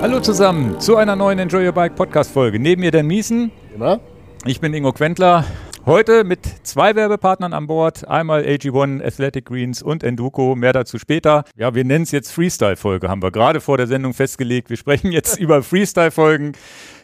Hallo 0.00 0.18
zusammen 0.20 0.80
zu 0.80 0.96
einer 0.96 1.14
neuen 1.14 1.38
Enjoy 1.38 1.66
Your 1.66 1.72
Bike 1.72 1.94
Podcast 1.94 2.32
Folge. 2.32 2.58
Neben 2.58 2.80
mir 2.80 2.90
Dan 2.90 3.06
Miesen. 3.06 3.52
Immer. 3.74 4.00
Ich 4.46 4.60
bin 4.60 4.72
Ingo 4.72 4.92
Quentler. 4.92 5.44
Heute 5.86 6.24
mit 6.24 6.40
zwei 6.62 6.94
Werbepartnern 6.94 7.52
an 7.52 7.66
Bord. 7.66 8.08
Einmal 8.08 8.42
AG1, 8.42 9.04
Athletic 9.04 9.44
Greens 9.44 9.82
und 9.82 10.02
Enduko. 10.02 10.56
Mehr 10.56 10.72
dazu 10.72 10.98
später. 10.98 11.44
Ja, 11.56 11.74
wir 11.74 11.84
nennen 11.84 12.04
es 12.04 12.10
jetzt 12.10 12.32
Freestyle-Folge, 12.32 13.08
haben 13.08 13.22
wir 13.22 13.30
gerade 13.30 13.60
vor 13.60 13.76
der 13.76 13.86
Sendung 13.86 14.14
festgelegt. 14.14 14.70
Wir 14.70 14.76
sprechen 14.76 15.12
jetzt 15.12 15.38
über 15.40 15.62
Freestyle-Folgen, 15.62 16.52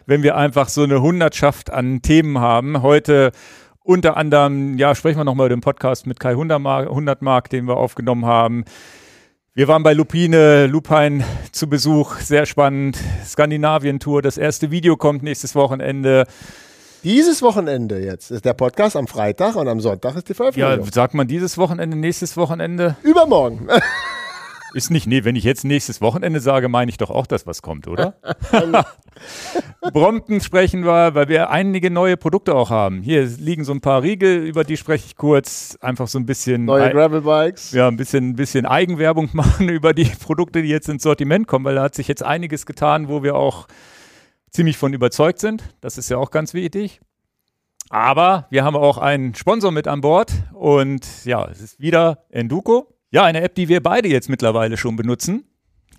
wenn 0.06 0.22
wir 0.22 0.36
einfach 0.36 0.68
so 0.68 0.82
eine 0.82 1.02
Hundertschaft 1.02 1.70
an 1.70 2.02
Themen 2.02 2.38
haben. 2.38 2.82
Heute 2.82 3.32
unter 3.82 4.16
anderem, 4.16 4.78
ja, 4.78 4.94
sprechen 4.94 5.18
wir 5.18 5.24
nochmal 5.24 5.46
über 5.46 5.56
den 5.56 5.60
Podcast 5.60 6.06
mit 6.06 6.18
Kai 6.18 6.34
Hundertmark, 6.34 7.50
den 7.50 7.66
wir 7.66 7.76
aufgenommen 7.76 8.26
haben. 8.26 8.64
Wir 9.56 9.68
waren 9.68 9.82
bei 9.82 9.94
Lupine, 9.94 10.66
Lupine 10.66 11.24
zu 11.50 11.66
Besuch, 11.66 12.16
sehr 12.16 12.44
spannend. 12.44 12.98
Skandinavien-Tour, 13.24 14.20
das 14.20 14.36
erste 14.36 14.70
Video 14.70 14.98
kommt 14.98 15.22
nächstes 15.22 15.54
Wochenende. 15.54 16.26
Dieses 17.02 17.40
Wochenende 17.40 17.98
jetzt 17.98 18.30
ist 18.30 18.44
der 18.44 18.52
Podcast 18.52 18.96
am 18.96 19.06
Freitag 19.06 19.56
und 19.56 19.66
am 19.66 19.80
Sonntag 19.80 20.14
ist 20.14 20.28
die 20.28 20.34
Veröffentlichung. 20.34 20.84
Ja, 20.84 20.92
sagt 20.92 21.14
man 21.14 21.26
dieses 21.26 21.56
Wochenende, 21.56 21.96
nächstes 21.96 22.36
Wochenende? 22.36 22.96
Übermorgen. 23.02 23.66
Ist 24.76 24.90
nicht, 24.90 25.06
nee, 25.06 25.24
wenn 25.24 25.36
ich 25.36 25.44
jetzt 25.44 25.64
nächstes 25.64 26.02
Wochenende 26.02 26.38
sage, 26.38 26.68
meine 26.68 26.90
ich 26.90 26.98
doch 26.98 27.08
auch, 27.08 27.26
dass 27.26 27.46
was 27.46 27.62
kommt, 27.62 27.88
oder? 27.88 28.20
Brompton 29.94 30.42
sprechen 30.42 30.84
wir, 30.84 31.14
weil 31.14 31.30
wir 31.30 31.48
einige 31.48 31.90
neue 31.90 32.18
Produkte 32.18 32.54
auch 32.54 32.68
haben. 32.68 33.00
Hier 33.00 33.24
liegen 33.24 33.64
so 33.64 33.72
ein 33.72 33.80
paar 33.80 34.02
Riegel, 34.02 34.44
über 34.44 34.64
die 34.64 34.76
spreche 34.76 35.06
ich 35.06 35.16
kurz. 35.16 35.78
Einfach 35.80 36.08
so 36.08 36.18
ein 36.18 36.26
bisschen. 36.26 36.66
Neue 36.66 36.90
Gravelbikes. 36.90 37.72
Ja, 37.72 37.88
ein 37.88 37.96
bisschen, 37.96 38.28
ein 38.28 38.36
bisschen 38.36 38.66
Eigenwerbung 38.66 39.30
machen 39.32 39.70
über 39.70 39.94
die 39.94 40.04
Produkte, 40.04 40.60
die 40.60 40.68
jetzt 40.68 40.90
ins 40.90 41.04
Sortiment 41.04 41.46
kommen, 41.46 41.64
weil 41.64 41.76
da 41.76 41.82
hat 41.84 41.94
sich 41.94 42.06
jetzt 42.06 42.22
einiges 42.22 42.66
getan, 42.66 43.08
wo 43.08 43.22
wir 43.22 43.34
auch 43.34 43.68
ziemlich 44.50 44.76
von 44.76 44.92
überzeugt 44.92 45.38
sind. 45.38 45.64
Das 45.80 45.96
ist 45.96 46.10
ja 46.10 46.18
auch 46.18 46.30
ganz 46.30 46.52
wichtig. 46.52 47.00
Aber 47.88 48.46
wir 48.50 48.62
haben 48.62 48.76
auch 48.76 48.98
einen 48.98 49.34
Sponsor 49.34 49.72
mit 49.72 49.88
an 49.88 50.02
Bord 50.02 50.34
und 50.52 51.24
ja, 51.24 51.48
es 51.50 51.62
ist 51.62 51.80
wieder 51.80 52.26
Enduko. 52.28 52.92
Ja, 53.10 53.24
eine 53.24 53.40
App, 53.42 53.54
die 53.54 53.68
wir 53.68 53.82
beide 53.82 54.08
jetzt 54.08 54.28
mittlerweile 54.28 54.76
schon 54.76 54.96
benutzen. 54.96 55.44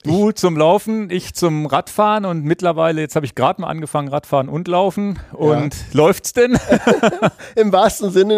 Du 0.04 0.32
zum 0.32 0.56
Laufen, 0.58 1.10
ich 1.10 1.34
zum 1.34 1.66
Radfahren 1.66 2.26
und 2.26 2.44
mittlerweile, 2.44 3.02
jetzt 3.02 3.16
habe 3.16 3.26
ich 3.26 3.36
gerade 3.36 3.62
mal 3.62 3.68
angefangen, 3.68 4.08
Radfahren 4.08 4.48
und 4.48 4.68
Laufen. 4.68 5.20
Und 5.34 5.74
ja. 5.74 5.82
läuft's 5.94 6.34
denn? 6.34 6.58
Im 7.56 7.74
wahrsten 7.74 8.12
Sinne, 8.12 8.36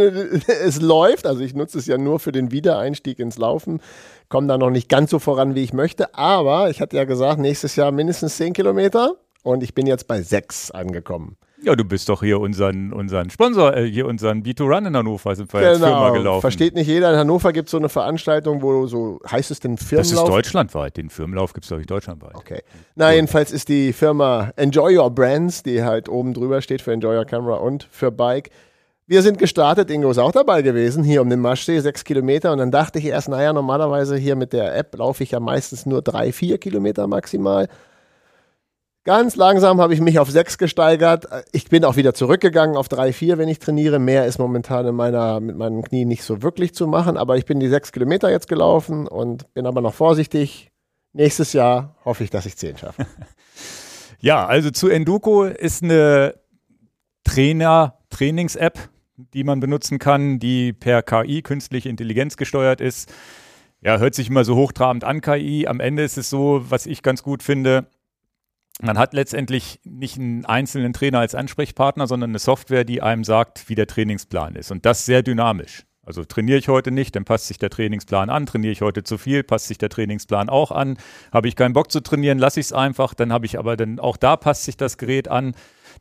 es 0.64 0.82
läuft. 0.82 1.28
Also 1.28 1.42
ich 1.42 1.54
nutze 1.54 1.78
es 1.78 1.86
ja 1.86 1.98
nur 1.98 2.20
für 2.20 2.32
den 2.32 2.52
Wiedereinstieg 2.52 3.20
ins 3.20 3.38
Laufen. 3.38 3.82
Komme 4.30 4.48
da 4.48 4.58
noch 4.58 4.70
nicht 4.70 4.90
ganz 4.90 5.12
so 5.12 5.20
voran, 5.20 5.54
wie 5.54 5.64
ich 5.64 5.74
möchte. 5.74 6.16
Aber 6.16 6.70
ich 6.70 6.82
hatte 6.82 6.96
ja 6.96 7.04
gesagt, 7.04 7.40
nächstes 7.40 7.76
Jahr 7.76 7.92
mindestens 7.92 8.38
10 8.38 8.54
Kilometer. 8.54 9.16
Und 9.44 9.62
ich 9.64 9.74
bin 9.74 9.86
jetzt 9.86 10.08
bei 10.08 10.22
6 10.22 10.72
angekommen. 10.72 11.38
Ja, 11.62 11.76
du 11.76 11.84
bist 11.84 12.08
doch 12.08 12.22
hier 12.22 12.40
unseren, 12.40 12.94
unseren 12.94 13.30
Sponsor, 13.30 13.76
äh, 13.76 13.86
hier 13.86 14.08
unseren 14.08 14.44
B2Run 14.44 14.88
in 14.88 14.96
Hannover 14.96 15.36
sind 15.36 15.52
wir 15.54 15.60
genau. 15.60 15.72
jetzt 15.72 15.80
Firma 15.80 16.10
gelaufen. 16.12 16.42
Versteht 16.42 16.76
nicht 16.76 16.88
jeder. 16.88 17.12
In 17.12 17.18
Hannover 17.18 17.52
gibt 17.52 17.68
es 17.68 17.72
so 17.72 17.78
eine 17.78 17.90
Veranstaltung, 17.90 18.62
wo 18.62 18.88
so, 18.88 19.20
heißt 19.30 19.52
es 19.52 19.60
denn 19.60 19.78
Firmenlauf? 19.78 20.12
Das 20.12 20.24
ist 20.24 20.28
deutschlandweit. 20.28 20.98
Den 20.98 21.10
Firmenlauf 21.10 21.54
gibt 21.54 21.66
es, 21.66 21.70
glaube 21.70 21.82
ich, 21.82 21.88
deutschlandweit. 21.88 22.36
Okay. 22.36 22.62
Na, 22.96 23.14
jedenfalls 23.14 23.52
ist 23.52 23.68
die 23.68 23.92
Firma 23.92 24.52
Enjoy 24.56 24.98
Your 24.98 25.12
Brands, 25.12 25.64
die 25.64 25.84
halt 25.84 26.08
oben 26.08 26.34
drüber 26.34 26.62
steht 26.62 26.82
für 26.82 26.94
Enjoy 26.94 27.18
Your 27.18 27.26
Camera 27.26 27.56
und 27.56 27.88
für 27.92 28.12
Bike. 28.12 28.52
Wir 29.10 29.24
sind 29.24 29.40
gestartet, 29.40 29.90
Ingo 29.90 30.12
ist 30.12 30.20
auch 30.20 30.32
dabei 30.32 30.62
gewesen, 30.62 31.04
hier 31.04 31.24
um 31.24 31.32
den 31.32 31.40
Maschsee, 31.40 31.80
sechs 31.80 32.04
Kilometer. 32.04 32.52
Und 32.52 32.60
dann 32.60 32.70
dachte 32.70 33.00
ich 33.00 33.06
erst, 33.06 33.28
naja, 33.28 33.52
normalerweise 33.54 34.16
hier 34.16 34.36
mit 34.36 34.54
der 34.54 34.78
App 34.78 34.96
laufe 34.96 35.24
ich 35.24 35.32
ja 35.32 35.40
meistens 35.40 35.88
nur 35.88 36.04
drei, 36.04 36.32
vier 36.32 36.60
Kilometer 36.60 37.08
maximal. 37.08 37.68
Ganz 39.10 39.36
langsam 39.36 39.82
habe 39.82 39.96
ich 39.96 40.02
mich 40.02 40.20
auf 40.20 40.30
sechs 40.30 40.60
gesteigert. 40.60 41.26
Ich 41.52 41.68
bin 41.68 41.84
auch 41.84 41.96
wieder 41.96 42.14
zurückgegangen 42.14 42.78
auf 42.78 42.88
drei, 42.90 43.12
vier, 43.12 43.40
wenn 43.40 43.50
ich 43.50 43.58
trainiere. 43.58 43.98
Mehr 43.98 44.28
ist 44.28 44.38
momentan 44.38 44.86
in 44.86 44.94
meiner, 44.94 45.40
mit 45.40 45.58
meinem 45.58 45.82
Knie 45.82 46.06
nicht 46.06 46.22
so 46.22 46.44
wirklich 46.44 46.76
zu 46.76 46.86
machen. 46.86 47.18
Aber 47.18 47.36
ich 47.36 47.46
bin 47.46 47.60
die 47.60 47.70
sechs 47.70 47.92
Kilometer 47.92 48.30
jetzt 48.30 48.48
gelaufen 48.48 49.08
und 49.08 49.52
bin 49.56 49.66
aber 49.66 49.82
noch 49.82 49.96
vorsichtig. 49.96 50.70
Nächstes 51.12 51.54
Jahr 51.54 51.96
hoffe 52.06 52.24
ich, 52.24 52.30
dass 52.30 52.46
ich 52.46 52.56
zehn 52.56 52.78
schaffe. 52.78 53.08
ja, 54.20 54.46
also 54.46 54.70
zu 54.70 54.90
Enduko 54.90 55.46
ist 55.46 55.82
eine 55.82 56.36
Trainer-Trainings-App, 57.24 58.78
die 59.34 59.44
man 59.44 59.60
benutzen 59.60 59.98
kann, 59.98 60.38
die 60.38 60.72
per 60.72 61.02
KI, 61.02 61.42
künstliche 61.42 61.90
Intelligenz 61.90 62.38
gesteuert 62.38 62.80
ist. 62.80 63.12
Ja, 63.82 63.98
hört 63.98 64.14
sich 64.14 64.30
immer 64.30 64.44
so 64.44 64.56
hochtrabend 64.56 65.04
an, 65.04 65.22
KI. 65.22 65.66
Am 65.66 65.80
Ende 65.80 66.04
ist 66.04 66.20
es 66.20 66.30
so, 66.30 66.64
was 66.70 66.86
ich 66.86 67.02
ganz 67.02 67.24
gut 67.24 67.42
finde, 67.42 67.88
man 68.82 68.98
hat 68.98 69.14
letztendlich 69.14 69.80
nicht 69.84 70.18
einen 70.18 70.46
einzelnen 70.46 70.94
Trainer 70.94 71.20
als 71.20 71.36
Ansprechpartner, 71.36 72.08
sondern 72.08 72.32
eine 72.32 72.40
Software, 72.40 72.86
die 72.86 73.02
einem 73.02 73.24
sagt, 73.24 73.68
wie 73.70 73.76
der 73.76 73.88
Trainingsplan 73.88 74.56
ist. 74.56 74.72
Und 74.72 74.86
das 74.86 75.06
sehr 75.06 75.22
dynamisch. 75.22 75.86
Also 76.06 76.24
trainiere 76.24 76.58
ich 76.58 76.70
heute 76.70 76.90
nicht, 76.90 77.16
dann 77.16 77.24
passt 77.24 77.48
sich 77.48 77.60
der 77.60 77.70
Trainingsplan 77.70 78.32
an. 78.32 78.48
Trainiere 78.48 78.72
ich 78.72 78.82
heute 78.82 79.04
zu 79.04 79.20
viel, 79.20 79.44
passt 79.44 79.68
sich 79.68 79.78
der 79.78 79.90
Trainingsplan 79.90 80.50
auch 80.50 80.72
an. 80.72 80.98
Habe 81.32 81.48
ich 81.48 81.56
keinen 81.56 81.74
Bock 81.74 81.92
zu 81.92 82.00
trainieren, 82.00 82.40
lasse 82.40 82.60
ich 82.60 82.68
es 82.68 82.74
einfach. 82.74 83.14
Dann 83.14 83.32
habe 83.32 83.46
ich 83.46 83.60
aber 83.60 83.78
dann 83.78 84.00
auch 84.00 84.18
da 84.18 84.36
passt 84.36 84.64
sich 84.64 84.76
das 84.76 84.98
Gerät 84.98 85.28
an. 85.28 85.54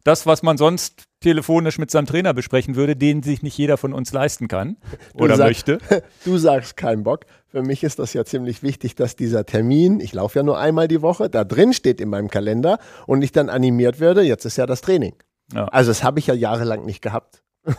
Das, 0.05 0.27
was 0.27 0.43
man 0.43 0.57
sonst 0.57 1.05
telefonisch 1.21 1.79
mit 1.79 1.91
seinem 1.91 2.07
Trainer 2.07 2.33
besprechen 2.35 2.77
würde, 2.77 2.97
den 2.97 3.23
sich 3.23 3.43
nicht 3.43 3.59
jeder 3.59 3.77
von 3.77 3.93
uns 3.93 4.13
leisten 4.13 4.49
kann 4.49 4.77
oder 5.15 5.37
sag, 5.37 5.49
möchte. 5.49 5.79
Du 6.25 6.39
sagst 6.39 6.77
keinen 6.77 7.03
Bock. 7.03 7.27
Für 7.49 7.63
mich 7.63 7.83
ist 7.83 7.99
das 7.99 8.13
ja 8.13 8.25
ziemlich 8.25 8.63
wichtig, 8.63 8.95
dass 8.95 9.17
dieser 9.17 9.45
Termin, 9.45 10.01
ich 10.01 10.13
laufe 10.13 10.39
ja 10.39 10.43
nur 10.43 10.59
einmal 10.59 10.87
die 10.87 11.03
Woche, 11.03 11.29
da 11.29 11.45
drin 11.45 11.73
steht 11.73 12.01
in 12.01 12.09
meinem 12.09 12.29
Kalender 12.29 12.79
und 13.07 13.23
ich 13.23 13.33
dann 13.33 13.49
animiert 13.49 14.01
werde, 14.01 14.23
jetzt 14.23 14.45
ist 14.45 14.57
ja 14.57 14.67
das 14.67 14.81
Training. 14.81 15.15
Ja. 15.53 15.65
Also 15.67 15.91
das 15.91 16.05
habe 16.05 16.19
ich 16.19 16.27
ja 16.27 16.35
jahrelang 16.35 16.85
nicht 16.85 17.03
gehabt. 17.03 17.43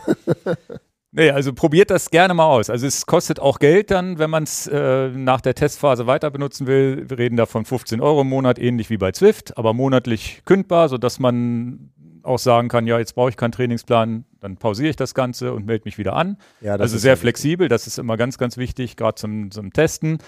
Nee, 1.12 1.30
also 1.30 1.52
probiert 1.52 1.90
das 1.90 2.10
gerne 2.10 2.34
mal 2.34 2.46
aus. 2.46 2.70
Also 2.70 2.86
es 2.86 3.04
kostet 3.04 3.40
auch 3.40 3.58
Geld 3.58 3.90
dann, 3.90 4.20
wenn 4.20 4.30
man 4.30 4.44
es 4.44 4.68
äh, 4.68 5.08
nach 5.08 5.40
der 5.40 5.56
Testphase 5.56 6.06
weiter 6.06 6.30
benutzen 6.30 6.68
will. 6.68 7.10
Wir 7.10 7.18
reden 7.18 7.36
da 7.36 7.46
von 7.46 7.64
15 7.64 8.00
Euro 8.00 8.20
im 8.20 8.28
Monat, 8.28 8.60
ähnlich 8.60 8.90
wie 8.90 8.96
bei 8.96 9.10
Zwift, 9.10 9.58
aber 9.58 9.74
monatlich 9.74 10.42
kündbar, 10.44 10.88
sodass 10.88 11.18
man 11.18 11.90
auch 12.22 12.38
sagen 12.38 12.68
kann, 12.68 12.86
ja, 12.86 12.98
jetzt 12.98 13.14
brauche 13.14 13.30
ich 13.30 13.36
keinen 13.36 13.52
Trainingsplan, 13.52 14.24
dann 14.40 14.56
pausiere 14.56 14.90
ich 14.90 14.96
das 14.96 15.14
Ganze 15.14 15.52
und 15.52 15.66
melde 15.66 15.82
mich 15.84 15.98
wieder 15.98 16.14
an. 16.14 16.36
Ja, 16.60 16.76
also 16.76 16.98
sehr 16.98 17.16
flexibel, 17.16 17.68
das 17.68 17.86
ist 17.86 17.98
immer 17.98 18.16
ganz, 18.16 18.38
ganz 18.38 18.56
wichtig, 18.56 18.96
gerade 18.96 19.16
zum, 19.16 19.50
zum 19.50 19.72
Testen. 19.72 20.18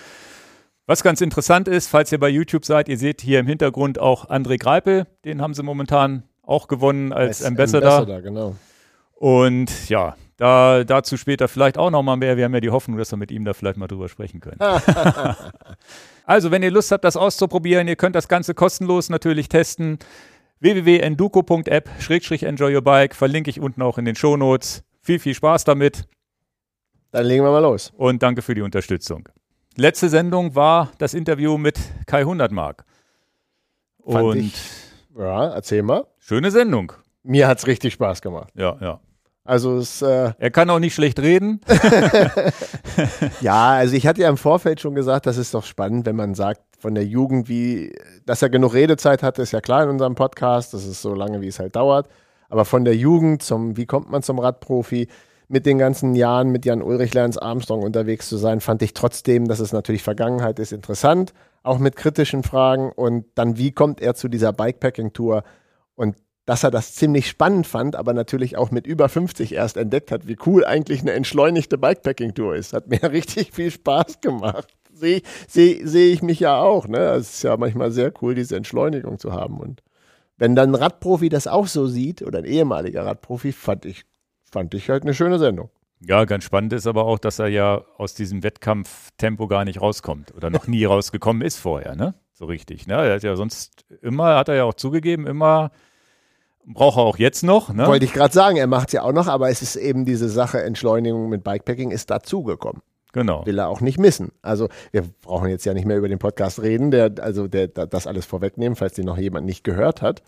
Was 0.86 1.02
ganz 1.02 1.20
interessant 1.20 1.69
ist, 1.69 1.88
falls 1.88 2.10
ihr 2.12 2.19
bei 2.19 2.28
YouTube 2.28 2.64
seid, 2.64 2.88
ihr 2.88 2.98
seht 2.98 3.20
hier 3.20 3.41
im 3.41 3.47
Hintergrund 3.47 3.98
auch 3.98 4.28
André 4.28 4.58
Greipel, 4.58 5.06
den 5.25 5.41
haben 5.41 5.54
sie 5.54 5.62
momentan 5.62 6.25
auch 6.42 6.69
gewonnen 6.69 7.12
als, 7.12 7.42
Ambassador. 7.44 7.92
Ambassador 7.92 8.22
genau. 8.22 8.56
Und 9.14 9.88
ja, 9.88 10.16
da, 10.36 10.82
dazu 10.82 11.16
später 11.16 11.47
vielleicht 11.47 11.78
auch 11.78 11.92
nochmal 11.92 12.16
mehr. 12.16 12.36
Wir 12.36 12.44
haben 12.44 12.54
ja 12.54 12.60
die 12.60 12.70
Hoffnung, 12.70 12.98
dass 12.98 13.12
wir 13.12 13.16
mit 13.16 13.31
ihm 13.31 13.44
da 13.44 13.54
vielleicht 13.54 13.76
mal 13.76 13.86
drüber 13.86 14.08
sprechen 14.08 14.41
können. 14.41 14.58
also, 16.26 16.50
wenn 16.50 16.64
ihr 16.64 16.72
Lust 16.72 16.91
habt, 16.91 17.04
das 17.04 17.16
auszuprobieren, 17.16 17.86
ihr 17.86 17.94
könnt 17.94 18.16
das 18.16 18.26
Ganze 18.26 18.52
kostenlos 18.52 19.08
natürlich 19.08 19.48
testen 19.48 20.00
www.enduko.app-enjoy 20.62 22.74
your 22.74 22.82
bike 22.82 23.14
verlinke 23.14 23.50
ich 23.50 23.60
unten 23.60 23.82
auch 23.82 23.98
in 23.98 24.04
den 24.04 24.14
Shownotes. 24.14 24.84
Viel, 25.00 25.18
viel 25.18 25.34
Spaß 25.34 25.64
damit. 25.64 26.04
Dann 27.10 27.26
legen 27.26 27.44
wir 27.44 27.50
mal 27.50 27.58
los. 27.58 27.92
Und 27.96 28.22
danke 28.22 28.42
für 28.42 28.54
die 28.54 28.62
Unterstützung. 28.62 29.28
Letzte 29.76 30.08
Sendung 30.08 30.54
war 30.54 30.92
das 30.98 31.14
Interview 31.14 31.58
mit 31.58 31.80
Kai 32.06 32.22
Hundertmark. 32.22 32.84
Und 33.98 34.36
ich, 34.36 34.54
ja, 35.18 35.48
erzähl 35.48 35.82
mal. 35.82 36.06
Schöne 36.18 36.52
Sendung. 36.52 36.92
Mir 37.24 37.48
hat 37.48 37.58
es 37.58 37.66
richtig 37.66 37.94
Spaß 37.94 38.22
gemacht. 38.22 38.52
Ja, 38.54 38.76
ja. 38.80 39.00
Also 39.44 39.78
es, 39.78 40.02
äh 40.02 40.32
er 40.38 40.50
kann 40.52 40.70
auch 40.70 40.78
nicht 40.78 40.94
schlecht 40.94 41.18
reden. 41.18 41.60
ja, 43.40 43.70
also 43.70 43.96
ich 43.96 44.06
hatte 44.06 44.20
ja 44.20 44.28
im 44.28 44.36
Vorfeld 44.36 44.80
schon 44.80 44.94
gesagt, 44.94 45.26
das 45.26 45.36
ist 45.36 45.54
doch 45.54 45.64
spannend, 45.64 46.06
wenn 46.06 46.14
man 46.14 46.34
sagt 46.34 46.62
von 46.82 46.96
der 46.96 47.06
Jugend, 47.06 47.49
wie, 47.49 47.94
dass 48.26 48.43
er 48.43 48.50
genug 48.50 48.75
Redezeit 48.75 49.23
hatte, 49.23 49.40
ist 49.40 49.52
ja 49.52 49.61
klar 49.61 49.84
in 49.84 49.88
unserem 49.88 50.17
Podcast. 50.17 50.75
Das 50.75 50.84
ist 50.84 51.00
so 51.00 51.14
lange, 51.14 51.40
wie 51.40 51.46
es 51.46 51.61
halt 51.61 51.76
dauert. 51.76 52.08
Aber 52.49 52.64
von 52.64 52.84
der 52.84 52.96
Jugend 52.96 53.43
zum, 53.43 53.76
wie 53.76 53.87
kommt 53.87 54.11
man 54.11 54.23
zum 54.23 54.38
Radprofi? 54.38 55.08
Mit 55.49 55.64
den 55.64 55.79
ganzen 55.79 56.14
Jahren 56.14 56.50
mit 56.50 56.64
Jan 56.64 56.82
Ulrich 56.82 57.14
Lance 57.14 57.40
Armstrong 57.40 57.82
unterwegs 57.82 58.29
zu 58.29 58.37
sein, 58.37 58.61
fand 58.61 58.82
ich 58.82 58.94
trotzdem, 58.94 59.46
dass 59.46 59.61
es 59.61 59.73
natürlich 59.73 60.02
Vergangenheit 60.02 60.58
ist, 60.58 60.73
interessant. 60.73 61.32
Auch 61.62 61.79
mit 61.79 61.94
kritischen 61.94 62.43
Fragen. 62.43 62.90
Und 62.90 63.26
dann, 63.37 63.58
wie 63.58 63.70
kommt 63.70 64.00
er 64.00 64.14
zu 64.14 64.28
dieser 64.28 64.52
Bikepacking-Tour? 64.52 65.44
Und 65.94 66.17
dass 66.46 66.64
er 66.64 66.73
das 66.73 66.94
ziemlich 66.94 67.28
spannend 67.28 67.69
fand, 67.69 67.94
aber 67.94 68.12
natürlich 68.12 68.56
auch 68.56 68.73
mit 68.73 68.88
über 68.88 69.08
50 69.08 69.55
erst 69.55 69.76
entdeckt 69.76 70.11
hat, 70.11 70.26
wie 70.26 70.37
cool 70.46 70.64
eigentlich 70.64 71.02
eine 71.02 71.12
entschleunigte 71.12 71.78
Bikepacking-Tour 71.78 72.56
ist. 72.56 72.73
Hat 72.73 72.88
mir 72.88 73.02
richtig 73.12 73.52
viel 73.52 73.70
Spaß 73.70 74.20
gemacht. 74.20 74.75
Sehe 74.92 75.22
seh, 75.48 75.84
seh 75.84 76.12
ich 76.12 76.22
mich 76.22 76.40
ja 76.40 76.60
auch. 76.60 76.86
Ne? 76.86 76.98
Es 76.98 77.34
ist 77.34 77.42
ja 77.42 77.56
manchmal 77.56 77.90
sehr 77.90 78.12
cool, 78.22 78.34
diese 78.34 78.56
Entschleunigung 78.56 79.18
zu 79.18 79.32
haben. 79.32 79.58
Und 79.58 79.82
wenn 80.36 80.54
dann 80.54 80.70
ein 80.70 80.74
Radprofi 80.74 81.28
das 81.28 81.46
auch 81.46 81.66
so 81.66 81.86
sieht 81.86 82.22
oder 82.22 82.38
ein 82.38 82.44
ehemaliger 82.44 83.06
Radprofi, 83.06 83.52
fand 83.52 83.84
ich, 83.84 84.04
fand 84.42 84.74
ich 84.74 84.90
halt 84.90 85.02
eine 85.02 85.14
schöne 85.14 85.38
Sendung. 85.38 85.70
Ja, 86.04 86.24
ganz 86.24 86.44
spannend 86.44 86.72
ist 86.72 86.86
aber 86.86 87.04
auch, 87.04 87.18
dass 87.18 87.38
er 87.38 87.48
ja 87.48 87.84
aus 87.96 88.14
diesem 88.14 88.42
Wettkampftempo 88.42 89.46
gar 89.46 89.64
nicht 89.64 89.80
rauskommt 89.80 90.34
oder 90.34 90.50
noch 90.50 90.66
nie 90.66 90.84
rausgekommen 90.86 91.42
ist 91.42 91.58
vorher, 91.58 91.94
ne? 91.94 92.14
So 92.32 92.46
richtig. 92.46 92.88
Ne? 92.88 92.94
Er 92.94 93.14
hat 93.14 93.22
ja 93.22 93.36
sonst 93.36 93.84
immer, 94.00 94.36
hat 94.36 94.48
er 94.48 94.56
ja 94.56 94.64
auch 94.64 94.74
zugegeben, 94.74 95.26
immer 95.26 95.70
braucht 96.64 96.98
er 96.98 97.02
auch 97.02 97.18
jetzt 97.18 97.42
noch. 97.42 97.72
Ne? 97.72 97.86
Wollte 97.86 98.04
ich 98.04 98.12
gerade 98.12 98.32
sagen, 98.32 98.56
er 98.56 98.66
macht 98.66 98.88
es 98.88 98.92
ja 98.94 99.02
auch 99.02 99.12
noch, 99.12 99.26
aber 99.26 99.50
es 99.50 99.62
ist 99.62 99.76
eben 99.76 100.04
diese 100.04 100.28
Sache, 100.28 100.62
Entschleunigung 100.62 101.28
mit 101.28 101.44
Bikepacking 101.44 101.90
ist 101.90 102.10
dazugekommen. 102.10 102.82
Genau. 103.12 103.44
Will 103.47 103.59
er 103.59 103.69
auch 103.69 103.81
nicht 103.81 103.99
missen. 103.99 104.32
Also 104.41 104.69
wir 104.91 105.03
brauchen 105.20 105.49
jetzt 105.49 105.64
ja 105.64 105.75
nicht 105.75 105.85
mehr 105.85 105.99
über 105.99 106.09
den 106.09 106.19
Podcast 106.19 106.62
reden, 106.62 106.91
der, 106.91 107.12
also 107.20 107.47
der, 107.47 107.69
das 107.69 108.06
alles 108.06 108.25
vorwegnehmen, 108.25 108.75
falls 108.75 108.94
den 108.94 109.05
noch 109.05 109.19
jemand 109.19 109.47
nicht 109.47 109.64
gehört 109.64 110.03
hat. 110.03 110.23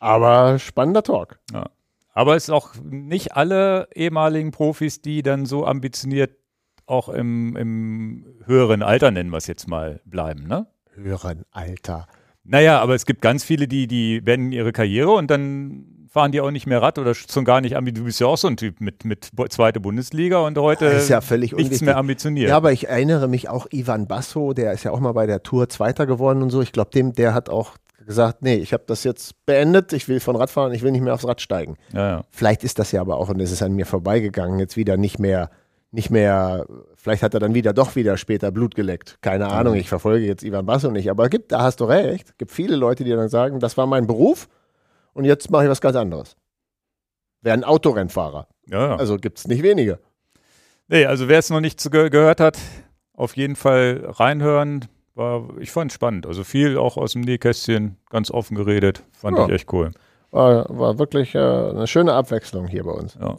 Aber 0.00 0.58
spannender 0.58 1.02
Talk. 1.02 1.38
Ja. 1.52 1.70
Aber 2.12 2.36
es 2.36 2.44
ist 2.44 2.50
auch 2.50 2.74
nicht 2.82 3.36
alle 3.36 3.88
ehemaligen 3.94 4.50
Profis, 4.50 5.00
die 5.00 5.22
dann 5.22 5.46
so 5.46 5.66
ambitioniert 5.66 6.36
auch 6.86 7.08
im, 7.08 7.56
im 7.56 8.26
höheren 8.44 8.82
Alter, 8.82 9.10
nennen 9.10 9.30
wir 9.30 9.38
es 9.38 9.46
jetzt 9.46 9.68
mal, 9.68 10.00
bleiben, 10.04 10.46
ne? 10.46 10.66
Höheren 10.94 11.44
Alter. 11.50 12.06
Naja, 12.44 12.80
aber 12.80 12.94
es 12.94 13.06
gibt 13.06 13.22
ganz 13.22 13.42
viele, 13.42 13.66
die, 13.66 13.86
die 13.86 14.20
beenden 14.20 14.52
ihre 14.52 14.72
Karriere 14.72 15.12
und 15.12 15.30
dann 15.30 15.86
fahren 16.14 16.30
die 16.30 16.40
auch 16.40 16.52
nicht 16.52 16.68
mehr 16.68 16.80
Rad 16.80 17.00
oder 17.00 17.12
schon 17.12 17.44
gar 17.44 17.60
nicht 17.60 17.76
ambitioniert. 17.76 18.04
Du 18.04 18.06
bist 18.06 18.20
ja 18.20 18.28
auch 18.28 18.36
so 18.36 18.46
ein 18.46 18.56
Typ 18.56 18.80
mit, 18.80 19.04
mit 19.04 19.30
zweite 19.48 19.80
Bundesliga 19.80 20.38
und 20.38 20.56
heute 20.56 20.86
ist 20.86 21.08
ja 21.08 21.20
völlig 21.20 21.50
nichts 21.50 21.64
unwichtig. 21.64 21.86
mehr 21.86 21.96
ambitioniert. 21.96 22.50
Ja, 22.50 22.56
aber 22.56 22.70
ich 22.70 22.88
erinnere 22.88 23.26
mich 23.26 23.48
auch, 23.48 23.66
Ivan 23.72 24.06
Basso, 24.06 24.52
der 24.52 24.72
ist 24.72 24.84
ja 24.84 24.92
auch 24.92 25.00
mal 25.00 25.10
bei 25.10 25.26
der 25.26 25.42
Tour 25.42 25.68
Zweiter 25.68 26.06
geworden 26.06 26.40
und 26.44 26.50
so. 26.50 26.62
Ich 26.62 26.70
glaube, 26.70 26.90
dem, 26.92 27.14
der 27.14 27.34
hat 27.34 27.50
auch 27.50 27.72
gesagt, 28.06 28.42
nee, 28.42 28.54
ich 28.54 28.72
habe 28.72 28.84
das 28.86 29.02
jetzt 29.02 29.44
beendet, 29.44 29.92
ich 29.92 30.06
will 30.06 30.20
von 30.20 30.36
Rad 30.36 30.50
fahren, 30.50 30.72
ich 30.72 30.82
will 30.82 30.92
nicht 30.92 31.00
mehr 31.00 31.14
aufs 31.14 31.26
Rad 31.26 31.40
steigen. 31.40 31.76
ja, 31.92 32.08
ja. 32.08 32.24
Vielleicht 32.30 32.62
ist 32.62 32.78
das 32.78 32.92
ja 32.92 33.00
aber 33.00 33.16
auch, 33.16 33.28
und 33.28 33.40
es 33.40 33.50
ist 33.50 33.62
an 33.62 33.72
mir 33.72 33.86
vorbeigegangen, 33.86 34.60
jetzt 34.60 34.76
wieder 34.76 34.96
nicht 34.96 35.18
mehr, 35.18 35.50
nicht 35.90 36.10
mehr, 36.10 36.64
vielleicht 36.94 37.24
hat 37.24 37.34
er 37.34 37.40
dann 37.40 37.54
wieder 37.54 37.72
doch 37.72 37.96
wieder 37.96 38.16
später 38.18 38.52
Blut 38.52 38.76
geleckt. 38.76 39.18
Keine 39.20 39.48
Ahnung, 39.48 39.74
ich 39.74 39.88
verfolge 39.88 40.26
jetzt 40.26 40.44
Ivan 40.44 40.64
Basso 40.64 40.92
nicht, 40.92 41.10
aber 41.10 41.28
gibt, 41.28 41.50
da 41.50 41.62
hast 41.62 41.80
du 41.80 41.86
recht, 41.86 42.38
gibt 42.38 42.52
viele 42.52 42.76
Leute, 42.76 43.02
die 43.02 43.10
dann 43.10 43.28
sagen, 43.28 43.58
das 43.58 43.76
war 43.76 43.86
mein 43.88 44.06
Beruf 44.06 44.48
und 45.14 45.24
jetzt 45.24 45.50
mache 45.50 45.64
ich 45.64 45.70
was 45.70 45.80
ganz 45.80 45.96
anderes. 45.96 46.36
Wäre 47.40 47.54
ein 47.54 47.64
Autorennfahrer. 47.64 48.46
ja, 48.66 48.88
ja. 48.88 48.96
Also 48.96 49.16
gibt 49.16 49.38
es 49.38 49.48
nicht 49.48 49.62
wenige. 49.62 49.98
Nee, 50.88 51.06
also 51.06 51.28
wer 51.28 51.38
es 51.38 51.48
noch 51.50 51.60
nicht 51.60 51.90
ge 51.90 52.10
gehört 52.10 52.40
hat, 52.40 52.58
auf 53.14 53.36
jeden 53.36 53.56
Fall 53.56 54.02
reinhören. 54.06 54.84
War, 55.14 55.48
ich 55.58 55.70
fand 55.70 55.92
spannend. 55.92 56.26
Also 56.26 56.42
viel 56.44 56.76
auch 56.76 56.96
aus 56.96 57.12
dem 57.12 57.20
Nähkästchen, 57.22 57.96
ganz 58.10 58.30
offen 58.30 58.54
geredet. 58.56 59.02
Fand 59.12 59.38
Ja. 59.38 59.46
ich 59.46 59.52
echt 59.52 59.72
cool. 59.72 59.92
War, 60.30 60.66
war 60.68 60.98
wirklich 60.98 61.34
äh, 61.34 61.38
eine 61.38 61.86
schöne 61.86 62.12
Abwechslung 62.12 62.66
hier 62.66 62.82
bei 62.84 62.90
uns. 62.90 63.16
Ja. 63.20 63.36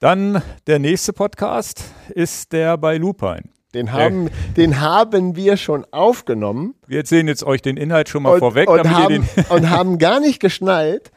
Dann 0.00 0.42
der 0.66 0.80
nächste 0.80 1.12
Podcast 1.12 1.84
ist 2.08 2.52
der 2.52 2.76
bei 2.76 2.96
Lupine. 2.98 3.44
Den 3.74 3.92
haben, 3.92 4.30
den 4.56 4.80
haben 4.80 5.34
wir 5.34 5.56
schon 5.56 5.86
aufgenommen 5.90 6.74
Wir 6.86 6.98
erzählen 6.98 7.26
jetzt 7.26 7.42
euch 7.42 7.62
den 7.62 7.76
Inhalt 7.76 8.08
schon 8.08 8.22
mal 8.22 8.34
und, 8.34 8.38
vorweg, 8.40 8.68
und, 8.68 8.88
haben, 8.90 9.28
und 9.48 9.70
haben 9.70 9.98
gar 9.98 10.20
nicht 10.20 10.40
geschnallt, 10.40 11.10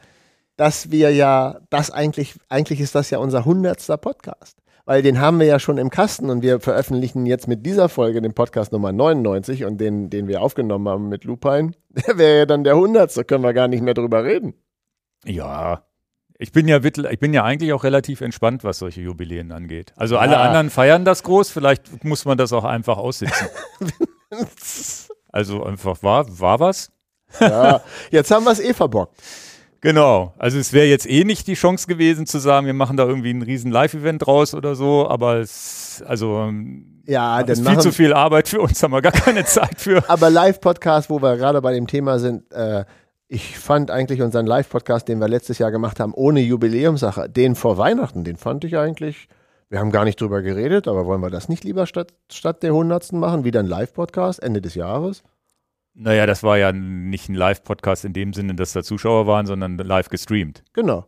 dass 0.56 0.90
wir 0.90 1.12
ja, 1.12 1.60
das 1.70 1.90
eigentlich, 1.90 2.34
eigentlich 2.48 2.80
ist 2.80 2.94
das 2.94 3.10
ja 3.10 3.18
unser 3.18 3.44
hundertster 3.44 3.98
Podcast. 3.98 4.56
Weil 4.86 5.02
den 5.02 5.20
haben 5.20 5.40
wir 5.40 5.46
ja 5.46 5.58
schon 5.58 5.78
im 5.78 5.90
Kasten 5.90 6.30
und 6.30 6.42
wir 6.42 6.60
veröffentlichen 6.60 7.26
jetzt 7.26 7.48
mit 7.48 7.66
dieser 7.66 7.88
Folge 7.88 8.22
den 8.22 8.34
Podcast 8.34 8.70
Nummer 8.70 8.92
99 8.92 9.64
und 9.64 9.78
den, 9.78 10.10
den 10.10 10.28
wir 10.28 10.40
aufgenommen 10.40 10.88
haben 10.88 11.08
mit 11.08 11.24
Lupine. 11.24 11.72
Der 12.06 12.18
wäre 12.18 12.38
ja 12.38 12.46
dann 12.46 12.62
der 12.62 12.76
hundertste, 12.76 13.24
können 13.24 13.42
wir 13.42 13.52
gar 13.52 13.66
nicht 13.66 13.82
mehr 13.82 13.94
drüber 13.94 14.22
reden. 14.22 14.54
Ja. 15.24 15.82
Ich 16.38 16.52
bin 16.52 16.68
ja, 16.68 16.80
ich 16.84 17.18
bin 17.18 17.32
ja 17.32 17.44
eigentlich 17.44 17.72
auch 17.72 17.82
relativ 17.84 18.20
entspannt, 18.20 18.62
was 18.62 18.78
solche 18.78 19.00
Jubiläen 19.00 19.52
angeht. 19.52 19.92
Also 19.96 20.18
alle 20.18 20.32
Ja. 20.32 20.42
anderen 20.42 20.68
feiern 20.70 21.04
das 21.04 21.22
groß, 21.22 21.50
vielleicht 21.50 22.04
muss 22.04 22.24
man 22.26 22.36
das 22.36 22.52
auch 22.52 22.64
einfach 22.64 22.98
aussitzen. 22.98 23.46
also 25.32 25.64
einfach 25.64 26.02
war, 26.02 26.26
war 26.38 26.60
was. 26.60 26.90
Ja, 27.40 27.80
jetzt 28.10 28.30
haben 28.30 28.44
wir 28.44 28.52
es 28.52 28.60
eh 28.60 28.74
verbockt. 28.74 29.16
Genau. 29.80 30.34
Also 30.38 30.58
es 30.58 30.72
wäre 30.72 30.86
jetzt 30.86 31.08
eh 31.08 31.24
nicht 31.24 31.46
die 31.46 31.54
Chance 31.54 31.86
gewesen 31.86 32.26
zu 32.26 32.38
sagen, 32.38 32.66
wir 32.66 32.74
machen 32.74 32.96
da 32.96 33.04
irgendwie 33.06 33.30
ein 33.32 33.42
riesen 33.42 33.70
Live-Event 33.70 34.26
draus 34.26 34.54
oder 34.54 34.74
so, 34.74 35.08
aber 35.08 35.36
es, 35.36 36.02
also 36.06 36.38
ähm, 36.40 37.02
Ja, 37.06 37.42
dann 37.42 37.50
ist 37.50 37.66
viel 37.68 37.78
zu 37.78 37.92
viel 37.92 38.12
Arbeit 38.12 38.48
für 38.48 38.60
uns, 38.60 38.82
haben 38.82 38.92
wir 38.92 39.02
gar 39.02 39.12
keine 39.12 39.44
Zeit 39.44 39.80
für. 39.80 40.02
aber 40.08 40.30
Live-Podcast, 40.30 41.08
wo 41.10 41.20
wir 41.20 41.36
gerade 41.36 41.60
bei 41.62 41.72
dem 41.72 41.86
Thema 41.86 42.18
sind, 42.18 42.50
äh, 42.52 42.84
ich 43.28 43.58
fand 43.58 43.90
eigentlich 43.90 44.22
unseren 44.22 44.46
Live-Podcast, 44.46 45.08
den 45.08 45.18
wir 45.20 45.28
letztes 45.28 45.58
Jahr 45.58 45.70
gemacht 45.70 45.98
haben, 46.00 46.14
ohne 46.14 46.40
Jubiläumssache, 46.40 47.28
den 47.28 47.54
vor 47.54 47.76
Weihnachten, 47.78 48.24
den 48.24 48.36
fand 48.36 48.64
ich 48.64 48.76
eigentlich, 48.76 49.28
wir 49.68 49.80
haben 49.80 49.90
gar 49.90 50.04
nicht 50.04 50.20
drüber 50.20 50.42
geredet, 50.42 50.86
aber 50.86 51.06
wollen 51.06 51.20
wir 51.22 51.30
das 51.30 51.48
nicht 51.48 51.64
lieber 51.64 51.86
statt, 51.86 52.14
statt 52.30 52.62
der 52.62 52.72
hundertsten 52.72 53.18
machen? 53.18 53.44
Wieder 53.44 53.60
ein 53.60 53.66
Live-Podcast 53.66 54.42
Ende 54.42 54.60
des 54.62 54.74
Jahres? 54.76 55.24
Naja, 55.94 56.26
das 56.26 56.42
war 56.42 56.58
ja 56.58 56.72
nicht 56.72 57.28
ein 57.28 57.34
Live-Podcast 57.34 58.04
in 58.04 58.12
dem 58.12 58.32
Sinne, 58.32 58.54
dass 58.54 58.72
da 58.74 58.82
Zuschauer 58.82 59.26
waren, 59.26 59.46
sondern 59.46 59.78
live 59.78 60.08
gestreamt. 60.10 60.62
Genau. 60.74 61.06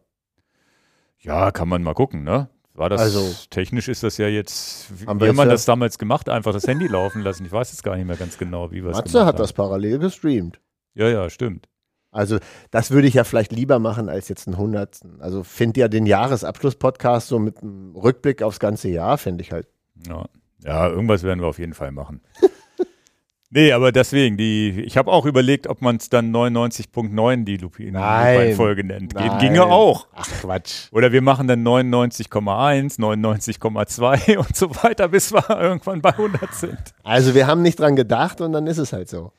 Ja, 1.21 1.51
kann 1.51 1.69
man 1.69 1.83
mal 1.83 1.95
gucken, 1.95 2.25
ne? 2.25 2.49
War 2.75 2.89
das, 2.89 3.01
Also- 3.01 3.35
technisch 3.51 3.89
ist 3.89 4.03
das 4.03 4.19
ja 4.19 4.29
jetzt, 4.29 4.89
wie, 5.03 5.07
Haben 5.07 5.19
wie 5.19 5.23
wir 5.25 5.29
haben 5.31 5.37
man 5.37 5.49
ja- 5.49 5.53
das 5.55 5.65
damals 5.67 5.99
gemacht? 5.99 6.29
Einfach 6.29 6.53
das 6.53 6.67
Handy 6.67 6.87
laufen 6.87 7.23
lassen. 7.23 7.45
Ich 7.45 7.53
weiß 7.53 7.71
jetzt 7.73 7.83
gar 7.83 7.97
nicht 7.97 8.07
mehr 8.07 8.17
ganz 8.17 8.39
genau, 8.39 8.71
wie 8.71 8.83
wir 8.83 8.91
es 8.91 8.97
Matze 8.97 9.13
gemacht 9.13 9.27
hat 9.27 9.35
haben. 9.35 9.43
das 9.43 9.53
parallel 9.53 9.99
gestreamt. 9.99 10.61
Ja, 10.95 11.09
ja, 11.09 11.29
stimmt. 11.29 11.69
Also, 12.11 12.39
das 12.71 12.91
würde 12.91 13.07
ich 13.07 13.15
ja 13.15 13.25
vielleicht 13.25 13.53
lieber 13.53 13.79
machen 13.79 14.09
als 14.09 14.29
jetzt 14.29 14.47
einen 14.47 14.57
hundertsten. 14.57 15.21
Also, 15.21 15.45
finde 15.45 15.81
ja 15.81 15.89
den 15.89 16.07
Jahresabschluss-Podcast 16.07 17.29
so 17.29 17.39
mit 17.39 17.63
einem 17.63 17.95
Rückblick 17.95 18.43
aufs 18.43 18.59
ganze 18.61 18.89
Jahr, 18.89 19.19
finde 19.19 19.43
ich 19.43 19.53
halt. 19.53 19.67
Ja. 20.07 20.25
ja, 20.65 20.89
irgendwas 20.89 21.23
werden 21.23 21.41
wir 21.41 21.49
auf 21.49 21.59
jeden 21.59 21.75
Fall 21.75 21.93
machen. 21.93 22.23
nee, 23.51 23.73
aber 23.73 23.93
deswegen, 23.93 24.37
die, 24.39 24.81
ich 24.87 24.97
habe 24.97 25.11
auch 25.13 25.27
überlegt, 25.27 25.67
ob 25.67 25.83
man 25.83 25.97
es 25.97 26.09
dann 26.09 26.35
99.9 26.35 27.45
die 27.45 27.59
Lupi- 27.59 27.91
Nein. 27.91 28.55
Folge 28.55 28.85
nennt. 28.85 29.15
Geht, 29.15 29.27
Nein. 29.27 29.39
ginge 29.41 29.67
auch. 29.67 30.07
Ach, 30.15 30.27
Quatsch. 30.41 30.89
Oder 30.93 31.13
wir 31.13 31.21
machen 31.21 31.47
dann 31.47 31.63
99,1, 31.67 32.99
99,2 32.99 34.37
und 34.39 34.57
so 34.57 34.71
weiter, 34.83 35.09
bis 35.09 35.33
wir 35.33 35.45
irgendwann 35.61 36.01
bei 36.01 36.11
100 36.11 36.55
sind. 36.55 36.79
Also, 37.05 37.35
wir 37.35 37.47
haben 37.47 37.61
nicht 37.63 37.79
dran 37.79 37.97
gedacht 37.97 38.41
und 38.41 38.53
dann 38.53 38.67
ist 38.67 38.79
es 38.79 38.93
halt 38.93 39.09
so. 39.11 39.33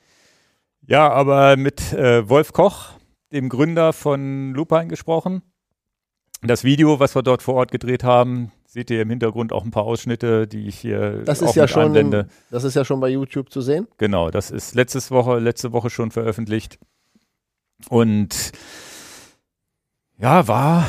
Ja, 0.86 1.10
aber 1.10 1.56
mit 1.56 1.92
äh, 1.92 2.28
Wolf 2.28 2.52
Koch, 2.52 2.90
dem 3.32 3.48
Gründer 3.48 3.92
von 3.92 4.52
Lupine, 4.54 4.88
gesprochen. 4.88 5.42
Das 6.42 6.64
Video, 6.64 7.00
was 7.00 7.14
wir 7.14 7.22
dort 7.22 7.42
vor 7.42 7.54
Ort 7.54 7.70
gedreht 7.70 8.02
haben, 8.02 8.50
seht 8.66 8.90
ihr 8.90 9.02
im 9.02 9.10
Hintergrund 9.10 9.52
auch 9.52 9.64
ein 9.64 9.70
paar 9.70 9.84
Ausschnitte, 9.84 10.46
die 10.46 10.66
ich 10.68 10.78
hier 10.78 11.22
Das 11.24 11.42
auch 11.42 11.48
ist 11.48 11.54
ja 11.54 11.68
schon, 11.68 11.86
einblende. 11.86 12.28
das 12.50 12.64
ist 12.64 12.74
ja 12.74 12.84
schon 12.84 13.00
bei 13.00 13.08
YouTube 13.08 13.50
zu 13.50 13.60
sehen. 13.60 13.88
Genau, 13.98 14.30
das 14.30 14.50
ist 14.50 14.74
letztes 14.74 15.10
Woche, 15.10 15.38
letzte 15.38 15.72
Woche 15.72 15.90
schon 15.90 16.10
veröffentlicht. 16.10 16.78
Und 17.88 18.52
ja, 20.18 20.48
war 20.48 20.86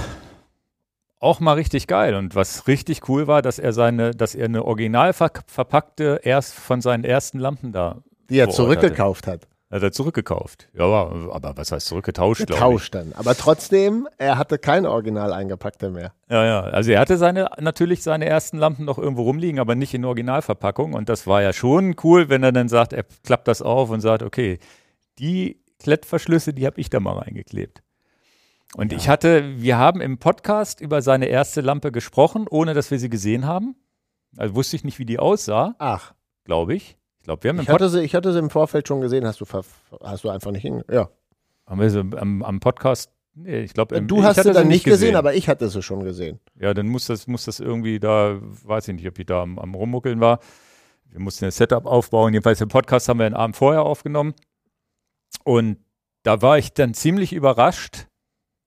auch 1.19 1.39
mal 1.39 1.53
richtig 1.53 1.88
geil. 1.88 2.15
Und 2.15 2.36
was 2.36 2.67
richtig 2.67 3.07
cool 3.10 3.27
war, 3.27 3.41
dass 3.41 3.60
er 3.60 3.74
seine, 3.74 4.12
dass 4.12 4.36
er 4.36 4.45
eine 4.45 4.65
original 4.65 5.13
ver 5.13 5.31
verpackte 5.48 6.21
erst 6.24 6.53
von 6.53 6.81
seinen 6.81 7.03
ersten 7.03 7.39
Lampen 7.39 7.71
da 7.71 8.03
Die 8.29 8.39
er 8.39 8.50
zurückgekauft 8.50 9.27
hat. 9.27 9.48
Hat 9.72 9.84
er 9.84 9.92
zurückgekauft. 9.92 10.68
Ja, 10.74 10.84
aber, 10.84 11.34
aber 11.34 11.56
was 11.56 11.72
heißt 11.72 11.88
zurückgetauscht. 11.88 12.48
Getauscht 12.48 12.94
dann. 12.94 13.13
Aber 13.13 13.36
trotzdem, 13.36 14.08
er 14.18 14.38
hatte 14.38 14.58
keine 14.58 14.92
original 14.92 15.32
eingepackte 15.32 15.90
mehr. 15.90 16.13
Ja, 16.30 16.46
ja. 16.46 16.62
Also 16.62 16.92
er 16.92 17.00
hatte 17.00 17.18
seine, 17.18 17.50
natürlich 17.60 18.04
seine 18.04 18.25
ersten 18.25 18.58
Lampen 18.58 18.84
noch 18.84 18.98
irgendwo 18.98 19.24
rumliegen, 19.24 19.60
aber 19.60 19.75
nicht 19.75 19.94
in 19.94 20.04
Originalverpackung. 20.04 20.94
Und 20.94 21.08
das 21.08 21.25
war 21.25 21.42
ja 21.42 21.54
schon 21.54 21.96
cool, 22.04 22.28
wenn 22.28 22.44
er 22.44 22.51
dann 22.51 22.68
sagt, 22.68 22.92
er 22.92 23.06
klappt 23.24 23.48
das 23.48 23.62
auf 23.62 23.90
und 23.90 24.01
sagt, 24.01 24.24
okay, 24.24 24.60
die 25.20 25.62
Klettverschlüsse, 25.80 26.54
die 26.54 26.66
habe 26.66 26.80
ich 26.80 26.90
da 26.90 27.00
mal 27.00 27.18
reingeklebt. 27.18 27.82
Und 28.75 28.94
ich 28.94 29.10
hatte, 29.10 29.58
wir 29.58 29.78
haben 29.78 30.00
im 30.00 30.18
Podcast 30.18 30.80
über 30.80 31.01
seine 31.01 31.25
erste 31.25 31.62
Lampe 31.62 31.92
gesprochen, 31.92 32.46
ohne 32.50 32.74
dass 32.74 32.92
wir 32.92 33.00
sie 33.00 33.10
gesehen 33.10 33.46
haben. 33.46 33.75
Also 34.38 34.56
wusste 34.56 34.78
ich 34.78 34.84
nicht, 34.84 34.98
wie 35.00 35.06
die 35.06 35.20
aussah, 35.20 35.75
Ach, 35.78 36.13
glaube 36.46 36.75
ich. 36.75 36.98
Ich 37.22 37.25
glaube, 37.25 37.44
wir 37.44 37.50
haben 37.50 37.58
im 37.58 37.62
ich 37.63 37.70
hatte, 37.70 37.88
sie, 37.88 38.01
ich 38.01 38.16
hatte 38.16 38.34
sie 38.34 38.40
im 38.40 38.50
Vorfeld 38.50 38.88
schon 38.88 39.00
gesehen. 39.00 39.28
Hast 39.28 39.40
du, 39.42 39.46
hast 40.04 40.24
du 40.24 40.30
einfach 40.30 40.50
nicht 40.50 40.63
hin. 40.63 40.84
Ja. 40.92 41.08
Haben 41.68 41.80
wir 41.80 41.90
sie 41.92 42.00
am, 42.00 42.42
am 42.42 42.60
Podcast. 42.60 43.12
Nee, 43.36 43.60
ich 43.62 43.74
glaube, 43.74 44.01
Du 44.01 44.24
hast 44.24 44.42
sie 44.42 44.51
dann 44.51 44.68
nicht 44.68 44.84
gesehen, 44.86 45.16
aber 45.16 45.36
ich 45.36 45.48
hatte 45.48 45.70
sie 45.70 45.84
schon 45.84 46.04
gesehen. 46.04 46.40
Ja, 46.60 46.74
dann 46.74 46.88
muss 46.88 47.06
das, 47.06 47.28
muss 47.28 47.46
das 47.46 47.60
irgendwie 47.60 48.00
da, 48.00 48.40
weiß 48.42 48.88
ich 48.88 48.96
nicht, 48.96 49.08
ob 49.08 49.20
ich 49.20 49.25
da 49.28 49.44
am, 49.44 49.60
am 49.60 49.75
Rummuckeln 49.75 50.20
war. 50.20 50.40
Wir 51.12 51.20
mussten 51.20 51.46
das 51.46 51.58
Setup 51.58 51.86
aufbauen. 51.86 52.34
Jedenfalls 52.34 52.58
den 52.58 52.70
Podcast 52.70 53.08
haben 53.08 53.20
wir 53.20 53.28
einen 53.28 53.36
Abend 53.36 53.56
vorher 53.56 53.84
aufgenommen. 53.84 54.34
Und 55.44 55.78
da 56.24 56.42
war 56.42 56.58
ich 56.58 56.74
dann 56.74 56.96
ziemlich 56.96 57.34
überrascht. 57.34 58.08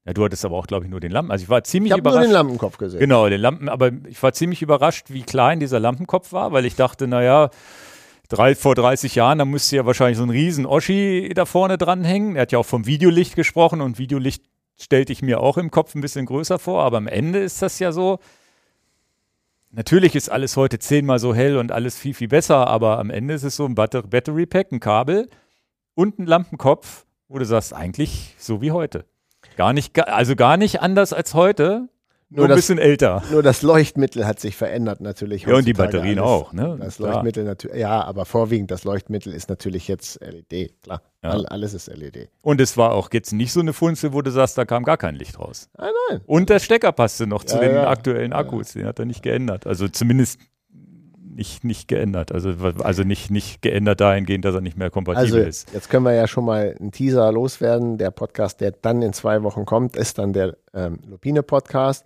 Ja, 0.06 0.12
du 0.12 0.24
hattest 0.24 0.44
aber 0.44 0.56
auch, 0.56 0.66
glaube 0.68 0.84
ich, 0.84 0.90
nur 0.90 1.00
den 1.00 1.10
Lampen. 1.10 1.32
Also 1.32 1.42
ich 1.42 1.48
war 1.48 1.64
ziemlich 1.64 1.90
Ich 1.90 1.92
habe 1.92 2.02
nur 2.02 2.12
überrascht. 2.12 2.28
den 2.28 2.32
Lampenkopf 2.34 2.78
gesehen. 2.78 3.00
Genau, 3.00 3.28
den 3.28 3.40
Lampen, 3.40 3.68
aber 3.68 3.90
ich 4.08 4.22
war 4.22 4.32
ziemlich 4.32 4.62
überrascht, 4.62 5.06
wie 5.08 5.22
klein 5.22 5.58
dieser 5.60 5.80
Lampenkopf 5.80 6.32
war, 6.32 6.52
weil 6.52 6.64
ich 6.66 6.76
dachte, 6.76 7.06
naja, 7.08 7.50
drei, 8.34 8.54
vor 8.54 8.74
30 8.74 9.14
Jahren, 9.14 9.38
da 9.38 9.44
müsste 9.44 9.76
ja 9.76 9.86
wahrscheinlich 9.86 10.18
so 10.18 10.24
ein 10.24 10.30
riesen 10.30 10.66
Oschi 10.66 11.30
da 11.34 11.44
vorne 11.46 11.78
dranhängen. 11.78 12.36
Er 12.36 12.42
hat 12.42 12.52
ja 12.52 12.58
auch 12.58 12.66
vom 12.66 12.86
Videolicht 12.86 13.36
gesprochen 13.36 13.80
und 13.80 13.98
Videolicht 13.98 14.44
stellte 14.76 15.12
ich 15.12 15.22
mir 15.22 15.40
auch 15.40 15.56
im 15.56 15.70
Kopf 15.70 15.94
ein 15.94 16.00
bisschen 16.00 16.26
größer 16.26 16.58
vor, 16.58 16.82
aber 16.82 16.96
am 16.96 17.06
Ende 17.06 17.38
ist 17.38 17.62
das 17.62 17.78
ja 17.78 17.92
so, 17.92 18.18
natürlich 19.70 20.16
ist 20.16 20.28
alles 20.28 20.56
heute 20.56 20.78
zehnmal 20.80 21.20
so 21.20 21.34
hell 21.34 21.56
und 21.56 21.70
alles 21.70 21.96
viel, 21.96 22.14
viel 22.14 22.28
besser, 22.28 22.66
aber 22.66 22.98
am 22.98 23.10
Ende 23.10 23.34
ist 23.34 23.44
es 23.44 23.56
so 23.56 23.66
ein 23.66 23.76
Battery 23.76 24.46
Pack, 24.46 24.72
ein 24.72 24.80
Kabel 24.80 25.28
und 25.94 26.18
ein 26.18 26.26
Lampenkopf, 26.26 27.06
wo 27.28 27.38
du 27.38 27.44
sagst, 27.44 27.72
eigentlich 27.72 28.34
so 28.38 28.60
wie 28.60 28.72
heute. 28.72 29.04
Gar 29.56 29.72
nicht, 29.72 29.98
also 30.08 30.34
gar 30.34 30.56
nicht 30.56 30.80
anders 30.80 31.12
als 31.12 31.34
heute, 31.34 31.88
nur, 32.36 32.48
ein 32.48 32.54
bisschen 32.54 32.78
älter. 32.78 33.22
Nur 33.30 33.42
das 33.42 33.62
Leuchtmittel 33.62 34.26
hat 34.26 34.40
sich 34.40 34.56
verändert 34.56 35.00
natürlich. 35.00 35.42
Ja, 35.44 35.56
und 35.56 35.66
die 35.66 35.72
Batterien 35.72 36.18
alles. 36.18 36.30
auch, 36.30 36.52
ne? 36.52 36.76
Das 36.80 36.98
Leuchtmittel 36.98 37.44
natürlich, 37.44 37.78
ja, 37.78 38.02
aber 38.02 38.24
vorwiegend 38.24 38.70
das 38.70 38.84
Leuchtmittel 38.84 39.32
ist 39.32 39.48
natürlich 39.48 39.88
jetzt 39.88 40.20
LED, 40.20 40.82
klar. 40.82 41.02
Ja. 41.22 41.30
Alles 41.30 41.72
ist 41.72 41.86
LED. 41.88 42.28
Und 42.42 42.60
es 42.60 42.76
war 42.76 42.92
auch 42.92 43.08
jetzt 43.12 43.32
nicht 43.32 43.52
so 43.52 43.60
eine 43.60 43.72
Funzel, 43.72 44.12
wo 44.12 44.20
du 44.20 44.30
sagst, 44.30 44.58
da 44.58 44.64
kam 44.64 44.84
gar 44.84 44.98
kein 44.98 45.14
Licht 45.14 45.38
raus. 45.38 45.70
Nein, 45.78 45.90
nein. 46.10 46.20
Und 46.26 46.50
der 46.50 46.58
Stecker 46.58 46.92
passte 46.92 47.26
noch 47.26 47.44
zu 47.44 47.56
ja, 47.56 47.62
den 47.62 47.74
ja. 47.76 47.88
aktuellen 47.88 48.32
Akkus, 48.32 48.72
den 48.74 48.86
hat 48.86 48.98
er 48.98 49.06
nicht 49.06 49.22
geändert. 49.22 49.66
Also 49.66 49.88
zumindest 49.88 50.38
nicht, 51.34 51.64
nicht 51.64 51.88
geändert. 51.88 52.32
Also, 52.32 52.54
also 52.80 53.02
nicht, 53.02 53.30
nicht 53.30 53.62
geändert 53.62 54.00
dahingehend, 54.00 54.44
dass 54.44 54.54
er 54.54 54.60
nicht 54.60 54.76
mehr 54.76 54.90
kompatibel 54.90 55.38
also, 55.38 55.48
ist. 55.48 55.72
Jetzt 55.72 55.90
können 55.90 56.04
wir 56.04 56.14
ja 56.14 56.26
schon 56.26 56.44
mal 56.44 56.74
einen 56.78 56.92
Teaser 56.92 57.30
loswerden. 57.32 57.98
Der 57.98 58.10
Podcast, 58.10 58.60
der 58.60 58.72
dann 58.72 59.02
in 59.02 59.12
zwei 59.12 59.42
Wochen 59.42 59.64
kommt, 59.64 59.96
ist 59.96 60.18
dann 60.18 60.32
der 60.32 60.56
ähm, 60.72 60.98
Lupine-Podcast. 61.06 62.04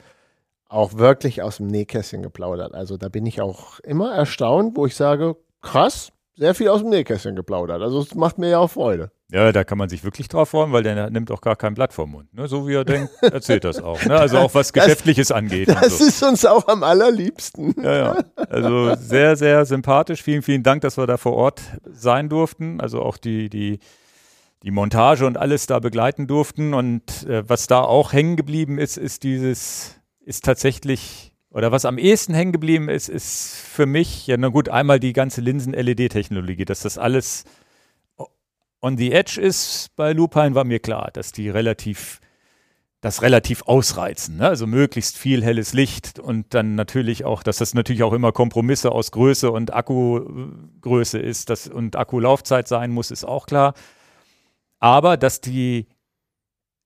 Auch 0.69 0.95
wirklich 0.95 1.43
aus 1.43 1.59
dem 1.59 1.67
Nähkästchen 1.67 2.23
geplaudert. 2.23 2.75
Also 2.75 2.97
da 2.97 3.09
bin 3.09 3.25
ich 3.27 3.41
auch 3.41 3.81
immer 3.81 4.15
erstaunt, 4.15 4.77
wo 4.77 4.87
ich 4.87 4.95
sage, 4.95 5.37
krass, 5.63 6.13
sehr 6.37 6.55
viel 6.55 6.69
aus 6.69 6.81
dem 6.81 6.91
Nähkästchen 6.91 7.35
geplaudert. 7.35 7.83
Also 7.83 8.01
es 8.01 8.15
macht 8.15 8.39
mir 8.39 8.51
ja 8.51 8.59
auch 8.59 8.71
Freude. 8.71 9.11
Ja, 9.31 9.53
da 9.53 9.63
kann 9.65 9.77
man 9.77 9.91
sich 9.91 10.05
wirklich 10.05 10.29
drauf 10.29 10.51
freuen, 10.51 10.73
weil 10.73 10.83
der 10.83 11.11
nimmt 11.11 11.31
auch 11.31 11.43
gar 11.43 11.57
kein 11.57 11.75
Blatt 11.75 11.93
vom 11.93 12.13
Mund. 12.13 12.33
Ne? 12.33 12.49
So 12.49 12.67
wie 12.67 12.75
er 12.75 12.85
denkt, 12.85 13.11
erzählt 13.23 13.65
das 13.65 13.83
auch. 13.83 14.03
Ne? 14.05 14.17
Also 14.17 14.39
auch 14.39 14.55
was 14.55 14.73
Geschäftliches 14.73 15.29
das, 15.29 15.37
angeht. 15.37 15.69
Das 15.69 15.99
so. 15.99 16.07
ist 16.07 16.23
uns 16.23 16.47
auch 16.47 16.67
am 16.69 16.83
allerliebsten. 16.83 17.75
Ja, 17.83 17.97
ja. 17.97 18.25
Also 18.49 18.95
sehr, 18.95 19.37
sehr 19.37 19.67
sympathisch. 19.67 20.23
Vielen, 20.23 20.43
vielen 20.43 20.63
Dank, 20.63 20.81
dass 20.81 20.97
wir 20.97 21.07
da 21.07 21.19
vor 21.19 21.35
Ort 21.35 21.61
sein 21.85 22.31
durften. 22.31 22.81
Also 22.81 23.03
auch 23.03 23.19
die, 23.19 23.51
die, 23.51 23.81
die 24.63 24.71
Montage 24.71 25.27
und 25.27 25.37
alles 25.37 25.67
da 25.67 25.79
begleiten 25.79 26.27
durften. 26.27 26.73
Und 26.73 27.27
äh, 27.27 27.47
was 27.47 27.67
da 27.67 27.81
auch 27.83 28.15
hängen 28.15 28.37
geblieben 28.37 28.79
ist, 28.79 28.97
ist 28.97 29.25
dieses, 29.25 29.98
ist 30.29 30.45
tatsächlich 30.45 31.33
oder 31.51 31.73
was 31.73 31.87
am 31.87 31.97
ehesten 31.97 32.35
hängen 32.35 32.53
geblieben 32.53 32.91
ist, 32.91 33.09
ist 33.09 33.57
für 33.57 33.87
mich, 33.87 34.27
ja, 34.27 34.37
na 34.37 34.49
gut, 34.49 34.69
einmal 34.69 35.01
die 35.01 35.15
ganze 35.15 35.41
Linsen-LED-Technologie, 35.41 36.67
dass 36.67 36.81
das 36.81 36.99
alles 36.99 37.45
on 38.83 38.99
the 38.99 39.13
edge 39.13 39.41
ist 39.41 39.89
bei 39.97 40.13
Lupine, 40.13 40.55
war 40.55 40.65
mir 40.65 40.81
klar, 40.81 41.11
dass 41.15 41.33
die 41.33 41.49
relativ, 41.49 42.21
das 43.01 43.23
relativ 43.23 43.63
ausreizen. 43.63 44.37
Ne? 44.37 44.49
Also 44.49 44.67
möglichst 44.67 45.17
viel 45.17 45.43
helles 45.43 45.73
Licht 45.73 46.19
und 46.19 46.53
dann 46.53 46.75
natürlich 46.75 47.25
auch, 47.25 47.43
dass 47.43 47.57
das 47.57 47.73
natürlich 47.73 48.03
auch 48.03 48.13
immer 48.13 48.33
Kompromisse 48.33 48.93
aus 48.93 49.11
Größe 49.11 49.51
und 49.51 49.73
Akkugröße 49.73 51.19
ist 51.19 51.49
das, 51.49 51.69
und 51.69 51.97
Akkulaufzeit 51.97 52.69
sein 52.69 52.91
muss, 52.91 53.11
ist 53.11 53.25
auch 53.25 53.47
klar. 53.47 53.73
Aber 54.79 55.17
dass 55.17 55.41
die, 55.41 55.89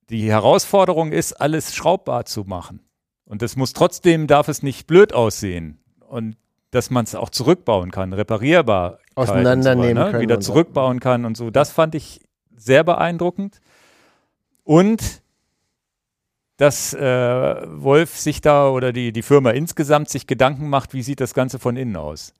die 0.08 0.30
Herausforderung 0.30 1.10
ist, 1.10 1.32
alles 1.32 1.74
schraubbar 1.74 2.24
zu 2.24 2.44
machen. 2.44 2.80
Und 3.24 3.42
das 3.42 3.56
muss 3.56 3.72
trotzdem, 3.72 4.26
darf 4.26 4.48
es 4.48 4.62
nicht 4.62 4.86
blöd 4.86 5.12
aussehen. 5.12 5.78
Und 6.00 6.36
dass 6.70 6.90
man 6.90 7.04
es 7.04 7.14
auch 7.14 7.30
zurückbauen 7.30 7.90
kann, 7.90 8.12
reparierbar 8.12 8.98
auseinandernehmen 9.14 10.06
so, 10.06 10.12
ne? 10.12 10.20
wieder 10.20 10.40
zurückbauen 10.40 11.00
kann 11.00 11.24
und 11.24 11.36
so. 11.36 11.50
Das 11.50 11.70
fand 11.70 11.94
ich 11.94 12.20
sehr 12.56 12.82
beeindruckend. 12.82 13.60
Und 14.64 15.22
dass 16.56 16.94
äh, 16.94 17.56
Wolf 17.66 18.16
sich 18.16 18.40
da 18.40 18.68
oder 18.68 18.92
die, 18.92 19.12
die 19.12 19.22
Firma 19.22 19.50
insgesamt 19.50 20.08
sich 20.08 20.26
Gedanken 20.26 20.68
macht, 20.68 20.94
wie 20.94 21.02
sieht 21.02 21.20
das 21.20 21.34
Ganze 21.34 21.58
von 21.58 21.76
innen 21.76 21.96
aus. 21.96 22.34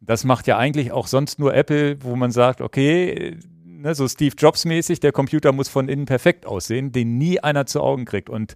Das 0.00 0.24
macht 0.24 0.46
ja 0.46 0.58
eigentlich 0.58 0.92
auch 0.92 1.06
sonst 1.06 1.38
nur 1.38 1.54
Apple, 1.54 2.02
wo 2.02 2.16
man 2.16 2.32
sagt, 2.32 2.60
okay, 2.60 3.38
ne, 3.80 3.94
so 3.94 4.06
Steve 4.08 4.34
Jobs 4.36 4.64
mäßig, 4.64 5.00
der 5.00 5.12
Computer 5.12 5.52
muss 5.52 5.68
von 5.68 5.88
innen 5.88 6.06
perfekt 6.06 6.46
aussehen, 6.46 6.92
den 6.92 7.18
nie 7.18 7.40
einer 7.40 7.66
zu 7.66 7.80
Augen 7.80 8.04
kriegt. 8.04 8.30
Und 8.30 8.54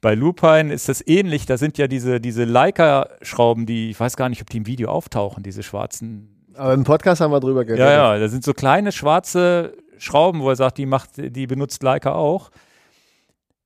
bei 0.00 0.14
Lupine 0.14 0.72
ist 0.72 0.88
das 0.88 1.06
ähnlich. 1.06 1.46
Da 1.46 1.58
sind 1.58 1.78
ja 1.78 1.86
diese, 1.86 2.20
diese 2.20 2.44
Leica-Schrauben, 2.44 3.66
die, 3.66 3.90
ich 3.90 4.00
weiß 4.00 4.16
gar 4.16 4.28
nicht, 4.28 4.40
ob 4.42 4.50
die 4.50 4.58
im 4.58 4.66
Video 4.66 4.90
auftauchen, 4.90 5.42
diese 5.42 5.62
schwarzen. 5.62 6.50
Aber 6.54 6.74
im 6.74 6.84
Podcast 6.84 7.20
haben 7.20 7.32
wir 7.32 7.40
drüber 7.40 7.64
geredet. 7.64 7.86
Ja, 7.86 8.14
ja, 8.14 8.18
da 8.18 8.28
sind 8.28 8.44
so 8.44 8.52
kleine 8.52 8.92
schwarze 8.92 9.74
Schrauben, 9.98 10.40
wo 10.40 10.50
er 10.50 10.56
sagt, 10.56 10.78
die 10.78 10.86
macht, 10.86 11.10
die 11.16 11.46
benutzt 11.46 11.82
Leica 11.82 12.12
auch. 12.12 12.50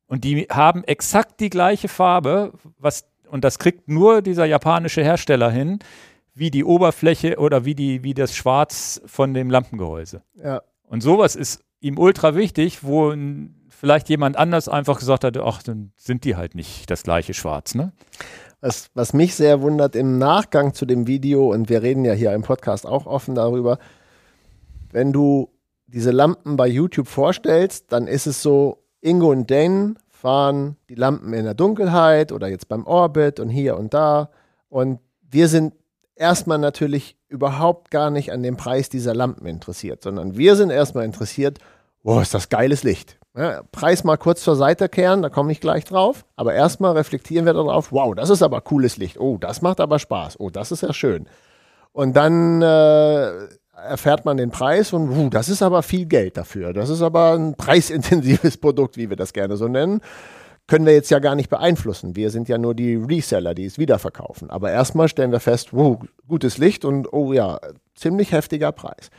Und 0.06 0.25
die 0.25 0.46
haben 0.50 0.84
exakt 0.84 1.40
die 1.40 1.50
gleiche 1.50 1.88
Farbe, 1.88 2.52
was, 2.78 3.06
und 3.28 3.42
das 3.42 3.58
kriegt 3.58 3.88
nur 3.88 4.22
dieser 4.22 4.44
japanische 4.44 5.02
Hersteller 5.02 5.50
hin, 5.50 5.80
wie 6.32 6.50
die 6.50 6.64
Oberfläche 6.64 7.38
oder 7.38 7.64
wie, 7.64 7.75
die, 7.75 8.04
wie 8.04 8.14
das 8.14 8.36
Schwarz 8.36 9.00
von 9.06 9.34
dem 9.34 9.50
Lampengehäuse. 9.50 10.22
Ja. 10.34 10.62
Und 10.87 11.02
sowas 11.02 11.37
ist 11.37 11.61
ihm 11.81 11.99
ultra 11.99 12.35
wichtig, 12.35 12.85
wo 12.85 13.14
vielleicht 13.69 14.09
jemand 14.09 14.37
anders 14.37 14.69
einfach 14.69 14.99
gesagt 14.99 15.25
hat, 15.25 15.37
ach, 15.37 15.62
dann 15.62 15.93
sind 15.97 16.25
die 16.25 16.37
halt 16.37 16.55
nicht 16.55 16.90
das 16.90 17.02
gleiche 17.02 17.35
Schwarz, 17.35 17.75
ne? 17.75 17.93
Was, 18.61 18.88
was 18.95 19.12
mich 19.12 19.35
sehr 19.35 19.61
wundert 19.61 19.95
im 19.95 20.16
Nachgang 20.19 20.73
zu 20.73 20.87
dem 20.87 21.07
Video, 21.07 21.52
und 21.52 21.69
wir 21.69 21.83
reden 21.83 22.05
ja 22.05 22.14
hier 22.14 22.33
im 22.33 22.43
Podcast 22.43 22.87
auch 22.87 23.05
offen 23.05 23.35
darüber, 23.35 23.78
wenn 24.90 25.12
du 25.12 25.50
diese 25.87 26.11
Lampen 26.11 26.57
bei 26.57 26.66
YouTube 26.66 27.07
vorstellst, 27.07 27.93
dann 27.93 28.07
ist 28.07 28.26
es 28.26 28.43
so, 28.43 28.83
Ingo 29.02 29.31
und 29.31 29.50
Dane 29.50 29.95
fahren 30.09 30.76
die 30.88 30.95
Lampen 30.95 31.33
in 31.35 31.45
der 31.45 31.55
Dunkelheit 31.55 32.33
oder 32.33 32.49
jetzt 32.49 32.69
beim 32.69 32.87
Orbit 32.87 33.38
und 33.38 33.50
hier 33.50 33.76
und 33.76 33.93
da. 33.93 34.31
Und 34.69 35.00
wir 35.21 35.49
sind 35.49 35.75
erstmal 36.16 36.58
natürlich 36.58 37.16
überhaupt 37.28 37.90
gar 37.90 38.11
nicht 38.11 38.32
an 38.32 38.42
dem 38.42 38.56
Preis 38.56 38.88
dieser 38.88 39.14
Lampen 39.14 39.46
interessiert, 39.46 40.02
sondern 40.02 40.37
wir 40.37 40.56
sind 40.56 40.70
erstmal 40.70 41.04
interessiert, 41.04 41.58
boah, 42.02 42.23
ist 42.23 42.35
das 42.35 42.49
geiles 42.49 42.82
Licht. 42.82 43.18
Ja, 43.37 43.62
Preis 43.70 44.02
mal 44.02 44.16
kurz 44.16 44.42
zur 44.42 44.56
Seite 44.56 44.88
kehren, 44.88 45.20
da 45.20 45.28
komme 45.28 45.52
ich 45.52 45.61
gleich 45.61 45.85
drauf. 45.85 46.25
Aber 46.37 46.54
erstmal 46.54 46.92
reflektieren 46.92 47.44
wir 47.44 47.52
darauf, 47.52 47.92
wow, 47.92 48.14
das 48.14 48.30
ist 48.30 48.42
aber 48.42 48.62
cooles 48.62 48.96
Licht. 48.96 49.20
Oh, 49.20 49.37
das 49.38 49.61
macht 49.61 49.78
aber 49.78 49.99
Spaß. 49.99 50.40
Oh, 50.40 50.49
das 50.49 50.73
ist 50.73 50.82
ja 50.82 50.94
schön. 50.94 51.26
Und 51.92 52.16
dann 52.16 52.62
äh, 52.62 53.30
erfährt 53.76 54.25
man 54.25 54.38
den 54.38 54.50
Preis 54.50 54.94
und 54.94 55.11
uh, 55.11 55.28
das 55.28 55.50
ist 55.50 55.62
aber 55.62 55.82
viel 55.82 56.06
Geld 56.06 56.38
dafür. 56.38 56.73
Das 56.73 56.88
ist 56.88 57.02
aber 57.02 57.32
ein 57.32 57.54
preisintensives 57.56 58.56
Produkt, 58.56 58.96
wie 58.96 59.11
wir 59.11 59.16
das 59.16 59.35
gerne 59.35 59.56
so 59.56 59.68
nennen 59.68 60.00
können 60.66 60.87
wir 60.87 60.94
jetzt 60.94 61.11
ja 61.11 61.20
gar 61.20 61.35
nicht 61.35 61.49
beeinflussen. 61.49 62.16
Wir 62.16 62.30
sind 62.30 62.49
ja 62.49 62.58
nur 62.58 62.75
die 62.75 62.96
Reseller, 62.96 63.54
die 63.54 63.66
es 63.66 63.78
wiederverkaufen. 63.78 64.50
Aber 64.50 64.70
erstmal 64.70 65.08
stellen 65.08 65.32
wir 65.32 65.40
fest, 65.40 65.73
wow, 65.73 65.99
gutes 66.26 66.58
Licht 66.58 66.85
und 66.85 67.12
oh 67.12 67.32
ja, 67.32 67.61
ziemlich 67.94 68.32
heftiger 68.32 68.73
Preis. 68.73 69.11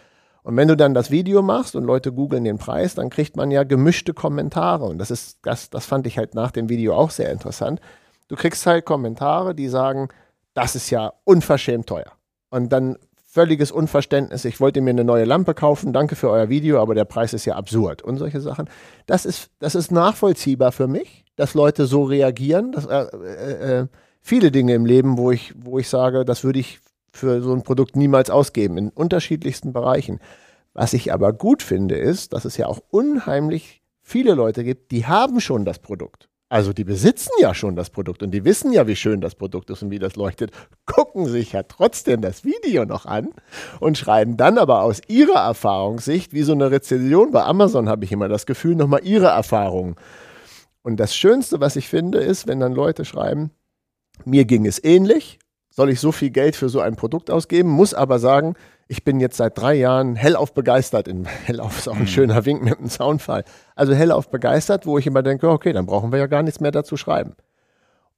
Und 0.43 0.55
wenn 0.57 0.67
du 0.67 0.77
dann 0.77 0.93
das 0.93 1.11
Video 1.11 1.41
machst 1.41 1.75
und 1.75 1.83
Leute 1.83 2.11
googeln 2.11 2.43
den 2.43 2.57
Preis, 2.57 2.95
dann 2.95 3.09
kriegt 3.09 3.35
man 3.35 3.51
ja 3.51 3.63
gemischte 3.63 4.13
Kommentare. 4.13 4.85
Und 4.85 4.97
das 4.97 5.11
ist, 5.11 5.39
das, 5.43 5.69
das 5.69 5.85
fand 5.85 6.07
ich 6.07 6.17
halt 6.17 6.35
nach 6.35 6.51
dem 6.51 6.69
Video 6.69 6.95
auch 6.95 7.11
sehr 7.11 7.31
interessant. 7.31 7.81
Du 8.27 8.35
kriegst 8.35 8.65
halt 8.65 8.85
Kommentare, 8.85 9.55
die 9.55 9.67
sagen, 9.67 10.09
das 10.53 10.75
ist 10.75 10.89
ja 10.89 11.13
unverschämt 11.23 11.87
teuer. 11.87 12.11
Und 12.49 12.71
dann 12.71 12.97
völliges 13.25 13.71
Unverständnis. 13.71 14.45
Ich 14.45 14.59
wollte 14.59 14.81
mir 14.81 14.91
eine 14.91 15.03
neue 15.03 15.25
Lampe 15.25 15.53
kaufen, 15.53 15.93
danke 15.93 16.15
für 16.15 16.29
euer 16.29 16.49
Video, 16.49 16.81
aber 16.81 16.95
der 16.95 17.05
Preis 17.05 17.33
ist 17.33 17.45
ja 17.45 17.55
absurd 17.55 18.01
und 18.01 18.17
solche 18.17 18.41
Sachen. 18.41 18.69
Das 19.05 19.25
ist, 19.25 19.51
das 19.59 19.75
ist 19.75 19.91
nachvollziehbar 19.91 20.71
für 20.71 20.87
mich 20.87 21.25
dass 21.37 21.53
Leute 21.53 21.85
so 21.85 22.03
reagieren. 22.03 22.73
Dass, 22.73 22.85
äh, 22.85 23.05
äh, 23.05 23.79
äh, 23.79 23.87
viele 24.21 24.51
Dinge 24.51 24.73
im 24.73 24.85
Leben, 24.85 25.17
wo 25.17 25.31
ich, 25.31 25.53
wo 25.57 25.79
ich 25.79 25.87
sage, 25.87 26.25
das 26.25 26.43
würde 26.43 26.59
ich 26.59 26.79
für 27.13 27.41
so 27.41 27.53
ein 27.53 27.63
Produkt 27.63 27.95
niemals 27.95 28.29
ausgeben, 28.29 28.77
in 28.77 28.89
unterschiedlichsten 28.89 29.71
Bereichen. 29.71 30.19
Was 30.73 30.93
ich 30.93 31.13
aber 31.13 31.31
gut 31.33 31.63
finde, 31.63 31.95
ist, 31.95 32.33
dass 32.33 32.45
es 32.45 32.57
ja 32.57 32.67
auch 32.67 32.79
unheimlich 32.91 33.81
viele 34.03 34.35
Leute 34.35 34.63
gibt, 34.63 34.91
die 34.91 35.05
haben 35.05 35.39
schon 35.39 35.65
das 35.65 35.79
Produkt. 35.79 36.29
Also 36.49 36.71
die 36.71 36.85
besitzen 36.85 37.31
ja 37.41 37.53
schon 37.53 37.75
das 37.75 37.89
Produkt 37.89 38.23
und 38.23 38.31
die 38.31 38.45
wissen 38.45 38.71
ja, 38.71 38.87
wie 38.87 38.95
schön 38.95 39.19
das 39.19 39.35
Produkt 39.35 39.69
ist 39.69 39.83
und 39.83 39.91
wie 39.91 39.99
das 39.99 40.15
leuchtet, 40.15 40.51
gucken 40.85 41.25
sich 41.25 41.51
ja 41.51 41.63
trotzdem 41.63 42.21
das 42.21 42.45
Video 42.45 42.85
noch 42.85 43.05
an 43.05 43.29
und 43.81 43.97
schreiben 43.97 44.37
dann 44.37 44.57
aber 44.57 44.83
aus 44.83 45.01
ihrer 45.09 45.39
Erfahrungssicht, 45.39 46.31
wie 46.31 46.43
so 46.43 46.53
eine 46.53 46.71
Rezension 46.71 47.31
bei 47.31 47.43
Amazon 47.43 47.89
habe 47.89 48.05
ich 48.05 48.13
immer 48.13 48.29
das 48.29 48.45
Gefühl, 48.45 48.75
nochmal 48.75 49.01
ihre 49.03 49.27
Erfahrungen 49.27 49.95
und 50.87 51.01
das 51.01 51.13
Schönste, 51.13 51.59
was 51.59 51.75
ich 51.75 51.89
finde, 51.89 52.19
ist, 52.19 52.47
wenn 52.47 52.61
dann 52.61 52.71
Leute 52.71 53.03
schreiben, 53.03 53.51
mir 54.23 54.45
ging 54.45 54.65
es 54.65 54.81
ähnlich, 54.81 55.37
soll 55.69 55.89
ich 55.89 55.99
so 55.99 56.13
viel 56.13 56.29
Geld 56.29 56.55
für 56.55 56.69
so 56.69 56.79
ein 56.79 56.95
Produkt 56.95 57.29
ausgeben, 57.29 57.67
muss 57.67 57.93
aber 57.93 58.19
sagen, 58.19 58.55
ich 58.87 59.03
bin 59.03 59.19
jetzt 59.19 59.35
seit 59.35 59.57
drei 59.57 59.73
Jahren 59.73 60.15
hellauf 60.15 60.53
begeistert. 60.53 61.09
In, 61.09 61.25
hellauf 61.45 61.77
ist 61.77 61.89
auch 61.89 61.95
ein 61.97 62.03
mhm. 62.03 62.07
schöner 62.07 62.45
Wink 62.45 62.63
mit 62.63 62.77
einem 62.77 62.87
Soundfall. 62.87 63.43
Also 63.75 63.93
hellauf 63.93 64.31
begeistert, 64.31 64.85
wo 64.85 64.97
ich 64.97 65.05
immer 65.05 65.23
denke, 65.23 65.49
okay, 65.49 65.73
dann 65.73 65.87
brauchen 65.87 66.13
wir 66.13 66.19
ja 66.19 66.27
gar 66.27 66.41
nichts 66.41 66.61
mehr 66.61 66.71
dazu 66.71 66.95
schreiben. 66.95 67.35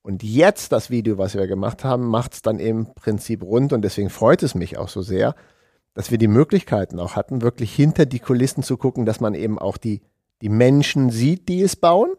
Und 0.03 0.21
jetzt 0.21 0.71
das 0.71 0.91
Video, 0.91 1.17
was 1.17 1.33
wir 1.33 1.47
gemacht 1.47 1.83
haben, 1.83 2.05
macht 2.05 2.35
es 2.35 2.43
dann 2.43 2.59
im 2.59 2.93
Prinzip 2.93 3.41
rund 3.41 3.73
und 3.73 3.81
deswegen 3.81 4.11
freut 4.11 4.43
es 4.43 4.53
mich 4.53 4.77
auch 4.77 4.89
so 4.89 5.01
sehr, 5.01 5.33
dass 5.95 6.11
wir 6.11 6.19
die 6.19 6.27
Möglichkeiten 6.27 6.99
auch 6.99 7.15
hatten, 7.15 7.41
wirklich 7.41 7.73
hinter 7.73 8.05
die 8.05 8.19
Kulissen 8.19 8.61
zu 8.61 8.77
gucken, 8.77 9.07
dass 9.07 9.19
man 9.19 9.33
eben 9.33 9.57
auch 9.57 9.77
die, 9.77 10.03
die 10.43 10.49
Menschen 10.49 11.09
sieht, 11.09 11.49
die 11.49 11.63
es 11.63 11.75
bauen, 11.75 12.11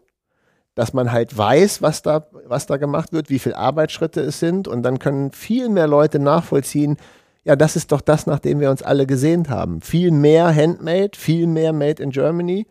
dass 0.74 0.92
man 0.92 1.12
halt 1.12 1.36
weiß, 1.36 1.82
was 1.82 2.02
da, 2.02 2.26
was 2.46 2.66
da 2.66 2.76
gemacht 2.76 3.12
wird, 3.12 3.30
wie 3.30 3.38
viele 3.38 3.56
Arbeitsschritte 3.56 4.20
es 4.20 4.38
sind 4.38 4.68
und 4.68 4.82
dann 4.82 4.98
können 4.98 5.32
viel 5.32 5.68
mehr 5.68 5.86
Leute 5.86 6.18
nachvollziehen, 6.18 6.96
ja, 7.42 7.56
das 7.56 7.76
ist 7.76 7.90
doch 7.90 8.00
das, 8.00 8.26
nach 8.26 8.38
dem 8.38 8.60
wir 8.60 8.70
uns 8.70 8.82
alle 8.82 9.06
gesehnt 9.06 9.48
haben. 9.48 9.80
Viel 9.80 10.10
mehr 10.10 10.54
Handmade, 10.54 11.12
viel 11.16 11.46
mehr 11.46 11.72
Made 11.72 12.02
in 12.02 12.10
Germany 12.10 12.66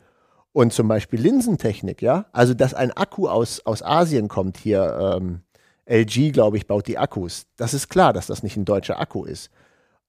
und 0.52 0.74
zum 0.74 0.88
Beispiel 0.88 1.20
Linsentechnik, 1.20 2.02
ja. 2.02 2.26
Also, 2.32 2.54
dass 2.54 2.74
ein 2.74 2.92
Akku 2.92 3.28
aus, 3.28 3.66
aus 3.66 3.84
Asien 3.84 4.28
kommt 4.28 4.58
hier, 4.58 5.18
ähm, 5.18 5.42
LG, 5.86 6.32
glaube 6.32 6.58
ich, 6.58 6.68
baut 6.68 6.88
die 6.88 7.00
Akkus. 7.00 7.48
Das 7.58 7.74
ist 7.74 7.90
klar, 7.90 8.14
dass 8.14 8.28
das 8.28 8.44
nicht 8.44 8.58
ein 8.58 8.66
deutscher 8.66 9.00
Akku 9.00 9.26
ist. 9.26 9.50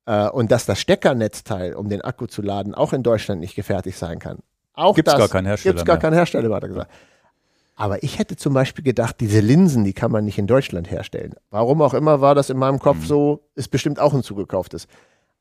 Äh, 0.06 0.28
und 0.28 0.50
dass 0.50 0.66
das 0.66 0.78
Steckernetzteil, 0.78 1.74
um 1.74 1.88
den 1.88 2.02
Akku 2.02 2.26
zu 2.26 2.42
laden, 2.42 2.74
auch 2.74 2.92
in 2.92 3.02
Deutschland 3.02 3.40
nicht 3.40 3.54
gefertigt 3.54 3.98
sein 3.98 4.18
kann. 4.18 4.38
Auch 4.74 4.94
Gibt's 4.94 5.16
gar 5.16 5.28
keinen 5.28 5.46
Hersteller. 5.46 5.72
Gibt 5.72 5.80
es 5.80 5.86
gar 5.86 5.94
mehr. 5.94 6.00
keinen 6.02 6.14
Hersteller, 6.14 6.54
hat 6.54 6.62
er 6.62 6.68
gesagt. 6.68 6.90
Aber 7.80 8.02
ich 8.02 8.18
hätte 8.18 8.36
zum 8.36 8.52
Beispiel 8.52 8.84
gedacht, 8.84 9.16
diese 9.20 9.40
Linsen, 9.40 9.84
die 9.84 9.94
kann 9.94 10.12
man 10.12 10.26
nicht 10.26 10.36
in 10.36 10.46
Deutschland 10.46 10.90
herstellen. 10.90 11.34
Warum 11.48 11.80
auch 11.80 11.94
immer 11.94 12.20
war 12.20 12.34
das 12.34 12.50
in 12.50 12.58
meinem 12.58 12.78
Kopf 12.78 12.98
Mhm. 12.98 13.06
so, 13.06 13.48
ist 13.54 13.70
bestimmt 13.70 13.98
auch 13.98 14.12
ein 14.12 14.22
zugekauftes. 14.22 14.86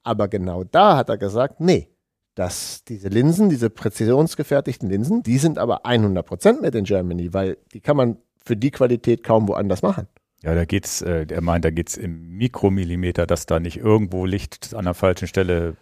Aber 0.04 0.30
genau 0.30 0.64
da 0.64 0.96
hat 0.96 1.10
er 1.10 1.18
gesagt, 1.18 1.60
nee, 1.60 1.90
dass 2.36 2.86
diese 2.86 3.10
Linsen, 3.10 3.50
diese 3.50 3.70
präzisionsgefertigten 3.70 4.90
Linsen, 4.90 5.22
die 5.22 5.38
sind 5.38 5.58
aber 5.58 5.86
100% 5.86 6.62
made 6.62 6.78
in 6.78 6.86
Germany, 6.86 7.34
weil 7.34 7.58
die 7.74 7.82
kann 7.82 7.98
man 7.98 8.16
für 8.46 8.56
die 8.56 8.72
Qualität 8.72 9.22
kaum 9.24 9.50
woanders 9.50 9.82
machen. 9.82 10.08
Ja, 10.42 10.56
da 10.56 10.64
geht's, 10.64 11.02
äh, 11.02 11.26
er 11.30 11.42
meint, 11.42 11.66
da 11.66 11.72
geht's 11.72 11.98
im 11.98 12.38
Mikromillimeter, 12.38 13.28
dass 13.28 13.48
da 13.48 13.60
nicht 13.60 13.76
irgendwo 13.76 14.26
Licht 14.26 14.74
an 14.74 14.86
der 14.86 14.94
falschen 14.94 15.28
Stelle 15.28 15.76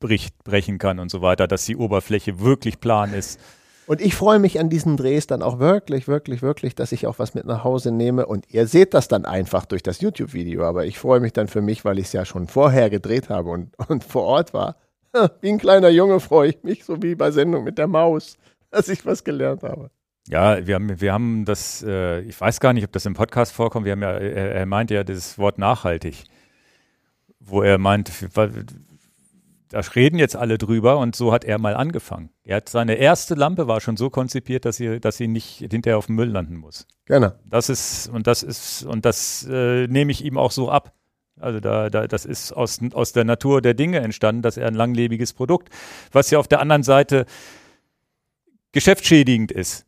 bricht, 0.00 0.42
brechen 0.42 0.78
kann 0.78 0.98
und 0.98 1.12
so 1.12 1.22
weiter, 1.22 1.46
dass 1.46 1.64
die 1.66 1.76
Oberfläche 1.76 2.40
wirklich 2.40 2.80
plan 2.80 3.14
ist. 3.14 3.38
Und 3.86 4.00
ich 4.00 4.14
freue 4.14 4.38
mich 4.38 4.58
an 4.58 4.70
diesen 4.70 4.96
Drehs 4.96 5.26
dann 5.26 5.42
auch 5.42 5.58
wirklich, 5.58 6.08
wirklich, 6.08 6.40
wirklich, 6.40 6.74
dass 6.74 6.92
ich 6.92 7.06
auch 7.06 7.18
was 7.18 7.34
mit 7.34 7.44
nach 7.44 7.64
Hause 7.64 7.92
nehme. 7.92 8.26
Und 8.26 8.46
ihr 8.50 8.66
seht 8.66 8.94
das 8.94 9.08
dann 9.08 9.24
einfach 9.26 9.66
durch 9.66 9.82
das 9.82 10.00
YouTube-Video. 10.00 10.64
Aber 10.64 10.86
ich 10.86 10.98
freue 10.98 11.20
mich 11.20 11.32
dann 11.32 11.48
für 11.48 11.60
mich, 11.60 11.84
weil 11.84 11.98
ich 11.98 12.06
es 12.06 12.12
ja 12.12 12.24
schon 12.24 12.46
vorher 12.46 12.88
gedreht 12.88 13.28
habe 13.28 13.50
und, 13.50 13.78
und 13.88 14.04
vor 14.04 14.22
Ort 14.22 14.54
war. 14.54 14.76
Wie 15.40 15.50
ein 15.50 15.58
kleiner 15.58 15.90
Junge 15.90 16.20
freue 16.20 16.50
ich 16.50 16.62
mich, 16.62 16.84
so 16.84 17.00
wie 17.02 17.14
bei 17.14 17.30
Sendung 17.30 17.62
mit 17.62 17.78
der 17.78 17.86
Maus, 17.86 18.36
dass 18.70 18.88
ich 18.88 19.06
was 19.06 19.22
gelernt 19.22 19.62
habe. 19.62 19.90
Ja, 20.26 20.66
wir 20.66 20.76
haben, 20.76 21.00
wir 21.00 21.12
haben 21.12 21.44
das, 21.44 21.84
äh, 21.86 22.20
ich 22.20 22.40
weiß 22.40 22.58
gar 22.58 22.72
nicht, 22.72 22.84
ob 22.84 22.92
das 22.92 23.04
im 23.04 23.14
Podcast 23.14 23.52
vorkommt. 23.52 23.84
Wir 23.84 23.92
haben 23.92 24.02
ja, 24.02 24.12
er, 24.12 24.52
er 24.52 24.66
meinte 24.66 24.94
ja 24.94 25.04
das 25.04 25.38
Wort 25.38 25.58
nachhaltig, 25.58 26.24
wo 27.40 27.62
er 27.62 27.76
meint, 27.76 28.10
da 29.74 29.80
reden 29.96 30.20
jetzt 30.20 30.36
alle 30.36 30.56
drüber 30.56 30.98
und 30.98 31.16
so 31.16 31.32
hat 31.32 31.44
er 31.44 31.58
mal 31.58 31.74
angefangen. 31.74 32.30
Er 32.44 32.58
hat 32.58 32.68
seine 32.68 32.94
erste 32.94 33.34
Lampe 33.34 33.66
war 33.66 33.80
schon 33.80 33.96
so 33.96 34.08
konzipiert, 34.08 34.64
dass 34.64 34.76
sie, 34.76 35.00
dass 35.00 35.16
sie 35.16 35.26
nicht 35.26 35.64
hinterher 35.68 35.98
auf 35.98 36.06
dem 36.06 36.14
Müll 36.14 36.28
landen 36.28 36.54
muss. 36.54 36.86
Genau. 37.06 37.32
Das 37.44 37.68
ist 37.68 38.06
und 38.06 38.28
das 38.28 38.44
ist 38.44 38.84
und 38.84 39.04
das 39.04 39.44
äh, 39.50 39.88
nehme 39.88 40.12
ich 40.12 40.24
ihm 40.24 40.38
auch 40.38 40.52
so 40.52 40.70
ab. 40.70 40.94
Also 41.40 41.58
da, 41.58 41.90
da, 41.90 42.06
das 42.06 42.24
ist 42.24 42.52
aus, 42.52 42.78
aus 42.92 43.12
der 43.12 43.24
Natur 43.24 43.62
der 43.62 43.74
Dinge 43.74 43.98
entstanden, 43.98 44.42
dass 44.42 44.56
er 44.56 44.68
ein 44.68 44.74
langlebiges 44.74 45.32
Produkt, 45.32 45.70
was 46.12 46.30
ja 46.30 46.38
auf 46.38 46.46
der 46.46 46.60
anderen 46.60 46.84
Seite 46.84 47.26
geschäftsschädigend 48.70 49.50
ist. 49.50 49.86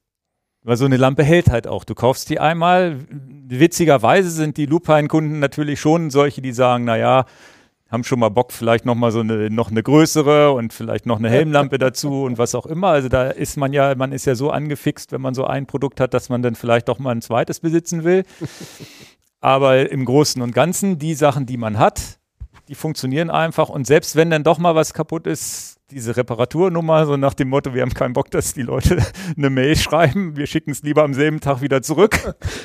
Weil 0.64 0.76
so 0.76 0.85
eine 0.85 0.97
Lampe 0.97 1.23
hält 1.23 1.49
halt 1.49 1.69
auch. 1.69 1.85
Du 1.85 1.95
kaufst 1.95 2.28
die 2.28 2.40
einmal. 2.40 2.99
Witzigerweise 3.09 4.31
sind 4.31 4.57
die 4.57 4.66
Lupine-Kunden 4.66 5.38
natürlich 5.38 5.78
schon 5.78 6.11
solche, 6.11 6.43
die 6.43 6.50
sagen, 6.50 6.83
naja, 6.83 7.26
haben 7.88 8.05
schon 8.05 8.19
mal 8.19 8.31
Bock, 8.31 8.52
vielleicht 8.52 8.85
noch 8.85 8.95
mal 8.95 9.12
so 9.12 9.21
eine, 9.21 9.49
noch 9.49 9.71
eine 9.71 9.83
größere 9.83 10.52
und 10.52 10.73
vielleicht 10.73 11.07
noch 11.07 11.19
eine 11.19 11.31
Helmlampe 11.31 11.78
dazu 11.78 12.25
und 12.25 12.37
was 12.37 12.55
auch 12.55 12.66
immer. 12.66 12.88
Also 12.88 13.09
da 13.09 13.31
ist 13.31 13.57
man 13.57 13.73
ja, 13.73 13.95
man 13.95 14.12
ist 14.12 14.25
ja 14.26 14.35
so 14.35 14.50
angefixt, 14.50 15.12
wenn 15.12 15.21
man 15.21 15.35
so 15.35 15.45
ein 15.45 15.66
Produkt 15.66 16.00
hat, 16.00 16.12
dass 16.12 16.28
man 16.28 16.43
dann 16.43 16.57
vielleicht 16.57 16.88
doch 16.88 16.99
mal 16.99 17.11
ein 17.11 17.23
zweites 17.23 17.61
besitzen 17.61 18.02
will. 18.02 18.25
Aber 19.40 19.90
im 19.90 20.05
Großen 20.05 20.43
und 20.43 20.52
Ganzen, 20.52 20.99
die 20.99 21.14
Sachen, 21.14 21.47
die 21.47 21.57
man 21.57 21.78
hat, 21.78 22.19
die 22.69 22.75
funktionieren 22.75 23.31
einfach. 23.31 23.69
Und 23.69 23.87
selbst 23.87 24.16
wenn 24.16 24.31
dann 24.31 24.43
doch 24.43 24.59
mal 24.59 24.75
was 24.75 24.93
kaputt 24.93 25.26
ist, 25.26 25.76
diese 25.90 26.16
Reparaturnummer, 26.16 27.07
so 27.07 27.16
nach 27.16 27.35
dem 27.35 27.49
Motto, 27.49 27.73
wir 27.73 27.83
haben 27.83 27.95
keinen 27.95 28.12
Bock, 28.12 28.31
dass 28.33 28.55
die 28.55 28.62
Leute 28.62 28.99
eine 29.37 29.51
Mail 29.51 29.77
schreiben, 29.77 30.37
wir 30.37 30.46
schicken 30.46 30.72
es 30.72 30.83
lieber 30.83 31.05
am 31.05 31.14
selben 31.14 31.40
Tag 31.40 31.61
wieder 31.61 31.83
zurück. 31.83 32.18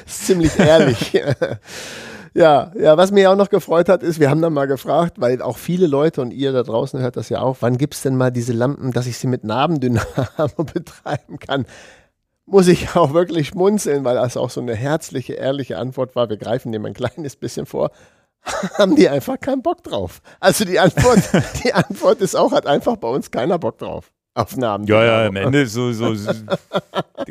ist 0.06 0.26
ziemlich 0.26 0.58
ehrlich. 0.58 1.14
ja, 2.34 2.72
ja, 2.80 2.98
was 2.98 3.12
mich 3.12 3.28
auch 3.28 3.36
noch 3.36 3.50
gefreut 3.50 3.89
hat, 3.89 4.04
ist, 4.04 4.20
wir 4.20 4.30
haben 4.30 4.41
dann 4.41 4.54
mal 4.54 4.67
gefragt, 4.67 5.20
weil 5.20 5.41
auch 5.41 5.58
viele 5.58 5.88
Leute 5.88 6.22
und 6.22 6.32
ihr 6.32 6.54
da 6.54 6.63
draußen 6.63 7.00
hört 7.00 7.17
das 7.17 7.30
ja 7.30 7.41
auch, 7.41 7.58
wann 7.60 7.78
gibt 7.78 7.96
es 7.96 8.02
denn 8.02 8.15
mal 8.15 8.32
diese 8.32 8.54
Lampen, 8.54 8.91
dass 8.91 9.08
ich 9.08 9.17
sie 9.17 9.28
mit 9.28 9.44
Nabendynamo 9.44 10.63
betreiben 10.74 11.39
kann? 11.39 11.65
Muss 12.46 12.67
ich 12.67 12.96
auch 12.96 13.13
wirklich 13.13 13.50
schmunzeln, 13.50 14.04
weil 14.04 14.15
das 14.15 14.38
auch 14.38 14.50
so 14.50 14.62
eine 14.62 14.76
herzliche, 14.76 15.34
ehrliche 15.34 15.78
Antwort 15.78 16.15
war. 16.15 16.30
Wir 16.30 16.38
greifen 16.38 16.72
dem 16.72 16.86
ein 16.86 16.94
kleines 16.94 17.36
bisschen 17.36 17.65
vor. 17.65 17.91
haben 18.78 18.96
die 18.96 19.10
einfach 19.10 19.39
keinen 19.39 19.62
Bock 19.62 19.84
drauf. 19.84 20.22
Also 20.39 20.65
die 20.65 20.80
Antwort, 20.80 21.20
die 21.63 21.74
Antwort 21.74 22.22
ist 22.22 22.36
auch, 22.36 22.52
hat 22.52 22.65
einfach 22.65 22.98
bei 22.98 23.08
uns 23.08 23.32
keiner 23.32 23.60
Bock 23.60 23.78
drauf. 23.78 24.12
Auf 24.34 24.56
Namen. 24.56 24.86
Ja, 24.88 25.04
ja, 25.04 25.28
am 25.28 25.36
Ende 25.36 25.67
so, 25.67 25.91
so, 25.91 26.15
so 26.15 26.32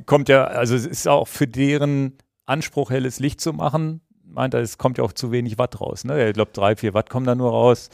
kommt 0.05 0.29
ja, 0.29 0.45
also 0.45 0.75
es 0.75 0.85
ist 0.85 1.09
auch 1.09 1.27
für 1.27 1.47
deren 1.47 2.19
Anspruch, 2.45 2.91
helles 2.91 3.21
Licht 3.21 3.41
zu 3.41 3.55
machen, 3.55 4.03
meint 4.33 4.55
er, 4.55 4.61
es 4.61 4.79
kommt 4.79 4.99
ja 4.99 5.05
auch 5.05 5.13
zu 5.13 5.33
wenig 5.33 5.59
Watt 5.59 5.81
raus. 5.81 6.05
Ne? 6.05 6.29
Ich 6.29 6.35
glaube, 6.35 6.51
drei, 6.53 6.77
vier 6.77 6.95
Watt 6.95 7.11
kommen 7.11 7.27
da 7.27 7.35
nur 7.35 7.51
raus. 7.51 7.91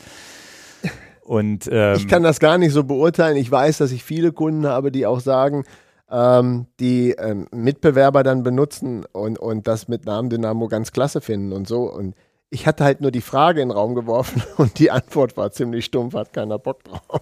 Und, 1.22 1.68
ähm, 1.72 1.96
ich 1.96 2.06
kann 2.06 2.22
das 2.22 2.38
gar 2.38 2.58
nicht 2.58 2.72
so 2.72 2.84
beurteilen. 2.84 3.36
Ich 3.36 3.50
weiß, 3.50 3.78
dass 3.78 3.90
ich 3.92 4.04
viele 4.04 4.32
Kunden 4.32 4.66
habe, 4.66 4.92
die 4.92 5.06
auch 5.06 5.20
sagen, 5.20 5.64
ähm, 6.10 6.66
die 6.78 7.10
ähm, 7.12 7.48
Mitbewerber 7.50 8.22
dann 8.22 8.42
benutzen 8.42 9.04
und, 9.12 9.38
und 9.38 9.66
das 9.66 9.88
mit 9.88 10.04
Namendynamo 10.04 10.68
ganz 10.68 10.92
klasse 10.92 11.20
finden 11.20 11.52
und 11.52 11.66
so. 11.66 11.92
Und 11.92 12.14
ich 12.50 12.66
hatte 12.66 12.84
halt 12.84 13.00
nur 13.00 13.10
die 13.10 13.20
Frage 13.20 13.60
in 13.60 13.68
den 13.68 13.76
Raum 13.76 13.94
geworfen 13.94 14.42
und 14.56 14.78
die 14.78 14.90
Antwort 14.90 15.36
war 15.36 15.50
ziemlich 15.50 15.84
stumpf, 15.84 16.14
hat 16.14 16.32
keiner 16.32 16.58
Bock 16.58 16.84
drauf. 16.84 17.20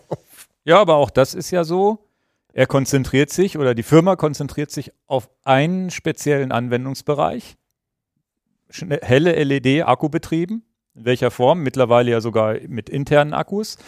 Ja, 0.64 0.80
aber 0.80 0.96
auch 0.96 1.10
das 1.10 1.34
ist 1.34 1.50
ja 1.50 1.64
so. 1.64 1.98
Er 2.52 2.66
konzentriert 2.66 3.30
sich 3.30 3.58
oder 3.58 3.74
die 3.74 3.82
Firma 3.82 4.16
konzentriert 4.16 4.70
sich 4.70 4.92
auf 5.06 5.28
einen 5.42 5.90
speziellen 5.90 6.52
Anwendungsbereich. 6.52 7.56
Helle 8.70 9.42
LED-Akku 9.42 10.08
betrieben. 10.08 10.64
In 10.94 11.04
welcher 11.04 11.30
Form? 11.30 11.62
Mittlerweile 11.62 12.10
ja 12.10 12.20
sogar 12.20 12.56
mit 12.68 12.88
internen 12.88 13.34
Akkus. 13.34 13.78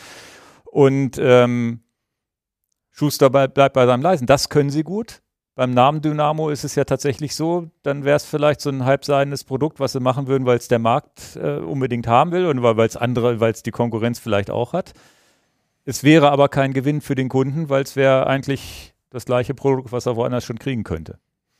Und 0.65 1.19
ähm, 1.19 1.81
Schuster 2.91 3.31
bleibt 3.31 3.75
bei 3.75 3.87
seinem 3.87 4.03
Leisen. 4.03 4.27
Das 4.27 4.49
können 4.49 4.71
sie 4.71 4.83
gut. 4.83 5.23
Beim 5.57 5.71
Namen 5.71 6.03
Dynamo 6.03 6.51
ist 6.51 6.65
es 6.65 6.75
ja 6.75 6.85
tatsächlich 6.85 7.35
so, 7.35 7.71
dann 7.83 8.05
wäre 8.05 8.17
es 8.17 8.27
vielleicht 8.27 8.61
so 8.61 8.69
ein 8.69 8.85
halbseidenes 8.85 9.43
Produkt, 9.43 9.81
was 9.81 9.93
sie 9.93 10.01
machen 10.01 10.27
würden, 10.27 10.45
weil 10.45 10.59
es 10.59 10.69
der 10.69 10.79
Markt 10.79 11.37
äh, 11.37 11.57
unbedingt 11.57 12.07
haben 12.07 12.31
will 12.31 12.45
und 12.45 12.63
weil 12.63 12.87
es 12.87 12.95
andere, 12.95 13.41
weil 13.41 13.53
es 13.53 13.63
die 13.63 13.71
Konkurrenz 13.71 14.19
vielleicht 14.19 14.51
auch 14.51 14.75
hat. 14.75 14.93
Es 15.87 16.05
wäre 16.05 16.31
aber 16.31 16.51
kein 16.51 16.75
Gewinn 16.75 17.01
für 17.01 17.15
den 17.15 17.31
Kunden, 17.31 17.71
weil 17.71 17.83
es 17.83 17.97
wäre 17.97 18.27
eigentlich 18.27 18.95
das 19.09 19.25
gleiche 19.25 19.55
Produkt, 19.55 19.93
was 19.93 20.05
er 20.05 20.17
woanders 20.17 20.45
schon 20.45 20.59
kriegen 20.59 20.85
könnte. 20.85 21.19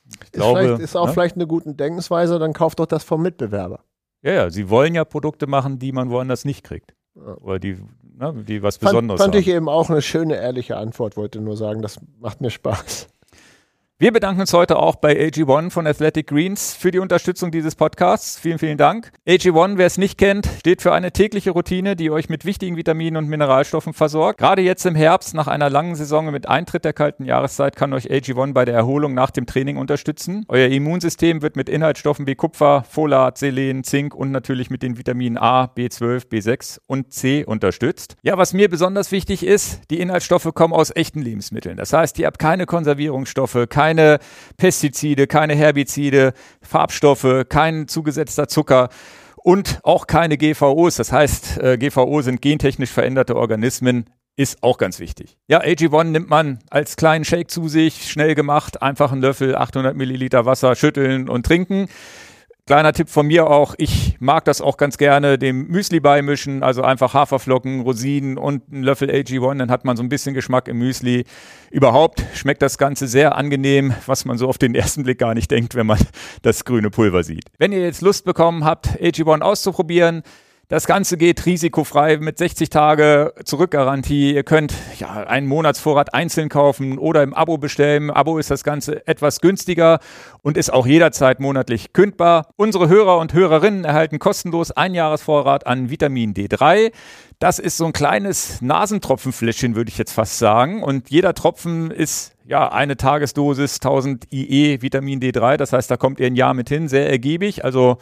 Ich 0.09 0.21
Ist, 0.21 0.31
glaube, 0.33 0.61
ist 0.81 0.95
auch 0.95 1.07
ne? 1.07 1.13
vielleicht 1.13 1.35
eine 1.35 1.47
gute 1.47 1.73
Denkensweise, 1.73 2.39
dann 2.39 2.53
kauft 2.53 2.79
doch 2.79 2.85
das 2.85 3.03
vom 3.03 3.21
Mitbewerber. 3.21 3.81
Ja, 4.21 4.33
ja, 4.33 4.49
sie 4.49 4.69
wollen 4.69 4.95
ja 4.95 5.05
Produkte 5.05 5.47
machen, 5.47 5.79
die 5.79 5.91
man 5.91 6.09
woanders 6.09 6.45
nicht 6.45 6.63
kriegt. 6.63 6.95
Oder 7.41 7.59
die, 7.59 7.77
ne, 8.17 8.33
die 8.47 8.61
was 8.61 8.77
Fand, 8.77 8.91
Besonderes 8.91 9.21
fand 9.21 9.33
haben. 9.33 9.41
ich 9.41 9.47
eben 9.47 9.69
auch 9.69 9.89
eine 9.89 10.01
schöne, 10.01 10.35
ehrliche 10.35 10.77
Antwort, 10.77 11.17
wollte 11.17 11.39
nur 11.39 11.57
sagen, 11.57 11.81
das 11.81 11.99
macht 12.19 12.41
mir 12.41 12.49
Spaß. 12.51 13.07
Wir 13.99 14.13
bedanken 14.13 14.41
uns 14.41 14.53
heute 14.53 14.77
auch 14.77 14.97
bei 14.97 15.19
AG1 15.19 15.71
von 15.71 15.87
Athletic 15.87 16.27
Greens 16.27 16.75
für 16.75 16.91
die 16.91 16.99
Unterstützung 16.99 17.49
dieses 17.49 17.73
Podcasts. 17.73 18.37
Vielen, 18.37 18.59
vielen 18.59 18.77
Dank. 18.77 19.11
AG1, 19.27 19.77
wer 19.77 19.87
es 19.87 19.97
nicht 19.97 20.19
kennt, 20.19 20.47
steht 20.59 20.83
für 20.83 20.93
eine 20.93 21.11
tägliche 21.11 21.49
Routine, 21.49 21.95
die 21.95 22.11
euch 22.11 22.29
mit 22.29 22.45
wichtigen 22.45 22.77
Vitaminen 22.77 23.17
und 23.17 23.27
Mineralstoffen 23.27 23.93
versorgt. 23.93 24.37
Gerade 24.37 24.61
jetzt 24.61 24.85
im 24.85 24.93
Herbst, 24.93 25.33
nach 25.33 25.47
einer 25.47 25.71
langen 25.71 25.95
Saison 25.95 26.29
mit 26.29 26.47
Eintritt 26.47 26.85
der 26.85 26.93
kalten 26.93 27.25
Jahreszeit, 27.25 27.75
kann 27.75 27.91
euch 27.91 28.11
AG1 28.11 28.53
bei 28.53 28.65
der 28.65 28.75
Erholung 28.75 29.15
nach 29.15 29.31
dem 29.31 29.47
Training 29.47 29.77
unterstützen. 29.77 30.45
Euer 30.47 30.67
Immunsystem 30.67 31.41
wird 31.41 31.55
mit 31.55 31.67
Inhaltsstoffen 31.67 32.27
wie 32.27 32.35
Kupfer, 32.35 32.83
Folat, 32.87 33.39
Selen, 33.39 33.83
Zink 33.83 34.13
und 34.13 34.29
natürlich 34.29 34.69
mit 34.69 34.83
den 34.83 34.99
Vitaminen 34.99 35.39
A, 35.39 35.63
B12, 35.75 36.27
B6 36.27 36.81
und 36.85 37.13
C 37.13 37.45
unterstützt. 37.45 38.15
Ja, 38.21 38.37
was 38.37 38.53
mir 38.53 38.69
besonders 38.69 39.11
wichtig 39.11 39.43
ist, 39.43 39.89
die 39.89 39.99
Inhaltsstoffe 39.99 40.53
kommen 40.53 40.75
aus 40.75 40.95
echten 40.95 41.23
Lebensmitteln. 41.23 41.77
Das 41.77 41.93
heißt, 41.93 42.19
ihr 42.19 42.27
habt 42.27 42.37
keine 42.37 42.67
Konservierungsstoffe, 42.67 43.65
keine 43.67 43.86
Pestizide, 44.57 45.27
keine 45.27 45.55
Herbizide, 45.55 46.33
Farbstoffe, 46.61 47.45
kein 47.49 47.87
zugesetzter 47.87 48.47
Zucker 48.47 48.89
und 49.35 49.79
auch 49.83 50.07
keine 50.07 50.37
GVOs. 50.37 50.95
Das 50.95 51.11
heißt, 51.11 51.59
äh, 51.59 51.77
GVO 51.77 52.21
sind 52.21 52.41
gentechnisch 52.41 52.91
veränderte 52.91 53.35
Organismen. 53.35 54.05
Ist 54.35 54.61
auch 54.61 54.77
ganz 54.77 54.99
wichtig. 54.99 55.37
Ja, 55.47 55.61
AG1 55.61 56.03
nimmt 56.05 56.29
man 56.29 56.59
als 56.69 56.95
kleinen 56.95 57.25
Shake 57.25 57.49
zu 57.49 57.67
sich, 57.67 58.11
schnell 58.11 58.35
gemacht, 58.35 58.83
einfach 58.83 59.11
einen 59.11 59.21
Löffel, 59.21 59.55
800 59.55 59.95
Milliliter 59.95 60.45
Wasser 60.45 60.75
schütteln 60.75 61.27
und 61.27 61.45
trinken. 61.45 61.87
Kleiner 62.67 62.91
Tipp 62.91 63.07
von 63.07 63.25
mir 63.25 63.49
auch, 63.49 63.75
ich 63.77 64.17
mag 64.19 64.43
das 64.43 64.59
auch 64.59 64.75
ganz 64.75 64.97
gerne, 64.97 65.37
dem 65.37 65.67
Müsli 65.67 66.01
beimischen, 66.01 66.63
also 66.63 66.81
einfach 66.81 67.13
Haferflocken, 67.13 67.79
Rosinen 67.79 68.37
und 68.37 68.61
einen 68.69 68.83
Löffel 68.83 69.09
AG1, 69.09 69.57
dann 69.57 69.71
hat 69.71 69.85
man 69.85 69.95
so 69.95 70.03
ein 70.03 70.09
bisschen 70.09 70.33
Geschmack 70.33 70.67
im 70.67 70.77
Müsli. 70.77 71.23
Überhaupt 71.71 72.25
schmeckt 72.33 72.61
das 72.61 72.77
Ganze 72.77 73.07
sehr 73.07 73.37
angenehm, 73.37 73.93
was 74.05 74.25
man 74.25 74.37
so 74.37 74.49
auf 74.49 74.57
den 74.57 74.75
ersten 74.75 75.03
Blick 75.03 75.17
gar 75.17 75.33
nicht 75.33 75.49
denkt, 75.49 75.75
wenn 75.75 75.87
man 75.87 75.97
das 76.41 76.65
grüne 76.65 76.89
Pulver 76.89 77.23
sieht. 77.23 77.45
Wenn 77.57 77.71
ihr 77.71 77.79
jetzt 77.79 78.01
Lust 78.01 78.25
bekommen 78.25 78.65
habt, 78.65 78.99
AG1 78.99 79.39
auszuprobieren, 79.39 80.23
das 80.69 80.85
Ganze 80.85 81.15
geht 81.15 81.45
risikofrei 81.45 82.17
mit 82.17 82.37
60 82.37 82.69
Tage 82.69 83.33
Zurückgarantie. 83.45 84.33
Ihr 84.33 84.43
könnt 84.43 84.73
ja 84.99 85.23
einen 85.23 85.47
Monatsvorrat 85.47 86.13
einzeln 86.13 86.49
kaufen 86.49 86.97
oder 86.97 87.23
im 87.23 87.33
Abo 87.33 87.57
bestellen. 87.57 88.11
Abo 88.11 88.37
ist 88.37 88.51
das 88.51 88.65
Ganze 88.65 89.07
etwas 89.07 89.39
günstiger 89.39 89.99
und 90.41 90.57
ist 90.57 90.73
auch 90.73 90.85
jederzeit 90.85 91.39
monatlich 91.39 91.93
kündbar. 91.93 92.49
Unsere 92.57 92.89
Hörer 92.89 93.17
und 93.17 93.33
Hörerinnen 93.33 93.85
erhalten 93.85 94.19
kostenlos 94.19 94.71
ein 94.71 94.93
Jahresvorrat 94.93 95.65
an 95.65 95.89
Vitamin 95.89 96.33
D3. 96.33 96.91
Das 97.39 97.59
ist 97.59 97.77
so 97.77 97.85
ein 97.85 97.93
kleines 97.93 98.61
Nasentropfenfläschchen, 98.61 99.75
würde 99.75 99.89
ich 99.89 99.97
jetzt 99.97 100.11
fast 100.11 100.37
sagen. 100.37 100.83
Und 100.83 101.09
jeder 101.09 101.33
Tropfen 101.33 101.91
ist 101.91 102.33
ja 102.45 102.69
eine 102.73 102.97
Tagesdosis 102.97 103.75
1000 103.75 104.33
IE 104.33 104.81
Vitamin 104.81 105.21
D3. 105.21 105.55
Das 105.55 105.71
heißt, 105.71 105.89
da 105.89 105.95
kommt 105.95 106.19
ihr 106.19 106.27
ein 106.27 106.35
Jahr 106.35 106.53
mit 106.53 106.67
hin. 106.67 106.89
Sehr 106.89 107.09
ergiebig. 107.09 107.63
Also 107.63 107.99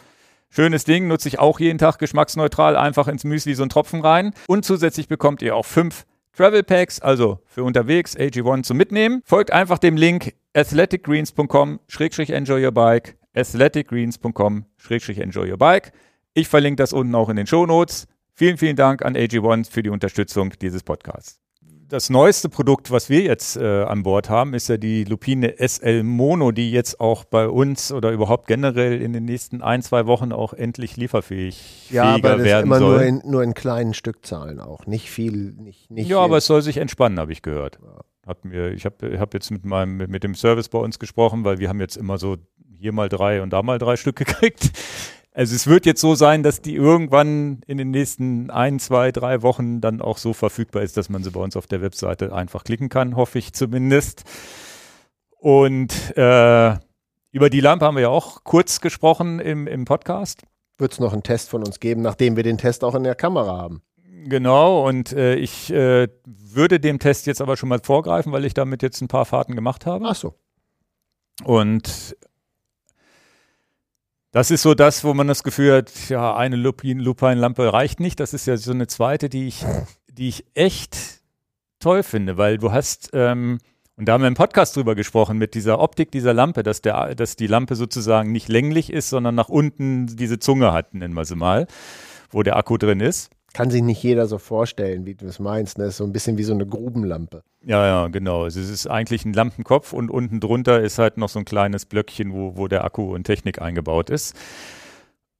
Schönes 0.55 0.85
Ding, 0.85 1.09
nutze 1.09 1.27
ich 1.27 1.37
auch 1.37 1.59
jeden 1.59 1.79
Tag 1.79 1.99
geschmacksneutral, 1.99 2.77
einfach 2.77 3.09
ins 3.09 3.25
Müsli 3.25 3.55
so 3.55 3.63
einen 3.63 3.69
Tropfen 3.69 3.99
rein. 3.99 4.31
Und 4.47 4.63
zusätzlich 4.63 5.09
bekommt 5.09 5.41
ihr 5.41 5.53
auch 5.53 5.65
fünf 5.65 6.05
Travel 6.31 6.63
Packs, 6.63 7.01
also 7.01 7.39
für 7.45 7.65
unterwegs 7.65 8.15
AG1 8.15 8.63
zum 8.63 8.77
Mitnehmen. 8.77 9.21
Folgt 9.25 9.51
einfach 9.51 9.79
dem 9.79 9.97
Link 9.97 10.33
athleticgreens.com-enjoy 10.53 12.63
your 12.63 12.71
bike, 12.71 13.17
athleticgreens.com-enjoy 13.35 15.51
your 15.51 15.57
bike. 15.57 15.91
Ich 16.33 16.47
verlinke 16.47 16.77
das 16.77 16.93
unten 16.93 17.13
auch 17.15 17.27
in 17.27 17.35
den 17.35 17.47
Show 17.47 17.65
Notes. 17.65 18.07
Vielen, 18.33 18.57
vielen 18.57 18.77
Dank 18.77 19.03
an 19.03 19.17
AG1 19.17 19.69
für 19.69 19.83
die 19.83 19.89
Unterstützung 19.89 20.53
dieses 20.61 20.83
Podcasts 20.83 21.44
das 21.87 22.09
neueste 22.09 22.49
Produkt, 22.49 22.91
was 22.91 23.09
wir 23.09 23.21
jetzt 23.21 23.57
äh, 23.57 23.83
an 23.83 24.03
Bord 24.03 24.29
haben, 24.29 24.53
ist 24.53 24.69
ja 24.69 24.77
die 24.77 25.03
Lupine 25.03 25.55
SL 25.57 26.03
Mono, 26.03 26.51
die 26.51 26.71
jetzt 26.71 26.99
auch 26.99 27.23
bei 27.23 27.47
uns 27.47 27.91
oder 27.91 28.11
überhaupt 28.11 28.47
generell 28.47 29.01
in 29.01 29.13
den 29.13 29.25
nächsten 29.25 29.61
ein, 29.61 29.81
zwei 29.81 30.05
Wochen 30.07 30.31
auch 30.31 30.53
endlich 30.53 30.97
lieferfähig 30.97 31.89
ja, 31.91 32.15
aber 32.15 32.37
das 32.37 32.43
werden 32.43 32.65
immer 32.65 32.79
soll. 32.79 32.97
Nur 32.97 33.03
in, 33.03 33.21
nur 33.25 33.43
in 33.43 33.53
kleinen 33.53 33.93
Stückzahlen 33.93 34.59
auch, 34.59 34.85
nicht 34.87 35.09
viel, 35.09 35.53
nicht, 35.53 35.91
nicht 35.91 36.09
Ja, 36.09 36.19
aber 36.19 36.37
es 36.37 36.45
soll 36.45 36.61
sich 36.61 36.77
entspannen, 36.77 37.19
habe 37.19 37.31
ich 37.31 37.41
gehört. 37.41 37.79
Ja. 37.83 38.01
Hab 38.25 38.43
mir, 38.43 38.71
ich 38.71 38.85
habe 38.85 39.19
hab 39.19 39.33
jetzt 39.33 39.51
mit 39.51 39.65
meinem 39.65 39.97
mit 39.97 40.23
dem 40.23 40.33
Service 40.33 40.69
bei 40.69 40.79
uns 40.79 40.97
gesprochen, 40.97 41.43
weil 41.43 41.59
wir 41.59 41.69
haben 41.69 41.79
jetzt 41.79 41.95
immer 41.95 42.17
so 42.17 42.37
hier 42.77 42.91
mal 42.91 43.09
drei 43.09 43.41
und 43.41 43.51
da 43.51 43.61
mal 43.61 43.77
drei 43.77 43.95
Stück 43.95 44.15
gekriegt. 44.15 44.71
Also 45.35 45.53
es 45.53 45.67
wird 45.67 45.85
jetzt 45.85 45.99
so 45.99 46.15
sein, 46.15 46.43
dass 46.43 46.61
die 46.61 46.75
irgendwann 46.75 47.59
in 47.67 47.77
den 47.77 47.91
nächsten 47.91 48.49
ein, 48.49 48.79
zwei, 48.79 49.11
drei 49.11 49.41
Wochen 49.41 49.81
dann 49.81 49.99
auch 49.99 50.17
so 50.17 50.31
verfügbar 50.31 50.81
ist, 50.81 50.95
dass 50.95 51.09
man 51.09 51.25
sie 51.25 51.31
bei 51.31 51.41
uns 51.41 51.57
auf 51.57 51.67
der 51.67 51.81
Webseite 51.81 52.33
einfach 52.33 52.63
klicken 52.63 52.87
kann, 52.87 53.17
hoffe 53.17 53.37
ich 53.39 53.51
zumindest. 53.51 54.23
Und 55.37 56.15
äh, 56.15 56.77
über 57.33 57.49
die 57.49 57.59
Lampe 57.59 57.83
haben 57.83 57.95
wir 57.95 58.03
ja 58.03 58.09
auch 58.09 58.45
kurz 58.45 58.79
gesprochen 58.79 59.39
im, 59.41 59.67
im 59.67 59.83
Podcast. 59.83 60.43
Wird 60.77 60.93
es 60.93 60.99
noch 61.01 61.11
einen 61.11 61.23
Test 61.23 61.49
von 61.49 61.65
uns 61.65 61.81
geben, 61.81 62.01
nachdem 62.01 62.37
wir 62.37 62.43
den 62.43 62.57
Test 62.57 62.85
auch 62.85 62.95
in 62.95 63.03
der 63.03 63.15
Kamera 63.15 63.57
haben? 63.57 63.81
Genau, 64.23 64.87
und 64.87 65.11
äh, 65.11 65.35
ich 65.35 65.69
äh, 65.69 66.07
würde 66.25 66.79
dem 66.79 66.97
Test 66.97 67.27
jetzt 67.27 67.41
aber 67.41 67.57
schon 67.57 67.67
mal 67.67 67.81
vorgreifen, 67.83 68.31
weil 68.31 68.45
ich 68.45 68.53
damit 68.53 68.81
jetzt 68.81 69.01
ein 69.01 69.09
paar 69.09 69.25
Fahrten 69.25 69.53
gemacht 69.53 69.85
habe. 69.85 70.05
Ach 70.07 70.15
so. 70.15 70.33
Und 71.43 72.15
das 74.35 74.51
ist 74.51 74.63
so 74.63 74.73
das, 74.73 75.05
wo 75.05 75.13
man 75.13 75.29
das 75.29 75.43
Gefühl 75.43 75.77
hat, 75.77 76.09
ja, 76.09 76.35
eine 76.35 76.57
Lupin-Lampe 76.57 77.71
reicht 77.71 78.01
nicht. 78.01 78.19
Das 78.19 78.33
ist 78.33 78.45
ja 78.45 78.57
so 78.57 78.71
eine 78.71 78.85
zweite, 78.85 79.29
die 79.29 79.47
ich, 79.47 79.63
die 80.11 80.27
ich 80.27 80.43
echt 80.55 81.21
toll 81.79 82.03
finde, 82.03 82.35
weil 82.35 82.57
du 82.57 82.73
hast, 82.73 83.11
ähm, 83.13 83.59
und 83.95 84.09
da 84.09 84.11
haben 84.11 84.23
wir 84.23 84.27
im 84.27 84.33
Podcast 84.33 84.75
drüber 84.75 84.93
gesprochen, 84.93 85.37
mit 85.37 85.53
dieser 85.53 85.79
Optik 85.79 86.11
dieser 86.11 86.33
Lampe, 86.33 86.63
dass, 86.63 86.81
der, 86.81 87.15
dass 87.15 87.37
die 87.37 87.47
Lampe 87.47 87.77
sozusagen 87.77 88.33
nicht 88.33 88.49
länglich 88.49 88.91
ist, 88.91 89.09
sondern 89.09 89.35
nach 89.35 89.47
unten 89.47 90.05
diese 90.17 90.37
Zunge 90.37 90.73
hat, 90.73 90.93
nennen 90.93 91.13
wir 91.13 91.23
sie 91.23 91.37
mal, 91.37 91.65
wo 92.29 92.43
der 92.43 92.57
Akku 92.57 92.75
drin 92.77 92.99
ist 92.99 93.31
kann 93.55 93.71
sich 93.71 93.81
nicht 93.81 94.03
jeder 94.03 94.27
so 94.27 94.37
vorstellen, 94.37 95.05
wie 95.05 95.15
du 95.15 95.27
es 95.27 95.39
meinst. 95.39 95.77
Ne? 95.77 95.85
ist 95.85 95.95
so 95.95 96.03
ein 96.03 96.11
bisschen 96.11 96.37
wie 96.37 96.43
so 96.43 96.53
eine 96.53 96.67
Grubenlampe. 96.67 97.41
Ja, 97.63 97.85
ja, 97.87 98.07
genau. 98.09 98.45
Es 98.45 98.57
ist 98.57 98.85
eigentlich 98.85 99.23
ein 99.23 99.31
Lampenkopf 99.31 99.93
und 99.93 100.11
unten 100.11 100.41
drunter 100.41 100.81
ist 100.81 100.99
halt 100.99 101.15
noch 101.15 101.29
so 101.29 101.39
ein 101.39 101.45
kleines 101.45 101.85
Blöckchen, 101.85 102.33
wo, 102.33 102.57
wo 102.57 102.67
der 102.67 102.83
Akku 102.83 103.15
und 103.15 103.23
Technik 103.23 103.61
eingebaut 103.61 104.09
ist. 104.09 104.35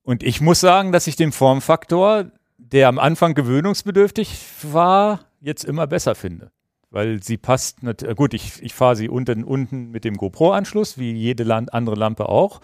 Und 0.01 0.23
ich 0.23 0.39
muss 0.39 0.61
sagen, 0.61 0.93
dass 0.93 1.07
ich 1.07 1.17
den 1.17 1.33
Formfaktor, 1.33 2.31
der 2.57 2.87
am 2.87 2.99
Anfang 2.99 3.33
gewöhnungsbedürftig 3.33 4.39
war, 4.63 5.25
jetzt 5.41 5.65
immer 5.65 5.85
besser 5.85 6.15
finde. 6.15 6.51
Weil 6.91 7.21
sie 7.21 7.35
passt, 7.35 7.83
nicht, 7.83 8.01
äh, 8.01 8.15
gut, 8.15 8.33
ich, 8.33 8.63
ich 8.63 8.73
fahre 8.73 8.95
sie 8.95 9.09
unten, 9.09 9.43
unten 9.43 9.91
mit 9.91 10.05
dem 10.05 10.15
GoPro-Anschluss, 10.15 10.97
wie 10.97 11.11
jede 11.11 11.43
Land, 11.43 11.73
andere 11.73 11.97
Lampe 11.97 12.29
auch. 12.29 12.61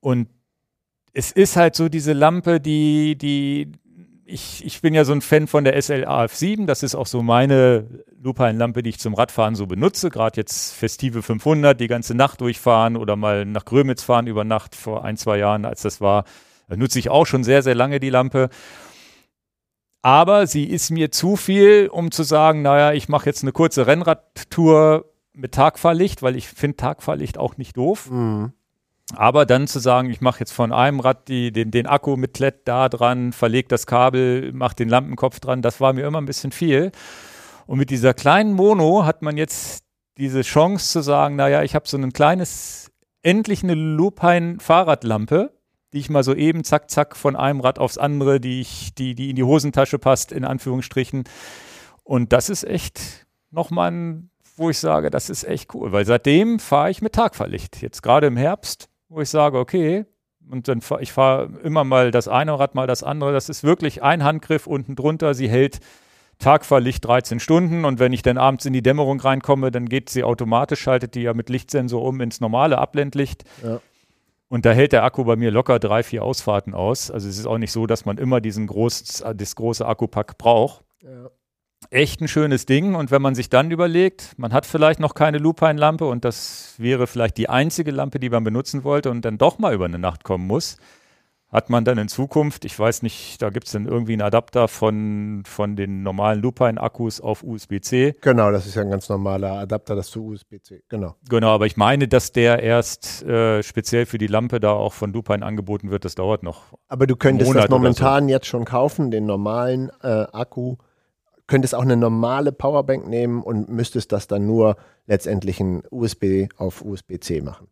Und 0.00 0.28
es 1.12 1.30
ist 1.30 1.54
halt 1.54 1.76
so 1.76 1.88
diese 1.88 2.14
Lampe, 2.14 2.60
die, 2.60 3.16
die, 3.16 3.70
ich, 4.28 4.64
ich 4.64 4.82
bin 4.82 4.92
ja 4.92 5.04
so 5.04 5.12
ein 5.12 5.22
Fan 5.22 5.46
von 5.46 5.64
der 5.64 5.80
SLAF 5.80 6.34
7. 6.34 6.66
Das 6.66 6.82
ist 6.82 6.94
auch 6.94 7.06
so 7.06 7.22
meine 7.22 7.86
Lupine-Lampe, 8.20 8.82
die 8.82 8.90
ich 8.90 8.98
zum 8.98 9.14
Radfahren 9.14 9.54
so 9.54 9.66
benutze. 9.66 10.10
Gerade 10.10 10.36
jetzt 10.36 10.74
festive 10.74 11.22
500, 11.22 11.80
die 11.80 11.88
ganze 11.88 12.14
Nacht 12.14 12.42
durchfahren 12.42 12.96
oder 12.96 13.16
mal 13.16 13.46
nach 13.46 13.64
Grömitz 13.64 14.02
fahren 14.02 14.26
über 14.26 14.44
Nacht 14.44 14.74
vor 14.74 15.04
ein, 15.04 15.16
zwei 15.16 15.38
Jahren, 15.38 15.64
als 15.64 15.82
das 15.82 16.00
war. 16.00 16.24
Da 16.68 16.76
nutze 16.76 16.98
ich 16.98 17.08
auch 17.08 17.24
schon 17.24 17.42
sehr, 17.42 17.62
sehr 17.62 17.74
lange 17.74 18.00
die 18.00 18.10
Lampe. 18.10 18.50
Aber 20.02 20.46
sie 20.46 20.64
ist 20.64 20.90
mir 20.90 21.10
zu 21.10 21.36
viel, 21.36 21.88
um 21.90 22.10
zu 22.10 22.22
sagen, 22.22 22.60
naja, 22.62 22.92
ich 22.92 23.08
mache 23.08 23.26
jetzt 23.26 23.42
eine 23.42 23.52
kurze 23.52 23.86
Rennradtour 23.86 25.06
mit 25.32 25.52
Tagfahrlicht, 25.52 26.22
weil 26.22 26.36
ich 26.36 26.48
finde 26.48 26.76
Tagfahrlicht 26.76 27.38
auch 27.38 27.56
nicht 27.56 27.76
doof. 27.76 28.10
Mhm. 28.10 28.52
Aber 29.14 29.46
dann 29.46 29.66
zu 29.66 29.78
sagen, 29.78 30.10
ich 30.10 30.20
mache 30.20 30.40
jetzt 30.40 30.52
von 30.52 30.72
einem 30.72 31.00
Rad 31.00 31.28
die, 31.28 31.50
den, 31.50 31.70
den 31.70 31.86
Akku 31.86 32.16
mit 32.16 32.38
LED 32.38 32.68
da 32.68 32.88
dran, 32.88 33.32
verlege 33.32 33.68
das 33.68 33.86
Kabel, 33.86 34.52
mache 34.52 34.76
den 34.76 34.88
Lampenkopf 34.88 35.40
dran, 35.40 35.62
das 35.62 35.80
war 35.80 35.94
mir 35.94 36.06
immer 36.06 36.20
ein 36.20 36.26
bisschen 36.26 36.52
viel. 36.52 36.92
Und 37.66 37.78
mit 37.78 37.90
dieser 37.90 38.14
kleinen 38.14 38.52
Mono 38.52 39.04
hat 39.04 39.22
man 39.22 39.36
jetzt 39.36 39.84
diese 40.18 40.42
Chance 40.42 40.90
zu 40.92 41.00
sagen, 41.00 41.36
naja, 41.36 41.62
ich 41.62 41.74
habe 41.74 41.88
so 41.88 41.96
ein 41.96 42.12
kleines, 42.12 42.90
endlich 43.22 43.62
eine 43.62 43.74
Lupine-Fahrradlampe, 43.74 45.52
die 45.92 45.98
ich 45.98 46.10
mal 46.10 46.22
so 46.24 46.34
eben 46.34 46.64
zack, 46.64 46.90
zack 46.90 47.16
von 47.16 47.34
einem 47.34 47.60
Rad 47.60 47.78
aufs 47.78 47.96
andere, 47.96 48.40
die 48.40 48.60
ich, 48.60 48.94
die, 48.94 49.14
die 49.14 49.30
in 49.30 49.36
die 49.36 49.44
Hosentasche 49.44 49.98
passt, 49.98 50.32
in 50.32 50.44
Anführungsstrichen. 50.44 51.24
Und 52.04 52.32
das 52.32 52.50
ist 52.50 52.64
echt 52.64 53.26
nochmal 53.50 53.90
ein, 53.90 54.30
wo 54.56 54.68
ich 54.68 54.78
sage, 54.78 55.08
das 55.08 55.30
ist 55.30 55.44
echt 55.44 55.74
cool, 55.74 55.92
weil 55.92 56.04
seitdem 56.04 56.58
fahre 56.58 56.90
ich 56.90 57.00
mit 57.00 57.14
Tagfahrlicht. 57.14 57.80
Jetzt 57.80 58.02
gerade 58.02 58.26
im 58.26 58.36
Herbst 58.36 58.88
wo 59.08 59.20
ich 59.20 59.30
sage, 59.30 59.58
okay, 59.58 60.04
und 60.50 60.68
dann 60.68 60.80
fahr, 60.80 61.00
ich 61.00 61.12
fahre 61.12 61.50
immer 61.62 61.84
mal 61.84 62.10
das 62.10 62.28
eine 62.28 62.58
Rad, 62.58 62.74
mal 62.74 62.86
das 62.86 63.02
andere. 63.02 63.32
Das 63.32 63.48
ist 63.48 63.64
wirklich 63.64 64.02
ein 64.02 64.24
Handgriff 64.24 64.66
unten 64.66 64.96
drunter. 64.96 65.34
Sie 65.34 65.48
hält 65.48 65.80
Tagfahrlicht 66.38 67.04
13 67.04 67.40
Stunden 67.40 67.84
und 67.84 67.98
wenn 67.98 68.12
ich 68.12 68.22
dann 68.22 68.38
abends 68.38 68.64
in 68.64 68.72
die 68.72 68.82
Dämmerung 68.82 69.20
reinkomme, 69.20 69.70
dann 69.70 69.86
geht 69.86 70.08
sie 70.08 70.24
automatisch, 70.24 70.80
schaltet 70.80 71.14
die 71.14 71.22
ja 71.22 71.34
mit 71.34 71.50
Lichtsensor 71.50 72.02
um 72.02 72.20
ins 72.20 72.40
normale 72.40 72.78
Abblendlicht. 72.78 73.44
Ja. 73.62 73.80
Und 74.48 74.64
da 74.64 74.72
hält 74.72 74.92
der 74.92 75.04
Akku 75.04 75.24
bei 75.24 75.36
mir 75.36 75.50
locker 75.50 75.78
drei, 75.78 76.02
vier 76.02 76.22
Ausfahrten 76.24 76.72
aus. 76.72 77.10
Also 77.10 77.28
es 77.28 77.38
ist 77.38 77.46
auch 77.46 77.58
nicht 77.58 77.72
so, 77.72 77.86
dass 77.86 78.06
man 78.06 78.16
immer 78.16 78.40
diesen 78.40 78.66
groß, 78.66 79.24
das 79.36 79.56
große 79.56 79.84
Akkupack 79.84 80.38
braucht. 80.38 80.84
Ja 81.02 81.30
echt 81.90 82.20
ein 82.20 82.28
schönes 82.28 82.66
Ding. 82.66 82.94
Und 82.94 83.10
wenn 83.10 83.22
man 83.22 83.34
sich 83.34 83.48
dann 83.48 83.70
überlegt, 83.70 84.38
man 84.38 84.52
hat 84.52 84.66
vielleicht 84.66 85.00
noch 85.00 85.14
keine 85.14 85.38
Lupine-Lampe 85.38 86.04
und 86.04 86.24
das 86.24 86.74
wäre 86.78 87.06
vielleicht 87.06 87.36
die 87.36 87.48
einzige 87.48 87.90
Lampe, 87.90 88.18
die 88.18 88.30
man 88.30 88.44
benutzen 88.44 88.84
wollte 88.84 89.10
und 89.10 89.24
dann 89.24 89.38
doch 89.38 89.58
mal 89.58 89.74
über 89.74 89.86
eine 89.86 89.98
Nacht 89.98 90.24
kommen 90.24 90.46
muss, 90.46 90.76
hat 91.50 91.70
man 91.70 91.84
dann 91.84 91.96
in 91.96 92.08
Zukunft, 92.08 92.66
ich 92.66 92.78
weiß 92.78 93.02
nicht, 93.02 93.40
da 93.40 93.48
gibt 93.48 93.66
es 93.66 93.72
dann 93.72 93.86
irgendwie 93.86 94.12
einen 94.12 94.22
Adapter 94.22 94.68
von, 94.68 95.42
von 95.46 95.76
den 95.76 96.02
normalen 96.02 96.42
Lupine-Akkus 96.42 97.22
auf 97.22 97.42
USB-C. 97.42 98.16
Genau, 98.20 98.50
das 98.50 98.66
ist 98.66 98.74
ja 98.74 98.82
ein 98.82 98.90
ganz 98.90 99.08
normaler 99.08 99.52
Adapter, 99.52 99.96
das 99.96 100.10
zu 100.10 100.26
USB-C, 100.26 100.82
genau. 100.90 101.14
Genau, 101.28 101.48
aber 101.48 101.64
ich 101.64 101.78
meine, 101.78 102.06
dass 102.06 102.32
der 102.32 102.62
erst 102.62 103.22
äh, 103.22 103.62
speziell 103.62 104.04
für 104.04 104.18
die 104.18 104.26
Lampe 104.26 104.60
da 104.60 104.72
auch 104.72 104.92
von 104.92 105.12
Lupine 105.12 105.44
angeboten 105.44 105.90
wird, 105.90 106.04
das 106.04 106.14
dauert 106.14 106.42
noch. 106.42 106.64
Aber 106.86 107.06
du 107.06 107.16
könntest 107.16 107.54
das 107.54 107.70
momentan 107.70 108.24
so. 108.24 108.30
jetzt 108.30 108.46
schon 108.46 108.66
kaufen, 108.66 109.10
den 109.10 109.24
normalen 109.24 109.90
äh, 110.02 110.26
Akku 110.32 110.76
könntest 111.48 111.74
auch 111.74 111.82
eine 111.82 111.96
normale 111.96 112.52
Powerbank 112.52 113.08
nehmen 113.08 113.42
und 113.42 113.68
müsstest 113.68 114.12
das 114.12 114.28
dann 114.28 114.46
nur 114.46 114.76
letztendlich 115.06 115.58
ein 115.58 115.82
USB 115.90 116.46
auf 116.56 116.84
USB-C 116.84 117.40
machen. 117.40 117.66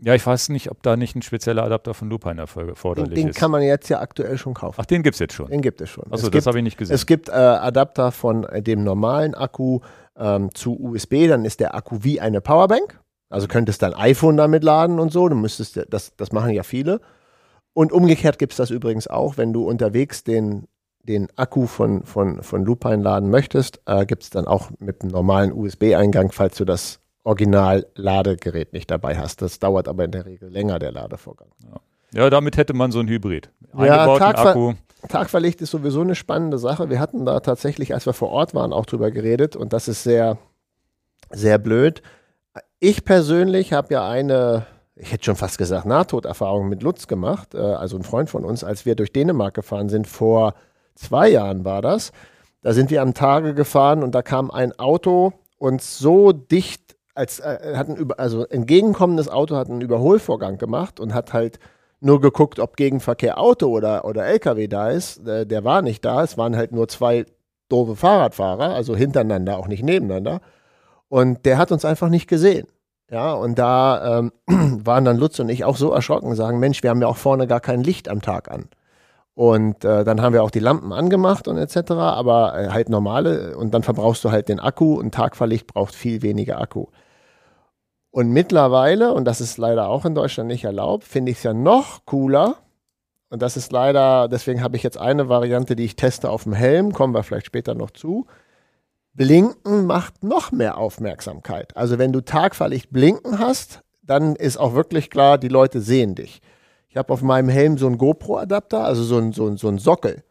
Ja, 0.00 0.14
ich 0.14 0.26
weiß 0.26 0.50
nicht, 0.50 0.70
ob 0.70 0.82
da 0.82 0.96
nicht 0.96 1.16
ein 1.16 1.22
spezieller 1.22 1.62
Adapter 1.64 1.94
von 1.94 2.10
Lupine 2.10 2.42
erforderlich 2.42 3.14
den, 3.14 3.28
ist. 3.28 3.36
Den 3.36 3.40
kann 3.40 3.50
man 3.50 3.62
jetzt 3.62 3.88
ja 3.88 4.00
aktuell 4.00 4.36
schon 4.36 4.52
kaufen. 4.52 4.78
Ach, 4.78 4.86
den 4.86 5.02
gibt 5.02 5.14
es 5.14 5.20
jetzt 5.20 5.34
schon? 5.34 5.48
Den 5.48 5.62
gibt 5.62 5.80
es 5.80 5.88
schon. 5.88 6.04
Achso, 6.12 6.28
das 6.28 6.46
habe 6.46 6.58
ich 6.58 6.64
nicht 6.64 6.76
gesehen. 6.76 6.94
Es 6.94 7.06
gibt 7.06 7.28
äh, 7.28 7.32
Adapter 7.32 8.12
von 8.12 8.44
äh, 8.44 8.60
dem 8.60 8.84
normalen 8.84 9.34
Akku 9.34 9.80
ähm, 10.16 10.54
zu 10.54 10.78
USB, 10.78 11.28
dann 11.28 11.44
ist 11.44 11.60
der 11.60 11.74
Akku 11.74 11.98
wie 12.02 12.20
eine 12.20 12.40
Powerbank. 12.40 13.00
Also 13.30 13.48
könntest 13.48 13.82
dein 13.82 13.94
iPhone 13.94 14.36
damit 14.36 14.62
laden 14.62 15.00
und 15.00 15.12
so. 15.12 15.28
Du 15.28 15.36
müsstest, 15.36 15.80
das, 15.88 16.14
das 16.16 16.32
machen 16.32 16.50
ja 16.50 16.62
viele. 16.62 17.00
Und 17.72 17.90
umgekehrt 17.90 18.38
gibt 18.38 18.52
es 18.52 18.56
das 18.58 18.70
übrigens 18.70 19.08
auch, 19.08 19.36
wenn 19.36 19.52
du 19.52 19.66
unterwegs 19.66 20.22
den, 20.22 20.68
den 21.04 21.28
Akku 21.36 21.66
von, 21.66 22.02
von, 22.04 22.42
von 22.42 22.64
Lupine 22.64 23.02
laden 23.02 23.30
möchtest, 23.30 23.80
äh, 23.86 24.06
gibt 24.06 24.22
es 24.22 24.30
dann 24.30 24.46
auch 24.46 24.70
mit 24.78 25.02
einem 25.02 25.12
normalen 25.12 25.52
USB-Eingang, 25.52 26.32
falls 26.32 26.56
du 26.56 26.64
das 26.64 27.00
Original-Ladegerät 27.24 28.72
nicht 28.72 28.90
dabei 28.90 29.16
hast. 29.16 29.42
Das 29.42 29.58
dauert 29.58 29.88
aber 29.88 30.04
in 30.04 30.12
der 30.12 30.26
Regel 30.26 30.50
länger, 30.50 30.78
der 30.78 30.92
Ladevorgang. 30.92 31.48
Ja, 31.62 32.22
ja 32.22 32.30
damit 32.30 32.56
hätte 32.56 32.74
man 32.74 32.90
so 32.90 33.00
ein 33.00 33.08
Hybrid. 33.08 33.50
Ja, 33.76 34.18
Tagver 34.18 34.50
Akku. 34.50 34.74
Tagverlicht 35.08 35.60
ist 35.60 35.70
sowieso 35.70 36.00
eine 36.00 36.14
spannende 36.14 36.58
Sache. 36.58 36.88
Wir 36.88 36.98
hatten 36.98 37.26
da 37.26 37.40
tatsächlich, 37.40 37.92
als 37.92 38.06
wir 38.06 38.12
vor 38.12 38.30
Ort 38.30 38.54
waren, 38.54 38.72
auch 38.72 38.86
drüber 38.86 39.10
geredet 39.10 39.56
und 39.56 39.72
das 39.72 39.88
ist 39.88 40.02
sehr, 40.02 40.38
sehr 41.30 41.58
blöd. 41.58 42.02
Ich 42.80 43.04
persönlich 43.04 43.72
habe 43.72 43.92
ja 43.92 44.08
eine, 44.08 44.66
ich 44.96 45.12
hätte 45.12 45.24
schon 45.24 45.36
fast 45.36 45.58
gesagt, 45.58 45.86
Nahtoderfahrung 45.86 46.68
mit 46.68 46.82
Lutz 46.82 47.06
gemacht, 47.06 47.54
äh, 47.54 47.58
also 47.58 47.96
ein 47.96 48.02
Freund 48.02 48.30
von 48.30 48.44
uns, 48.44 48.64
als 48.64 48.86
wir 48.86 48.94
durch 48.94 49.12
Dänemark 49.12 49.54
gefahren 49.54 49.88
sind, 49.88 50.06
vor 50.06 50.54
zwei 50.94 51.28
Jahren 51.28 51.64
war 51.64 51.82
das. 51.82 52.12
Da 52.62 52.72
sind 52.72 52.90
wir 52.90 53.02
am 53.02 53.14
Tage 53.14 53.54
gefahren 53.54 54.02
und 54.02 54.14
da 54.14 54.22
kam 54.22 54.50
ein 54.50 54.78
Auto 54.78 55.32
uns 55.58 55.98
so 55.98 56.32
dicht 56.32 56.84
als 57.14 57.38
äh, 57.38 57.74
hat 57.76 57.88
ein 57.88 57.96
über, 57.96 58.18
also 58.18 58.44
entgegenkommendes 58.44 59.28
Auto 59.28 59.56
hat 59.56 59.70
einen 59.70 59.80
Überholvorgang 59.80 60.58
gemacht 60.58 61.00
und 61.00 61.14
hat 61.14 61.32
halt 61.32 61.58
nur 62.00 62.20
geguckt, 62.20 62.58
ob 62.58 62.76
Gegenverkehr 62.76 63.38
Auto 63.38 63.68
oder, 63.68 64.04
oder 64.04 64.26
LKW 64.26 64.66
da 64.68 64.90
ist. 64.90 65.26
Der, 65.26 65.44
der 65.44 65.64
war 65.64 65.80
nicht 65.80 66.04
da. 66.04 66.22
Es 66.22 66.36
waren 66.36 66.56
halt 66.56 66.72
nur 66.72 66.88
zwei 66.88 67.24
doofe 67.68 67.96
Fahrradfahrer, 67.96 68.74
also 68.74 68.94
hintereinander, 68.94 69.56
auch 69.58 69.68
nicht 69.68 69.82
nebeneinander. 69.82 70.40
Und 71.08 71.46
der 71.46 71.56
hat 71.56 71.72
uns 71.72 71.84
einfach 71.84 72.08
nicht 72.08 72.28
gesehen. 72.28 72.66
Ja, 73.10 73.32
und 73.32 73.58
da 73.58 74.18
ähm, 74.18 74.32
waren 74.84 75.04
dann 75.04 75.18
Lutz 75.18 75.38
und 75.38 75.48
ich 75.48 75.64
auch 75.64 75.76
so 75.76 75.92
erschrocken, 75.92 76.34
sagen, 76.34 76.58
Mensch, 76.58 76.82
wir 76.82 76.90
haben 76.90 77.00
ja 77.00 77.06
auch 77.06 77.16
vorne 77.16 77.46
gar 77.46 77.60
kein 77.60 77.82
Licht 77.82 78.08
am 78.08 78.20
Tag 78.20 78.50
an. 78.50 78.68
Und 79.34 79.84
äh, 79.84 80.04
dann 80.04 80.22
haben 80.22 80.32
wir 80.32 80.44
auch 80.44 80.50
die 80.52 80.60
Lampen 80.60 80.92
angemacht 80.92 81.48
und 81.48 81.58
etc., 81.58 81.90
aber 81.92 82.58
äh, 82.58 82.68
halt 82.68 82.88
normale. 82.88 83.56
Und 83.56 83.74
dann 83.74 83.82
verbrauchst 83.82 84.24
du 84.24 84.30
halt 84.30 84.48
den 84.48 84.60
Akku 84.60 84.94
und 84.94 85.12
Tagverlicht 85.12 85.66
braucht 85.66 85.94
viel 85.94 86.22
weniger 86.22 86.60
Akku. 86.60 86.86
Und 88.10 88.30
mittlerweile, 88.30 89.12
und 89.12 89.24
das 89.24 89.40
ist 89.40 89.58
leider 89.58 89.88
auch 89.88 90.04
in 90.04 90.14
Deutschland 90.14 90.46
nicht 90.46 90.62
erlaubt, 90.62 91.02
finde 91.02 91.32
ich 91.32 91.38
es 91.38 91.42
ja 91.42 91.52
noch 91.52 92.06
cooler. 92.06 92.58
Und 93.28 93.42
das 93.42 93.56
ist 93.56 93.72
leider, 93.72 94.28
deswegen 94.28 94.62
habe 94.62 94.76
ich 94.76 94.84
jetzt 94.84 94.98
eine 94.98 95.28
Variante, 95.28 95.74
die 95.74 95.84
ich 95.84 95.96
teste 95.96 96.30
auf 96.30 96.44
dem 96.44 96.52
Helm, 96.52 96.92
kommen 96.92 97.12
wir 97.12 97.24
vielleicht 97.24 97.46
später 97.46 97.74
noch 97.74 97.90
zu. 97.90 98.26
Blinken 99.14 99.86
macht 99.86 100.22
noch 100.22 100.52
mehr 100.52 100.78
Aufmerksamkeit. 100.78 101.76
Also 101.76 101.98
wenn 101.98 102.12
du 102.12 102.20
Tagverlicht 102.20 102.92
blinken 102.92 103.40
hast, 103.40 103.82
dann 104.02 104.36
ist 104.36 104.58
auch 104.58 104.74
wirklich 104.74 105.10
klar, 105.10 105.36
die 105.38 105.48
Leute 105.48 105.80
sehen 105.80 106.14
dich. 106.14 106.40
Ich 106.94 106.98
habe 106.98 107.12
auf 107.12 107.20
meinem 107.20 107.48
Helm 107.48 107.76
so 107.76 107.86
einen 107.86 107.98
GoPro-Adapter, 107.98 108.84
also 108.84 109.02
so 109.02 109.18
ein, 109.18 109.32
so, 109.32 109.46
ein, 109.46 109.56
so 109.56 109.68
ein 109.68 109.78
Sockel. 109.78 110.22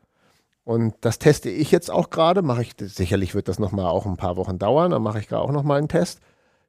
Und 0.64 0.96
das 1.02 1.20
teste 1.20 1.50
ich 1.50 1.72
jetzt 1.72 1.92
auch 1.92 2.10
gerade. 2.10 2.42
Mache 2.42 2.62
ich, 2.62 2.72
sicherlich 2.80 3.36
wird 3.36 3.50
das 3.50 3.60
nochmal 3.60 3.88
auch 3.88 4.06
ein 4.06 4.18
paar 4.18 4.38
Wochen 4.38 4.58
dauern, 4.58 4.92
dann 4.92 5.04
mache 5.04 5.20
ich 5.20 5.28
gerade 5.28 5.44
auch 5.44 5.52
nochmal 5.52 5.78
einen 5.78 5.90
Test 5.90 6.20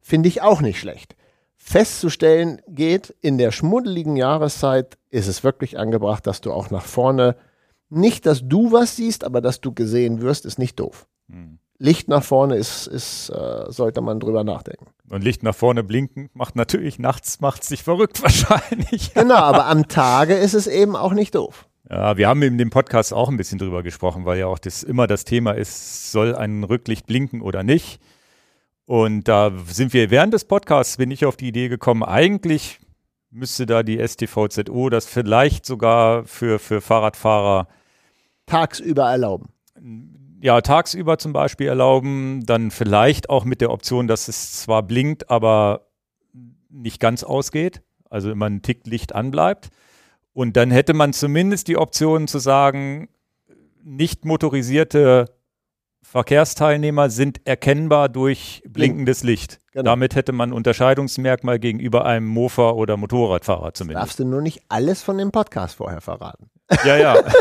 finde 0.04 0.28
ich 0.28 0.42
auch 0.42 0.60
nicht 0.60 0.78
schlecht. 0.78 1.16
Festzustellen 1.56 2.60
geht, 2.68 3.14
in 3.22 3.38
der 3.38 3.50
schmuddeligen 3.52 4.16
Jahreszeit 4.16 4.98
ist 5.08 5.28
es 5.28 5.42
wirklich 5.42 5.78
angebracht, 5.78 6.26
dass 6.26 6.42
du 6.42 6.52
auch 6.52 6.70
nach 6.70 6.84
vorne, 6.84 7.36
nicht, 7.88 8.26
dass 8.26 8.42
du 8.46 8.70
was 8.70 8.96
siehst, 8.96 9.24
aber 9.24 9.40
dass 9.40 9.62
du 9.62 9.72
gesehen 9.72 10.20
wirst, 10.20 10.44
ist 10.44 10.58
nicht 10.58 10.78
doof. 10.78 11.06
Hm. 11.30 11.58
Licht 11.84 12.08
nach 12.08 12.24
vorne 12.24 12.56
ist, 12.56 12.86
ist 12.86 13.28
äh, 13.28 13.70
sollte 13.70 14.00
man 14.00 14.18
drüber 14.18 14.42
nachdenken. 14.42 14.86
Und 15.10 15.22
Licht 15.22 15.42
nach 15.42 15.54
vorne 15.54 15.84
blinken 15.84 16.30
macht 16.32 16.56
natürlich 16.56 16.98
nachts 16.98 17.40
macht 17.40 17.62
sich 17.62 17.82
verrückt 17.82 18.22
wahrscheinlich. 18.22 19.12
genau, 19.12 19.34
aber 19.34 19.66
am 19.66 19.86
Tage 19.86 20.34
ist 20.34 20.54
es 20.54 20.66
eben 20.66 20.96
auch 20.96 21.12
nicht 21.12 21.34
doof. 21.34 21.68
Ja, 21.90 22.16
wir 22.16 22.26
haben 22.26 22.40
in 22.40 22.56
dem 22.56 22.70
Podcast 22.70 23.12
auch 23.12 23.28
ein 23.28 23.36
bisschen 23.36 23.58
drüber 23.58 23.82
gesprochen, 23.82 24.24
weil 24.24 24.38
ja 24.38 24.46
auch 24.46 24.58
das 24.58 24.82
immer 24.82 25.06
das 25.06 25.24
Thema 25.24 25.52
ist, 25.52 26.10
soll 26.10 26.34
ein 26.34 26.64
Rücklicht 26.64 27.06
blinken 27.06 27.42
oder 27.42 27.62
nicht? 27.62 28.00
Und 28.86 29.28
da 29.28 29.52
sind 29.66 29.92
wir 29.92 30.10
während 30.10 30.32
des 30.32 30.46
Podcasts, 30.46 30.96
bin 30.96 31.10
ich 31.10 31.26
auf 31.26 31.36
die 31.36 31.48
Idee 31.48 31.68
gekommen, 31.68 32.02
eigentlich 32.02 32.80
müsste 33.30 33.66
da 33.66 33.82
die 33.82 33.98
STVZO 33.98 34.88
das 34.88 35.04
vielleicht 35.04 35.66
sogar 35.66 36.24
für, 36.24 36.58
für 36.58 36.80
Fahrradfahrer 36.80 37.68
tagsüber 38.46 39.10
erlauben. 39.10 39.50
Ja, 40.44 40.60
tagsüber 40.60 41.16
zum 41.16 41.32
Beispiel 41.32 41.68
erlauben, 41.68 42.44
dann 42.44 42.70
vielleicht 42.70 43.30
auch 43.30 43.46
mit 43.46 43.62
der 43.62 43.70
Option, 43.70 44.06
dass 44.06 44.28
es 44.28 44.52
zwar 44.52 44.82
blinkt, 44.82 45.30
aber 45.30 45.86
nicht 46.68 47.00
ganz 47.00 47.24
ausgeht, 47.24 47.80
also 48.10 48.30
immer 48.30 48.44
ein 48.44 48.60
Tick 48.60 48.86
Licht 48.86 49.14
anbleibt. 49.14 49.70
Und 50.34 50.58
dann 50.58 50.70
hätte 50.70 50.92
man 50.92 51.14
zumindest 51.14 51.66
die 51.68 51.78
Option 51.78 52.28
zu 52.28 52.40
sagen, 52.40 53.08
nicht 53.82 54.26
motorisierte 54.26 55.30
Verkehrsteilnehmer 56.02 57.08
sind 57.08 57.40
erkennbar 57.46 58.10
durch 58.10 58.62
blinkendes 58.68 59.22
Licht. 59.22 59.60
Genau. 59.72 59.84
Damit 59.84 60.14
hätte 60.14 60.32
man 60.32 60.52
Unterscheidungsmerkmal 60.52 61.58
gegenüber 61.58 62.04
einem 62.04 62.26
Mofa 62.26 62.72
oder 62.72 62.98
Motorradfahrer 62.98 63.72
zumindest. 63.72 64.02
Darfst 64.02 64.18
du 64.18 64.26
nur 64.26 64.42
nicht 64.42 64.60
alles 64.68 65.02
von 65.02 65.16
dem 65.16 65.32
Podcast 65.32 65.76
vorher 65.76 66.02
verraten. 66.02 66.50
Ja, 66.84 66.98
ja. 66.98 67.14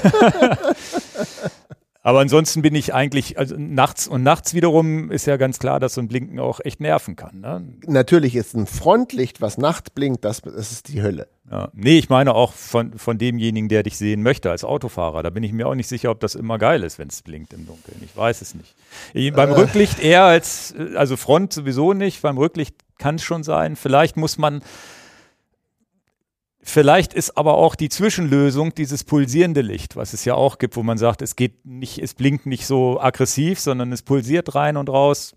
Aber 2.05 2.19
ansonsten 2.19 2.61
bin 2.61 2.75
ich 2.75 2.93
eigentlich, 2.93 3.39
also 3.39 3.55
nachts 3.57 4.09
und 4.09 4.23
nachts 4.23 4.53
wiederum 4.53 5.09
ist 5.09 5.25
ja 5.25 5.37
ganz 5.37 5.57
klar, 5.57 5.79
dass 5.79 5.93
so 5.93 6.01
ein 6.01 6.09
Blinken 6.09 6.37
auch 6.37 6.59
echt 6.61 6.81
nerven 6.81 7.15
kann. 7.15 7.39
Ne? 7.39 7.65
Natürlich 7.87 8.35
ist 8.35 8.53
ein 8.55 8.67
Frontlicht, 8.67 9.39
was 9.39 9.57
nachts 9.57 9.89
blinkt, 9.89 10.25
das, 10.25 10.41
das 10.41 10.73
ist 10.73 10.89
die 10.89 11.01
Hölle. 11.01 11.29
Ja. 11.49 11.69
Nee, 11.73 11.97
ich 11.97 12.09
meine 12.09 12.35
auch 12.35 12.51
von, 12.51 12.97
von 12.97 13.17
demjenigen, 13.17 13.69
der 13.69 13.83
dich 13.83 13.97
sehen 13.97 14.21
möchte 14.21 14.51
als 14.51 14.65
Autofahrer. 14.65 15.23
Da 15.23 15.29
bin 15.29 15.43
ich 15.43 15.53
mir 15.53 15.65
auch 15.65 15.75
nicht 15.75 15.87
sicher, 15.87 16.11
ob 16.11 16.19
das 16.19 16.35
immer 16.35 16.57
geil 16.57 16.83
ist, 16.83 16.99
wenn 16.99 17.07
es 17.07 17.21
blinkt 17.21 17.53
im 17.53 17.65
Dunkeln. 17.65 17.97
Ich 18.03 18.15
weiß 18.15 18.41
es 18.41 18.53
nicht. 18.53 18.75
Ich, 19.13 19.31
beim 19.31 19.51
äh. 19.51 19.53
Rücklicht 19.53 20.01
eher 20.01 20.23
als, 20.23 20.75
also 20.95 21.15
Front 21.15 21.53
sowieso 21.53 21.93
nicht. 21.93 22.21
Beim 22.21 22.37
Rücklicht 22.37 22.75
kann 22.97 23.15
es 23.15 23.23
schon 23.23 23.43
sein. 23.43 23.77
Vielleicht 23.77 24.17
muss 24.17 24.37
man 24.37 24.61
Vielleicht 26.65 27.13
ist 27.13 27.37
aber 27.37 27.55
auch 27.55 27.75
die 27.75 27.89
Zwischenlösung 27.89 28.73
dieses 28.73 29.03
pulsierende 29.03 29.61
Licht, 29.61 29.97
was 29.97 30.13
es 30.13 30.23
ja 30.23 30.35
auch 30.35 30.57
gibt, 30.57 30.77
wo 30.77 30.83
man 30.83 30.97
sagt, 30.97 31.21
es 31.21 31.35
geht 31.35 31.65
nicht, 31.65 31.99
es 31.99 32.13
blinkt 32.13 32.45
nicht 32.45 32.65
so 32.65 33.01
aggressiv, 33.01 33.59
sondern 33.59 33.91
es 33.91 34.01
pulsiert 34.01 34.55
rein 34.55 34.77
und 34.77 34.89
raus. 34.89 35.35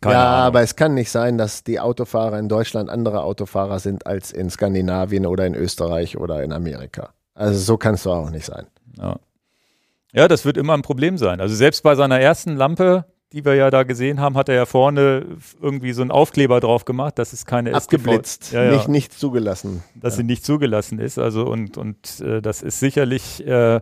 Keine 0.00 0.14
ja, 0.14 0.32
Ahnung. 0.32 0.46
aber 0.46 0.62
es 0.62 0.76
kann 0.76 0.94
nicht 0.94 1.10
sein, 1.10 1.36
dass 1.36 1.62
die 1.62 1.78
Autofahrer 1.78 2.38
in 2.38 2.48
Deutschland 2.48 2.88
andere 2.88 3.22
Autofahrer 3.22 3.78
sind 3.78 4.06
als 4.06 4.32
in 4.32 4.48
Skandinavien 4.48 5.26
oder 5.26 5.46
in 5.46 5.54
Österreich 5.54 6.16
oder 6.16 6.42
in 6.42 6.52
Amerika. 6.52 7.12
Also 7.34 7.58
so 7.58 7.76
kann 7.76 7.94
es 7.94 8.04
doch 8.04 8.16
auch 8.16 8.30
nicht 8.30 8.46
sein. 8.46 8.66
Ja. 8.96 9.16
ja, 10.12 10.26
das 10.26 10.46
wird 10.46 10.56
immer 10.56 10.72
ein 10.72 10.82
Problem 10.82 11.18
sein. 11.18 11.40
Also 11.40 11.54
selbst 11.54 11.82
bei 11.82 11.94
seiner 11.96 12.18
ersten 12.18 12.56
Lampe, 12.56 13.04
die 13.34 13.44
wir 13.44 13.56
ja 13.56 13.68
da 13.68 13.82
gesehen 13.82 14.20
haben, 14.20 14.36
hat 14.36 14.48
er 14.48 14.54
ja 14.54 14.64
vorne 14.64 15.26
irgendwie 15.60 15.92
so 15.92 16.02
einen 16.02 16.12
Aufkleber 16.12 16.60
drauf 16.60 16.84
gemacht, 16.84 17.18
dass 17.18 17.32
es 17.32 17.44
keine 17.44 17.74
Abgeblitzt, 17.74 18.52
ja, 18.52 18.62
ja. 18.62 18.70
Nicht, 18.70 18.86
nicht 18.86 19.12
zugelassen. 19.12 19.82
Dass 19.96 20.14
ja. 20.14 20.18
sie 20.18 20.22
nicht 20.22 20.44
zugelassen 20.44 21.00
ist. 21.00 21.18
Also 21.18 21.44
und, 21.44 21.76
und 21.76 22.20
äh, 22.20 22.40
das 22.40 22.62
ist 22.62 22.78
sicherlich 22.78 23.44
äh, 23.44 23.80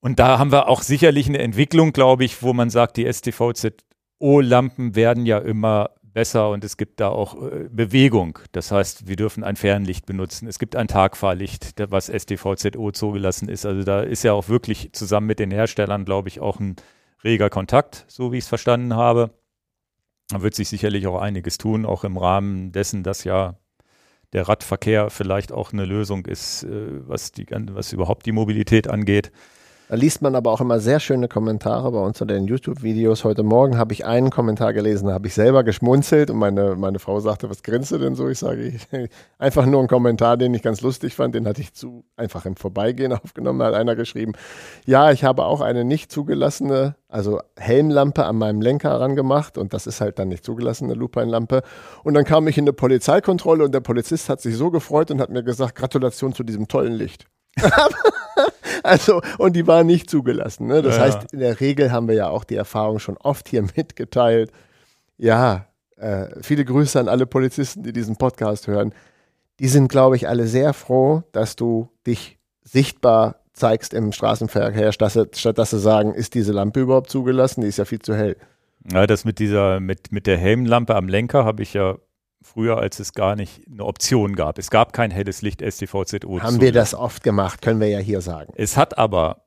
und 0.00 0.18
da 0.18 0.40
haben 0.40 0.50
wir 0.50 0.68
auch 0.68 0.82
sicherlich 0.82 1.28
eine 1.28 1.38
Entwicklung, 1.38 1.92
glaube 1.92 2.24
ich, 2.24 2.42
wo 2.42 2.52
man 2.52 2.70
sagt, 2.70 2.96
die 2.96 3.10
STVZO-Lampen 3.12 4.96
werden 4.96 5.24
ja 5.24 5.38
immer 5.38 5.90
besser 6.02 6.50
und 6.50 6.64
es 6.64 6.76
gibt 6.76 6.98
da 6.98 7.10
auch 7.10 7.40
äh, 7.40 7.68
Bewegung. 7.70 8.40
Das 8.50 8.72
heißt, 8.72 9.06
wir 9.06 9.14
dürfen 9.14 9.44
ein 9.44 9.54
Fernlicht 9.54 10.06
benutzen. 10.06 10.48
Es 10.48 10.58
gibt 10.58 10.74
ein 10.74 10.88
Tagfahrlicht, 10.88 11.74
was 11.90 12.06
STVZO 12.08 12.90
zugelassen 12.90 13.48
ist. 13.48 13.64
Also 13.64 13.84
da 13.84 14.00
ist 14.00 14.24
ja 14.24 14.32
auch 14.32 14.48
wirklich 14.48 14.92
zusammen 14.92 15.28
mit 15.28 15.38
den 15.38 15.52
Herstellern, 15.52 16.04
glaube 16.04 16.28
ich, 16.28 16.40
auch 16.40 16.58
ein 16.58 16.74
reger 17.24 17.50
Kontakt, 17.50 18.04
so 18.08 18.32
wie 18.32 18.38
ich 18.38 18.44
es 18.44 18.48
verstanden 18.48 18.94
habe. 18.94 19.30
Da 20.28 20.42
wird 20.42 20.54
sich 20.54 20.68
sicherlich 20.68 21.06
auch 21.06 21.20
einiges 21.20 21.58
tun, 21.58 21.86
auch 21.86 22.04
im 22.04 22.16
Rahmen 22.16 22.72
dessen, 22.72 23.02
dass 23.02 23.24
ja 23.24 23.58
der 24.32 24.46
Radverkehr 24.46 25.10
vielleicht 25.10 25.52
auch 25.52 25.72
eine 25.72 25.84
Lösung 25.84 26.26
ist, 26.26 26.64
äh, 26.64 27.08
was, 27.08 27.32
die, 27.32 27.46
was 27.50 27.92
überhaupt 27.92 28.26
die 28.26 28.32
Mobilität 28.32 28.88
angeht. 28.88 29.32
Da 29.88 29.94
liest 29.94 30.20
man 30.20 30.34
aber 30.34 30.52
auch 30.52 30.60
immer 30.60 30.80
sehr 30.80 31.00
schöne 31.00 31.28
Kommentare 31.28 31.90
bei 31.90 31.98
uns 31.98 32.20
unter 32.20 32.34
den 32.34 32.46
YouTube-Videos. 32.46 33.24
Heute 33.24 33.42
Morgen 33.42 33.78
habe 33.78 33.94
ich 33.94 34.04
einen 34.04 34.28
Kommentar 34.28 34.74
gelesen, 34.74 35.06
da 35.06 35.14
habe 35.14 35.28
ich 35.28 35.32
selber 35.32 35.64
geschmunzelt 35.64 36.28
und 36.28 36.36
meine, 36.36 36.76
meine 36.76 36.98
Frau 36.98 37.20
sagte, 37.20 37.48
was 37.48 37.62
grinst 37.62 37.90
du 37.92 37.96
denn 37.96 38.14
so? 38.14 38.28
Ich 38.28 38.38
sage, 38.38 38.64
ich, 38.64 38.86
einfach 39.38 39.64
nur 39.64 39.80
ein 39.80 39.88
Kommentar, 39.88 40.36
den 40.36 40.52
ich 40.52 40.60
ganz 40.60 40.82
lustig 40.82 41.14
fand, 41.14 41.34
den 41.34 41.48
hatte 41.48 41.62
ich 41.62 41.72
zu 41.72 42.04
einfach 42.16 42.44
im 42.44 42.56
Vorbeigehen 42.56 43.12
aufgenommen. 43.14 43.60
Da 43.60 43.68
hat 43.68 43.74
einer 43.74 43.96
geschrieben, 43.96 44.34
ja, 44.84 45.10
ich 45.10 45.24
habe 45.24 45.46
auch 45.46 45.62
eine 45.62 45.86
nicht 45.86 46.12
zugelassene, 46.12 46.96
also 47.08 47.40
Helmlampe 47.56 48.26
an 48.26 48.36
meinem 48.36 48.60
Lenker 48.60 48.90
herangemacht 48.90 49.56
und 49.56 49.72
das 49.72 49.86
ist 49.86 50.02
halt 50.02 50.18
dann 50.18 50.28
nicht 50.28 50.44
zugelassene 50.44 50.92
Lupine-Lampe. 50.92 51.62
Und 52.04 52.12
dann 52.12 52.26
kam 52.26 52.46
ich 52.46 52.58
in 52.58 52.64
eine 52.64 52.74
Polizeikontrolle 52.74 53.64
und 53.64 53.72
der 53.72 53.80
Polizist 53.80 54.28
hat 54.28 54.42
sich 54.42 54.54
so 54.54 54.70
gefreut 54.70 55.10
und 55.10 55.18
hat 55.18 55.30
mir 55.30 55.42
gesagt, 55.42 55.76
Gratulation 55.76 56.34
zu 56.34 56.42
diesem 56.42 56.68
tollen 56.68 56.92
Licht. 56.92 57.24
also, 58.82 59.20
und 59.38 59.54
die 59.54 59.66
waren 59.66 59.86
nicht 59.86 60.10
zugelassen. 60.10 60.66
Ne? 60.66 60.82
Das 60.82 60.96
ja. 60.96 61.02
heißt, 61.02 61.32
in 61.32 61.40
der 61.40 61.60
Regel 61.60 61.92
haben 61.92 62.08
wir 62.08 62.14
ja 62.14 62.28
auch 62.28 62.44
die 62.44 62.56
Erfahrung 62.56 62.98
schon 62.98 63.16
oft 63.18 63.48
hier 63.48 63.62
mitgeteilt. 63.76 64.52
Ja, 65.16 65.66
äh, 65.96 66.26
viele 66.42 66.64
Grüße 66.64 66.98
an 66.98 67.08
alle 67.08 67.26
Polizisten, 67.26 67.82
die 67.82 67.92
diesen 67.92 68.16
Podcast 68.16 68.66
hören. 68.66 68.94
Die 69.58 69.68
sind, 69.68 69.88
glaube 69.88 70.16
ich, 70.16 70.28
alle 70.28 70.46
sehr 70.46 70.72
froh, 70.72 71.24
dass 71.32 71.56
du 71.56 71.88
dich 72.06 72.38
sichtbar 72.62 73.36
zeigst 73.52 73.92
im 73.92 74.12
Straßenverkehr, 74.12 74.92
statt, 74.92 75.36
statt 75.36 75.58
dass 75.58 75.70
sie 75.70 75.80
sagen, 75.80 76.14
ist 76.14 76.34
diese 76.34 76.52
Lampe 76.52 76.80
überhaupt 76.80 77.10
zugelassen? 77.10 77.62
Die 77.62 77.66
ist 77.66 77.78
ja 77.78 77.84
viel 77.84 77.98
zu 77.98 78.14
hell. 78.14 78.36
Ja, 78.92 79.06
das 79.06 79.24
mit 79.24 79.40
dieser, 79.40 79.80
mit, 79.80 80.12
mit 80.12 80.26
der 80.26 80.38
Helmlampe 80.38 80.94
am 80.94 81.08
Lenker 81.08 81.44
habe 81.44 81.62
ich 81.62 81.74
ja 81.74 81.96
früher, 82.42 82.78
als 82.78 83.00
es 83.00 83.12
gar 83.12 83.36
nicht 83.36 83.62
eine 83.70 83.84
Option 83.84 84.36
gab. 84.36 84.58
Es 84.58 84.70
gab 84.70 84.92
kein 84.92 85.10
helles 85.10 85.42
Licht 85.42 85.62
STVZO. 85.62 86.40
Haben 86.40 86.60
wir 86.60 86.72
das 86.72 86.94
oft 86.94 87.22
gemacht, 87.22 87.62
können 87.62 87.80
wir 87.80 87.88
ja 87.88 87.98
hier 87.98 88.20
sagen. 88.20 88.52
Es 88.56 88.76
hat 88.76 88.98
aber 88.98 89.44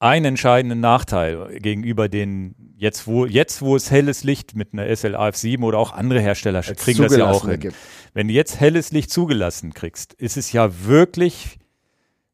einen 0.00 0.26
entscheidenden 0.26 0.80
Nachteil 0.80 1.60
gegenüber 1.60 2.08
den, 2.08 2.54
jetzt 2.76 3.06
wo, 3.06 3.24
jetzt 3.26 3.62
wo 3.62 3.76
es 3.76 3.90
helles 3.90 4.24
Licht 4.24 4.54
mit 4.54 4.72
einer 4.72 4.94
SLAF 4.94 5.36
7 5.36 5.62
oder 5.64 5.78
auch 5.78 5.92
andere 5.92 6.20
Hersteller 6.20 6.58
Als 6.58 6.76
kriegen 6.76 7.02
das 7.02 7.16
ja 7.16 7.30
auch 7.30 7.48
hin. 7.48 7.60
gibt. 7.60 7.76
Wenn 8.12 8.28
du 8.28 8.34
jetzt 8.34 8.60
helles 8.60 8.92
Licht 8.92 9.10
zugelassen 9.10 9.72
kriegst, 9.72 10.12
ist 10.14 10.36
es 10.36 10.52
ja 10.52 10.84
wirklich 10.84 11.58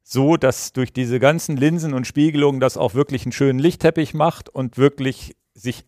so, 0.02 0.36
dass 0.36 0.72
durch 0.72 0.92
diese 0.92 1.20
ganzen 1.20 1.56
Linsen 1.56 1.94
und 1.94 2.06
Spiegelungen 2.06 2.58
das 2.58 2.76
auch 2.76 2.94
wirklich 2.94 3.24
einen 3.24 3.32
schönen 3.32 3.60
Lichtteppich 3.60 4.14
macht 4.14 4.48
und 4.48 4.76
wirklich 4.76 5.36
sich 5.54 5.84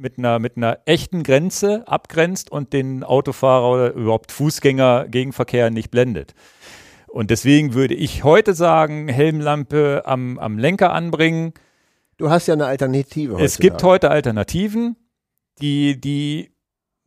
mit 0.00 0.18
einer, 0.18 0.38
mit 0.38 0.56
einer 0.56 0.78
echten 0.86 1.22
Grenze 1.22 1.86
abgrenzt 1.86 2.50
und 2.50 2.72
den 2.72 3.04
Autofahrer 3.04 3.70
oder 3.70 3.92
überhaupt 3.92 4.32
Fußgänger 4.32 5.06
Gegenverkehr 5.08 5.70
nicht 5.70 5.90
blendet. 5.90 6.34
Und 7.06 7.30
deswegen 7.30 7.74
würde 7.74 7.94
ich 7.94 8.24
heute 8.24 8.54
sagen, 8.54 9.08
Helmlampe 9.08 10.02
am, 10.06 10.38
am 10.38 10.58
Lenker 10.58 10.92
anbringen. 10.92 11.52
Du 12.16 12.30
hast 12.30 12.46
ja 12.46 12.54
eine 12.54 12.66
Alternative. 12.66 13.40
Es 13.40 13.58
gibt 13.58 13.82
heute 13.82 14.10
Alternativen, 14.10 14.96
die, 15.60 16.00
die, 16.00 16.52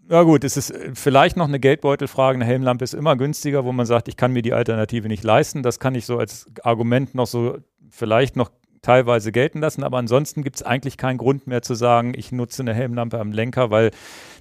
na 0.06 0.23
gut, 0.23 0.43
es 0.43 0.58
ist 0.58 0.73
vielleicht 0.93 1.38
noch 1.38 1.47
eine 1.47 1.60
Geldbeutelfrage. 1.60 2.36
Eine 2.36 2.45
Helmlampe 2.45 2.84
ist 2.84 2.93
immer 2.93 3.15
günstiger, 3.15 3.63
wo 3.63 3.71
man 3.71 3.86
sagt, 3.86 4.08
ich 4.08 4.17
kann 4.17 4.34
mir 4.34 4.41
die 4.41 4.53
Alternative 4.53 5.08
nicht 5.08 5.23
leisten. 5.23 5.63
Das 5.63 5.79
kann 5.79 5.95
ich 5.95 6.06
so 6.06 6.17
als 6.17 6.47
Argument 6.63 7.15
noch 7.15 7.27
so 7.27 7.58
vielleicht 7.89 8.36
noch 8.36 8.51
teilweise 8.84 9.32
gelten 9.32 9.60
lassen, 9.60 9.84
aber 9.84 9.98
ansonsten 9.98 10.43
gibt 10.43 10.58
es 10.58 10.63
eigentlich 10.63 10.98
keinen 10.98 11.17
Grund 11.17 11.48
mehr 11.48 11.63
zu 11.63 11.74
sagen, 11.74 12.13
ich 12.15 12.32
nutze 12.32 12.62
eine 12.62 12.74
Helmlampe 12.74 13.19
am 13.19 13.32
Lenker, 13.32 13.72
weil 13.72 13.91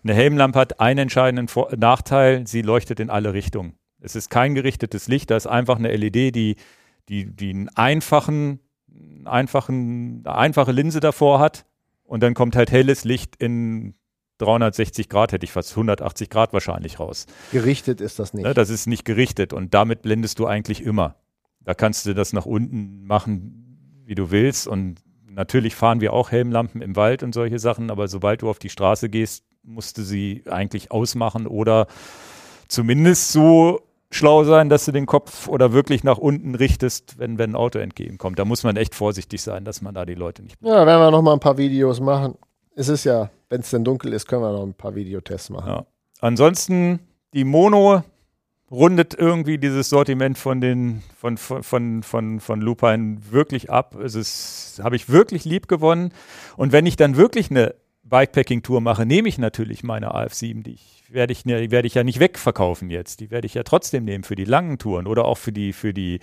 eine 0.05 0.15
Helmlampe 0.15 0.59
hat 0.59 0.81
einen 0.81 0.99
entscheidenden 0.99 1.49
Vor 1.49 1.71
Nachteil, 1.77 2.47
sie 2.47 2.61
leuchtet 2.61 3.01
in 3.01 3.09
alle 3.09 3.33
Richtungen. 3.33 3.75
Es 4.01 4.17
ist 4.17 4.29
kein 4.29 4.55
gerichtetes 4.55 5.09
Licht, 5.09 5.31
da 5.31 5.37
ist 5.37 5.47
einfach 5.47 5.79
eine 5.79 5.95
LED, 5.97 6.35
die, 6.35 6.57
die, 7.09 7.25
die 7.35 7.51
einen 7.51 7.69
einfachen, 7.71 8.61
einfachen, 9.25 10.23
eine 10.27 10.37
einfache 10.37 10.73
Linse 10.73 11.01
davor 11.01 11.39
hat 11.39 11.65
und 12.05 12.23
dann 12.23 12.35
kommt 12.35 12.57
halt 12.57 12.71
helles 12.71 13.05
Licht 13.05 13.37
in 13.37 13.95
360 14.39 15.09
Grad, 15.09 15.33
hätte 15.33 15.45
ich 15.45 15.53
fast 15.53 15.71
180 15.71 16.29
Grad 16.29 16.53
wahrscheinlich 16.53 16.99
raus. 16.99 17.27
Gerichtet 17.53 18.01
ist 18.01 18.19
das 18.19 18.35
nicht. 18.35 18.45
Ne, 18.45 18.55
das 18.55 18.71
ist 18.71 18.87
nicht 18.87 19.05
gerichtet 19.05 19.53
und 19.53 19.73
damit 19.73 20.03
blendest 20.03 20.41
du 20.41 20.47
eigentlich 20.47 20.83
immer. 20.83 21.17
Da 21.61 21.75
kannst 21.75 22.07
du 22.07 22.15
das 22.15 22.33
nach 22.33 22.45
unten 22.45 23.05
machen, 23.07 23.62
wie 24.12 24.14
du 24.14 24.31
willst. 24.31 24.68
Und 24.68 24.96
natürlich 25.27 25.75
fahren 25.75 26.03
wir 26.03 26.12
auch 26.12 26.31
Helmlampen 26.31 26.83
im 26.83 26.96
Wald 26.96 27.22
und 27.22 27.33
solche 27.35 27.59
Sachen, 27.59 27.90
aber 27.90 28.09
sobald 28.09 28.42
du 28.42 28.51
auf 28.51 28.59
die 28.59 28.68
Straße 28.68 29.09
gehst, 29.09 29.44
musst 29.62 29.96
du 29.96 30.03
sie 30.03 30.42
eigentlich 30.51 30.90
ausmachen 30.90 31.46
oder 31.46 31.87
zumindest 32.68 33.33
so 33.33 33.81
schlau 34.11 34.44
sein, 34.44 34.68
dass 34.68 34.85
du 34.85 34.92
den 34.92 35.07
Kopf 35.07 35.48
oder 35.48 35.72
wirklich 35.72 36.05
nach 36.05 36.18
unten 36.18 36.55
richtest, 36.55 37.18
wenn, 37.18 37.38
wenn 37.38 37.53
ein 37.53 37.57
Auto 37.57 37.79
entgegenkommt. 37.79 38.38
Da 38.38 38.44
muss 38.44 38.64
man 38.64 38.77
echt 38.77 38.94
vorsichtig 38.94 39.40
sein, 39.40 39.64
dass 39.64 39.81
man 39.81 39.94
da 39.94 40.05
die 40.05 40.14
Leute 40.14 40.42
nicht. 40.42 40.57
Ja, 40.61 40.85
werden 40.85 41.01
wir 41.01 41.11
noch 41.11 41.22
mal 41.22 41.33
ein 41.33 41.40
paar 41.40 41.57
Videos 41.57 42.01
machen. 42.01 42.35
Es 42.75 42.88
ist 42.88 43.05
ja, 43.05 43.31
wenn 43.48 43.62
es 43.62 43.70
denn 43.70 43.85
dunkel 43.85 44.12
ist, 44.12 44.27
können 44.27 44.42
wir 44.42 44.53
noch 44.53 44.64
ein 44.64 44.75
paar 44.75 44.94
Videotests 44.94 45.48
machen. 45.48 45.68
Ja. 45.68 45.87
Ansonsten 46.20 47.01
die 47.33 47.44
Mono 47.44 48.03
rundet 48.73 49.15
irgendwie 49.15 49.59
dieses 49.59 49.91
Sortiment 49.91 50.39
von 50.39 50.61
den 50.61 51.03
von 51.15 51.37
von 51.37 51.63
von 51.63 52.03
von, 52.03 52.41
von 52.41 52.61
Lupine 52.61 53.19
wirklich 53.31 53.71
ab. 53.71 53.95
Es 53.97 54.15
ist 54.15 54.81
habe 54.83 54.97
ich 54.97 55.11
wirklich 55.11 55.45
lieb 55.45 55.69
gewonnen 55.69 56.13
und 56.57 56.73
wenn 56.73 56.87
ich 56.87 56.97
dann 56.97 57.17
wirklich 57.17 57.51
eine 57.51 57.75
Bikepacking 58.03 58.63
Tour 58.63 58.81
mache, 58.81 59.07
nehme 59.07 59.29
ich 59.29 59.39
natürlich 59.39 59.85
meine 59.85 60.15
AF7, 60.15 60.63
die 60.63 60.73
ich 60.73 61.05
werde 61.11 61.33
ich 61.35 61.45
werde 61.45 61.87
ich 61.87 61.95
ja 61.95 62.03
nicht 62.03 62.19
wegverkaufen 62.19 62.89
jetzt. 62.89 63.21
Die 63.21 63.31
werde 63.31 63.47
ich 63.47 63.55
ja 63.55 63.63
trotzdem 63.63 64.07
nehmen 64.07 64.25
für 64.25 64.37
die 64.37 64.47
langen 64.47 64.79
Touren 64.79 65.07
oder 65.07 65.27
auch 65.27 65.39
für 65.39 65.53
die 65.53 65.75
für 65.75 65.93
die 65.93 66.21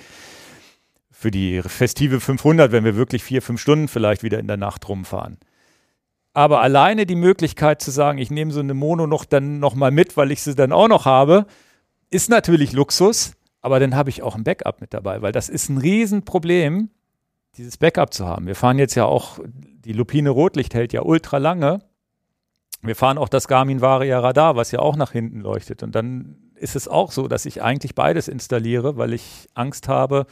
für 1.11 1.31
die 1.31 1.61
festive 1.61 2.19
500, 2.19 2.71
wenn 2.71 2.85
wir 2.85 2.95
wirklich 2.95 3.23
vier, 3.23 3.41
fünf 3.41 3.61
Stunden 3.61 3.87
vielleicht 3.89 4.23
wieder 4.23 4.39
in 4.39 4.47
der 4.47 4.57
Nacht 4.57 4.87
rumfahren. 4.89 5.37
Aber 6.33 6.61
alleine 6.61 7.05
die 7.05 7.15
Möglichkeit 7.15 7.81
zu 7.81 7.91
sagen, 7.91 8.17
ich 8.17 8.31
nehme 8.31 8.51
so 8.51 8.61
eine 8.61 8.73
Mono 8.73 9.05
noch 9.05 9.25
dann 9.25 9.59
noch 9.59 9.75
mal 9.75 9.91
mit, 9.91 10.15
weil 10.15 10.31
ich 10.31 10.41
sie 10.41 10.55
dann 10.55 10.71
auch 10.71 10.87
noch 10.87 11.05
habe, 11.05 11.45
ist 12.09 12.29
natürlich 12.29 12.73
Luxus, 12.73 13.33
aber 13.61 13.79
dann 13.79 13.95
habe 13.95 14.09
ich 14.09 14.23
auch 14.23 14.35
ein 14.35 14.43
Backup 14.43 14.81
mit 14.81 14.93
dabei, 14.93 15.21
weil 15.21 15.31
das 15.31 15.49
ist 15.49 15.69
ein 15.69 15.77
Riesenproblem, 15.77 16.89
dieses 17.57 17.77
Backup 17.77 18.13
zu 18.13 18.25
haben. 18.25 18.47
Wir 18.47 18.55
fahren 18.55 18.79
jetzt 18.79 18.95
ja 18.95 19.05
auch, 19.05 19.39
die 19.45 19.93
Lupine 19.93 20.29
Rotlicht 20.29 20.73
hält 20.73 20.93
ja 20.93 21.01
ultra 21.01 21.37
lange. 21.37 21.79
Wir 22.81 22.95
fahren 22.95 23.17
auch 23.17 23.29
das 23.29 23.47
Garmin 23.47 23.81
Varia 23.81 24.19
Radar, 24.19 24.55
was 24.55 24.71
ja 24.71 24.79
auch 24.79 24.95
nach 24.95 25.11
hinten 25.11 25.41
leuchtet. 25.41 25.83
Und 25.83 25.93
dann 25.95 26.37
ist 26.55 26.75
es 26.75 26.87
auch 26.87 27.11
so, 27.11 27.27
dass 27.27 27.45
ich 27.45 27.61
eigentlich 27.61 27.95
beides 27.95 28.27
installiere, 28.27 28.97
weil 28.97 29.13
ich 29.13 29.47
Angst 29.53 29.87
habe, 29.87 30.25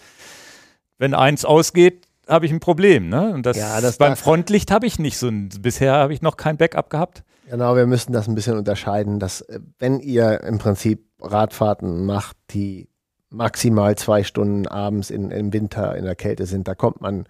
wenn 0.98 1.14
eins 1.14 1.44
ausgeht, 1.44 2.08
habe 2.28 2.46
ich 2.46 2.52
ein 2.52 2.60
Problem. 2.60 3.10
Ne? 3.10 3.34
Und 3.34 3.46
das, 3.46 3.58
Ja, 3.58 3.82
das 3.82 3.98
beim 3.98 4.16
Frontlicht 4.16 4.72
habe 4.72 4.86
ich 4.86 5.00
nicht 5.00 5.18
so 5.18 5.28
ein, 5.28 5.50
bisher 5.62 5.94
habe 5.94 6.14
ich 6.14 6.22
noch 6.22 6.38
kein 6.38 6.58
Backup 6.58 6.90
gehabt. 6.90 7.24
Genau, 7.50 7.76
wir 7.78 7.88
müssen 7.88 8.12
das 8.12 8.28
ein 8.28 8.36
bisschen 8.36 8.58
unterscheiden, 8.58 9.20
dass 9.20 9.42
äh, 9.42 9.60
wenn 9.80 10.00
ihr 10.00 10.44
im 10.44 10.58
Prinzip 10.58 11.06
Radfahrten 11.22 12.06
macht, 12.06 12.36
die 12.52 12.90
maximal 13.30 13.96
zwei 13.96 14.24
Stunden 14.24 14.68
abends 14.68 15.10
in, 15.10 15.32
im 15.32 15.54
Winter 15.54 15.96
in 15.96 16.04
der 16.06 16.16
Kälte 16.16 16.46
sind, 16.46 16.68
da 16.68 16.76
kommt 16.76 17.02
man 17.02 17.26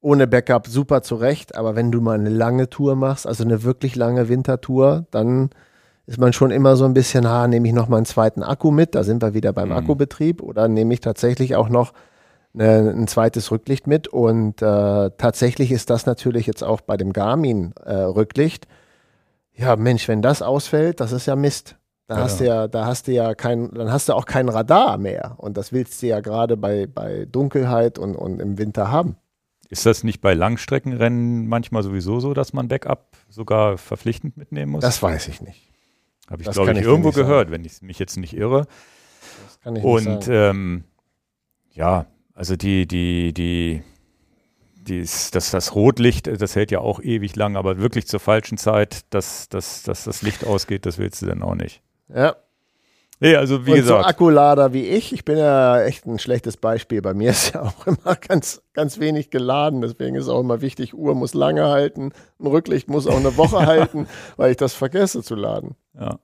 ohne 0.00 0.26
Backup 0.26 0.66
super 0.66 1.02
zurecht. 1.02 1.56
Aber 1.56 1.74
wenn 1.74 1.90
du 1.90 2.00
mal 2.00 2.18
eine 2.18 2.28
lange 2.28 2.68
Tour 2.68 2.96
machst, 2.96 3.26
also 3.26 3.44
eine 3.44 3.62
wirklich 3.62 3.96
lange 3.96 4.28
Wintertour, 4.28 5.06
dann 5.10 5.50
ist 6.06 6.18
man 6.18 6.32
schon 6.32 6.50
immer 6.50 6.76
so 6.76 6.84
ein 6.84 6.94
bisschen, 6.94 7.28
ha, 7.28 7.48
nehme 7.48 7.66
ich 7.66 7.74
noch 7.74 7.88
mal 7.88 7.96
einen 7.96 8.06
zweiten 8.06 8.42
Akku 8.42 8.70
mit, 8.70 8.94
da 8.94 9.02
sind 9.02 9.22
wir 9.22 9.34
wieder 9.34 9.52
beim 9.52 9.70
Mhm. 9.70 9.76
Akkubetrieb, 9.76 10.42
oder 10.42 10.68
nehme 10.68 10.94
ich 10.94 11.00
tatsächlich 11.00 11.56
auch 11.56 11.68
noch 11.68 11.92
eine, 12.54 12.90
ein 12.90 13.08
zweites 13.08 13.50
Rücklicht 13.50 13.86
mit. 13.86 14.06
Und 14.06 14.62
äh, 14.62 15.10
tatsächlich 15.18 15.72
ist 15.72 15.90
das 15.90 16.06
natürlich 16.06 16.46
jetzt 16.46 16.62
auch 16.62 16.80
bei 16.82 16.96
dem 16.96 17.12
Garmin-Rücklicht. 17.12 18.68
Ja, 19.56 19.76
Mensch, 19.76 20.06
wenn 20.08 20.22
das 20.22 20.42
ausfällt, 20.42 21.00
das 21.00 21.12
ist 21.12 21.26
ja 21.26 21.36
Mist. 21.36 21.76
Da 22.08 22.16
Ja, 22.16 22.20
hast 22.22 22.40
du 22.40 22.44
ja, 22.46 22.68
da 22.68 22.86
hast 22.86 23.08
du 23.08 23.12
ja 23.12 23.34
kein, 23.34 23.70
dann 23.74 23.90
hast 23.90 24.08
du 24.08 24.12
auch 24.14 24.26
kein 24.26 24.48
Radar 24.48 24.96
mehr. 24.98 25.34
Und 25.38 25.56
das 25.56 25.72
willst 25.72 26.00
du 26.02 26.06
ja 26.06 26.20
gerade 26.20 26.56
bei, 26.56 26.86
bei 26.86 27.24
Dunkelheit 27.24 27.98
und, 27.98 28.14
und 28.14 28.40
im 28.40 28.58
Winter 28.58 28.90
haben. 28.90 29.16
Ist 29.68 29.84
das 29.86 30.04
nicht 30.04 30.20
bei 30.20 30.34
Langstreckenrennen 30.34 31.48
manchmal 31.48 31.82
sowieso 31.82 32.20
so, 32.20 32.34
dass 32.34 32.52
man 32.52 32.68
Backup 32.68 33.16
sogar 33.28 33.78
verpflichtend 33.78 34.36
mitnehmen 34.36 34.70
muss? 34.72 34.82
Das 34.82 35.02
weiß 35.02 35.26
ich 35.28 35.40
nicht. 35.40 35.72
habe 36.30 36.42
ich, 36.42 36.50
glaube 36.50 36.70
ich, 36.72 36.78
ich 36.78 36.84
irgendwo 36.84 37.08
nicht 37.08 37.16
sagen. 37.16 37.28
gehört, 37.28 37.50
wenn 37.50 37.64
ich 37.64 37.82
mich 37.82 37.98
jetzt 37.98 38.16
nicht 38.16 38.36
irre. 38.36 38.66
Das 39.44 39.60
kann 39.60 39.74
ich 39.74 39.82
nicht 39.82 39.92
Und 39.92 40.24
sagen. 40.24 40.32
ähm, 40.32 40.84
ja, 41.72 42.06
also 42.34 42.54
die, 42.54 42.86
die, 42.86 43.34
die, 43.34 43.82
dies, 44.88 45.30
das, 45.30 45.50
das 45.50 45.74
Rotlicht, 45.74 46.26
das 46.26 46.56
hält 46.56 46.70
ja 46.70 46.80
auch 46.80 47.00
ewig 47.00 47.36
lang, 47.36 47.56
aber 47.56 47.78
wirklich 47.78 48.06
zur 48.06 48.20
falschen 48.20 48.58
Zeit, 48.58 49.04
dass, 49.10 49.48
dass, 49.48 49.82
dass 49.82 50.04
das 50.04 50.22
Licht 50.22 50.46
ausgeht, 50.46 50.86
das 50.86 50.98
willst 50.98 51.22
du 51.22 51.26
dann 51.26 51.42
auch 51.42 51.54
nicht. 51.54 51.82
Ja. 52.08 52.36
Nee, 53.18 53.34
also 53.34 53.64
wie 53.66 53.70
und 53.70 53.76
gesagt. 53.76 54.02
so 54.02 54.08
Akkulader 54.08 54.74
wie 54.74 54.86
ich, 54.86 55.12
ich 55.12 55.24
bin 55.24 55.38
ja 55.38 55.80
echt 55.82 56.06
ein 56.06 56.18
schlechtes 56.18 56.58
Beispiel. 56.58 57.00
Bei 57.00 57.14
mir 57.14 57.30
ist 57.32 57.54
ja 57.54 57.62
auch 57.62 57.86
immer 57.86 58.16
ganz, 58.16 58.62
ganz 58.74 58.98
wenig 58.98 59.30
geladen. 59.30 59.80
Deswegen 59.80 60.16
ist 60.16 60.28
auch 60.28 60.40
immer 60.40 60.60
wichtig, 60.60 60.94
Uhr 60.94 61.14
muss 61.14 61.34
lange 61.34 61.64
halten, 61.68 62.12
ein 62.38 62.46
Rücklicht 62.46 62.88
muss 62.88 63.06
auch 63.06 63.16
eine 63.16 63.36
Woche 63.36 63.66
halten, 63.66 64.06
weil 64.36 64.50
ich 64.50 64.56
das 64.56 64.74
vergesse 64.74 65.22
zu 65.22 65.34
laden. 65.34 65.76
Ja. 65.98 66.18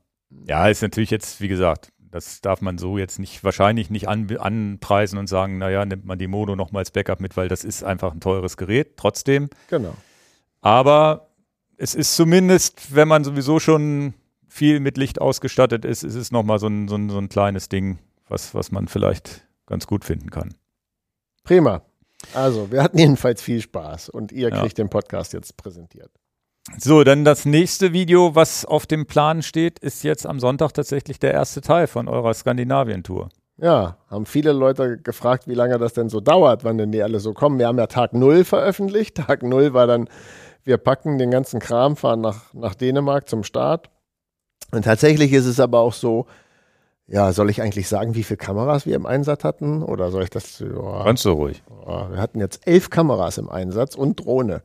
ja, 0.46 0.68
ist 0.68 0.82
natürlich 0.82 1.10
jetzt, 1.10 1.40
wie 1.40 1.48
gesagt, 1.48 1.91
das 2.12 2.40
darf 2.42 2.60
man 2.60 2.78
so 2.78 2.98
jetzt 2.98 3.18
nicht, 3.18 3.42
wahrscheinlich 3.42 3.90
nicht 3.90 4.06
an, 4.06 4.30
anpreisen 4.36 5.18
und 5.18 5.26
sagen, 5.26 5.58
naja, 5.58 5.84
nimmt 5.84 6.04
man 6.04 6.18
die 6.18 6.28
Mono 6.28 6.54
noch 6.54 6.70
mal 6.70 6.80
als 6.80 6.92
Backup 6.92 7.20
mit, 7.20 7.36
weil 7.36 7.48
das 7.48 7.64
ist 7.64 7.82
einfach 7.82 8.12
ein 8.12 8.20
teures 8.20 8.56
Gerät, 8.56 8.96
trotzdem. 8.96 9.48
Genau. 9.68 9.94
Aber 10.60 11.30
es 11.76 11.94
ist 11.94 12.14
zumindest, 12.14 12.94
wenn 12.94 13.08
man 13.08 13.24
sowieso 13.24 13.58
schon 13.58 14.14
viel 14.46 14.78
mit 14.78 14.96
Licht 14.98 15.20
ausgestattet 15.20 15.84
ist, 15.84 16.04
ist 16.04 16.14
es 16.14 16.30
nochmal 16.30 16.58
so 16.58 16.68
ein, 16.68 16.86
so, 16.86 16.94
ein, 16.96 17.08
so 17.10 17.18
ein 17.18 17.28
kleines 17.28 17.68
Ding, 17.68 17.98
was, 18.28 18.54
was 18.54 18.70
man 18.70 18.86
vielleicht 18.86 19.46
ganz 19.66 19.86
gut 19.86 20.04
finden 20.04 20.30
kann. 20.30 20.54
Prima. 21.42 21.82
Also, 22.34 22.70
wir 22.70 22.82
hatten 22.82 22.98
jedenfalls 22.98 23.42
viel 23.42 23.60
Spaß 23.60 24.10
und 24.10 24.30
ihr 24.30 24.50
Ja. 24.50 24.60
kriegt 24.60 24.78
den 24.78 24.88
Podcast 24.90 25.32
jetzt 25.32 25.56
präsentiert. 25.56 26.10
So, 26.78 27.02
dann 27.02 27.24
das 27.24 27.44
nächste 27.44 27.92
Video, 27.92 28.36
was 28.36 28.64
auf 28.64 28.86
dem 28.86 29.06
Plan 29.06 29.42
steht, 29.42 29.80
ist 29.80 30.04
jetzt 30.04 30.26
am 30.26 30.38
Sonntag 30.38 30.72
tatsächlich 30.72 31.18
der 31.18 31.32
erste 31.32 31.60
Teil 31.60 31.88
von 31.88 32.08
eurer 32.08 32.32
Skandinavien-Tour. 32.34 33.30
Ja, 33.58 33.96
haben 34.08 34.26
viele 34.26 34.52
Leute 34.52 34.96
gefragt, 34.98 35.48
wie 35.48 35.54
lange 35.54 35.78
das 35.78 35.92
denn 35.92 36.08
so 36.08 36.20
dauert, 36.20 36.64
wann 36.64 36.78
denn 36.78 36.92
die 36.92 37.02
alle 37.02 37.20
so 37.20 37.32
kommen. 37.32 37.58
Wir 37.58 37.66
haben 37.66 37.78
ja 37.78 37.86
Tag 37.88 38.12
Null 38.12 38.44
veröffentlicht. 38.44 39.16
Tag 39.26 39.42
Null 39.42 39.74
war 39.74 39.86
dann, 39.86 40.08
wir 40.62 40.78
packen 40.78 41.18
den 41.18 41.30
ganzen 41.30 41.58
Kram, 41.58 41.96
fahren 41.96 42.20
nach, 42.20 42.54
nach 42.54 42.74
Dänemark 42.74 43.28
zum 43.28 43.42
Start. 43.42 43.90
Und 44.70 44.84
tatsächlich 44.84 45.32
ist 45.32 45.46
es 45.46 45.58
aber 45.60 45.80
auch 45.80 45.92
so, 45.92 46.26
ja, 47.08 47.32
soll 47.32 47.50
ich 47.50 47.60
eigentlich 47.60 47.88
sagen, 47.88 48.14
wie 48.14 48.22
viele 48.22 48.38
Kameras 48.38 48.86
wir 48.86 48.94
im 48.94 49.04
Einsatz 49.04 49.42
hatten? 49.44 49.82
Oder 49.82 50.10
soll 50.12 50.22
ich 50.22 50.30
das? 50.30 50.60
Ja, 50.60 51.04
Ganz 51.04 51.22
so 51.22 51.32
ruhig. 51.34 51.62
ja, 51.86 52.10
wir 52.10 52.18
hatten 52.18 52.38
jetzt 52.38 52.66
elf 52.66 52.88
Kameras 52.88 53.36
im 53.38 53.50
Einsatz 53.50 53.96
und 53.96 54.20
Drohne. 54.20 54.62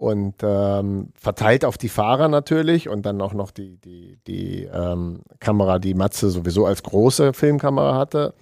Und 0.00 0.36
ähm, 0.40 1.12
verteilt 1.14 1.62
auf 1.62 1.76
die 1.76 1.90
Fahrer 1.90 2.28
natürlich 2.28 2.88
und 2.88 3.04
dann 3.04 3.20
auch 3.20 3.34
noch 3.34 3.50
die, 3.50 3.76
die, 3.76 4.18
die 4.26 4.64
ähm, 4.64 5.20
Kamera, 5.40 5.78
die 5.78 5.92
Matze 5.92 6.30
sowieso 6.30 6.64
als 6.64 6.82
große 6.82 7.34
Filmkamera 7.34 7.98
hatte. 7.98 8.32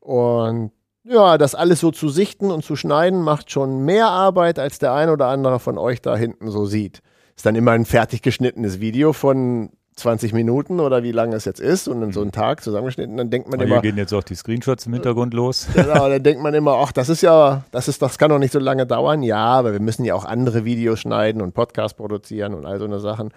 Und 0.00 0.70
ja, 1.04 1.36
das 1.36 1.54
alles 1.54 1.80
so 1.80 1.90
zu 1.90 2.08
sichten 2.08 2.50
und 2.50 2.64
zu 2.64 2.76
schneiden, 2.76 3.20
macht 3.20 3.50
schon 3.50 3.84
mehr 3.84 4.06
Arbeit, 4.06 4.58
als 4.58 4.78
der 4.78 4.94
ein 4.94 5.10
oder 5.10 5.26
andere 5.26 5.60
von 5.60 5.76
euch 5.76 6.00
da 6.00 6.16
hinten 6.16 6.50
so 6.50 6.64
sieht. 6.64 7.02
Ist 7.36 7.44
dann 7.44 7.56
immer 7.56 7.72
ein 7.72 7.84
fertig 7.84 8.22
geschnittenes 8.22 8.80
Video 8.80 9.12
von 9.12 9.72
20 9.96 10.34
Minuten 10.34 10.78
oder 10.78 11.02
wie 11.02 11.12
lange 11.12 11.36
es 11.36 11.46
jetzt 11.46 11.58
ist 11.58 11.88
und 11.88 12.02
in 12.02 12.12
so 12.12 12.20
einen 12.20 12.30
Tag 12.30 12.62
zusammengeschnitten, 12.62 13.16
dann 13.16 13.30
denkt 13.30 13.48
man 13.48 13.58
Aber 13.58 13.64
immer, 13.64 13.74
hier 13.80 13.90
gehen 13.90 13.98
jetzt 13.98 14.12
auch 14.12 14.22
die 14.22 14.34
Screenshots 14.34 14.84
im 14.86 14.92
Hintergrund 14.92 15.32
los. 15.32 15.68
genau, 15.74 16.08
dann 16.08 16.22
denkt 16.22 16.42
man 16.42 16.52
immer, 16.52 16.72
ach, 16.74 16.92
das 16.92 17.08
ist 17.08 17.22
ja, 17.22 17.64
das 17.70 17.88
ist, 17.88 18.02
das 18.02 18.18
kann 18.18 18.28
doch 18.28 18.38
nicht 18.38 18.52
so 18.52 18.58
lange 18.58 18.86
dauern. 18.86 19.22
Ja, 19.22 19.44
aber 19.44 19.72
wir 19.72 19.80
müssen 19.80 20.04
ja 20.04 20.14
auch 20.14 20.26
andere 20.26 20.66
Videos 20.66 21.00
schneiden 21.00 21.40
und 21.40 21.54
Podcast 21.54 21.96
produzieren 21.96 22.52
und 22.52 22.66
all 22.66 22.78
so 22.78 22.84
eine 22.84 23.00
Sachen. 23.00 23.32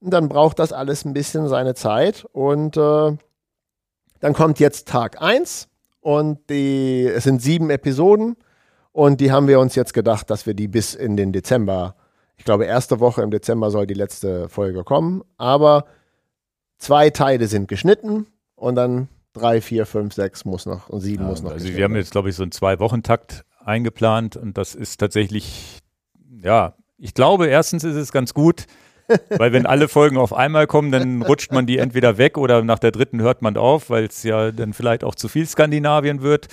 Und 0.00 0.10
dann 0.10 0.28
braucht 0.28 0.58
das 0.58 0.72
alles 0.72 1.04
ein 1.04 1.14
bisschen 1.14 1.46
seine 1.46 1.74
Zeit 1.74 2.26
und 2.32 2.76
äh, 2.76 3.16
dann 4.20 4.32
kommt 4.32 4.58
jetzt 4.58 4.88
Tag 4.88 5.22
1 5.22 5.68
und 6.00 6.50
die, 6.50 7.06
es 7.06 7.22
sind 7.22 7.40
sieben 7.40 7.70
Episoden 7.70 8.36
und 8.90 9.20
die 9.20 9.30
haben 9.30 9.46
wir 9.46 9.60
uns 9.60 9.76
jetzt 9.76 9.94
gedacht, 9.94 10.28
dass 10.28 10.44
wir 10.44 10.54
die 10.54 10.66
bis 10.66 10.94
in 10.94 11.16
den 11.16 11.32
Dezember, 11.32 11.94
ich 12.36 12.44
glaube, 12.44 12.64
erste 12.64 13.00
Woche 13.00 13.22
im 13.22 13.30
Dezember 13.30 13.70
soll 13.70 13.86
die 13.86 13.94
letzte 13.94 14.48
Folge 14.48 14.84
kommen, 14.84 15.22
aber 15.36 15.86
zwei 16.78 17.10
Teile 17.10 17.46
sind 17.46 17.68
geschnitten 17.68 18.26
und 18.56 18.74
dann 18.76 19.08
drei, 19.32 19.60
vier, 19.60 19.86
fünf, 19.86 20.14
sechs 20.14 20.44
muss 20.44 20.66
noch 20.66 20.88
und 20.88 21.00
sieben 21.00 21.24
Ja, 21.24 21.28
muss 21.28 21.42
noch 21.42 21.52
also 21.52 21.68
wir 21.68 21.84
haben 21.84 21.96
jetzt, 21.96 22.12
glaube 22.12 22.30
ich, 22.30 22.36
so 22.36 22.42
einen 22.42 22.52
Zwei-Wochen-Takt 22.52 23.44
eingeplant 23.64 24.36
und 24.36 24.56
das 24.56 24.74
ist 24.74 24.98
tatsächlich, 24.98 25.80
ja, 26.42 26.74
ich 26.98 27.14
glaube, 27.14 27.46
erstens 27.46 27.84
ist 27.84 27.96
es 27.96 28.12
ganz 28.12 28.34
gut, 28.34 28.66
weil 29.28 29.52
wenn 29.52 29.66
alle 29.66 29.88
Folgen 29.88 30.16
auf 30.16 30.32
einmal 30.32 30.66
kommen, 30.66 30.90
dann 30.90 31.22
rutscht 31.22 31.52
man 31.52 31.66
die 31.66 31.78
entweder 31.78 32.16
weg 32.16 32.38
oder 32.38 32.62
nach 32.62 32.78
der 32.78 32.90
dritten 32.90 33.20
hört 33.20 33.42
man 33.42 33.56
auf, 33.56 33.90
weil 33.90 34.04
es 34.04 34.22
ja 34.22 34.50
dann 34.50 34.72
vielleicht 34.72 35.04
auch 35.04 35.14
zu 35.14 35.28
viel 35.28 35.46
Skandinavien 35.46 36.22
wird. 36.22 36.48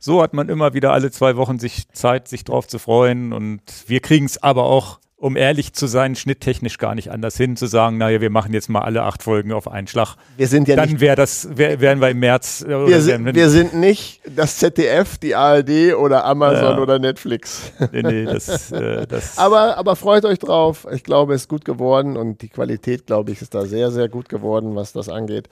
So 0.00 0.20
hat 0.20 0.34
man 0.34 0.48
immer 0.48 0.74
wieder 0.74 0.92
alle 0.92 1.12
zwei 1.12 1.36
Wochen 1.36 1.60
sich 1.60 1.88
Zeit, 1.90 2.26
sich 2.26 2.42
drauf 2.42 2.66
zu 2.66 2.80
freuen 2.80 3.32
und 3.32 3.60
wir 3.86 4.00
kriegen 4.00 4.26
es 4.26 4.42
aber 4.42 4.64
auch, 4.64 4.98
um 5.22 5.36
ehrlich 5.36 5.72
zu 5.72 5.86
sein, 5.86 6.16
schnitttechnisch 6.16 6.78
gar 6.78 6.96
nicht 6.96 7.12
anders 7.12 7.36
hin, 7.36 7.56
zu 7.56 7.66
sagen, 7.66 7.96
naja, 7.96 8.20
wir 8.20 8.28
machen 8.30 8.52
jetzt 8.52 8.68
mal 8.68 8.80
alle 8.80 9.04
acht 9.04 9.22
Folgen 9.22 9.52
auf 9.52 9.68
einen 9.68 9.86
Schlag. 9.86 10.16
Wir 10.36 10.48
sind 10.48 10.66
ja 10.66 10.74
nicht 10.74 10.94
Dann 10.94 11.00
wäre 11.00 11.14
das, 11.14 11.56
wär, 11.56 11.80
wären 11.80 12.00
wir 12.00 12.08
im 12.10 12.18
März. 12.18 12.62
äh, 12.62 12.88
Wir 12.88 13.00
sind, 13.00 13.32
wir 13.32 13.48
sind 13.48 13.72
nicht 13.74 14.20
das 14.34 14.56
ZDF, 14.58 15.18
die 15.18 15.36
ARD 15.36 15.94
oder 15.96 16.24
Amazon 16.24 16.76
Ja. 16.76 16.78
oder 16.78 16.98
Netflix. 16.98 17.70
Nee, 17.92 18.02
nee, 18.02 18.24
das, 18.24 18.72
äh, 18.72 19.06
das 19.06 19.38
Aber, 19.42 19.76
aber 19.78 19.94
freut 19.94 20.24
euch 20.24 20.40
drauf. 20.40 20.88
Ich 20.92 21.04
glaube, 21.04 21.34
es 21.34 21.42
ist 21.42 21.48
gut 21.48 21.64
geworden 21.64 22.16
und 22.16 22.42
die 22.42 22.48
Qualität, 22.48 23.06
glaube 23.06 23.30
ich, 23.30 23.40
ist 23.42 23.54
da 23.54 23.64
sehr, 23.64 23.92
sehr 23.92 24.08
gut 24.08 24.28
geworden, 24.28 24.74
was 24.74 24.92
das 24.92 25.08
angeht. 25.08 25.48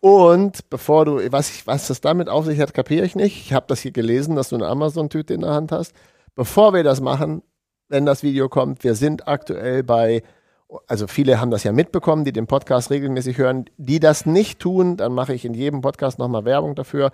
Und 0.00 0.68
bevor 0.68 1.04
du, 1.04 1.20
was, 1.30 1.48
ich, 1.50 1.66
was 1.68 1.86
das 1.86 2.00
damit 2.00 2.28
auf 2.28 2.44
sich 2.46 2.58
hat, 2.58 2.74
kapiere 2.74 3.06
ich 3.06 3.14
nicht. 3.14 3.36
Ich 3.46 3.52
habe 3.52 3.66
das 3.68 3.78
hier 3.82 3.92
gelesen, 3.92 4.34
dass 4.34 4.48
du 4.48 4.56
eine 4.56 4.66
Amazon-Tüte 4.66 5.32
in 5.32 5.42
der 5.42 5.50
Hand 5.50 5.70
hast. 5.70 5.94
Bevor 6.34 6.74
wir 6.74 6.82
das 6.82 7.00
machen, 7.00 7.42
wenn 7.92 8.06
das 8.06 8.22
Video 8.22 8.48
kommt, 8.48 8.84
wir 8.84 8.94
sind 8.94 9.28
aktuell 9.28 9.82
bei, 9.82 10.22
also 10.86 11.06
viele 11.06 11.38
haben 11.40 11.50
das 11.50 11.62
ja 11.62 11.72
mitbekommen, 11.72 12.24
die 12.24 12.32
den 12.32 12.46
Podcast 12.46 12.90
regelmäßig 12.90 13.36
hören. 13.36 13.66
Die 13.76 14.00
das 14.00 14.24
nicht 14.24 14.60
tun, 14.60 14.96
dann 14.96 15.12
mache 15.12 15.34
ich 15.34 15.44
in 15.44 15.52
jedem 15.52 15.82
Podcast 15.82 16.18
nochmal 16.18 16.46
Werbung 16.46 16.74
dafür. 16.74 17.10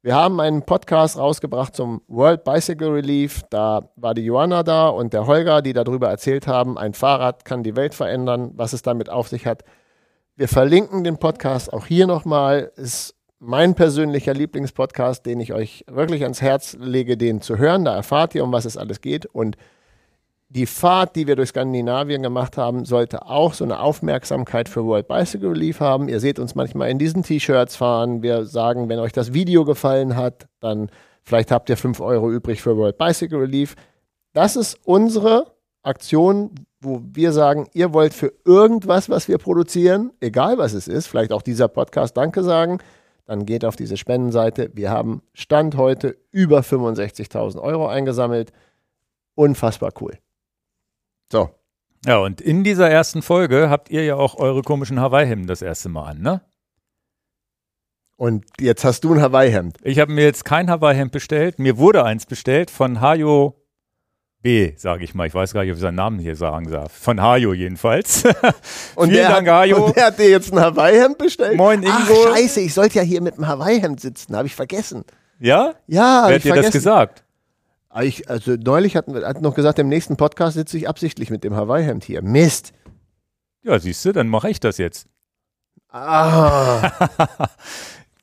Wir 0.00 0.14
haben 0.14 0.40
einen 0.40 0.62
Podcast 0.62 1.18
rausgebracht 1.18 1.76
zum 1.76 2.00
World 2.08 2.42
Bicycle 2.42 2.88
Relief. 2.88 3.42
Da 3.50 3.90
war 3.96 4.14
die 4.14 4.24
Joanna 4.24 4.62
da 4.62 4.88
und 4.88 5.12
der 5.12 5.26
Holger, 5.26 5.60
die 5.60 5.74
darüber 5.74 6.08
erzählt 6.08 6.46
haben, 6.46 6.78
ein 6.78 6.94
Fahrrad 6.94 7.44
kann 7.44 7.62
die 7.62 7.76
Welt 7.76 7.94
verändern, 7.94 8.52
was 8.54 8.72
es 8.72 8.80
damit 8.80 9.10
auf 9.10 9.28
sich 9.28 9.46
hat. 9.46 9.62
Wir 10.36 10.48
verlinken 10.48 11.04
den 11.04 11.18
Podcast 11.18 11.70
auch 11.70 11.84
hier 11.84 12.06
nochmal. 12.06 12.72
Ist 12.76 13.14
mein 13.40 13.74
persönlicher 13.74 14.32
Lieblingspodcast, 14.32 15.26
den 15.26 15.40
ich 15.40 15.52
euch 15.52 15.84
wirklich 15.86 16.22
ans 16.22 16.40
Herz 16.40 16.78
lege, 16.80 17.18
den 17.18 17.42
zu 17.42 17.58
hören. 17.58 17.84
Da 17.84 17.94
erfahrt 17.94 18.34
ihr, 18.34 18.42
um 18.42 18.52
was 18.52 18.64
es 18.64 18.78
alles 18.78 19.02
geht. 19.02 19.26
Und 19.26 19.58
die 20.54 20.66
Fahrt, 20.66 21.16
die 21.16 21.26
wir 21.26 21.34
durch 21.34 21.48
Skandinavien 21.48 22.22
gemacht 22.22 22.56
haben, 22.56 22.84
sollte 22.84 23.26
auch 23.26 23.54
so 23.54 23.64
eine 23.64 23.80
Aufmerksamkeit 23.80 24.68
für 24.68 24.84
World 24.84 25.08
Bicycle 25.08 25.48
Relief 25.48 25.80
haben. 25.80 26.08
Ihr 26.08 26.20
seht 26.20 26.38
uns 26.38 26.54
manchmal 26.54 26.90
in 26.90 26.98
diesen 26.98 27.24
T-Shirts 27.24 27.74
fahren. 27.74 28.22
Wir 28.22 28.44
sagen, 28.44 28.88
wenn 28.88 29.00
euch 29.00 29.12
das 29.12 29.32
Video 29.32 29.64
gefallen 29.64 30.14
hat, 30.14 30.46
dann 30.60 30.90
vielleicht 31.24 31.50
habt 31.50 31.68
ihr 31.70 31.76
5 31.76 32.00
Euro 32.00 32.30
übrig 32.30 32.62
für 32.62 32.76
World 32.76 32.98
Bicycle 32.98 33.38
Relief. 33.38 33.74
Das 34.32 34.54
ist 34.54 34.78
unsere 34.84 35.54
Aktion, 35.82 36.52
wo 36.80 37.02
wir 37.02 37.32
sagen, 37.32 37.66
ihr 37.72 37.92
wollt 37.92 38.14
für 38.14 38.32
irgendwas, 38.44 39.10
was 39.10 39.26
wir 39.26 39.38
produzieren, 39.38 40.12
egal 40.20 40.56
was 40.56 40.72
es 40.72 40.86
ist, 40.86 41.08
vielleicht 41.08 41.32
auch 41.32 41.42
dieser 41.42 41.66
Podcast 41.66 42.16
Danke 42.16 42.44
sagen, 42.44 42.78
dann 43.26 43.44
geht 43.44 43.64
auf 43.64 43.74
diese 43.74 43.96
Spendenseite. 43.96 44.70
Wir 44.74 44.90
haben 44.90 45.22
Stand 45.32 45.76
heute 45.76 46.16
über 46.30 46.60
65.000 46.60 47.60
Euro 47.60 47.88
eingesammelt. 47.88 48.52
Unfassbar 49.34 49.92
cool. 50.00 50.18
So, 51.32 51.50
Ja, 52.04 52.18
und 52.18 52.40
in 52.40 52.64
dieser 52.64 52.90
ersten 52.90 53.22
Folge 53.22 53.70
habt 53.70 53.90
ihr 53.90 54.04
ja 54.04 54.16
auch 54.16 54.36
eure 54.36 54.62
komischen 54.62 55.00
Hawaii-Hemden 55.00 55.46
das 55.46 55.62
erste 55.62 55.88
Mal 55.88 56.10
an, 56.10 56.20
ne? 56.20 56.40
und 58.16 58.44
jetzt 58.60 58.84
hast 58.84 59.02
du 59.04 59.12
ein 59.14 59.20
Hawaii-Hemd. 59.20 59.78
Ich 59.82 59.98
habe 59.98 60.12
mir 60.12 60.22
jetzt 60.24 60.44
kein 60.44 60.70
Hawaii-Hemd 60.70 61.10
bestellt. 61.12 61.58
Mir 61.58 61.78
wurde 61.78 62.04
eins 62.04 62.26
bestellt 62.26 62.70
von 62.70 63.00
Hajo 63.00 63.60
B, 64.40 64.72
sage 64.76 65.02
ich 65.04 65.14
mal. 65.14 65.26
Ich 65.26 65.34
weiß 65.34 65.52
gar 65.52 65.62
nicht, 65.62 65.72
ob 65.72 65.76
ich 65.76 65.82
seinen 65.82 65.96
Namen 65.96 66.18
hier 66.20 66.36
sagen 66.36 66.70
darf. 66.70 66.92
Von 66.92 67.20
Hajo 67.20 67.52
jedenfalls. 67.54 68.22
Und 68.94 69.08
Vielen 69.08 69.14
der 69.20 69.28
Dank, 69.30 69.48
hat, 69.48 69.54
Hajo. 69.54 69.86
Und 69.86 69.96
der 69.96 70.06
hat 70.06 70.18
dir 70.18 70.28
jetzt 70.30 70.52
ein 70.52 70.60
Hawaii-Hemd 70.60 71.18
bestellt? 71.18 71.56
Moin, 71.56 71.84
Ach, 71.88 72.08
Ingo. 72.08 72.28
scheiße, 72.34 72.60
ich 72.60 72.72
sollte 72.72 72.96
ja 72.98 73.02
hier 73.02 73.20
mit 73.20 73.36
dem 73.36 73.48
Hawaii-Hemd 73.48 73.98
sitzen. 74.00 74.36
Habe 74.36 74.46
ich 74.46 74.54
vergessen. 74.54 75.04
ja? 75.40 75.74
Ja, 75.88 76.24
Wer 76.28 76.36
hat 76.36 76.44
dir 76.44 76.48
vergessen. 76.48 76.62
das 76.66 76.72
gesagt? 76.72 77.23
Ich, 78.02 78.28
also 78.28 78.56
neulich 78.56 78.96
hat, 78.96 79.06
hat 79.06 79.40
noch 79.40 79.54
gesagt, 79.54 79.78
im 79.78 79.88
nächsten 79.88 80.16
Podcast 80.16 80.54
sitze 80.54 80.76
ich 80.76 80.88
absichtlich 80.88 81.30
mit 81.30 81.44
dem 81.44 81.54
Hawaii-Hemd 81.54 82.04
hier. 82.04 82.22
Mist. 82.22 82.72
Ja, 83.62 83.78
siehst 83.78 84.04
du, 84.04 84.12
dann 84.12 84.28
mache 84.28 84.50
ich 84.50 84.60
das 84.60 84.78
jetzt. 84.78 85.06
Ah. 85.88 86.90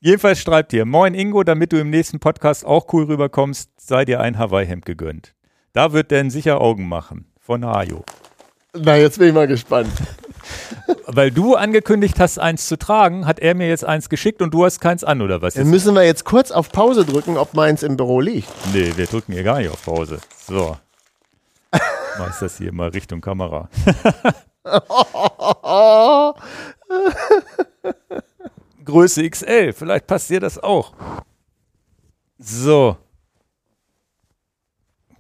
Jedenfalls 0.02 0.40
schreibt 0.40 0.74
ihr, 0.74 0.86
moin 0.86 1.14
Ingo, 1.14 1.44
damit 1.44 1.72
du 1.72 1.80
im 1.80 1.90
nächsten 1.90 2.20
Podcast 2.20 2.66
auch 2.66 2.92
cool 2.92 3.06
rüberkommst, 3.06 3.70
sei 3.78 4.04
dir 4.04 4.20
ein 4.20 4.38
Hawaii-Hemd 4.38 4.86
gegönnt. 4.86 5.36
Da 5.74 5.94
wird 5.94 6.12
Dan 6.12 6.30
sicher 6.30 6.60
Augen 6.60 6.88
machen. 6.88 7.32
Von 7.40 7.66
Hajo. 7.66 8.04
Na, 8.74 8.98
jetzt 8.98 9.20
bin 9.20 9.30
ich 9.30 9.34
mal 9.34 9.48
gespannt. 9.48 9.92
Weil 11.06 11.32
du 11.32 11.56
angekündigt 11.56 12.20
hast, 12.20 12.40
eins 12.40 12.68
zu 12.68 12.78
tragen, 12.78 13.26
hat 13.26 13.40
er 13.40 13.56
mir 13.56 13.68
jetzt 13.68 13.84
eins 13.86 14.10
geschickt 14.10 14.42
und 14.42 14.54
du 14.54 14.66
hast 14.66 14.80
keins 14.80 15.04
an, 15.04 15.22
oder 15.22 15.42
was? 15.42 15.56
Dann 15.56 15.70
müssen 15.70 15.94
wir 15.96 16.04
jetzt 16.04 16.24
kurz 16.26 16.52
auf 16.52 16.72
Pause 16.72 17.06
drücken, 17.06 17.38
ob 17.38 17.54
meins 17.54 17.84
im 17.84 17.98
Büro 17.98 18.22
liegt. 18.22 18.50
Nee, 18.74 18.94
wir 18.96 19.06
drücken 19.08 19.34
hier 19.34 19.44
gar 19.44 19.60
nicht 19.60 19.70
auf 19.70 19.84
Pause. 19.84 20.20
So. 20.48 20.78
Mach 22.18 22.40
das 22.40 22.58
hier 22.58 22.72
mal 22.74 22.90
Richtung 22.90 23.22
Kamera. 23.22 23.70
Größe 28.86 29.30
XL, 29.30 29.74
vielleicht 29.74 30.08
passt 30.08 30.30
dir 30.30 30.40
das 30.40 30.58
auch. 30.58 30.94
So. 32.38 32.98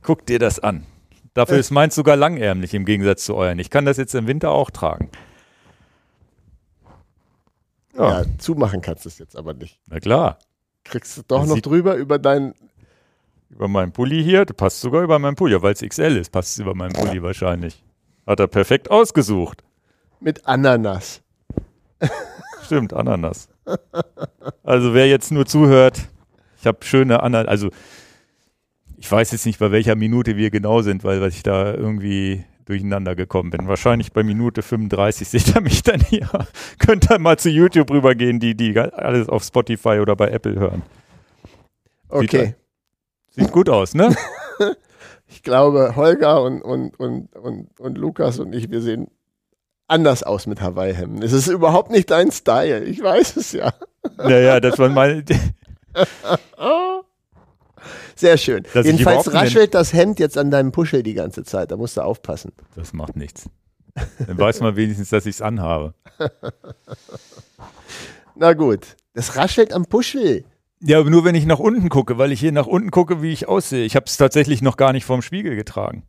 Guck 0.01 0.25
dir 0.25 0.39
das 0.39 0.59
an. 0.59 0.85
Dafür 1.33 1.57
ist 1.57 1.71
meins 1.71 1.95
sogar 1.95 2.15
langärmlich 2.17 2.73
im 2.73 2.85
Gegensatz 2.85 3.23
zu 3.23 3.35
euren. 3.35 3.59
Ich 3.59 3.69
kann 3.69 3.85
das 3.85 3.97
jetzt 3.97 4.13
im 4.15 4.27
Winter 4.27 4.51
auch 4.51 4.69
tragen. 4.69 5.09
Ja, 7.95 8.23
zumachen 8.37 8.81
kannst 8.81 9.05
du 9.05 9.09
es 9.09 9.17
jetzt 9.19 9.35
aber 9.35 9.53
nicht. 9.53 9.79
Na 9.87 9.99
klar. 9.99 10.39
Kriegst 10.83 11.17
du 11.17 11.21
doch 11.27 11.39
Man 11.39 11.49
noch 11.49 11.59
drüber 11.59 11.95
über 11.95 12.19
deinen. 12.19 12.53
Über 13.49 13.67
meinen 13.67 13.91
Pulli 13.91 14.23
hier, 14.23 14.45
das 14.45 14.55
passt 14.55 14.79
sogar 14.79 15.03
über 15.03 15.19
meinen 15.19 15.35
Pulli, 15.35 15.53
ja, 15.53 15.61
weil 15.61 15.73
es 15.73 15.81
XL 15.81 16.15
ist, 16.17 16.31
passt 16.31 16.53
es 16.53 16.59
über 16.59 16.73
meinen 16.73 16.93
Pulli 16.93 17.21
wahrscheinlich. 17.21 17.83
Hat 18.25 18.39
er 18.39 18.47
perfekt 18.47 18.89
ausgesucht. 18.89 19.61
mit 20.21 20.45
Ananas. 20.47 21.21
Stimmt, 22.63 22.93
Ananas. 22.93 23.49
Also 24.63 24.93
wer 24.93 25.07
jetzt 25.09 25.31
nur 25.31 25.45
zuhört, 25.45 25.99
ich 26.59 26.65
habe 26.65 26.77
schöne 26.85 27.21
Ananas, 27.21 27.49
also 27.49 27.71
ich 29.01 29.11
weiß 29.11 29.31
jetzt 29.31 29.47
nicht, 29.47 29.57
bei 29.57 29.71
welcher 29.71 29.95
Minute 29.95 30.37
wir 30.37 30.51
genau 30.51 30.83
sind, 30.83 31.03
weil, 31.03 31.21
weil 31.21 31.29
ich 31.29 31.41
da 31.41 31.73
irgendwie 31.73 32.45
durcheinander 32.65 33.15
gekommen 33.15 33.49
bin. 33.49 33.67
Wahrscheinlich 33.67 34.13
bei 34.13 34.21
Minute 34.21 34.61
35 34.61 35.27
seht 35.27 35.55
ihr 35.55 35.61
mich 35.61 35.81
dann 35.81 36.01
hier. 36.01 36.29
Könnt 36.77 37.09
ihr 37.09 37.17
mal 37.17 37.39
zu 37.39 37.49
YouTube 37.49 37.89
rübergehen, 37.89 38.39
die, 38.39 38.55
die 38.55 38.77
alles 38.77 39.27
auf 39.27 39.43
Spotify 39.43 39.99
oder 39.99 40.15
bei 40.15 40.29
Apple 40.29 40.53
hören. 40.53 40.83
Okay. 42.09 42.53
Sieht 43.31 43.51
gut 43.51 43.69
aus, 43.69 43.95
ne? 43.95 44.15
Ich 45.33 45.43
glaube, 45.43 45.95
Holger 45.95 46.43
und, 46.43 46.61
und, 46.61 46.99
und, 46.99 47.33
und, 47.37 47.79
und 47.79 47.97
Lukas 47.97 48.37
und 48.39 48.53
ich, 48.53 48.69
wir 48.69 48.81
sehen 48.81 49.07
anders 49.87 50.23
aus 50.23 50.45
mit 50.45 50.59
Hawaii-Hemden. 50.59 51.23
Es 51.23 51.31
ist 51.31 51.47
überhaupt 51.47 51.89
nicht 51.89 52.11
dein 52.11 52.33
Style. 52.33 52.83
Ich 52.83 53.01
weiß 53.01 53.37
es 53.37 53.53
ja. 53.53 53.73
Naja, 54.17 54.59
das 54.59 54.77
war 54.77 54.89
mal. 54.89 55.23
Sehr 58.15 58.37
schön. 58.37 58.63
Dass 58.73 58.85
Jedenfalls 58.85 59.33
raschelt 59.33 59.73
das 59.73 59.93
Hemd 59.93 60.19
jetzt 60.19 60.37
an 60.37 60.51
deinem 60.51 60.71
Puschel 60.71 61.03
die 61.03 61.13
ganze 61.13 61.43
Zeit. 61.43 61.71
Da 61.71 61.77
musst 61.77 61.97
du 61.97 62.01
aufpassen. 62.01 62.51
Das 62.75 62.93
macht 62.93 63.15
nichts. 63.15 63.49
Dann 64.25 64.37
weiß 64.37 64.61
man 64.61 64.75
wenigstens, 64.75 65.09
dass 65.09 65.25
ich 65.25 65.35
es 65.35 65.41
anhabe. 65.41 65.93
Na 68.35 68.53
gut. 68.53 68.95
Das 69.13 69.35
raschelt 69.35 69.73
am 69.73 69.85
Puschel. 69.85 70.45
Ja, 70.79 70.99
aber 70.99 71.09
nur 71.09 71.25
wenn 71.25 71.35
ich 71.35 71.45
nach 71.45 71.59
unten 71.59 71.89
gucke, 71.89 72.17
weil 72.17 72.31
ich 72.31 72.39
hier 72.39 72.51
nach 72.51 72.65
unten 72.65 72.89
gucke, 72.89 73.21
wie 73.21 73.31
ich 73.31 73.47
aussehe. 73.47 73.85
Ich 73.85 73.95
habe 73.95 74.05
es 74.07 74.17
tatsächlich 74.17 74.61
noch 74.61 74.77
gar 74.77 74.93
nicht 74.93 75.05
vorm 75.05 75.21
Spiegel 75.21 75.55
getragen. 75.55 76.03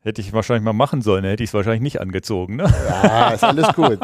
Hätte 0.00 0.20
ich 0.20 0.32
wahrscheinlich 0.32 0.64
mal 0.64 0.72
machen 0.72 1.02
sollen, 1.02 1.24
hätte 1.24 1.44
ich 1.44 1.50
es 1.50 1.54
wahrscheinlich 1.54 1.82
nicht 1.82 2.00
angezogen. 2.00 2.56
Ne? 2.56 2.64
Ja, 3.02 3.30
ist 3.30 3.44
alles 3.44 3.68
gut. 3.74 3.98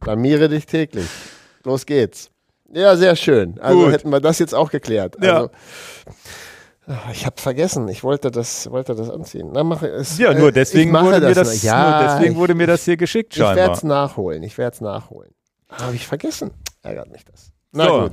Blamiere 0.00 0.48
dich 0.48 0.66
täglich. 0.66 1.06
Los 1.64 1.86
geht's. 1.86 2.30
Ja, 2.72 2.96
sehr 2.96 3.14
schön. 3.16 3.60
Also 3.60 3.84
Gut. 3.84 3.92
hätten 3.92 4.10
wir 4.10 4.20
das 4.20 4.38
jetzt 4.38 4.54
auch 4.54 4.70
geklärt. 4.70 5.16
Ja. 5.22 5.34
Also, 5.34 5.50
Ah, 5.50 6.10
ich 7.12 7.26
habe 7.26 7.40
vergessen. 7.40 7.86
Ich 7.88 8.02
wollte 8.02 8.30
das, 8.30 8.70
wollte 8.70 8.94
das 8.94 9.08
anziehen. 9.08 9.50
Na, 9.52 9.62
mache 9.62 9.86
es. 9.88 10.18
Ja, 10.18 10.34
nur 10.34 10.48
äh, 10.48 10.52
deswegen, 10.52 10.92
wurde, 10.92 11.20
mir 11.20 11.34
das 11.34 11.48
das, 11.48 11.56
noch. 11.56 11.62
ja, 11.62 11.90
nur 11.90 12.08
deswegen 12.08 12.32
ich, 12.32 12.38
wurde 12.38 12.54
mir 12.54 12.66
das 12.66 12.84
hier 12.84 12.96
geschickt 12.96 13.34
ich 13.34 13.40
werde 13.40 13.54
scheinbar. 13.60 13.76
es 13.76 13.82
nachholen. 13.84 14.42
Ich 14.42 14.58
werde 14.58 14.74
es 14.74 14.80
nachholen. 14.80 15.32
Habe 15.70 15.94
ich 15.94 16.06
vergessen. 16.06 16.50
Ärgert 16.82 17.10
mich 17.10 17.24
das. 17.24 17.52
Na 17.72 17.86
So. 17.86 18.00
gut. 18.02 18.12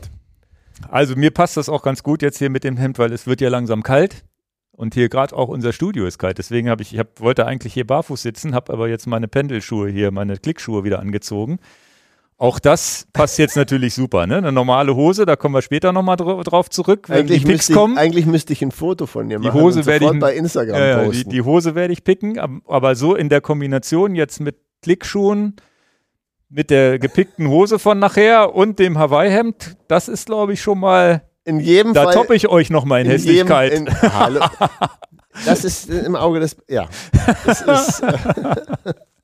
Also 0.90 1.16
mir 1.16 1.32
passt 1.32 1.58
das 1.58 1.68
auch 1.68 1.82
ganz 1.82 2.04
gut 2.04 2.22
jetzt 2.22 2.38
hier 2.38 2.50
mit 2.50 2.64
dem 2.64 2.78
Hemd, 2.78 3.00
weil 3.00 3.12
es 3.12 3.28
wird 3.28 3.42
ja 3.42 3.50
langsam 3.50 3.84
kalt. 3.84 4.24
Und 4.72 4.94
hier 4.94 5.10
gerade 5.10 5.36
auch 5.36 5.50
unser 5.50 5.74
Studio 5.74 6.06
ist 6.06 6.20
kalt. 6.20 6.38
Deswegen 6.38 6.70
habe 6.70 6.82
ich, 6.84 6.94
ich 6.94 7.00
hab, 7.00 7.20
wollte 7.20 7.46
eigentlich 7.46 7.74
hier 7.74 7.86
barfuß 7.86 8.22
sitzen, 8.22 8.56
habe 8.56 8.72
aber 8.72 8.88
jetzt 8.88 9.08
meine 9.08 9.28
Pendelschuhe 9.28 9.90
hier, 9.90 10.12
meine 10.12 10.38
Klickschuhe 10.38 10.86
wieder 10.86 11.00
angezogen. 11.00 11.60
Auch 12.42 12.58
das 12.58 13.06
passt 13.12 13.38
jetzt 13.38 13.58
natürlich 13.58 13.94
super. 13.94 14.26
Ne? 14.26 14.38
Eine 14.38 14.54
normale 14.54 14.96
Hose, 14.96 15.26
da 15.26 15.36
kommen 15.36 15.54
wir 15.56 15.62
später 15.62 15.92
nochmal 15.92 16.16
dra 16.16 16.42
drauf 16.42 16.70
zurück, 16.70 17.10
wenn 17.10 17.18
Eigentlich 17.20 17.42
die 17.42 17.48
Picks 17.48 17.58
müsste, 17.58 17.74
ich, 17.74 17.78
kommen. 17.78 17.98
eigentlich 17.98 18.26
müsste 18.26 18.54
ich 18.54 18.62
ein 18.62 18.72
Foto 18.72 19.06
von 19.08 19.28
dir 19.28 19.40
Die 19.40 19.48
machen 19.50 19.60
Hose 19.62 19.80
und 19.82 19.86
werde 19.88 20.06
ich- 20.06 20.20
bei 20.20 20.34
Instagram 20.36 20.80
Ja, 20.80 20.88
ja, 20.88 21.00
die, 21.02 21.06
posten. 21.08 21.30
die 21.32 21.42
Hose 21.42 21.76
werde 21.76 21.92
ich 21.94 22.04
picken, 22.06 22.40
ab- 22.40 22.50
aber 22.68 22.96
so 22.96 23.14
in 23.16 23.28
der 23.28 23.42
Kombination 23.42 24.16
jetzt 24.16 24.40
mit 24.40 24.56
Klickschuhen, 24.82 25.58
mit 26.48 26.70
der 26.70 26.98
gepickten 26.98 27.50
Hose 27.50 27.78
von 27.78 28.00
nachher 28.00 28.56
und 28.56 28.80
dem 28.80 28.98
Hawaii-Hemd, 28.98 29.76
das 29.90 30.08
ist, 30.08 30.26
glaube 30.28 30.54
ich, 30.54 30.62
schon 30.62 30.80
mal, 30.80 31.24
in 31.44 31.60
jedem 31.60 31.94
da 31.94 32.06
Fall. 32.06 32.14
toppe 32.14 32.36
ich 32.36 32.48
euch 32.48 32.70
nochmal 32.70 33.02
in, 33.02 33.08
in 33.08 33.12
Hässlichkeit. 33.12 33.72
Jedem, 33.74 33.88
in, 33.88 34.02
hallo. 34.14 34.40
Das 35.46 35.66
ist 35.66 35.90
im 35.90 36.16
Auge 36.16 36.40
des. 36.40 36.56
Ja. 36.70 36.88
Das 37.46 37.62
ist. 37.62 38.02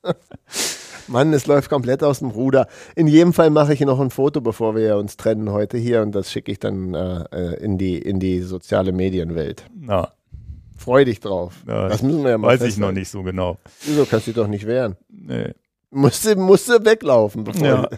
Mann, 1.08 1.34
es 1.34 1.45
läuft 1.47 1.70
komplett 1.70 2.03
aus 2.03 2.20
dem 2.20 2.30
Ruder. 2.30 2.68
In 2.95 3.08
jedem 3.08 3.34
Fall 3.34 3.49
mache 3.49 3.74
ich 3.74 3.82
noch 3.82 3.99
ein 3.99 4.10
Foto, 4.10 4.41
bevor 4.41 4.76
wir 4.76 4.97
uns 4.97 5.18
trennen 5.18 5.51
heute 5.51 5.78
hier 5.78 6.01
und 6.01 6.14
das 6.14 6.32
schicke 6.32 6.51
ich 6.51 6.60
dann 6.60 6.93
äh, 6.93 7.24
äh, 7.32 7.64
in, 7.64 7.78
die, 7.78 7.97
in 7.97 8.20
die 8.20 8.41
soziale 8.41 8.91
Medienwelt. 8.91 9.66
Na, 9.76 10.12
Freu 10.78 11.06
dich 11.06 11.20
drauf. 11.22 11.64
Ja, 11.68 11.88
das 11.88 12.03
müssen 12.03 12.24
wir 12.24 12.32
ja 12.32 12.38
mal 12.38 12.47
weiß 12.49 12.56
ich 12.62 12.66
festhalten. 12.68 12.82
noch 12.82 12.99
nicht 12.99 13.10
so 13.10 13.24
genau. 13.24 13.58
Wieso 13.86 14.06
kannst 14.06 14.28
du 14.28 14.32
dich 14.32 14.36
doch 14.36 14.47
nicht 14.47 14.68
wehren? 14.68 14.97
Nee. 15.10 15.53
Musste, 15.89 16.36
musste 16.36 16.84
weglaufen. 16.84 17.45
Bevor 17.45 17.66
Ja. 17.66 17.89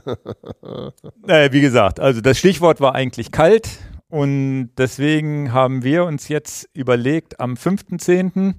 Naja, 1.25 1.51
wie 1.51 1.61
gesagt, 1.61 1.99
also 1.99 2.21
das 2.21 2.37
Stichwort 2.37 2.79
war 2.79 2.93
eigentlich 2.93 3.31
kalt 3.31 3.67
und 4.09 4.69
deswegen 4.77 5.51
haben 5.53 5.83
wir 5.83 6.05
uns 6.05 6.27
jetzt 6.27 6.69
überlegt, 6.73 7.39
am 7.39 7.55
5.10., 7.55 8.53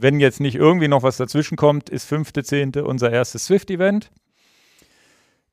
wenn 0.00 0.20
jetzt 0.20 0.40
nicht 0.40 0.56
irgendwie 0.56 0.88
noch 0.88 1.02
was 1.02 1.16
dazwischen 1.16 1.56
kommt, 1.56 1.90
ist 1.90 2.10
5.10. 2.10 2.80
unser 2.80 3.10
erstes 3.10 3.46
Swift-Event. 3.46 4.10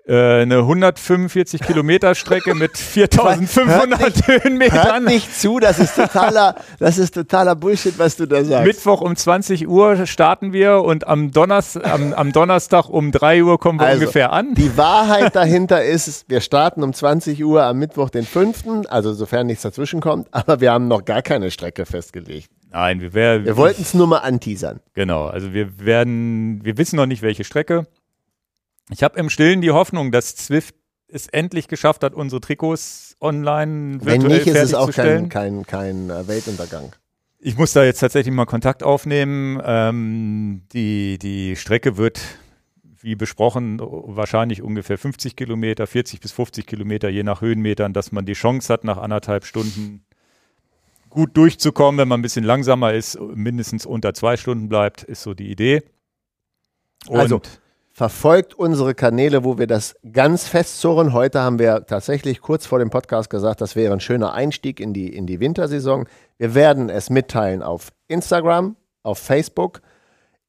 Äh, 0.07 0.43
eine 0.43 0.59
145 0.59 1.61
Kilometer 1.61 2.15
Strecke 2.15 2.55
mit 2.55 2.77
4500 2.77 3.99
Hört 3.99 4.27
Höhenmetern. 4.27 5.03
nicht 5.03 5.37
zu, 5.37 5.59
das 5.59 5.79
ist 5.79 5.97
totaler, 5.97 6.55
das 6.79 6.97
ist 6.97 7.13
totaler 7.13 7.55
Bullshit, 7.55 7.99
was 7.99 8.15
du 8.15 8.25
da 8.25 8.41
sagst. 8.45 8.65
Mittwoch 8.65 9.01
um 9.01 9.17
20 9.17 9.67
Uhr 9.67 10.05
starten 10.05 10.53
wir 10.53 10.81
und 10.81 11.05
am, 11.07 11.31
Donners 11.31 11.75
am, 11.75 12.13
am 12.13 12.31
Donnerstag 12.31 12.87
um 12.87 13.11
3 13.11 13.43
Uhr 13.43 13.59
kommen 13.59 13.81
wir 13.81 13.87
Also, 13.87 13.99
ungefähr 13.99 14.31
an. 14.31 14.53
Die 14.53 14.77
Wahrheit 14.77 15.35
dahinter 15.35 15.83
ist, 15.83 16.29
wir 16.29 16.39
starten 16.39 16.83
um 16.83 16.93
20 16.93 17.43
Uhr 17.43 17.63
am 17.63 17.77
Mittwoch, 17.77 18.09
den 18.09 18.25
5., 18.25 18.87
also 18.87 19.11
sofern 19.13 19.47
nichts 19.47 19.63
dazwischen 19.63 19.99
kommt, 19.99 20.29
aber 20.31 20.61
wir 20.61 20.71
haben 20.71 20.87
noch 20.87 21.03
gar 21.03 21.21
keine 21.21 21.51
Strecke 21.51 21.85
festgelegt. 21.85 22.49
Nein, 22.72 23.01
wir, 23.01 23.13
wär, 23.13 23.45
Wir 23.45 23.57
wollten 23.57 23.82
es 23.82 23.93
nur 23.93 24.07
mal 24.07 24.20
anteasern. 24.20 24.80
Genau, 24.93 25.28
also 25.28 25.53
wir 25.53 25.80
werden, 25.80 26.63
wir 26.63 26.78
wissen 26.78 26.97
noch 26.97 27.05
nicht, 27.05 27.22
welche 27.22 27.43
Strecke. 27.43 27.88
Ich 28.89 29.03
habe 29.03 29.20
im 29.20 29.30
Stillen 29.30 29.61
die 29.61 29.72
Hoffnung, 29.72 30.11
dass 30.11 30.36
Zwift 30.36 30.76
es 31.07 31.28
endlich 31.28 31.68
geschafft 31.68 32.03
hat, 32.03 32.13
unsere 32.13 32.41
Trikots 32.41 33.15
online 33.22 33.99
Wenn 34.01 34.22
virtuell 34.22 34.39
nicht, 34.39 34.47
ist 34.47 34.57
es 34.57 34.74
auch 34.74 34.91
kein, 34.91 35.30
kein, 35.30 35.65
kein 35.65 36.09
äh, 36.09 36.28
Weltuntergang. 36.28 36.93
Ich 37.39 37.57
muss 37.57 37.74
da 37.74 37.84
jetzt 37.84 37.99
tatsächlich 37.99 38.34
mal 38.34 38.45
Kontakt 38.45 38.84
aufnehmen. 38.84 39.61
Ähm, 39.63 40.63
die, 40.74 41.18
die 41.20 41.55
Strecke 41.55 41.97
wird, 41.97 42.20
wie 42.99 43.15
besprochen, 43.15 43.80
wahrscheinlich 43.80 44.61
ungefähr 44.61 44.97
50 44.97 45.36
Kilometer, 45.36 45.88
40 45.88 46.20
bis 46.20 46.32
50 46.32 46.65
Kilometer, 46.65 47.09
je 47.09 47.24
nach 47.24 47.41
Höhenmetern, 47.41 47.93
dass 47.93 48.11
man 48.11 48.26
die 48.26 48.34
Chance 48.34 48.74
hat, 48.74 48.84
nach 48.84 48.97
anderthalb 48.97 49.45
Stunden 49.45 50.03
gut 51.09 51.35
durchzukommen. 51.35 51.99
Wenn 51.99 52.07
man 52.07 52.19
ein 52.19 52.23
bisschen 52.23 52.45
langsamer 52.45 52.93
ist, 52.93 53.19
mindestens 53.19 53.85
unter 53.85 54.13
zwei 54.13 54.37
Stunden 54.37 54.69
bleibt, 54.69 55.03
ist 55.03 55.23
so 55.23 55.33
die 55.33 55.51
Idee. 55.51 55.83
Und 57.07 57.19
Also, 57.19 57.41
Verfolgt 57.97 58.53
unsere 58.53 58.93
Kanäle, 58.93 59.43
wo 59.43 59.57
wir 59.57 59.65
das 59.65 59.95
ganz 60.11 60.47
festzurren. 60.47 61.13
Heute 61.13 61.41
haben 61.41 61.57
wir 61.57 61.87
tatsächlich 61.87 62.41
kurz 62.41 62.67
vor 62.67 62.77
dem 62.77 62.91
Podcast 62.91 63.27
gesagt, 63.27 63.59
das 63.59 63.75
wäre 63.75 63.91
ein 63.91 63.99
schöner 63.99 64.33
Einstieg 64.33 64.79
in 64.79 64.93
die, 64.93 65.11
in 65.11 65.25
die 65.25 65.39
Wintersaison. 65.39 66.05
Wir 66.37 66.53
werden 66.53 66.89
es 66.89 67.09
mitteilen 67.09 67.63
auf 67.63 67.89
Instagram, 68.07 68.75
auf 69.01 69.17
Facebook. 69.17 69.81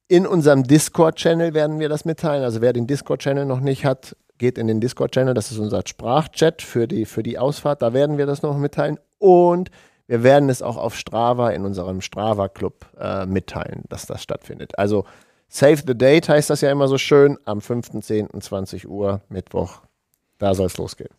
In 0.09 0.27
unserem 0.27 0.65
Discord-Channel 0.65 1.55
werden 1.55 1.79
wir 1.79 1.89
das 1.89 2.05
mitteilen. 2.05 2.45
Also 2.45 2.61
wer 2.61 2.75
den 2.75 2.87
Discord-Channel 2.87 3.47
noch 3.47 3.61
nicht 3.61 3.87
hat, 3.87 4.15
geht 4.37 4.59
in 4.59 4.67
den 4.67 4.83
Discord-Channel. 4.83 5.33
Das 5.33 5.51
ist 5.51 5.57
unser 5.57 5.83
Sprachchat 5.87 6.61
für 6.61 6.87
die, 6.87 7.07
für 7.07 7.23
die 7.23 7.39
Ausfahrt. 7.39 7.81
Da 7.81 7.95
werden 7.95 8.19
wir 8.19 8.27
das 8.27 8.43
noch 8.43 8.59
mitteilen. 8.59 8.99
Und 9.17 9.71
wir 10.09 10.23
werden 10.25 10.49
es 10.49 10.63
auch 10.63 10.77
auf 10.77 10.97
Strava 10.97 11.51
in 11.51 11.65
unserem 11.65 12.01
Strava-Club 12.01 12.87
äh, 12.99 13.27
mitteilen, 13.27 13.83
dass 13.89 14.07
das 14.07 14.23
stattfindet. 14.23 14.77
Also 14.79 15.05
Save 15.49 15.83
the 15.87 15.97
Date 15.97 16.29
heißt 16.29 16.51
das 16.51 16.61
ja 16.63 16.71
immer 16.73 16.89
so 16.89 16.99
schön. 16.99 17.39
Am 17.45 17.59
5.10.20 17.61 18.87
Uhr, 18.87 19.21
Mittwoch. 19.29 19.83
Da 20.39 20.55
soll 20.55 20.67
es 20.67 20.77
losgehen. 20.77 21.11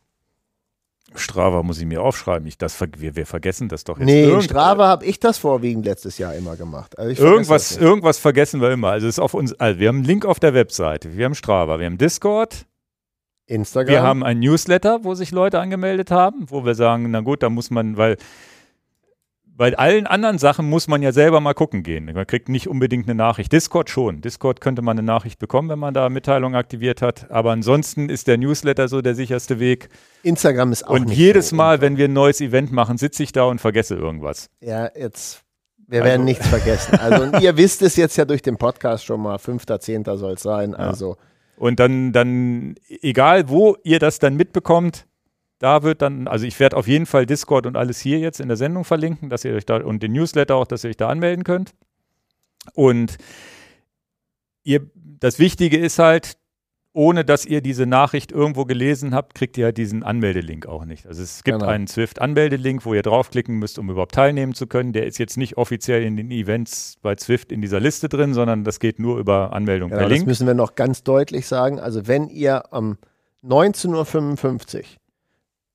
Strava 1.15 1.63
muss 1.63 1.79
ich 1.79 1.85
mir 1.87 2.03
aufschreiben. 2.03 2.47
Ich, 2.47 2.57
das, 2.57 2.79
wir, 2.97 3.15
wir 3.15 3.25
vergessen 3.25 3.67
das 3.67 3.83
doch 3.83 3.97
jetzt. 3.97 4.05
Nee, 4.05 4.25
Irgend- 4.25 4.43
Strava 4.43 4.87
habe 4.87 5.05
ich 5.05 5.19
das 5.19 5.39
vorwiegend 5.39 5.85
letztes 5.85 6.19
Jahr 6.19 6.35
immer 6.35 6.55
gemacht. 6.55 6.97
Also 6.99 7.23
Irgendwas, 7.23 7.77
irgendwas 7.77 8.19
vergessen 8.19 8.61
wir 8.61 8.71
immer. 8.71 8.89
Also, 8.89 9.07
es 9.07 9.15
ist 9.15 9.19
auf 9.19 9.33
uns, 9.33 9.53
also 9.59 9.79
wir 9.79 9.87
haben 9.87 9.97
einen 9.97 10.05
Link 10.05 10.25
auf 10.25 10.39
der 10.39 10.53
Webseite, 10.53 11.17
wir 11.17 11.25
haben 11.25 11.33
Strava, 11.33 11.79
wir 11.79 11.87
haben 11.87 11.97
Discord, 11.97 12.67
Instagram. 13.47 13.91
wir 13.91 14.03
haben 14.03 14.23
ein 14.23 14.39
Newsletter, 14.39 15.03
wo 15.03 15.15
sich 15.15 15.31
Leute 15.31 15.59
angemeldet 15.59 16.11
haben, 16.11 16.45
wo 16.51 16.63
wir 16.63 16.75
sagen, 16.75 17.09
na 17.09 17.21
gut, 17.21 17.41
da 17.41 17.49
muss 17.49 17.71
man, 17.71 17.97
weil 17.97 18.17
bei 19.60 19.78
allen 19.78 20.07
anderen 20.07 20.38
Sachen 20.38 20.70
muss 20.70 20.88
man 20.88 21.01
ja 21.03 21.12
selber 21.12 21.41
mal 21.41 21.53
gucken 21.53 21.84
gehen. 21.84 22.05
Man 22.05 22.26
kriegt 22.26 22.47
nicht 22.47 22.70
unbedingt 22.70 23.07
eine 23.07 23.14
Nachricht. 23.14 23.51
Discord 23.51 23.89
schon. 23.89 24.22
Discord 24.22 24.62
könnte 24.62 24.82
man 24.82 24.97
eine 24.97 25.05
Nachricht 25.05 25.38
bekommen, 25.38 25.68
wenn 25.68 25.78
man 25.80 25.93
da 25.93 26.07
Mitteilungen 26.10 26.55
aktiviert 26.57 27.01
hat. 27.01 27.30
Aber 27.30 27.51
ansonsten 27.51 28.07
ist 28.10 28.28
der 28.28 28.38
Newsletter 28.38 28.88
so 28.88 29.01
der 29.01 29.16
sicherste 29.16 29.60
Weg. 29.60 29.89
Instagram 30.24 30.72
ist 30.72 30.88
auch 30.88 30.91
und 30.91 31.12
jedes 31.12 31.49
so 31.49 31.57
Mal, 31.57 31.82
wenn 31.82 31.97
wir 31.97 32.05
ein 32.05 32.14
neues 32.14 32.39
Event 32.39 32.72
machen, 32.72 32.97
sitze 32.97 33.22
ich 33.22 33.34
da 33.34 33.43
und 33.43 33.60
vergesse 33.60 33.95
irgendwas. 33.95 34.49
Ja, 34.62 34.89
jetzt. 34.95 35.43
Wir 35.88 35.99
Also- 36.03 36.10
werden 36.10 36.24
nichts 36.26 36.47
vergessen. 36.47 36.97
Also, 36.97 37.24
und 37.24 37.41
ihr 37.41 37.57
wisst 37.57 37.82
es 37.82 37.97
jetzt 37.97 38.16
ja 38.16 38.24
durch 38.24 38.41
den 38.41 38.57
Podcast 38.57 39.03
schon 39.03 39.20
mal. 39.22 39.38
5.10. 39.39 40.16
soll 40.16 40.36
es 40.36 40.41
sein. 40.41 40.74
Also, 40.74 41.18
Und 41.57 41.82
dann, 41.82 42.14
dann, 42.14 42.76
egal 43.01 43.49
wo 43.49 43.76
ihr 43.84 43.99
das 43.99 44.20
dann 44.20 44.36
mitbekommt, 44.38 45.05
da 45.60 45.84
wird 45.84 46.01
dann, 46.01 46.28
also 46.28 46.45
ich 46.45 46.60
werde 46.60 46.78
auf 46.78 46.88
jeden 46.88 47.05
Fall 47.05 47.26
Discord 47.26 47.66
und 47.66 47.78
alles 47.78 47.99
hier 47.99 48.20
jetzt 48.20 48.39
in 48.39 48.47
der 48.47 48.57
Sendung 48.57 48.86
verlinken, 48.86 49.30
dass 49.30 49.45
ihr 49.45 49.53
euch 49.53 49.66
da 49.66 49.78
und 49.78 50.01
den 50.01 50.14
Newsletter 50.14 50.55
auch, 50.55 50.66
dass 50.68 50.84
ihr 50.84 50.89
euch 50.89 50.97
da 50.97 51.10
anmelden 51.10 51.43
könnt. 51.43 51.74
Und 52.74 53.18
ihr, 54.64 54.82
das 54.95 55.39
Wichtige 55.39 55.78
ist 55.78 55.99
halt, 55.99 56.38
ohne 56.93 57.24
dass 57.24 57.45
ihr 57.45 57.62
diese 57.62 57.86
Nachricht 57.86 58.32
irgendwo 58.32 58.66
gelesen 58.66 59.14
habt, 59.14 59.36
kriegt 59.36 59.57
ihr 59.57 59.66
halt 59.66 59.78
diesen 59.78 60.01
Anmeldelink 60.03 60.66
auch 60.66 60.86
nicht. 60.86 61.05
Also 61.05 61.22
es 61.22 61.43
gibt 61.43 61.60
Genau. 61.60 61.70
einen 61.72 61.88
Zwift-Anmeldelink, 61.88 62.84
wo 62.84 62.93
ihr 62.93 63.03
draufklicken 63.03 63.57
müsst, 63.57 63.78
um 63.78 63.89
überhaupt 63.89 64.16
teilnehmen 64.16 64.53
zu 64.55 64.66
können. 64.66 64.91
Der 64.91 65.05
ist 65.05 65.20
jetzt 65.20 65.38
nicht 65.38 65.57
offiziell 65.57 66.03
in 66.03 66.18
den 66.18 66.32
Events 66.32 66.97
bei 67.01 67.16
Zwift 67.16 67.51
in 67.51 67.62
dieser 67.62 67.80
Liste 67.80 68.10
drin, 68.10 68.34
sondern 68.34 68.64
das 68.64 68.80
geht 68.80 68.97
nur 68.99 69.20
über 69.20 69.53
Anmeldung 69.53 69.89
genau, 69.89 69.99
per 69.99 70.10
das 70.10 70.18
Link. 70.18 70.28
müssen 70.28 70.47
wir 70.47 70.55
noch 70.55 70.76
ganz 70.76 71.03
deutlich 71.03 71.47
sagen. 71.47 71.80
Also, 71.80 72.07
wenn 72.07 72.28
ihr 72.28 72.64
um 72.72 72.97
19.55 73.45 74.78
Uhr 74.80 74.84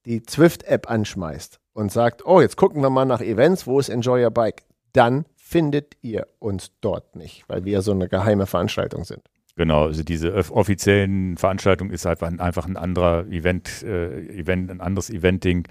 die 0.06 0.22
Zwift-App 0.22 0.90
anschmeißt 0.90 1.60
und 1.72 1.92
sagt, 1.92 2.24
oh, 2.26 2.40
jetzt 2.40 2.56
gucken 2.56 2.82
wir 2.82 2.90
mal 2.90 3.04
nach 3.04 3.20
Events, 3.20 3.66
wo 3.66 3.78
ist 3.78 3.88
Enjoy 3.88 4.24
Your 4.24 4.30
Bike, 4.30 4.62
dann 4.92 5.24
findet 5.34 5.96
ihr 6.02 6.26
uns 6.38 6.72
dort 6.80 7.16
nicht, 7.16 7.44
weil 7.48 7.64
wir 7.64 7.82
so 7.82 7.92
eine 7.92 8.08
geheime 8.08 8.46
Veranstaltung 8.46 9.04
sind. 9.04 9.22
Genau, 9.56 9.84
also 9.84 10.02
diese 10.02 10.34
offiziellen 10.34 11.36
Veranstaltungen 11.36 11.92
ist 11.92 12.06
einfach 12.06 12.26
ein, 12.26 12.40
einfach 12.40 12.66
ein 12.66 12.76
anderer 12.76 13.26
Event, 13.26 13.82
äh, 13.84 14.26
Event, 14.36 14.70
ein 14.70 14.80
anderes 14.80 15.10
Eventing. 15.10 15.68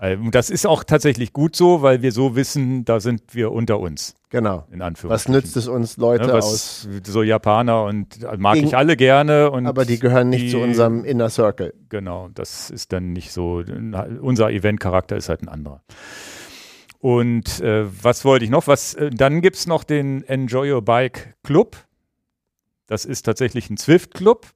Ähm, 0.00 0.30
das 0.30 0.50
ist 0.50 0.66
auch 0.66 0.82
tatsächlich 0.84 1.32
gut 1.32 1.54
so, 1.54 1.82
weil 1.82 2.02
wir 2.02 2.12
so 2.12 2.34
wissen, 2.34 2.84
da 2.84 3.00
sind 3.00 3.22
wir 3.32 3.52
unter 3.52 3.78
uns. 3.78 4.14
Genau. 4.30 4.66
In 4.72 4.82
Anführungszeichen. 4.82 5.34
Was 5.34 5.42
nützt 5.42 5.56
es 5.56 5.68
uns, 5.68 5.96
Leute 5.96 6.28
ja, 6.28 6.34
aus. 6.34 6.88
So 7.04 7.22
Japaner 7.22 7.84
und 7.84 8.22
äh, 8.24 8.36
mag 8.36 8.56
ich 8.56 8.76
alle 8.76 8.96
gerne. 8.96 9.50
Und 9.50 9.66
aber 9.66 9.84
die 9.84 10.00
gehören 10.00 10.30
nicht 10.30 10.46
die, 10.46 10.50
zu 10.50 10.58
unserem 10.58 11.04
Inner 11.04 11.30
Circle. 11.30 11.72
Genau, 11.88 12.28
das 12.34 12.70
ist 12.70 12.92
dann 12.92 13.12
nicht 13.12 13.32
so. 13.32 13.62
Unser 14.20 14.50
Event-Charakter 14.50 15.16
ist 15.16 15.28
halt 15.28 15.42
ein 15.42 15.48
anderer. 15.48 15.82
Und 16.98 17.60
äh, 17.60 17.84
was 18.02 18.24
wollte 18.24 18.44
ich 18.44 18.50
noch? 18.50 18.66
Was, 18.66 18.94
äh, 18.94 19.10
dann 19.10 19.42
gibt 19.42 19.56
es 19.56 19.66
noch 19.66 19.84
den 19.84 20.24
Enjoy 20.24 20.72
Your 20.72 20.82
Bike 20.82 21.36
Club. 21.44 21.76
Das 22.86 23.04
ist 23.04 23.22
tatsächlich 23.22 23.70
ein 23.70 23.76
Zwift-Club. 23.76 24.46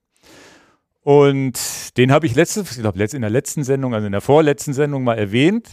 Und 1.09 1.97
den 1.97 2.13
habe 2.13 2.27
ich 2.27 2.35
letzte, 2.35 2.61
ich 2.61 2.81
glaube, 2.81 3.03
in 3.03 3.23
der 3.23 3.31
letzten 3.31 3.65
Sendung, 3.65 3.95
also 3.95 4.05
in 4.05 4.13
der 4.13 4.21
vorletzten 4.21 4.75
Sendung 4.75 5.05
mal 5.05 5.17
erwähnt. 5.17 5.73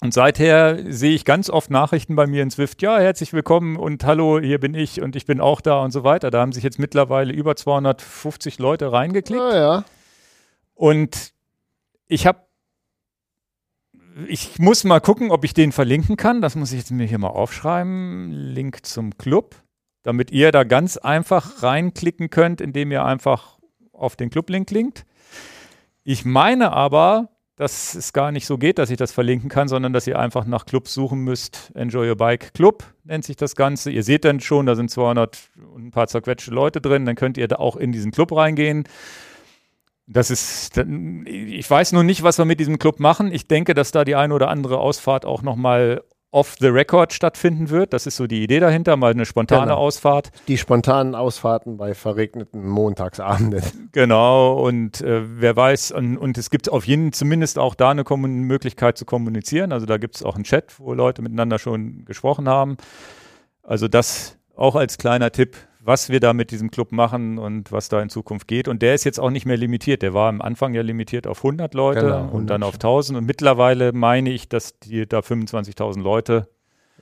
Und 0.00 0.14
seither 0.14 0.84
sehe 0.92 1.16
ich 1.16 1.24
ganz 1.24 1.50
oft 1.50 1.68
Nachrichten 1.68 2.14
bei 2.14 2.28
mir 2.28 2.44
in 2.44 2.52
Swift, 2.52 2.80
ja, 2.80 2.96
herzlich 2.96 3.32
willkommen 3.32 3.76
und 3.76 4.04
hallo, 4.04 4.38
hier 4.38 4.60
bin 4.60 4.74
ich 4.74 5.02
und 5.02 5.16
ich 5.16 5.26
bin 5.26 5.40
auch 5.40 5.60
da 5.60 5.82
und 5.82 5.90
so 5.90 6.04
weiter. 6.04 6.30
Da 6.30 6.42
haben 6.42 6.52
sich 6.52 6.62
jetzt 6.62 6.78
mittlerweile 6.78 7.32
über 7.32 7.56
250 7.56 8.60
Leute 8.60 8.92
reingeklickt. 8.92 9.42
Ah, 9.42 9.56
ja. 9.56 9.84
Und 10.74 11.32
ich 12.06 12.28
habe, 12.28 12.38
ich 14.28 14.60
muss 14.60 14.84
mal 14.84 15.00
gucken, 15.00 15.32
ob 15.32 15.42
ich 15.42 15.54
den 15.54 15.72
verlinken 15.72 16.16
kann. 16.16 16.40
Das 16.40 16.54
muss 16.54 16.70
ich 16.70 16.78
jetzt 16.78 16.92
mir 16.92 17.08
hier 17.08 17.18
mal 17.18 17.30
aufschreiben. 17.30 18.30
Link 18.30 18.86
zum 18.86 19.18
Club, 19.18 19.56
damit 20.04 20.30
ihr 20.30 20.52
da 20.52 20.62
ganz 20.62 20.98
einfach 20.98 21.64
reinklicken 21.64 22.30
könnt, 22.30 22.60
indem 22.60 22.92
ihr 22.92 23.04
einfach 23.04 23.55
auf 23.96 24.16
den 24.16 24.30
Clublink 24.30 24.70
linkt. 24.70 25.06
Ich 26.04 26.24
meine 26.24 26.72
aber, 26.72 27.30
dass 27.56 27.94
es 27.94 28.12
gar 28.12 28.32
nicht 28.32 28.46
so 28.46 28.58
geht, 28.58 28.78
dass 28.78 28.90
ich 28.90 28.98
das 28.98 29.12
verlinken 29.12 29.48
kann, 29.48 29.66
sondern 29.66 29.92
dass 29.94 30.06
ihr 30.06 30.18
einfach 30.18 30.44
nach 30.44 30.66
Clubs 30.66 30.92
suchen 30.92 31.20
müsst. 31.20 31.72
Enjoy 31.74 32.08
Your 32.08 32.16
Bike 32.16 32.52
Club 32.52 32.84
nennt 33.04 33.24
sich 33.24 33.36
das 33.36 33.56
Ganze. 33.56 33.90
Ihr 33.90 34.02
seht 34.02 34.26
dann 34.26 34.40
schon, 34.40 34.66
da 34.66 34.74
sind 34.74 34.90
200 34.90 35.50
und 35.74 35.86
ein 35.86 35.90
paar 35.90 36.06
zerquetschte 36.06 36.50
Leute 36.50 36.82
drin. 36.82 37.06
Dann 37.06 37.16
könnt 37.16 37.38
ihr 37.38 37.48
da 37.48 37.56
auch 37.56 37.76
in 37.76 37.92
diesen 37.92 38.12
Club 38.12 38.32
reingehen. 38.32 38.84
Das 40.06 40.30
ist, 40.30 40.76
ich 40.76 41.68
weiß 41.68 41.92
nur 41.92 42.04
nicht, 42.04 42.22
was 42.22 42.38
wir 42.38 42.44
mit 42.44 42.60
diesem 42.60 42.78
Club 42.78 43.00
machen. 43.00 43.32
Ich 43.32 43.48
denke, 43.48 43.74
dass 43.74 43.90
da 43.90 44.04
die 44.04 44.14
eine 44.14 44.34
oder 44.34 44.48
andere 44.48 44.78
Ausfahrt 44.78 45.24
auch 45.24 45.42
nochmal 45.42 46.04
off 46.30 46.56
the 46.60 46.68
record 46.68 47.12
stattfinden 47.12 47.70
wird. 47.70 47.92
Das 47.92 48.06
ist 48.06 48.16
so 48.16 48.26
die 48.26 48.42
Idee 48.42 48.60
dahinter, 48.60 48.96
mal 48.96 49.12
eine 49.12 49.24
spontane 49.24 49.66
genau. 49.66 49.76
Ausfahrt. 49.76 50.30
Die 50.48 50.58
spontanen 50.58 51.14
Ausfahrten 51.14 51.76
bei 51.76 51.94
verregneten 51.94 52.66
Montagsabenden. 52.66 53.62
Genau, 53.92 54.52
und 54.62 55.00
äh, 55.00 55.22
wer 55.40 55.56
weiß, 55.56 55.92
und, 55.92 56.18
und, 56.18 56.36
es 56.36 56.50
gibt 56.50 56.70
auf 56.70 56.86
jeden 56.86 57.12
zumindest 57.14 57.58
auch 57.58 57.74
da 57.74 57.90
eine 57.90 58.04
Möglichkeit 58.04 58.98
zu 58.98 59.06
kommunizieren. 59.06 59.72
Also 59.72 59.86
da 59.86 59.96
gibt 59.96 60.16
es 60.16 60.22
auch 60.22 60.34
einen 60.34 60.44
Chat, 60.44 60.78
wo 60.78 60.92
Leute 60.92 61.22
miteinander 61.22 61.58
schon 61.58 62.04
gesprochen 62.04 62.46
haben. 62.46 62.76
Also 63.62 63.88
das 63.88 64.36
auch 64.54 64.74
als 64.74 64.98
kleiner 64.98 65.32
Tipp 65.32 65.56
was 65.86 66.10
wir 66.10 66.18
da 66.18 66.32
mit 66.32 66.50
diesem 66.50 66.70
Club 66.70 66.90
machen 66.90 67.38
und 67.38 67.70
was 67.70 67.88
da 67.88 68.02
in 68.02 68.08
Zukunft 68.08 68.48
geht. 68.48 68.66
Und 68.66 68.82
der 68.82 68.94
ist 68.94 69.04
jetzt 69.04 69.20
auch 69.20 69.30
nicht 69.30 69.46
mehr 69.46 69.56
limitiert. 69.56 70.02
Der 70.02 70.14
war 70.14 70.28
am 70.28 70.42
Anfang 70.42 70.74
ja 70.74 70.82
limitiert 70.82 71.26
auf 71.26 71.38
100 71.38 71.74
Leute 71.74 72.00
genau, 72.00 72.16
100 72.16 72.34
und 72.34 72.46
dann 72.48 72.62
auf 72.64 72.74
1000. 72.74 73.18
Und 73.18 73.26
mittlerweile 73.26 73.92
meine 73.92 74.30
ich, 74.30 74.48
dass 74.48 74.78
die 74.80 75.06
da 75.06 75.20
25.000 75.20 76.02
Leute 76.02 76.48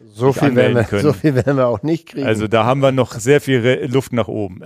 so 0.07 0.33
viel, 0.33 0.55
werden 0.55 0.75
wir, 0.75 1.01
so 1.01 1.13
viel 1.13 1.35
werden 1.35 1.57
wir 1.57 1.67
auch 1.67 1.83
nicht 1.83 2.09
kriegen. 2.09 2.27
Also 2.27 2.47
da 2.47 2.65
haben 2.65 2.81
wir 2.81 2.93
noch 2.93 3.13
sehr 3.13 3.41
viel 3.41 3.89
Luft 3.91 4.13
nach 4.13 4.29
oben. 4.29 4.61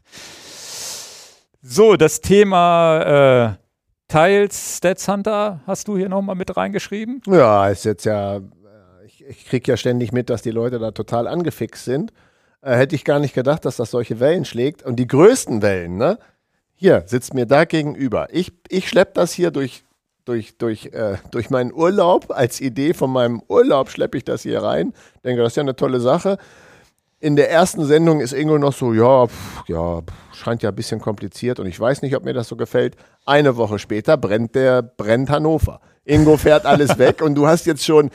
so, 1.62 1.96
das 1.96 2.20
Thema 2.20 3.56
äh, 3.56 3.60
Tiles 4.08 4.76
Stats 4.76 5.08
Hunter 5.08 5.60
hast 5.66 5.88
du 5.88 5.96
hier 5.96 6.08
nochmal 6.08 6.34
mit 6.34 6.54
reingeschrieben? 6.54 7.22
Ja, 7.26 7.68
ist 7.68 7.84
jetzt 7.84 8.04
ja, 8.04 8.36
äh, 8.36 8.40
ich, 9.06 9.24
ich 9.24 9.46
kriege 9.46 9.70
ja 9.70 9.76
ständig 9.78 10.12
mit, 10.12 10.28
dass 10.28 10.42
die 10.42 10.50
Leute 10.50 10.78
da 10.78 10.90
total 10.90 11.28
angefixt 11.28 11.84
sind. 11.84 12.12
Äh, 12.62 12.76
hätte 12.76 12.94
ich 12.94 13.04
gar 13.04 13.18
nicht 13.18 13.34
gedacht, 13.34 13.64
dass 13.64 13.76
das 13.76 13.90
solche 13.90 14.20
Wellen 14.20 14.44
schlägt. 14.44 14.82
Und 14.82 14.96
die 14.96 15.06
größten 15.06 15.62
Wellen, 15.62 15.96
ne? 15.96 16.18
Hier, 16.74 17.04
sitzt 17.06 17.34
mir 17.34 17.46
da 17.46 17.64
gegenüber. 17.64 18.28
Ich, 18.30 18.52
ich 18.68 18.88
schleppe 18.88 19.12
das 19.14 19.32
hier 19.32 19.50
durch, 19.50 19.84
durch, 20.24 20.56
durch, 20.56 20.86
äh, 20.86 21.16
durch 21.30 21.50
meinen 21.50 21.72
Urlaub. 21.72 22.30
Als 22.30 22.60
Idee 22.60 22.94
von 22.94 23.10
meinem 23.10 23.42
Urlaub 23.48 23.90
schleppe 23.90 24.18
ich 24.18 24.24
das 24.24 24.42
hier 24.42 24.62
rein. 24.62 24.94
Denke, 25.24 25.42
das 25.42 25.52
ist 25.52 25.56
ja 25.56 25.62
eine 25.62 25.76
tolle 25.76 26.00
Sache. 26.00 26.38
In 27.18 27.36
der 27.36 27.50
ersten 27.50 27.84
Sendung 27.84 28.20
ist 28.20 28.32
Ingo 28.32 28.58
noch 28.58 28.72
so, 28.72 28.94
ja, 28.94 29.26
pff, 29.26 29.68
ja, 29.68 30.00
pff, 30.00 30.34
scheint 30.34 30.62
ja 30.62 30.70
ein 30.70 30.74
bisschen 30.74 31.02
kompliziert 31.02 31.60
und 31.60 31.66
ich 31.66 31.78
weiß 31.78 32.00
nicht, 32.00 32.16
ob 32.16 32.24
mir 32.24 32.32
das 32.32 32.48
so 32.48 32.56
gefällt. 32.56 32.96
Eine 33.26 33.58
Woche 33.58 33.78
später 33.78 34.16
brennt 34.16 34.54
der, 34.54 34.80
brennt 34.80 35.28
Hannover. 35.28 35.80
Ingo 36.06 36.38
fährt 36.38 36.64
alles 36.64 36.96
weg 36.98 37.20
und 37.20 37.34
du 37.34 37.46
hast 37.46 37.66
jetzt 37.66 37.84
schon 37.84 38.10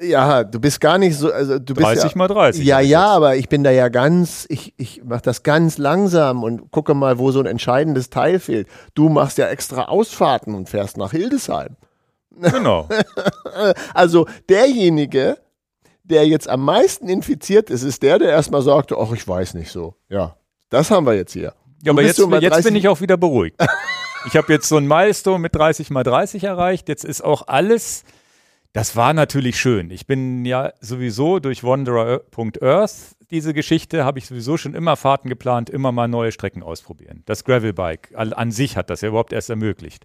ja, 0.00 0.44
du 0.44 0.60
bist 0.60 0.80
gar 0.80 0.98
nicht 0.98 1.16
so, 1.16 1.32
also 1.32 1.58
du 1.58 1.74
bist 1.74 1.86
30 1.86 2.12
ja, 2.12 2.18
mal 2.18 2.28
30. 2.28 2.64
Ja, 2.64 2.80
ja, 2.80 3.06
aber 3.06 3.36
ich 3.36 3.48
bin 3.48 3.64
da 3.64 3.70
ja 3.70 3.88
ganz, 3.88 4.46
ich, 4.48 4.74
ich 4.76 5.02
mache 5.04 5.22
das 5.22 5.42
ganz 5.42 5.78
langsam 5.78 6.42
und 6.42 6.70
gucke 6.70 6.94
mal, 6.94 7.18
wo 7.18 7.30
so 7.30 7.40
ein 7.40 7.46
entscheidendes 7.46 8.10
Teil 8.10 8.38
fehlt. 8.38 8.68
Du 8.94 9.08
machst 9.08 9.38
ja 9.38 9.48
extra 9.48 9.86
Ausfahrten 9.86 10.54
und 10.54 10.68
fährst 10.68 10.96
nach 10.96 11.10
Hildesheim. 11.10 11.76
Genau. 12.40 12.88
also 13.94 14.26
derjenige, 14.48 15.38
der 16.04 16.26
jetzt 16.26 16.48
am 16.48 16.64
meisten 16.64 17.08
infiziert 17.08 17.70
ist, 17.70 17.82
ist 17.82 18.02
der, 18.02 18.18
der 18.18 18.30
erstmal 18.30 18.62
sagte, 18.62 18.96
ach, 18.98 19.12
ich 19.12 19.26
weiß 19.26 19.54
nicht 19.54 19.70
so. 19.70 19.94
Ja, 20.08 20.36
das 20.70 20.90
haben 20.90 21.06
wir 21.06 21.14
jetzt 21.14 21.32
hier. 21.32 21.54
Ja, 21.82 21.92
aber 21.92 22.02
jetzt, 22.02 22.18
jetzt 22.18 22.64
bin 22.64 22.76
ich 22.76 22.88
auch 22.88 23.00
wieder 23.00 23.16
beruhigt. 23.16 23.60
ich 24.26 24.36
habe 24.36 24.52
jetzt 24.52 24.68
so 24.68 24.76
ein 24.76 24.86
Milestone 24.86 25.38
mit 25.38 25.54
30 25.54 25.90
mal 25.90 26.02
30 26.02 26.44
erreicht. 26.44 26.88
Jetzt 26.88 27.04
ist 27.04 27.22
auch 27.22 27.46
alles 27.46 28.04
das 28.72 28.96
war 28.96 29.14
natürlich 29.14 29.58
schön. 29.58 29.90
Ich 29.90 30.06
bin 30.06 30.44
ja 30.44 30.72
sowieso 30.80 31.38
durch 31.38 31.64
Wanderer.earth, 31.64 33.16
diese 33.30 33.54
Geschichte, 33.54 34.04
habe 34.04 34.18
ich 34.18 34.26
sowieso 34.26 34.56
schon 34.56 34.74
immer 34.74 34.96
Fahrten 34.96 35.28
geplant, 35.28 35.70
immer 35.70 35.92
mal 35.92 36.08
neue 36.08 36.32
Strecken 36.32 36.62
ausprobieren. 36.62 37.22
Das 37.26 37.44
Gravelbike 37.44 38.12
an 38.14 38.50
sich 38.50 38.76
hat 38.76 38.90
das 38.90 39.00
ja 39.00 39.08
überhaupt 39.08 39.32
erst 39.32 39.50
ermöglicht. 39.50 40.04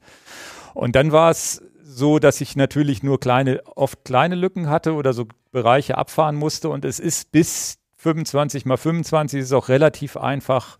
Und 0.73 0.95
dann 0.95 1.11
war 1.11 1.29
es 1.29 1.61
so, 1.83 2.19
dass 2.19 2.41
ich 2.41 2.55
natürlich 2.55 3.03
nur 3.03 3.19
kleine, 3.19 3.61
oft 3.75 4.03
kleine 4.05 4.35
Lücken 4.35 4.69
hatte 4.69 4.93
oder 4.93 5.13
so 5.13 5.27
Bereiche 5.51 5.97
abfahren 5.97 6.35
musste. 6.35 6.69
Und 6.69 6.85
es 6.85 6.99
ist 6.99 7.31
bis 7.31 7.77
25 7.97 8.65
mal 8.65 8.77
25 8.77 9.41
ist 9.41 9.53
auch 9.53 9.69
relativ 9.69 10.17
einfach 10.17 10.77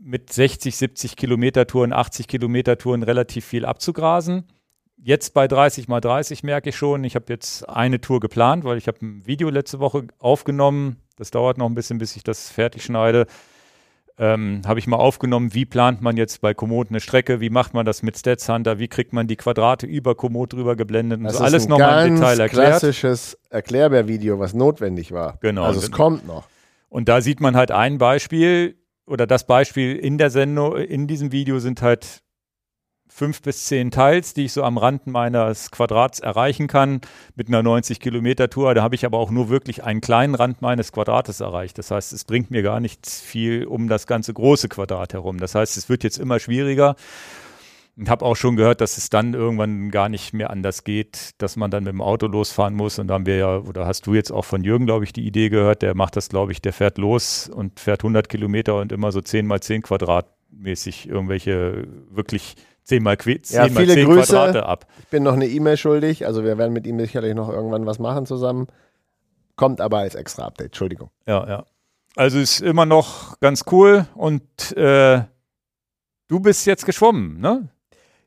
mit 0.00 0.32
60, 0.32 0.76
70 0.76 1.16
Kilometer 1.16 1.66
Touren, 1.66 1.92
80 1.92 2.28
Kilometer 2.28 2.78
Touren 2.78 3.02
relativ 3.02 3.44
viel 3.44 3.64
abzugrasen 3.64 4.44
jetzt 5.06 5.34
bei 5.34 5.46
30 5.46 5.86
mal 5.86 6.00
30 6.00 6.42
merke 6.42 6.70
ich 6.70 6.76
schon, 6.76 7.04
ich 7.04 7.14
habe 7.14 7.26
jetzt 7.28 7.68
eine 7.68 8.00
Tour 8.00 8.18
geplant, 8.18 8.64
weil 8.64 8.76
ich 8.76 8.88
habe 8.88 8.98
ein 9.02 9.24
Video 9.24 9.48
letzte 9.50 9.78
Woche 9.78 10.08
aufgenommen. 10.18 10.96
Das 11.16 11.30
dauert 11.30 11.58
noch 11.58 11.66
ein 11.66 11.76
bisschen, 11.76 11.98
bis 11.98 12.16
ich 12.16 12.24
das 12.24 12.50
fertig 12.50 12.84
schneide. 12.84 13.26
Ähm, 14.18 14.62
habe 14.66 14.80
ich 14.80 14.86
mal 14.88 14.96
aufgenommen, 14.96 15.54
wie 15.54 15.64
plant 15.64 16.02
man 16.02 16.16
jetzt 16.16 16.40
bei 16.40 16.54
Komoot 16.54 16.88
eine 16.88 17.00
Strecke, 17.00 17.40
wie 17.40 17.50
macht 17.50 17.72
man 17.72 17.86
das 17.86 18.02
mit 18.02 18.18
Stats 18.18 18.48
Hunter, 18.48 18.78
wie 18.80 18.88
kriegt 18.88 19.12
man 19.12 19.28
die 19.28 19.36
Quadrate 19.36 19.86
über 19.86 20.14
Komoot 20.16 20.54
drüber 20.54 20.74
geblendet 20.74 21.18
und 21.18 21.24
das 21.24 21.36
so 21.36 21.44
alles 21.44 21.68
nochmal 21.68 22.08
im 22.08 22.16
Detail 22.16 22.40
erklärt. 22.40 22.68
Das 22.68 22.82
ist 22.82 22.82
ein 22.82 22.90
klassisches 22.90 23.38
Erklärbär-Video, 23.50 24.40
was 24.40 24.54
notwendig 24.54 25.12
war. 25.12 25.38
Genau. 25.40 25.64
Also 25.64 25.80
es 25.80 25.92
kommt 25.92 26.26
noch. 26.26 26.48
Und 26.88 27.08
da 27.08 27.20
sieht 27.20 27.40
man 27.40 27.54
halt 27.54 27.70
ein 27.70 27.98
Beispiel 27.98 28.76
oder 29.06 29.26
das 29.26 29.46
Beispiel 29.46 29.94
in 29.94 30.18
der 30.18 30.30
Sendung, 30.30 30.76
in 30.76 31.06
diesem 31.06 31.30
Video 31.30 31.60
sind 31.60 31.80
halt 31.82 32.22
fünf 33.16 33.40
bis 33.40 33.64
zehn 33.64 33.90
Teils, 33.90 34.34
die 34.34 34.44
ich 34.44 34.52
so 34.52 34.62
am 34.62 34.76
Rand 34.76 35.06
meines 35.06 35.70
Quadrats 35.70 36.20
erreichen 36.20 36.66
kann 36.66 37.00
mit 37.34 37.48
einer 37.48 37.62
90 37.62 37.98
Kilometer 37.98 38.50
Tour. 38.50 38.74
Da 38.74 38.82
habe 38.82 38.94
ich 38.94 39.06
aber 39.06 39.16
auch 39.16 39.30
nur 39.30 39.48
wirklich 39.48 39.82
einen 39.84 40.02
kleinen 40.02 40.34
Rand 40.34 40.60
meines 40.60 40.92
Quadrates 40.92 41.40
erreicht. 41.40 41.78
Das 41.78 41.90
heißt, 41.90 42.12
es 42.12 42.26
bringt 42.26 42.50
mir 42.50 42.62
gar 42.62 42.78
nicht 42.78 43.06
viel 43.06 43.64
um 43.64 43.88
das 43.88 44.06
ganze 44.06 44.34
große 44.34 44.68
Quadrat 44.68 45.14
herum. 45.14 45.38
Das 45.38 45.54
heißt, 45.54 45.78
es 45.78 45.88
wird 45.88 46.04
jetzt 46.04 46.18
immer 46.18 46.38
schwieriger. 46.38 46.94
Und 47.96 48.10
habe 48.10 48.26
auch 48.26 48.36
schon 48.36 48.56
gehört, 48.56 48.82
dass 48.82 48.98
es 48.98 49.08
dann 49.08 49.32
irgendwann 49.32 49.90
gar 49.90 50.10
nicht 50.10 50.34
mehr 50.34 50.50
anders 50.50 50.84
geht, 50.84 51.30
dass 51.38 51.56
man 51.56 51.70
dann 51.70 51.84
mit 51.84 51.94
dem 51.94 52.02
Auto 52.02 52.26
losfahren 52.26 52.74
muss. 52.74 52.98
Und 52.98 53.08
da 53.08 53.14
haben 53.14 53.24
wir 53.24 53.38
ja, 53.38 53.56
oder 53.56 53.86
hast 53.86 54.06
du 54.06 54.12
jetzt 54.12 54.30
auch 54.30 54.44
von 54.44 54.62
Jürgen, 54.62 54.84
glaube 54.84 55.04
ich, 55.06 55.14
die 55.14 55.26
Idee 55.26 55.48
gehört, 55.48 55.80
der 55.80 55.94
macht 55.94 56.16
das, 56.16 56.28
glaube 56.28 56.52
ich, 56.52 56.60
der 56.60 56.74
fährt 56.74 56.98
los 56.98 57.48
und 57.48 57.80
fährt 57.80 58.00
100 58.00 58.28
Kilometer 58.28 58.78
und 58.78 58.92
immer 58.92 59.10
so 59.10 59.22
10 59.22 59.46
mal 59.46 59.60
10 59.60 59.80
Quadrat 59.80 60.26
mäßig 60.50 61.08
irgendwelche 61.08 61.86
wirklich 62.10 62.56
zehnmal, 62.86 63.18
zehn 63.18 63.40
ja, 63.48 63.62
mal 63.62 63.70
viele 63.70 63.94
zehn 63.94 64.06
Grüße. 64.06 64.32
Quadrate 64.32 64.66
ab. 64.66 64.86
Ich 65.00 65.08
bin 65.08 65.22
noch 65.22 65.34
eine 65.34 65.46
E-Mail 65.46 65.76
schuldig, 65.76 66.26
also 66.26 66.44
wir 66.44 66.56
werden 66.56 66.72
mit 66.72 66.86
ihm 66.86 66.98
sicherlich 66.98 67.34
noch 67.34 67.50
irgendwann 67.50 67.84
was 67.84 67.98
machen 67.98 68.24
zusammen. 68.26 68.68
Kommt 69.56 69.80
aber 69.80 69.98
als 69.98 70.14
extra 70.14 70.46
Update, 70.46 70.66
Entschuldigung. 70.66 71.10
Ja, 71.26 71.46
ja. 71.48 71.66
Also 72.14 72.38
ist 72.38 72.60
immer 72.60 72.86
noch 72.86 73.38
ganz 73.40 73.64
cool 73.70 74.06
und 74.14 74.42
äh, 74.76 75.22
du 76.28 76.40
bist 76.40 76.64
jetzt 76.66 76.86
geschwommen, 76.86 77.40
ne? 77.40 77.68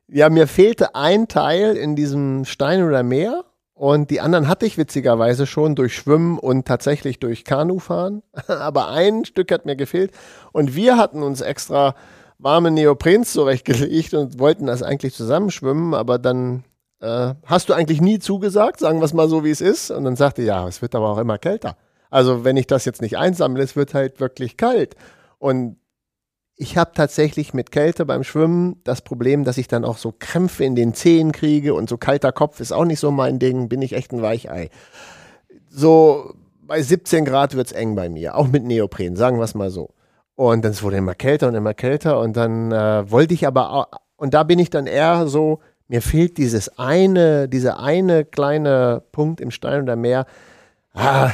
Ja, 0.06 0.28
mir 0.28 0.46
fehlte 0.46 0.94
ein 0.94 1.28
Teil 1.28 1.76
in 1.76 1.96
diesem 1.96 2.44
Stein 2.44 2.82
oder 2.82 3.02
Meer 3.02 3.44
Und 3.74 4.10
die 4.10 4.20
anderen 4.20 4.46
hatte 4.48 4.66
ich 4.66 4.76
witzigerweise 4.76 5.46
schon 5.46 5.74
durch 5.74 5.94
Schwimmen 5.94 6.38
und 6.38 6.66
tatsächlich 6.66 7.18
durch 7.18 7.44
Kanufahren. 7.44 8.22
Aber 8.48 8.90
ein 8.90 9.24
Stück 9.24 9.50
hat 9.52 9.66
mir 9.66 9.76
gefehlt. 9.76 10.12
Und 10.52 10.74
wir 10.74 10.96
hatten 10.98 11.22
uns 11.22 11.40
extra 11.40 11.94
warme 12.40 12.70
Neoprens 12.70 13.32
zurechtgelegt 13.32 14.14
und 14.14 14.38
wollten 14.38 14.66
das 14.66 14.82
eigentlich 14.82 15.14
zusammenschwimmen. 15.14 15.94
Aber 15.94 16.18
dann 16.18 16.64
äh, 17.00 17.34
hast 17.44 17.68
du 17.68 17.74
eigentlich 17.74 18.00
nie 18.00 18.18
zugesagt, 18.18 18.80
sagen 18.80 19.00
wir 19.00 19.04
es 19.04 19.14
mal 19.14 19.28
so, 19.28 19.44
wie 19.44 19.50
es 19.50 19.60
ist. 19.60 19.90
Und 19.90 20.04
dann 20.04 20.16
sagte, 20.16 20.42
ja, 20.42 20.66
es 20.66 20.82
wird 20.82 20.94
aber 20.94 21.10
auch 21.10 21.18
immer 21.18 21.38
kälter. 21.38 21.76
Also 22.10 22.44
wenn 22.44 22.56
ich 22.56 22.66
das 22.66 22.84
jetzt 22.84 23.02
nicht 23.02 23.18
einsammle, 23.18 23.62
es 23.62 23.76
wird 23.76 23.94
halt 23.94 24.20
wirklich 24.20 24.56
kalt. 24.56 24.96
Und 25.38 25.76
ich 26.56 26.76
habe 26.76 26.90
tatsächlich 26.94 27.54
mit 27.54 27.70
Kälte 27.70 28.04
beim 28.04 28.22
Schwimmen 28.22 28.80
das 28.84 29.00
Problem, 29.00 29.44
dass 29.44 29.56
ich 29.56 29.66
dann 29.66 29.84
auch 29.84 29.96
so 29.96 30.12
Krämpfe 30.16 30.64
in 30.64 30.74
den 30.74 30.92
Zehen 30.92 31.32
kriege 31.32 31.72
und 31.72 31.88
so 31.88 31.96
kalter 31.96 32.32
Kopf 32.32 32.60
ist 32.60 32.72
auch 32.72 32.84
nicht 32.84 33.00
so 33.00 33.10
mein 33.10 33.38
Ding, 33.38 33.70
bin 33.70 33.80
ich 33.80 33.94
echt 33.94 34.12
ein 34.12 34.20
Weichei. 34.20 34.68
So 35.70 36.34
bei 36.60 36.82
17 36.82 37.24
Grad 37.24 37.54
wird 37.56 37.68
es 37.68 37.72
eng 37.72 37.94
bei 37.94 38.10
mir, 38.10 38.36
auch 38.36 38.46
mit 38.46 38.64
Neopren, 38.64 39.16
sagen 39.16 39.38
wir 39.38 39.44
es 39.44 39.54
mal 39.54 39.70
so. 39.70 39.94
Und 40.40 40.64
dann 40.64 40.80
wurde 40.80 40.96
immer 40.96 41.14
kälter 41.14 41.48
und 41.48 41.54
immer 41.54 41.74
kälter 41.74 42.18
und 42.18 42.34
dann 42.34 42.72
äh, 42.72 43.10
wollte 43.10 43.34
ich 43.34 43.46
aber 43.46 43.72
auch, 43.74 43.86
und 44.16 44.32
da 44.32 44.42
bin 44.42 44.58
ich 44.58 44.70
dann 44.70 44.86
eher 44.86 45.26
so, 45.26 45.60
mir 45.86 46.00
fehlt 46.00 46.38
dieses 46.38 46.78
eine, 46.78 47.46
dieser 47.46 47.78
eine 47.78 48.24
kleine 48.24 49.02
Punkt 49.12 49.42
im 49.42 49.50
Stein 49.50 49.82
oder 49.82 49.96
Meer. 49.96 50.24
Ah, 50.94 51.32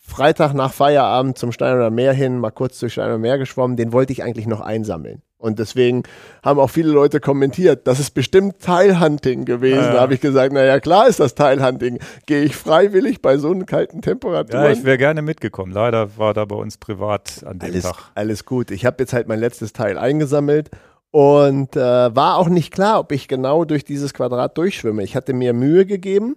Freitag 0.00 0.54
nach 0.54 0.72
Feierabend 0.72 1.36
zum 1.36 1.52
Stein 1.52 1.76
oder 1.76 1.90
Meer 1.90 2.14
hin, 2.14 2.38
mal 2.38 2.52
kurz 2.52 2.78
durch 2.78 2.94
Stein 2.94 3.08
oder 3.08 3.18
Meer 3.18 3.36
geschwommen, 3.36 3.76
den 3.76 3.92
wollte 3.92 4.14
ich 4.14 4.22
eigentlich 4.22 4.46
noch 4.46 4.62
einsammeln. 4.62 5.20
Und 5.42 5.58
deswegen 5.58 6.04
haben 6.44 6.60
auch 6.60 6.70
viele 6.70 6.92
Leute 6.92 7.18
kommentiert, 7.18 7.88
das 7.88 7.98
ist 7.98 8.12
bestimmt 8.12 8.60
Teilhunting 8.60 9.44
gewesen. 9.44 9.80
Ja, 9.80 9.86
ja. 9.86 9.92
Da 9.94 10.00
habe 10.00 10.14
ich 10.14 10.20
gesagt, 10.20 10.52
naja, 10.52 10.78
klar 10.78 11.08
ist 11.08 11.18
das 11.18 11.34
Teilhunting. 11.34 11.98
Gehe 12.26 12.44
ich 12.44 12.54
freiwillig 12.54 13.20
bei 13.20 13.36
so 13.38 13.50
einen 13.50 13.66
kalten 13.66 14.02
Temperaturen? 14.02 14.64
Ja, 14.66 14.70
ich 14.70 14.84
wäre 14.84 14.98
gerne 14.98 15.20
mitgekommen. 15.20 15.72
Leider 15.72 16.16
war 16.16 16.32
da 16.32 16.44
bei 16.44 16.54
uns 16.54 16.78
privat 16.78 17.42
an 17.44 17.58
dem 17.58 17.70
alles, 17.70 17.82
Tag. 17.82 17.96
Alles 18.14 18.44
gut. 18.44 18.70
Ich 18.70 18.86
habe 18.86 18.98
jetzt 19.00 19.12
halt 19.12 19.26
mein 19.26 19.40
letztes 19.40 19.72
Teil 19.72 19.98
eingesammelt 19.98 20.70
und 21.10 21.74
äh, 21.74 21.80
war 22.14 22.36
auch 22.36 22.48
nicht 22.48 22.72
klar, 22.72 23.00
ob 23.00 23.10
ich 23.10 23.26
genau 23.26 23.64
durch 23.64 23.84
dieses 23.84 24.14
Quadrat 24.14 24.56
durchschwimme. 24.56 25.02
Ich 25.02 25.16
hatte 25.16 25.32
mir 25.32 25.54
Mühe 25.54 25.86
gegeben, 25.86 26.36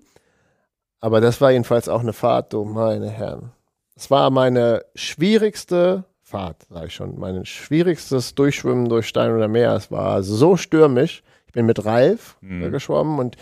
aber 0.99 1.21
das 1.21 1.39
war 1.41 1.51
jedenfalls 1.51 1.89
auch 1.89 2.01
eine 2.01 2.13
Fahrt, 2.13 2.53
du 2.53 2.65
meine 2.65 3.11
Herren. 3.11 3.51
Es 3.95 4.09
war 4.09 4.31
meine 4.31 4.83
schwierigste 4.95 6.05
Fahrt, 6.25 6.65
sage 6.71 6.87
ich 6.87 6.93
schon. 6.95 7.19
Mein 7.19 7.45
schwierigstes 7.45 8.33
Durchschwimmen 8.33 8.89
durch 8.89 9.07
Stein 9.07 9.31
oder 9.31 9.47
Meer. 9.47 9.73
Es 9.73 9.91
war 9.91 10.23
so 10.23 10.57
stürmisch. 10.57 11.21
Ich 11.45 11.53
bin 11.53 11.67
mit 11.67 11.85
Ralf 11.85 12.37
mhm. 12.41 12.71
geschwommen 12.71 13.19
und 13.19 13.37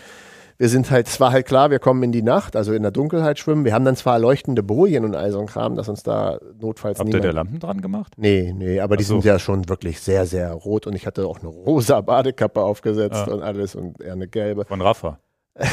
wir 0.58 0.68
sind 0.68 0.90
halt, 0.90 1.08
es 1.08 1.18
war 1.18 1.32
halt 1.32 1.46
klar, 1.46 1.70
wir 1.70 1.78
kommen 1.78 2.02
in 2.02 2.12
die 2.12 2.22
Nacht, 2.22 2.56
also 2.56 2.74
in 2.74 2.82
der 2.82 2.92
Dunkelheit 2.92 3.38
schwimmen. 3.38 3.64
Wir 3.64 3.72
haben 3.72 3.86
dann 3.86 3.96
zwar 3.96 4.18
leuchtende 4.18 4.62
Bojen 4.62 5.06
und 5.06 5.16
all 5.16 5.32
so 5.32 5.40
ein 5.40 5.46
Kram, 5.46 5.76
dass 5.76 5.88
uns 5.88 6.02
da 6.02 6.38
notfalls 6.60 6.98
Habt 6.98 7.08
niemand... 7.08 7.24
ihr 7.24 7.30
da 7.30 7.34
Lampen 7.34 7.58
dran 7.58 7.80
gemacht? 7.80 8.12
Nee, 8.18 8.52
nee, 8.54 8.78
aber 8.80 8.98
die 8.98 9.04
so. 9.04 9.14
sind 9.14 9.24
ja 9.24 9.38
schon 9.38 9.66
wirklich 9.70 10.00
sehr, 10.00 10.26
sehr 10.26 10.52
rot 10.52 10.86
und 10.86 10.94
ich 10.94 11.06
hatte 11.06 11.26
auch 11.26 11.40
eine 11.40 11.48
rosa 11.48 12.02
Badekappe 12.02 12.60
aufgesetzt 12.60 13.24
ah. 13.28 13.32
und 13.32 13.42
alles 13.42 13.74
und 13.74 14.00
eher 14.02 14.12
eine 14.12 14.28
gelbe. 14.28 14.66
Von 14.66 14.82
Rafa. 14.82 15.18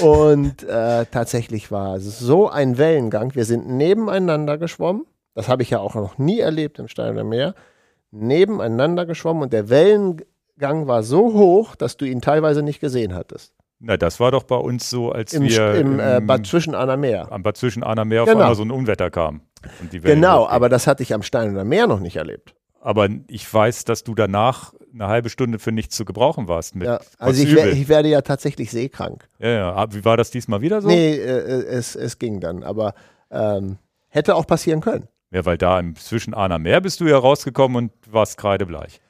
und 0.00 0.62
äh, 0.62 1.04
tatsächlich 1.10 1.70
war 1.70 1.96
es 1.96 2.18
so 2.18 2.48
ein 2.48 2.78
Wellengang. 2.78 3.34
Wir 3.34 3.44
sind 3.44 3.68
nebeneinander 3.68 4.56
geschwommen. 4.56 5.04
Das 5.36 5.48
habe 5.48 5.62
ich 5.62 5.68
ja 5.68 5.78
auch 5.80 5.94
noch 5.94 6.16
nie 6.16 6.40
erlebt 6.40 6.78
im 6.78 6.88
Steiner 6.88 7.22
Meer. 7.22 7.54
Nebeneinander 8.10 9.04
geschwommen 9.04 9.42
und 9.42 9.52
der 9.52 9.68
Wellengang 9.68 10.88
war 10.88 11.02
so 11.02 11.34
hoch, 11.34 11.76
dass 11.76 11.98
du 11.98 12.06
ihn 12.06 12.22
teilweise 12.22 12.62
nicht 12.62 12.80
gesehen 12.80 13.14
hattest. 13.14 13.52
Na, 13.78 13.98
das 13.98 14.18
war 14.18 14.30
doch 14.30 14.44
bei 14.44 14.56
uns 14.56 14.88
so, 14.88 15.12
als 15.12 15.34
Im, 15.34 15.42
wir 15.42 15.74
im, 15.74 16.00
äh, 16.00 16.22
Bad 16.22 16.46
Zwischen-Anna 16.46 16.96
Meer. 16.96 17.30
Am 17.30 17.42
Bad 17.42 17.58
Zwischen-Anna 17.58 18.06
Meer 18.06 18.24
genau. 18.24 18.32
auf 18.32 18.40
einmal 18.40 18.54
so 18.54 18.62
ein 18.62 18.70
Unwetter 18.70 19.10
kam. 19.10 19.42
genau, 19.90 20.48
aber 20.48 20.70
das 20.70 20.86
hatte 20.86 21.02
ich 21.02 21.12
am 21.12 21.22
Steiner 21.22 21.64
Meer 21.64 21.86
noch 21.86 22.00
nicht 22.00 22.16
erlebt. 22.16 22.54
Aber 22.80 23.06
ich 23.28 23.52
weiß, 23.52 23.84
dass 23.84 24.04
du 24.04 24.14
danach 24.14 24.72
eine 24.94 25.08
halbe 25.08 25.28
Stunde 25.28 25.58
für 25.58 25.72
nichts 25.72 25.96
zu 25.96 26.06
gebrauchen 26.06 26.48
warst. 26.48 26.76
ja, 26.76 27.00
also 27.18 27.42
ich, 27.42 27.54
ich, 27.54 27.88
werde 27.88 28.08
ja 28.08 28.22
tatsächlich 28.22 28.70
seekrank. 28.70 29.28
Ja, 29.38 29.48
ja. 29.50 29.74
Ah, 29.74 29.86
wie 29.90 30.04
war 30.06 30.16
das 30.16 30.30
diesmal 30.30 30.62
wieder 30.62 30.80
so? 30.80 30.88
Nee, 30.88 31.16
äh, 31.16 31.18
äh, 31.18 31.64
es, 31.66 31.94
es 31.94 32.18
ging 32.18 32.40
dann. 32.40 32.62
Aber 32.62 32.94
ähm, 33.30 33.76
hätte 34.08 34.34
auch 34.34 34.46
passieren 34.46 34.80
können. 34.80 35.08
Ja, 35.30 35.44
weil 35.44 35.58
da 35.58 35.78
im 35.80 35.96
zwischen 35.96 36.34
Arner 36.34 36.58
Meer 36.58 36.80
bist 36.80 37.00
du 37.00 37.06
ja 37.06 37.18
rausgekommen 37.18 37.76
und 37.76 37.92
warst 38.10 38.38
kreidebleich. 38.38 39.00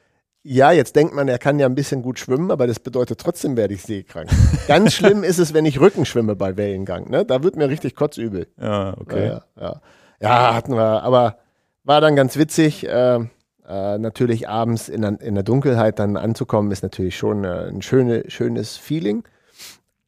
Ja, 0.42 0.70
jetzt 0.70 0.94
denkt 0.94 1.12
man, 1.12 1.26
er 1.26 1.38
kann 1.38 1.58
ja 1.58 1.66
ein 1.66 1.74
bisschen 1.74 2.02
gut 2.02 2.20
schwimmen, 2.20 2.52
aber 2.52 2.68
das 2.68 2.78
bedeutet 2.78 3.20
trotzdem 3.20 3.56
werde 3.56 3.74
ich 3.74 3.82
seekrank. 3.82 4.30
Ganz 4.68 4.94
schlimm 4.94 5.24
ist 5.24 5.38
es, 5.38 5.52
wenn 5.54 5.66
ich 5.66 5.80
Rücken 5.80 6.06
schwimme 6.06 6.36
bei 6.36 6.56
Wellengang. 6.56 7.10
Ne? 7.10 7.24
Da 7.24 7.42
wird 7.42 7.56
mir 7.56 7.68
richtig 7.68 7.96
kotzübel. 7.96 8.46
Ja, 8.60 8.94
okay. 8.96 9.26
Ja, 9.26 9.44
ja. 9.60 9.80
ja 10.20 10.54
hatten 10.54 10.74
wir. 10.74 11.02
Aber 11.02 11.38
war 11.82 12.00
dann 12.00 12.14
ganz 12.14 12.36
witzig. 12.36 12.86
Äh, 12.86 13.26
äh, 13.68 13.98
natürlich 13.98 14.48
abends 14.48 14.88
in 14.88 15.02
der, 15.02 15.20
in 15.20 15.34
der 15.34 15.42
Dunkelheit 15.42 15.98
dann 15.98 16.16
anzukommen, 16.16 16.70
ist 16.70 16.84
natürlich 16.84 17.16
schon 17.16 17.44
äh, 17.44 17.68
ein 17.68 17.82
schöne, 17.82 18.30
schönes 18.30 18.76
Feeling. 18.76 19.24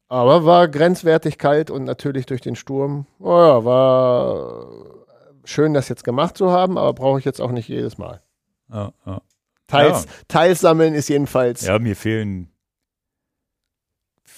Aber 0.07 0.45
war 0.45 0.69
grenzwertig 0.69 1.37
kalt 1.37 1.69
und 1.69 1.83
natürlich 1.83 2.25
durch 2.25 2.41
den 2.41 2.55
Sturm, 2.55 3.05
oh 3.19 3.29
ja, 3.29 3.65
war 3.65 4.69
schön, 5.43 5.73
das 5.73 5.89
jetzt 5.89 6.03
gemacht 6.03 6.37
zu 6.37 6.51
haben, 6.51 6.77
aber 6.77 6.93
brauche 6.93 7.19
ich 7.19 7.25
jetzt 7.25 7.41
auch 7.41 7.51
nicht 7.51 7.67
jedes 7.67 7.97
Mal. 7.97 8.21
Ja, 8.71 8.93
ja. 9.05 9.21
Teils, 9.67 10.05
ja. 10.05 10.11
Teils 10.27 10.59
sammeln 10.59 10.93
ist 10.93 11.09
jedenfalls. 11.09 11.65
Ja, 11.65 11.79
mir 11.79 11.95
fehlen 11.95 12.51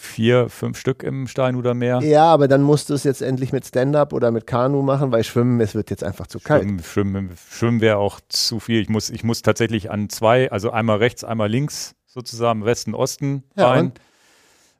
vier, 0.02 0.50
fünf 0.50 0.78
Stück 0.78 1.04
im 1.04 1.28
Steinhuder 1.28 1.74
Meer. 1.74 2.00
Ja, 2.02 2.26
aber 2.26 2.48
dann 2.48 2.64
musst 2.64 2.90
du 2.90 2.94
es 2.94 3.04
jetzt 3.04 3.22
endlich 3.22 3.54
mit 3.54 3.66
Stand-up 3.66 4.14
oder 4.14 4.32
mit 4.32 4.48
Kanu 4.48 4.82
machen, 4.82 5.12
weil 5.12 5.24
Schwimmen, 5.24 5.62
es 5.62 5.76
wird 5.76 5.90
jetzt 5.90 6.04
einfach 6.04 6.28
zu 6.28 6.40
kalt. 6.40 6.64
Schwimmen, 6.64 6.84
Schwimmen, 6.84 7.38
Schwimmen 7.50 7.82
wäre 7.82 7.98
auch 7.98 8.20
zu 8.28 8.60
viel. 8.60 8.82
Ich 8.82 8.90
muss, 8.90 9.10
ich 9.10 9.24
muss 9.24 9.42
tatsächlich 9.42 9.92
an 9.92 10.10
zwei, 10.10 10.52
also 10.52 10.72
einmal 10.72 10.98
rechts, 10.98 11.24
einmal 11.24 11.50
links 11.50 11.96
sozusagen, 12.08 12.66
Westen, 12.66 12.94
Osten 12.94 13.44
ja, 13.56 13.70
rein. 13.70 13.94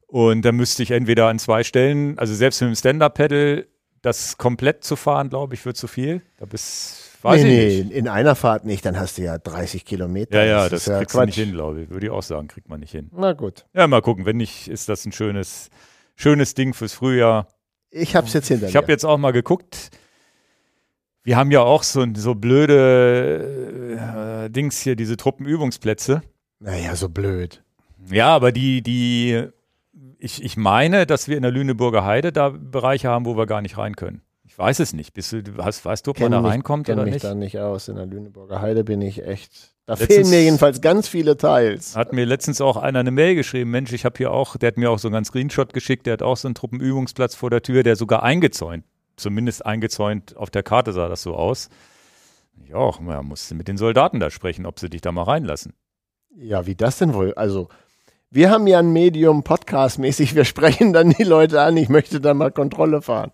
Und? 0.08 0.34
und 0.34 0.42
dann 0.46 0.56
müsste 0.56 0.84
ich 0.84 0.92
entweder 0.92 1.28
an 1.28 1.40
zwei 1.40 1.64
Stellen, 1.64 2.18
also 2.18 2.34
selbst 2.34 2.60
mit 2.62 2.72
dem 2.72 2.76
Stand-up-Pedal, 2.76 3.68
das 4.02 4.38
komplett 4.38 4.84
zu 4.84 4.96
fahren, 4.96 5.30
glaube 5.30 5.54
ich, 5.54 5.66
wird 5.66 5.78
zu 5.78 5.88
viel. 5.88 6.22
Da 6.38 6.46
bist 6.46 7.12
Weiß 7.24 7.44
nee, 7.44 7.84
nee, 7.84 7.96
in 7.96 8.08
einer 8.08 8.36
Fahrt 8.36 8.66
nicht, 8.66 8.84
dann 8.84 9.00
hast 9.00 9.20
du 9.20 9.22
ja 9.22 9.38
30 9.38 9.86
Kilometer. 9.86 10.40
Ja, 10.40 10.64
ja, 10.64 10.70
das, 10.70 10.86
das 10.86 10.98
kriegst 10.98 11.14
ja 11.14 11.20
du 11.20 11.26
nicht 11.28 11.36
hin, 11.36 11.52
glaube 11.52 11.84
ich. 11.84 11.90
Würde 11.92 12.08
ich 12.08 12.12
auch 12.12 12.24
sagen, 12.24 12.48
kriegt 12.48 12.68
man 12.68 12.80
nicht 12.80 12.92
hin. 12.92 13.12
Na 13.14 13.34
gut. 13.34 13.66
Ja, 13.74 13.86
mal 13.86 14.02
gucken. 14.02 14.26
Wenn 14.26 14.38
nicht, 14.38 14.68
ist 14.68 14.90
das 14.90 15.06
ein 15.06 15.12
schönes, 15.12 15.70
schönes 16.16 16.56
Ding 16.56 16.74
fürs 16.74 16.94
Frühjahr. 16.94 17.48
Ich 17.92 18.16
habe 18.16 18.26
es 18.26 18.34
jetzt 18.34 18.48
hinter 18.48 18.70
Ich 18.70 18.76
habe 18.76 18.92
jetzt 18.92 19.06
auch 19.06 19.20
mal 19.20 19.32
geguckt. 19.32 19.92
Wir 21.24 21.38
haben 21.38 21.52
ja 21.52 21.62
auch 21.62 21.84
so, 21.84 22.04
so 22.16 22.34
blöde 22.34 22.80
äh, 24.48 24.50
Dings 24.50 24.82
hier, 24.82 24.96
diese 24.96 25.16
Truppenübungsplätze. 25.16 26.24
Naja, 26.60 26.96
so 26.96 27.08
blöd. 27.08 27.64
Ja, 28.10 28.30
aber 28.30 28.52
die, 28.52 28.82
die, 28.82 29.44
ich, 30.22 30.44
ich 30.44 30.56
meine, 30.56 31.06
dass 31.06 31.28
wir 31.28 31.36
in 31.36 31.42
der 31.42 31.52
Lüneburger 31.52 32.06
Heide 32.06 32.32
da 32.32 32.50
Bereiche 32.50 33.10
haben, 33.10 33.26
wo 33.26 33.36
wir 33.36 33.48
gar 33.48 33.62
nicht 33.62 33.78
rein 33.78 33.96
können. 33.96 34.22
Ich 34.44 34.58
weiß 34.58 34.80
es 34.80 34.94
nicht. 34.94 35.14
Bist 35.14 35.32
du, 35.32 35.42
hast, 35.58 35.84
weißt 35.84 36.06
du, 36.06 36.12
ob 36.12 36.20
man 36.20 36.32
da 36.32 36.42
reinkommt 36.42 36.90
oder 36.90 37.04
mich 37.04 37.14
nicht? 37.14 37.24
Ich 37.24 37.30
da 37.30 37.36
nicht 37.36 37.58
aus. 37.60 37.88
In 37.88 37.96
der 37.96 38.06
Lüneburger 38.06 38.62
Heide 38.62 38.84
bin 38.84 39.02
ich 39.02 39.26
echt. 39.26 39.74
Da 39.86 39.94
letztens 39.94 40.14
fehlen 40.14 40.30
mir 40.30 40.44
jedenfalls 40.44 40.82
ganz 40.82 41.08
viele 41.08 41.38
Teils. 41.38 41.96
Hat 41.96 42.14
mir 42.14 42.26
letztens 42.26 42.62
auch 42.62 42.78
einer 42.78 43.00
eine 43.00 43.12
Mail 43.12 43.34
geschrieben. 43.34 43.72
Mensch, 43.72 43.94
ich 43.94 44.06
habe 44.06 44.18
hier 44.18 44.32
auch, 44.32 44.58
der 44.58 44.68
hat 44.68 44.78
mir 44.78 44.92
auch 44.92 45.00
so 45.00 45.08
einen 45.08 45.14
ganz 45.14 45.30
Screenshot 45.30 45.74
geschickt. 45.74 46.06
Der 46.06 46.14
hat 46.14 46.22
auch 46.22 46.38
so 46.38 46.48
einen 46.48 46.56
Truppenübungsplatz 46.56 47.34
vor 47.34 47.50
der 47.50 47.64
Tür, 47.64 47.82
der 47.82 47.96
sogar 47.96 48.22
eingezäunt, 48.22 48.84
zumindest 49.16 49.66
eingezäunt, 49.66 50.38
auf 50.38 50.52
der 50.52 50.64
Karte 50.64 50.94
sah 50.94 51.08
das 51.08 51.24
so 51.24 51.34
aus. 51.34 51.70
Ich 52.64 52.76
auch, 52.76 53.00
man 53.00 53.26
musste 53.26 53.56
mit 53.56 53.68
den 53.68 53.78
Soldaten 53.78 54.20
da 54.20 54.30
sprechen, 54.30 54.68
ob 54.68 54.80
sie 54.80 54.90
dich 54.90 55.02
da 55.02 55.12
mal 55.12 55.24
reinlassen. 55.24 55.74
Ja, 56.36 56.68
wie 56.68 56.76
das 56.76 57.00
denn 57.00 57.14
wohl? 57.14 57.34
Also, 57.34 57.70
wir 58.32 58.50
haben 58.50 58.66
ja 58.66 58.80
ein 58.80 58.92
Medium 58.92 59.44
Podcast-mäßig, 59.44 60.36
wir 60.36 60.46
sprechen 60.46 60.94
dann 60.94 61.10
die 61.10 61.24
Leute 61.24 61.62
an, 61.62 61.76
ich 61.76 61.90
möchte 61.90 62.22
da 62.22 62.34
mal 62.34 62.52
Kontrolle 62.52 63.02
fahren. 63.02 63.32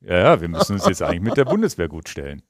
Ja, 0.00 0.18
ja, 0.18 0.40
wir 0.40 0.48
müssen 0.48 0.74
uns 0.74 0.86
jetzt 0.86 1.02
eigentlich 1.02 1.22
mit 1.22 1.36
der 1.36 1.44
Bundeswehr 1.44 1.88
gut 1.88 2.08
stellen. 2.08 2.42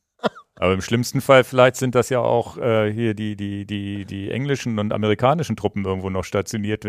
Aber 0.57 0.75
im 0.75 0.83
schlimmsten 0.83 1.21
Fall 1.21 1.45
vielleicht 1.45 1.77
sind 1.77 1.95
das 1.95 2.11
ja 2.11 2.19
auch 2.19 2.59
äh, 2.59 2.93
hier 2.93 3.15
die, 3.15 3.37
die, 3.37 3.65
die, 3.65 4.05
die 4.05 4.31
englischen 4.31 4.79
und 4.79 4.93
amerikanischen 4.93 5.57
Truppen 5.57 5.85
irgendwo 5.85 6.11
noch 6.11 6.25
stationiert. 6.25 6.85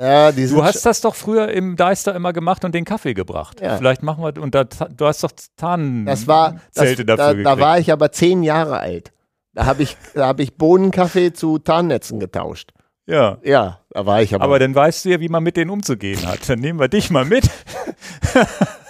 Ja, 0.00 0.32
du 0.32 0.64
hast 0.64 0.84
das 0.86 1.02
doch 1.02 1.14
früher 1.14 1.48
im 1.48 1.76
Deister 1.76 2.14
immer 2.14 2.32
gemacht 2.32 2.64
und 2.64 2.74
den 2.74 2.84
Kaffee 2.84 3.14
gebracht. 3.14 3.60
Ja. 3.60 3.76
Vielleicht 3.76 4.02
machen 4.02 4.24
wir, 4.24 4.42
und 4.42 4.54
da, 4.54 4.64
du 4.64 5.06
hast 5.06 5.22
doch 5.22 5.30
Tarnzelte 5.56 7.04
dafür 7.04 7.04
da, 7.04 7.32
gekriegt. 7.32 7.46
Da 7.46 7.60
war 7.60 7.78
ich 7.78 7.92
aber 7.92 8.10
zehn 8.10 8.42
Jahre 8.42 8.80
alt. 8.80 9.12
Da 9.52 9.66
habe 9.66 9.82
ich, 9.82 9.96
hab 10.16 10.40
ich 10.40 10.56
Bohnenkaffee 10.56 11.34
zu 11.34 11.58
Tarnnetzen 11.58 12.18
getauscht. 12.18 12.72
Ja. 13.06 13.38
Ja, 13.42 13.80
da 13.90 14.06
war 14.06 14.22
ich 14.22 14.34
aber. 14.34 14.44
Aber 14.44 14.58
dann 14.58 14.74
weißt 14.74 15.04
du 15.04 15.10
ja, 15.10 15.20
wie 15.20 15.28
man 15.28 15.42
mit 15.42 15.56
denen 15.56 15.70
umzugehen 15.70 16.26
hat. 16.26 16.48
Dann 16.48 16.60
nehmen 16.60 16.78
wir 16.78 16.88
dich 16.88 17.10
mal 17.10 17.24
mit. 17.24 17.48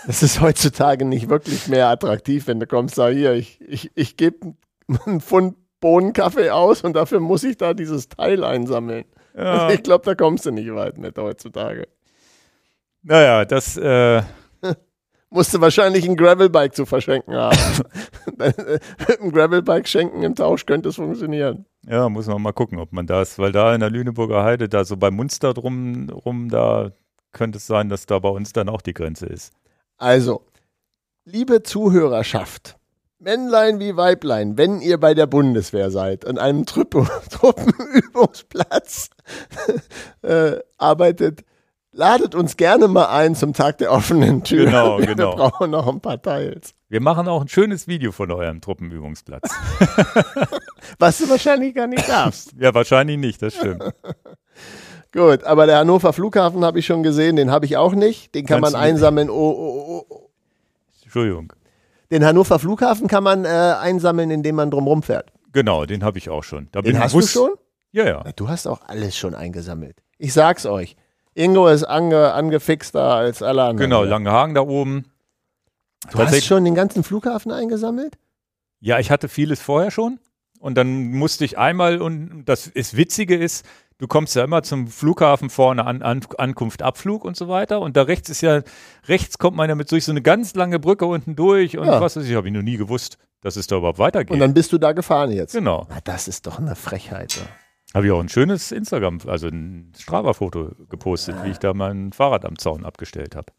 Das 0.05 0.25
ist 0.25 0.41
heutzutage 0.41 1.05
nicht 1.05 1.29
wirklich 1.29 1.69
mehr 1.69 1.89
attraktiv, 1.89 2.49
wenn 2.49 2.59
du 2.59 2.67
kommst, 2.67 2.97
sag 2.97 3.13
hier, 3.15 3.35
ich, 3.35 3.61
ich, 3.61 3.93
ich 3.95 4.17
gebe 4.17 4.55
einen 5.07 5.21
Pfund 5.21 5.55
Bohnenkaffee 5.81 6.51
aus 6.51 6.83
und 6.83 6.95
dafür 6.95 7.21
muss 7.21 7.45
ich 7.45 7.57
da 7.57 7.75
dieses 7.75 8.09
Teil 8.09 8.43
einsammeln. 8.45 9.05
Ja. 9.37 9.69
Ich 9.73 9.83
glaube, 9.83 10.05
da 10.05 10.15
kommst 10.15 10.45
du 10.47 10.51
nicht 10.51 10.75
weit 10.75 10.99
mit 10.99 11.17
heutzutage. 11.19 11.89
Naja, 13.03 13.45
das 13.45 13.77
äh, 13.77 14.23
Musste 15.31 15.61
wahrscheinlich 15.61 16.07
ein 16.09 16.17
Gravelbike 16.17 16.75
zu 16.75 16.85
verschenken 16.85 17.35
haben. 17.35 17.57
ein 18.39 19.33
Gravelbike 19.33 19.89
schenken 19.89 20.23
im 20.23 20.35
Tausch 20.35 20.67
könnte 20.67 20.91
es 20.91 20.97
funktionieren. 20.97 21.65
Ja, 21.87 22.09
muss 22.09 22.27
man 22.27 22.41
mal 22.41 22.53
gucken, 22.53 22.79
ob 22.79 22.93
man 22.93 23.07
das, 23.07 23.39
weil 23.39 23.53
da 23.53 23.75
in 23.75 23.81
der 23.81 23.91
Lüneburger 23.91 24.45
Heide, 24.45 24.69
da 24.69 24.85
so 24.85 24.97
bei 24.97 25.11
Munster 25.11 25.53
drum, 25.53 26.11
rum, 26.11 26.49
da 26.49 26.93
könnte 27.33 27.59
es 27.59 27.67
sein, 27.67 27.89
dass 27.89 28.07
da 28.07 28.19
bei 28.19 28.29
uns 28.29 28.53
dann 28.53 28.69
auch 28.69 28.83
die 28.83 28.95
Grenze 28.95 29.27
ist. 29.27 29.53
Also, 29.97 30.45
liebe 31.25 31.63
Zuhörerschaft, 31.63 32.77
Männlein 33.19 33.81
wie 33.81 33.97
Weiblein, 33.97 34.57
wenn 34.59 34.81
ihr 34.81 34.99
bei 34.99 35.15
der 35.15 35.27
Bundeswehr 35.27 35.91
seid, 35.91 36.25
an 36.27 36.39
einem 36.39 36.67
Truppe, 36.67 37.07
Truppenübungsplatz 37.31 39.11
äh, 40.23 40.59
arbeitet, 40.79 41.45
ladet 41.93 42.35
uns 42.35 42.57
gerne 42.57 42.89
mal 42.89 43.07
ein 43.07 43.35
zum 43.35 43.53
Tag 43.55 43.79
der 43.79 43.93
offenen 43.93 44.45
Tür. 44.45 44.67
Genau, 44.67 44.99
Wir 44.99 45.07
genau. 45.07 45.37
brauchen 45.37 45.71
noch 45.71 45.89
ein 45.89 46.01
paar 46.01 46.21
Teils. 46.21 46.75
Wir 46.89 47.01
machen 47.01 47.29
auch 47.29 47.43
ein 47.43 47.49
schönes 47.49 47.87
Video 47.89 48.13
von 48.13 48.31
eurem 48.31 48.61
Truppenübungsplatz. 48.61 49.51
Was 50.99 51.19
du 51.19 51.29
wahrscheinlich 51.29 51.75
gar 51.75 51.87
nicht 51.87 52.09
darfst. 52.09 52.53
ja, 52.59 52.75
wahrscheinlich 52.75 53.19
nicht, 53.19 53.43
das 53.43 53.55
stimmt. 53.55 53.83
Gut, 55.13 55.45
aber 55.45 55.67
der 55.67 55.79
Hannover 55.79 56.13
Flughafen 56.13 56.65
habe 56.65 56.79
ich 56.79 56.87
schon 56.87 57.03
gesehen, 57.03 57.37
den 57.37 57.51
habe 57.51 57.67
ich 57.67 57.77
auch 57.77 57.95
nicht. 57.95 58.35
Den 58.35 58.47
kann 58.47 58.63
Kannst 58.63 58.73
man 58.73 58.83
einsammeln. 58.83 59.29
Oh, 59.29 59.35
oh, 59.35 59.85
oh, 59.87 60.07
oh. 60.09 60.31
Entschuldigung. 61.03 61.53
Den 62.11 62.25
Hannover 62.25 62.59
Flughafen 62.59 63.09
kann 63.09 63.23
man 63.23 63.45
äh, 63.45 63.49
einsammeln, 63.49 64.31
indem 64.31 64.57
man 64.57 64.71
drumherum 64.71 65.03
fährt. 65.03 65.31
Genau, 65.53 65.85
den 65.85 66.03
habe 66.03 66.17
ich 66.19 66.31
auch 66.31 66.45
schon. 66.45 66.69
Da 66.73 66.81
Den 66.81 66.99
hast 66.99 67.13
bewusst- 67.13 67.35
du 67.35 67.41
schon? 67.41 67.51
Ja, 67.93 68.07
ja. 68.07 68.25
Du 68.37 68.49
hast 68.49 68.67
auch 68.67 68.81
alles 68.87 69.17
schon 69.17 69.35
eingesammelt. 69.35 69.97
Ich 70.17 70.33
sag's 70.33 70.65
euch. 70.65 70.97
Ingo 71.35 71.69
ist 71.69 71.85
ange, 71.85 72.33
angefixter 72.33 73.15
als 73.15 73.43
alle 73.43 73.63
anderen. 73.63 73.91
Genau, 73.91 74.05
Langehagen 74.05 74.55
da 74.55 74.63
oben. 74.63 75.07
Du 76.11 76.19
hast 76.19 76.45
schon 76.45 76.65
den 76.65 76.75
ganzen 76.75 77.05
Flughafen 77.05 77.53
eingesammelt? 77.53 78.17
Ja, 78.81 78.99
ich 78.99 79.11
hatte 79.11 79.29
vieles 79.29 79.61
vorher 79.61 79.91
schon. 79.91 80.19
Und 80.63 80.77
dann 80.79 81.11
musste 81.11 81.45
ich 81.45 81.59
einmal, 81.59 82.01
und 82.01 82.45
das 82.45 82.69
ist 82.69 82.97
Witzige 82.97 83.35
ist, 83.37 83.67
du 83.99 84.07
kommst 84.07 84.37
ja 84.37 84.45
immer 84.45 84.63
zum 84.63 84.87
Flughafen 84.87 85.51
vorne 85.51 85.85
an, 85.85 86.03
an 86.03 86.21
Ankunft, 86.39 86.83
Abflug 86.83 87.25
und 87.25 87.37
so 87.37 87.49
weiter. 87.49 87.81
Und 87.81 87.97
da 87.97 88.03
rechts 88.03 88.31
ist 88.31 88.43
ja, 88.43 88.63
rechts 89.09 89.39
kommt 89.39 89.57
man 89.57 89.69
ja 89.69 89.75
mit 89.75 89.91
durch 89.91 90.05
so 90.05 90.13
eine 90.13 90.23
ganz 90.23 90.55
lange 90.55 90.79
Brücke 90.79 91.05
unten 91.07 91.35
durch 91.35 91.77
und 91.79 91.87
Ja. 91.87 92.01
was 92.01 92.15
weiß 92.15 92.25
ich, 92.29 92.37
habe 92.37 92.47
ich 92.47 92.55
noch 92.55 92.63
nie 92.63 92.77
gewusst, 92.77 93.19
dass 93.41 93.57
es 93.57 93.67
da 93.67 93.77
überhaupt 93.79 93.99
weitergeht. 93.99 94.31
Und 94.31 94.39
dann 94.39 94.55
bist 94.55 94.73
du 94.73 94.79
da 94.79 94.93
gefahren 94.93 95.33
jetzt. 95.33 95.53
genau. 95.53 95.85
Na, 95.91 95.99
das 96.05 96.29
ist 96.29 96.47
doch 96.47 96.61
eine 96.61 96.77
Frechheit. 96.77 97.35
Ja. 97.35 97.43
Habe 97.95 98.07
ich 98.07 98.13
auch 98.13 98.21
ein 98.21 98.29
schönes 98.29 98.71
Instagram, 98.71 99.19
also 99.27 99.49
ein 99.49 99.93
Strava-Foto 99.99 100.71
gepostet, 100.89 101.35
wie 101.43 101.51
ich 101.51 101.59
da 101.59 101.75
mein 101.75 102.13
Fahrrad 102.13 102.45
am 102.45 102.57
Zaun 102.57 102.85
abgestellt 102.87 103.35
habe. 103.35 103.53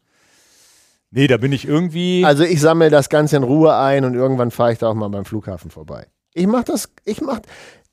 Nee, 1.10 1.26
da 1.26 1.36
bin 1.36 1.52
ich 1.52 1.68
irgendwie. 1.68 2.24
Also 2.24 2.44
ich 2.44 2.60
sammle 2.62 2.88
das 2.88 3.10
Ganze 3.10 3.36
in 3.36 3.42
Ruhe 3.42 3.76
ein 3.76 4.04
und 4.06 4.14
irgendwann 4.14 4.50
fahre 4.50 4.72
ich 4.72 4.78
da 4.78 4.88
auch 4.88 4.94
mal 4.94 5.08
beim 5.10 5.26
Flughafen 5.26 5.70
vorbei. 5.70 6.06
Ich 6.34 6.46
mache 6.46 6.64
das, 6.64 6.90
ich 7.04 7.20
mach, 7.20 7.40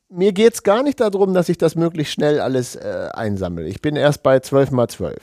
mir 0.09 0.33
geht 0.33 0.53
es 0.55 0.63
gar 0.63 0.83
nicht 0.83 0.99
darum, 0.99 1.33
dass 1.33 1.47
ich 1.47 1.57
das 1.57 1.75
möglichst 1.75 2.13
schnell 2.13 2.41
alles 2.41 2.75
äh, 2.75 3.09
einsammle. 3.13 3.67
Ich 3.67 3.81
bin 3.81 3.95
erst 3.95 4.23
bei 4.23 4.39
12 4.39 4.71
mal 4.71 4.87
12. 4.87 5.17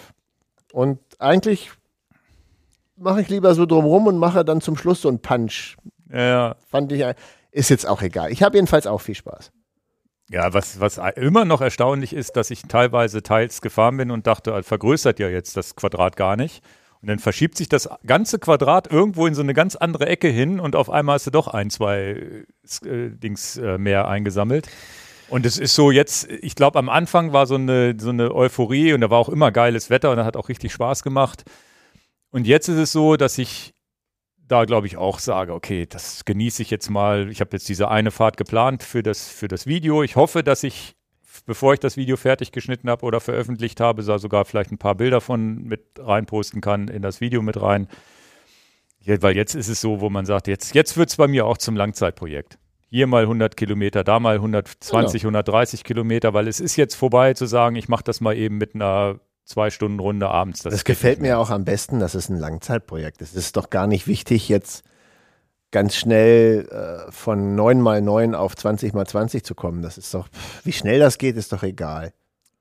Und 0.72 1.00
eigentlich 1.18 1.70
mache 2.96 3.20
ich 3.20 3.28
lieber 3.28 3.54
so 3.54 3.66
drumrum 3.66 4.06
und 4.06 4.18
mache 4.18 4.44
dann 4.44 4.60
zum 4.60 4.76
Schluss 4.76 5.02
so 5.02 5.08
einen 5.08 5.20
Punch. 5.20 5.76
ja, 6.10 6.56
Fand 6.70 6.92
ich, 6.92 7.04
ist 7.50 7.70
jetzt 7.70 7.86
auch 7.86 8.02
egal. 8.02 8.30
Ich 8.30 8.42
habe 8.42 8.56
jedenfalls 8.56 8.86
auch 8.86 9.00
viel 9.00 9.14
Spaß. 9.14 9.50
Ja, 10.30 10.52
was, 10.52 10.78
was 10.78 11.00
immer 11.16 11.44
noch 11.46 11.62
erstaunlich 11.62 12.12
ist, 12.12 12.36
dass 12.36 12.50
ich 12.50 12.62
teilweise 12.62 13.22
teils 13.22 13.62
gefahren 13.62 13.96
bin 13.96 14.10
und 14.10 14.26
dachte, 14.26 14.52
äh, 14.52 14.62
vergrößert 14.62 15.18
ja 15.18 15.28
jetzt 15.28 15.56
das 15.56 15.74
Quadrat 15.74 16.16
gar 16.16 16.36
nicht. 16.36 16.62
Und 17.00 17.08
dann 17.08 17.18
verschiebt 17.18 17.56
sich 17.56 17.68
das 17.68 17.88
ganze 18.04 18.38
Quadrat 18.38 18.90
irgendwo 18.90 19.26
in 19.26 19.34
so 19.34 19.42
eine 19.42 19.54
ganz 19.54 19.76
andere 19.76 20.06
Ecke 20.06 20.28
hin 20.28 20.58
und 20.58 20.74
auf 20.74 20.90
einmal 20.90 21.14
hast 21.14 21.28
du 21.28 21.30
doch 21.30 21.48
ein, 21.48 21.70
zwei 21.70 22.42
äh, 22.84 23.10
Dings 23.10 23.56
äh, 23.56 23.78
mehr 23.78 24.08
eingesammelt. 24.08 24.68
Und 25.28 25.46
es 25.46 25.58
ist 25.58 25.74
so 25.74 25.90
jetzt, 25.90 26.28
ich 26.28 26.54
glaube, 26.54 26.78
am 26.78 26.88
Anfang 26.88 27.32
war 27.32 27.46
so 27.46 27.54
eine, 27.54 27.94
so 27.98 28.08
eine 28.08 28.34
Euphorie 28.34 28.94
und 28.94 29.02
da 29.02 29.10
war 29.10 29.18
auch 29.18 29.28
immer 29.28 29.52
geiles 29.52 29.90
Wetter 29.90 30.10
und 30.10 30.16
da 30.16 30.24
hat 30.24 30.36
auch 30.36 30.48
richtig 30.48 30.72
Spaß 30.72 31.02
gemacht. 31.02 31.44
Und 32.30 32.46
jetzt 32.46 32.68
ist 32.68 32.78
es 32.78 32.92
so, 32.92 33.16
dass 33.16 33.38
ich 33.38 33.74
da, 34.48 34.64
glaube 34.64 34.86
ich, 34.86 34.96
auch 34.96 35.18
sage, 35.18 35.52
okay, 35.52 35.86
das 35.86 36.24
genieße 36.24 36.62
ich 36.62 36.70
jetzt 36.70 36.88
mal. 36.88 37.30
Ich 37.30 37.40
habe 37.40 37.50
jetzt 37.52 37.68
diese 37.68 37.88
eine 37.88 38.10
Fahrt 38.10 38.38
geplant 38.38 38.82
für 38.82 39.02
das, 39.02 39.28
für 39.28 39.46
das 39.46 39.66
Video. 39.66 40.02
Ich 40.02 40.16
hoffe, 40.16 40.42
dass 40.42 40.64
ich, 40.64 40.94
bevor 41.48 41.72
ich 41.72 41.80
das 41.80 41.96
Video 41.96 42.18
fertig 42.18 42.52
geschnitten 42.52 42.90
habe 42.90 43.06
oder 43.06 43.20
veröffentlicht 43.20 43.80
habe, 43.80 44.04
da 44.04 44.18
sogar 44.18 44.44
vielleicht 44.44 44.70
ein 44.70 44.76
paar 44.76 44.94
Bilder 44.94 45.22
von 45.22 45.64
mit 45.64 45.80
reinposten 45.98 46.60
kann 46.60 46.88
in 46.88 47.00
das 47.00 47.22
Video 47.22 47.40
mit 47.40 47.60
rein. 47.60 47.88
Ja, 49.00 49.20
weil 49.22 49.34
jetzt 49.34 49.54
ist 49.54 49.68
es 49.68 49.80
so, 49.80 50.02
wo 50.02 50.10
man 50.10 50.26
sagt, 50.26 50.46
jetzt, 50.46 50.74
jetzt 50.74 50.98
wird 50.98 51.08
es 51.08 51.16
bei 51.16 51.26
mir 51.26 51.46
auch 51.46 51.56
zum 51.56 51.74
Langzeitprojekt. 51.74 52.58
Hier 52.90 53.06
mal 53.06 53.22
100 53.22 53.56
Kilometer, 53.56 54.04
da 54.04 54.20
mal 54.20 54.34
120, 54.34 55.22
130 55.22 55.84
Kilometer, 55.84 56.34
weil 56.34 56.48
es 56.48 56.60
ist 56.60 56.76
jetzt 56.76 56.94
vorbei 56.94 57.32
zu 57.32 57.46
sagen, 57.46 57.76
ich 57.76 57.88
mache 57.88 58.04
das 58.04 58.20
mal 58.20 58.36
eben 58.36 58.58
mit 58.58 58.74
einer 58.74 59.18
zwei 59.46 59.70
Stunden 59.70 60.00
Runde 60.00 60.28
abends. 60.28 60.62
Das, 60.62 60.74
geht 60.74 60.84
gefällt 60.84 61.20
mir 61.20 61.38
auch 61.38 61.48
am 61.48 61.64
besten, 61.64 61.98
das 61.98 62.14
ist 62.14 62.28
ein 62.28 62.38
Langzeitprojekt. 62.38 63.22
Es 63.22 63.34
ist 63.34 63.56
doch 63.56 63.70
gar 63.70 63.86
nicht 63.86 64.06
wichtig, 64.06 64.50
jetzt 64.50 64.84
ganz 65.70 65.96
schnell 65.96 66.68
äh, 66.68 67.12
von 67.12 67.54
9 67.54 67.80
mal 67.80 68.00
9 68.00 68.34
auf 68.34 68.56
20 68.56 68.94
mal 68.94 69.06
20 69.06 69.44
zu 69.44 69.54
kommen. 69.54 69.82
Das 69.82 69.98
ist 69.98 70.12
doch, 70.14 70.28
pff, 70.28 70.64
wie 70.64 70.72
schnell 70.72 70.98
das 70.98 71.18
geht, 71.18 71.36
ist 71.36 71.52
doch 71.52 71.62
egal. 71.62 72.12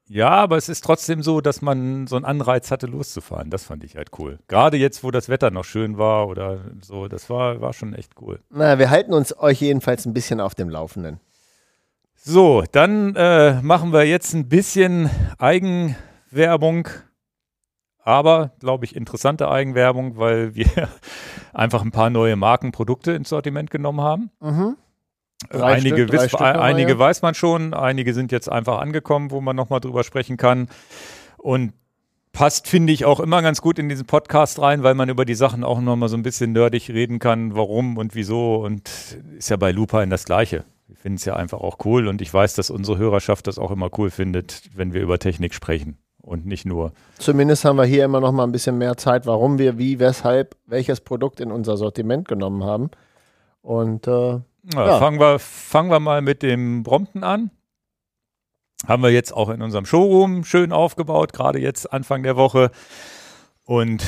Ja, 0.09 0.29
aber 0.29 0.55
es 0.55 0.69
ist 0.69 0.85
trotzdem 0.85 1.21
so, 1.21 1.41
dass 1.41 1.61
man 1.61 2.07
so 2.07 2.15
einen 2.15 2.23
Anreiz 2.23 2.71
hatte, 2.71 2.87
loszufahren. 2.87 3.49
Das 3.49 3.65
fand 3.65 3.83
ich 3.83 3.97
halt 3.97 4.09
cool. 4.17 4.39
Gerade 4.47 4.77
jetzt, 4.77 5.03
wo 5.03 5.11
das 5.11 5.27
Wetter 5.27 5.51
noch 5.51 5.65
schön 5.65 5.97
war 5.97 6.29
oder 6.29 6.61
so, 6.81 7.09
das 7.09 7.29
war, 7.29 7.59
war 7.59 7.73
schon 7.73 7.93
echt 7.93 8.13
cool. 8.21 8.39
Na, 8.49 8.79
wir 8.79 8.89
halten 8.89 9.13
uns 9.13 9.37
euch 9.37 9.59
jedenfalls 9.59 10.05
ein 10.05 10.13
bisschen 10.13 10.39
auf 10.39 10.55
dem 10.55 10.69
Laufenden. 10.69 11.19
So, 12.15 12.63
dann 12.71 13.15
äh, 13.15 13.61
machen 13.61 13.91
wir 13.91 14.05
jetzt 14.05 14.33
ein 14.33 14.47
bisschen 14.47 15.09
Eigenwerbung, 15.39 16.87
aber, 18.07 18.51
glaube 18.61 18.85
ich, 18.85 18.95
interessante 18.95 19.51
Eigenwerbung, 19.51 20.15
weil 20.15 20.55
wir 20.55 20.65
einfach 21.53 21.81
ein 21.81 21.91
paar 21.91 22.09
neue 22.09 22.37
Markenprodukte 22.37 23.11
ins 23.11 23.27
Sortiment 23.27 23.69
genommen 23.69 23.99
haben. 23.99 24.31
Mhm. 24.39 24.77
Drei 25.49 25.73
einige, 25.73 26.07
Stück, 26.07 26.21
Stück 26.21 26.39
wir 26.39 26.61
einige 26.61 26.93
ja. 26.93 26.99
weiß 26.99 27.21
man 27.21 27.35
schon, 27.35 27.73
einige 27.73 28.13
sind 28.13 28.31
jetzt 28.31 28.49
einfach 28.49 28.79
angekommen, 28.79 29.29
wo 29.29 29.41
man 29.41 29.57
nochmal 29.57 29.81
drüber 29.81 30.05
sprechen 30.05 30.37
kann. 30.37 30.69
Und 31.35 31.73
passt, 32.31 32.69
finde 32.69 32.93
ich, 32.93 33.03
auch 33.03 33.19
immer 33.19 33.41
ganz 33.41 33.61
gut 33.61 33.77
in 33.77 33.89
diesen 33.89 34.05
Podcast 34.05 34.61
rein, 34.61 34.83
weil 34.83 34.95
man 34.95 35.09
über 35.09 35.25
die 35.25 35.35
Sachen 35.35 35.65
auch 35.65 35.81
nochmal 35.81 36.07
so 36.07 36.15
ein 36.15 36.23
bisschen 36.23 36.53
nerdig 36.53 36.89
reden 36.89 37.19
kann, 37.19 37.55
warum 37.55 37.97
und 37.97 38.15
wieso. 38.15 38.63
Und 38.63 38.89
ist 39.37 39.49
ja 39.49 39.57
bei 39.57 39.71
Lupine 39.71 40.07
das 40.07 40.23
Gleiche. 40.23 40.63
Wir 40.87 40.95
finden 40.95 41.17
es 41.17 41.25
ja 41.25 41.35
einfach 41.35 41.59
auch 41.59 41.77
cool 41.83 42.07
und 42.07 42.21
ich 42.21 42.33
weiß, 42.33 42.53
dass 42.53 42.69
unsere 42.69 42.97
Hörerschaft 42.97 43.47
das 43.47 43.59
auch 43.59 43.71
immer 43.71 43.89
cool 43.97 44.09
findet, 44.09 44.61
wenn 44.73 44.93
wir 44.93 45.01
über 45.01 45.19
Technik 45.19 45.53
sprechen 45.53 45.97
und 46.27 46.45
nicht 46.45 46.65
nur. 46.65 46.91
Zumindest 47.17 47.65
haben 47.65 47.77
wir 47.77 47.85
hier 47.85 48.03
immer 48.05 48.19
noch 48.19 48.31
mal 48.31 48.43
ein 48.43 48.51
bisschen 48.51 48.77
mehr 48.77 48.97
Zeit, 48.97 49.25
warum 49.25 49.57
wir 49.57 49.77
wie, 49.77 49.97
weshalb, 49.99 50.55
welches 50.65 51.01
Produkt 51.01 51.39
in 51.39 51.51
unser 51.51 51.77
Sortiment 51.77 52.27
genommen 52.27 52.63
haben. 52.63 52.91
Und 53.61 54.07
äh, 54.07 54.11
Ja, 54.11 54.41
Ja. 54.73 54.99
Fangen, 54.99 55.19
wir, 55.19 55.39
fangen 55.39 55.89
wir 55.89 55.99
mal 55.99 56.21
mit 56.21 56.43
dem 56.43 56.83
Brompton 56.83 57.23
an. 57.23 57.51
Haben 58.85 59.01
wir 59.01 59.09
jetzt 59.09 59.31
auch 59.31 59.49
in 59.49 59.61
unserem 59.61 59.85
Showroom 59.85 60.43
schön 60.43 60.71
aufgebaut, 60.71 61.33
gerade 61.33 61.59
jetzt 61.59 61.91
Anfang 61.91 62.21
der 62.21 62.35
Woche. 62.35 62.69
Und 63.63 64.03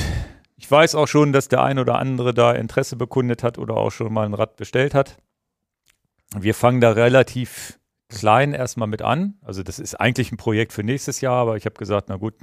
ich 0.56 0.70
weiß 0.70 0.94
auch 0.94 1.08
schon, 1.08 1.32
dass 1.32 1.48
der 1.48 1.62
ein 1.62 1.78
oder 1.78 1.98
andere 1.98 2.34
da 2.34 2.52
Interesse 2.52 2.96
bekundet 2.96 3.42
hat 3.42 3.58
oder 3.58 3.76
auch 3.76 3.90
schon 3.90 4.12
mal 4.12 4.26
ein 4.26 4.34
Rad 4.34 4.56
bestellt 4.56 4.94
hat. 4.94 5.16
Wir 6.36 6.54
fangen 6.54 6.80
da 6.80 6.92
relativ 6.92 7.79
klein 8.10 8.52
erstmal 8.52 8.88
mit 8.88 9.02
an. 9.02 9.34
Also 9.42 9.62
das 9.62 9.78
ist 9.78 9.94
eigentlich 9.94 10.32
ein 10.32 10.36
Projekt 10.36 10.72
für 10.72 10.82
nächstes 10.82 11.20
Jahr, 11.20 11.36
aber 11.36 11.56
ich 11.56 11.64
habe 11.64 11.76
gesagt, 11.76 12.08
na 12.08 12.16
gut, 12.16 12.34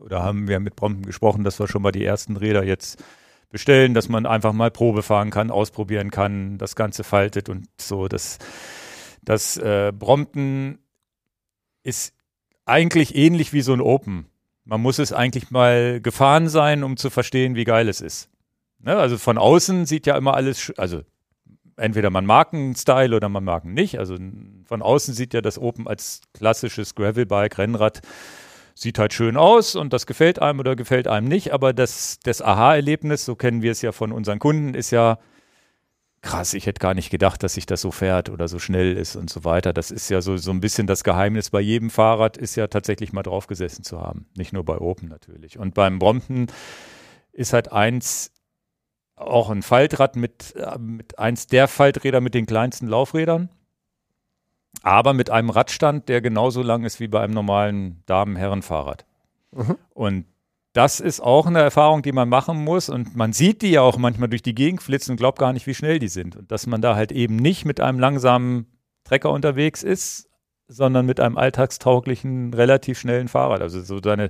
oder 0.00 0.22
haben 0.22 0.46
wir 0.46 0.60
mit 0.60 0.76
Brompton 0.76 1.04
gesprochen, 1.04 1.44
dass 1.44 1.58
wir 1.58 1.66
schon 1.66 1.82
mal 1.82 1.92
die 1.92 2.04
ersten 2.04 2.36
Räder 2.36 2.62
jetzt 2.64 3.02
bestellen, 3.50 3.94
dass 3.94 4.08
man 4.08 4.26
einfach 4.26 4.52
mal 4.52 4.70
Probe 4.70 5.02
fahren 5.02 5.30
kann, 5.30 5.50
ausprobieren 5.50 6.10
kann, 6.10 6.58
das 6.58 6.76
Ganze 6.76 7.02
faltet 7.02 7.48
und 7.48 7.66
so. 7.80 8.06
Das, 8.08 8.38
das 9.22 9.56
äh, 9.56 9.92
Brompton 9.92 10.78
ist 11.82 12.14
eigentlich 12.66 13.14
ähnlich 13.16 13.52
wie 13.52 13.62
so 13.62 13.72
ein 13.72 13.80
Open. 13.80 14.26
Man 14.64 14.82
muss 14.82 14.98
es 14.98 15.14
eigentlich 15.14 15.50
mal 15.50 16.00
gefahren 16.00 16.48
sein, 16.48 16.84
um 16.84 16.98
zu 16.98 17.08
verstehen, 17.08 17.54
wie 17.54 17.64
geil 17.64 17.88
es 17.88 18.02
ist. 18.02 18.28
Ne? 18.80 18.94
Also 18.96 19.16
von 19.16 19.38
außen 19.38 19.86
sieht 19.86 20.06
ja 20.06 20.16
immer 20.16 20.34
alles, 20.34 20.72
also 20.76 21.02
entweder 21.78 22.10
man 22.10 22.26
mag 22.26 22.52
einen 22.52 22.74
Style 22.74 23.16
oder 23.16 23.28
man 23.28 23.44
mag 23.44 23.64
ihn 23.64 23.74
nicht. 23.74 23.98
Also 23.98 24.16
von 24.66 24.82
außen 24.82 25.14
sieht 25.14 25.34
ja 25.34 25.40
das 25.40 25.58
Open 25.58 25.86
als 25.86 26.20
klassisches 26.34 26.94
Gravelbike, 26.94 27.58
Rennrad, 27.58 28.02
sieht 28.74 28.98
halt 28.98 29.12
schön 29.12 29.36
aus 29.36 29.74
und 29.74 29.92
das 29.92 30.06
gefällt 30.06 30.40
einem 30.40 30.60
oder 30.60 30.76
gefällt 30.76 31.08
einem 31.08 31.26
nicht. 31.26 31.52
Aber 31.52 31.72
das, 31.72 32.18
das 32.22 32.42
Aha-Erlebnis, 32.42 33.24
so 33.24 33.34
kennen 33.34 33.62
wir 33.62 33.72
es 33.72 33.82
ja 33.82 33.92
von 33.92 34.12
unseren 34.12 34.38
Kunden, 34.38 34.74
ist 34.74 34.90
ja, 34.90 35.18
krass, 36.22 36.54
ich 36.54 36.66
hätte 36.66 36.80
gar 36.80 36.94
nicht 36.94 37.10
gedacht, 37.10 37.42
dass 37.42 37.54
sich 37.54 37.66
das 37.66 37.80
so 37.80 37.90
fährt 37.90 38.28
oder 38.28 38.48
so 38.48 38.58
schnell 38.58 38.96
ist 38.96 39.16
und 39.16 39.30
so 39.30 39.44
weiter. 39.44 39.72
Das 39.72 39.90
ist 39.90 40.08
ja 40.10 40.20
so, 40.20 40.36
so 40.36 40.50
ein 40.50 40.60
bisschen 40.60 40.86
das 40.86 41.04
Geheimnis 41.04 41.50
bei 41.50 41.60
jedem 41.60 41.90
Fahrrad, 41.90 42.36
ist 42.36 42.56
ja 42.56 42.66
tatsächlich 42.66 43.12
mal 43.12 43.22
drauf 43.22 43.46
gesessen 43.46 43.84
zu 43.84 44.00
haben. 44.00 44.26
Nicht 44.36 44.52
nur 44.52 44.64
bei 44.64 44.78
Open 44.78 45.08
natürlich. 45.08 45.58
Und 45.58 45.74
beim 45.74 45.98
Brompton 45.98 46.46
ist 47.32 47.52
halt 47.52 47.72
eins 47.72 48.32
auch 49.18 49.50
ein 49.50 49.62
Faltrad 49.62 50.16
mit, 50.16 50.54
äh, 50.56 50.78
mit 50.78 51.18
eins 51.18 51.46
der 51.46 51.68
Falträder 51.68 52.20
mit 52.20 52.34
den 52.34 52.46
kleinsten 52.46 52.86
Laufrädern, 52.86 53.50
aber 54.82 55.12
mit 55.12 55.30
einem 55.30 55.50
Radstand, 55.50 56.08
der 56.08 56.20
genauso 56.20 56.62
lang 56.62 56.84
ist 56.84 57.00
wie 57.00 57.08
bei 57.08 57.20
einem 57.20 57.34
normalen 57.34 58.02
Damen-Herren-Fahrrad. 58.06 59.04
Mhm. 59.52 59.76
Und 59.94 60.24
das 60.72 61.00
ist 61.00 61.20
auch 61.20 61.46
eine 61.46 61.60
Erfahrung, 61.60 62.02
die 62.02 62.12
man 62.12 62.28
machen 62.28 62.62
muss. 62.62 62.88
Und 62.88 63.16
man 63.16 63.32
sieht 63.32 63.62
die 63.62 63.72
ja 63.72 63.80
auch 63.80 63.96
manchmal 63.96 64.28
durch 64.28 64.42
die 64.42 64.54
Gegend 64.54 64.82
flitzen 64.82 65.12
und 65.12 65.16
glaubt 65.16 65.38
gar 65.38 65.52
nicht, 65.52 65.66
wie 65.66 65.74
schnell 65.74 65.98
die 65.98 66.08
sind. 66.08 66.36
Und 66.36 66.52
dass 66.52 66.66
man 66.66 66.80
da 66.80 66.94
halt 66.94 67.10
eben 67.10 67.36
nicht 67.36 67.64
mit 67.64 67.80
einem 67.80 67.98
langsamen 67.98 68.66
Trecker 69.04 69.32
unterwegs 69.32 69.82
ist, 69.82 70.28
sondern 70.68 71.06
mit 71.06 71.18
einem 71.18 71.38
alltagstauglichen, 71.38 72.52
relativ 72.52 72.98
schnellen 72.98 73.28
Fahrrad. 73.28 73.62
Also 73.62 73.80
so 73.80 74.00
deine, 74.00 74.28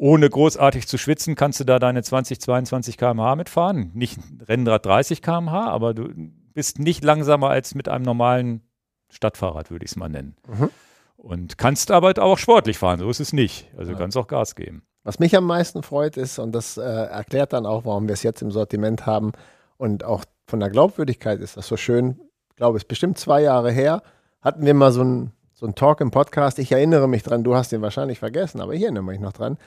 ohne 0.00 0.30
großartig 0.30 0.88
zu 0.88 0.96
schwitzen, 0.96 1.34
kannst 1.34 1.60
du 1.60 1.64
da 1.64 1.78
deine 1.78 2.02
20, 2.02 2.40
22 2.40 2.96
km/h 2.96 3.36
mitfahren. 3.36 3.90
Nicht 3.92 4.18
Rennrad 4.48 4.86
30 4.86 5.20
km/h, 5.20 5.68
aber 5.68 5.92
du 5.92 6.08
bist 6.54 6.78
nicht 6.78 7.04
langsamer 7.04 7.50
als 7.50 7.74
mit 7.74 7.86
einem 7.86 8.06
normalen 8.06 8.62
Stadtfahrrad, 9.10 9.70
würde 9.70 9.84
ich 9.84 9.90
es 9.90 9.96
mal 9.96 10.08
nennen. 10.08 10.36
Mhm. 10.48 10.70
Und 11.18 11.58
kannst 11.58 11.90
aber 11.90 12.14
auch 12.16 12.38
sportlich 12.38 12.78
fahren, 12.78 12.98
so 12.98 13.10
ist 13.10 13.20
es 13.20 13.34
nicht. 13.34 13.70
Also 13.76 13.92
ja. 13.92 13.98
kannst 13.98 14.16
auch 14.16 14.26
Gas 14.26 14.54
geben. 14.54 14.82
Was 15.04 15.18
mich 15.18 15.36
am 15.36 15.44
meisten 15.44 15.82
freut 15.82 16.16
ist, 16.16 16.38
und 16.38 16.52
das 16.52 16.78
äh, 16.78 16.82
erklärt 16.82 17.52
dann 17.52 17.66
auch, 17.66 17.84
warum 17.84 18.08
wir 18.08 18.14
es 18.14 18.22
jetzt 18.22 18.40
im 18.40 18.50
Sortiment 18.50 19.04
haben 19.04 19.32
und 19.76 20.02
auch 20.02 20.24
von 20.46 20.60
der 20.60 20.70
Glaubwürdigkeit 20.70 21.40
ist 21.40 21.58
das 21.58 21.68
so 21.68 21.76
schön. 21.76 22.18
Ich 22.48 22.56
glaube, 22.56 22.78
es 22.78 22.84
ist 22.84 22.88
bestimmt 22.88 23.18
zwei 23.18 23.42
Jahre 23.42 23.70
her, 23.70 24.02
hatten 24.40 24.64
wir 24.64 24.72
mal 24.72 24.92
so 24.92 25.02
ein, 25.04 25.32
so 25.52 25.66
ein 25.66 25.74
Talk 25.74 26.00
im 26.00 26.10
Podcast. 26.10 26.58
Ich 26.58 26.72
erinnere 26.72 27.06
mich 27.06 27.22
dran, 27.22 27.44
du 27.44 27.54
hast 27.54 27.70
den 27.70 27.82
wahrscheinlich 27.82 28.18
vergessen, 28.18 28.62
aber 28.62 28.72
hier 28.74 28.86
erinnere 28.86 29.04
mich 29.04 29.20
noch 29.20 29.34
dran. 29.34 29.58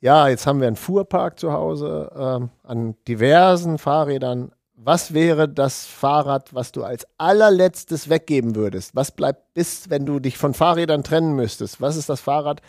Ja, 0.00 0.28
jetzt 0.28 0.46
haben 0.46 0.60
wir 0.60 0.68
einen 0.68 0.76
Fuhrpark 0.76 1.38
zu 1.38 1.52
Hause 1.52 2.10
äh, 2.14 2.68
an 2.68 2.94
diversen 3.08 3.78
Fahrrädern. 3.78 4.52
Was 4.76 5.12
wäre 5.12 5.48
das 5.48 5.86
Fahrrad, 5.86 6.54
was 6.54 6.70
du 6.70 6.84
als 6.84 7.04
allerletztes 7.18 8.08
weggeben 8.08 8.54
würdest? 8.54 8.94
Was 8.94 9.10
bleibt 9.10 9.54
bis, 9.54 9.90
wenn 9.90 10.06
du 10.06 10.20
dich 10.20 10.38
von 10.38 10.54
Fahrrädern 10.54 11.02
trennen 11.02 11.34
müsstest? 11.34 11.80
Was 11.80 11.96
ist 11.96 12.08
das 12.08 12.20
Fahrrad, 12.20 12.62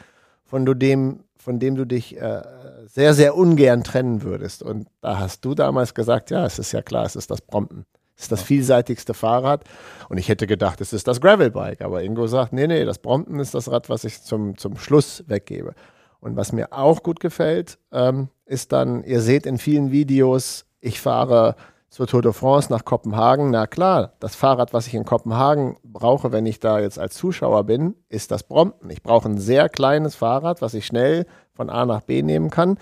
von 0.44 0.66
dem 0.66 1.24
von 1.40 1.58
dem 1.58 1.76
du 1.76 1.86
dich 1.86 2.18
äh, 2.20 2.42
sehr, 2.86 3.14
sehr 3.14 3.36
ungern 3.36 3.84
trennen 3.84 4.24
würdest. 4.24 4.62
Und 4.62 4.88
da 5.02 5.20
hast 5.20 5.46
du 5.46 5.56
damals 5.56 5.94
gesagt, 5.94 6.32
ja, 6.32 6.46
es 6.46 6.60
ist 6.60 6.74
ja 6.74 6.82
klar, 6.82 7.06
es 7.06 7.16
ist 7.16 7.32
das 7.32 7.42
Brompton. 7.42 7.86
Es 8.16 8.24
ist 8.24 8.32
das 8.34 8.44
vielseitigste 8.44 9.14
Fahrrad. 9.14 9.64
Und 10.10 10.18
ich 10.18 10.28
hätte 10.28 10.46
gedacht, 10.46 10.82
es 10.82 10.92
ist 10.92 11.08
das 11.08 11.22
Gravelbike. 11.22 11.82
Aber 11.82 12.04
Ingo 12.04 12.28
sagt, 12.28 12.52
nee, 12.52 12.68
nee, 12.68 12.84
das 12.84 13.00
Brompton 13.00 13.40
ist 13.40 13.56
das 13.56 13.72
Rad, 13.72 13.90
was 13.90 14.04
ich 14.04 14.22
zum, 14.22 14.58
zum 14.58 14.78
Schluss 14.78 15.24
weggebe. 15.28 15.74
Und 16.20 16.36
was 16.36 16.52
mir 16.52 16.74
auch 16.74 17.04
gut 17.04 17.20
gefällt, 17.20 17.80
ähm, 17.92 18.30
ist 18.46 18.72
dann, 18.72 19.04
ihr 19.04 19.22
seht 19.22 19.46
in 19.46 19.58
vielen 19.58 19.92
Videos, 19.92 20.66
ich 20.82 21.00
fahre 21.00 21.56
zur 21.90 22.08
Tour 22.08 22.22
de 22.22 22.34
France 22.34 22.72
nach 22.72 22.86
Kopenhagen. 22.86 23.52
Na 23.52 23.68
klar, 23.68 24.14
das 24.20 24.36
Fahrrad, 24.36 24.74
was 24.74 24.88
ich 24.88 24.94
in 24.94 25.06
Kopenhagen 25.06 25.78
brauche, 25.84 26.32
wenn 26.32 26.46
ich 26.46 26.60
da 26.60 26.80
jetzt 26.80 27.00
als 27.00 27.16
Zuschauer 27.16 27.64
bin, 27.64 27.96
ist 28.10 28.32
das 28.32 28.44
Brompton. 28.44 28.90
Ich 28.90 29.02
brauche 29.02 29.28
ein 29.28 29.38
sehr 29.38 29.70
kleines 29.70 30.16
Fahrrad, 30.16 30.62
was 30.62 30.74
ich 30.74 30.86
schnell 30.86 31.26
von 31.54 31.70
A 31.70 31.86
nach 31.86 32.02
B 32.02 32.22
nehmen 32.22 32.50
kann. 32.50 32.78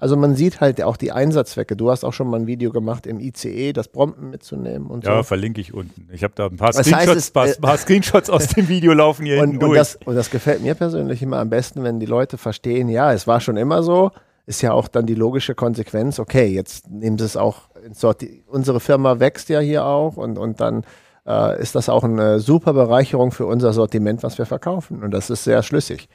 Also 0.00 0.16
man 0.16 0.36
sieht 0.36 0.60
halt 0.60 0.80
auch 0.80 0.96
die 0.96 1.10
Einsatzzwecke. 1.10 1.74
Du 1.74 1.90
hast 1.90 2.04
auch 2.04 2.12
schon 2.12 2.30
mal 2.30 2.38
ein 2.38 2.46
Video 2.46 2.70
gemacht 2.70 3.04
im 3.04 3.18
ICE, 3.18 3.72
das 3.72 3.88
Brompton 3.88 4.30
mitzunehmen 4.30 4.86
und 4.86 5.04
ja, 5.04 5.16
so. 5.16 5.22
verlinke 5.24 5.60
ich 5.60 5.74
unten. 5.74 6.08
Ich 6.12 6.22
habe 6.22 6.32
da 6.36 6.46
ein 6.46 6.56
paar, 6.56 6.72
Screenshots, 6.72 7.08
heißt, 7.08 7.34
paar, 7.34 7.48
äh, 7.48 7.54
paar 7.54 7.76
Screenshots 7.76 8.30
aus 8.30 8.46
dem 8.46 8.68
Video 8.68 8.92
laufen 8.92 9.26
hier 9.26 9.42
und, 9.42 9.58
durch. 9.58 9.70
Und 9.70 9.76
das, 9.76 9.98
und 10.04 10.14
das 10.14 10.30
gefällt 10.30 10.62
mir 10.62 10.76
persönlich 10.76 11.20
immer 11.20 11.38
am 11.38 11.50
besten, 11.50 11.82
wenn 11.82 11.98
die 11.98 12.06
Leute 12.06 12.38
verstehen, 12.38 12.88
ja, 12.88 13.12
es 13.12 13.26
war 13.26 13.40
schon 13.40 13.56
immer 13.56 13.82
so, 13.82 14.12
ist 14.46 14.62
ja 14.62 14.72
auch 14.72 14.86
dann 14.86 15.04
die 15.04 15.16
logische 15.16 15.56
Konsequenz, 15.56 16.20
okay, 16.20 16.46
jetzt 16.46 16.88
nehmen 16.88 17.18
sie 17.18 17.24
es 17.24 17.36
auch 17.36 17.68
ins 17.84 18.00
Sorti 18.00 18.44
unsere 18.46 18.78
Firma 18.78 19.18
wächst 19.18 19.48
ja 19.48 19.58
hier 19.58 19.84
auch 19.84 20.16
und, 20.16 20.38
und 20.38 20.60
dann 20.60 20.84
äh, 21.26 21.60
ist 21.60 21.74
das 21.74 21.88
auch 21.88 22.04
eine 22.04 22.38
super 22.38 22.72
Bereicherung 22.72 23.32
für 23.32 23.46
unser 23.46 23.72
Sortiment, 23.72 24.22
was 24.22 24.38
wir 24.38 24.46
verkaufen. 24.46 25.02
Und 25.02 25.10
das 25.10 25.28
ist 25.28 25.44
sehr 25.44 25.62
schlüssig. 25.62 26.08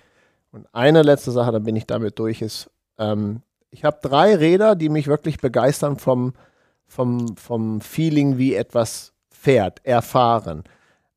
Und 0.51 0.67
eine 0.71 1.01
letzte 1.01 1.31
Sache, 1.31 1.51
dann 1.51 1.63
bin 1.63 1.75
ich 1.75 1.85
damit 1.85 2.17
durch, 2.17 2.41
ist, 2.41 2.69
ähm, 2.97 3.41
ich 3.73 3.83
habe 3.83 3.97
drei 4.01 4.35
Räder, 4.35 4.75
die 4.75 4.89
mich 4.89 5.07
wirklich 5.07 5.37
begeistern 5.37 5.97
vom, 5.97 6.33
vom, 6.87 7.35
vom 7.35 7.81
Feeling, 7.81 8.37
wie 8.37 8.53
etwas 8.53 9.13
fährt, 9.31 9.83
erfahren. 9.83 10.63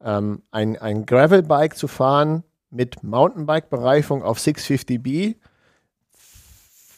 Ähm, 0.03 0.43
ein, 0.51 0.79
ein 0.79 1.05
Gravelbike 1.05 1.77
zu 1.77 1.87
fahren 1.87 2.45
mit 2.71 3.03
Mountainbike-Bereifung 3.03 4.23
auf 4.23 4.39
650B 4.39 5.37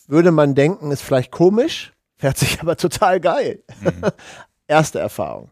würde 0.07 0.31
man 0.31 0.55
denken, 0.55 0.91
ist 0.91 1.03
vielleicht 1.03 1.31
komisch, 1.31 1.93
fährt 2.17 2.39
sich 2.39 2.61
aber 2.61 2.77
total 2.77 3.21
geil. 3.21 3.63
Mhm. 3.81 4.03
Erste 4.67 5.01
Erfahrung. 5.01 5.51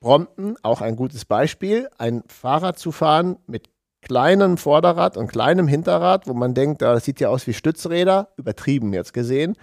Brompton, 0.00 0.56
auch 0.62 0.80
ein 0.80 0.96
gutes 0.96 1.24
Beispiel, 1.24 1.88
ein 1.98 2.22
Fahrrad 2.26 2.78
zu 2.78 2.92
fahren 2.92 3.38
mit 3.46 3.68
kleinem 4.02 4.58
Vorderrad 4.58 5.16
und 5.16 5.28
kleinem 5.28 5.68
Hinterrad, 5.68 6.26
wo 6.26 6.34
man 6.34 6.54
denkt, 6.54 6.82
das 6.82 7.04
sieht 7.04 7.20
ja 7.20 7.28
aus 7.28 7.46
wie 7.46 7.54
Stützräder, 7.54 8.28
übertrieben 8.36 8.92
jetzt 8.92 9.14
gesehen. 9.14 9.56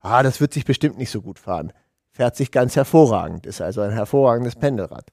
Ah, 0.00 0.22
das 0.22 0.40
wird 0.40 0.52
sich 0.52 0.64
bestimmt 0.64 0.98
nicht 0.98 1.10
so 1.10 1.22
gut 1.22 1.38
fahren. 1.38 1.72
Fährt 2.12 2.36
sich 2.36 2.52
ganz 2.52 2.76
hervorragend, 2.76 3.46
ist 3.46 3.60
also 3.60 3.80
ein 3.80 3.90
hervorragendes 3.90 4.56
Pendelrad. 4.56 5.06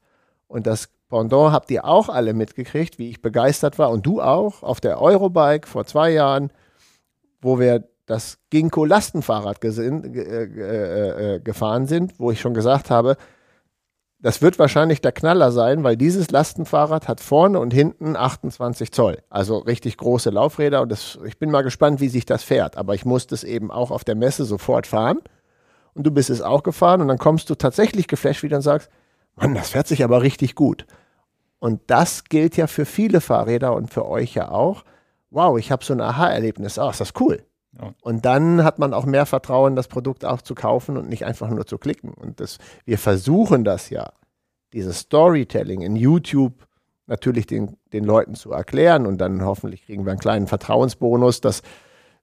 Und 0.47 0.67
das 0.67 0.89
Pendant 1.09 1.51
habt 1.51 1.69
ihr 1.71 1.85
auch 1.85 2.09
alle 2.09 2.33
mitgekriegt, 2.33 2.97
wie 2.97 3.09
ich 3.09 3.21
begeistert 3.21 3.77
war 3.77 3.91
und 3.91 4.05
du 4.05 4.21
auch 4.21 4.63
auf 4.63 4.81
der 4.81 5.01
Eurobike 5.01 5.67
vor 5.67 5.85
zwei 5.85 6.11
Jahren, 6.11 6.51
wo 7.41 7.59
wir 7.59 7.87
das 8.05 8.39
Ginkgo 8.49 8.83
Lastenfahrrad 8.85 9.63
äh, 9.63 9.69
äh, 9.69 11.35
äh, 11.35 11.39
gefahren 11.39 11.87
sind, 11.87 12.19
wo 12.19 12.31
ich 12.31 12.41
schon 12.41 12.53
gesagt 12.53 12.89
habe, 12.89 13.17
das 14.23 14.41
wird 14.41 14.57
wahrscheinlich 14.57 15.01
der 15.01 15.11
Knaller 15.11 15.51
sein, 15.51 15.83
weil 15.83 15.97
dieses 15.97 16.31
Lastenfahrrad 16.31 17.09
hat 17.09 17.19
vorne 17.19 17.59
und 17.59 17.73
hinten 17.73 18.15
28 18.15 18.93
Zoll. 18.93 19.17
Also 19.29 19.57
richtig 19.57 19.97
große 19.97 20.29
Laufräder 20.29 20.81
und 20.81 20.89
das, 20.89 21.19
ich 21.25 21.37
bin 21.37 21.51
mal 21.51 21.61
gespannt, 21.61 21.99
wie 21.99 22.07
sich 22.07 22.25
das 22.25 22.41
fährt. 22.41 22.77
Aber 22.77 22.95
ich 22.95 23.03
musste 23.03 23.35
es 23.35 23.43
eben 23.43 23.69
auch 23.69 23.91
auf 23.91 24.05
der 24.05 24.15
Messe 24.15 24.45
sofort 24.45 24.87
fahren. 24.87 25.19
Und 25.93 26.07
du 26.07 26.11
bist 26.11 26.29
es 26.29 26.41
auch 26.41 26.63
gefahren 26.63 27.01
und 27.01 27.09
dann 27.09 27.17
kommst 27.17 27.49
du 27.49 27.55
tatsächlich 27.55 28.07
geflasht 28.07 28.43
wieder 28.43 28.55
und 28.55 28.63
sagst, 28.63 28.89
Mann, 29.35 29.55
das 29.55 29.71
fährt 29.71 29.87
sich 29.87 30.05
aber 30.05 30.21
richtig 30.21 30.55
gut. 30.55 30.85
Und 31.59 31.81
das 31.87 32.23
gilt 32.23 32.55
ja 32.55 32.67
für 32.67 32.85
viele 32.85 33.19
Fahrräder 33.19 33.75
und 33.75 33.93
für 33.93 34.07
euch 34.07 34.35
ja 34.35 34.49
auch. 34.49 34.85
Wow, 35.31 35.59
ich 35.59 35.69
habe 35.69 35.83
so 35.83 35.93
ein 35.93 36.01
Aha-Erlebnis. 36.01 36.79
Ah, 36.79 36.91
ist 36.91 37.01
das 37.01 37.11
cool. 37.19 37.43
Und 38.01 38.25
dann 38.25 38.63
hat 38.63 38.77
man 38.77 38.93
auch 38.93 39.05
mehr 39.05 39.25
Vertrauen, 39.25 39.75
das 39.75 39.87
Produkt 39.87 40.25
auch 40.25 40.41
zu 40.41 40.53
kaufen 40.53 40.95
und 40.95 41.09
nicht 41.09 41.25
einfach 41.25 41.49
nur 41.49 41.65
zu 41.65 41.77
klicken. 41.77 42.13
Und 42.13 42.39
das, 42.39 42.59
wir 42.85 42.97
versuchen 42.97 43.63
das 43.63 43.89
ja, 43.89 44.13
dieses 44.73 44.99
Storytelling 44.99 45.81
in 45.81 45.95
YouTube 45.95 46.67
natürlich 47.07 47.47
den, 47.47 47.77
den 47.91 48.03
Leuten 48.03 48.35
zu 48.35 48.51
erklären 48.51 49.05
und 49.05 49.17
dann 49.17 49.43
hoffentlich 49.43 49.85
kriegen 49.85 50.05
wir 50.05 50.11
einen 50.11 50.21
kleinen 50.21 50.47
Vertrauensbonus, 50.47 51.41
dass 51.41 51.61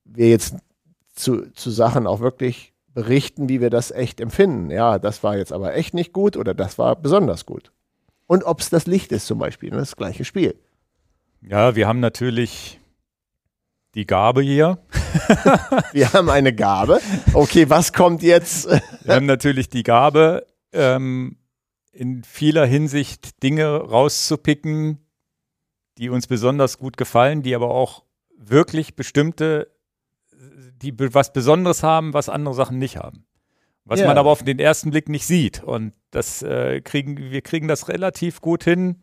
wir 0.05 0.29
jetzt 0.29 0.57
zu, 1.15 1.51
zu 1.53 1.71
Sachen 1.71 2.07
auch 2.07 2.21
wirklich 2.21 2.73
berichten, 2.95 3.49
wie 3.49 3.61
wir 3.61 3.71
das 3.71 3.91
echt 3.91 4.21
empfinden. 4.21 4.71
Ja, 4.71 4.99
das 4.99 5.23
war 5.23 5.37
jetzt 5.37 5.53
aber 5.53 5.75
echt 5.75 5.95
nicht 5.95 6.13
gut 6.13 6.37
oder 6.37 6.55
das 6.55 6.79
war 6.79 6.97
besonders 6.97 7.47
gut. 7.47 7.73
Und 8.27 8.45
ob 8.45 8.61
es 8.61 8.71
das 8.71 8.87
Licht 8.87 9.13
ist 9.13 9.27
zum 9.27 9.39
Beispiel, 9.39 9.71
ne, 9.71 9.77
das 9.77 9.97
gleiche 9.97 10.25
Spiel. 10.25 10.55
Ja, 11.43 11.75
wir 11.77 11.87
haben 11.87 12.01
natürlich 12.01 12.80
die 13.95 14.07
Gabe 14.07 14.43
hier. 14.43 14.79
Wir 15.93 16.13
haben 16.13 16.31
eine 16.31 16.55
Gabe. 16.55 17.01
Okay, 17.33 17.69
was 17.69 17.93
kommt 17.93 18.23
jetzt? 18.23 18.69
Wir 19.03 19.15
haben 19.15 19.27
natürlich 19.27 19.69
die 19.69 19.83
Gabe, 19.83 20.47
ähm, 20.73 21.37
in 21.93 22.23
vieler 22.23 22.67
Hinsicht 22.67 23.43
Dinge 23.43 23.77
rauszupicken, 23.77 24.99
die 25.99 26.09
uns 26.09 26.27
besonders 26.27 26.79
gut 26.79 26.97
gefallen, 26.97 27.43
die 27.43 27.55
aber 27.55 27.71
auch 27.71 28.05
wirklich 28.37 28.95
bestimmte, 28.95 29.71
die 30.33 30.95
was 30.97 31.33
Besonderes 31.33 31.83
haben, 31.83 32.15
was 32.15 32.29
andere 32.29 32.55
Sachen 32.55 32.79
nicht 32.79 32.97
haben. 32.97 33.27
Was 33.85 34.01
ja. 34.01 34.07
man 34.07 34.19
aber 34.19 34.31
auf 34.31 34.45
den 34.45 34.61
ersten 34.61 34.91
Blick 34.93 35.09
nicht 35.09 35.27
sieht. 35.27 35.65
Und 35.65 35.93
das 36.11 36.43
äh, 36.43 36.81
kriegen, 36.81 37.17
wir 37.19 37.43
kriegen 37.43 37.67
das 37.67 37.89
relativ 37.89 38.41
gut 38.41 38.63
hin, 38.63 38.97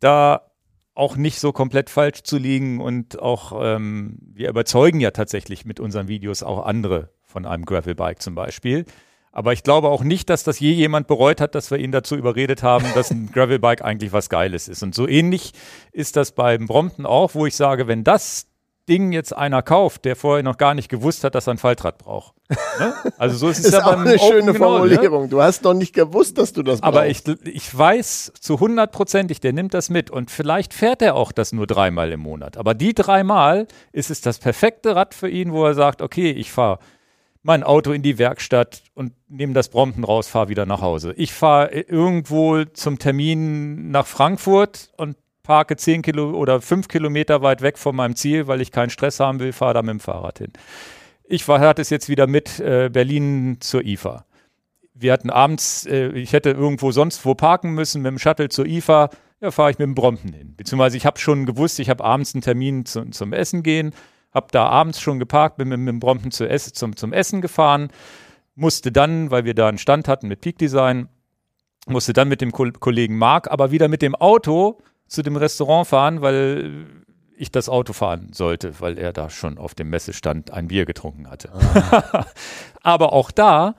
da 0.00 0.53
auch 0.94 1.16
nicht 1.16 1.40
so 1.40 1.52
komplett 1.52 1.90
falsch 1.90 2.22
zu 2.22 2.38
liegen 2.38 2.80
und 2.80 3.20
auch 3.20 3.52
ähm, 3.60 4.18
wir 4.32 4.48
überzeugen 4.48 5.00
ja 5.00 5.10
tatsächlich 5.10 5.64
mit 5.64 5.80
unseren 5.80 6.08
Videos 6.08 6.42
auch 6.42 6.64
andere 6.64 7.10
von 7.22 7.46
einem 7.46 7.64
Gravelbike 7.64 8.22
zum 8.22 8.34
Beispiel. 8.34 8.84
Aber 9.32 9.52
ich 9.52 9.64
glaube 9.64 9.88
auch 9.88 10.04
nicht, 10.04 10.30
dass 10.30 10.44
das 10.44 10.60
je 10.60 10.70
jemand 10.70 11.08
bereut 11.08 11.40
hat, 11.40 11.56
dass 11.56 11.72
wir 11.72 11.78
ihn 11.78 11.90
dazu 11.90 12.14
überredet 12.14 12.62
haben, 12.62 12.86
dass 12.94 13.10
ein 13.10 13.26
Gravelbike 13.32 13.82
eigentlich 13.82 14.12
was 14.12 14.28
Geiles 14.28 14.68
ist. 14.68 14.84
Und 14.84 14.94
so 14.94 15.08
ähnlich 15.08 15.52
ist 15.90 16.14
das 16.14 16.30
beim 16.30 16.66
Brompton 16.66 17.04
auch, 17.04 17.34
wo 17.34 17.44
ich 17.44 17.56
sage, 17.56 17.88
wenn 17.88 18.04
das 18.04 18.46
Ding 18.88 19.12
jetzt 19.12 19.34
einer 19.34 19.62
kauft, 19.62 20.04
der 20.04 20.14
vorher 20.14 20.42
noch 20.42 20.58
gar 20.58 20.74
nicht 20.74 20.88
gewusst 20.88 21.24
hat, 21.24 21.34
dass 21.34 21.46
er 21.46 21.54
ein 21.54 21.58
Faltrad 21.58 21.98
braucht. 21.98 22.34
Ne? 22.78 22.92
Also 23.18 23.36
so 23.36 23.48
ist 23.48 23.60
es 23.60 23.66
ist 23.66 23.72
ja 23.72 23.84
auch 23.84 23.92
beim 23.92 24.00
eine 24.00 24.16
Open 24.16 24.28
schöne 24.28 24.52
genau, 24.52 24.52
ne? 24.52 24.58
Formulierung. 24.58 25.30
Du 25.30 25.40
hast 25.40 25.62
noch 25.64 25.74
nicht 25.74 25.94
gewusst, 25.94 26.36
dass 26.38 26.52
du 26.52 26.62
das 26.62 26.82
Aber 26.82 27.04
brauchst. 27.04 27.28
ich, 27.28 27.46
ich 27.46 27.78
weiß 27.78 28.32
zu 28.38 28.60
hundertprozentig, 28.60 29.40
der 29.40 29.52
nimmt 29.52 29.74
das 29.74 29.90
mit 29.90 30.10
und 30.10 30.30
vielleicht 30.30 30.74
fährt 30.74 31.00
er 31.02 31.14
auch 31.14 31.32
das 31.32 31.52
nur 31.52 31.66
dreimal 31.66 32.12
im 32.12 32.20
Monat. 32.20 32.56
Aber 32.56 32.74
die 32.74 32.94
dreimal 32.94 33.66
ist 33.92 34.10
es 34.10 34.20
das 34.20 34.38
perfekte 34.38 34.96
Rad 34.96 35.14
für 35.14 35.28
ihn, 35.28 35.52
wo 35.52 35.64
er 35.64 35.74
sagt, 35.74 36.02
okay, 36.02 36.30
ich 36.30 36.52
fahre 36.52 36.78
mein 37.42 37.62
Auto 37.62 37.92
in 37.92 38.02
die 38.02 38.18
Werkstatt 38.18 38.82
und 38.94 39.12
nehme 39.28 39.52
das 39.52 39.68
Brompton 39.68 40.02
raus, 40.02 40.28
fahre 40.28 40.48
wieder 40.48 40.66
nach 40.66 40.80
Hause. 40.80 41.12
Ich 41.16 41.32
fahre 41.32 41.70
irgendwo 41.72 42.64
zum 42.64 42.98
Termin 42.98 43.90
nach 43.90 44.06
Frankfurt 44.06 44.90
und 44.96 45.16
parke 45.44 45.76
zehn 45.76 46.02
Kilo 46.02 46.32
oder 46.32 46.60
fünf 46.60 46.88
Kilometer 46.88 47.42
weit 47.42 47.62
weg 47.62 47.78
von 47.78 47.94
meinem 47.94 48.16
Ziel, 48.16 48.48
weil 48.48 48.60
ich 48.60 48.72
keinen 48.72 48.90
Stress 48.90 49.20
haben 49.20 49.38
will, 49.38 49.52
fahre 49.52 49.74
da 49.74 49.82
mit 49.82 49.90
dem 49.90 50.00
Fahrrad 50.00 50.38
hin. 50.38 50.52
Ich 51.26 51.46
hatte 51.46 51.80
es 51.80 51.90
jetzt 51.90 52.08
wieder 52.08 52.26
mit 52.26 52.58
äh, 52.58 52.90
Berlin 52.92 53.58
zur 53.60 53.84
IFA. 53.84 54.24
Wir 54.94 55.12
hatten 55.12 55.30
abends, 55.30 55.86
äh, 55.86 56.08
ich 56.08 56.32
hätte 56.32 56.50
irgendwo 56.50 56.90
sonst 56.90 57.24
wo 57.24 57.34
parken 57.34 57.72
müssen 57.72 58.02
mit 58.02 58.10
dem 58.10 58.18
Shuttle 58.18 58.48
zur 58.48 58.66
IFA. 58.66 59.10
Ja, 59.40 59.50
fahre 59.50 59.70
ich 59.70 59.78
mit 59.78 59.86
dem 59.86 59.94
Brompton 59.94 60.32
hin. 60.32 60.54
Beziehungsweise 60.56 60.96
ich 60.96 61.06
habe 61.06 61.18
schon 61.18 61.46
gewusst, 61.46 61.78
ich 61.78 61.90
habe 61.90 62.02
abends 62.02 62.34
einen 62.34 62.42
Termin 62.42 62.86
zu, 62.86 63.04
zum 63.10 63.32
Essen 63.32 63.62
gehen, 63.62 63.92
habe 64.32 64.46
da 64.50 64.66
abends 64.66 65.00
schon 65.00 65.18
geparkt, 65.18 65.58
bin 65.58 65.68
mit, 65.68 65.78
mit 65.78 65.88
dem 65.88 66.00
Brompton 66.00 66.30
zu 66.30 66.48
ess, 66.48 66.72
zum, 66.72 66.96
zum 66.96 67.12
Essen 67.12 67.40
gefahren, 67.40 67.88
musste 68.54 68.92
dann, 68.92 69.30
weil 69.30 69.44
wir 69.44 69.54
da 69.54 69.68
einen 69.68 69.78
Stand 69.78 70.08
hatten 70.08 70.28
mit 70.28 70.40
Peak 70.40 70.58
Design, 70.58 71.08
musste 71.86 72.12
dann 72.14 72.28
mit 72.28 72.40
dem 72.40 72.52
Ko 72.52 72.70
Kollegen 72.80 73.18
Marc 73.18 73.50
aber 73.50 73.70
wieder 73.70 73.88
mit 73.88 74.00
dem 74.00 74.14
Auto 74.14 74.78
zu 75.06 75.22
dem 75.22 75.36
Restaurant 75.36 75.86
fahren, 75.86 76.22
weil 76.22 76.86
ich 77.36 77.50
das 77.50 77.68
Auto 77.68 77.92
fahren 77.92 78.32
sollte, 78.32 78.80
weil 78.80 78.98
er 78.98 79.12
da 79.12 79.30
schon 79.30 79.58
auf 79.58 79.74
dem 79.74 79.90
Messestand 79.90 80.52
ein 80.52 80.68
Bier 80.68 80.86
getrunken 80.86 81.28
hatte. 81.28 81.50
Aber 82.82 83.12
auch 83.12 83.30
da, 83.30 83.74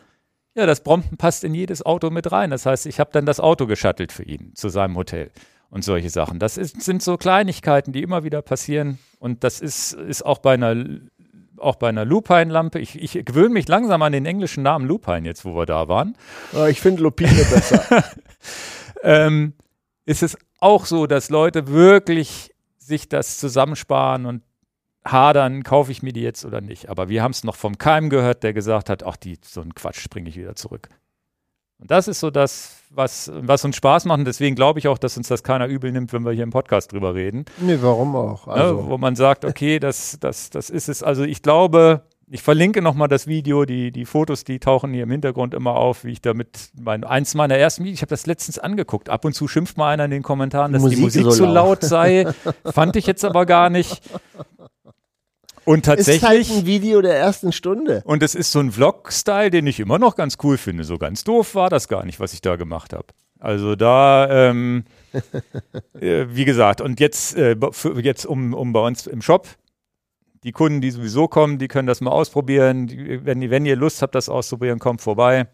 ja, 0.56 0.66
das 0.66 0.82
Brompton 0.82 1.18
passt 1.18 1.44
in 1.44 1.54
jedes 1.54 1.86
Auto 1.86 2.10
mit 2.10 2.32
rein. 2.32 2.50
Das 2.50 2.66
heißt, 2.66 2.86
ich 2.86 3.00
habe 3.00 3.12
dann 3.14 3.26
das 3.26 3.40
Auto 3.40 3.66
geschattelt 3.68 4.12
für 4.12 4.24
ihn 4.24 4.52
zu 4.56 4.70
seinem 4.70 4.96
Hotel 4.96 5.32
und 5.70 5.84
solche 5.84 6.10
Sachen. 6.10 6.40
Das 6.40 6.58
ist, 6.58 6.82
sind 6.82 7.02
so 7.02 7.18
Kleinigkeiten, 7.18 7.92
die 7.92 8.02
immer 8.02 8.24
wieder 8.24 8.42
passieren. 8.42 9.00
Und 9.20 9.44
das 9.44 9.62
ist, 9.62 9.94
ist 9.94 10.26
auch 10.26 10.40
bei 10.40 10.54
einer 10.54 10.76
auch 11.58 11.76
bei 11.76 11.88
einer 11.88 12.04
Lupine-Lampe. 12.04 12.80
Ich, 12.80 13.02
ich 13.02 13.26
gewöhne 13.26 13.54
mich 13.54 13.68
langsam 13.68 14.02
an 14.02 14.12
den 14.12 14.26
englischen 14.26 14.64
Namen 14.64 14.86
Lupine 14.86 15.26
jetzt, 15.26 15.46
wo 15.46 15.56
wir 15.56 15.66
da 15.66 15.88
waren. 15.88 16.18
Ja, 16.52 16.68
ich 16.68 16.82
finde 16.82 17.02
Lupine 17.02 17.32
besser. 17.32 18.04
ähm, 19.04 19.54
ist 20.06 20.22
es 20.22 20.38
auch 20.66 20.86
so, 20.86 21.06
dass 21.06 21.30
Leute 21.30 21.68
wirklich 21.68 22.52
sich 22.78 23.08
das 23.08 23.38
zusammensparen 23.38 24.26
und 24.26 24.42
hadern, 25.06 25.64
kaufe 25.64 25.92
ich 25.92 26.02
mir 26.02 26.12
die 26.12 26.22
jetzt 26.22 26.44
oder 26.46 26.62
nicht. 26.62 26.90
Aber 26.90 27.10
wir 27.10 27.22
haben 27.22 27.32
es 27.32 27.44
noch 27.44 27.56
vom 27.56 27.78
Keim 27.78 28.10
gehört, 28.10 28.44
der 28.44 28.54
gesagt 28.54 28.90
hat, 28.90 29.04
ach, 29.04 29.16
die, 29.16 29.38
so 29.46 29.62
ein 29.62 29.76
Quatsch 29.76 30.00
springe 30.00 30.30
ich 30.30 30.38
wieder 30.38 30.56
zurück. 30.56 30.90
Und 31.78 31.92
das 31.92 32.08
ist 32.08 32.20
so 32.20 32.32
das, 32.32 32.78
was, 32.90 33.32
was 33.34 33.64
uns 33.66 33.76
Spaß 33.76 34.06
macht. 34.06 34.20
Und 34.20 34.26
deswegen 34.26 34.56
glaube 34.56 34.80
ich 34.80 34.88
auch, 34.88 34.98
dass 34.98 35.18
uns 35.18 35.28
das 35.28 35.44
keiner 35.44 35.68
übel 35.68 35.92
nimmt, 35.92 36.14
wenn 36.14 36.26
wir 36.26 36.32
hier 36.32 36.44
im 36.44 36.50
Podcast 36.50 36.92
drüber 36.92 37.14
reden. 37.14 37.46
nee, 37.60 37.78
warum 37.82 38.16
auch? 38.16 38.48
Also, 38.48 38.82
ne, 38.82 38.90
wo 38.90 38.98
man 38.98 39.16
sagt, 39.16 39.46
okay, 39.46 39.80
das, 39.80 40.18
das, 40.20 40.50
das 40.50 40.70
ist 40.70 40.90
es. 40.90 41.04
Also 41.04 41.24
ich 41.24 41.42
glaube, 41.42 42.04
ich 42.28 42.42
verlinke 42.42 42.82
nochmal 42.82 43.08
das 43.08 43.28
Video, 43.28 43.66
die, 43.66 43.92
die 43.92 44.06
Fotos, 44.06 44.44
die 44.44 44.60
tauchen 44.60 44.94
hier 44.94 45.04
im 45.04 45.12
Hintergrund 45.12 45.54
immer 45.54 45.76
auf, 45.76 46.04
wie 46.04 46.12
ich 46.12 46.22
damit 46.22 46.70
mein, 46.80 47.04
eins 47.04 47.36
meiner 47.36 47.56
ersten 47.56 47.84
Videos, 47.84 47.98
ich 47.98 48.02
habe 48.02 48.10
das 48.10 48.26
letztens 48.26 48.58
angeguckt. 48.58 49.10
Ab 49.10 49.26
und 49.26 49.34
zu 49.34 49.48
schimpft 49.48 49.78
mal 49.78 49.94
einer 49.94 50.06
in 50.06 50.12
den 50.12 50.24
Kommentaren, 50.24 50.74
dass 50.74 50.82
die 50.82 50.96
Musik 50.96 51.24
Musik 51.24 51.24
so 51.24 51.32
so 51.32 51.46
laut 51.46 51.84
sei. 51.84 52.26
Fand 52.66 52.96
ich 52.96 53.06
jetzt 53.06 53.24
aber 53.24 53.46
gar 53.46 53.70
nicht. 53.70 54.02
Und 55.66 55.80
ist 55.80 55.88
halt 55.88 55.98
tatsächlich. 55.98 56.52
ein 56.52 56.66
Video 56.66 57.02
der 57.02 57.18
ersten 57.18 57.52
Stunde. 57.52 58.02
Und 58.06 58.22
es 58.24 58.36
ist 58.36 58.52
so 58.52 58.60
ein 58.60 58.72
Vlog-Style, 58.72 59.50
den 59.50 59.66
ich 59.68 59.80
immer 59.80 60.00
noch 60.00 60.16
ganz 60.16 60.38
cool 60.44 60.58
finde. 60.58 60.84
So 60.84 60.98
ganz 60.98 61.24
doof 61.24 61.56
war 61.56 61.70
das 61.70 61.88
gar 61.88 62.06
nicht, 62.06 62.20
was 62.20 62.34
ich 62.34 62.42
da 62.42 62.56
gemacht 62.56 62.94
habe. 62.94 63.06
Also 63.40 63.76
da, 63.76 64.50
ähm, 64.50 64.86
äh, 66.00 66.26
wie 66.30 66.46
gesagt, 66.46 66.82
und 66.82 67.00
jetzt, 67.00 67.36
äh, 67.36 67.56
für, 67.72 68.00
jetzt 68.00 68.26
um, 68.26 68.54
um 68.54 68.74
bei 68.74 68.80
uns 68.80 69.08
im 69.08 69.22
Shop, 69.22 69.48
die 70.46 70.52
Kunden, 70.52 70.80
die 70.80 70.92
sowieso 70.92 71.28
kommen, 71.28 71.58
die 71.58 71.68
können 71.68 71.88
das 71.88 72.02
mal 72.02 72.12
ausprobieren. 72.12 72.86
Die, 72.86 73.26
wenn, 73.26 73.50
wenn 73.50 73.66
ihr 73.66 73.76
Lust 73.76 74.04
habt, 74.04 74.14
das 74.14 74.30
auszuprobieren, 74.30 74.78
kommt 74.78 75.02
vorbei. 75.02 75.48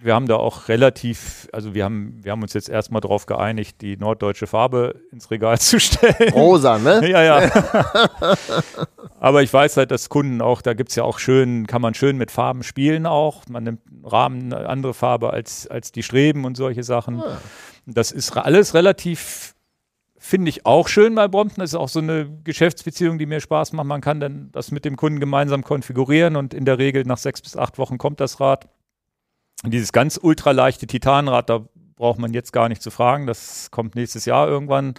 Wir 0.00 0.14
haben 0.14 0.28
da 0.28 0.36
auch 0.36 0.68
relativ, 0.68 1.48
also 1.52 1.74
wir 1.74 1.84
haben, 1.84 2.20
wir 2.22 2.30
haben 2.30 2.42
uns 2.42 2.52
jetzt 2.52 2.68
erstmal 2.68 3.00
darauf 3.00 3.26
geeinigt, 3.26 3.80
die 3.80 3.96
norddeutsche 3.96 4.46
Farbe 4.46 5.00
ins 5.10 5.32
Regal 5.32 5.58
zu 5.60 5.80
stellen. 5.80 6.32
Rosa, 6.32 6.78
ne? 6.78 7.08
Ja, 7.08 7.22
ja. 7.22 7.50
Aber 9.18 9.42
ich 9.42 9.52
weiß 9.52 9.78
halt, 9.78 9.90
dass 9.90 10.08
Kunden 10.10 10.40
auch, 10.40 10.62
da 10.62 10.74
gibt 10.74 10.90
es 10.90 10.96
ja 10.96 11.02
auch 11.02 11.18
schön, 11.18 11.66
kann 11.66 11.82
man 11.82 11.94
schön 11.94 12.16
mit 12.16 12.30
Farben 12.30 12.62
spielen 12.62 13.06
auch. 13.06 13.42
Man 13.48 13.64
nimmt 13.64 13.80
Rahmen 14.04 14.52
eine 14.52 14.68
andere 14.68 14.94
Farbe 14.94 15.32
als, 15.32 15.66
als 15.66 15.90
die 15.90 16.04
Streben 16.04 16.44
und 16.44 16.56
solche 16.56 16.84
Sachen. 16.84 17.20
Ah. 17.20 17.38
Das 17.86 18.12
ist 18.12 18.36
alles 18.36 18.74
relativ, 18.74 19.55
finde 20.26 20.48
ich 20.48 20.66
auch 20.66 20.88
schön 20.88 21.14
bei 21.14 21.28
Brompton. 21.28 21.60
Das 21.60 21.70
ist 21.70 21.76
auch 21.76 21.88
so 21.88 22.00
eine 22.00 22.28
Geschäftsbeziehung, 22.42 23.18
die 23.18 23.26
mir 23.26 23.40
Spaß 23.40 23.72
macht. 23.72 23.86
Man 23.86 24.00
kann 24.00 24.20
dann 24.20 24.50
das 24.52 24.72
mit 24.72 24.84
dem 24.84 24.96
Kunden 24.96 25.20
gemeinsam 25.20 25.62
konfigurieren 25.62 26.36
und 26.36 26.52
in 26.52 26.64
der 26.64 26.78
Regel 26.78 27.04
nach 27.04 27.18
sechs 27.18 27.40
bis 27.40 27.56
acht 27.56 27.78
Wochen 27.78 27.96
kommt 27.96 28.20
das 28.20 28.40
Rad. 28.40 28.68
Dieses 29.64 29.92
ganz 29.92 30.18
ultraleichte 30.20 30.86
Titanrad, 30.86 31.48
da 31.48 31.66
braucht 31.94 32.18
man 32.18 32.34
jetzt 32.34 32.52
gar 32.52 32.68
nicht 32.68 32.82
zu 32.82 32.90
fragen. 32.90 33.26
Das 33.26 33.70
kommt 33.70 33.94
nächstes 33.94 34.24
Jahr 34.24 34.48
irgendwann. 34.48 34.94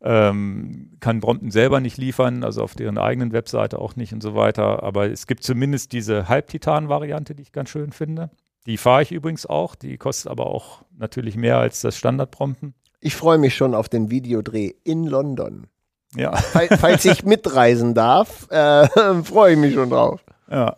Ähm, 0.00 0.92
kann 1.00 1.20
Brompton 1.20 1.50
selber 1.50 1.80
nicht 1.80 1.96
liefern, 1.98 2.44
also 2.44 2.62
auf 2.62 2.74
deren 2.74 2.98
eigenen 2.98 3.32
Webseite 3.32 3.78
auch 3.78 3.96
nicht 3.96 4.12
und 4.12 4.22
so 4.22 4.34
weiter. 4.34 4.82
Aber 4.82 5.10
es 5.10 5.26
gibt 5.26 5.42
zumindest 5.42 5.92
diese 5.92 6.28
Halbtitan-Variante, 6.28 7.34
die 7.34 7.42
ich 7.42 7.52
ganz 7.52 7.70
schön 7.70 7.92
finde. 7.92 8.30
Die 8.66 8.76
fahre 8.76 9.02
ich 9.02 9.12
übrigens 9.12 9.46
auch. 9.46 9.74
Die 9.74 9.96
kostet 9.96 10.30
aber 10.30 10.46
auch 10.46 10.82
natürlich 10.96 11.36
mehr 11.36 11.58
als 11.58 11.80
das 11.80 11.96
Standard 11.96 12.30
Brompton. 12.30 12.74
Ich 13.00 13.14
freue 13.16 13.38
mich 13.38 13.54
schon 13.54 13.74
auf 13.74 13.88
den 13.88 14.10
Videodreh 14.10 14.72
in 14.84 15.04
London. 15.04 15.66
Ja. 16.14 16.34
Fall- 16.36 16.68
Falls 16.78 17.04
ich 17.04 17.24
mitreisen 17.24 17.94
darf, 17.94 18.50
äh, 18.50 18.88
freue 19.24 19.52
ich 19.52 19.58
mich 19.58 19.74
schon 19.74 19.90
drauf. 19.90 20.20
Ja, 20.50 20.76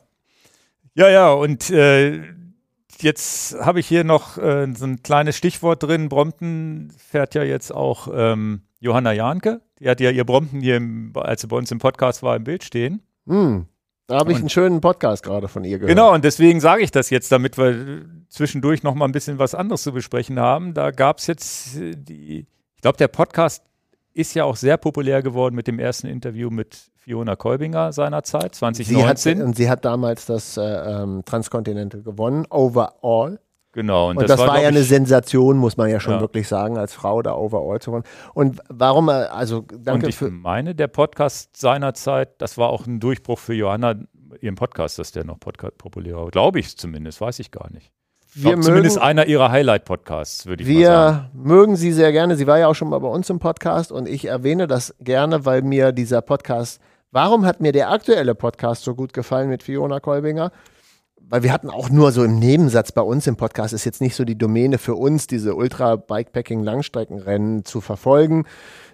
ja, 0.95 1.09
ja 1.11 1.31
und 1.33 1.71
äh, 1.71 2.21
jetzt 3.01 3.57
habe 3.61 3.81
ich 3.81 3.87
hier 3.87 4.05
noch 4.05 4.37
äh, 4.39 4.66
so 4.75 4.85
ein 4.85 5.03
kleines 5.03 5.37
Stichwort 5.37 5.83
drin. 5.83 6.09
Brompton 6.09 6.93
fährt 6.97 7.35
ja 7.35 7.45
jetzt 7.45 7.73
auch 7.73 8.09
ähm, 8.12 8.62
Johanna 8.81 9.12
Jahnke. 9.12 9.61
Die 9.79 9.89
hat 9.89 10.01
ja 10.01 10.11
ihr 10.11 10.25
Brompton 10.25 10.61
hier, 10.61 10.77
im, 10.77 11.12
als 11.14 11.43
sie 11.43 11.47
bei 11.47 11.57
uns 11.57 11.71
im 11.71 11.79
Podcast 11.79 12.23
war, 12.23 12.35
im 12.35 12.45
Bild 12.45 12.64
stehen. 12.64 13.03
Hm. 13.29 13.66
Da 14.09 14.16
habe 14.16 14.32
ich 14.32 14.38
einen 14.38 14.48
schönen 14.48 14.80
Podcast 14.80 15.22
gerade 15.22 15.48
von 15.48 15.64
ihr 15.64 15.78
gehört. 15.78 15.94
Genau, 15.94 16.14
und 16.14 16.24
deswegen 16.24 16.61
sage 16.61 16.82
ich 16.82 16.90
das 16.90 17.11
jetzt, 17.11 17.30
damit 17.30 17.59
wir 17.59 18.06
zwischendurch 18.30 18.82
noch 18.82 18.94
mal 18.94 19.04
ein 19.04 19.12
bisschen 19.12 19.38
was 19.38 19.54
anderes 19.54 19.82
zu 19.82 19.92
besprechen 19.92 20.40
haben. 20.40 20.72
Da 20.72 20.92
gab 20.92 21.18
es 21.18 21.26
jetzt 21.26 21.76
äh, 21.76 21.94
die, 21.94 22.46
ich 22.74 22.80
glaube, 22.80 22.96
der 22.96 23.09
Podcast 23.09 23.62
ist 24.14 24.32
ja 24.32 24.44
auch 24.44 24.56
sehr 24.56 24.78
populär 24.78 25.22
geworden 25.22 25.54
mit 25.54 25.66
dem 25.66 25.78
ersten 25.78 26.06
Interview 26.06 26.48
mit 26.48 26.90
Fiona 26.96 27.36
Kolbinger 27.36 27.92
seinerzeit, 27.92 28.54
Sie 28.54 28.64
hat, 28.64 28.76
2019. 29.18 29.42
und 29.42 29.56
sie 29.56 29.68
hat 29.68 29.84
damals 29.84 30.24
das 30.24 30.56
äh, 30.56 30.62
ähm, 30.62 31.22
Transcontinental 31.26 32.02
gewonnen, 32.02 32.46
overall. 32.48 33.38
Genau, 33.81 34.11
Und, 34.11 34.20
das, 34.22 34.39
war, 34.39 34.47
glaub 34.47 34.61
ja 34.62 34.68
eine 34.68 34.83
Sensation, 34.83 35.57
muss 35.57 35.76
man 35.76 35.89
ja 35.89 36.01
schon 36.01 36.14
Ja. 36.14 36.20
wirklich 36.20 36.49
sagen, 36.49 36.76
als 36.79 36.93
Frau 36.95 37.22
da 37.22 37.35
overall 37.35 37.81
zu 37.81 37.91
gewonnen. 37.91 38.05
Und 38.35 38.61
warum, 38.68 39.09
äh, 39.09 39.12
also 39.12 39.62
danke 39.70 40.07
Und 40.07 40.09
ich 40.11 40.16
für. 40.16 40.31
meine, 40.31 40.74
der 40.74 40.89
Podcast 40.89 41.57
seinerzeit, 41.57 42.31
das 42.43 42.59
war 42.59 42.70
auch 42.70 42.87
ein 42.87 43.01
Durchbruch 43.01 43.39
für 43.39 43.55
Johanna, 43.55 43.95
ihren 44.41 44.57
Podcast, 44.57 44.99
dass 44.99 45.12
der 45.12 45.24
noch 45.24 45.39
Podcast 45.41 45.79
populär 45.79 46.16
war. 46.16 46.29
Glaube 46.31 46.59
ich 46.61 46.76
zumindest, 46.76 47.20
weiß 47.20 47.39
ich 47.39 47.51
gar 47.51 47.70
nicht. 47.72 47.91
Ich 48.35 48.45
Wir 48.45 48.53
glaub, 48.53 48.64
zumindest 48.64 48.97
mögen- 48.97 49.07
einer 49.09 49.26
ihrer 49.26 49.51
Highlight-Podcasts, 49.51 50.47
würde 50.47 50.62
ich 50.62 50.68
mal 50.68 50.85
sagen. 50.85 51.31
Wir 51.33 51.43
mögen 51.57 51.76
sie 51.76 51.93
sehr 51.93 52.12
gerne. 52.12 52.37
Sie 52.37 52.47
war 52.47 52.59
ja 52.59 52.66
auch 52.68 52.74
schon 52.74 52.91
mal 52.91 52.99
bei 52.99 53.09
uns 53.09 53.31
im 53.31 53.39
Podcast 53.39 53.90
und 53.90 54.07
ich 54.09 54.27
erwähne 54.27 54.66
das 54.66 54.94
gerne, 55.01 55.47
weil 55.47 55.62
mir 55.62 55.93
dieser 55.93 56.20
Podcast, 56.20 56.78
warum 57.11 57.47
hat 57.47 57.61
mir 57.61 57.73
der 57.73 57.90
aktuelle 57.90 58.35
Podcast 58.35 58.85
so 58.85 58.94
gut 58.94 59.12
gefallen 59.15 59.48
mit 59.48 59.62
Fiona 59.62 59.98
Kolbinger? 59.98 60.52
Weil 61.30 61.42
wir 61.42 61.52
hatten 61.52 61.68
auch 61.68 61.90
nur 61.90 62.10
so 62.10 62.24
im 62.24 62.38
Nebensatz 62.38 62.90
bei 62.90 63.02
uns 63.02 63.26
im 63.26 63.36
Podcast, 63.36 63.74
ist 63.74 63.84
jetzt 63.84 64.00
nicht 64.00 64.14
so 64.14 64.24
die 64.24 64.38
Domäne 64.38 64.78
für 64.78 64.94
uns, 64.94 65.26
diese 65.26 65.55
Ultra-Bikepacking-Langstreckenrennen 65.56 67.66
zu 67.66 67.82
verfolgen. 67.82 68.46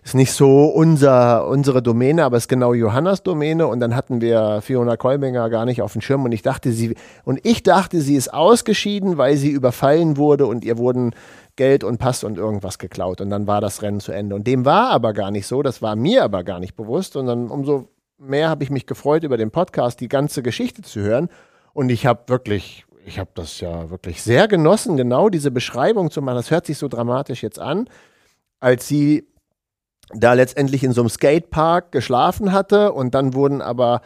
Ist 0.03 0.17
nicht 0.17 0.33
so 0.33 0.65
unser, 0.65 1.47
unsere 1.47 1.81
Domäne, 1.81 2.25
aber 2.25 2.37
ist 2.37 2.49
genau 2.49 2.75
Johannas 2.75 3.23
Domäne. 3.23 3.69
Und 3.69 3.79
dann 3.79 3.95
hatten 3.95 4.21
wir 4.21 4.63
Fiona 4.63 4.97
Kolbinger 4.97 5.49
gar 5.49 5.65
nicht 5.65 5.81
auf 5.81 5.93
dem 5.93 6.01
Schirm 6.01 6.25
und 6.25 6.33
ich 6.33 6.43
dachte, 6.43 6.73
sie, 6.73 6.97
und 7.23 7.39
ich 7.45 7.63
dachte, 7.63 8.01
sie 8.01 8.17
ist 8.17 8.35
ausgeschieden, 8.35 9.17
weil 9.17 9.37
sie 9.37 9.51
überfallen 9.51 10.17
wurde 10.17 10.47
und 10.47 10.65
ihr 10.65 10.77
wurden 10.77 11.15
Geld 11.55 11.85
und 11.85 11.99
Pass 11.99 12.25
und 12.25 12.37
irgendwas 12.37 12.79
geklaut. 12.79 13.21
Und 13.21 13.31
dann 13.31 13.47
war 13.47 13.61
das 13.61 13.81
Rennen 13.81 14.01
zu 14.01 14.11
Ende. 14.11 14.35
Und 14.35 14.49
dem 14.49 14.65
war 14.65 14.91
aber 14.91 15.13
gar 15.13 15.31
nicht 15.31 15.47
so, 15.47 15.63
das 15.63 15.83
war 15.83 15.95
mir 15.95 16.25
aber 16.25 16.43
gar 16.43 16.59
nicht 16.59 16.75
bewusst. 16.75 17.15
Und 17.15 17.27
dann 17.27 17.49
umso 17.49 17.91
mehr 18.19 18.49
habe 18.49 18.65
ich 18.65 18.71
mich 18.71 18.87
gefreut, 18.87 19.23
über 19.23 19.37
den 19.37 19.53
Podcast 19.53 20.01
die 20.01 20.09
ganze 20.09 20.43
Geschichte 20.43 20.83
zu 20.83 21.01
hören. 21.01 21.29
Und 21.75 21.91
ich 21.91 22.07
habe 22.07 22.23
wirklich, 22.29 22.87
ich 23.05 23.19
habe 23.19 23.31
das 23.35 23.61
ja 23.61 23.91
wirklich 23.91 24.23
sehr 24.23 24.49
genossen, 24.49 24.97
genau 24.97 25.29
diese 25.29 25.51
Beschreibung 25.51 26.11
zu 26.11 26.23
machen. 26.23 26.37
Das 26.37 26.51
hört 26.51 26.65
sich 26.65 26.79
so 26.79 26.89
dramatisch 26.89 27.43
jetzt 27.43 27.59
an, 27.59 27.89
als 28.61 28.89
sie 28.89 29.29
da 30.15 30.33
letztendlich 30.33 30.85
in 30.85 30.93
so 30.93 31.03
einem 31.03 31.11
Skatepark 31.11 31.93
geschlafen 31.93 32.53
hatte 32.53 32.93
und 32.93 33.15
dann 33.15 33.35
wurden 33.35 33.61
aber 33.61 34.01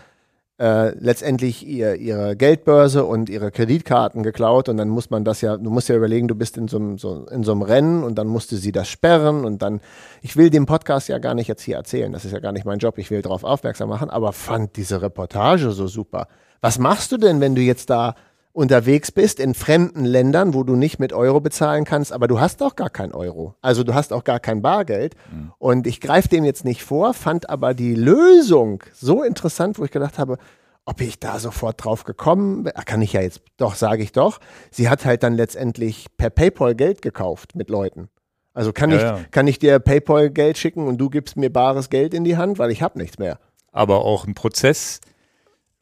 äh, 0.59 0.91
letztendlich 0.99 1.65
ihr, 1.67 1.95
ihre 1.97 2.35
Geldbörse 2.35 3.05
und 3.05 3.29
ihre 3.29 3.51
Kreditkarten 3.53 4.23
geklaut. 4.23 4.69
Und 4.69 4.77
dann 4.77 4.89
muss 4.89 5.11
man 5.11 5.25
das 5.25 5.41
ja, 5.41 5.57
du 5.57 5.71
musst 5.71 5.89
ja 5.89 5.97
überlegen, 5.97 6.27
du 6.27 6.35
bist 6.35 6.57
in 6.57 6.67
so, 6.67 6.79
einem, 6.79 6.99
so, 6.99 7.27
in 7.27 7.45
so 7.45 7.53
einem 7.53 7.63
Rennen 7.63 8.03
und 8.03 8.17
dann 8.17 8.27
musste 8.27 8.57
sie 8.57 8.73
das 8.73 8.89
sperren. 8.89 9.45
Und 9.45 9.63
dann, 9.63 9.81
ich 10.21 10.37
will 10.37 10.51
den 10.51 10.67
Podcast 10.67 11.09
ja 11.09 11.19
gar 11.19 11.35
nicht 11.35 11.49
jetzt 11.49 11.63
hier 11.63 11.77
erzählen, 11.77 12.13
das 12.13 12.25
ist 12.25 12.33
ja 12.33 12.41
gar 12.41 12.53
nicht 12.53 12.65
mein 12.65 12.79
Job, 12.79 12.99
ich 12.99 13.11
will 13.11 13.23
darauf 13.23 13.45
aufmerksam 13.45 13.89
machen, 13.89 14.11
aber 14.11 14.33
fand 14.33 14.77
diese 14.77 15.01
Reportage 15.01 15.71
so 15.71 15.87
super. 15.87 16.27
Was 16.61 16.79
machst 16.79 17.13
du 17.13 17.17
denn, 17.17 17.41
wenn 17.41 17.55
du 17.55 17.63
jetzt 17.63 17.91
da 17.91 18.15
unterwegs 18.53 19.13
bist 19.13 19.39
in 19.39 19.55
fremden 19.55 20.05
Ländern, 20.05 20.53
wo 20.53 20.65
du 20.65 20.75
nicht 20.75 20.99
mit 20.99 21.13
Euro 21.13 21.41
bezahlen 21.41 21.85
kannst, 21.85 22.13
aber 22.13 22.27
du 22.27 22.41
hast 22.41 22.61
auch 22.61 22.75
gar 22.75 22.91
kein 22.91 23.13
Euro. 23.13 23.55
Also 23.63 23.85
du 23.85 23.95
hast 23.95 24.13
auch 24.13 24.25
gar 24.25 24.41
kein 24.41 24.63
Bargeld. 24.63 25.15
Mhm. 25.31 25.53
Und 25.59 25.87
ich 25.87 26.01
greife 26.01 26.29
dem 26.29 26.45
jetzt 26.45 26.65
nicht 26.65 26.83
vor, 26.83 27.15
fand 27.15 27.49
aber 27.51 27.73
die 27.73 27.95
Lösung 27.95 28.83
so 28.93 29.23
interessant, 29.23 29.79
wo 29.79 29.85
ich 29.85 29.93
gedacht 29.93 30.19
habe, 30.19 30.39
ob 30.85 31.01
ich 31.01 31.21
da 31.21 31.39
sofort 31.39 31.85
drauf 31.85 32.03
gekommen 32.03 32.65
bin, 32.65 32.73
kann 32.85 33.03
ich 33.03 33.13
ja 33.13 33.21
jetzt 33.21 33.43
doch, 33.59 33.75
sage 33.75 34.03
ich 34.03 34.11
doch. 34.11 34.41
Sie 34.71 34.89
hat 34.89 35.05
halt 35.05 35.23
dann 35.23 35.35
letztendlich 35.35 36.07
per 36.17 36.31
PayPal 36.31 36.75
Geld 36.75 37.03
gekauft 37.03 37.55
mit 37.55 37.71
Leuten. 37.71 38.09
Also 38.55 38.73
kann, 38.73 38.91
ja, 38.91 38.97
ich, 38.97 39.03
ja. 39.03 39.21
kann 39.31 39.47
ich 39.47 39.61
dir 39.61 39.79
PayPal 39.79 40.31
Geld 40.31 40.59
schicken 40.59 40.89
und 40.89 40.99
du 40.99 41.11
gibst 41.11 41.37
mir 41.37 41.53
bares 41.53 41.91
Geld 41.91 42.13
in 42.13 42.25
die 42.25 42.37
Hand, 42.37 42.59
weil 42.59 42.73
ich 42.73 42.83
habe 42.83 42.99
nichts 42.99 43.19
mehr. 43.19 43.39
Aber 43.71 44.05
auch 44.05 44.27
ein 44.27 44.35
Prozess, 44.35 45.01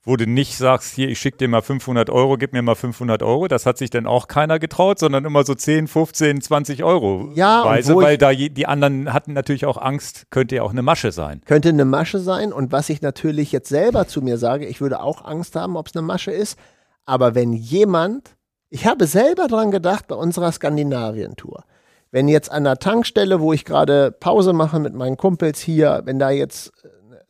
wo 0.06 0.16
du 0.16 0.26
nicht 0.26 0.56
sagst, 0.56 0.94
hier, 0.94 1.08
ich 1.08 1.18
schicke 1.18 1.38
dir 1.38 1.48
mal 1.48 1.62
500 1.62 2.10
Euro, 2.10 2.36
gib 2.38 2.52
mir 2.52 2.62
mal 2.62 2.76
500 2.76 3.24
Euro. 3.24 3.48
Das 3.48 3.66
hat 3.66 3.76
sich 3.76 3.90
dann 3.90 4.06
auch 4.06 4.28
keiner 4.28 4.60
getraut, 4.60 5.00
sondern 5.00 5.24
immer 5.24 5.44
so 5.44 5.54
10, 5.54 5.88
15, 5.88 6.40
20 6.40 6.84
Euro 6.84 7.32
ja, 7.34 7.64
Weise, 7.64 7.96
weil 7.96 8.16
da 8.16 8.32
die 8.32 8.66
anderen 8.66 9.12
hatten 9.12 9.32
natürlich 9.32 9.66
auch 9.66 9.76
Angst, 9.76 10.26
könnte 10.30 10.54
ja 10.54 10.62
auch 10.62 10.70
eine 10.70 10.82
Masche 10.82 11.10
sein. 11.10 11.42
Könnte 11.44 11.70
eine 11.70 11.84
Masche 11.84 12.20
sein 12.20 12.52
und 12.52 12.70
was 12.70 12.88
ich 12.88 13.02
natürlich 13.02 13.50
jetzt 13.50 13.68
selber 13.68 14.06
zu 14.06 14.22
mir 14.22 14.38
sage, 14.38 14.66
ich 14.66 14.80
würde 14.80 15.00
auch 15.00 15.24
Angst 15.24 15.56
haben, 15.56 15.76
ob 15.76 15.88
es 15.88 15.96
eine 15.96 16.06
Masche 16.06 16.30
ist, 16.30 16.56
aber 17.04 17.34
wenn 17.34 17.52
jemand, 17.52 18.36
ich 18.70 18.86
habe 18.86 19.06
selber 19.06 19.48
dran 19.48 19.72
gedacht 19.72 20.06
bei 20.06 20.14
unserer 20.14 20.52
Skandinavien-Tour, 20.52 21.64
wenn 22.12 22.28
jetzt 22.28 22.52
an 22.52 22.62
der 22.62 22.78
Tankstelle, 22.78 23.40
wo 23.40 23.52
ich 23.52 23.64
gerade 23.64 24.12
Pause 24.12 24.52
mache 24.52 24.78
mit 24.78 24.94
meinen 24.94 25.16
Kumpels 25.16 25.58
hier, 25.58 26.02
wenn 26.04 26.20
da 26.20 26.30
jetzt 26.30 26.72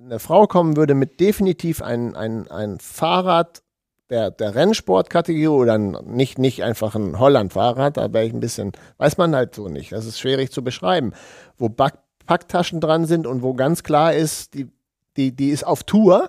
eine 0.06 0.20
Frau 0.20 0.46
kommen 0.46 0.76
würde 0.76 0.94
mit 0.94 1.20
definitiv 1.20 1.82
ein, 1.82 2.14
ein, 2.14 2.48
ein 2.48 2.78
Fahrrad 2.78 3.62
der, 4.08 4.30
der 4.30 4.54
Rennsportkategorie 4.54 5.48
oder 5.48 5.78
nicht, 5.78 6.38
nicht 6.38 6.62
einfach 6.62 6.94
ein 6.94 7.18
Holland-Fahrrad, 7.18 7.96
da 7.96 8.12
wäre 8.12 8.24
ich 8.24 8.32
ein 8.32 8.40
bisschen, 8.40 8.72
weiß 8.98 9.18
man 9.18 9.34
halt 9.34 9.54
so 9.54 9.68
nicht. 9.68 9.90
Das 9.90 10.06
ist 10.06 10.20
schwierig 10.20 10.52
zu 10.52 10.62
beschreiben. 10.62 11.12
Wo 11.58 11.68
Back 11.68 11.94
Packtaschen 12.24 12.80
dran 12.80 13.06
sind 13.06 13.24
und 13.24 13.42
wo 13.42 13.54
ganz 13.54 13.84
klar 13.84 14.12
ist, 14.12 14.54
die, 14.54 14.68
die, 15.16 15.34
die 15.34 15.50
ist 15.50 15.64
auf 15.64 15.84
Tour. 15.84 16.28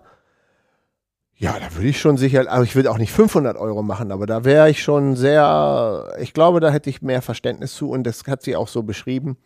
Ja, 1.34 1.58
da 1.60 1.74
würde 1.74 1.88
ich 1.88 2.00
schon 2.00 2.18
sicher, 2.18 2.52
aber 2.52 2.64
ich 2.64 2.76
würde 2.76 2.92
auch 2.92 3.00
nicht 3.00 3.12
500 3.12 3.58
Euro 3.58 3.82
machen, 3.82 4.12
aber 4.12 4.28
da 4.28 4.44
wäre 4.44 4.70
ich 4.70 4.84
schon 4.84 5.16
sehr, 5.16 6.14
ich 6.20 6.34
glaube, 6.34 6.60
da 6.60 6.70
hätte 6.70 6.92
ich 6.92 7.02
mehr 7.02 7.24
Verständnis 7.24 7.74
zu 7.74 7.90
und 7.90 8.04
das 8.04 8.24
hat 8.28 8.44
sie 8.44 8.56
auch 8.56 8.68
so 8.68 8.84
beschrieben, 8.84 9.38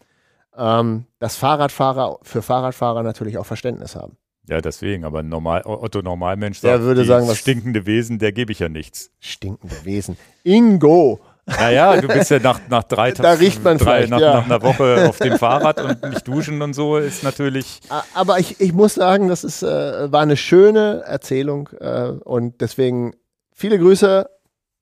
ähm, 0.58 1.06
dass 1.20 1.38
Fahrradfahrer 1.38 2.20
für 2.22 2.41
Fahrradfahrer 2.41 3.03
natürlich 3.03 3.38
auch 3.38 3.45
Verständnis 3.45 3.95
haben. 3.95 4.18
Ja, 4.47 4.59
deswegen, 4.59 5.05
aber 5.05 5.23
normal, 5.23 5.61
Otto 5.65 6.01
Normalmensch 6.01 6.59
sagt, 6.59 6.73
der 6.73 6.81
würde 6.81 7.05
sagen, 7.05 7.27
was 7.27 7.38
stinkende 7.38 7.85
Wesen, 7.85 8.19
der 8.19 8.31
gebe 8.31 8.51
ich 8.51 8.59
ja 8.59 8.69
nichts. 8.69 9.11
Stinkende 9.19 9.76
Wesen. 9.85 10.18
Ingo. 10.43 11.19
Naja, 11.45 11.99
du 11.99 12.07
bist 12.07 12.30
ja 12.31 12.39
nach, 12.39 12.59
nach 12.69 12.84
drei 12.84 13.11
Tagen, 13.11 13.23
da 13.23 13.31
riecht 13.34 13.63
man 13.63 13.77
drei, 13.77 14.05
nach, 14.05 14.19
ja. 14.19 14.34
nach, 14.35 14.45
einer 14.45 14.61
Woche 14.61 15.09
auf 15.09 15.18
dem 15.18 15.38
Fahrrad 15.38 15.81
und 15.81 16.03
nicht 16.09 16.27
duschen 16.27 16.61
und 16.61 16.73
so 16.73 16.97
ist 16.97 17.23
natürlich. 17.23 17.81
Aber 18.13 18.39
ich, 18.39 18.59
ich 18.59 18.73
muss 18.73 18.95
sagen, 18.95 19.27
das 19.27 19.43
ist, 19.43 19.63
äh, 19.63 20.11
war 20.11 20.22
eine 20.22 20.38
schöne 20.38 21.03
Erzählung 21.05 21.69
äh, 21.80 22.11
und 22.23 22.61
deswegen 22.61 23.13
viele 23.53 23.80
Grüße. 23.80 24.30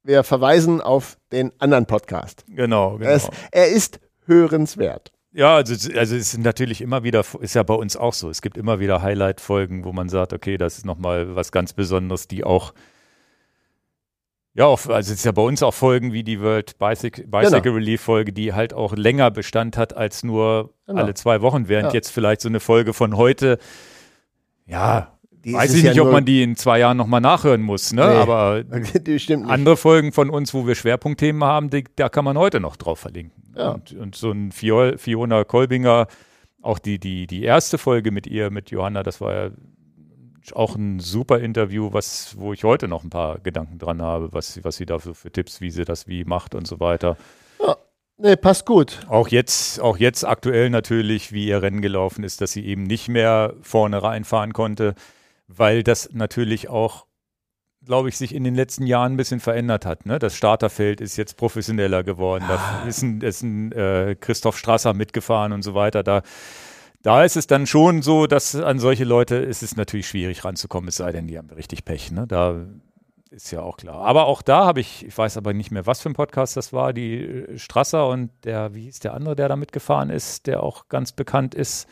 Wir 0.03 0.23
verweisen 0.23 0.81
auf 0.81 1.17
den 1.31 1.51
anderen 1.59 1.85
Podcast. 1.85 2.45
Genau, 2.47 2.97
genau. 2.97 3.09
Es, 3.09 3.29
er 3.51 3.67
ist 3.67 3.99
hörenswert. 4.25 5.11
Ja, 5.31 5.55
also, 5.55 5.73
also 5.73 6.15
es 6.15 6.33
ist 6.33 6.37
natürlich 6.39 6.81
immer 6.81 7.03
wieder, 7.03 7.23
ist 7.39 7.53
ja 7.53 7.63
bei 7.63 7.75
uns 7.75 7.95
auch 7.95 8.13
so. 8.13 8.29
Es 8.29 8.41
gibt 8.41 8.57
immer 8.57 8.79
wieder 8.79 9.01
Highlight-Folgen, 9.01 9.83
wo 9.83 9.91
man 9.91 10.09
sagt, 10.09 10.33
okay, 10.33 10.57
das 10.57 10.79
ist 10.79 10.85
nochmal 10.85 11.35
was 11.35 11.51
ganz 11.51 11.73
Besonderes, 11.73 12.27
die 12.27 12.43
auch, 12.43 12.73
ja, 14.55 14.65
auch, 14.65 14.87
also 14.87 15.13
es 15.13 15.19
ist 15.19 15.25
ja 15.25 15.31
bei 15.31 15.43
uns 15.43 15.61
auch 15.61 15.73
Folgen 15.73 16.13
wie 16.13 16.23
die 16.23 16.41
World 16.41 16.79
Bicycle, 16.79 17.27
Bicycle 17.27 17.61
genau. 17.61 17.75
Relief 17.75 18.01
Folge, 18.01 18.33
die 18.33 18.53
halt 18.53 18.73
auch 18.73 18.95
länger 18.95 19.29
Bestand 19.29 19.77
hat 19.77 19.95
als 19.95 20.23
nur 20.23 20.73
genau. 20.87 21.01
alle 21.01 21.13
zwei 21.13 21.41
Wochen, 21.41 21.67
während 21.67 21.89
ja. 21.89 21.93
jetzt 21.93 22.09
vielleicht 22.09 22.41
so 22.41 22.49
eine 22.49 22.59
Folge 22.59 22.93
von 22.93 23.15
heute, 23.15 23.59
ja, 24.65 25.18
die 25.49 25.53
Weiß 25.55 25.73
ich 25.73 25.83
nicht, 25.83 25.95
ja 25.95 26.03
ob 26.03 26.11
man 26.11 26.25
die 26.25 26.43
in 26.43 26.55
zwei 26.55 26.79
Jahren 26.79 26.97
nochmal 26.97 27.21
nachhören 27.21 27.61
muss, 27.61 27.91
ne? 27.91 28.07
Nee, 28.07 28.15
aber 28.15 28.63
andere 29.47 29.77
Folgen 29.77 30.11
von 30.11 30.29
uns, 30.29 30.53
wo 30.53 30.65
wir 30.65 30.75
Schwerpunktthemen 30.75 31.43
haben, 31.43 31.69
die, 31.69 31.83
da 31.95 32.09
kann 32.09 32.25
man 32.25 32.37
heute 32.37 32.59
noch 32.59 32.75
drauf 32.75 32.99
verlinken. 32.99 33.43
Ja. 33.55 33.71
Und, 33.71 33.93
und 33.93 34.15
so 34.15 34.31
ein 34.31 34.51
Fiona 34.51 35.43
Kolbinger, 35.43 36.07
auch 36.61 36.79
die, 36.79 36.99
die, 36.99 37.27
die 37.27 37.43
erste 37.43 37.77
Folge 37.77 38.11
mit 38.11 38.27
ihr, 38.27 38.51
mit 38.51 38.71
Johanna, 38.71 39.03
das 39.03 39.21
war 39.21 39.33
ja 39.33 39.49
auch 40.53 40.75
ein 40.75 40.99
super 40.99 41.39
Interview, 41.39 41.89
was, 41.91 42.35
wo 42.37 42.53
ich 42.53 42.63
heute 42.63 42.87
noch 42.87 43.03
ein 43.03 43.09
paar 43.09 43.39
Gedanken 43.39 43.77
dran 43.77 44.01
habe, 44.01 44.33
was, 44.33 44.63
was 44.63 44.77
sie 44.77 44.85
da 44.85 44.99
für, 44.99 45.13
für 45.13 45.31
Tipps, 45.31 45.61
wie 45.61 45.69
sie 45.69 45.85
das 45.85 46.07
wie 46.07 46.23
macht 46.25 46.55
und 46.55 46.67
so 46.67 46.79
weiter. 46.79 47.17
Ja, 47.59 47.77
nee, 48.17 48.35
passt 48.35 48.65
gut. 48.65 49.01
Auch 49.07 49.27
jetzt, 49.27 49.79
auch 49.79 49.97
jetzt 49.97 50.25
aktuell 50.25 50.69
natürlich, 50.69 51.31
wie 51.31 51.47
ihr 51.47 51.61
Rennen 51.61 51.81
gelaufen 51.81 52.23
ist, 52.23 52.41
dass 52.41 52.51
sie 52.51 52.65
eben 52.65 52.83
nicht 52.83 53.09
mehr 53.09 53.53
vorne 53.61 54.01
reinfahren 54.01 54.53
konnte, 54.53 54.95
weil 55.49 55.83
das 55.83 56.09
natürlich 56.13 56.69
auch 56.69 57.05
glaube 57.85 58.09
ich, 58.09 58.17
sich 58.17 58.35
in 58.35 58.43
den 58.43 58.55
letzten 58.55 58.85
Jahren 58.85 59.13
ein 59.13 59.17
bisschen 59.17 59.39
verändert 59.39 59.85
hat. 59.85 60.05
Ne? 60.05 60.19
Das 60.19 60.35
Starterfeld 60.35 61.01
ist 61.01 61.17
jetzt 61.17 61.37
professioneller 61.37 62.03
geworden. 62.03 62.43
Da 62.47 62.55
ah. 62.55 62.87
ist 62.87 63.01
ein, 63.01 63.21
ist 63.21 63.41
ein 63.41 63.71
äh, 63.71 64.15
Christoph 64.19 64.57
Strasser 64.57 64.93
mitgefahren 64.93 65.53
und 65.53 65.63
so 65.63 65.75
weiter. 65.75 66.03
Da, 66.03 66.21
da 67.01 67.23
ist 67.23 67.37
es 67.37 67.47
dann 67.47 67.65
schon 67.67 68.01
so, 68.01 68.27
dass 68.27 68.55
an 68.55 68.79
solche 68.79 69.05
Leute 69.05 69.35
ist 69.35 69.63
es 69.63 69.75
natürlich 69.75 70.07
schwierig 70.07 70.43
ranzukommen, 70.43 70.89
es 70.89 70.97
sei 70.97 71.11
denn, 71.11 71.27
die 71.27 71.37
haben 71.37 71.49
richtig 71.49 71.85
Pech. 71.85 72.11
Ne? 72.11 72.27
Da 72.27 72.65
ist 73.31 73.51
ja 73.51 73.61
auch 73.61 73.77
klar. 73.77 74.01
Aber 74.01 74.25
auch 74.25 74.41
da 74.41 74.65
habe 74.65 74.81
ich, 74.81 75.05
ich 75.05 75.17
weiß 75.17 75.37
aber 75.37 75.53
nicht 75.53 75.71
mehr, 75.71 75.85
was 75.85 76.01
für 76.01 76.09
ein 76.09 76.13
Podcast 76.13 76.57
das 76.57 76.73
war, 76.73 76.93
die 76.93 77.21
äh, 77.21 77.57
Strasser 77.57 78.07
und 78.07 78.31
der, 78.43 78.75
wie 78.75 78.83
hieß 78.83 78.99
der 78.99 79.13
andere, 79.13 79.35
der 79.35 79.47
da 79.47 79.55
mitgefahren 79.55 80.09
ist, 80.09 80.47
der 80.47 80.63
auch 80.63 80.89
ganz 80.89 81.13
bekannt 81.13 81.55
ist. 81.55 81.87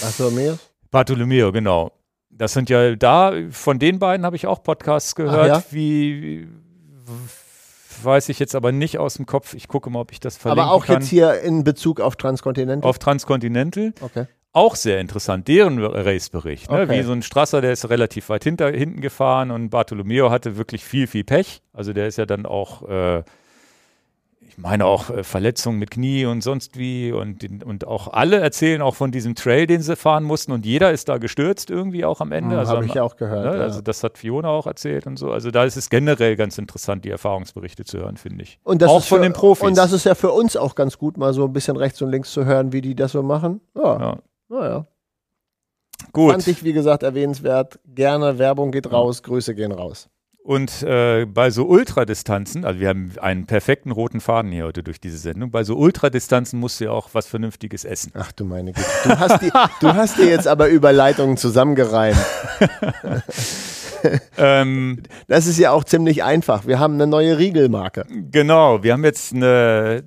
Bartholomew? 0.00 0.56
Bartholomew, 0.90 1.52
genau. 1.52 1.92
Das 2.38 2.52
sind 2.52 2.68
ja 2.68 2.94
da, 2.96 3.32
von 3.50 3.78
den 3.78 3.98
beiden 3.98 4.26
habe 4.26 4.36
ich 4.36 4.46
auch 4.46 4.62
Podcasts 4.62 5.14
gehört, 5.14 5.48
ja? 5.48 5.62
wie, 5.70 6.46
weiß 8.02 8.28
ich 8.28 8.38
jetzt 8.38 8.54
aber 8.54 8.72
nicht 8.72 8.98
aus 8.98 9.14
dem 9.14 9.26
Kopf. 9.26 9.54
Ich 9.54 9.68
gucke 9.68 9.90
mal, 9.90 10.00
ob 10.00 10.12
ich 10.12 10.20
das 10.20 10.36
verlinken 10.36 10.68
Aber 10.68 10.72
auch 10.72 10.86
kann. 10.86 10.96
jetzt 10.96 11.08
hier 11.08 11.40
in 11.40 11.64
Bezug 11.64 12.00
auf 12.00 12.16
Transcontinental? 12.16 12.88
Auf 12.88 12.98
Transcontinental. 12.98 13.92
Okay. 14.00 14.26
Auch 14.52 14.74
sehr 14.74 15.00
interessant, 15.00 15.48
deren 15.48 15.78
Racebericht. 15.84 16.70
Ne? 16.70 16.82
Okay. 16.82 16.98
Wie 16.98 17.02
so 17.02 17.12
ein 17.12 17.22
Strasser, 17.22 17.60
der 17.60 17.72
ist 17.72 17.90
relativ 17.90 18.30
weit 18.30 18.44
hinter, 18.44 18.70
hinten 18.70 19.02
gefahren 19.02 19.50
und 19.50 19.68
Bartolomeo 19.68 20.30
hatte 20.30 20.56
wirklich 20.56 20.82
viel, 20.82 21.06
viel 21.06 21.24
Pech. 21.24 21.60
Also 21.74 21.92
der 21.92 22.06
ist 22.06 22.16
ja 22.16 22.24
dann 22.24 22.46
auch 22.46 22.88
äh, 22.88 23.22
ich 24.40 24.58
meine 24.58 24.86
auch 24.86 25.10
äh, 25.10 25.22
Verletzungen 25.24 25.78
mit 25.78 25.90
Knie 25.90 26.26
und 26.26 26.42
sonst 26.42 26.78
wie 26.78 27.12
und, 27.12 27.64
und 27.64 27.86
auch 27.86 28.12
alle 28.12 28.38
erzählen 28.38 28.80
auch 28.82 28.94
von 28.94 29.10
diesem 29.10 29.34
Trail, 29.34 29.66
den 29.66 29.82
sie 29.82 29.96
fahren 29.96 30.24
mussten 30.24 30.52
und 30.52 30.64
jeder 30.64 30.92
ist 30.92 31.08
da 31.08 31.18
gestürzt 31.18 31.70
irgendwie 31.70 32.04
auch 32.04 32.20
am 32.20 32.32
Ende. 32.32 32.54
Mhm, 32.54 32.60
also 32.60 32.76
Habe 32.76 32.86
ich 32.86 32.98
auch 33.00 33.16
gehört. 33.16 33.52
Ne, 33.52 33.58
ja. 33.58 33.62
Also 33.62 33.80
das 33.80 34.02
hat 34.02 34.18
Fiona 34.18 34.48
auch 34.48 34.66
erzählt 34.66 35.06
und 35.06 35.18
so. 35.18 35.30
Also 35.30 35.50
da 35.50 35.64
ist 35.64 35.76
es 35.76 35.90
generell 35.90 36.36
ganz 36.36 36.58
interessant, 36.58 37.04
die 37.04 37.10
Erfahrungsberichte 37.10 37.84
zu 37.84 37.98
hören, 37.98 38.16
finde 38.16 38.44
ich. 38.44 38.58
Und 38.62 38.82
das 38.82 38.90
auch 38.90 39.02
von 39.02 39.18
für, 39.18 39.24
den 39.24 39.32
Profis. 39.32 39.66
Und 39.66 39.76
das 39.76 39.92
ist 39.92 40.04
ja 40.04 40.14
für 40.14 40.32
uns 40.32 40.56
auch 40.56 40.74
ganz 40.74 40.98
gut, 40.98 41.16
mal 41.16 41.34
so 41.34 41.44
ein 41.44 41.52
bisschen 41.52 41.76
rechts 41.76 42.00
und 42.02 42.10
links 42.10 42.32
zu 42.32 42.44
hören, 42.44 42.72
wie 42.72 42.80
die 42.80 42.94
das 42.94 43.12
so 43.12 43.22
machen. 43.22 43.60
Ja. 43.74 44.00
ja. 44.00 44.18
Naja. 44.48 44.86
Gut. 46.12 46.32
Fand 46.32 46.46
ich, 46.46 46.62
wie 46.62 46.72
gesagt, 46.72 47.02
erwähnenswert. 47.02 47.78
Gerne, 47.86 48.38
Werbung 48.38 48.70
geht 48.70 48.90
raus, 48.90 49.22
Grüße 49.22 49.54
gehen 49.54 49.72
raus. 49.72 50.08
Und 50.46 50.84
äh, 50.84 51.26
bei 51.26 51.50
so 51.50 51.66
Ultradistanzen, 51.66 52.64
also 52.64 52.78
wir 52.78 52.88
haben 52.88 53.10
einen 53.20 53.46
perfekten 53.46 53.90
roten 53.90 54.20
Faden 54.20 54.52
hier 54.52 54.64
heute 54.64 54.84
durch 54.84 55.00
diese 55.00 55.18
Sendung, 55.18 55.50
bei 55.50 55.64
so 55.64 55.74
Ultradistanzen 55.74 56.60
musst 56.60 56.78
du 56.78 56.84
ja 56.84 56.92
auch 56.92 57.08
was 57.14 57.26
Vernünftiges 57.26 57.84
essen. 57.84 58.12
Ach 58.14 58.30
du 58.30 58.44
meine 58.44 58.72
Güte. 58.72 58.86
Du 59.02 59.18
hast, 59.18 59.42
die, 59.42 59.50
du 59.80 59.92
hast 59.92 60.18
dir 60.18 60.26
jetzt 60.26 60.46
aber 60.46 60.68
Überleitungen 60.68 61.36
zusammengereimt. 61.36 62.16
ähm, 64.38 65.02
das 65.26 65.48
ist 65.48 65.58
ja 65.58 65.72
auch 65.72 65.82
ziemlich 65.82 66.22
einfach. 66.22 66.64
Wir 66.64 66.78
haben 66.78 66.94
eine 66.94 67.08
neue 67.08 67.38
Riegelmarke. 67.38 68.06
Genau, 68.30 68.84
wir 68.84 68.92
haben 68.92 69.04
jetzt 69.04 69.34
eine 69.34 70.04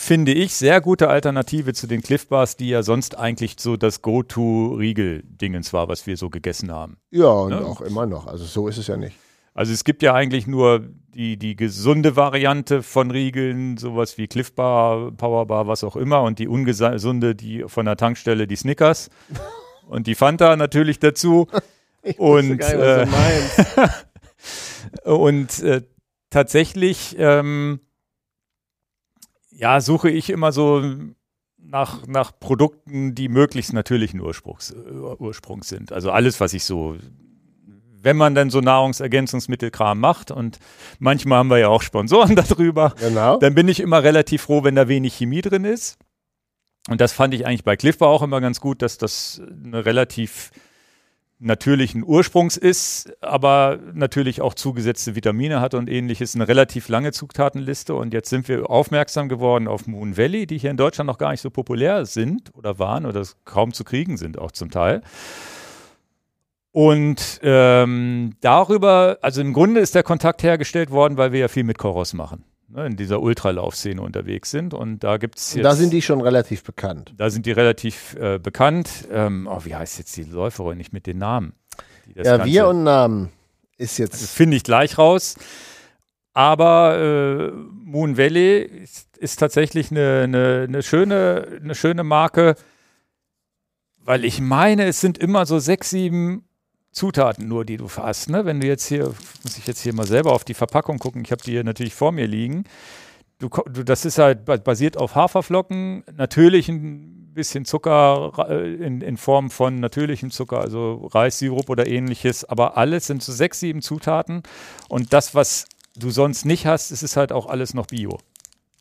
finde 0.00 0.32
ich, 0.32 0.54
sehr 0.54 0.80
gute 0.80 1.08
Alternative 1.08 1.74
zu 1.74 1.86
den 1.86 2.00
Cliff 2.00 2.26
Bars, 2.26 2.56
die 2.56 2.70
ja 2.70 2.82
sonst 2.82 3.18
eigentlich 3.18 3.56
so 3.58 3.76
das 3.76 4.00
Go-To-Riegel-Dingens 4.00 5.72
war, 5.72 5.88
was 5.88 6.06
wir 6.06 6.16
so 6.16 6.30
gegessen 6.30 6.72
haben. 6.72 6.96
Ja, 7.10 7.28
und 7.28 7.50
ne? 7.50 7.64
auch 7.64 7.82
immer 7.82 8.06
noch. 8.06 8.26
Also 8.26 8.44
so 8.46 8.66
ist 8.66 8.78
es 8.78 8.86
ja 8.86 8.96
nicht. 8.96 9.14
Also 9.52 9.72
es 9.74 9.84
gibt 9.84 10.02
ja 10.02 10.14
eigentlich 10.14 10.46
nur 10.46 10.88
die, 11.14 11.36
die 11.36 11.54
gesunde 11.54 12.16
Variante 12.16 12.82
von 12.82 13.10
Riegeln, 13.10 13.76
sowas 13.76 14.16
wie 14.16 14.26
Cliff 14.26 14.54
Bar, 14.54 15.10
Powerbar, 15.12 15.66
was 15.66 15.84
auch 15.84 15.96
immer, 15.96 16.22
und 16.22 16.38
die 16.38 16.48
ungesunde, 16.48 17.34
die 17.34 17.64
von 17.66 17.84
der 17.84 17.96
Tankstelle, 17.96 18.46
die 18.46 18.56
Snickers 18.56 19.10
und 19.86 20.06
die 20.06 20.14
Fanta 20.14 20.56
natürlich 20.56 20.98
dazu. 20.98 21.46
Ich 22.02 22.18
Und, 22.18 22.60
du 22.60 22.64
äh, 22.64 23.04
meinst. 23.04 23.76
Und 25.04 25.62
äh, 25.62 25.82
tatsächlich, 26.30 27.14
ähm, 27.18 27.80
ja, 29.60 29.80
suche 29.80 30.10
ich 30.10 30.30
immer 30.30 30.52
so 30.52 30.82
nach, 31.58 32.06
nach 32.06 32.32
Produkten, 32.40 33.14
die 33.14 33.28
möglichst 33.28 33.72
natürlichen 33.74 34.20
Ursprungs, 34.20 34.70
äh, 34.70 34.90
Ursprungs 35.18 35.68
sind. 35.68 35.92
Also 35.92 36.10
alles, 36.10 36.40
was 36.40 36.54
ich 36.54 36.64
so, 36.64 36.96
wenn 38.02 38.16
man 38.16 38.34
dann 38.34 38.48
so 38.48 38.60
Nahrungsergänzungsmittelkram 38.60 40.00
macht 40.00 40.30
und 40.30 40.58
manchmal 40.98 41.38
haben 41.40 41.50
wir 41.50 41.58
ja 41.58 41.68
auch 41.68 41.82
Sponsoren 41.82 42.34
darüber, 42.48 42.94
Genau. 42.98 43.36
dann 43.38 43.54
bin 43.54 43.68
ich 43.68 43.80
immer 43.80 44.02
relativ 44.02 44.42
froh, 44.42 44.64
wenn 44.64 44.74
da 44.74 44.88
wenig 44.88 45.14
Chemie 45.14 45.42
drin 45.42 45.64
ist. 45.64 45.98
Und 46.88 47.02
das 47.02 47.12
fand 47.12 47.34
ich 47.34 47.46
eigentlich 47.46 47.64
bei 47.64 47.76
Cliff 47.76 47.98
Bar 47.98 48.08
auch 48.08 48.22
immer 48.22 48.40
ganz 48.40 48.60
gut, 48.60 48.80
dass 48.80 48.96
das 48.96 49.42
eine 49.64 49.84
relativ 49.84 50.50
natürlichen 51.40 52.04
Ursprungs 52.04 52.56
ist, 52.56 53.12
aber 53.22 53.78
natürlich 53.94 54.42
auch 54.42 54.54
zugesetzte 54.54 55.16
Vitamine 55.16 55.60
hat 55.60 55.74
und 55.74 55.88
ähnliches, 55.88 56.34
eine 56.34 56.46
relativ 56.46 56.88
lange 56.88 57.12
Zutatenliste. 57.12 57.94
Und 57.94 58.12
jetzt 58.12 58.28
sind 58.28 58.46
wir 58.46 58.68
aufmerksam 58.70 59.28
geworden 59.28 59.66
auf 59.66 59.86
Moon 59.86 60.16
Valley, 60.16 60.46
die 60.46 60.58
hier 60.58 60.70
in 60.70 60.76
Deutschland 60.76 61.08
noch 61.08 61.18
gar 61.18 61.30
nicht 61.30 61.40
so 61.40 61.50
populär 61.50 62.04
sind 62.04 62.54
oder 62.54 62.78
waren 62.78 63.06
oder 63.06 63.24
kaum 63.44 63.72
zu 63.72 63.84
kriegen 63.84 64.18
sind 64.18 64.38
auch 64.38 64.52
zum 64.52 64.70
Teil. 64.70 65.02
Und 66.72 67.40
ähm, 67.42 68.36
darüber, 68.40 69.18
also 69.22 69.40
im 69.40 69.52
Grunde 69.52 69.80
ist 69.80 69.94
der 69.94 70.04
Kontakt 70.04 70.42
hergestellt 70.42 70.90
worden, 70.90 71.16
weil 71.16 71.32
wir 71.32 71.40
ja 71.40 71.48
viel 71.48 71.64
mit 71.64 71.78
Koros 71.78 72.12
machen, 72.12 72.44
ne, 72.70 72.86
in 72.86 72.96
dieser 72.96 73.20
Ultralaufszene 73.20 74.00
unterwegs 74.00 74.50
sind. 74.50 74.74
Und 74.74 75.00
da 75.04 75.16
gibt 75.16 75.38
es 75.38 75.54
jetzt. 75.54 75.64
Da 75.64 75.74
sind 75.74 75.92
die 75.92 76.02
schon 76.02 76.20
relativ 76.20 76.62
bekannt. 76.62 77.12
Da 77.16 77.30
sind 77.30 77.46
die 77.46 77.52
relativ 77.52 78.14
äh, 78.14 78.38
bekannt. 78.38 79.08
Ähm, 79.12 79.48
oh, 79.50 79.60
wie 79.64 79.74
heißt 79.74 79.98
jetzt 79.98 80.16
die 80.16 80.24
Läuferin? 80.24 80.78
Nicht 80.78 80.92
mit 80.92 81.06
den 81.06 81.18
Namen. 81.18 81.54
Ja, 82.14 82.36
Ganze- 82.38 82.46
wir 82.46 82.68
und 82.68 82.84
Namen 82.84 83.30
ist 83.76 83.98
jetzt. 83.98 84.30
finde 84.30 84.56
ich 84.56 84.64
gleich 84.64 84.98
raus. 84.98 85.36
Aber 86.32 86.96
äh, 86.98 87.50
Moon 87.50 88.16
Valley 88.16 88.62
ist, 88.62 89.16
ist 89.18 89.36
tatsächlich 89.40 89.90
eine, 89.90 90.22
eine, 90.24 90.66
eine, 90.68 90.82
schöne, 90.82 91.58
eine 91.60 91.74
schöne 91.74 92.04
Marke, 92.04 92.54
weil 93.98 94.24
ich 94.24 94.40
meine, 94.40 94.86
es 94.86 95.00
sind 95.00 95.18
immer 95.18 95.44
so 95.44 95.58
sechs, 95.58 95.90
sieben 95.90 96.44
Zutaten 96.92 97.46
nur, 97.46 97.64
die 97.64 97.76
du 97.76 97.88
hast. 97.88 98.30
Ne? 98.30 98.44
Wenn 98.44 98.60
du 98.60 98.66
jetzt 98.66 98.86
hier, 98.86 99.14
muss 99.42 99.58
ich 99.58 99.66
jetzt 99.66 99.80
hier 99.80 99.94
mal 99.94 100.06
selber 100.06 100.32
auf 100.32 100.44
die 100.44 100.54
Verpackung 100.54 100.98
gucken, 100.98 101.22
ich 101.24 101.30
habe 101.30 101.42
die 101.42 101.52
hier 101.52 101.64
natürlich 101.64 101.94
vor 101.94 102.12
mir 102.12 102.26
liegen. 102.26 102.64
Du, 103.38 103.48
du, 103.48 103.84
das 103.84 104.04
ist 104.04 104.18
halt 104.18 104.44
ba- 104.44 104.56
basiert 104.56 104.96
auf 104.96 105.14
Haferflocken, 105.14 106.04
natürlich 106.14 106.68
ein 106.68 107.32
bisschen 107.32 107.64
Zucker 107.64 108.32
äh, 108.50 108.74
in, 108.74 109.00
in 109.00 109.16
Form 109.16 109.50
von 109.50 109.80
natürlichem 109.80 110.30
Zucker, 110.30 110.60
also 110.60 111.08
Reissirup 111.12 111.70
oder 111.70 111.86
ähnliches, 111.86 112.44
aber 112.44 112.76
alles 112.76 113.06
sind 113.06 113.22
so 113.22 113.32
sechs, 113.32 113.60
sieben 113.60 113.80
Zutaten 113.82 114.42
und 114.88 115.12
das, 115.12 115.34
was 115.34 115.64
du 115.96 116.10
sonst 116.10 116.44
nicht 116.44 116.66
hast, 116.66 116.90
ist 116.90 117.02
es 117.02 117.16
halt 117.16 117.32
auch 117.32 117.46
alles 117.46 117.72
noch 117.72 117.86
Bio. 117.86 118.18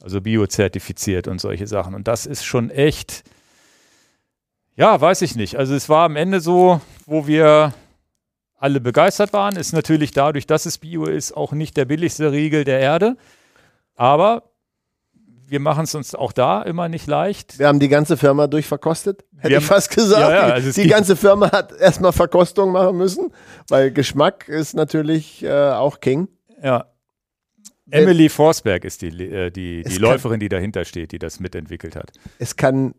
Also 0.01 0.19
biozertifiziert 0.19 1.27
und 1.27 1.39
solche 1.39 1.67
Sachen. 1.67 1.93
Und 1.93 2.07
das 2.07 2.25
ist 2.25 2.43
schon 2.43 2.69
echt, 2.69 3.23
ja, 4.75 4.99
weiß 4.99 5.21
ich 5.21 5.35
nicht. 5.35 5.57
Also 5.57 5.75
es 5.75 5.89
war 5.89 6.05
am 6.05 6.15
Ende 6.15 6.39
so, 6.41 6.81
wo 7.05 7.27
wir 7.27 7.73
alle 8.59 8.79
begeistert 8.81 9.33
waren, 9.33 9.55
ist 9.55 9.73
natürlich 9.73 10.11
dadurch, 10.11 10.45
dass 10.47 10.65
es 10.65 10.77
Bio 10.77 11.05
ist, 11.05 11.31
auch 11.35 11.51
nicht 11.53 11.77
der 11.77 11.85
billigste 11.85 12.31
Riegel 12.31 12.63
der 12.63 12.79
Erde. 12.79 13.15
Aber 13.95 14.43
wir 15.47 15.59
machen 15.59 15.85
es 15.85 15.95
uns 15.95 16.13
auch 16.13 16.31
da 16.31 16.61
immer 16.61 16.89
nicht 16.89 17.07
leicht. 17.07 17.57
Wir 17.57 17.67
haben 17.67 17.79
die 17.79 17.87
ganze 17.87 18.17
Firma 18.17 18.47
durchverkostet, 18.47 19.25
hätte 19.37 19.49
Wir 19.49 19.57
ich 19.57 19.63
haben- 19.63 19.63
fast 19.75 19.89
gesagt. 19.95 20.21
Ja, 20.21 20.31
ja, 20.31 20.45
Die- 20.47 20.51
also 20.53 20.81
die 20.81 20.87
ganze 20.87 21.15
Firma 21.15 21.51
hat 21.51 21.71
erstmal 21.79 22.11
Verkostung 22.13 22.71
machen 22.71 22.97
müssen, 22.97 23.31
weil 23.67 23.91
Geschmack 23.91 24.47
ist 24.47 24.75
natürlich 24.75 25.41
äh, 25.43 25.71
auch 25.71 25.99
King. 25.99 26.27
Ja. 26.61 26.85
Wenn- 27.87 28.03
Emily 28.03 28.29
Forsberg 28.29 28.85
ist 28.85 29.01
die, 29.01 29.07
äh, 29.07 29.49
die, 29.49 29.83
die 29.83 29.97
Läuferin, 29.97 30.39
die 30.39 30.49
dahinter 30.49 30.85
steht, 30.85 31.11
die 31.11 31.17
das 31.19 31.39
mitentwickelt 31.39 31.95
hat. 31.95 32.11
Es 32.37 32.55
kann 32.55 32.93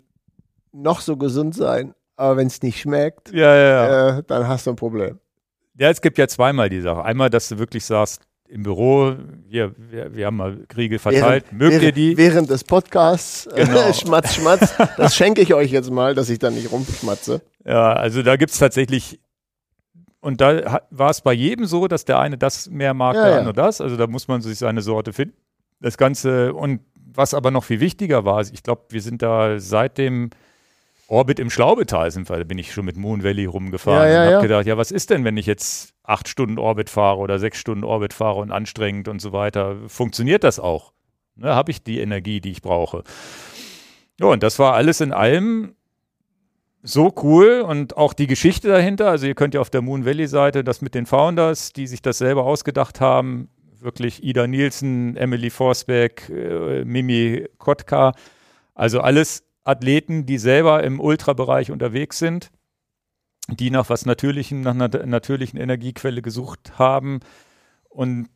noch 0.73 1.01
so 1.01 1.17
gesund 1.17 1.55
sein, 1.55 1.95
aber 2.17 2.37
wenn 2.39 2.49
es 2.49 2.61
nicht 2.63 2.81
schmeckt, 2.81 3.33
ja, 3.33 4.19
äh, 4.19 4.23
dann 4.27 4.49
hast 4.49 4.67
du 4.67 4.71
ein 4.71 4.77
Problem. 4.77 5.21
Ja, 5.79 5.91
es 5.91 6.01
gibt 6.01 6.19
ja 6.19 6.29
zweimal 6.29 6.69
die 6.69 6.81
Sache. 6.81 7.05
Einmal, 7.05 7.31
dass 7.31 7.49
du 7.49 7.59
wirklich 7.59 7.85
sagst, 7.85 8.23
im 8.49 8.65
Büro, 8.65 9.15
hier, 9.49 9.73
wir, 9.79 10.15
wir 10.15 10.27
haben 10.27 10.37
mal 10.37 10.67
Kriegel 10.69 10.99
verteilt, 10.99 11.53
mögt 11.53 11.71
während, 11.73 11.83
ihr 11.85 11.93
die? 11.93 12.17
Während 12.17 12.51
des 12.51 12.65
Podcasts, 12.65 13.49
Genau. 13.55 13.89
äh, 13.89 13.95
Schmatz, 13.95 14.35
Schmatz, 14.35 14.75
das 14.97 15.15
schenke 15.15 15.41
ich 15.41 15.55
euch 15.55 15.71
jetzt 15.71 15.91
mal, 15.91 16.15
dass 16.15 16.29
ich 16.31 16.41
da 16.41 16.51
nicht 16.51 16.73
rumschmatze. 16.73 17.43
Ja, 17.65 17.93
also 17.93 18.23
da 18.23 18.35
gibt 18.37 18.51
es 18.51 18.59
tatsächlich, 18.59 19.21
und 20.21 20.41
da 20.41 20.81
war 20.91 21.11
es 21.11 21.21
bei 21.21 21.33
jedem 21.33 21.67
so, 21.67 21.87
dass 21.87 22.05
der 22.05 22.19
eine 22.19 22.37
das 22.37 22.69
mehr 22.69 22.93
mag, 22.93 23.15
Ja, 23.15 23.23
der 23.23 23.31
ja. 23.33 23.39
andere 23.39 23.55
das. 23.55 23.81
Also 23.81 23.97
da 23.97 24.09
muss 24.09 24.27
man 24.27 24.43
sich 24.43 24.59
seine 24.59 24.83
Sorte 24.83 25.13
finden. 25.13 25.37
Das 25.81 25.97
Ganze, 25.97 26.53
und 26.53 26.81
was 27.13 27.35
aber 27.35 27.53
noch 27.53 27.65
viel 27.65 27.79
wichtiger 27.81 28.25
war, 28.25 28.41
ich 28.41 28.63
glaube, 28.65 28.83
wir 28.91 29.01
sind 29.01 29.23
da 29.23 29.61
seit 29.61 29.97
dem 29.97 30.31
Orbit 31.11 31.41
im 31.41 31.51
Schlaubetal 31.51 32.11
sind, 32.13 32.31
wir, 32.31 32.39
da 32.39 32.45
bin 32.45 32.57
ich 32.57 32.73
schon 32.73 32.85
mit 32.85 32.97
Moon 32.97 33.25
Valley 33.25 33.45
rumgefahren 33.45 34.09
Ja, 34.09 34.09
ja, 34.09 34.21
und 34.21 34.25
habe 34.27 34.35
ja. 34.35 34.41
gedacht, 34.43 34.67
ja, 34.67 34.77
was 34.77 34.93
ist 34.93 35.11
denn, 35.11 35.25
wenn 35.25 35.37
ich 35.37 35.47
jetzt 35.47 35.93
acht 36.05 36.29
Stunden 36.29 36.57
Orbit 36.57 36.89
fahre 36.89 37.19
oder 37.19 37.41
sechs 37.41 37.59
Stunden 37.59 37.83
Orbit 37.83 38.13
fahre 38.13 38.39
und 38.39 38.53
anstrengend 38.53 39.09
und 39.09 39.21
so 39.21 39.33
weiter? 39.33 39.77
Funktioniert 39.89 40.45
das 40.45 40.61
auch? 40.61 40.93
Ne, 41.35 41.53
habe 41.53 41.73
ich 41.73 41.83
die 41.83 41.99
Energie, 41.99 42.41
die 42.41 42.53
ich 42.53 42.63
brauche? 42.63 43.03
Ja, 44.21 44.27
und 44.27 44.45
das 44.45 44.61
war 44.61 44.75
alles 44.75 45.01
in 45.01 45.13
allem 45.13 45.75
so 46.83 47.13
cool 47.23 47.65
und 47.67 47.97
auch 47.97 48.13
die 48.13 48.29
Geschichte 48.29 48.69
dahinter. 48.69 49.11
Also 49.11 49.27
ihr 49.27 49.35
könnt 49.35 49.55
ja 49.55 49.61
auf 49.61 49.71
der 49.71 49.83
Moon 49.83 50.07
Valley 50.07 50.29
Seite 50.29 50.63
das 50.63 50.81
mit 50.81 50.95
den 50.95 51.07
Founders, 51.07 51.73
die 51.73 51.89
sich 51.89 52.03
das 52.03 52.19
selber 52.19 52.45
ausgedacht 52.45 53.01
haben, 53.01 53.49
wirklich 53.81 54.23
Ida 54.23 54.47
Nielsen, 54.47 55.17
Emily 55.17 55.51
Forsberg, 55.51 56.29
äh, 56.31 56.85
Mimi 56.85 57.49
Kotka, 57.59 58.13
also 58.75 59.01
alles 59.01 59.43
Athleten, 59.65 60.27
die 60.27 60.39
selber 60.39 60.83
im 60.83 61.01
Ultrabereich 61.01 61.71
unterwegs 61.71 62.19
sind, 62.19 62.51
die 63.49 63.71
nach 63.71 63.89
was 63.89 64.07
Natürlichem, 64.07 64.61
nach 64.61 64.75
einer 64.75 64.89
natürlichen 65.07 65.59
Energiequelle 65.59 66.23
gesucht 66.23 66.79
haben 66.79 67.21
und 67.89 68.29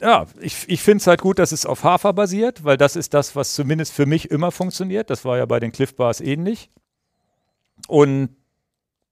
ja, 0.00 0.26
ich, 0.40 0.64
ich 0.68 0.82
finde 0.82 1.02
es 1.02 1.06
halt 1.06 1.20
gut, 1.20 1.38
dass 1.38 1.52
es 1.52 1.66
auf 1.66 1.84
Hafer 1.84 2.12
basiert, 2.12 2.64
weil 2.64 2.76
das 2.76 2.96
ist 2.96 3.12
das, 3.12 3.36
was 3.36 3.54
zumindest 3.54 3.92
für 3.92 4.06
mich 4.06 4.30
immer 4.30 4.50
funktioniert. 4.50 5.10
Das 5.10 5.24
war 5.24 5.36
ja 5.36 5.44
bei 5.44 5.60
den 5.60 5.72
Cliff 5.72 5.94
Bars 5.94 6.20
ähnlich. 6.20 6.70
Und 7.86 8.30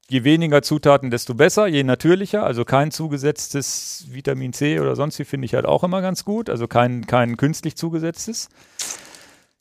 je 0.08 0.24
weniger 0.24 0.62
Zutaten, 0.62 1.10
desto 1.10 1.34
besser, 1.34 1.66
je 1.66 1.84
natürlicher. 1.84 2.44
Also 2.44 2.64
kein 2.64 2.90
zugesetztes 2.90 4.06
Vitamin 4.08 4.54
C 4.54 4.80
oder 4.80 4.96
sonst 4.96 5.18
wie 5.18 5.24
finde 5.24 5.44
ich 5.44 5.54
halt 5.54 5.66
auch 5.66 5.84
immer 5.84 6.00
ganz 6.00 6.24
gut. 6.24 6.48
Also 6.48 6.66
kein, 6.66 7.06
kein 7.06 7.36
künstlich 7.36 7.76
zugesetztes. 7.76 8.48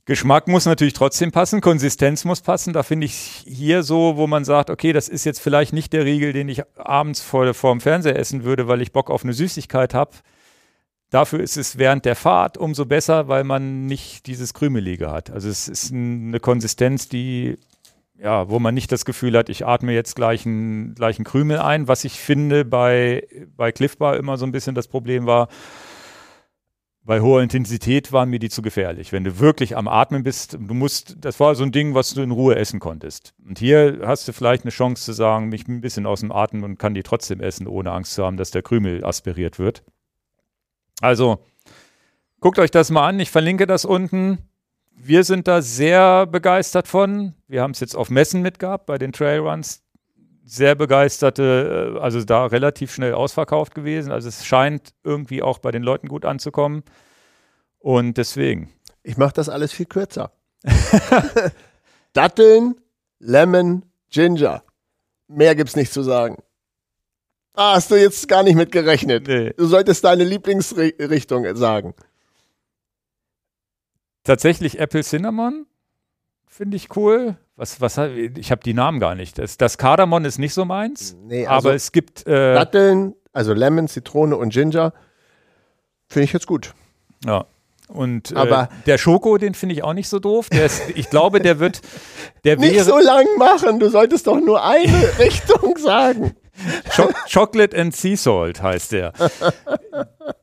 Geschmack 0.07 0.47
muss 0.47 0.65
natürlich 0.65 0.93
trotzdem 0.93 1.33
passen, 1.33 1.59
Konsistenz 1.59 2.23
muss 2.23 2.39
passen. 2.39 2.71
Da 2.71 2.81
finde 2.81 3.05
ich 3.05 3.43
hier 3.45 3.83
so, 3.83 4.15
wo 4.15 4.25
man 4.25 4.45
sagt, 4.45 4.69
okay, 4.69 4.93
das 4.93 5.09
ist 5.09 5.25
jetzt 5.25 5.39
vielleicht 5.41 5.73
nicht 5.73 5.91
der 5.91 6.05
Riegel, 6.05 6.31
den 6.31 6.47
ich 6.47 6.63
abends 6.77 7.21
vor, 7.21 7.53
vor 7.53 7.73
dem 7.75 7.81
Fernseher 7.81 8.15
essen 8.17 8.45
würde, 8.45 8.69
weil 8.69 8.81
ich 8.81 8.93
Bock 8.93 9.11
auf 9.11 9.23
eine 9.23 9.33
Süßigkeit 9.33 9.93
habe. 9.93 10.11
Dafür 11.09 11.41
ist 11.41 11.57
es 11.57 11.77
während 11.77 12.05
der 12.05 12.15
Fahrt 12.15 12.57
umso 12.57 12.85
besser, 12.85 13.27
weil 13.27 13.43
man 13.43 13.85
nicht 13.85 14.27
dieses 14.27 14.53
Krümelige 14.53 15.11
hat. 15.11 15.29
Also 15.29 15.49
es 15.49 15.67
ist 15.67 15.91
ein- 15.91 16.29
eine 16.29 16.39
Konsistenz, 16.39 17.09
die 17.09 17.57
ja, 18.19 18.49
wo 18.49 18.57
man 18.59 18.73
nicht 18.73 18.91
das 18.91 19.05
Gefühl 19.05 19.37
hat, 19.37 19.47
ich 19.47 19.67
atme 19.67 19.93
jetzt 19.93 20.15
gleich 20.15 20.43
einen, 20.45 20.95
gleich 20.95 21.19
einen 21.19 21.25
Krümel 21.25 21.59
ein. 21.59 21.87
Was 21.87 22.03
ich 22.03 22.19
finde 22.19 22.65
bei, 22.65 23.27
bei 23.55 23.71
Cliff 23.71 23.97
Bar 23.97 24.17
immer 24.17 24.37
so 24.37 24.45
ein 24.47 24.51
bisschen 24.51 24.73
das 24.73 24.87
Problem 24.87 25.27
war, 25.27 25.49
bei 27.07 27.21
hoher 27.21 27.41
Intensität 27.41 28.11
waren 28.11 28.29
mir 28.29 28.37
die 28.37 28.49
zu 28.49 28.61
gefährlich. 28.61 29.13
Wenn 29.13 29.23
du 29.23 29.39
wirklich 29.39 29.77
am 29.77 29.87
Atmen 29.87 30.23
bist, 30.23 30.57
du 30.59 30.73
musst, 30.73 31.15
das 31.21 31.39
war 31.39 31.55
so 31.55 31.63
ein 31.63 31.71
Ding, 31.71 31.95
was 31.95 32.13
du 32.13 32.21
in 32.21 32.31
Ruhe 32.31 32.57
essen 32.57 32.81
konntest. 32.81 33.33
Und 33.47 33.59
hier 33.59 34.01
hast 34.03 34.27
du 34.27 34.33
vielleicht 34.33 34.65
eine 34.65 34.71
Chance 34.71 35.05
zu 35.05 35.13
sagen, 35.13 35.49
ich 35.53 35.65
bin 35.65 35.77
ein 35.77 35.81
bisschen 35.81 36.05
aus 36.05 36.19
dem 36.19 36.33
Atmen 36.33 36.65
und 36.65 36.77
kann 36.77 36.93
die 36.93 37.03
trotzdem 37.03 37.39
essen, 37.39 37.65
ohne 37.65 37.93
Angst 37.93 38.13
zu 38.13 38.25
haben, 38.25 38.35
dass 38.35 38.51
der 38.51 38.61
Krümel 38.61 39.05
aspiriert 39.05 39.57
wird. 39.57 39.83
Also, 40.99 41.39
guckt 42.41 42.59
euch 42.59 42.71
das 42.71 42.91
mal 42.91 43.07
an. 43.07 43.21
Ich 43.21 43.31
verlinke 43.31 43.67
das 43.67 43.85
unten. 43.85 44.39
Wir 44.91 45.23
sind 45.23 45.47
da 45.47 45.61
sehr 45.61 46.25
begeistert 46.25 46.89
von. 46.89 47.35
Wir 47.47 47.61
haben 47.61 47.71
es 47.71 47.79
jetzt 47.79 47.95
auf 47.95 48.09
Messen 48.09 48.41
mitgehabt 48.41 48.85
bei 48.85 48.97
den 48.97 49.13
Trailruns. 49.13 49.81
Sehr 50.49 50.75
begeisterte, 50.75 51.95
äh, 51.97 51.99
also 51.99 52.23
da 52.23 52.45
relativ 52.45 52.93
schnell 52.93 53.13
ausverkauft 53.13 53.75
gewesen. 53.75 54.13
Also 54.13 54.29
es 54.29 54.45
scheint 54.45 54.93
irgendwie 55.03 55.43
auch 55.43 55.59
bei 55.59 55.71
den 55.71 55.83
Leuten 55.83 56.07
gut 56.07 56.23
anzukommen. 56.23 56.83
Und 57.79 58.17
deswegen. 58.17 58.73
Ich 59.03 59.17
mache 59.17 59.33
das 59.33 59.49
alles 59.49 59.73
viel 59.73 59.87
kürzer. 59.87 60.31
Datteln, 62.13 62.75
Lemon, 63.19 63.83
Ginger. 64.09 64.63
Mehr 65.27 65.53
gibt's 65.53 65.75
nicht 65.75 65.91
zu 65.91 66.01
sagen. 66.01 66.41
Ah, 67.53 67.75
hast 67.75 67.91
du 67.91 67.95
jetzt 67.95 68.29
gar 68.29 68.43
nicht 68.43 68.55
mit 68.55 68.71
gerechnet. 68.71 69.27
Nee. 69.27 69.51
Du 69.57 69.65
solltest 69.65 70.05
deine 70.05 70.23
Lieblingsrichtung 70.23 71.57
sagen. 71.57 71.93
Tatsächlich 74.23 74.79
Apple 74.79 75.03
Cinnamon 75.03 75.65
finde 76.57 76.75
ich 76.77 76.95
cool. 76.95 77.37
Was, 77.55 77.79
was, 77.81 77.97
ich 77.97 78.51
habe 78.51 78.61
die 78.63 78.73
Namen 78.73 78.99
gar 78.99 79.15
nicht. 79.15 79.37
Das, 79.39 79.57
das 79.57 79.77
Kardamom 79.77 80.25
ist 80.25 80.37
nicht 80.37 80.53
so 80.53 80.65
meins. 80.65 81.15
Nee, 81.23 81.45
also 81.47 81.69
aber 81.69 81.75
es 81.75 81.91
gibt. 81.91 82.27
Äh, 82.27 82.53
Datteln, 82.53 83.13
also 83.33 83.53
Lemon, 83.53 83.87
Zitrone 83.87 84.35
und 84.35 84.49
Ginger, 84.53 84.93
finde 86.07 86.25
ich 86.25 86.33
jetzt 86.33 86.47
gut. 86.47 86.73
ja. 87.25 87.45
Und 87.89 88.33
äh, 88.33 88.35
Aber- 88.35 88.67
der 88.85 88.97
Schoko, 88.97 89.37
den 89.37 89.53
finde 89.53 89.73
ich 89.73 89.81
auch 89.81 89.93
nicht 89.93 90.09
so 90.09 90.19
doof. 90.19 90.49
Ist, 90.51 90.89
ich 90.95 91.09
glaube, 91.09 91.39
der 91.39 91.59
wird. 91.59 91.79
Der 92.43 92.57
Nicht 92.59 92.73
wäre 92.75 92.83
so 92.83 92.99
lang 92.99 93.25
machen, 93.37 93.79
du 93.79 93.87
solltest 93.89 94.27
doch 94.27 94.41
nur 94.41 94.61
eine 94.61 94.91
Richtung 95.19 95.77
sagen. 95.77 96.35
Cho 96.93 97.09
Chocolate 97.31 97.79
and 97.79 97.95
Sea 97.95 98.17
Salt 98.17 98.61
heißt 98.61 98.91
der. 98.91 99.13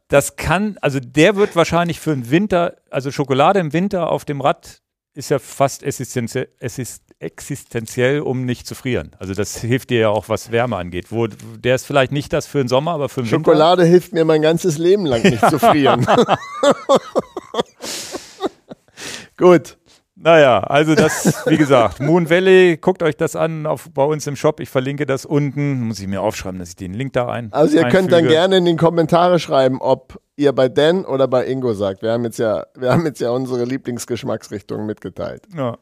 Das 0.09 0.37
kann, 0.37 0.77
also 0.81 1.01
der 1.01 1.35
wird 1.35 1.57
wahrscheinlich 1.57 1.99
für 1.99 2.15
den 2.15 2.31
Winter, 2.31 2.77
also 2.91 3.11
Schokolade 3.11 3.59
im 3.59 3.73
Winter 3.73 4.11
auf 4.11 4.25
dem 4.25 4.41
Rad 4.41 4.81
ist 5.15 5.31
ja 5.31 5.39
fast 5.39 5.83
existenziell, 5.83 6.49
es 6.59 6.79
ist 6.79 7.03
existenziell, 7.21 8.21
um 8.21 8.45
nicht 8.45 8.67
zu 8.67 8.75
frieren. 8.75 9.13
Also 9.19 9.33
das 9.35 9.59
hilft 9.61 9.91
dir 9.91 10.01
ja 10.01 10.09
auch, 10.09 10.29
was 10.29 10.51
Wärme 10.51 10.77
angeht. 10.77 11.11
Wo, 11.11 11.27
der 11.27 11.77
ist 11.77 11.87
vielleicht 11.87 12.13
nicht 12.13 12.33
das 12.33 12.47
für 12.47 12.59
den 12.59 12.69
Sommer, 12.69 12.93
aber 12.93 13.09
für 13.09 13.23
den 13.23 13.31
Winter. 13.31 13.51
Schokolade 13.51 13.85
hilft 13.85 14.13
mir 14.13 14.25
mein 14.25 14.43
ganzes 14.43 14.79
Leben 14.79 15.07
lang 15.07 15.23
nicht 15.23 15.49
zu 15.49 15.59
frieren. 15.61 16.07
Gut. 19.37 19.79
Naja, 20.25 20.61
also 20.61 20.95
das, 20.95 21.47
wie 21.47 21.59
gesagt, 21.59 22.01
Moon 22.01 22.31
Valley, 22.31 22.79
guckt 22.79 23.03
euch 23.03 23.15
das 23.15 23.37
an 23.37 23.67
auf, 23.67 23.91
bei 23.93 24.05
uns 24.05 24.27
im 24.27 24.37
Shop. 24.37 24.59
Ich 24.59 24.71
verlinke 24.71 25.05
das 25.05 25.27
unten. 25.27 25.83
Muss 25.83 26.01
ich 26.01 26.07
mir 26.07 26.23
aufschreiben, 26.23 26.59
dass 26.59 26.71
ich 26.71 26.77
den 26.77 26.95
Link 26.95 27.13
da 27.13 27.29
ein. 27.29 27.53
Also 27.53 27.77
ihr 27.77 27.83
könnt 27.91 28.11
dann 28.11 28.21
einfüge. 28.21 28.33
gerne 28.33 28.57
in 28.57 28.65
den 28.65 28.79
Kommentare 28.79 29.39
schreiben, 29.39 29.83
ob 29.83 30.19
ihr 30.37 30.55
bei 30.55 30.71
Dan 30.71 31.05
oder 31.05 31.29
bei 31.29 31.47
Ingo 31.47 31.75
sagt. 31.75 32.01
Wir 32.01 32.13
haben 32.13 32.25
jetzt 32.25 32.39
ja, 32.39 32.65
wir 32.75 32.91
haben 32.91 33.05
jetzt 33.05 33.21
ja 33.21 33.33
unsere 33.33 33.67
Lieblingsgeschmacksrichtung 33.67 34.87
mitgeteilt. 34.87 35.43
Ja. 35.55 35.77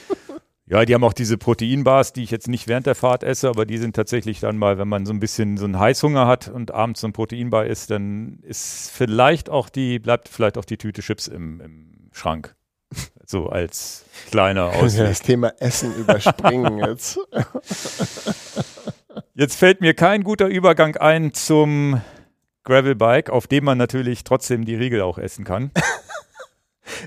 ja, 0.66 0.86
die 0.86 0.94
haben 0.94 1.04
auch 1.04 1.12
diese 1.12 1.36
Proteinbars, 1.36 2.14
die 2.14 2.22
ich 2.22 2.30
jetzt 2.30 2.48
nicht 2.48 2.68
während 2.68 2.86
der 2.86 2.94
Fahrt 2.94 3.24
esse, 3.24 3.46
aber 3.46 3.66
die 3.66 3.76
sind 3.76 3.94
tatsächlich 3.94 4.40
dann 4.40 4.56
mal, 4.56 4.78
wenn 4.78 4.88
man 4.88 5.04
so 5.04 5.12
ein 5.12 5.20
bisschen 5.20 5.58
so 5.58 5.66
einen 5.66 5.78
Heißhunger 5.78 6.26
hat 6.26 6.48
und 6.48 6.72
abends 6.72 7.02
so 7.02 7.08
ein 7.08 7.12
Proteinbar 7.12 7.66
isst, 7.66 7.90
dann 7.90 8.38
ist 8.40 8.90
vielleicht 8.90 9.50
auch 9.50 9.68
die, 9.68 9.98
bleibt 9.98 10.30
vielleicht 10.30 10.56
auch 10.56 10.64
die 10.64 10.78
Tüte 10.78 11.02
Chips 11.02 11.28
im, 11.28 11.60
im 11.60 12.08
Schrank. 12.12 12.55
So 13.28 13.48
als 13.48 14.04
kleiner 14.30 14.66
Ausweg. 14.76 15.08
das 15.08 15.20
Thema 15.20 15.52
Essen 15.58 15.92
überspringen 15.96 16.78
jetzt. 16.86 17.18
Jetzt 19.34 19.56
fällt 19.56 19.80
mir 19.80 19.94
kein 19.94 20.22
guter 20.22 20.46
Übergang 20.46 20.96
ein 20.96 21.34
zum 21.34 22.00
Gravelbike, 22.62 23.30
auf 23.30 23.48
dem 23.48 23.64
man 23.64 23.78
natürlich 23.78 24.22
trotzdem 24.22 24.64
die 24.64 24.76
Riegel 24.76 25.00
auch 25.00 25.18
essen 25.18 25.44
kann. 25.44 25.72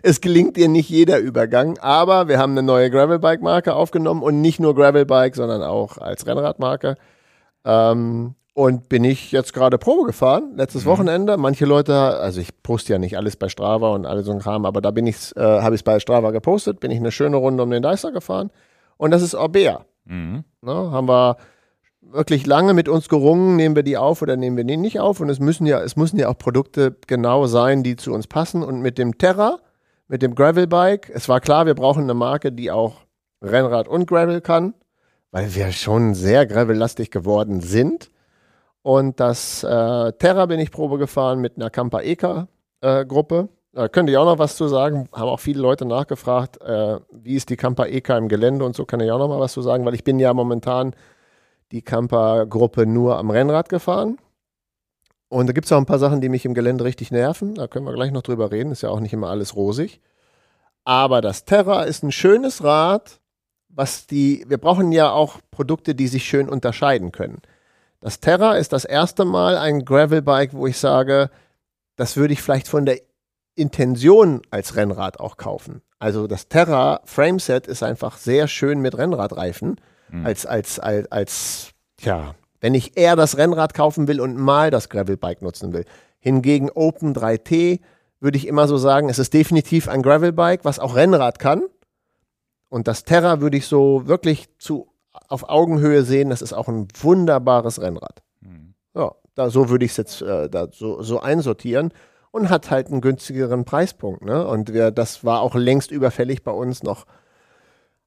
Es 0.04 0.20
gelingt 0.20 0.58
dir 0.58 0.68
nicht 0.68 0.90
jeder 0.90 1.20
Übergang, 1.20 1.78
aber 1.80 2.28
wir 2.28 2.38
haben 2.38 2.52
eine 2.52 2.64
neue 2.64 2.90
Gravelbike-Marke 2.92 3.74
aufgenommen 3.74 4.22
und 4.22 4.42
nicht 4.42 4.60
nur 4.60 4.76
Gravelbike, 4.76 5.36
sondern 5.36 5.64
auch 5.64 5.98
als 5.98 6.28
Rennradmarke. 6.28 6.96
Ähm, 7.66 8.36
und 8.60 8.90
bin 8.90 9.06
ich 9.06 9.32
jetzt 9.32 9.54
gerade 9.54 9.78
Probe 9.78 10.08
gefahren, 10.08 10.52
letztes 10.58 10.86
Wochenende. 10.86 11.38
Manche 11.38 11.66
Leute, 11.66 11.96
also 11.96 12.42
ich 12.42 12.62
poste 12.62 12.92
ja 12.92 13.00
nicht 13.00 13.16
alles 13.16 13.38
bei 13.38 13.48
Strava 13.48 13.94
und 13.94 14.06
alles 14.06 14.26
so 14.26 14.34
ein 14.34 14.40
Kram, 14.40 14.66
aber 14.66 14.82
da 14.82 14.92
bin 14.92 15.08
ich, 15.08 15.34
äh, 15.38 15.40
habe 15.40 15.76
ich 15.76 15.80
es 15.80 15.84
bei 15.84 15.98
Strava 16.02 16.32
gepostet, 16.32 16.82
bin 16.82 16.92
ich 16.92 16.98
eine 16.98 17.14
schöne 17.14 17.38
Runde 17.38 17.64
um 17.64 17.72
den 17.72 17.82
Deister 17.82 18.12
gefahren. 18.12 18.52
Und 18.98 19.12
das 19.12 19.22
ist 19.22 19.34
Orbea. 19.34 19.86
Mhm. 20.04 20.44
Ne, 20.62 20.74
haben 20.74 21.08
wir 21.08 21.38
wirklich 22.02 22.46
lange 22.46 22.74
mit 22.74 22.90
uns 22.90 23.08
gerungen, 23.08 23.56
nehmen 23.56 23.78
wir 23.78 23.84
die 23.84 23.96
auf 23.96 24.22
oder 24.22 24.36
nehmen 24.36 24.58
wir 24.58 24.66
die 24.66 24.76
nicht 24.76 25.00
auf. 25.00 25.22
Und 25.22 25.30
es 25.30 25.40
müssen 25.40 25.66
ja, 25.66 25.80
es 25.80 25.96
müssen 25.96 26.20
ja 26.20 26.28
auch 26.28 26.38
Produkte 26.38 26.98
genau 27.08 27.48
sein, 27.48 27.82
die 27.82 27.96
zu 27.96 28.12
uns 28.12 28.28
passen. 28.28 28.62
Und 28.62 28.82
mit 28.82 28.98
dem 28.98 29.18
Terra, 29.18 29.60
mit 30.10 30.22
dem 30.22 30.36
Gravelbike, 30.36 31.10
es 31.14 31.30
war 31.30 31.40
klar, 31.40 31.66
wir 31.66 31.76
brauchen 31.76 32.04
eine 32.04 32.14
Marke, 32.14 32.52
die 32.52 32.72
auch 32.72 33.06
Rennrad 33.42 33.88
und 33.88 34.06
Gravel 34.06 34.42
kann, 34.42 34.74
weil 35.32 35.56
wir 35.56 35.72
schon 35.72 36.14
sehr 36.14 36.46
gravellastig 36.46 37.10
geworden 37.10 37.62
sind. 37.62 38.12
Und 38.82 39.20
das 39.20 39.64
äh, 39.64 40.14
Terra 40.14 40.46
bin 40.46 40.60
ich 40.60 40.72
Probe 40.72 40.98
gefahren 40.98 41.40
mit 41.40 41.58
einer 41.58 41.70
Campa 41.70 42.02
Eka 42.02 42.48
äh, 42.82 43.06
Gruppe. 43.06 43.50
Da 43.74 43.88
könnte 43.88 44.12
ich 44.12 44.18
auch 44.18 44.26
noch 44.26 44.40
was 44.40 44.56
zu 44.56 44.68
sagen. 44.68 45.10
Haben 45.14 45.30
auch 45.30 45.40
viele 45.40 45.62
Leute 45.62 45.86
nachgefragt, 45.86 46.62
äh, 46.62 47.00
wie 47.12 47.36
ist 47.36 47.50
die 47.50 47.58
Campa 47.58 47.86
Eka 47.86 48.18
im 48.18 48.30
Gelände 48.30 48.66
und 48.66 48.76
so 48.76 48.86
kann 48.86 49.00
ich 49.00 49.12
auch 49.12 49.20
noch 49.20 49.28
mal 49.28 49.40
was 49.40 49.54
zu 49.54 49.62
sagen, 49.62 49.86
weil 49.86 49.94
ich 49.94 50.04
bin 50.04 50.20
ja 50.20 50.34
momentan 50.34 50.96
die 51.72 51.82
Camper-Gruppe 51.84 52.86
nur 52.86 53.18
am 53.18 53.30
Rennrad 53.30 53.70
gefahren. 53.70 54.18
Und 55.28 55.48
da 55.48 55.54
gibt 55.54 55.66
es 55.66 55.72
auch 55.72 55.78
ein 55.78 55.86
paar 55.86 56.00
Sachen, 56.00 56.22
die 56.22 56.30
mich 56.30 56.46
im 56.46 56.56
Gelände 56.56 56.84
richtig 56.84 57.12
nerven. 57.12 57.54
Da 57.54 57.68
können 57.68 57.86
wir 57.86 57.94
gleich 57.94 58.12
noch 58.12 58.24
drüber 58.24 58.52
reden. 58.52 58.72
Ist 58.72 58.82
ja 58.82 58.90
auch 58.90 59.00
nicht 59.00 59.14
immer 59.14 59.30
alles 59.30 59.56
rosig. 59.56 60.02
Aber 60.84 61.22
das 61.22 61.46
Terra 61.46 61.84
ist 61.84 62.04
ein 62.04 62.12
schönes 62.12 62.64
Rad, 62.64 63.20
was 63.68 64.08
die, 64.08 64.44
wir 64.48 64.58
brauchen 64.58 64.92
ja 64.92 65.12
auch 65.12 65.38
Produkte, 65.52 65.94
die 65.94 66.08
sich 66.08 66.26
schön 66.26 66.50
unterscheiden 66.50 67.12
können. 67.12 67.44
Das 68.02 68.20
Terra 68.20 68.56
ist 68.56 68.72
das 68.74 68.86
erste 68.86 69.26
Mal 69.26 69.58
ein 69.58 69.84
Gravelbike, 69.84 70.54
wo 70.54 70.68
ich 70.68 70.78
sage, 70.78 71.30
das 71.96 72.16
würde 72.16 72.34
ich 72.34 72.42
vielleicht 72.42 72.68
von 72.68 72.86
der 72.86 73.00
Intention 73.56 74.42
als 74.52 74.76
Rennrad 74.76 75.20
auch 75.20 75.36
kaufen. 75.38 75.82
Also 76.00 76.28
das 76.28 76.48
Terra 76.48 77.02
Frameset 77.04 77.68
ist 77.68 77.84
einfach 77.84 78.18
sehr 78.18 78.48
schön 78.48 78.80
mit 78.80 78.98
Rennradreifen 78.98 79.80
Mhm. 80.12 80.26
als, 80.26 80.46
als, 80.46 80.80
als, 80.80 81.12
als, 81.12 81.70
ja, 82.02 82.36
wenn 82.62 82.74
ich 82.74 82.98
eher 82.98 83.16
das 83.16 83.38
Rennrad 83.38 83.74
kaufen 83.74 84.08
will 84.08 84.20
und 84.20 84.38
mal 84.38 84.72
das 84.72 84.90
Gravelbike 84.90 85.42
nutzen 85.42 85.74
will. 85.74 85.86
Hingegen 86.20 86.70
Open 86.72 87.14
3T 87.14 87.80
würde 88.20 88.38
ich 88.38 88.48
immer 88.48 88.68
so 88.68 88.78
sagen, 88.78 89.10
es 89.10 89.20
ist 89.20 89.34
definitiv 89.34 89.88
ein 89.88 90.02
Gravelbike, 90.02 90.66
was 90.66 90.80
auch 90.80 90.96
Rennrad 90.96 91.40
kann. 91.40 91.64
Und 92.70 92.88
das 92.88 93.04
Terra 93.04 93.40
würde 93.40 93.58
ich 93.58 93.68
so 93.68 94.08
wirklich 94.08 94.50
zu, 94.58 94.88
auf 95.28 95.50
Augenhöhe 95.50 96.04
sehen, 96.04 96.30
das 96.30 96.42
ist 96.42 96.54
auch 96.54 96.68
ein 96.68 96.88
wunderbares 97.00 97.82
Rennrad. 97.82 98.22
Mhm. 98.42 98.74
Ja, 98.96 99.14
da, 99.36 99.50
so 99.50 99.70
würde 99.70 99.86
ich 99.86 99.92
es 99.92 99.98
jetzt 99.98 100.22
äh, 100.22 100.50
da 100.50 100.68
so, 100.72 101.02
so 101.02 101.20
einsortieren 101.20 101.94
und 102.32 102.50
hat 102.50 102.72
halt 102.72 102.88
einen 102.88 103.02
günstigeren 103.02 103.66
Preispunkt. 103.66 104.24
Ne? 104.24 104.46
Und 104.46 104.74
wir, 104.74 104.92
das 104.92 105.24
war 105.24 105.42
auch 105.42 105.56
längst 105.56 105.92
überfällig 105.92 106.44
bei 106.44 106.52
uns 106.52 106.84
noch 106.84 107.06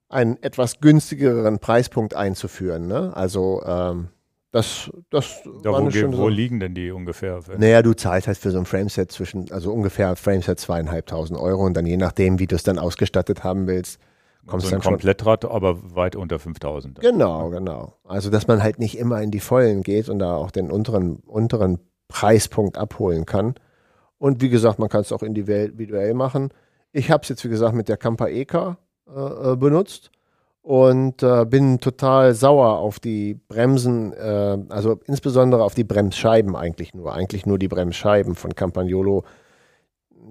einen 0.08 0.40
etwas 0.42 0.80
günstigeren 0.80 1.58
Preispunkt 1.58 2.14
einzuführen. 2.14 2.86
Ne? 2.86 3.12
Also 3.16 3.62
ähm, 3.64 4.08
das, 4.52 4.90
das 5.08 5.40
Ja, 5.64 5.72
wo, 5.72 6.18
wo 6.18 6.28
liegen 6.28 6.60
denn 6.60 6.74
die 6.74 6.90
ungefähr? 6.90 7.40
Naja, 7.56 7.80
du 7.80 7.94
zahlst 7.94 8.28
halt 8.28 8.36
für 8.36 8.50
so 8.50 8.58
ein 8.58 8.66
Frameset 8.66 9.10
zwischen, 9.10 9.50
also 9.50 9.72
ungefähr 9.72 10.14
Frameset 10.14 10.60
zweieinhalbtausend 10.60 11.40
Euro 11.40 11.64
und 11.64 11.74
dann 11.74 11.86
je 11.86 11.96
nachdem, 11.96 12.38
wie 12.38 12.46
du 12.46 12.56
es 12.56 12.62
dann 12.62 12.78
ausgestattet 12.78 13.42
haben 13.42 13.66
willst, 13.66 13.98
kommst 14.46 14.66
so 14.66 14.70
du 14.70 14.76
ein 14.76 14.82
Komplettrad, 14.82 15.44
aber 15.44 15.94
weit 15.94 16.16
unter 16.16 16.38
5000. 16.38 17.00
Genau, 17.00 17.50
genau. 17.50 17.94
Also, 18.04 18.30
dass 18.30 18.46
man 18.46 18.62
halt 18.62 18.78
nicht 18.78 18.98
immer 18.98 19.20
in 19.22 19.30
die 19.30 19.40
Vollen 19.40 19.82
geht 19.82 20.08
und 20.08 20.18
da 20.18 20.36
auch 20.36 20.50
den 20.50 20.70
unteren, 20.70 21.16
unteren 21.26 21.78
Preispunkt 22.08 22.76
abholen 22.76 23.26
kann. 23.26 23.54
Und 24.18 24.40
wie 24.40 24.50
gesagt, 24.50 24.78
man 24.78 24.88
kann 24.88 25.00
es 25.00 25.12
auch 25.12 25.22
individuell 25.22 26.14
machen. 26.14 26.50
Ich 26.92 27.10
habe 27.10 27.22
es 27.22 27.28
jetzt, 27.28 27.44
wie 27.44 27.48
gesagt, 27.48 27.74
mit 27.74 27.88
der 27.88 27.96
Campa 27.96 28.28
Eka 28.28 28.78
äh, 29.08 29.52
äh, 29.52 29.56
benutzt 29.56 30.10
und 30.62 31.22
äh, 31.22 31.44
bin 31.44 31.80
total 31.80 32.34
sauer 32.34 32.78
auf 32.78 33.00
die 33.00 33.34
Bremsen, 33.34 34.12
äh, 34.12 34.58
also 34.68 35.00
insbesondere 35.06 35.64
auf 35.64 35.74
die 35.74 35.84
Bremsscheiben 35.84 36.54
eigentlich 36.54 36.94
nur, 36.94 37.12
eigentlich 37.12 37.46
nur 37.46 37.58
die 37.58 37.68
Bremsscheiben 37.68 38.36
von 38.36 38.54
Campagnolo. 38.54 39.24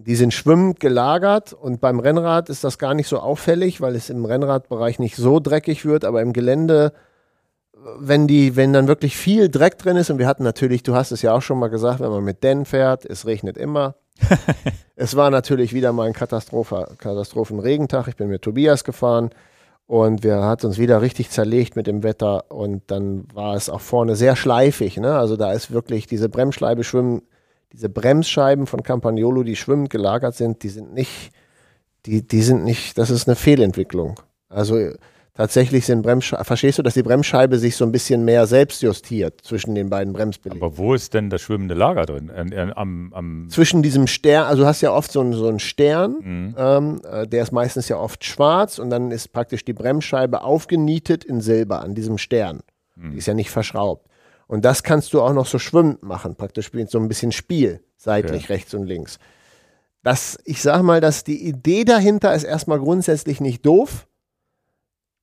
Die 0.05 0.15
sind 0.15 0.33
schwimmend 0.33 0.79
gelagert 0.79 1.53
und 1.53 1.79
beim 1.79 1.99
Rennrad 1.99 2.49
ist 2.49 2.63
das 2.63 2.77
gar 2.77 2.93
nicht 2.93 3.07
so 3.07 3.19
auffällig, 3.19 3.81
weil 3.81 3.95
es 3.95 4.09
im 4.09 4.25
Rennradbereich 4.25 4.99
nicht 4.99 5.15
so 5.15 5.39
dreckig 5.39 5.85
wird, 5.85 6.05
aber 6.05 6.21
im 6.21 6.33
Gelände, 6.33 6.93
wenn 7.99 8.27
die, 8.27 8.55
wenn 8.55 8.73
dann 8.73 8.87
wirklich 8.87 9.15
viel 9.15 9.49
Dreck 9.49 9.77
drin 9.77 9.97
ist 9.97 10.09
und 10.09 10.17
wir 10.17 10.27
hatten 10.27 10.43
natürlich, 10.43 10.83
du 10.83 10.95
hast 10.95 11.11
es 11.11 11.21
ja 11.21 11.33
auch 11.33 11.41
schon 11.41 11.59
mal 11.59 11.69
gesagt, 11.69 11.99
wenn 11.99 12.09
man 12.09 12.23
mit 12.23 12.43
Den 12.43 12.65
fährt, 12.65 13.05
es 13.05 13.25
regnet 13.25 13.57
immer. 13.57 13.95
es 14.95 15.15
war 15.15 15.29
natürlich 15.29 15.73
wieder 15.73 15.93
mal 15.93 16.07
ein 16.07 16.13
Katastrophe, 16.13 16.87
Katastrophenregentag. 16.97 18.07
Ich 18.07 18.15
bin 18.15 18.29
mit 18.29 18.41
Tobias 18.41 18.83
gefahren 18.83 19.29
und 19.87 20.23
wir 20.23 20.43
hat 20.43 20.63
uns 20.63 20.77
wieder 20.77 21.01
richtig 21.01 21.29
zerlegt 21.29 21.75
mit 21.75 21.85
dem 21.85 22.01
Wetter 22.03 22.51
und 22.51 22.83
dann 22.87 23.25
war 23.33 23.55
es 23.55 23.69
auch 23.69 23.81
vorne 23.81 24.15
sehr 24.15 24.35
schleifig. 24.35 24.97
Ne? 24.97 25.17
Also 25.17 25.35
da 25.37 25.51
ist 25.51 25.71
wirklich 25.71 26.07
diese 26.07 26.29
Bremsscheibe 26.29 26.83
schwimmen, 26.83 27.23
diese 27.73 27.89
Bremsscheiben 27.89 28.67
von 28.67 28.83
Campagnolo, 28.83 29.43
die 29.43 29.55
schwimmend 29.55 29.89
gelagert 29.89 30.35
sind, 30.35 30.63
die 30.63 30.69
sind 30.69 30.93
nicht, 30.93 31.31
die, 32.05 32.25
die 32.27 32.41
sind 32.41 32.63
nicht, 32.63 32.97
das 32.97 33.09
ist 33.09 33.27
eine 33.27 33.35
Fehlentwicklung. 33.35 34.19
Also 34.49 34.77
tatsächlich 35.33 35.85
sind 35.85 36.01
Bremsscheiben, 36.01 36.43
verstehst 36.43 36.77
du, 36.77 36.83
dass 36.83 36.93
die 36.95 37.03
Bremsscheibe 37.03 37.57
sich 37.57 37.77
so 37.77 37.85
ein 37.85 37.91
bisschen 37.93 38.25
mehr 38.25 38.45
selbst 38.47 38.81
justiert 38.81 39.39
zwischen 39.41 39.75
den 39.75 39.89
beiden 39.89 40.11
Bremsbelägen? 40.11 40.61
Aber 40.61 40.77
wo 40.77 40.93
ist 40.93 41.13
denn 41.13 41.29
das 41.29 41.41
schwimmende 41.41 41.73
Lager 41.73 42.05
drin? 42.05 42.29
Äh, 42.29 42.53
äh, 42.53 42.71
am, 42.75 43.13
am 43.13 43.47
Zwischen 43.49 43.81
diesem 43.81 44.07
Stern, 44.07 44.45
also 44.47 44.63
du 44.63 44.67
hast 44.67 44.81
ja 44.81 44.91
oft 44.91 45.11
so 45.11 45.21
einen, 45.21 45.33
so 45.33 45.47
einen 45.47 45.59
Stern, 45.59 46.17
Mhm. 46.21 46.55
ähm, 46.57 47.01
äh, 47.09 47.25
der 47.27 47.43
ist 47.43 47.51
meistens 47.53 47.87
ja 47.87 47.97
oft 47.97 48.25
schwarz 48.25 48.77
und 48.77 48.89
dann 48.89 49.11
ist 49.11 49.31
praktisch 49.31 49.63
die 49.63 49.73
Bremsscheibe 49.73 50.41
aufgenietet 50.43 51.23
in 51.23 51.39
Silber 51.39 51.81
an 51.81 51.95
diesem 51.95 52.17
Stern. 52.17 52.59
Die 52.97 53.17
ist 53.17 53.25
ja 53.25 53.33
nicht 53.33 53.49
verschraubt. 53.49 54.05
Und 54.51 54.65
das 54.65 54.83
kannst 54.83 55.13
du 55.13 55.21
auch 55.21 55.31
noch 55.31 55.45
so 55.45 55.59
schwimmend 55.59 56.03
machen, 56.03 56.35
praktisch 56.35 56.71
so 56.89 56.99
ein 56.99 57.07
bisschen 57.07 57.31
Spiel, 57.31 57.79
seitlich, 57.95 58.43
Okay. 58.43 58.53
rechts 58.53 58.73
und 58.73 58.83
links. 58.85 59.17
Das, 60.03 60.37
ich 60.43 60.61
sag 60.61 60.81
mal, 60.81 60.99
dass 60.99 61.23
die 61.23 61.47
Idee 61.47 61.85
dahinter 61.85 62.33
ist 62.35 62.43
erstmal 62.43 62.79
grundsätzlich 62.79 63.39
nicht 63.39 63.65
doof. 63.65 64.07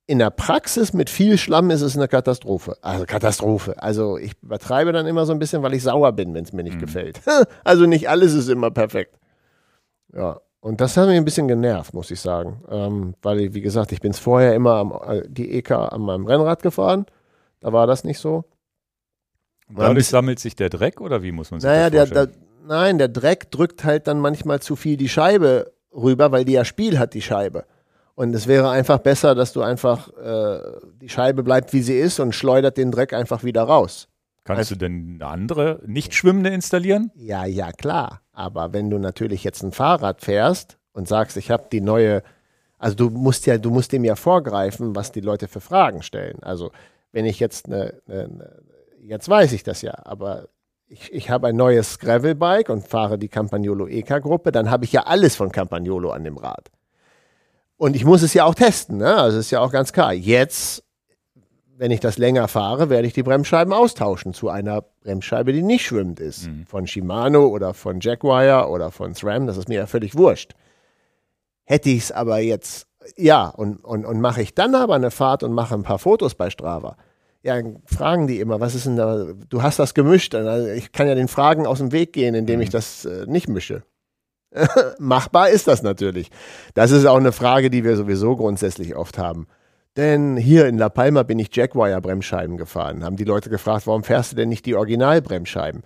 In 0.06 0.18
der 0.18 0.30
Praxis 0.30 0.94
mit 0.94 1.10
viel 1.10 1.36
Schlamm 1.36 1.70
ist 1.70 1.82
es 1.82 1.94
eine 1.94 2.08
Katastrophe. 2.08 2.78
Also 2.80 3.04
Katastrophe. 3.04 3.74
Also 3.82 4.16
ich 4.16 4.32
übertreibe 4.42 4.92
dann 4.92 5.06
immer 5.06 5.26
so 5.26 5.34
ein 5.34 5.38
bisschen, 5.38 5.62
weil 5.62 5.74
ich 5.74 5.82
sauer 5.82 6.12
bin, 6.12 6.32
wenn 6.32 6.44
es 6.44 6.54
mir 6.54 6.62
nicht 6.62 6.76
Mhm. 6.76 6.80
gefällt. 6.80 7.20
Also 7.64 7.84
nicht 7.84 8.08
alles 8.08 8.32
ist 8.32 8.48
immer 8.48 8.70
perfekt. 8.70 9.18
Ja, 10.14 10.40
und 10.60 10.80
das 10.80 10.96
hat 10.96 11.06
mich 11.06 11.18
ein 11.18 11.26
bisschen 11.26 11.48
genervt, 11.48 11.92
muss 11.92 12.10
ich 12.10 12.22
sagen. 12.22 12.62
Ähm, 12.70 13.14
weil, 13.20 13.40
ich, 13.40 13.52
wie 13.52 13.60
gesagt, 13.60 13.92
ich 13.92 14.00
bin 14.00 14.12
es 14.12 14.18
vorher 14.20 14.54
immer 14.54 14.76
am, 14.76 14.92
äh, 15.06 15.22
die 15.28 15.52
EK 15.52 15.72
an 15.72 16.00
meinem 16.00 16.24
Rennrad 16.24 16.62
gefahren. 16.62 17.04
Da 17.60 17.74
war 17.74 17.86
das 17.86 18.04
nicht 18.04 18.20
so. 18.20 18.44
Und 19.68 19.78
dadurch 19.78 19.96
bisschen- 19.96 20.10
sammelt 20.12 20.38
sich 20.38 20.56
der 20.56 20.70
Dreck 20.70 21.00
oder 21.00 21.22
wie 21.22 21.32
muss 21.32 21.50
man 21.50 21.60
sich 21.60 21.68
Naja, 21.68 21.90
das 21.90 21.90
der, 21.90 22.06
vorstellen? 22.24 22.46
der, 22.66 22.76
nein, 22.76 22.98
der 22.98 23.08
Dreck 23.08 23.50
drückt 23.50 23.84
halt 23.84 24.06
dann 24.06 24.20
manchmal 24.20 24.60
zu 24.60 24.76
viel 24.76 24.96
die 24.96 25.08
Scheibe 25.08 25.72
rüber, 25.94 26.32
weil 26.32 26.44
die 26.44 26.52
ja 26.52 26.64
Spiel 26.64 26.98
hat, 26.98 27.14
die 27.14 27.22
Scheibe. 27.22 27.64
Und 28.14 28.34
es 28.34 28.46
wäre 28.48 28.70
einfach 28.70 28.98
besser, 28.98 29.34
dass 29.34 29.52
du 29.52 29.62
einfach, 29.62 30.08
äh, 30.16 30.58
die 31.00 31.08
Scheibe 31.08 31.42
bleibt 31.44 31.72
wie 31.72 31.82
sie 31.82 31.98
ist 31.98 32.18
und 32.18 32.34
schleudert 32.34 32.76
den 32.76 32.90
Dreck 32.90 33.12
einfach 33.12 33.44
wieder 33.44 33.62
raus. 33.62 34.08
Kannst 34.44 34.70
du 34.70 34.76
denn 34.76 35.18
eine 35.20 35.26
andere, 35.30 35.80
nicht 35.86 36.14
schwimmende 36.14 36.50
installieren? 36.50 37.12
Ja, 37.14 37.44
ja, 37.44 37.70
klar. 37.70 38.22
Aber 38.32 38.72
wenn 38.72 38.88
du 38.90 38.98
natürlich 38.98 39.44
jetzt 39.44 39.62
ein 39.62 39.72
Fahrrad 39.72 40.22
fährst 40.22 40.78
und 40.92 41.06
sagst, 41.06 41.36
ich 41.36 41.50
habe 41.50 41.64
die 41.70 41.82
neue, 41.82 42.22
also 42.78 42.96
du 42.96 43.10
musst 43.10 43.44
ja, 43.46 43.58
du 43.58 43.70
musst 43.70 43.92
dem 43.92 44.04
ja 44.04 44.16
vorgreifen, 44.16 44.96
was 44.96 45.12
die 45.12 45.20
Leute 45.20 45.46
für 45.48 45.60
Fragen 45.60 46.02
stellen. 46.02 46.38
Also 46.42 46.70
wenn 47.12 47.26
ich 47.26 47.38
jetzt 47.40 47.66
eine, 47.66 48.00
eine 48.08 48.58
jetzt 49.08 49.28
weiß 49.28 49.52
ich 49.52 49.62
das 49.62 49.82
ja, 49.82 49.94
aber 50.04 50.48
ich, 50.86 51.12
ich 51.12 51.30
habe 51.30 51.48
ein 51.48 51.56
neues 51.56 51.98
Gravelbike 51.98 52.68
und 52.70 52.86
fahre 52.86 53.18
die 53.18 53.28
Campagnolo 53.28 53.86
EK-Gruppe, 53.86 54.52
dann 54.52 54.70
habe 54.70 54.84
ich 54.84 54.92
ja 54.92 55.02
alles 55.02 55.36
von 55.36 55.50
Campagnolo 55.50 56.10
an 56.10 56.24
dem 56.24 56.36
Rad. 56.36 56.70
Und 57.76 57.94
ich 57.94 58.04
muss 58.04 58.22
es 58.22 58.34
ja 58.34 58.44
auch 58.44 58.54
testen, 58.54 58.98
ne? 58.98 59.16
Also 59.16 59.38
ist 59.38 59.50
ja 59.50 59.60
auch 59.60 59.70
ganz 59.70 59.92
klar. 59.92 60.12
Jetzt, 60.12 60.82
wenn 61.76 61.90
ich 61.92 62.00
das 62.00 62.18
länger 62.18 62.48
fahre, 62.48 62.90
werde 62.90 63.06
ich 63.06 63.12
die 63.12 63.22
Bremsscheiben 63.22 63.72
austauschen 63.72 64.34
zu 64.34 64.48
einer 64.48 64.82
Bremsscheibe, 65.02 65.52
die 65.52 65.62
nicht 65.62 65.86
schwimmend 65.86 66.18
ist. 66.18 66.48
Von 66.66 66.86
Shimano 66.86 67.46
oder 67.46 67.74
von 67.74 68.00
Jaguar 68.00 68.70
oder 68.70 68.90
von 68.90 69.14
SRAM, 69.14 69.46
das 69.46 69.56
ist 69.56 69.68
mir 69.68 69.76
ja 69.76 69.86
völlig 69.86 70.16
wurscht. 70.16 70.54
Hätte 71.64 71.90
ich 71.90 72.04
es 72.04 72.12
aber 72.12 72.38
jetzt, 72.40 72.88
ja, 73.16 73.46
und, 73.48 73.84
und, 73.84 74.04
und 74.04 74.20
mache 74.20 74.42
ich 74.42 74.54
dann 74.54 74.74
aber 74.74 74.94
eine 74.96 75.10
Fahrt 75.12 75.42
und 75.42 75.52
mache 75.52 75.74
ein 75.74 75.82
paar 75.84 75.98
Fotos 75.98 76.34
bei 76.34 76.50
Strava, 76.50 76.96
ja, 77.48 77.62
fragen 77.86 78.26
die 78.26 78.40
immer, 78.40 78.60
was 78.60 78.74
ist 78.74 78.86
denn 78.86 78.96
da, 78.96 79.26
du 79.48 79.62
hast 79.62 79.78
das 79.78 79.94
gemischt. 79.94 80.34
Also 80.34 80.68
ich 80.68 80.92
kann 80.92 81.08
ja 81.08 81.14
den 81.14 81.28
Fragen 81.28 81.66
aus 81.66 81.78
dem 81.78 81.92
Weg 81.92 82.12
gehen, 82.12 82.34
indem 82.34 82.60
ich 82.60 82.68
das 82.68 83.06
äh, 83.06 83.24
nicht 83.26 83.48
mische. 83.48 83.82
Machbar 84.98 85.48
ist 85.48 85.66
das 85.66 85.82
natürlich. 85.82 86.30
Das 86.74 86.90
ist 86.90 87.06
auch 87.06 87.16
eine 87.16 87.32
Frage, 87.32 87.70
die 87.70 87.84
wir 87.84 87.96
sowieso 87.96 88.36
grundsätzlich 88.36 88.96
oft 88.96 89.18
haben. 89.18 89.46
Denn 89.96 90.36
hier 90.36 90.66
in 90.66 90.78
La 90.78 90.90
Palma 90.90 91.22
bin 91.22 91.38
ich 91.38 91.54
Jaguar-Bremsscheiben 91.54 92.56
gefahren. 92.56 93.02
Haben 93.02 93.16
die 93.16 93.24
Leute 93.24 93.50
gefragt, 93.50 93.86
warum 93.86 94.04
fährst 94.04 94.32
du 94.32 94.36
denn 94.36 94.48
nicht 94.48 94.66
die 94.66 94.76
Originalbremsscheiben? 94.76 95.82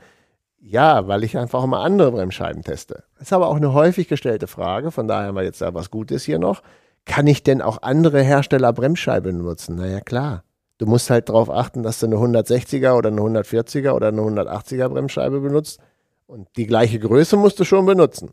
Ja, 0.59 1.09
weil 1.09 1.25
ich 1.25 1.39
einfach 1.39 1.65
mal 1.67 1.83
andere 1.83 2.13
Bremsscheiben 2.13 2.63
teste. 2.63 3.05
Das 3.19 3.29
ist 3.29 3.33
aber 3.33 3.49
auch 3.49 3.57
eine 3.57 3.73
häufig 3.73 4.09
gestellte 4.09 4.49
Frage, 4.49 4.91
von 4.91 5.09
daher 5.09 5.29
haben 5.29 5.37
wir 5.37 5.45
jetzt 5.45 5.61
da 5.61 5.75
was 5.75 5.91
Gutes 5.91 6.25
hier 6.25 6.39
noch. 6.39 6.63
Kann 7.05 7.27
ich 7.27 7.43
denn 7.43 7.63
auch 7.63 7.83
andere 7.83 8.23
Hersteller 8.23 8.73
Bremsscheiben 8.73 9.39
nutzen? 9.39 9.77
Naja, 9.77 10.01
klar. 10.01 10.45
Du 10.83 10.89
musst 10.89 11.11
halt 11.11 11.29
darauf 11.29 11.49
achten, 11.49 11.85
dass 11.85 12.01
du 12.01 12.07
eine 12.07 12.17
160er 12.17 12.95
oder 12.95 13.09
eine 13.11 13.21
140er 13.21 13.93
oder 13.93 14.09
eine 14.09 14.21
180er 14.21 14.89
Bremsscheibe 14.89 15.39
benutzt. 15.39 15.79
Und 16.27 16.49
die 16.57 16.67
gleiche 16.67 16.99
Größe 16.99 17.37
musst 17.37 17.61
du 17.61 17.65
schon 17.65 17.87
benutzen. 17.87 18.33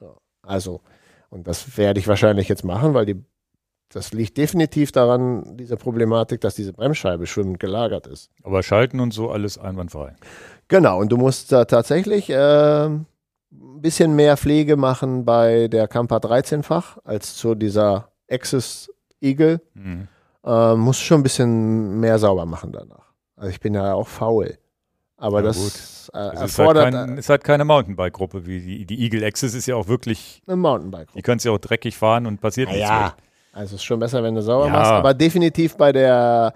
Ja, 0.00 0.14
also, 0.40 0.80
und 1.28 1.46
das 1.46 1.76
werde 1.76 2.00
ich 2.00 2.08
wahrscheinlich 2.08 2.48
jetzt 2.48 2.64
machen, 2.64 2.94
weil 2.94 3.04
die, 3.04 3.22
das 3.90 4.14
liegt 4.14 4.38
definitiv 4.38 4.90
daran, 4.90 5.58
diese 5.58 5.76
Problematik, 5.76 6.40
dass 6.40 6.54
diese 6.54 6.72
Bremsscheibe 6.72 7.26
schwimmend 7.26 7.60
gelagert 7.60 8.06
ist. 8.06 8.30
Aber 8.42 8.62
Schalten 8.62 8.98
und 8.98 9.12
so 9.12 9.30
alles 9.30 9.58
einwandfrei. 9.58 10.14
Genau, 10.68 10.98
und 10.98 11.12
du 11.12 11.18
musst 11.18 11.52
da 11.52 11.66
tatsächlich 11.66 12.30
äh, 12.30 12.86
ein 12.86 13.06
bisschen 13.50 14.16
mehr 14.16 14.38
Pflege 14.38 14.76
machen 14.76 15.26
bei 15.26 15.68
der 15.68 15.88
Campa 15.88 16.16
13-fach 16.16 16.96
als 17.04 17.36
zu 17.36 17.54
dieser 17.54 18.12
Axis 18.30 18.90
Eagle. 19.20 19.60
Mhm. 19.74 20.08
Äh, 20.46 20.74
musst 20.76 21.02
schon 21.02 21.20
ein 21.20 21.22
bisschen 21.22 21.98
mehr 22.00 22.18
sauber 22.18 22.46
machen 22.46 22.72
danach. 22.72 23.12
Also 23.36 23.50
ich 23.50 23.60
bin 23.60 23.74
ja 23.74 23.94
auch 23.94 24.06
faul. 24.08 24.56
Aber 25.18 25.38
Ja, 25.40 25.46
das 25.46 26.10
äh, 26.14 26.18
Es 26.18 26.32
ist 26.34 26.58
halt, 26.58 26.58
erfordert 26.76 26.92
kein, 26.92 27.18
ist 27.18 27.28
halt 27.30 27.42
keine 27.44 27.64
Mountainbike-Gruppe 27.64 28.46
wie 28.46 28.60
die, 28.60 28.86
die 28.86 29.02
Eagle 29.04 29.24
Access 29.24 29.54
ist 29.54 29.66
ja 29.66 29.74
auch 29.74 29.88
wirklich, 29.88 30.42
eine 30.46 30.56
Mountainbike. 30.56 31.12
die 31.14 31.22
kannst 31.22 31.44
ja 31.44 31.52
auch 31.52 31.58
dreckig 31.58 31.96
fahren 31.96 32.26
und 32.26 32.40
passiert 32.40 32.68
nichts 32.68 32.82
Ja, 32.88 33.14
also 33.52 33.74
es 33.76 33.80
ist 33.80 33.84
schon 33.84 33.98
besser, 33.98 34.22
wenn 34.22 34.34
du 34.34 34.42
sauber 34.42 34.66
Ja. 34.66 34.72
machst. 34.72 34.92
Aber 34.92 35.14
definitiv 35.14 35.76
bei 35.76 35.90
der, 35.92 36.52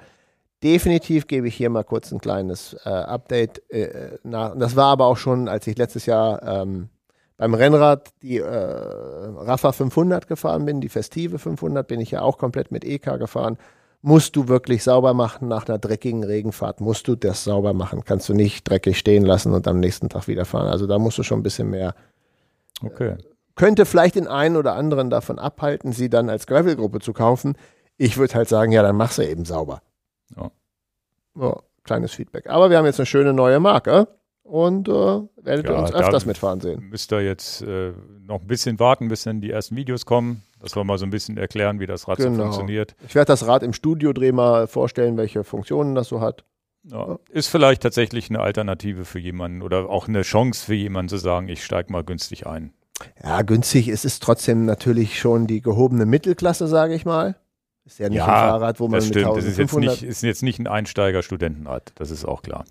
definitiv 0.62 1.26
gebe 1.26 1.48
ich 1.48 1.54
hier 1.54 1.70
mal 1.70 1.84
kurz 1.84 2.12
ein 2.12 2.20
kleines 2.20 2.74
äh, 2.84 2.90
Update 2.90 3.62
äh, 3.70 4.18
nach. 4.22 4.54
Das 4.56 4.76
war 4.76 4.86
aber 4.92 5.06
auch 5.06 5.16
schon, 5.16 5.48
als 5.48 5.66
ich 5.66 5.76
letztes 5.78 6.04
Jahr 6.06 6.42
ähm, 6.42 6.90
beim 7.38 7.54
Rennrad 7.54 8.10
die 8.22 8.36
äh, 8.38 8.44
Rafa 8.46 9.72
500 9.72 10.26
gefahren 10.28 10.66
bin, 10.66 10.82
die 10.82 10.90
Festive 10.90 11.38
500, 11.38 11.88
bin 11.88 11.98
ich 12.00 12.10
ja 12.10 12.20
auch 12.20 12.36
komplett 12.36 12.70
mit 12.70 12.84
EK 12.84 13.18
gefahren. 13.18 13.56
Musst 14.02 14.34
du 14.34 14.48
wirklich 14.48 14.82
sauber 14.82 15.12
machen 15.12 15.48
nach 15.48 15.68
einer 15.68 15.78
dreckigen 15.78 16.24
Regenfahrt, 16.24 16.80
musst 16.80 17.06
du 17.06 17.16
das 17.16 17.44
sauber 17.44 17.74
machen. 17.74 18.02
Kannst 18.04 18.28
du 18.30 18.34
nicht 18.34 18.68
dreckig 18.68 18.98
stehen 18.98 19.26
lassen 19.26 19.52
und 19.52 19.68
am 19.68 19.78
nächsten 19.78 20.08
Tag 20.08 20.26
wieder 20.26 20.46
fahren. 20.46 20.68
Also 20.68 20.86
da 20.86 20.98
musst 20.98 21.18
du 21.18 21.22
schon 21.22 21.40
ein 21.40 21.42
bisschen 21.42 21.68
mehr 21.68 21.94
Okay. 22.82 23.16
könnte 23.56 23.84
vielleicht 23.84 24.14
den 24.14 24.26
einen 24.26 24.56
oder 24.56 24.74
anderen 24.74 25.10
davon 25.10 25.38
abhalten, 25.38 25.92
sie 25.92 26.08
dann 26.08 26.30
als 26.30 26.46
Gravel-Gruppe 26.46 27.00
zu 27.00 27.12
kaufen. 27.12 27.56
Ich 27.98 28.16
würde 28.16 28.34
halt 28.34 28.48
sagen, 28.48 28.72
ja, 28.72 28.82
dann 28.82 28.96
mach 28.96 29.12
sie 29.12 29.24
eben 29.24 29.44
sauber. 29.44 29.82
Ja. 30.34 30.50
Ja, 31.38 31.56
kleines 31.84 32.12
Feedback. 32.12 32.48
Aber 32.48 32.70
wir 32.70 32.78
haben 32.78 32.86
jetzt 32.86 32.98
eine 33.00 33.04
schöne 33.06 33.34
neue 33.34 33.60
Marke 33.60 34.08
und 34.42 34.88
äh, 34.88 34.92
werdet 34.92 35.66
ihr 35.66 35.72
Ja, 35.72 35.80
uns 35.80 35.92
öfters 35.92 36.24
mitfahren 36.24 36.60
sehen. 36.62 36.88
Müsst 36.88 37.12
ihr 37.12 37.20
jetzt 37.20 37.60
äh, 37.60 37.92
noch 38.22 38.40
ein 38.40 38.46
bisschen 38.46 38.78
warten, 38.80 39.08
bis 39.08 39.24
dann 39.24 39.42
die 39.42 39.50
ersten 39.50 39.76
Videos 39.76 40.06
kommen, 40.06 40.42
dass 40.60 40.76
wir 40.76 40.84
mal 40.84 40.98
so 40.98 41.06
ein 41.06 41.10
bisschen 41.10 41.36
erklären, 41.36 41.80
wie 41.80 41.86
das 41.86 42.06
Rad 42.08 42.18
so 42.20 42.28
Genau. 42.30 42.42
funktioniert. 42.44 42.94
Ich 43.06 43.14
werde 43.14 43.26
das 43.26 43.46
Rad 43.46 43.62
im 43.62 43.72
Studio-Dreh 43.72 44.32
mal 44.32 44.66
vorstellen, 44.66 45.16
welche 45.16 45.42
Funktionen 45.44 45.94
das 45.94 46.08
so 46.08 46.20
hat. 46.20 46.44
Ja. 46.84 47.18
Ist 47.28 47.48
vielleicht 47.48 47.82
tatsächlich 47.82 48.30
eine 48.30 48.40
Alternative 48.40 49.04
für 49.04 49.18
jemanden 49.18 49.60
oder 49.62 49.90
auch 49.90 50.08
eine 50.08 50.22
Chance 50.22 50.64
für 50.64 50.74
jemanden 50.74 51.10
zu 51.10 51.18
sagen, 51.18 51.48
ich 51.48 51.64
steige 51.64 51.92
mal 51.92 52.04
günstig 52.04 52.46
ein. 52.46 52.72
Ja, 53.22 53.42
günstig. 53.42 53.88
Es 53.88 54.04
ist 54.04 54.22
trotzdem 54.22 54.64
natürlich 54.66 55.18
schon 55.18 55.46
die 55.46 55.60
gehobene 55.60 56.06
Mittelklasse, 56.06 56.66
sage 56.68 56.94
ich 56.94 57.04
mal. 57.04 57.36
Ist 57.84 57.98
ja 57.98 58.08
nicht 58.08 58.18
Ja, 58.18 58.24
ein 58.26 58.30
Fahrrad, 58.30 58.80
wo 58.80 58.84
man 58.88 59.00
Das 59.00 59.06
mit 59.08 59.14
stimmt, 59.18 59.36
das 59.36 59.44
ist 59.44 59.58
jetzt, 59.58 59.72
1500 59.72 59.90
nicht, 60.02 60.02
ist 60.10 60.22
jetzt 60.22 60.42
nicht 60.42 60.58
ein 60.58 60.66
Einsteiger-Studentenrad, 60.66 61.92
das 61.96 62.10
ist 62.10 62.24
auch 62.26 62.42
klar. 62.42 62.64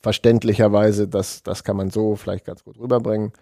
verständlicherweise, 0.00 1.08
das, 1.08 1.42
das 1.42 1.64
kann 1.64 1.76
man 1.76 1.90
so 1.90 2.16
vielleicht 2.16 2.44
ganz 2.44 2.64
gut 2.64 2.78
rüberbringen. 2.78 3.32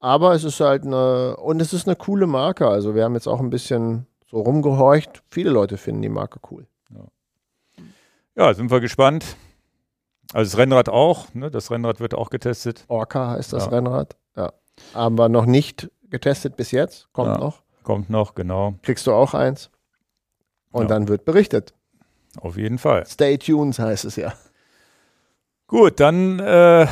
Aber 0.00 0.32
es 0.34 0.44
ist 0.44 0.58
halt 0.60 0.84
eine, 0.84 1.36
und 1.36 1.60
es 1.60 1.72
ist 1.72 1.86
eine 1.86 1.94
coole 1.96 2.26
Marke. 2.26 2.66
Also 2.66 2.94
wir 2.94 3.04
haben 3.04 3.14
jetzt 3.14 3.26
auch 3.28 3.40
ein 3.40 3.50
bisschen 3.50 4.06
so 4.30 4.40
rumgehorcht. 4.40 5.22
Viele 5.30 5.50
Leute 5.50 5.76
finden 5.76 6.02
die 6.02 6.08
Marke 6.08 6.40
cool. 6.50 6.66
Ja, 8.36 8.54
sind 8.54 8.70
wir 8.70 8.80
gespannt. 8.80 9.36
Also 10.32 10.50
das 10.52 10.58
Rennrad 10.58 10.88
auch, 10.88 11.34
ne? 11.34 11.50
das 11.50 11.70
Rennrad 11.70 12.00
wird 12.00 12.14
auch 12.14 12.30
getestet. 12.30 12.84
Orca 12.88 13.30
heißt 13.32 13.52
das 13.52 13.64
Ja. 13.66 13.70
Rennrad. 13.72 14.16
Ja. 14.36 14.52
Aber 14.94 15.28
noch 15.28 15.44
nicht 15.44 15.90
getestet 16.08 16.56
bis 16.56 16.70
jetzt. 16.70 17.12
Kommt 17.12 17.32
Ja. 17.34 17.38
noch. 17.38 17.62
Kommt 17.82 18.08
noch, 18.10 18.34
genau, 18.34 18.74
Kriegst 18.82 19.06
du 19.06 19.12
auch 19.12 19.34
eins. 19.34 19.70
Und 20.70 20.82
Ja. 20.82 20.88
dann 20.88 21.08
wird 21.08 21.24
berichtet. 21.24 21.74
auf 22.40 22.56
jeden 22.56 22.78
Fall. 22.78 23.04
Stay 23.06 23.36
tuned 23.38 23.76
heißt 23.78 24.04
es 24.04 24.14
ja. 24.16 24.32
Gut, 25.66 25.98
dann 25.98 26.38
äh, 26.38 26.86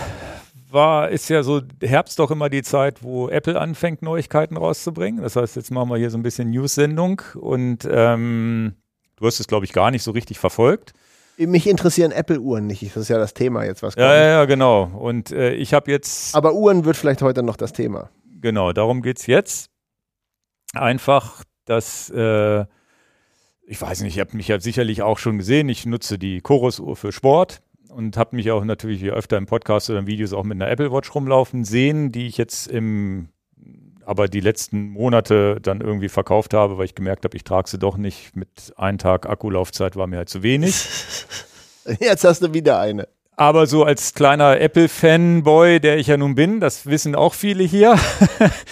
war, 0.72 1.08
ist 1.08 1.28
ja 1.28 1.42
so 1.42 1.62
Herbst 1.82 2.18
doch 2.18 2.30
immer 2.30 2.48
die 2.48 2.62
Zeit, 2.62 3.02
wo 3.02 3.28
Apple 3.28 3.60
anfängt, 3.60 4.02
Neuigkeiten 4.02 4.56
rauszubringen. 4.56 5.22
Das 5.22 5.36
heißt, 5.36 5.56
jetzt 5.56 5.70
machen 5.70 5.88
wir 5.90 5.96
hier 5.96 6.10
so 6.10 6.18
ein 6.18 6.22
bisschen 6.22 6.50
News-Sendung 6.50 7.22
und 7.34 7.88
ähm, 7.90 8.74
du 9.16 9.26
hast 9.26 9.40
es, 9.40 9.46
glaube 9.46 9.64
ich, 9.64 9.72
gar 9.72 9.90
nicht 9.90 10.02
so 10.02 10.10
richtig 10.10 10.38
verfolgt. 10.38 10.92
Mich 11.36 11.68
interessieren 11.68 12.10
Apple-Uhren 12.10 12.66
nicht. 12.66 12.82
Das 12.82 12.96
ist 12.96 13.08
ja 13.08 13.18
das 13.18 13.32
Thema 13.32 13.64
jetzt, 13.64 13.82
was 13.82 13.94
kommt. 13.94 14.04
Ja, 14.06 14.14
ja, 14.14 14.26
ja, 14.26 14.44
genau. 14.44 14.84
Und 14.84 15.30
äh, 15.30 15.52
ich 15.52 15.72
habe 15.72 15.90
jetzt, 15.90 16.34
Aber 16.34 16.54
Uhren 16.54 16.84
wird 16.84 16.96
vielleicht 16.96 17.22
heute 17.22 17.42
noch 17.42 17.56
das 17.56 17.72
Thema. 17.72 18.10
genau, 18.40 18.72
darum 18.72 19.02
geht's 19.02 19.26
jetzt. 19.26 19.70
Einfach, 20.74 21.44
dass, 21.64 22.10
äh, 22.10 22.64
ich 23.66 23.80
weiß 23.80 24.00
nicht, 24.00 24.16
ich 24.16 24.20
habe 24.20 24.36
mich 24.36 24.48
ja 24.48 24.58
sicherlich 24.60 25.02
auch 25.02 25.18
schon 25.18 25.38
gesehen, 25.38 25.68
ich 25.68 25.86
nutze 25.86 26.18
die 26.18 26.40
Chorus-Uhr 26.40 26.96
für 26.96 27.12
Sport 27.12 27.60
und 27.88 28.16
habe 28.16 28.36
mich 28.36 28.50
auch 28.50 28.64
natürlich 28.64 29.00
hier 29.00 29.14
öfter 29.14 29.36
im 29.36 29.46
Podcast 29.46 29.90
oder 29.90 30.00
in 30.00 30.06
Videos 30.06 30.32
auch 30.32 30.44
mit 30.44 30.60
einer 30.60 30.70
Apple 30.70 30.92
Watch 30.92 31.14
rumlaufen 31.14 31.64
sehen, 31.64 32.12
die 32.12 32.26
ich 32.26 32.36
jetzt 32.36 32.66
im, 32.68 33.28
aber 34.04 34.28
die 34.28 34.40
letzten 34.40 34.90
Monate 34.90 35.58
dann 35.60 35.80
irgendwie 35.80 36.08
verkauft 36.08 36.54
habe, 36.54 36.78
weil 36.78 36.84
ich 36.86 36.94
gemerkt 36.94 37.24
habe, 37.24 37.36
ich 37.36 37.44
trage 37.44 37.68
sie 37.68 37.78
doch 37.78 37.96
nicht. 37.96 38.36
Mit 38.36 38.72
einem 38.76 38.98
Tag 38.98 39.28
Akkulaufzeit 39.28 39.96
war 39.96 40.06
mir 40.06 40.18
halt 40.18 40.28
zu 40.28 40.42
wenig. 40.42 40.74
Jetzt 42.00 42.24
hast 42.24 42.42
du 42.42 42.52
wieder 42.52 42.80
eine. 42.80 43.08
Aber 43.36 43.66
so 43.66 43.84
als 43.84 44.14
kleiner 44.14 44.60
Apple-Fanboy, 44.60 45.78
der 45.78 45.98
ich 45.98 46.08
ja 46.08 46.16
nun 46.16 46.34
bin, 46.34 46.58
das 46.58 46.86
wissen 46.86 47.14
auch 47.14 47.34
viele 47.34 47.62
hier, 47.62 47.96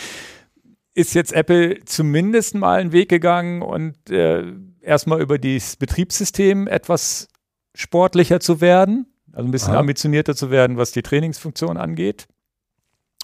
ist 0.94 1.14
jetzt 1.14 1.32
Apple 1.32 1.84
zumindest 1.84 2.56
mal 2.56 2.80
einen 2.80 2.90
Weg 2.90 3.08
gegangen 3.08 3.62
und 3.62 4.10
äh, 4.10 4.42
erstmal 4.80 5.20
über 5.20 5.38
das 5.38 5.76
Betriebssystem 5.76 6.66
etwas 6.66 7.28
sportlicher 7.76 8.40
zu 8.40 8.60
werden, 8.60 9.06
also 9.32 9.48
ein 9.48 9.52
bisschen 9.52 9.72
Aha. 9.72 9.80
ambitionierter 9.80 10.34
zu 10.34 10.50
werden, 10.50 10.76
was 10.76 10.92
die 10.92 11.02
Trainingsfunktion 11.02 11.76
angeht. 11.76 12.26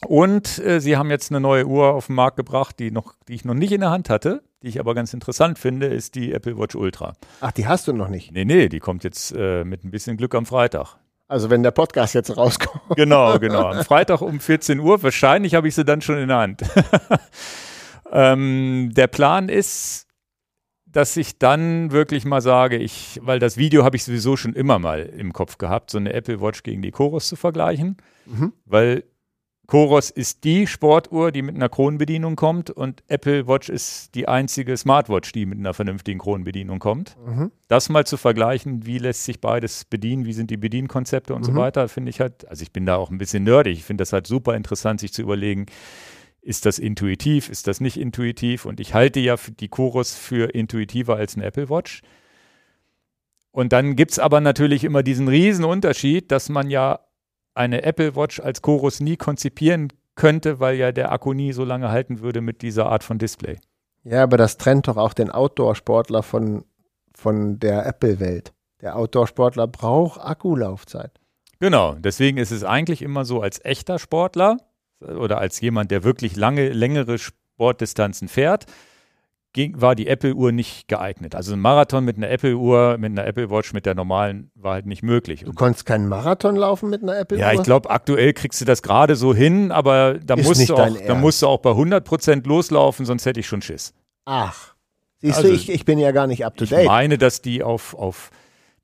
Und 0.07 0.59
äh, 0.59 0.81
sie 0.81 0.97
haben 0.97 1.11
jetzt 1.11 1.31
eine 1.31 1.41
neue 1.41 1.67
Uhr 1.67 1.95
auf 1.95 2.07
den 2.07 2.17
Markt 2.17 2.37
gebracht, 2.37 2.79
die, 2.79 2.91
noch, 2.91 3.15
die 3.29 3.35
ich 3.35 3.45
noch 3.45 3.55
nicht 3.55 3.73
in 3.73 3.81
der 3.81 3.91
Hand 3.91 4.11
hatte, 4.11 4.43
die 4.63 4.69
ich 4.69 4.81
aber 4.81 4.95
ganz 4.95 5.15
interessant 5.15 5.59
finde, 5.59 5.87
ist 5.87 6.15
die 6.15 6.33
Apple 6.33 6.59
Watch 6.59 6.75
Ultra. 6.75 7.15
Ach, 7.41 7.53
die 7.53 7.67
hast 7.67 7.87
du 7.87 7.93
noch 7.93 8.09
nicht? 8.09 8.33
Nee, 8.33 8.45
nee, 8.45 8.69
die 8.69 8.81
kommt 8.81 9.05
jetzt 9.05 9.33
äh, 9.37 9.65
mit 9.65 9.85
ein 9.85 9.91
bisschen 9.91 10.17
Glück 10.17 10.35
am 10.35 10.45
Freitag. 10.45 10.97
Also 11.29 11.51
wenn 11.51 11.63
der 11.63 11.71
Podcast 11.71 12.15
jetzt 12.15 12.37
rauskommt. 12.37 12.83
Genau, 12.97 13.39
genau. 13.39 13.71
Am 13.71 13.85
Freitag 13.85 14.21
um 14.21 14.39
14 14.39 14.79
Uhr. 14.81 15.03
Wahrscheinlich 15.03 15.55
habe 15.55 15.67
ich 15.67 15.75
sie 15.75 15.85
dann 15.85 16.03
schon 16.03 16.19
in 16.19 16.29
der 16.29 16.37
Hand. 16.37 16.63
ähm, 18.13 18.91
der 18.93 19.07
Plan 19.07 19.49
ist, 19.49 20.07
dass 20.93 21.17
ich 21.17 21.39
dann 21.39 21.91
wirklich 21.91 22.25
mal 22.25 22.41
sage, 22.41 22.77
ich, 22.77 23.21
weil 23.23 23.39
das 23.39 23.57
Video 23.57 23.85
habe 23.85 23.97
ich 23.97 24.05
sowieso 24.05 24.37
schon 24.37 24.53
immer 24.53 24.79
mal 24.79 25.01
im 25.01 25.33
Kopf 25.33 25.59
gehabt, 25.59 25.91
so 25.91 25.99
eine 25.99 26.13
Apple 26.13 26.41
Watch 26.41 26.63
gegen 26.63 26.83
die 26.83 26.91
Chorus 26.91 27.29
zu 27.29 27.37
vergleichen, 27.37 27.97
mhm. 28.27 28.53
weil 28.65 29.05
Chorus 29.67 30.11
ist 30.11 30.45
die 30.45 30.67
Sportuhr, 30.67 31.33
die 31.33 31.41
mit 31.41 31.55
einer 31.55 31.69
Kronenbedienung 31.69 32.37
kommt 32.37 32.69
und 32.69 33.03
Apple 33.09 33.47
Watch 33.47 33.71
ist 33.71 34.15
die 34.15 34.29
einzige 34.29 34.77
Smartwatch, 34.77 35.33
die 35.33 35.47
mit 35.47 35.59
einer 35.59 35.73
vernünftigen 35.73 36.19
Kronenbedienung 36.19 36.79
kommt. 36.79 37.17
Mhm. 37.25 37.53
Das 37.69 37.89
mal 37.89 38.05
zu 38.05 38.19
vergleichen, 38.19 38.85
wie 38.85 38.99
lässt 38.99 39.25
sich 39.25 39.41
beides 39.41 39.87
bedienen, 39.87 40.27
wie 40.27 40.35
sind 40.35 40.51
die 40.51 40.59
Bedienkonzepte 40.59 41.35
und 41.35 41.43
mhm. 41.43 41.47
so 41.47 41.55
weiter, 41.55 41.89
finde 41.89 42.11
ich 42.11 42.21
halt, 42.21 42.47
also 42.49 42.63
ich 42.63 42.73
bin 42.73 42.85
da 42.85 42.97
auch 42.97 43.11
ein 43.11 43.19
bisschen 43.19 43.45
nerdig, 43.45 43.79
ich 43.79 43.85
finde 43.85 44.03
das 44.03 44.13
halt 44.13 44.27
super 44.27 44.57
interessant, 44.57 45.01
sich 45.01 45.13
zu 45.13 45.23
überlegen, 45.23 45.67
ist 46.43 46.67
das 46.67 46.79
intuitiv, 46.79 47.49
ist 47.49 47.69
das 47.69 47.81
nicht 47.81 47.97
intuitiv? 47.97 48.67
Und 48.67 48.81
ich 48.81 48.95
halte 48.95 49.21
ja 49.21 49.37
die 49.61 49.69
Chorus 49.69 50.15
für 50.15 50.53
intuitiver 50.55 51.17
als 51.17 51.37
eine 51.37 51.47
Apple 51.47 51.71
Watch. 51.71 52.03
Und 53.53 53.73
dann 53.73 53.97
gibt 53.97 54.13
es 54.13 54.19
aber 54.19 54.41
natürlich 54.41 54.83
immer 54.83 55.03
diesen 55.03 55.29
riesen 55.29 55.65
Unterschied, 55.65 56.33
dass 56.33 56.49
man 56.49 56.69
ja 56.69 57.01
eine 57.55 57.83
Apple 57.85 58.17
Watch 58.17 58.41
als 58.41 58.63
Chorus 58.63 59.01
nie 59.01 59.17
konzipieren 59.17 59.93
könnte, 60.15 60.59
weil 60.59 60.77
ja 60.77 60.91
der 60.91 61.13
Akku 61.13 61.33
nie 61.33 61.53
so 61.53 61.65
lange 61.65 61.91
halten 61.91 62.21
würde 62.21 62.41
mit 62.41 62.63
dieser 62.63 62.87
Art 62.87 63.05
von 63.05 63.19
Display. 63.19 63.59
Ja, 64.05 64.25
aber 64.25 64.37
das 64.37 64.57
trennt 64.57 64.89
doch 64.89 64.97
auch 64.97 65.15
den 65.15 65.31
Outdoor-Sportler 65.31 66.23
von, 66.23 66.65
von 67.15 67.61
der 67.61 67.87
Apple-Welt. 67.87 68.53
Der 68.81 68.97
Outdoor-Sportler 68.97 69.69
braucht 69.69 70.21
Akkulaufzeit. 70.21 71.13
Genau, 71.61 71.95
deswegen 71.95 72.39
ist 72.39 72.51
es 72.51 72.65
eigentlich 72.65 73.01
immer 73.01 73.25
so 73.25 73.41
als 73.41 73.65
echter 73.65 74.01
Sportler, 74.01 74.57
oder 75.03 75.39
als 75.39 75.61
jemand, 75.61 75.91
der 75.91 76.05
wirklich 76.05 76.37
lange, 76.37 76.69
längere 76.71 77.19
Sportdistanzen 77.19 78.29
fährt, 78.29 78.67
war 79.75 79.95
die 79.95 80.07
Apple-Uhr 80.07 80.51
nicht 80.51 80.89
geeignet. 80.89 81.35
Also 81.35 81.53
ein 81.53 81.61
Marathon 81.61 82.05
mit 82.05 82.17
einer 82.17 82.31
Apple-Uhr, 82.31 82.97
mit 82.99 83.13
einer 83.13 83.27
Apple 83.27 83.51
Watch, 83.51 83.75
mit 83.75 83.85
der 83.85 83.95
normalen, 83.95 84.51
war 84.55 84.75
halt 84.75 84.87
nicht 84.87 85.03
möglich. 85.03 85.45
Du 85.45 85.53
konntest 85.53 85.85
keinen 85.85 86.09
Marathon 86.09 86.57
laufen 86.57 86.89
mit 86.89 87.03
einer 87.03 87.19
Apple-Uhr? 87.19 87.41
Ja, 87.41 87.53
ich 87.53 87.63
glaube, 87.63 87.91
aktuell 87.91 88.33
kriegst 88.33 88.61
du 88.63 88.65
das 88.65 88.83
gerade 88.83 89.15
so 89.15 89.35
hin, 89.35 89.71
aber 89.71 90.15
da 90.25 90.37
musst, 90.37 90.69
du 90.69 90.75
auch, 90.75 90.97
da 91.07 91.15
musst 91.15 91.43
du 91.43 91.49
auch 91.49 91.59
bei 91.59 91.71
100 91.71 92.03
Prozent 92.05 92.47
loslaufen, 92.47 93.05
sonst 93.05 93.27
hätte 93.27 93.41
ich 93.41 93.47
schon 93.47 93.61
Schiss. 93.61 93.93
Ach, 94.25 94.75
siehst 95.21 95.37
also, 95.37 95.49
du, 95.49 95.55
ich, 95.55 95.69
ich 95.69 95.85
bin 95.85 95.99
ja 95.99 96.13
gar 96.13 96.27
nicht 96.27 96.47
up 96.47 96.57
to 96.57 96.65
date. 96.65 96.81
Ich 96.81 96.87
meine, 96.87 97.19
dass 97.19 97.43
die 97.43 97.63
auf, 97.63 97.95
auf 97.95 98.31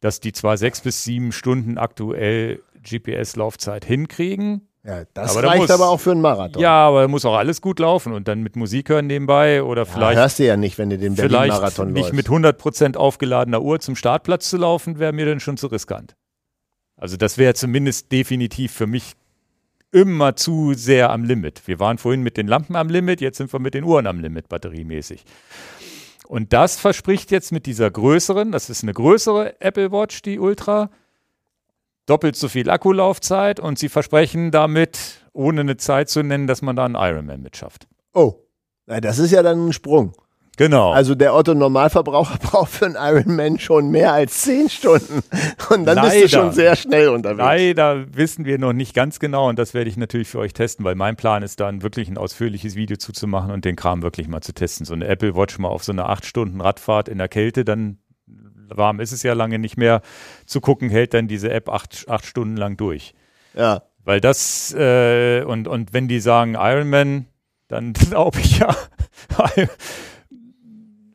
dass 0.00 0.20
die 0.20 0.32
zwar 0.32 0.58
sechs 0.58 0.82
bis 0.82 1.02
sieben 1.02 1.32
Stunden 1.32 1.78
aktuell 1.78 2.62
GPS-Laufzeit 2.82 3.84
hinkriegen, 3.84 4.67
ja, 4.84 5.04
das 5.12 5.36
aber 5.36 5.48
reicht 5.48 5.62
muss, 5.62 5.70
aber 5.70 5.88
auch 5.88 5.98
für 5.98 6.12
einen 6.12 6.20
Marathon. 6.20 6.62
Ja, 6.62 6.86
aber 6.86 7.02
da 7.02 7.08
muss 7.08 7.24
auch 7.24 7.36
alles 7.36 7.60
gut 7.60 7.78
laufen 7.78 8.12
und 8.12 8.28
dann 8.28 8.42
mit 8.42 8.56
Musik 8.56 8.88
hören 8.88 9.06
nebenbei 9.06 9.62
oder 9.62 9.86
vielleicht. 9.86 10.14
Ja, 10.14 10.22
hörst 10.22 10.38
du 10.38 10.46
ja 10.46 10.56
nicht, 10.56 10.78
wenn 10.78 10.90
du 10.90 10.98
den 10.98 11.14
Berlin-Marathon 11.14 11.94
läufst. 11.94 12.12
Nicht 12.12 12.14
mit 12.14 12.28
100% 12.28 12.96
aufgeladener 12.96 13.60
Uhr 13.60 13.80
zum 13.80 13.96
Startplatz 13.96 14.48
zu 14.48 14.56
laufen, 14.56 14.98
wäre 14.98 15.12
mir 15.12 15.26
dann 15.26 15.40
schon 15.40 15.56
zu 15.56 15.66
riskant. 15.66 16.14
Also, 16.96 17.16
das 17.16 17.38
wäre 17.38 17.54
zumindest 17.54 18.10
definitiv 18.12 18.72
für 18.72 18.86
mich 18.86 19.14
immer 19.92 20.36
zu 20.36 20.74
sehr 20.74 21.10
am 21.10 21.24
Limit. 21.24 21.62
Wir 21.66 21.80
waren 21.80 21.98
vorhin 21.98 22.22
mit 22.22 22.36
den 22.36 22.46
Lampen 22.46 22.76
am 22.76 22.88
Limit, 22.88 23.20
jetzt 23.20 23.38
sind 23.38 23.52
wir 23.52 23.60
mit 23.60 23.74
den 23.74 23.84
Uhren 23.84 24.06
am 24.06 24.20
Limit, 24.20 24.48
batteriemäßig. 24.48 25.24
Und 26.26 26.52
das 26.52 26.78
verspricht 26.78 27.30
jetzt 27.30 27.52
mit 27.52 27.64
dieser 27.66 27.90
größeren, 27.90 28.52
das 28.52 28.68
ist 28.68 28.82
eine 28.82 28.92
größere 28.92 29.60
Apple 29.60 29.90
Watch, 29.90 30.20
die 30.22 30.38
Ultra, 30.38 30.90
doppelt 32.08 32.36
so 32.36 32.48
viel 32.48 32.70
Akkulaufzeit 32.70 33.60
und 33.60 33.78
sie 33.78 33.88
versprechen 33.88 34.50
damit, 34.50 35.22
ohne 35.32 35.60
eine 35.60 35.76
Zeit 35.76 36.08
zu 36.08 36.22
nennen, 36.22 36.46
dass 36.46 36.62
man 36.62 36.76
da 36.76 36.84
einen 36.84 36.94
Ironman 36.94 37.42
mitschafft. 37.42 37.86
Oh, 38.14 38.34
na, 38.86 39.00
das 39.00 39.18
ist 39.18 39.30
ja 39.30 39.42
dann 39.42 39.68
ein 39.68 39.72
Sprung. 39.72 40.14
Genau. 40.58 40.90
Also 40.90 41.14
der 41.14 41.34
Otto 41.34 41.54
Normalverbraucher 41.54 42.38
braucht 42.42 42.72
für 42.72 42.86
einen 42.86 42.96
Ironman 42.96 43.60
schon 43.60 43.90
mehr 43.90 44.12
als 44.12 44.42
zehn 44.42 44.68
Stunden. 44.68 45.22
Und 45.70 45.84
dann 45.84 45.96
leider, 45.96 46.10
bist 46.10 46.24
du 46.24 46.28
schon 46.28 46.52
sehr 46.52 46.74
schnell 46.74 47.10
unterwegs. 47.10 47.38
Leider 47.38 48.16
wissen 48.16 48.44
wir 48.44 48.58
noch 48.58 48.72
nicht 48.72 48.92
ganz 48.92 49.20
genau 49.20 49.48
und 49.48 49.56
das 49.58 49.72
werde 49.72 49.88
ich 49.88 49.96
natürlich 49.96 50.26
für 50.26 50.40
euch 50.40 50.54
testen, 50.54 50.84
weil 50.84 50.96
mein 50.96 51.14
Plan 51.14 51.44
ist 51.44 51.60
dann 51.60 51.82
wirklich 51.82 52.08
ein 52.08 52.18
ausführliches 52.18 52.74
Video 52.74 52.96
zuzumachen 52.96 53.52
und 53.52 53.64
den 53.64 53.76
Kram 53.76 54.02
wirklich 54.02 54.26
mal 54.26 54.40
zu 54.40 54.52
testen. 54.52 54.84
So 54.84 54.94
eine 54.94 55.06
Apple 55.06 55.36
Watch 55.36 55.58
mal 55.60 55.68
auf 55.68 55.84
so 55.84 55.92
eine 55.92 56.06
acht 56.06 56.26
Stunden 56.26 56.60
Radfahrt 56.60 57.08
in 57.08 57.18
der 57.18 57.28
Kälte 57.28 57.64
dann 57.64 57.98
warm 58.74 59.00
ist 59.00 59.12
es 59.12 59.22
ja 59.22 59.32
lange 59.32 59.58
nicht 59.58 59.76
mehr, 59.76 60.02
zu 60.46 60.60
gucken, 60.60 60.90
hält 60.90 61.14
dann 61.14 61.28
diese 61.28 61.50
App 61.50 61.68
acht, 61.68 62.06
acht 62.08 62.26
Stunden 62.26 62.56
lang 62.56 62.76
durch. 62.76 63.14
Ja. 63.54 63.82
Weil 64.04 64.20
das, 64.20 64.74
äh, 64.74 65.42
und, 65.42 65.68
und 65.68 65.92
wenn 65.92 66.08
die 66.08 66.20
sagen 66.20 66.54
Ironman, 66.54 67.26
dann 67.68 67.92
glaube 68.10 68.40
ich 68.40 68.58
ja, 68.58 68.74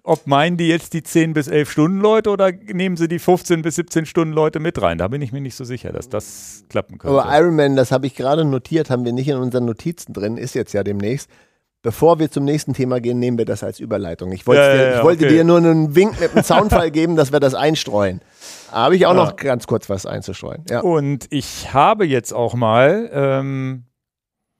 ob 0.04 0.28
meinen 0.28 0.58
die 0.58 0.68
jetzt 0.68 0.94
die 0.94 1.02
10 1.02 1.34
bis 1.34 1.48
11 1.48 1.72
Stunden 1.72 2.00
Leute 2.00 2.30
oder 2.30 2.52
nehmen 2.52 2.98
sie 2.98 3.08
die 3.08 3.20
15 3.20 3.62
bis 3.62 3.76
17 3.76 4.06
Stunden 4.06 4.34
Leute 4.34 4.60
mit 4.60 4.82
rein? 4.82 4.98
Da 4.98 5.08
bin 5.08 5.22
ich 5.22 5.32
mir 5.32 5.42
nicht 5.42 5.56
so 5.56 5.64
sicher, 5.64 5.92
dass 5.92 6.10
das 6.10 6.66
klappen 6.70 6.98
könnte. 6.98 7.18
Aber 7.18 7.36
Ironman, 7.36 7.76
das 7.76 7.92
habe 7.92 8.06
ich 8.06 8.16
gerade 8.16 8.44
notiert, 8.44 8.90
haben 8.90 9.06
wir 9.06 9.14
nicht 9.14 9.30
in 9.30 9.38
unseren 9.38 9.66
Notizen 9.66 10.14
drin, 10.14 10.38
ist 10.38 10.56
jetzt 10.56 10.74
ja 10.74 10.84
demnächst. 10.84 11.30
Bevor 11.84 12.18
wir 12.18 12.32
zum 12.32 12.46
nächsten 12.46 12.74
Thema 12.74 13.02
gehen, 13.02 13.20
nehmen 13.20 13.38
wir 13.38 13.44
das 13.44 13.62
als 13.62 13.82
Überleitung. 13.82 14.32
Ich, 14.32 14.48
ja, 14.48 14.54
dir, 14.54 14.76
ja, 14.76 14.98
ich 14.98 15.04
wollte 15.04 15.26
okay. 15.26 15.36
dir 15.36 15.44
nur 15.44 15.58
einen 15.58 15.96
Wink 15.98 16.18
mit 16.18 16.32
einem 16.32 16.42
Soundfall 16.42 16.92
geben, 16.92 17.18
dass 17.18 17.34
wir 17.34 17.42
das 17.42 17.56
einstreuen. 17.56 18.22
Habe 18.72 18.96
ich 18.96 19.06
auch 19.06 19.14
noch 19.14 19.36
ganz 19.36 19.68
kurz 19.68 19.90
was 19.90 20.06
einzustreuen. 20.06 20.64
Und 20.82 21.28
ich 21.30 21.74
habe 21.74 22.06
jetzt 22.06 22.34
auch 22.34 22.54
mal, 22.54 23.10
ähm, 23.12 23.84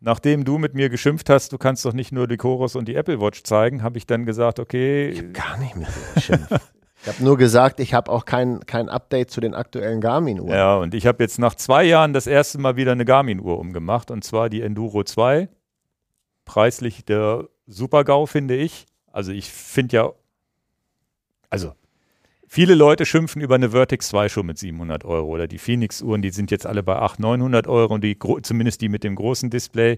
nachdem 0.02 0.44
du 0.44 0.58
mit 0.58 0.74
mir 0.74 0.90
geschimpft 0.90 1.30
hast, 1.30 1.54
du 1.54 1.58
kannst 1.58 1.86
doch 1.86 1.94
nicht 1.94 2.12
nur 2.12 2.28
die 2.28 2.36
Chorus 2.36 2.76
und 2.76 2.90
die 2.90 2.96
Apple 2.96 3.22
Watch 3.22 3.44
zeigen, 3.44 3.84
habe 3.84 3.98
ich 3.98 4.06
dann 4.06 4.26
gesagt, 4.26 4.60
okay. 4.60 5.08
Ich 5.08 5.20
habe 5.20 5.30
gar 5.30 5.58
nicht 5.60 5.78
mit 5.78 5.88
dir 5.88 6.14
geschimpft. 6.16 6.52
Ich 7.04 7.08
habe 7.08 7.24
nur 7.24 7.38
gesagt, 7.38 7.80
ich 7.80 7.94
habe 7.94 8.12
auch 8.12 8.26
kein, 8.26 8.60
kein 8.66 8.90
Update 8.90 9.32
zu 9.32 9.40
den 9.40 9.54
aktuellen 9.54 10.02
Garmin-Uhren. 10.02 10.54
Ja, 10.54 10.76
und 10.76 10.94
ich 10.94 11.08
habe 11.08 11.24
jetzt 11.24 11.40
nach 11.40 11.56
zwei 11.56 11.86
Jahren 11.86 12.12
das 12.12 12.28
erste 12.28 12.58
Mal 12.58 12.76
wieder 12.76 12.92
eine 12.92 13.06
Garmin-Uhr 13.06 13.58
umgemacht, 13.60 14.12
und 14.12 14.26
zwar 14.26 14.50
die 14.50 14.62
Enduro 14.62 15.06
2 15.06 15.48
preislich 16.46 17.06
der 17.06 17.48
Super-GAU, 17.68 18.26
finde 18.26 18.56
ich. 18.56 18.86
Also 19.12 19.32
ich 19.32 19.52
finde 19.52 19.96
ja, 19.96 20.12
also 21.50 21.74
viele 22.48 22.76
Leute 22.76 23.06
schimpfen 23.06 23.42
über 23.42 23.56
eine 23.56 23.72
Vertex 23.72 24.10
2 24.10 24.30
schon 24.30 24.46
mit 24.46 24.58
700 24.58 25.06
Euro 25.06 25.28
oder 25.28 25.48
die 25.48 25.60
Phoenix-Uhren, 25.60 26.22
die 26.22 26.32
sind 26.32 26.52
jetzt 26.52 26.66
alle 26.66 26.84
bei 26.84 26.96
800, 26.96 27.20
900 27.20 27.68
Euro 27.68 27.94
und 27.94 28.04
die, 28.04 28.18
zumindest 28.42 28.82
die 28.82 28.90
mit 28.90 29.04
dem 29.04 29.16
großen 29.16 29.50
Display. 29.50 29.98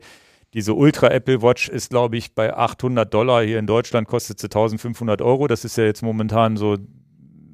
Diese 0.54 0.74
Ultra 0.74 1.10
Apple 1.10 1.42
Watch 1.42 1.68
ist, 1.68 1.90
glaube 1.90 2.18
ich, 2.18 2.34
bei 2.34 2.56
800 2.56 3.14
Dollar. 3.14 3.44
Hier 3.44 3.60
in 3.60 3.68
Deutschland 3.68 4.08
kostet 4.08 4.40
sie 4.40 4.46
1500 4.46 5.22
Euro. 5.22 5.48
Das 5.48 5.66
ist 5.66 5.78
ja 5.78 5.84
jetzt 5.84 6.02
momentan 6.02 6.56
so 6.56 6.78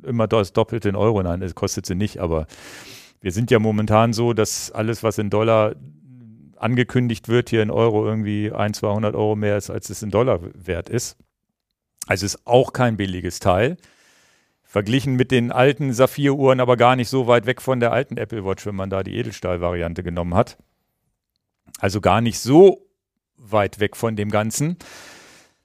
immer 0.04 0.28
das 0.28 0.54
Doppelte 0.54 0.90
in 0.90 0.96
Euro. 0.96 1.24
Nein, 1.24 1.40
das 1.40 1.56
kostet 1.56 1.86
sie 1.86 1.96
nicht, 1.96 2.20
aber 2.20 2.48
wir 3.22 3.32
sind 3.32 3.52
ja 3.52 3.60
momentan 3.60 4.14
so, 4.14 4.34
dass 4.34 4.72
alles, 4.72 5.04
was 5.04 5.18
in 5.18 5.30
Dollar 5.30 5.76
angekündigt 6.62 7.28
wird, 7.28 7.50
hier 7.50 7.64
in 7.64 7.72
Euro 7.72 8.06
irgendwie 8.06 8.52
ein, 8.52 8.74
200 8.74 9.16
Euro 9.16 9.36
mehr 9.36 9.58
ist, 9.58 9.70
als 9.70 9.90
es 9.90 10.04
in 10.04 10.12
Dollar 10.12 10.40
wert 10.54 10.90
ist. 10.90 11.18
Also 12.08 12.26
ist 12.26 12.46
auch 12.46 12.74
kein 12.74 12.98
billiges 12.98 13.40
Teil. 13.40 13.78
Verglichen 14.64 15.16
mit 15.16 15.32
den 15.32 15.52
alten 15.52 15.92
Saphir-Uhren, 15.92 16.60
aber 16.60 16.78
gar 16.78 16.96
nicht 16.96 17.10
so 17.10 17.28
weit 17.28 17.46
weg 17.46 17.62
von 17.62 17.80
der 17.80 17.92
alten 17.92 18.18
Apple 18.18 18.46
Watch, 18.46 18.66
wenn 18.66 18.76
man 18.76 18.90
da 18.90 19.04
die 19.04 19.18
Edelstahl-Variante 19.18 20.02
genommen 20.02 20.34
hat. 20.34 20.58
Also 21.80 22.00
gar 22.00 22.22
nicht 22.22 22.40
so 22.40 22.88
weit 23.36 23.80
weg 23.80 23.98
von 23.98 24.16
dem 24.16 24.30
Ganzen. 24.30 24.78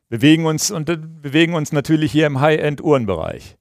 Bewegen 0.08 0.46
uns 0.46 0.70
und 0.70 0.86
bewegen 1.22 1.54
uns 1.54 1.72
natürlich 1.72 2.10
hier 2.12 2.26
im 2.26 2.40
High-End-Uhrenbereich. 2.40 3.56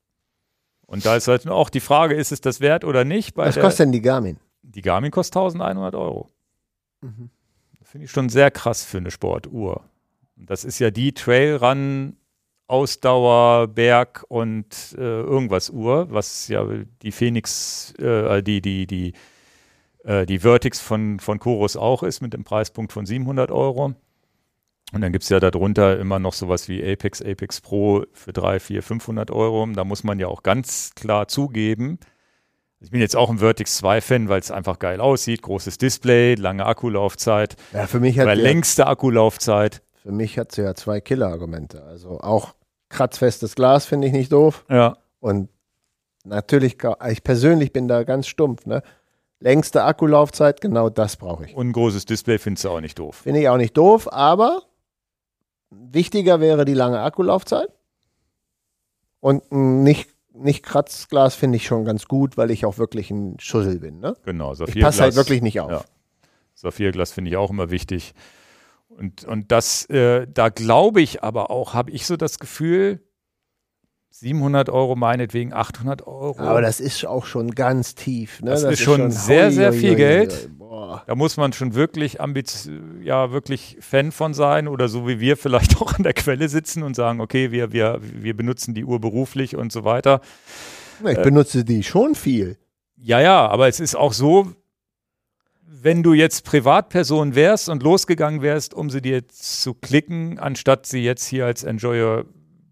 Und 0.88 1.06
da 1.06 1.16
ist 1.16 1.28
halt 1.28 1.48
auch 1.48 1.70
die 1.70 1.80
Frage, 1.80 2.16
ist 2.16 2.32
es 2.32 2.42
das 2.42 2.62
wert 2.62 2.84
oder 2.84 3.04
nicht? 3.04 3.36
Was 3.36 3.60
kostet 3.60 3.86
denn 3.86 3.92
die 3.92 4.02
Garmin? 4.02 4.38
Die 4.62 4.82
Garmin 4.82 5.12
kostet 5.12 5.38
1100 5.38 5.96
Euro. 5.96 6.30
Mhm. 7.02 7.30
Finde 7.84 8.06
ich 8.06 8.12
schon 8.12 8.30
sehr 8.30 8.52
krass 8.52 8.84
für 8.84 8.98
eine 8.98 9.12
Sportuhr. 9.12 9.84
Das 10.36 10.64
ist 10.64 10.80
ja 10.80 10.92
die 10.92 11.14
Trailrun 11.14 12.18
Ausdauer, 12.68 13.68
Berg 13.68 14.26
und 14.28 14.96
äh, 14.98 15.02
irgendwas 15.02 15.70
Uhr, 15.70 16.08
was 16.12 16.48
ja 16.48 16.66
die 17.04 17.12
Phoenix, 17.12 17.94
äh, 18.00 18.42
die, 18.42 18.62
die, 18.62 18.88
die 18.88 19.14
Äh, 20.06 20.26
die 20.26 20.40
Vertix 20.40 20.80
von, 20.80 21.20
von 21.20 21.40
Chorus 21.40 21.76
auch 21.76 22.04
ist 22.04 22.22
mit 22.22 22.34
dem 22.34 22.44
Preispunkt 22.44 22.94
von 22.94 23.06
700 23.06 23.52
Euro. 23.52 23.96
Und 24.94 25.02
dann 25.02 25.12
gibt 25.12 25.24
es 25.24 25.30
ja 25.30 25.40
darunter 25.40 26.00
immer 26.00 26.20
noch 26.20 26.34
sowas 26.34 26.70
wie 26.70 26.84
Apex, 26.84 27.22
Apex 27.22 27.60
Pro 27.60 28.06
für 28.14 28.32
3, 28.32 28.60
4, 28.60 28.84
500 28.84 29.32
Euro. 29.32 29.66
Da 29.74 29.84
muss 29.84 30.04
man 30.04 30.20
ja 30.20 30.28
auch 30.28 30.44
ganz 30.44 30.94
klar 30.96 31.28
zugeben, 31.28 32.00
ich 32.86 32.92
bin 32.92 33.02
jetzt 33.02 33.16
auch 33.16 33.32
ein 33.32 33.40
Vertix 33.40 33.84
2-Fan, 33.84 34.30
weil 34.30 34.40
es 34.40 34.52
einfach 34.52 34.78
geil 34.78 35.02
aussieht. 35.02 35.42
Großes 35.42 35.80
Display, 35.80 36.36
lange 36.36 36.68
Akkulaufzeit. 36.68 37.56
Ja, 37.74 37.88
für 37.88 38.00
mich 38.00 38.20
hat 38.20 38.26
oder 38.26 38.36
längste 38.36 38.86
Akkulaufzeit. 38.86 39.82
Für 39.96 40.12
mich 40.12 40.38
hat 40.38 40.52
sie 40.52 40.62
ja 40.62 40.76
zwei 40.76 41.02
Killer-Argumente. 41.02 41.84
Also 41.84 42.20
auch 42.20 42.54
kratzfestes 42.90 43.56
Glas 43.56 43.88
finde 43.88 44.06
ich 44.06 44.14
nicht 44.14 44.32
doof. 44.32 44.66
Ja. 44.70 44.98
Und 45.20 45.50
natürlich, 46.26 46.78
ich 47.10 47.24
persönlich 47.24 47.74
bin 47.74 47.88
da 47.88 48.04
ganz 48.04 48.28
stumpf. 48.28 48.68
Ne? 48.68 48.84
Längste 49.40 49.84
Akkulaufzeit, 49.84 50.62
genau 50.62 50.90
das 50.90 51.18
brauche 51.18 51.46
ich. 51.46 51.56
Und 51.56 51.70
ein 51.70 51.74
großes 51.74 52.06
Display 52.06 52.38
findest 52.38 52.66
du 52.66 52.70
auch 52.70 52.82
nicht 52.82 53.00
doof. 53.00 53.22
Finde 53.24 53.40
ich 53.40 53.50
auch 53.50 53.58
nicht 53.58 53.76
doof, 53.76 54.14
aber 54.14 54.62
wichtiger 55.72 56.40
wäre 56.40 56.66
die 56.66 56.76
lange 56.76 57.02
Akkulaufzeit. 57.02 57.70
Und 59.22 59.52
nicht 59.52 60.15
nicht 60.38 60.64
Kratzglas 60.64 61.36
finde 61.36 61.58
ich 61.58 61.66
schon 61.66 61.86
ganz 61.86 62.08
gut, 62.08 62.38
weil 62.38 62.52
ich 62.52 62.66
auch 62.66 62.78
wirklich 62.78 63.12
ein 63.12 63.40
Schussel 63.40 63.80
bin. 63.80 64.00
Ne? 64.00 64.16
Genau, 64.26 64.54
Saphirglas. 64.54 64.76
Ich 64.76 64.84
passe 64.84 65.02
halt 65.04 65.16
wirklich 65.16 65.42
nicht 65.42 65.60
auf. 65.60 65.72
Ja. 65.72 65.84
Saphirglas 66.54 67.12
finde 67.12 67.32
ich 67.32 67.38
auch 67.38 67.50
immer 67.50 67.70
wichtig. 67.70 68.14
Und, 68.90 69.26
und 69.26 69.52
das, 69.52 69.86
äh, 69.90 70.28
da 70.32 70.50
glaube 70.50 71.02
ich 71.02 71.24
aber 71.24 71.50
auch, 71.52 71.74
habe 71.74 71.92
ich 71.92 72.06
so 72.06 72.16
das 72.18 72.40
Gefühl, 72.40 73.02
700 74.20 74.70
Euro 74.70 74.96
meinetwegen, 74.96 75.52
800 75.52 76.08
Euro. 76.08 76.40
Aber 76.40 76.62
das 76.62 76.80
ist 76.80 77.06
auch 77.06 77.26
schon 77.26 77.52
ganz 77.52 77.96
tief. 77.96 78.42
Ne? 78.42 78.52
Das, 78.52 78.62
das 78.62 78.74
ist, 78.74 78.80
schon, 78.80 79.02
schon 79.02 79.12
sehr, 79.12 79.52
sehr 79.52 79.74
viel 79.74 79.92
hoi, 79.92 79.96
Geld. 79.96 80.50
Hoi, 80.58 81.02
da 81.06 81.16
muss 81.16 81.36
man 81.36 81.52
schon 81.52 81.76
wirklich 81.76 82.18
ja, 83.04 83.32
wirklich 83.34 83.78
Fan 83.82 84.14
von 84.14 84.34
sein 84.34 84.70
oder 84.70 84.88
so 84.88 85.06
wie 85.06 85.20
wir 85.20 85.36
vielleicht 85.36 85.76
auch 85.82 85.96
an 85.96 86.04
der 86.04 86.14
Quelle 86.14 86.48
sitzen 86.48 86.84
und 86.84 86.96
sagen, 86.96 87.20
okay, 87.20 87.52
wir, 87.52 87.74
wir, 87.74 88.00
wir 88.02 88.38
benutzen 88.38 88.74
die 88.74 88.86
Uhr 88.86 89.02
beruflich 89.02 89.58
und 89.58 89.74
so 89.74 89.84
weiter. 89.84 90.22
Ich 91.02 91.18
äh, 91.18 91.22
benutze 91.22 91.66
die 91.66 91.84
schon 91.84 92.16
viel. 92.16 92.58
Ja, 92.96 93.20
ja, 93.20 93.46
aber 93.48 93.68
es 93.68 93.82
ist 93.82 93.96
auch 93.96 94.14
so, 94.14 94.54
wenn 95.62 96.04
du 96.04 96.14
jetzt 96.14 96.46
Privatperson 96.46 97.36
wärst 97.36 97.68
und 97.68 97.84
losgegangen 97.84 98.42
wärst, 98.42 98.74
um 98.74 98.90
sie 98.90 99.02
dir 99.02 99.28
zu 99.28 99.74
klicken, 99.74 100.40
anstatt 100.40 100.86
sie 100.86 101.04
jetzt 101.04 101.26
hier 101.26 101.46
als 101.46 101.66
Enjoyer 101.66 102.24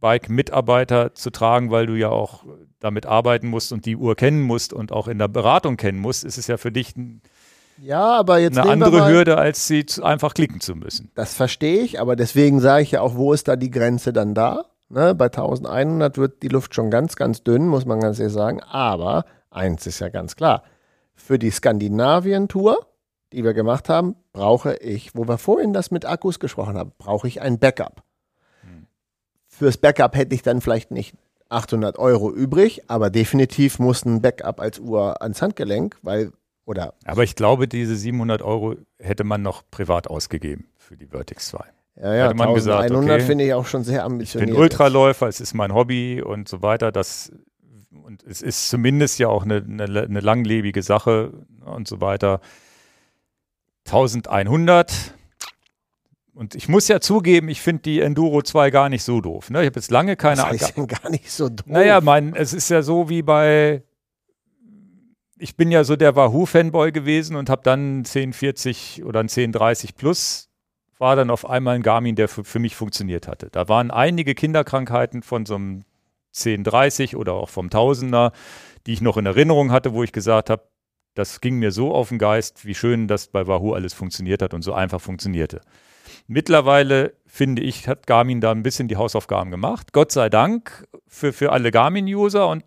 Bike-Mitarbeiter 0.04 1.16
zu 1.16 1.30
tragen, 1.30 1.72
weil 1.72 1.86
du 1.86 1.94
ja 1.94 2.10
auch 2.10 2.44
damit 2.80 3.06
arbeiten 3.06 3.48
musst 3.48 3.72
und 3.72 3.86
die 3.86 3.96
Uhr 3.96 4.18
kennen 4.18 4.42
musst 4.42 4.74
und 4.74 4.92
auch 4.92 5.08
in 5.08 5.18
der 5.18 5.30
Beratung 5.30 5.78
kennen 5.78 6.00
musst, 6.00 6.26
ist 6.26 6.38
es 6.38 6.48
ja 6.48 6.58
für 6.58 6.74
dich 6.74 6.98
ein, 6.98 7.22
ja, 7.78 8.12
aber 8.12 8.38
jetzt 8.38 8.58
eine 8.58 8.70
andere 8.70 9.00
mal, 9.00 9.12
Hürde, 9.12 9.38
als 9.38 9.66
sie 9.66 9.86
zu, 9.86 10.04
einfach 10.04 10.34
klicken 10.34 10.60
zu 10.60 10.76
müssen. 10.76 11.10
Das 11.16 11.34
verstehe 11.34 11.82
ich, 11.82 12.02
aber 12.02 12.18
deswegen 12.18 12.60
sage 12.60 12.84
ich 12.84 12.92
ja 12.92 13.02
auch, 13.02 13.16
wo 13.16 13.32
ist 13.32 13.48
da 13.48 13.56
die 13.56 13.72
Grenze 13.72 14.12
dann 14.12 14.34
da? 14.34 14.66
Ne, 14.90 15.16
bei 15.16 15.26
1100 15.26 16.18
wird 16.18 16.44
die 16.44 16.50
Luft 16.50 16.76
schon 16.76 16.92
ganz, 16.92 17.16
ganz 17.16 17.44
dünn, 17.44 17.68
muss 17.68 17.86
man 17.86 18.02
ganz 18.02 18.20
ehrlich 18.20 18.34
sagen. 18.34 18.62
Aber 18.62 19.24
eins 19.50 19.88
ist 19.88 20.00
ja 20.00 20.10
ganz 20.10 20.36
klar: 20.36 20.64
Für 21.16 21.40
die 21.40 21.50
Skandinavien-Tour, 21.50 22.86
die 23.32 23.44
wir 23.46 23.54
gemacht 23.54 23.88
haben, 23.88 24.18
brauche 24.34 24.76
ich, 24.76 25.16
wo 25.16 25.28
wir 25.28 25.38
vorhin 25.38 25.72
das 25.72 25.92
mit 25.92 26.06
Akkus 26.06 26.40
gesprochen 26.40 26.78
haben, 26.78 26.92
brauche 26.98 27.28
ich 27.28 27.42
ein 27.42 27.58
Backup. 27.58 28.03
Fürs 29.64 29.78
Backup 29.78 30.18
hätte 30.18 30.36
ich 30.36 30.42
dann 30.42 30.60
vielleicht 30.60 30.92
nicht 30.92 31.16
800 31.48 31.98
Euro 31.98 32.30
übrig, 32.30 32.82
aber 32.90 33.10
definitiv 33.10 33.80
muss 33.80 34.04
ein 34.04 34.22
Backup 34.22 34.60
als 34.60 34.78
Uhr 34.78 35.22
ans 35.22 35.42
Handgelenk, 35.42 35.96
weil 36.02 36.34
oder. 36.66 36.96
Aber 37.06 37.24
ich 37.24 37.38
glaube, 37.38 37.70
diese 37.70 37.96
700 37.96 38.42
Euro 38.42 38.76
hätte 39.00 39.24
man 39.24 39.42
noch 39.42 39.64
privat 39.72 40.10
ausgegeben 40.10 40.68
für 40.78 40.98
die 40.98 41.08
Vertix 41.08 41.48
2. 41.48 41.64
Ja, 41.96 42.14
ja, 42.14 42.26
hätte 42.26 42.36
man 42.36 42.50
1100 42.50 42.56
gesagt, 42.56 42.92
okay, 42.92 43.20
finde 43.26 43.46
ich 43.46 43.54
auch 43.54 43.66
schon 43.66 43.86
sehr 43.86 44.04
ambitioniert. 44.04 44.50
Ich 44.50 44.54
bin 44.54 44.62
Ultraläufer, 44.62 45.30
es 45.30 45.40
ist 45.40 45.54
mein 45.54 45.74
Hobby 45.74 46.22
und 46.22 46.50
so 46.50 46.62
weiter. 46.62 46.92
Das, 46.92 47.32
und 48.04 48.22
es 48.24 48.42
ist 48.42 48.68
zumindest 48.68 49.18
ja 49.18 49.30
auch 49.30 49.44
eine, 49.44 49.64
eine, 49.66 50.02
eine 50.02 50.20
langlebige 50.20 50.84
Sache 50.84 51.32
und 51.64 51.88
so 51.88 52.02
weiter. 52.02 52.42
1100 53.86 55.14
und 56.36 56.56
ich 56.56 56.68
muss 56.68 56.88
ja 56.88 57.00
zugeben, 57.00 57.48
ich 57.48 57.62
finde 57.62 57.84
die 57.84 58.02
Enduro 58.02 58.42
2 58.42 58.72
gar 58.72 58.90
nicht 58.90 59.04
so 59.04 59.22
doof. 59.22 59.50
Ne? 59.50 59.62
Ich 59.62 59.68
habe 59.68 59.76
jetzt 59.76 59.92
lange 59.92 60.16
keine. 60.16 60.38
Das 60.38 60.46
heißt 60.46 60.78
denn 60.78 60.88
gar 61.04 61.10
nicht 61.10 61.30
so 61.30 61.50
doof. 61.50 61.66
Naja, 61.68 62.02
mein, 62.02 62.36
es 62.36 62.54
ist 62.54 62.70
ja 62.70 62.82
so 62.82 63.10
wie 63.10 63.22
bei. 63.22 63.84
Ich 65.38 65.58
bin 65.58 65.72
ja 65.72 65.84
so 65.84 65.96
der 65.96 66.16
Wahoo-Fanboy 66.16 66.92
gewesen 66.92 67.36
und 67.36 67.50
habe 67.50 67.62
dann 67.64 67.98
1040 67.98 69.04
oder 69.04 69.20
ein 69.20 69.28
1030 69.28 69.96
Plus 69.96 70.50
war 71.00 71.16
dann 71.18 71.30
auf 71.30 71.50
einmal 71.50 71.76
ein 71.76 71.82
Garmin, 71.84 72.16
der 72.16 72.30
für, 72.30 72.46
für 72.46 72.60
mich 72.60 72.76
funktioniert 72.76 73.28
hatte. 73.28 73.50
Da 73.52 73.68
waren 73.68 73.92
einige 73.92 74.36
Kinderkrankheiten 74.36 75.22
von 75.22 75.46
so 75.46 75.56
einem 75.56 75.84
1030 76.34 77.18
oder 77.18 77.34
auch 77.34 77.50
vom 77.50 77.70
Tausender, 77.70 78.32
die 78.86 78.94
ich 78.94 79.02
noch 79.02 79.18
in 79.18 79.26
Erinnerung 79.26 79.72
hatte, 79.72 79.94
wo 79.94 80.04
ich 80.04 80.14
gesagt 80.14 80.50
habe, 80.50 80.64
das 81.14 81.42
ging 81.42 81.60
mir 81.60 81.72
so 81.72 81.94
auf 81.94 82.10
den 82.10 82.20
Geist, 82.20 82.66
wie 82.66 82.74
schön 82.74 83.08
das 83.08 83.28
bei 83.28 83.46
Wahoo 83.48 83.74
alles 83.74 83.94
funktioniert 83.94 84.42
hat 84.42 84.54
und 84.54 84.62
so 84.62 84.74
einfach 84.74 85.02
funktionierte. 85.02 85.62
Mittlerweile, 86.28 87.14
finde 87.26 87.62
ich, 87.62 87.88
hat 87.88 88.08
Garmin 88.08 88.42
da 88.42 88.52
ein 88.52 88.64
bisschen 88.64 88.88
die 88.88 88.96
Hausaufgaben 88.98 89.52
gemacht. 89.52 89.94
Gott 89.94 90.12
sei 90.12 90.30
Dank 90.30 90.88
für, 91.08 91.34
für 91.34 91.52
alle 91.52 91.72
Garmin-User 91.72 92.48
und 92.48 92.64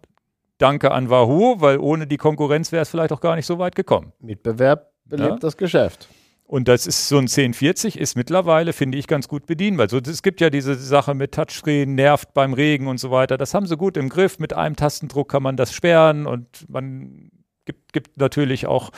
danke 0.58 0.90
an 0.90 1.10
Wahoo, 1.10 1.60
weil 1.60 1.78
ohne 1.78 2.06
die 2.06 2.16
Konkurrenz 2.16 2.72
wäre 2.72 2.82
es 2.82 2.90
vielleicht 2.90 3.12
auch 3.12 3.20
gar 3.20 3.36
nicht 3.36 3.46
so 3.46 3.58
weit 3.58 3.74
gekommen. 3.74 4.12
Mitbewerb 4.20 4.92
belebt 5.04 5.30
ja? 5.30 5.36
das 5.36 5.56
Geschäft. 5.56 6.08
Und 6.48 6.68
das 6.68 6.86
ist 6.86 7.08
so 7.08 7.16
ein 7.16 7.26
1040 7.26 7.98
ist 7.98 8.16
mittlerweile, 8.16 8.72
finde 8.72 8.98
ich, 8.98 9.08
ganz 9.08 9.26
gut 9.26 9.46
bedient. 9.46 9.78
Weil 9.78 9.90
so, 9.90 9.98
es 9.98 10.22
gibt 10.22 10.40
ja 10.40 10.48
diese 10.48 10.76
Sache 10.76 11.14
mit 11.14 11.34
Touchscreen, 11.34 11.96
nervt 11.96 12.34
beim 12.34 12.52
Regen 12.52 12.86
und 12.86 12.98
so 12.98 13.10
weiter. 13.10 13.36
Das 13.36 13.52
haben 13.52 13.66
sie 13.66 13.76
gut 13.76 13.96
im 13.96 14.08
Griff. 14.08 14.38
Mit 14.38 14.52
einem 14.52 14.76
Tastendruck 14.76 15.28
kann 15.28 15.42
man 15.42 15.56
das 15.56 15.72
sperren 15.72 16.26
und 16.26 16.68
man 16.68 17.30
gibt, 17.64 17.92
gibt 17.92 18.16
natürlich 18.18 18.68
auch, 18.68 18.90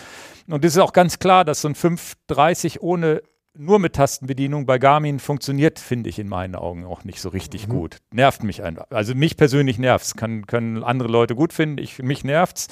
und 0.46 0.62
es 0.62 0.74
ist 0.74 0.82
auch 0.82 0.92
ganz 0.92 1.18
klar, 1.18 1.46
dass 1.46 1.62
so 1.62 1.68
ein 1.68 1.74
530 1.74 2.82
ohne 2.82 3.22
nur 3.58 3.80
mit 3.80 3.94
Tastenbedienung 3.94 4.66
bei 4.66 4.78
Garmin 4.78 5.18
funktioniert, 5.18 5.80
finde 5.80 6.08
ich 6.08 6.18
in 6.18 6.28
meinen 6.28 6.54
Augen 6.54 6.84
auch 6.84 7.02
nicht 7.02 7.20
so 7.20 7.28
richtig 7.28 7.66
mhm. 7.66 7.72
gut. 7.72 7.96
Nervt 8.12 8.44
mich 8.44 8.62
einfach. 8.62 8.86
Also 8.90 9.14
mich 9.14 9.36
persönlich 9.36 9.78
nervt 9.78 10.06
es. 10.06 10.14
Kann, 10.14 10.46
können 10.46 10.84
andere 10.84 11.08
Leute 11.08 11.34
gut 11.34 11.52
finden, 11.52 11.78
ich, 11.78 11.98
mich 11.98 12.24
es. 12.24 12.68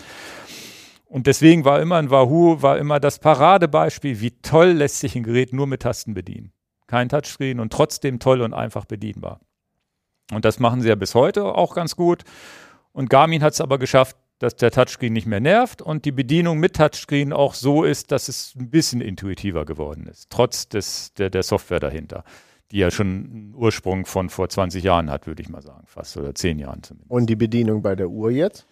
Und 1.06 1.26
deswegen 1.26 1.64
war 1.64 1.80
immer 1.80 1.96
ein 1.96 2.10
Wahoo, 2.10 2.62
war 2.62 2.78
immer 2.78 3.00
das 3.00 3.18
Paradebeispiel, 3.18 4.20
wie 4.20 4.30
toll 4.42 4.68
lässt 4.68 5.00
sich 5.00 5.16
ein 5.16 5.24
Gerät 5.24 5.52
nur 5.52 5.66
mit 5.66 5.82
Tasten 5.82 6.14
bedienen. 6.14 6.52
Kein 6.86 7.08
Touchscreen 7.08 7.58
und 7.58 7.72
trotzdem 7.72 8.20
toll 8.20 8.40
und 8.40 8.54
einfach 8.54 8.84
bedienbar. 8.84 9.40
Und 10.32 10.44
das 10.44 10.60
machen 10.60 10.82
sie 10.82 10.88
ja 10.88 10.94
bis 10.94 11.14
heute 11.14 11.44
auch 11.44 11.74
ganz 11.74 11.96
gut. 11.96 12.22
Und 12.92 13.10
Garmin 13.10 13.42
hat 13.42 13.54
es 13.54 13.60
aber 13.60 13.78
geschafft, 13.78 14.16
dass 14.38 14.56
der 14.56 14.70
Touchscreen 14.70 15.12
nicht 15.12 15.26
mehr 15.26 15.40
nervt 15.40 15.80
und 15.80 16.04
die 16.04 16.12
Bedienung 16.12 16.58
mit 16.58 16.76
Touchscreen 16.76 17.32
auch 17.32 17.54
so 17.54 17.84
ist, 17.84 18.12
dass 18.12 18.28
es 18.28 18.54
ein 18.58 18.70
bisschen 18.70 19.00
intuitiver 19.00 19.64
geworden 19.64 20.06
ist, 20.06 20.28
trotz 20.30 20.68
des, 20.68 21.14
der, 21.14 21.30
der 21.30 21.42
Software 21.42 21.80
dahinter, 21.80 22.24
die 22.70 22.78
ja 22.78 22.90
schon 22.90 23.06
einen 23.06 23.54
Ursprung 23.54 24.04
von 24.04 24.28
vor 24.28 24.48
20 24.48 24.84
Jahren 24.84 25.10
hat, 25.10 25.26
würde 25.26 25.42
ich 25.42 25.48
mal 25.48 25.62
sagen, 25.62 25.84
fast 25.86 26.16
oder 26.16 26.34
10 26.34 26.58
Jahren 26.58 26.82
zumindest. 26.82 27.10
Und 27.10 27.26
die 27.26 27.36
Bedienung 27.36 27.82
bei 27.82 27.94
der 27.94 28.08
Uhr 28.08 28.30
jetzt? 28.30 28.66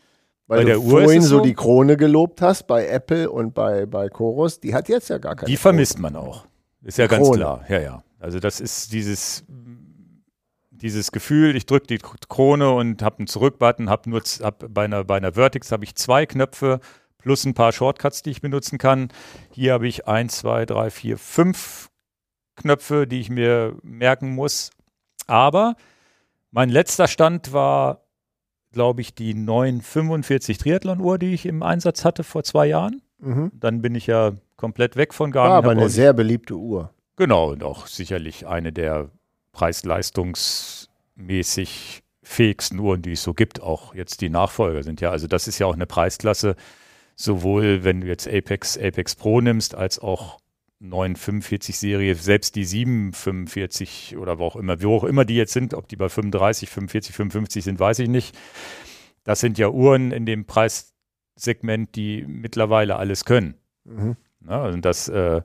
Weil 0.47 0.59
bei 0.59 0.65
der 0.65 0.81
Uhr 0.81 1.03
vorhin 1.03 1.23
so, 1.23 1.41
die 1.41 1.55
Krone 1.55 1.97
gelobt 1.97 2.43
hast 2.43 2.67
bei 2.67 2.87
Apple 2.87 3.31
und 3.31 3.55
bei, 3.55 3.87
bei 3.87 4.11
Chorus, 4.11 4.61
die 4.61 4.75
hat 4.75 4.91
jetzt 4.91 5.09
ja 5.09 5.17
gar 5.17 5.37
keine. 5.37 5.51
Die 5.51 5.57
vermisst 5.57 5.99
man 5.99 6.17
auch. 6.17 6.45
Ist 6.83 6.99
ja 6.99 7.07
ganz 7.07 7.31
klar. 7.31 7.65
Ja, 7.69 7.81
ja. 7.81 8.05
Also 8.19 8.41
das 8.41 8.61
ist 8.61 8.93
dieses 8.93 9.45
dieses 10.85 11.13
Gefühl, 11.13 11.57
ich 11.57 11.65
drücke 11.65 11.87
die 11.87 11.99
Krone 11.99 12.71
und 12.71 13.03
habe 13.03 13.19
einen 13.19 13.27
Zurückbutton, 13.27 13.89
habe 13.89 14.11
nur 14.11 14.21
hab 14.43 14.67
bei, 14.73 14.85
einer, 14.85 15.03
bei 15.03 15.17
einer 15.17 15.33
Vertix 15.33 15.73
habe 15.73 15.83
ich 15.83 15.95
zwei 15.95 16.27
Knöpfe 16.27 16.79
plus 17.17 17.47
ein 17.47 17.55
paar 17.55 17.73
Shortcuts, 17.73 18.21
die 18.21 18.31
ich 18.31 18.43
benutzen 18.43 18.77
kann. 18.77 19.09
Hier 19.51 19.73
habe 19.73 19.89
ich 19.89 20.07
eins, 20.07 20.37
zwei, 20.37 20.67
drei, 20.67 20.91
vier, 20.91 21.17
fünf 21.17 21.89
Knöpfe, 22.57 23.07
die 23.07 23.19
ich 23.19 23.31
mir 23.31 23.77
merken 23.83 24.35
muss. 24.35 24.71
Aber 25.27 25.75
mein 26.51 26.69
letzter 26.69 27.09
Stand 27.09 27.55
war, 27.55 28.03
glaube 28.71 29.01
ich, 29.01 29.15
die 29.15 29.33
945 29.33 30.59
Triathlon-Uhr, 30.59 31.17
die 31.17 31.33
ich 31.33 31.47
im 31.47 31.63
Einsatz 31.63 32.05
hatte 32.05 32.25
vor 32.25 32.45
zwei 32.45 32.67
Jahren. 32.67 33.01
Mhm. 33.21 33.53
Dann 33.55 33.81
bin 33.81 33.95
ich 33.95 34.07
ja 34.07 34.33
komplett 34.57 34.97
weg 34.97 35.15
von 35.15 35.31
Garmin. 35.31 35.51
War 35.51 35.59
aber 35.59 35.71
eine 35.71 35.89
sehr 35.89 36.13
beliebte 36.13 36.57
Uhr. 36.57 36.91
Genau, 37.17 37.53
und 37.53 37.63
auch 37.63 37.87
sicherlich 37.87 38.47
eine 38.47 38.71
der 38.71 39.09
preis-leistungsmäßig 39.55 42.03
fähigsten 42.23 42.79
Uhren, 42.79 43.03
die 43.03 43.13
es 43.13 43.23
so 43.23 43.33
gibt. 43.33 43.63
Auch 43.63 43.95
jetzt 43.95 44.21
die 44.21 44.29
Nachfolger 44.29 44.83
sind 44.83 45.01
ja, 45.01 45.11
also 45.11 45.27
das 45.27 45.49
ist 45.49 45.59
ja 45.59 45.67
auch 45.67 45.75
eine 45.75 45.87
Preisklasse, 45.87 46.57
sowohl 47.17 47.85
wenn 47.85 48.03
du 48.03 48.07
jetzt 48.07 48.29
Apex, 48.29 48.77
Apex 48.77 49.15
Pro 49.15 49.41
nimmst, 49.41 49.75
als 49.75 49.99
auch 49.99 50.39
945 50.81 51.79
Serie, 51.79 52.15
selbst 52.15 52.57
die 52.57 52.65
745 52.65 54.17
oder 54.19 54.39
wo 54.39 54.45
auch 54.45 54.57
immer, 54.57 54.83
wo 54.83 54.97
auch 54.97 55.05
immer 55.05 55.25
die 55.25 55.37
jetzt 55.37 55.53
sind, 55.53 55.73
ob 55.73 55.89
die 55.89 55.97
bei 55.97 56.09
35, 56.09 56.69
45, 56.69 57.15
55 57.15 57.65
sind, 57.65 57.81
weiß 57.81 58.01
ich 58.01 58.09
nicht. 58.09 58.37
Das 59.23 59.41
sind 59.41 59.57
ja 59.57 59.69
Uhren 59.69 60.13
in 60.13 60.27
dem 60.27 60.45
Preissegment, 60.45 61.95
die 61.95 62.27
mittlerweile 62.27 62.97
alles 62.97 63.25
können. 63.25 63.55
Mhm. 63.85 64.17
Ja, 64.47 64.67
und 64.67 64.85
das, 64.85 65.09
äh, 65.09 65.43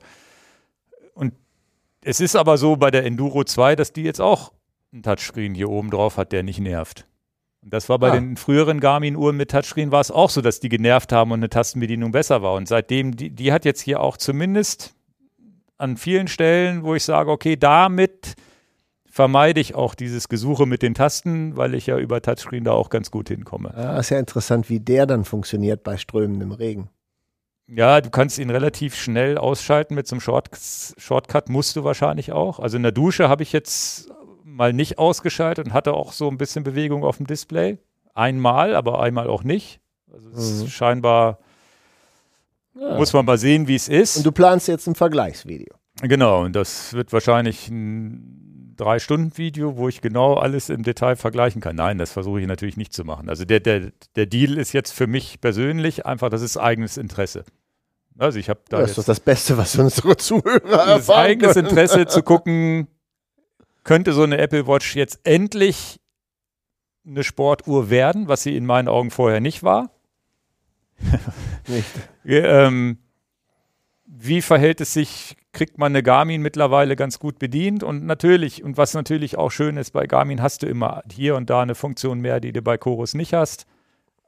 es 2.02 2.20
ist 2.20 2.36
aber 2.36 2.58
so 2.58 2.76
bei 2.76 2.92
der 2.92 3.06
Enduro 3.06 3.44
2, 3.44 3.76
dass 3.76 3.94
die 3.94 4.04
jetzt 4.04 4.22
auch 4.22 4.54
einen 4.92 5.04
Touchscreen 5.04 5.54
hier 5.54 5.70
oben 5.70 5.92
drauf 5.92 6.18
hat, 6.18 6.32
der 6.32 6.44
nicht 6.44 6.60
nervt. 6.60 7.06
Und 7.62 7.74
das 7.74 7.90
war 7.90 8.00
bei 8.00 8.10
ah. 8.10 8.14
den 8.14 8.38
früheren 8.38 8.80
Garmin-Uhren 8.80 9.36
mit 9.36 9.52
Touchscreen 9.52 9.92
war 9.92 10.00
es 10.00 10.12
auch 10.12 10.30
so, 10.30 10.42
dass 10.42 10.60
die 10.60 10.70
genervt 10.70 11.12
haben 11.12 11.32
und 11.32 11.40
eine 11.40 11.50
Tastenbedienung 11.50 12.12
besser 12.12 12.42
war. 12.42 12.54
Und 12.54 12.68
seitdem, 12.68 13.16
die, 13.16 13.30
die 13.30 13.52
hat 13.52 13.66
jetzt 13.66 13.82
hier 13.82 14.00
auch 14.00 14.18
zumindest 14.18 14.96
an 15.78 15.98
vielen 15.98 16.28
Stellen, 16.28 16.84
wo 16.84 16.96
ich 16.96 17.04
sage, 17.04 17.32
okay, 17.32 17.58
damit 17.58 18.36
vermeide 19.06 19.60
ich 19.60 19.76
auch 19.76 19.96
dieses 19.96 20.30
Gesuche 20.30 20.66
mit 20.66 20.82
den 20.82 20.94
Tasten, 20.94 21.58
weil 21.58 21.74
ich 21.74 21.88
ja 21.88 21.98
über 21.98 22.22
Touchscreen 22.22 22.64
da 22.64 22.72
auch 22.72 22.90
ganz 22.90 23.12
gut 23.12 23.28
hinkomme. 23.28 23.74
Ja, 23.76 23.98
ist 23.98 24.10
ja 24.10 24.20
interessant, 24.20 24.70
wie 24.70 24.80
der 24.80 25.06
dann 25.06 25.26
funktioniert 25.26 25.84
bei 25.84 25.98
strömendem 25.98 26.52
Regen. 26.52 26.90
Ja, 27.72 28.02
du 28.02 28.10
kannst 28.10 28.40
ihn 28.40 28.50
relativ 28.50 28.96
schnell 28.96 29.38
ausschalten 29.38 29.94
mit 29.94 30.08
so 30.08 30.16
einem 30.16 30.22
Short 30.22 30.50
Shortcut, 30.98 31.50
musst 31.50 31.76
du 31.76 31.84
wahrscheinlich 31.84 32.32
auch. 32.32 32.60
Also 32.60 32.78
in 32.78 32.84
der 32.84 32.92
Dusche 32.92 33.30
habe 33.30 33.44
ich 33.44 33.54
jetzt 33.54 34.12
mal 34.44 34.74
nicht 34.74 34.98
ausgeschaltet 34.98 35.68
und 35.68 35.74
hatte 35.74 35.94
auch 35.94 36.12
so 36.12 36.30
ein 36.30 36.38
bisschen 36.38 36.64
Bewegung 36.64 37.04
auf 37.04 37.18
dem 37.18 37.28
Display. 37.28 37.78
Einmal, 38.16 38.76
aber 38.76 39.02
einmal 39.02 39.28
auch 39.28 39.44
nicht. 39.44 39.80
Also 40.12 40.30
es 40.30 40.60
mhm. 40.60 40.66
ist 40.66 40.72
scheinbar, 40.72 41.40
ja. 42.74 42.98
muss 42.98 43.14
man 43.14 43.26
mal 43.26 43.38
sehen, 43.38 43.68
wie 43.68 43.76
es 43.76 43.88
ist. 43.88 44.18
Und 44.18 44.26
du 44.26 44.32
planst 44.32 44.68
jetzt 44.68 44.88
ein 44.88 44.96
Vergleichsvideo. 44.96 45.76
Genau, 46.02 46.46
und 46.46 46.56
das 46.56 46.94
wird 46.94 47.14
wahrscheinlich 47.14 47.70
ein 47.70 48.74
Drei-Stunden-Video, 48.78 49.78
wo 49.78 49.90
ich 49.90 50.02
genau 50.02 50.36
alles 50.36 50.70
im 50.70 50.84
Detail 50.84 51.18
vergleichen 51.18 51.62
kann. 51.62 51.76
Nein, 51.76 51.98
das 51.98 52.14
versuche 52.14 52.42
ich 52.42 52.48
natürlich 52.48 52.78
nicht 52.78 52.94
zu 52.94 53.04
machen. 53.04 53.30
Also 53.30 53.46
der, 53.46 53.60
der, 53.60 53.92
der 54.16 54.26
Deal 54.26 54.58
ist 54.58 54.74
jetzt 54.74 54.92
für 54.92 55.06
mich 55.06 55.42
persönlich 55.42 56.06
einfach, 56.06 56.30
das 56.30 56.42
ist 56.42 56.58
eigenes 56.58 56.98
Interesse. 56.98 57.44
Also 58.20 58.38
ich 58.38 58.50
habe 58.50 58.60
da. 58.68 58.82
Das 58.82 58.98
ist 58.98 59.08
das 59.08 59.20
Beste, 59.20 59.58
was 59.58 59.76
unsere 59.78 60.18
Zuhörer 60.18 60.78
haben. 60.78 61.00
Das 61.00 61.10
eigenes 61.10 61.56
Interesse 61.56 62.06
zu 62.06 62.22
gucken, 62.22 62.88
könnte 63.84 64.14
so 64.14 64.24
eine 64.24 64.38
Apple 64.38 64.68
Watch 64.68 64.96
jetzt 64.96 65.22
endlich 65.24 66.00
eine 67.08 67.24
Sportuhr 67.24 67.90
werden, 67.90 68.28
was 68.28 68.44
sie 68.44 68.56
in 68.56 68.66
meinen 68.66 68.90
Augen 68.90 69.10
vorher 69.10 69.40
nicht 69.40 69.64
war. 69.64 69.92
nicht. 71.68 71.88
ähm, 72.26 72.98
wie 74.06 74.42
verhält 74.42 74.82
es 74.82 74.94
sich? 74.94 75.38
Kriegt 75.52 75.80
man 75.80 75.94
eine 75.94 76.04
Garmin 76.04 76.44
mittlerweile 76.44 76.96
ganz 76.96 77.18
gut 77.18 77.40
bedient? 77.40 77.82
Und 77.84 78.06
natürlich, 78.06 78.64
und 78.64 78.78
was 78.78 78.94
natürlich 78.94 79.38
auch 79.38 79.50
schön 79.50 79.78
ist, 79.78 79.92
bei 79.92 80.06
Garmin 80.06 80.44
hast 80.44 80.62
du 80.62 80.68
immer 80.68 81.02
hier 81.12 81.36
und 81.36 81.50
da 81.50 81.62
eine 81.62 81.74
Funktion 81.74 82.20
mehr, 82.20 82.40
die 82.40 82.52
du 82.52 82.62
bei 82.62 82.78
Chorus 82.78 83.16
nicht 83.16 83.34
hast 83.34 83.66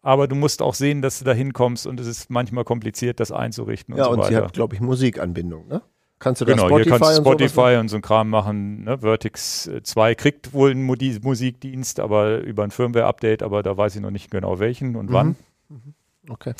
aber 0.02 0.28
du 0.28 0.36
musst 0.36 0.61
auch 0.61 0.73
sehen, 0.73 1.02
dass 1.02 1.19
du 1.19 1.26
da 1.26 1.34
hinkommst 1.34 1.86
und 1.86 1.99
es 1.99 2.07
ist 2.07 2.30
manchmal 2.30 2.64
kompliziert, 2.64 3.19
das 3.19 3.32
einzurichten. 3.32 3.94
Und 3.94 3.99
ja, 3.99 4.06
so 4.06 4.11
und 4.11 4.19
weiter. 4.19 4.30
sie 4.30 4.36
hat, 4.38 4.53
glaube 4.53 4.76
ich, 4.76 4.82
Musikanbindung, 4.82 5.68
ne? 5.68 5.82
Kannst 6.19 6.40
du 6.40 6.45
da 6.45 6.53
genau, 6.53 6.68
Spotify, 6.68 6.90
hier 6.90 6.99
kannst 6.99 7.18
du 7.18 7.22
Spotify 7.22 7.60
und, 7.73 7.80
und 7.80 7.88
so 7.90 7.95
einen 7.95 8.03
Kram 8.03 8.30
machen. 8.30 8.84
Ne? 8.84 8.99
Vertix 8.99 9.68
2 9.84 10.14
kriegt 10.14 10.53
wohl 10.53 10.69
einen 10.69 10.84
Musikdienst, 10.86 11.99
aber 11.99 12.41
über 12.41 12.64
ein 12.64 12.69
Firmware-Update, 12.69 13.41
aber 13.41 13.64
da 13.64 13.76
weiß 13.76 13.95
ich 13.95 14.02
noch 14.02 14.11
nicht 14.11 14.30
genau 14.30 14.60
welchen 14.60 14.95
und 14.95 15.10
mhm. 15.10 15.14
wann. 15.14 15.36
Mhm. 15.69 15.95
Okay. 16.30 16.53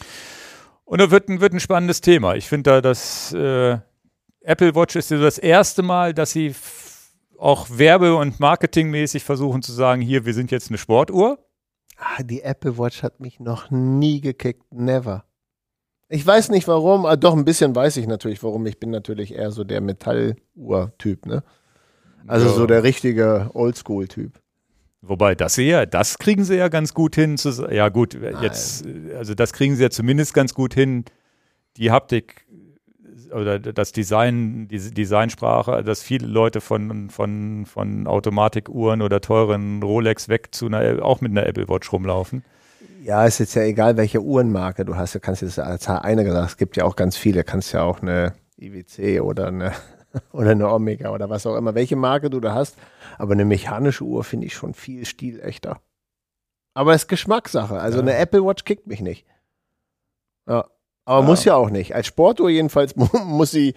Und 0.84 1.00
da 1.00 1.12
wird 1.12 1.30
ein, 1.30 1.42
wird 1.42 1.54
ein 1.54 1.60
spannendes 1.60 2.02
Thema. 2.02 2.34
Ich 2.34 2.50
finde 2.50 2.72
da, 2.72 2.82
dass 2.82 3.34
äh, 3.34 3.78
Apple 4.42 4.74
Watch 4.74 4.96
ist 4.96 5.10
so 5.10 5.22
das 5.22 5.38
erste 5.38 5.84
Mal, 5.84 6.16
dass 6.16 6.32
sie 6.32 6.56
auch 7.38 7.68
werbe- 7.70 8.16
und 8.16 8.40
marketingmäßig 8.40 9.24
versuchen 9.24 9.62
zu 9.62 9.74
sagen, 9.74 10.02
hier, 10.02 10.26
wir 10.26 10.34
sind 10.34 10.50
jetzt 10.50 10.70
eine 10.70 10.80
Sportuhr 10.80 11.38
die 12.24 12.42
Apple 12.42 12.78
Watch 12.78 13.04
hat 13.04 13.20
mich 13.20 13.40
noch 13.40 13.70
nie 13.72 14.22
gekickt. 14.22 14.74
Never. 14.74 15.26
Ich 16.10 16.26
weiß 16.26 16.50
nicht 16.50 16.68
warum, 16.68 17.06
ah, 17.06 17.16
doch 17.16 17.36
ein 17.36 17.46
bisschen 17.46 17.74
weiß 17.74 17.98
ich 17.98 18.08
natürlich 18.08 18.44
warum. 18.44 18.66
Ich 18.66 18.80
bin 18.80 18.90
natürlich 18.90 19.34
eher 19.34 19.52
so 19.52 19.64
der 19.64 19.80
Metalluhr-Typ, 19.80 21.26
ne? 21.26 21.44
Also 22.28 22.48
ja. 22.48 22.54
so 22.54 22.66
der 22.68 22.84
richtige 22.84 23.50
Oldschool-Typ. 23.54 24.40
Wobei 25.02 25.34
das 25.34 25.56
ja, 25.56 25.86
das 25.86 26.20
kriegen 26.20 26.44
sie 26.44 26.58
ja 26.58 26.68
ganz 26.68 26.94
gut 26.94 27.16
hin. 27.16 27.38
Zu, 27.38 27.68
ja 27.72 27.90
gut, 27.90 28.18
Nein. 28.22 28.36
jetzt, 28.42 28.86
also 29.18 29.34
das 29.34 29.54
kriegen 29.54 29.76
sie 29.76 29.84
ja 29.84 29.90
zumindest 29.90 30.34
ganz 30.34 30.54
gut 30.54 30.74
hin, 30.74 31.06
die 31.78 31.92
Haptik 31.92 32.46
oder 33.34 33.60
das 33.60 33.92
Design, 33.92 34.68
die 34.68 34.78
Designsprache, 34.78 35.84
dass 35.84 36.02
viele 36.02 36.28
Leute 36.28 36.62
von, 36.62 37.10
von, 37.10 37.66
von 37.66 38.08
Automatikuhren 38.08 39.02
oder 39.02 39.22
teuren 39.22 39.82
Rolex 39.84 40.30
weg 40.30 40.50
zu 40.52 40.68
einer, 40.68 41.04
auch 41.04 41.22
mit 41.22 41.32
einer 41.32 41.46
Apple 41.46 41.68
Watch 41.68 41.92
rumlaufen. 41.92 42.44
Ja, 43.04 43.26
ist 43.26 43.40
jetzt 43.40 43.56
ja 43.56 43.64
egal, 43.64 43.98
welche 43.98 44.22
Uhrenmarke 44.22 44.86
du 44.86 44.96
hast. 44.96 45.16
Du 45.16 45.20
kannst 45.20 45.42
jetzt 45.42 45.58
als 45.60 45.88
eine 45.88 46.24
gesagt, 46.24 46.52
es 46.52 46.58
gibt 46.58 46.78
ja 46.78 46.86
auch 46.86 46.96
ganz 46.96 47.18
viele. 47.18 47.44
Du 47.44 47.46
kannst 47.46 47.74
ja 47.74 47.84
auch 47.84 48.02
eine 48.02 48.34
IWC 48.58 49.22
oder 49.22 49.48
eine, 49.48 49.72
oder 50.32 50.52
eine 50.52 50.72
Omega 50.72 51.10
oder 51.12 51.30
was 51.30 51.46
auch 51.48 51.56
immer, 51.56 51.74
welche 51.74 51.96
Marke 51.96 52.30
du 52.30 52.40
da 52.40 52.54
hast. 52.54 52.78
Aber 53.18 53.34
eine 53.34 53.46
mechanische 53.46 54.04
Uhr 54.04 54.24
finde 54.24 54.48
ich 54.48 54.54
schon 54.54 54.74
viel 54.74 55.06
stilechter. 55.06 55.82
Aber 56.74 56.94
es 56.94 57.04
ist 57.04 57.08
Geschmackssache. 57.08 57.80
Also 57.80 57.98
ja. 57.98 58.04
eine 58.04 58.16
Apple 58.16 58.46
Watch 58.46 58.64
kickt 58.64 58.88
mich 58.88 59.02
nicht. 59.02 59.26
Ja. 60.48 60.66
Aber 61.06 61.22
ja. 61.22 61.26
muss 61.26 61.46
ja 61.46 61.56
auch 61.56 61.70
nicht. 61.70 61.96
Als 61.96 62.08
Sportuhr 62.08 62.50
jedenfalls 62.50 62.96
muss 63.26 63.52
sie, 63.52 63.74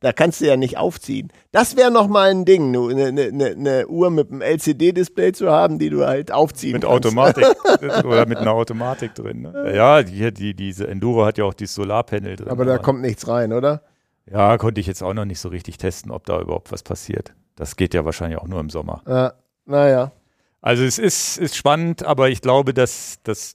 da 0.00 0.12
kannst 0.12 0.40
du 0.40 0.46
ja 0.46 0.56
nicht 0.56 0.76
aufziehen. 0.76 1.32
Das 1.52 1.76
wäre 1.76 1.90
noch 1.90 2.08
mal 2.08 2.30
ein 2.30 2.44
Ding, 2.44 2.76
eine, 2.76 3.06
eine, 3.06 3.44
eine 3.46 3.88
Uhr 3.88 4.10
mit 4.10 4.30
einem 4.30 4.42
LCD-Display 4.42 5.32
zu 5.32 5.50
haben, 5.50 5.78
die 5.78 5.90
du 5.90 6.06
halt 6.06 6.30
aufziehen 6.32 6.74
mit 6.74 6.82
kannst. 6.82 7.04
Mit 7.04 7.14
Automatik 7.14 8.04
oder 8.04 8.26
mit 8.26 8.38
einer 8.38 8.52
Automatik 8.52 9.14
drin. 9.14 9.42
Ne? 9.42 9.74
Ja, 9.74 10.02
die, 10.02 10.32
die, 10.32 10.54
diese 10.54 10.86
Enduro 10.86 11.24
hat 11.24 11.38
ja 11.38 11.44
auch 11.44 11.54
dieses 11.54 11.74
Solarpanel 11.74 12.36
drin. 12.36 12.48
Aber 12.48 12.64
da 12.64 12.78
kommt 12.78 13.00
nichts 13.00 13.26
rein, 13.26 13.52
oder? 13.52 13.82
Ja, 14.30 14.56
konnte 14.58 14.80
ich 14.80 14.86
jetzt 14.86 15.02
auch 15.02 15.14
noch 15.14 15.26
nicht 15.26 15.40
so 15.40 15.48
richtig 15.48 15.78
testen, 15.78 16.10
ob 16.10 16.24
da 16.24 16.40
überhaupt 16.40 16.72
was 16.72 16.82
passiert. 16.82 17.34
Das 17.56 17.76
geht 17.76 17.94
ja 17.94 18.04
wahrscheinlich 18.04 18.38
auch 18.38 18.48
nur 18.48 18.60
im 18.60 18.70
Sommer. 18.70 19.02
Ja, 19.06 19.34
naja. 19.66 20.12
Also 20.60 20.82
es 20.82 20.98
ist, 20.98 21.36
ist 21.36 21.56
spannend, 21.56 22.04
aber 22.04 22.30
ich 22.30 22.40
glaube, 22.40 22.72
dass, 22.72 23.18
dass 23.22 23.52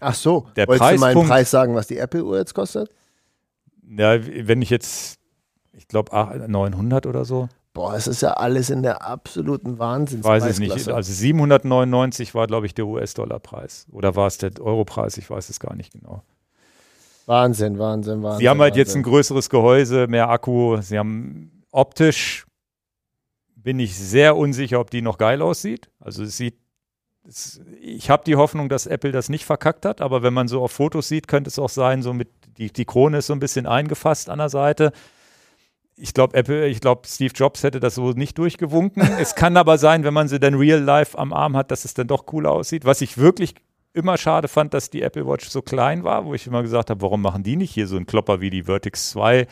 Ach 0.00 0.14
so, 0.14 0.46
der 0.56 0.68
wolltest 0.68 0.82
Preispunkt, 0.82 1.14
du 1.14 1.18
mal 1.18 1.20
einen 1.20 1.28
Preis 1.28 1.50
sagen, 1.50 1.74
was 1.74 1.86
die 1.86 1.98
Apple-Uhr 1.98 2.38
jetzt 2.38 2.54
kostet? 2.54 2.90
Ja, 3.88 4.18
wenn 4.24 4.62
ich 4.62 4.70
jetzt, 4.70 5.18
ich 5.72 5.88
glaube 5.88 6.10
900 6.48 7.06
oder 7.06 7.24
so. 7.24 7.48
Boah, 7.72 7.94
es 7.94 8.06
ist 8.06 8.22
ja 8.22 8.32
alles 8.32 8.70
in 8.70 8.82
der 8.82 9.02
absoluten 9.02 9.78
Wahnsinn. 9.78 10.24
Weiß 10.24 10.46
ich 10.46 10.58
nicht. 10.58 10.88
Also 10.88 11.12
799 11.12 12.34
war, 12.34 12.46
glaube 12.46 12.66
ich, 12.66 12.74
der 12.74 12.86
US-Dollar-Preis. 12.86 13.86
Oder 13.92 14.16
war 14.16 14.26
es 14.26 14.38
der 14.38 14.52
Euro-Preis? 14.60 15.18
Ich 15.18 15.28
weiß 15.28 15.50
es 15.50 15.60
gar 15.60 15.74
nicht 15.74 15.92
genau. 15.92 16.22
Wahnsinn, 17.26 17.78
Wahnsinn, 17.78 18.22
Wahnsinn. 18.22 18.38
Sie 18.38 18.48
haben 18.48 18.60
halt 18.60 18.72
Wahnsinn. 18.72 18.86
jetzt 18.86 18.96
ein 18.96 19.02
größeres 19.02 19.50
Gehäuse, 19.50 20.06
mehr 20.06 20.30
Akku. 20.30 20.80
Sie 20.80 20.98
haben 20.98 21.62
optisch, 21.70 22.46
bin 23.56 23.78
ich 23.78 23.94
sehr 23.98 24.36
unsicher, 24.36 24.80
ob 24.80 24.90
die 24.90 25.02
noch 25.02 25.18
geil 25.18 25.42
aussieht. 25.42 25.90
Also 26.00 26.22
es 26.22 26.36
sieht 26.36 26.56
ich 27.80 28.10
habe 28.10 28.24
die 28.24 28.36
Hoffnung, 28.36 28.68
dass 28.68 28.86
Apple 28.86 29.12
das 29.12 29.28
nicht 29.28 29.44
verkackt 29.44 29.84
hat, 29.84 30.00
aber 30.00 30.22
wenn 30.22 30.34
man 30.34 30.48
so 30.48 30.62
auf 30.62 30.72
Fotos 30.72 31.08
sieht, 31.08 31.28
könnte 31.28 31.48
es 31.48 31.58
auch 31.58 31.68
sein, 31.68 32.02
so 32.02 32.12
mit 32.12 32.28
die, 32.58 32.72
die 32.72 32.84
Krone 32.84 33.18
ist 33.18 33.26
so 33.26 33.32
ein 33.32 33.40
bisschen 33.40 33.66
eingefasst 33.66 34.30
an 34.30 34.38
der 34.38 34.48
Seite. 34.48 34.92
Ich 35.96 36.14
glaube, 36.14 36.36
Apple, 36.36 36.66
ich 36.68 36.80
glaube, 36.80 37.02
Steve 37.06 37.32
Jobs 37.34 37.62
hätte 37.62 37.80
das 37.80 37.94
so 37.94 38.10
nicht 38.10 38.38
durchgewunken. 38.38 39.02
es 39.18 39.34
kann 39.34 39.56
aber 39.56 39.78
sein, 39.78 40.04
wenn 40.04 40.14
man 40.14 40.28
sie 40.28 40.38
dann 40.38 40.54
real 40.54 40.80
life 40.80 41.18
am 41.18 41.32
Arm 41.32 41.56
hat, 41.56 41.70
dass 41.70 41.84
es 41.84 41.94
dann 41.94 42.06
doch 42.06 42.26
cooler 42.26 42.52
aussieht. 42.52 42.84
Was 42.84 43.00
ich 43.00 43.18
wirklich 43.18 43.54
immer 43.92 44.18
schade 44.18 44.46
fand, 44.46 44.74
dass 44.74 44.90
die 44.90 45.02
Apple 45.02 45.26
Watch 45.26 45.48
so 45.48 45.62
klein 45.62 46.04
war, 46.04 46.26
wo 46.26 46.34
ich 46.34 46.46
immer 46.46 46.62
gesagt 46.62 46.90
habe, 46.90 47.00
warum 47.00 47.22
machen 47.22 47.42
die 47.42 47.56
nicht 47.56 47.72
hier 47.72 47.86
so 47.86 47.96
einen 47.96 48.06
Klopper 48.06 48.40
wie 48.40 48.50
die 48.50 48.64
Vertix 48.64 49.10
2? 49.10 49.46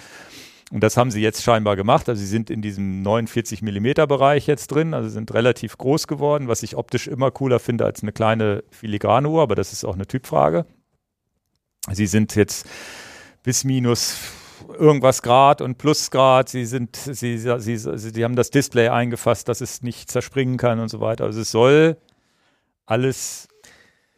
Und 0.70 0.82
das 0.82 0.96
haben 0.96 1.10
sie 1.10 1.20
jetzt 1.20 1.42
scheinbar 1.42 1.76
gemacht. 1.76 2.08
Also 2.08 2.20
sie 2.20 2.26
sind 2.26 2.50
in 2.50 2.62
diesem 2.62 3.02
49 3.02 3.62
Millimeter 3.62 4.06
Bereich 4.06 4.46
jetzt 4.46 4.68
drin, 4.68 4.94
also 4.94 5.08
sind 5.08 5.32
relativ 5.34 5.76
groß 5.78 6.06
geworden, 6.06 6.48
was 6.48 6.62
ich 6.62 6.76
optisch 6.76 7.06
immer 7.06 7.30
cooler 7.30 7.58
finde 7.58 7.84
als 7.84 8.02
eine 8.02 8.12
kleine 8.12 8.64
filigrane 8.70 9.28
Uhr, 9.28 9.42
aber 9.42 9.54
das 9.54 9.72
ist 9.72 9.84
auch 9.84 9.94
eine 9.94 10.06
Typfrage. 10.06 10.66
Sie 11.92 12.06
sind 12.06 12.34
jetzt 12.34 12.66
bis 13.42 13.64
minus 13.64 14.16
irgendwas 14.78 15.22
Grad 15.22 15.60
und 15.60 15.76
Plusgrad. 15.76 16.48
Sie 16.48 16.64
sind, 16.64 16.96
sie, 16.96 17.38
sie, 17.38 17.58
sie, 17.58 17.76
sie 17.76 18.24
haben 18.24 18.36
das 18.36 18.50
Display 18.50 18.88
eingefasst, 18.88 19.48
dass 19.48 19.60
es 19.60 19.82
nicht 19.82 20.10
zerspringen 20.10 20.56
kann 20.56 20.80
und 20.80 20.88
so 20.88 21.00
weiter. 21.00 21.24
Also 21.24 21.40
es 21.42 21.50
soll 21.50 21.98
alles 22.86 23.48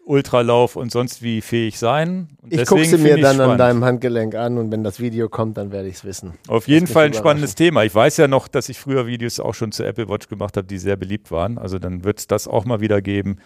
Ultralauf 0.06 0.76
und 0.76 0.92
sonst 0.92 1.20
wie 1.22 1.40
fähig 1.40 1.78
sein. 1.78 2.28
Und 2.40 2.52
ich 2.52 2.64
gucke 2.64 2.84
sie 2.84 2.96
mir 2.96 3.16
dann 3.16 3.34
spannend. 3.34 3.52
an 3.52 3.58
deinem 3.58 3.84
Handgelenk 3.84 4.36
an 4.36 4.56
und 4.56 4.70
wenn 4.70 4.84
das 4.84 5.00
Video 5.00 5.28
kommt, 5.28 5.56
dann 5.56 5.72
werde 5.72 5.88
ich 5.88 5.96
es 5.96 6.04
wissen. 6.04 6.34
Auf 6.46 6.68
jeden 6.68 6.86
Fall 6.86 7.06
ein 7.06 7.14
spannendes 7.14 7.56
Thema. 7.56 7.82
Ich 7.82 7.94
weiß 7.94 8.16
ja 8.18 8.28
noch, 8.28 8.46
dass 8.46 8.68
ich 8.68 8.78
früher 8.78 9.08
Videos 9.08 9.40
auch 9.40 9.54
schon 9.54 9.72
zur 9.72 9.86
Apple 9.86 10.08
Watch 10.08 10.28
gemacht 10.28 10.56
habe, 10.56 10.66
die 10.66 10.78
sehr 10.78 10.96
beliebt 10.96 11.32
waren. 11.32 11.58
Also 11.58 11.80
dann 11.80 12.04
wird 12.04 12.20
es 12.20 12.28
das 12.28 12.46
auch 12.46 12.64
mal 12.64 12.80
wieder 12.80 13.02
geben. 13.02 13.38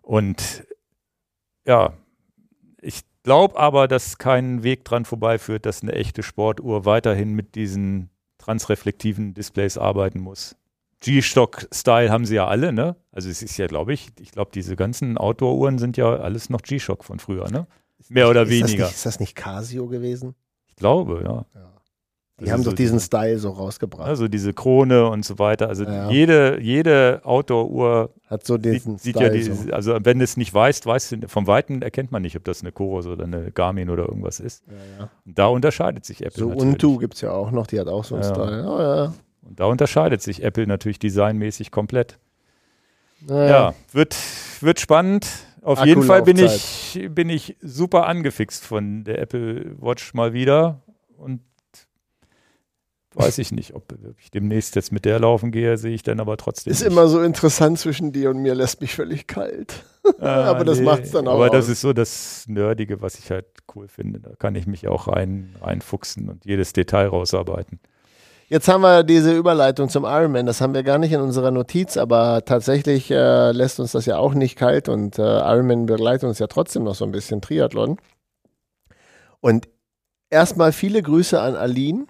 Und 0.00 0.64
ja, 1.66 1.92
ich 2.80 3.00
glaube 3.24 3.58
aber, 3.58 3.88
dass 3.88 4.16
kein 4.18 4.62
Weg 4.62 4.84
dran 4.84 5.04
vorbeiführt, 5.04 5.66
dass 5.66 5.82
eine 5.82 5.92
echte 5.92 6.22
Sportuhr 6.22 6.84
weiterhin 6.84 7.32
mit 7.34 7.56
diesen 7.56 8.10
transreflektiven 8.38 9.34
Displays 9.34 9.76
arbeiten 9.76 10.20
muss. 10.20 10.56
G-Shock-Style 11.00 12.10
haben 12.10 12.24
sie 12.24 12.34
ja 12.36 12.46
alle, 12.46 12.72
ne? 12.72 12.96
Also 13.12 13.28
es 13.28 13.42
ist 13.42 13.56
ja, 13.56 13.66
glaube 13.66 13.92
ich, 13.92 14.08
ich 14.20 14.32
glaube, 14.32 14.50
diese 14.54 14.76
ganzen 14.76 15.18
Outdoor-Uhren 15.18 15.78
sind 15.78 15.96
ja 15.96 16.06
alles 16.16 16.50
noch 16.50 16.62
G-Shock 16.62 17.04
von 17.04 17.18
früher, 17.18 17.50
ne? 17.50 17.66
Mehr 18.08 18.28
oder 18.28 18.42
ist 18.42 18.50
weniger. 18.50 18.66
Das 18.84 18.88
nicht, 18.90 18.96
ist 18.96 19.06
das 19.06 19.20
nicht 19.20 19.34
Casio 19.36 19.86
gewesen? 19.86 20.34
Ich 20.66 20.76
glaube, 20.76 21.22
ja. 21.24 21.44
Die 22.38 22.44
Also 22.44 22.52
haben 22.54 22.62
so 22.62 22.70
doch 22.70 22.76
diesen 22.76 22.96
diese- 22.96 23.06
Style 23.06 23.38
so 23.38 23.50
rausgebracht. 23.50 24.08
Also 24.08 24.26
diese 24.26 24.54
Krone 24.54 25.06
und 25.10 25.26
so 25.26 25.38
weiter. 25.38 25.68
Also 25.68 25.84
Ja. 25.84 26.10
jede, 26.10 26.58
jede 26.62 27.20
Outdoor-Uhr 27.22 28.14
Hat 28.28 28.46
so 28.46 28.54
sieht, 28.54 28.64
diesen 28.64 28.96
sieht 28.96 29.16
ja 29.16 29.26
Style 29.26 29.36
die, 29.38 29.42
so. 29.42 29.72
also 29.74 29.98
wenn 30.02 30.18
du 30.18 30.24
es 30.24 30.38
nicht 30.38 30.52
weißt, 30.54 30.86
weißt 30.86 31.12
du, 31.12 31.28
vom 31.28 31.46
Weiten 31.46 31.82
erkennt 31.82 32.12
man 32.12 32.22
nicht, 32.22 32.36
ob 32.36 32.44
das 32.44 32.62
eine 32.62 32.72
Chorus 32.72 33.06
oder 33.06 33.24
eine 33.24 33.52
Garmin 33.52 33.90
oder 33.90 34.04
irgendwas 34.08 34.40
ist. 34.40 34.64
Ja, 34.68 34.74
ja. 35.04 35.10
Da 35.26 35.46
unterscheidet 35.48 36.06
sich 36.06 36.24
Apple 36.24 36.38
So 36.38 36.48
natürlich. 36.48 36.72
Untu 36.72 36.96
gibt 36.96 37.14
es 37.14 37.20
ja 37.20 37.30
auch 37.32 37.50
noch, 37.50 37.66
die 37.66 37.78
hat 37.78 37.88
auch 37.88 38.04
so 38.04 38.14
einen 38.14 38.24
Ja. 38.24 38.30
Style. 38.34 38.64
Oh, 38.66 38.80
ja. 38.80 39.14
Und 39.42 39.60
da 39.60 39.64
unterscheidet 39.66 40.22
sich 40.22 40.42
Apple 40.42 40.66
natürlich 40.66 40.98
designmäßig 40.98 41.70
komplett. 41.70 42.18
Naja. 43.20 43.50
Ja, 43.50 43.74
wird, 43.92 44.16
wird 44.60 44.80
spannend. 44.80 45.26
Auf 45.62 45.84
jeden 45.84 46.02
Fall 46.02 46.22
bin 46.22 46.38
ich, 46.38 47.08
bin 47.10 47.28
ich 47.28 47.56
super 47.60 48.06
angefixt 48.06 48.64
von 48.64 49.04
der 49.04 49.18
Apple 49.18 49.76
Watch 49.78 50.14
mal 50.14 50.32
wieder. 50.32 50.82
Und 51.18 51.40
weiß 53.14 53.38
ich 53.38 53.52
nicht, 53.52 53.74
ob 53.74 53.92
ich 54.18 54.30
demnächst 54.30 54.76
jetzt 54.76 54.92
mit 54.92 55.04
der 55.04 55.18
laufen 55.18 55.50
gehe, 55.50 55.76
sehe 55.76 55.94
ich 55.94 56.02
dann 56.02 56.20
aber 56.20 56.36
trotzdem. 56.36 56.70
Ist 56.70 56.80
nicht. 56.80 56.90
immer 56.90 57.08
so 57.08 57.20
interessant 57.20 57.78
zwischen 57.78 58.12
dir 58.12 58.30
und 58.30 58.38
mir, 58.38 58.54
lässt 58.54 58.80
mich 58.80 58.94
völlig 58.94 59.26
kalt. 59.26 59.84
Ah, 60.18 60.44
aber 60.44 60.64
das 60.64 60.80
macht's 60.80 61.10
dann 61.10 61.28
auch 61.28 61.34
Aber 61.34 61.50
das 61.50 61.66
aus. 61.66 61.72
ist 61.72 61.80
so 61.82 61.92
das 61.92 62.44
Nerdige, 62.48 63.02
was 63.02 63.18
ich 63.18 63.30
halt 63.30 63.44
cool 63.74 63.86
finde. 63.86 64.18
Da 64.18 64.30
kann 64.34 64.54
ich 64.54 64.66
mich 64.66 64.88
auch 64.88 65.08
rein, 65.08 65.54
reinfuchsen 65.60 66.30
und 66.30 66.46
jedes 66.46 66.72
Detail 66.72 67.08
rausarbeiten. 67.08 67.80
Jetzt 68.52 68.66
haben 68.66 68.80
wir 68.80 69.04
diese 69.04 69.32
Überleitung 69.32 69.88
zum 69.88 70.02
Ironman. 70.02 70.44
Das 70.44 70.60
haben 70.60 70.74
wir 70.74 70.82
gar 70.82 70.98
nicht 70.98 71.12
in 71.12 71.20
unserer 71.20 71.52
Notiz, 71.52 71.96
aber 71.96 72.44
tatsächlich 72.44 73.08
äh, 73.08 73.52
lässt 73.52 73.78
uns 73.78 73.92
das 73.92 74.06
ja 74.06 74.18
auch 74.18 74.34
nicht 74.34 74.56
kalt 74.56 74.88
und 74.88 75.20
äh, 75.20 75.22
Ironman 75.22 75.86
begleitet 75.86 76.28
uns 76.28 76.40
ja 76.40 76.48
trotzdem 76.48 76.82
noch 76.82 76.96
so 76.96 77.04
ein 77.04 77.12
bisschen 77.12 77.40
Triathlon. 77.40 77.98
Und 79.38 79.68
erstmal 80.30 80.72
viele 80.72 81.00
Grüße 81.00 81.40
an 81.40 81.54
Aline. 81.54 82.06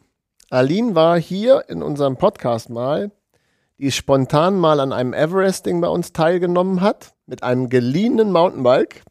Aline 0.48 0.94
war 0.94 1.20
hier 1.20 1.64
in 1.68 1.82
unserem 1.82 2.16
Podcast 2.16 2.70
mal, 2.70 3.10
die 3.76 3.92
spontan 3.92 4.56
mal 4.56 4.80
an 4.80 4.94
einem 4.94 5.12
Everesting 5.12 5.82
bei 5.82 5.88
uns 5.88 6.14
teilgenommen 6.14 6.80
hat, 6.80 7.12
mit 7.26 7.42
einem 7.42 7.68
geliehenen 7.68 8.32
Mountainbike. 8.32 9.02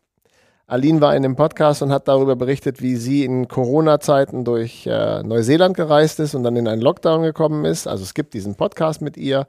Aline 0.69 1.01
war 1.01 1.15
in 1.15 1.23
dem 1.23 1.35
Podcast 1.35 1.81
und 1.81 1.91
hat 1.91 2.07
darüber 2.07 2.35
berichtet, 2.35 2.79
wie 2.79 2.95
sie 2.95 3.25
in 3.25 3.47
Corona-Zeiten 3.47 4.45
durch 4.45 4.85
äh, 4.85 5.23
Neuseeland 5.23 5.75
gereist 5.75 6.19
ist 6.19 6.35
und 6.35 6.43
dann 6.43 6.55
in 6.55 6.67
einen 6.67 6.81
Lockdown 6.81 7.23
gekommen 7.23 7.65
ist. 7.65 7.87
Also 7.87 8.03
es 8.03 8.13
gibt 8.13 8.35
diesen 8.35 8.53
Podcast 8.53 9.01
mit 9.01 9.17
ihr 9.17 9.47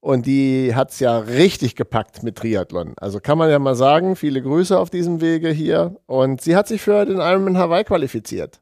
und 0.00 0.26
die 0.26 0.74
hat 0.74 0.90
es 0.90 0.98
ja 0.98 1.18
richtig 1.18 1.76
gepackt 1.76 2.24
mit 2.24 2.36
Triathlon. 2.36 2.94
Also 2.96 3.20
kann 3.20 3.38
man 3.38 3.50
ja 3.50 3.60
mal 3.60 3.76
sagen, 3.76 4.16
viele 4.16 4.42
Grüße 4.42 4.76
auf 4.76 4.90
diesem 4.90 5.20
Wege 5.20 5.50
hier. 5.50 5.94
Und 6.06 6.40
sie 6.40 6.56
hat 6.56 6.66
sich 6.66 6.80
für 6.80 7.04
den 7.04 7.18
Ironman 7.18 7.56
Hawaii 7.56 7.84
qualifiziert. 7.84 8.60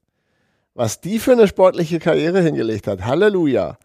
Was 0.75 1.01
die 1.01 1.19
für 1.19 1.33
eine 1.33 1.49
sportliche 1.49 1.99
Karriere 1.99 2.43
hingelegt 2.43 2.87
hat. 2.87 3.07
Halleluja. 3.07 3.79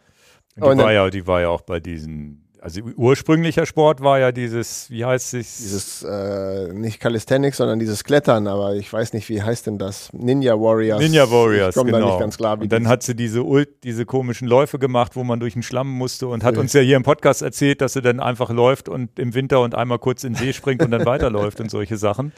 Die, 0.58 0.62
Und 0.62 0.80
war 0.80 0.92
ja, 0.92 1.10
die 1.10 1.28
war 1.28 1.40
ja 1.40 1.48
auch 1.48 1.62
bei 1.62 1.80
diesen, 1.80 2.46
also 2.62 2.82
ursprünglicher 2.96 3.66
Sport 3.66 4.02
war 4.02 4.20
ja 4.20 4.32
dieses, 4.32 4.88
wie 4.92 5.04
heißt 5.04 5.34
es? 5.34 5.58
Dieses, 5.58 6.04
äh, 6.04 6.72
nicht 6.72 7.00
Calisthenics, 7.00 7.58
sondern 7.58 7.80
dieses 7.80 8.04
Klettern, 8.04 8.48
aber 8.48 8.76
ich 8.76 8.94
weiß 8.94 9.14
nicht, 9.14 9.28
wie 9.30 9.42
heißt 9.42 9.66
denn 9.66 9.80
das? 9.80 10.14
Ninja 10.14 10.54
Warriors. 10.54 11.02
Ninja 11.02 11.30
Warriors, 11.30 11.76
Ich 11.76 11.84
genau. 11.84 12.00
da 12.00 12.06
nicht 12.06 12.20
ganz 12.20 12.38
klar, 12.38 12.62
und 12.62 12.72
dann 12.72 12.88
hat 12.88 13.02
sie 13.02 13.16
diese, 13.16 13.44
Ult, 13.44 13.84
diese 13.84 14.06
komischen 14.06 14.48
Läufe 14.48 14.78
gemacht, 14.78 15.16
wo 15.16 15.24
man 15.24 15.40
durch 15.40 15.54
den 15.54 15.64
Schlamm 15.64 15.90
musste 15.90 16.28
und 16.28 16.44
hat 16.44 16.58
uns 16.58 16.74
ja 16.74 16.82
hier 16.82 16.98
im 16.98 17.04
Podcast 17.04 17.42
erzählt, 17.42 17.82
dass 17.82 17.94
sie 17.94 18.02
dann 18.04 18.20
einfach 18.20 18.52
läuft 18.52 18.90
und 18.90 19.18
im 19.18 19.34
Winter 19.34 19.62
und 19.62 19.74
einmal 19.74 19.98
kurz 19.98 20.24
in 20.24 20.34
den 20.34 20.40
See 20.40 20.54
springt 20.54 20.84
und 20.84 20.92
dann 20.92 21.06
weiterläuft 21.08 21.60
und 21.62 21.72
solche 21.72 21.98
Sachen. 21.98 22.32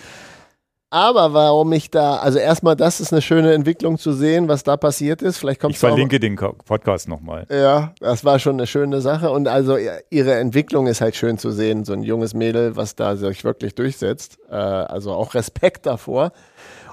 Aber 0.93 1.33
warum 1.33 1.73
ich 1.73 1.89
da, 1.89 2.17
also 2.17 2.37
erstmal, 2.37 2.75
das 2.75 2.99
ist 2.99 3.11
eine 3.11 3.23
schöne 3.23 3.51
Entwicklung 3.53 3.97
zu 3.97 4.13
sehen, 4.13 4.47
was 4.47 4.61
da 4.63 4.77
passiert 4.77 5.23
ist. 5.23 5.39
Vielleicht 5.39 5.59
kommt 5.59 5.73
Ich 5.73 5.79
verlinke 5.79 6.19
den 6.19 6.35
Ko- 6.35 6.53
Podcast 6.65 7.07
nochmal. 7.07 7.47
Ja, 7.49 7.95
das 7.99 8.23
war 8.23 8.37
schon 8.37 8.57
eine 8.57 8.67
schöne 8.67 9.01
Sache. 9.01 9.31
Und 9.31 9.47
also 9.47 9.75
ihr- 9.75 10.03
ihre 10.11 10.35
Entwicklung 10.35 10.85
ist 10.85 11.01
halt 11.01 11.15
schön 11.15 11.39
zu 11.39 11.49
sehen. 11.49 11.83
So 11.83 11.93
ein 11.93 12.03
junges 12.03 12.35
Mädel, 12.35 12.75
was 12.75 12.95
da 12.95 13.15
sich 13.15 13.43
wirklich 13.43 13.73
durchsetzt. 13.73 14.37
Äh, 14.51 14.53
also 14.53 15.13
auch 15.13 15.33
Respekt 15.33 15.87
davor. 15.87 16.31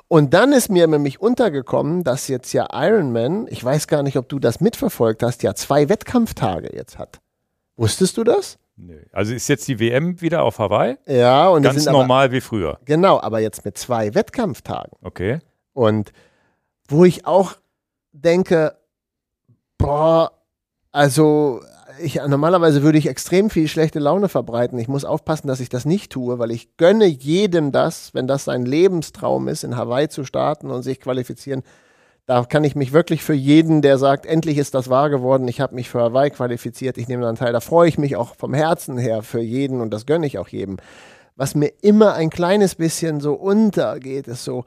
Und 0.09 0.33
dann 0.33 0.53
ist 0.55 0.71
mir 0.71 0.87
nämlich 0.87 1.21
untergekommen, 1.21 2.03
dass 2.03 2.27
jetzt 2.29 2.55
ja 2.55 2.69
Ironman, 2.73 3.49
ich 3.51 3.63
weiß 3.63 3.87
gar 3.87 4.03
nicht, 4.03 4.17
ob 4.17 4.31
du 4.31 4.39
das 4.39 4.61
mitverfolgt 4.63 5.23
hast, 5.23 5.43
ja 5.43 5.55
zwei 5.55 5.91
Wettkampftage 5.91 6.71
jetzt 6.75 6.99
hat. 6.99 7.19
Wusstest 7.77 8.17
du 8.17 8.25
das? 8.25 8.57
Nö. 8.83 9.03
Also 9.13 9.35
ist 9.35 9.49
jetzt 9.49 9.69
die 9.69 9.79
WM 9.79 10.21
wieder 10.21 10.43
auf 10.43 10.59
Hawaii? 10.59 10.97
Ja, 11.07 11.49
und 11.49 11.63
Ganz 11.63 11.77
sind 11.77 11.89
aber, 11.89 11.99
normal 11.99 12.33
wie 12.33 12.41
früher. 12.41 12.79
genau, 12.85 13.21
aber 13.21 13.41
jetzt 13.41 13.65
mit 13.65 13.77
zwei 13.77 14.15
Wettkampftagen. 14.15 14.93
Okay. 15.03 15.41
Und 15.73 16.13
wo 16.89 17.05
ich 17.05 17.27
auch 17.27 17.57
denke, 18.13 18.77
boah, 19.79 20.33
also 20.93 21.63
ich, 22.01 22.15
normalerweise 22.15 22.83
würde 22.83 22.99
ich 22.99 23.07
extrem 23.07 23.51
viel 23.51 23.69
schlechte 23.69 23.99
Laune 23.99 24.29
verbreiten. 24.29 24.79
Ich 24.79 24.89
muss 24.89 25.05
aufpassen, 25.05 25.47
dass 25.49 25.61
ich 25.61 25.69
das 25.69 25.85
nicht 25.85 26.11
tue, 26.11 26.39
weil 26.39 26.51
ich 26.51 26.77
gönne 26.77 27.05
jedem 27.05 27.73
das, 27.73 28.15
wenn 28.15 28.27
das 28.27 28.45
sein 28.45 28.65
Lebenstraum 28.65 29.49
ist, 29.49 29.65
in 29.65 29.77
Hawaii 29.77 30.09
zu 30.09 30.25
starten 30.25 30.71
und 30.71 30.83
sich 30.83 31.01
qualifizieren. 31.01 31.63
Da 32.27 32.45
kann 32.45 32.65
ich 32.65 32.77
mich 32.77 32.93
wirklich 32.93 33.23
für 33.23 33.35
jeden, 33.35 33.83
der 33.83 33.99
sagt, 33.99 34.25
endlich 34.27 34.59
ist 34.59 34.75
das 34.75 34.89
wahr 34.89 35.11
geworden, 35.11 35.49
ich 35.49 35.61
habe 35.61 35.75
mich 35.75 35.89
für 35.89 36.01
Hawaii 36.01 36.31
qualifiziert, 36.31 36.97
ich 36.99 37.09
nehme 37.09 37.23
daran 37.23 37.37
teil. 37.37 37.53
Da 37.53 37.61
freue 37.61 37.89
ich 37.89 37.99
mich 37.99 38.17
auch 38.17 38.37
vom 38.37 38.55
Herzen 38.55 38.99
her 38.99 39.23
für 39.23 39.41
jeden 39.41 39.81
und 39.81 39.91
das 39.93 40.07
gönne 40.07 40.27
ich 40.27 40.39
auch 40.39 40.49
jedem. 40.49 40.77
Was 41.37 41.55
mir 41.55 41.73
immer 41.83 42.15
ein 42.15 42.31
kleines 42.31 42.75
bisschen 42.75 43.21
so 43.21 43.35
untergeht, 43.35 44.29
ist 44.29 44.45
so, 44.45 44.65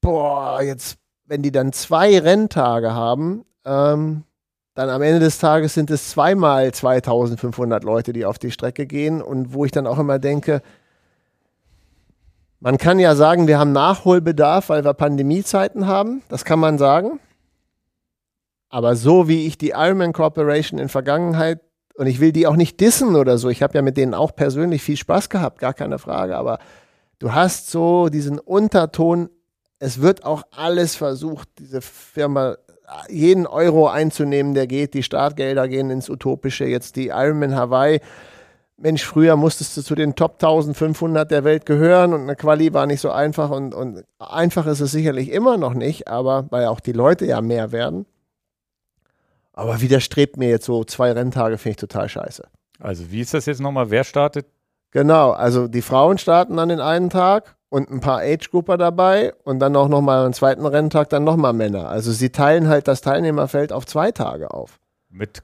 boah, 0.00 0.60
jetzt, 0.62 0.98
wenn 1.24 1.42
die 1.42 1.52
dann 1.52 1.72
zwei 1.72 2.18
Renntage 2.18 2.92
haben, 2.92 3.44
ähm, 3.64 4.24
dann 4.74 4.90
am 4.90 5.02
Ende 5.02 5.18
des 5.20 5.38
Tages 5.38 5.74
sind 5.74 5.90
es 5.90 6.10
zweimal 6.10 6.72
2500 6.72 7.82
Leute, 7.82 8.12
die 8.12 8.24
auf 8.24 8.38
die 8.38 8.52
Strecke 8.52 8.86
gehen 8.86 9.20
und 9.20 9.52
wo 9.52 9.64
ich 9.64 9.72
dann 9.72 9.86
auch 9.86 9.98
immer 9.98 10.18
denke, 10.18 10.62
man 12.60 12.78
kann 12.78 12.98
ja 12.98 13.14
sagen, 13.14 13.46
wir 13.46 13.58
haben 13.58 13.72
Nachholbedarf, 13.72 14.68
weil 14.68 14.84
wir 14.84 14.94
Pandemiezeiten 14.94 15.86
haben. 15.86 16.22
Das 16.28 16.44
kann 16.44 16.58
man 16.58 16.78
sagen. 16.78 17.20
Aber 18.68 18.96
so 18.96 19.28
wie 19.28 19.46
ich 19.46 19.56
die 19.56 19.70
Ironman 19.70 20.12
Corporation 20.12 20.78
in 20.78 20.88
Vergangenheit, 20.88 21.60
und 21.94 22.06
ich 22.06 22.20
will 22.20 22.32
die 22.32 22.46
auch 22.46 22.56
nicht 22.56 22.80
dissen 22.80 23.16
oder 23.16 23.38
so, 23.38 23.48
ich 23.48 23.62
habe 23.62 23.74
ja 23.74 23.82
mit 23.82 23.96
denen 23.96 24.14
auch 24.14 24.34
persönlich 24.34 24.82
viel 24.82 24.96
Spaß 24.96 25.30
gehabt, 25.30 25.58
gar 25.58 25.74
keine 25.74 25.98
Frage, 25.98 26.36
aber 26.36 26.58
du 27.18 27.32
hast 27.32 27.70
so 27.70 28.08
diesen 28.08 28.38
Unterton, 28.38 29.30
es 29.78 30.00
wird 30.00 30.24
auch 30.24 30.42
alles 30.50 30.96
versucht, 30.96 31.48
diese 31.58 31.80
Firma 31.80 32.56
jeden 33.08 33.46
Euro 33.46 33.88
einzunehmen, 33.88 34.54
der 34.54 34.66
geht, 34.66 34.94
die 34.94 35.02
Startgelder 35.02 35.68
gehen 35.68 35.90
ins 35.90 36.08
Utopische, 36.08 36.64
jetzt 36.64 36.96
die 36.96 37.08
Ironman 37.08 37.54
Hawaii. 37.54 38.00
Mensch, 38.80 39.04
früher 39.04 39.34
musstest 39.34 39.76
du 39.76 39.82
zu 39.82 39.96
den 39.96 40.14
Top 40.14 40.34
1500 40.34 41.28
der 41.28 41.42
Welt 41.42 41.66
gehören 41.66 42.14
und 42.14 42.22
eine 42.22 42.36
Quali 42.36 42.72
war 42.72 42.86
nicht 42.86 43.00
so 43.00 43.10
einfach 43.10 43.50
und, 43.50 43.74
und 43.74 44.04
einfach 44.20 44.66
ist 44.66 44.80
es 44.80 44.92
sicherlich 44.92 45.32
immer 45.32 45.56
noch 45.56 45.74
nicht, 45.74 46.06
aber 46.06 46.46
weil 46.50 46.66
auch 46.66 46.78
die 46.78 46.92
Leute 46.92 47.26
ja 47.26 47.40
mehr 47.40 47.72
werden. 47.72 48.06
Aber 49.52 49.80
widerstrebt 49.80 50.36
mir 50.36 50.48
jetzt 50.48 50.66
so 50.66 50.84
zwei 50.84 51.10
Renntage, 51.10 51.58
finde 51.58 51.70
ich 51.70 51.76
total 51.76 52.08
scheiße. 52.08 52.44
Also 52.78 53.10
wie 53.10 53.20
ist 53.20 53.34
das 53.34 53.46
jetzt 53.46 53.60
nochmal? 53.60 53.90
Wer 53.90 54.04
startet? 54.04 54.46
Genau, 54.92 55.32
also 55.32 55.66
die 55.66 55.82
Frauen 55.82 56.16
starten 56.18 56.56
dann 56.56 56.68
den 56.68 56.80
einen 56.80 57.10
Tag 57.10 57.56
und 57.68 57.90
ein 57.90 58.00
paar 58.00 58.20
Age-Grupper 58.20 58.78
dabei 58.78 59.34
und 59.42 59.58
dann 59.58 59.74
auch 59.74 59.88
nochmal 59.88 60.24
einen 60.24 60.34
zweiten 60.34 60.64
Renntag, 60.64 61.08
dann 61.08 61.24
nochmal 61.24 61.52
Männer. 61.52 61.88
Also 61.88 62.12
sie 62.12 62.30
teilen 62.30 62.68
halt 62.68 62.86
das 62.86 63.00
Teilnehmerfeld 63.00 63.72
auf 63.72 63.86
zwei 63.86 64.12
Tage 64.12 64.52
auf. 64.52 64.78
Mit 65.10 65.42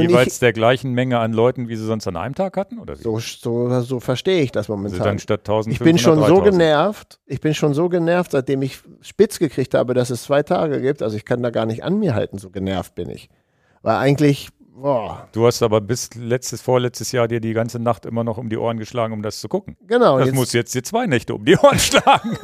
jeweils 0.00 0.34
ich- 0.34 0.38
der 0.40 0.52
gleichen 0.52 0.92
Menge 0.92 1.18
an 1.18 1.32
Leuten, 1.32 1.68
wie 1.68 1.76
sie 1.76 1.84
sonst 1.84 2.06
an 2.06 2.16
einem 2.16 2.34
Tag 2.34 2.56
hatten? 2.56 2.78
Oder 2.78 2.98
wie? 2.98 3.02
So, 3.02 3.18
so, 3.18 3.80
so 3.80 4.00
verstehe 4.00 4.42
ich 4.42 4.50
das 4.52 4.62
also 4.70 4.76
momentan. 4.76 5.00
dann 5.04 5.18
statt 5.18 5.40
1500 5.40 5.72
Ich 5.72 5.78
bin 5.84 5.98
schon 5.98 6.16
so 6.18 6.26
3000. 6.26 6.50
genervt, 6.52 7.20
ich 7.26 7.40
bin 7.40 7.54
schon 7.54 7.74
so 7.74 7.88
genervt, 7.88 8.30
seitdem 8.32 8.62
ich 8.62 8.80
spitz 9.00 9.38
gekriegt 9.38 9.74
habe, 9.74 9.94
dass 9.94 10.10
es 10.10 10.22
zwei 10.24 10.42
Tage 10.42 10.80
gibt. 10.80 11.02
Also 11.02 11.16
ich 11.16 11.24
kann 11.24 11.42
da 11.42 11.50
gar 11.50 11.66
nicht 11.66 11.84
an 11.84 11.98
mir 11.98 12.14
halten, 12.14 12.38
so 12.38 12.50
genervt 12.50 12.94
bin 12.94 13.08
ich. 13.10 13.28
Weil 13.82 13.96
eigentlich, 13.96 14.48
boah, 14.74 15.28
Du 15.32 15.46
hast 15.46 15.62
aber 15.62 15.80
bis 15.80 16.14
letztes, 16.14 16.62
vorletztes 16.62 17.12
Jahr 17.12 17.26
dir 17.28 17.40
die 17.40 17.52
ganze 17.52 17.78
Nacht 17.78 18.06
immer 18.06 18.24
noch 18.24 18.38
um 18.38 18.48
die 18.48 18.56
Ohren 18.56 18.78
geschlagen, 18.78 19.12
um 19.12 19.22
das 19.22 19.40
zu 19.40 19.48
gucken. 19.48 19.76
genau. 19.86 20.18
Das 20.18 20.26
jetzt- 20.28 20.34
muss 20.36 20.52
jetzt 20.52 20.74
dir 20.74 20.82
zwei 20.84 21.06
Nächte 21.06 21.34
um 21.34 21.44
die 21.44 21.56
Ohren 21.56 21.78
schlagen. 21.78 22.36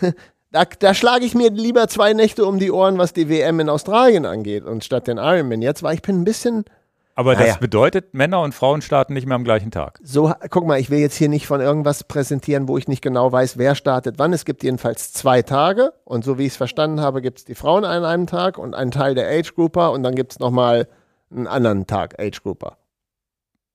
Da, 0.52 0.64
da 0.66 0.92
schlage 0.92 1.24
ich 1.24 1.34
mir 1.34 1.50
lieber 1.50 1.88
zwei 1.88 2.12
Nächte 2.12 2.44
um 2.44 2.58
die 2.58 2.70
Ohren, 2.70 2.98
was 2.98 3.14
die 3.14 3.30
WM 3.30 3.58
in 3.60 3.70
Australien 3.70 4.26
angeht, 4.26 4.64
und 4.64 4.84
statt 4.84 5.06
den 5.06 5.16
Ironman. 5.16 5.62
Jetzt 5.62 5.82
war 5.82 5.94
ich 5.94 6.02
bin 6.02 6.20
ein 6.20 6.24
bisschen 6.24 6.66
Aber 7.14 7.32
Naja. 7.34 7.46
das 7.46 7.58
bedeutet, 7.58 8.12
Männer 8.12 8.42
und 8.42 8.54
Frauen 8.54 8.82
starten 8.82 9.14
nicht 9.14 9.26
mehr 9.26 9.36
am 9.36 9.44
gleichen 9.44 9.70
Tag. 9.70 9.98
so, 10.02 10.32
guck 10.50 10.66
mal, 10.66 10.78
ich 10.78 10.90
will 10.90 10.98
jetzt 10.98 11.16
hier 11.16 11.30
nicht 11.30 11.46
von 11.46 11.62
irgendwas 11.62 12.04
präsentieren, 12.04 12.68
wo 12.68 12.76
ich 12.76 12.86
nicht 12.86 13.00
genau 13.02 13.32
weiß, 13.32 13.56
wer 13.56 13.74
startet 13.74 14.18
wann. 14.18 14.34
Es 14.34 14.44
gibt 14.44 14.62
jedenfalls 14.62 15.14
zwei 15.14 15.40
Tage 15.40 15.94
und 16.04 16.22
so 16.22 16.36
wie 16.38 16.42
ich 16.44 16.52
es 16.52 16.56
verstanden 16.56 17.00
habe, 17.00 17.22
gibt 17.22 17.38
es 17.38 17.44
die 17.46 17.54
Frauen 17.54 17.86
an 17.86 18.04
einem 18.04 18.26
Tag 18.26 18.58
und 18.58 18.74
einen 18.74 18.90
Teil 18.90 19.14
der 19.14 19.28
Age 19.30 19.54
Grouper 19.54 19.92
und 19.92 20.02
dann 20.02 20.14
gibt 20.14 20.32
es 20.32 20.38
nochmal 20.38 20.86
einen 21.30 21.46
anderen 21.46 21.86
Tag 21.86 22.20
Age 22.20 22.42
Grouper. 22.42 22.76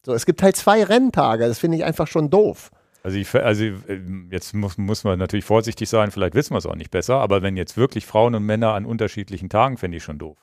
So, 0.05 0.13
es 0.13 0.27
gibt 0.27 0.43
halt 0.43 0.55
zwei 0.55 0.83
Renntage, 0.83 1.47
das 1.47 1.57
finde 1.57 1.77
ich 1.77 1.85
einfach 1.85 2.05
schon 2.07 2.29
doof. 2.29 2.69
Also, 3.07 3.19
ich, 3.19 3.33
also 3.35 3.63
äh, 3.63 4.01
jetzt 4.31 4.53
muss, 4.53 4.77
muss 4.77 5.05
man 5.05 5.17
natürlich 5.17 5.45
vorsichtig 5.45 5.87
sein, 5.87 6.11
vielleicht 6.11 6.35
wissen 6.35 6.53
wir 6.53 6.57
es 6.57 6.65
auch 6.65 6.75
nicht 6.75 6.91
besser, 6.91 7.15
aber 7.21 7.41
wenn 7.41 7.55
jetzt 7.55 7.77
wirklich 7.77 8.05
Frauen 8.05 8.35
und 8.35 8.43
Männer 8.43 8.73
an 8.73 8.85
unterschiedlichen 8.85 9.47
Tagen, 9.47 9.77
fände 9.77 9.95
ich 9.95 10.03
schon 10.03 10.19
doof. 10.19 10.37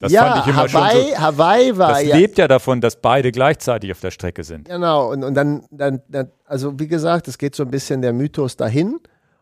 Das 0.00 0.10
ja, 0.10 0.24
fand 0.24 0.42
ich 0.42 0.52
immer 0.52 0.62
Hawaii, 0.64 1.00
schon 1.00 1.10
so, 1.10 1.20
Hawaii 1.20 1.78
war 1.78 1.90
das 1.90 2.02
ja. 2.02 2.16
lebt 2.16 2.38
ja 2.38 2.48
davon, 2.48 2.80
dass 2.80 2.96
beide 2.96 3.30
gleichzeitig 3.30 3.92
auf 3.92 4.00
der 4.00 4.10
Strecke 4.10 4.42
sind. 4.42 4.68
Genau, 4.68 5.12
und, 5.12 5.22
und 5.22 5.34
dann, 5.34 5.62
dann, 5.70 6.02
dann, 6.08 6.32
also 6.44 6.76
wie 6.80 6.88
gesagt, 6.88 7.28
es 7.28 7.38
geht 7.38 7.54
so 7.54 7.62
ein 7.62 7.70
bisschen 7.70 8.02
der 8.02 8.12
Mythos 8.12 8.56
dahin. 8.56 8.98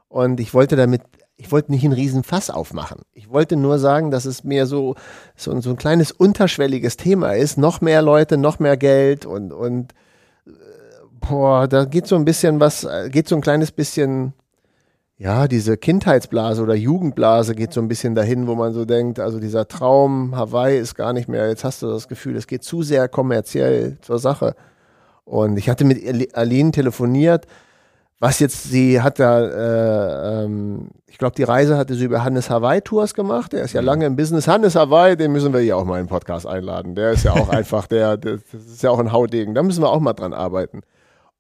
Und 0.09 0.39
ich 0.39 0.53
wollte 0.53 0.77
damit, 0.77 1.01
ich 1.39 1.51
wollte 1.51 1.73
nicht 1.73 1.85
einen 1.85 1.95
riesen 1.95 2.25
Fass 2.25 2.51
aufmachen. 2.51 3.01
Ich 3.15 3.31
wollte 3.31 3.57
nur 3.57 3.79
sagen, 3.79 4.11
dass 4.11 4.27
es 4.27 4.45
mir 4.45 4.67
so, 4.67 4.97
so, 5.35 5.59
so 5.63 5.71
ein 5.71 5.77
kleines 5.77 6.13
unterschwelliges 6.13 6.99
Thema 6.99 7.33
ist. 7.33 7.57
Noch 7.57 7.81
mehr 7.81 8.03
Leute, 8.03 8.37
noch 8.37 8.59
mehr 8.59 8.77
Geld 8.77 9.25
und, 9.25 9.51
und 9.51 9.95
boah, 11.21 11.69
da 11.69 11.85
geht 11.85 12.07
so 12.07 12.17
ein 12.17 12.25
bisschen 12.25 12.61
was, 12.61 12.85
äh, 12.85 13.09
geht 13.11 13.29
so 13.29 13.37
ein 13.37 13.41
kleines 13.41 13.73
bisschen 13.73 14.35
ja, 15.21 15.49
diese 15.49 15.77
Kindheitsblase 15.77 16.63
oder 16.63 16.75
Jugendblase 16.75 17.55
geht 17.55 17.75
so 17.75 17.83
ein 17.83 17.89
bisschen 17.89 18.15
dahin, 18.15 18.47
wo 18.47 18.55
man 18.55 18.73
so 18.73 18.87
denkt, 18.87 19.21
also 19.21 19.39
dieser 19.39 19.69
Traum 19.69 20.35
Hawaii 20.35 20.79
ist 20.79 20.95
gar 20.95 21.13
nicht 21.13 21.29
mehr, 21.29 21.47
jetzt 21.47 21.63
hast 21.63 21.83
du 21.83 21.89
das 21.89 22.09
Gefühl, 22.09 22.37
es 22.37 22.47
geht 22.47 22.65
zu 22.65 22.83
sehr 22.83 23.07
kommerziell 23.07 23.99
zur 24.01 24.19
Sache. 24.19 24.55
Und 25.27 25.59
ich 25.59 25.69
hatte 25.69 25.85
mit 25.85 26.35
Aline 26.35 26.71
telefoniert, 26.71 27.47
was 28.19 28.39
jetzt, 28.39 28.71
sie 28.71 29.03
hat 29.03 29.19
da, 29.19 29.41
äh, 29.43 30.45
ähm, 30.45 30.89
ich 31.07 31.19
glaube, 31.19 31.35
die 31.37 31.43
Reise 31.43 31.77
hatte 31.77 31.95
sie 31.97 32.07
über 32.07 32.25
Hannes 32.25 32.49
Hawaii 32.49 32.81
Tours 32.81 33.13
gemacht. 33.13 33.53
Der 33.53 33.65
ist 33.65 33.75
ja 33.75 33.83
mhm. 33.83 33.87
lange 33.87 34.07
im 34.07 34.17
Business. 34.17 34.49
Hannes 34.49 34.75
Hawaii, 34.75 35.19
den 35.19 35.33
müssen 35.33 35.53
wir 35.53 35.61
hier 35.61 35.77
auch 35.77 35.85
mal 35.85 35.99
in 35.99 36.07
den 36.07 36.11
Podcast 36.11 36.47
einladen. 36.47 36.95
Der 36.95 37.11
ist 37.11 37.25
ja 37.25 37.35
auch 37.35 37.49
einfach, 37.51 37.87
der, 37.87 38.17
der, 38.17 38.39
das 38.53 38.65
ist 38.65 38.83
ja 38.83 38.89
auch 38.89 38.99
ein 38.99 39.13
Haudegen. 39.13 39.55
Da 39.55 39.63
müssen 39.63 39.83
wir 39.83 39.91
auch 39.91 40.01
mal 40.01 40.15
dran 40.15 40.33
arbeiten. 40.33 40.81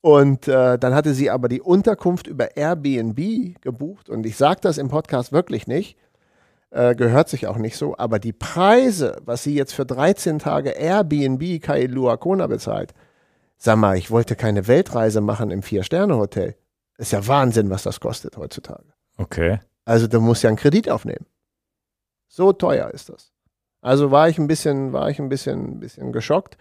Und 0.03 0.49
äh, 0.49 0.79
dann 0.79 0.95
hatte 0.95 1.13
sie 1.13 1.31
aber 1.31 1.49
die 1.49 1.61
Unterkunft 1.61 2.27
über 2.27 2.57
Airbnb 2.57 3.61
gebucht. 3.61 4.09
Und 4.09 4.25
ich 4.25 4.37
sage 4.37 4.61
das 4.63 4.79
im 4.79 4.89
Podcast 4.89 5.31
wirklich 5.33 5.67
nicht, 5.67 5.99
äh, 6.71 6.95
gehört 6.95 7.29
sich 7.29 7.47
auch 7.47 7.59
nicht 7.59 7.77
so. 7.77 7.97
Aber 7.99 8.19
die 8.19 8.33
Preise, 8.33 9.21
was 9.25 9.43
sie 9.43 9.55
jetzt 9.55 9.75
für 9.75 9.85
13 9.85 10.39
Tage 10.39 10.71
Airbnb 10.71 11.61
Kailua 11.61 12.17
Kona 12.17 12.47
bezahlt, 12.47 12.95
sag 13.59 13.77
mal, 13.77 13.97
ich 13.99 14.11
wollte 14.11 14.37
keine 14.37 14.67
Weltreise 14.67 15.21
machen 15.21 15.51
im 15.51 15.63
Vier-Sterne-Hotel. 15.63 16.55
Ist 16.97 17.13
ja 17.13 17.27
Wahnsinn, 17.27 17.71
was 17.71 17.83
das 17.83 18.01
kostet 18.01 18.37
heutzutage. 18.37 18.93
Okay. 19.19 19.61
Also 19.85 20.07
du 20.07 20.21
musst 20.21 20.43
ja 20.43 20.49
einen 20.49 20.57
Kredit 20.57 20.91
aufnehmen. 20.91 21.27
So 22.29 22.53
teuer 22.53 22.91
ist 22.91 23.09
das. 23.11 23.33
Also 23.83 24.11
war 24.11 24.29
ich 24.29 24.39
ein 24.39 24.47
bisschen, 24.47 24.93
war 24.93 25.11
ich 25.11 25.19
ein 25.19 25.29
bisschen, 25.29 25.73
ein 25.73 25.81
bisschen 25.81 26.13
geschockt. 26.13 26.57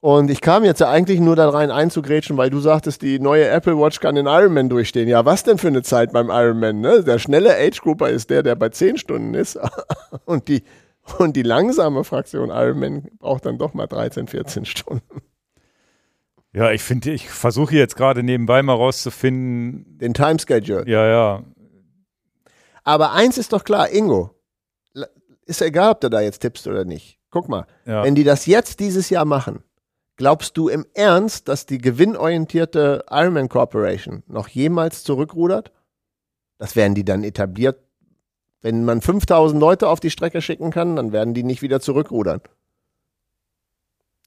Und 0.00 0.30
ich 0.30 0.40
kam 0.40 0.64
jetzt 0.64 0.80
ja 0.80 0.90
eigentlich 0.90 1.18
nur 1.18 1.34
da 1.34 1.48
rein 1.48 1.72
einzugrätschen, 1.72 2.36
weil 2.36 2.50
du 2.50 2.60
sagtest, 2.60 3.02
die 3.02 3.18
neue 3.18 3.48
Apple 3.48 3.76
Watch 3.76 3.98
kann 3.98 4.14
den 4.14 4.26
Ironman 4.26 4.68
durchstehen. 4.68 5.08
Ja, 5.08 5.24
was 5.24 5.42
denn 5.42 5.58
für 5.58 5.66
eine 5.66 5.82
Zeit 5.82 6.12
beim 6.12 6.30
Ironman? 6.30 6.80
Ne? 6.80 7.02
Der 7.02 7.18
schnelle 7.18 7.56
Age 7.56 7.80
Grouper 7.80 8.08
ist 8.08 8.30
der, 8.30 8.44
der 8.44 8.54
bei 8.54 8.68
10 8.68 8.98
Stunden 8.98 9.34
ist. 9.34 9.58
und, 10.24 10.46
die, 10.46 10.62
und 11.18 11.34
die 11.34 11.42
langsame 11.42 12.04
Fraktion 12.04 12.50
Ironman 12.50 13.08
braucht 13.18 13.44
dann 13.46 13.58
doch 13.58 13.74
mal 13.74 13.88
13, 13.88 14.28
14 14.28 14.64
Stunden. 14.66 15.22
Ja, 16.52 16.70
ich 16.70 16.82
finde, 16.82 17.10
ich 17.10 17.28
versuche 17.28 17.74
jetzt 17.74 17.96
gerade 17.96 18.22
nebenbei 18.22 18.62
mal 18.62 18.74
rauszufinden. 18.74 19.98
Den 19.98 20.14
Timeschedule. 20.14 20.84
Ja, 20.88 21.06
ja. 21.06 21.42
Aber 22.84 23.12
eins 23.12 23.36
ist 23.36 23.52
doch 23.52 23.64
klar, 23.64 23.92
Ingo. 23.92 24.30
Ist 25.44 25.60
ja 25.60 25.66
egal, 25.66 25.92
ob 25.92 26.00
du 26.00 26.08
da 26.08 26.20
jetzt 26.20 26.40
tippst 26.40 26.66
oder 26.68 26.84
nicht. 26.84 27.18
Guck 27.30 27.48
mal, 27.48 27.66
ja. 27.84 28.04
wenn 28.04 28.14
die 28.14 28.24
das 28.24 28.46
jetzt 28.46 28.80
dieses 28.80 29.10
Jahr 29.10 29.24
machen, 29.24 29.62
Glaubst 30.18 30.56
du 30.56 30.68
im 30.68 30.84
Ernst, 30.94 31.46
dass 31.46 31.64
die 31.64 31.78
gewinnorientierte 31.78 33.04
Ironman 33.08 33.48
Corporation 33.48 34.24
noch 34.26 34.48
jemals 34.48 35.04
zurückrudert? 35.04 35.70
Das 36.58 36.74
werden 36.74 36.96
die 36.96 37.04
dann 37.04 37.22
etabliert. 37.22 37.78
Wenn 38.60 38.84
man 38.84 39.00
5000 39.00 39.60
Leute 39.60 39.88
auf 39.88 40.00
die 40.00 40.10
Strecke 40.10 40.42
schicken 40.42 40.72
kann, 40.72 40.96
dann 40.96 41.12
werden 41.12 41.34
die 41.34 41.44
nicht 41.44 41.62
wieder 41.62 41.80
zurückrudern. 41.80 42.40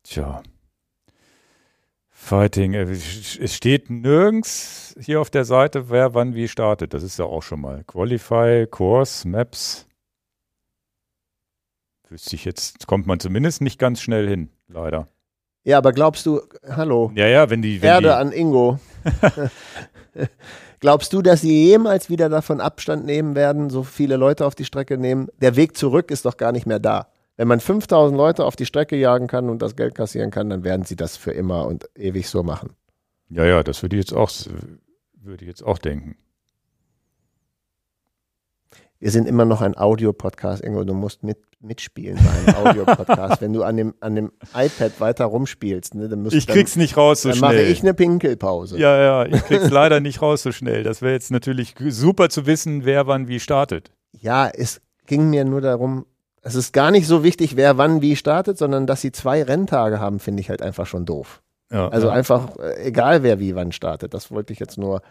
Tja. 0.03 0.41
Fighting. 2.09 2.73
Äh, 2.73 2.83
es 2.83 3.53
steht 3.53 3.89
nirgends 3.89 4.95
hier 4.97 5.19
auf 5.19 5.29
der 5.29 5.43
Seite, 5.43 5.89
wer 5.89 6.13
wann 6.13 6.35
wie 6.35 6.47
startet. 6.47 6.93
Das 6.93 7.03
ist 7.03 7.19
ja 7.19 7.25
auch 7.25 7.43
schon 7.43 7.59
mal. 7.59 7.83
Qualify, 7.83 8.65
Course, 8.65 9.27
Maps. 9.27 9.87
Wüsste 12.07 12.37
ich 12.37 12.45
jetzt, 12.45 12.87
kommt 12.87 13.07
man 13.07 13.19
zumindest 13.19 13.59
nicht 13.59 13.77
ganz 13.77 13.99
schnell 13.99 14.29
hin, 14.29 14.49
leider. 14.69 15.09
Ja, 15.63 15.77
aber 15.77 15.93
glaubst 15.93 16.25
du, 16.25 16.41
hallo? 16.67 17.11
Ja, 17.15 17.27
ja, 17.27 17.49
wenn 17.49 17.61
die. 17.61 17.81
Wenn 17.81 17.89
Erde 17.89 18.07
die 18.07 18.13
an 18.13 18.31
Ingo. 18.31 18.79
glaubst 20.79 21.13
du, 21.13 21.21
dass 21.21 21.41
sie 21.41 21.65
jemals 21.67 22.09
wieder 22.09 22.29
davon 22.29 22.59
Abstand 22.59 23.05
nehmen 23.05 23.35
werden, 23.35 23.69
so 23.69 23.83
viele 23.83 24.17
Leute 24.17 24.45
auf 24.45 24.55
die 24.55 24.65
Strecke 24.65 24.97
nehmen? 24.97 25.27
Der 25.39 25.55
Weg 25.55 25.77
zurück 25.77 26.09
ist 26.09 26.25
doch 26.25 26.37
gar 26.37 26.51
nicht 26.51 26.65
mehr 26.65 26.79
da. 26.79 27.07
Wenn 27.37 27.47
man 27.47 27.59
5000 27.59 28.17
Leute 28.17 28.45
auf 28.45 28.55
die 28.55 28.65
Strecke 28.65 28.95
jagen 28.95 29.27
kann 29.27 29.49
und 29.49 29.61
das 29.61 29.75
Geld 29.75 29.95
kassieren 29.95 30.31
kann, 30.31 30.49
dann 30.49 30.63
werden 30.63 30.85
sie 30.85 30.95
das 30.95 31.17
für 31.17 31.31
immer 31.31 31.65
und 31.65 31.89
ewig 31.95 32.27
so 32.27 32.43
machen. 32.43 32.75
Ja, 33.29 33.45
ja, 33.45 33.63
das 33.63 33.81
würde 33.81 33.95
ich 33.95 34.01
jetzt 34.01 34.13
auch, 34.13 34.29
würde 35.13 35.43
ich 35.43 35.47
jetzt 35.47 35.63
auch 35.63 35.77
denken. 35.77 36.17
Wir 39.01 39.09
sind 39.09 39.27
immer 39.27 39.45
noch 39.45 39.61
ein 39.61 39.75
Audio-Podcast, 39.75 40.63
Ingo. 40.63 40.83
Du 40.83 40.93
musst 40.93 41.23
mit, 41.23 41.39
mitspielen 41.59 42.19
bei 42.23 42.53
einem 42.53 42.67
Audio-Podcast. 42.67 43.41
Wenn 43.41 43.51
du 43.51 43.63
an 43.63 43.75
dem, 43.75 43.95
an 43.99 44.13
dem 44.13 44.31
iPad 44.53 45.01
weiter 45.01 45.25
rumspielst, 45.25 45.95
ne, 45.95 46.07
dann 46.07 46.21
müsst 46.21 46.35
Ich 46.35 46.45
krieg's 46.45 46.75
dann, 46.75 46.83
nicht 46.83 46.97
raus 46.97 47.23
so 47.23 47.29
dann 47.29 47.39
schnell. 47.39 47.49
Dann 47.49 47.61
mache 47.61 47.71
ich 47.71 47.81
eine 47.81 47.95
Pinkelpause. 47.95 48.77
Ja, 48.77 49.01
ja, 49.01 49.25
ich 49.25 49.43
krieg's 49.47 49.71
leider 49.71 50.01
nicht 50.01 50.21
raus 50.21 50.43
so 50.43 50.51
schnell. 50.51 50.83
Das 50.83 51.01
wäre 51.01 51.13
jetzt 51.13 51.31
natürlich 51.31 51.73
super 51.89 52.29
zu 52.29 52.45
wissen, 52.45 52.85
wer 52.85 53.07
wann 53.07 53.27
wie 53.27 53.39
startet. 53.39 53.91
Ja, 54.11 54.47
es 54.47 54.81
ging 55.07 55.31
mir 55.31 55.45
nur 55.45 55.61
darum, 55.61 56.05
es 56.43 56.53
ist 56.53 56.71
gar 56.71 56.91
nicht 56.91 57.07
so 57.07 57.23
wichtig, 57.23 57.55
wer 57.55 57.79
wann 57.79 58.03
wie 58.03 58.15
startet, 58.15 58.59
sondern 58.59 58.85
dass 58.85 59.01
sie 59.01 59.11
zwei 59.11 59.41
Renntage 59.41 59.99
haben, 59.99 60.19
finde 60.19 60.41
ich 60.41 60.49
halt 60.51 60.61
einfach 60.61 60.85
schon 60.85 61.07
doof. 61.07 61.41
Ja, 61.71 61.87
also 61.87 62.07
ja. 62.07 62.13
einfach, 62.13 62.55
äh, 62.59 62.83
egal 62.83 63.23
wer 63.23 63.39
wie 63.39 63.55
wann 63.55 63.71
startet. 63.71 64.13
Das 64.13 64.29
wollte 64.29 64.53
ich 64.53 64.59
jetzt 64.59 64.77
nur 64.77 65.01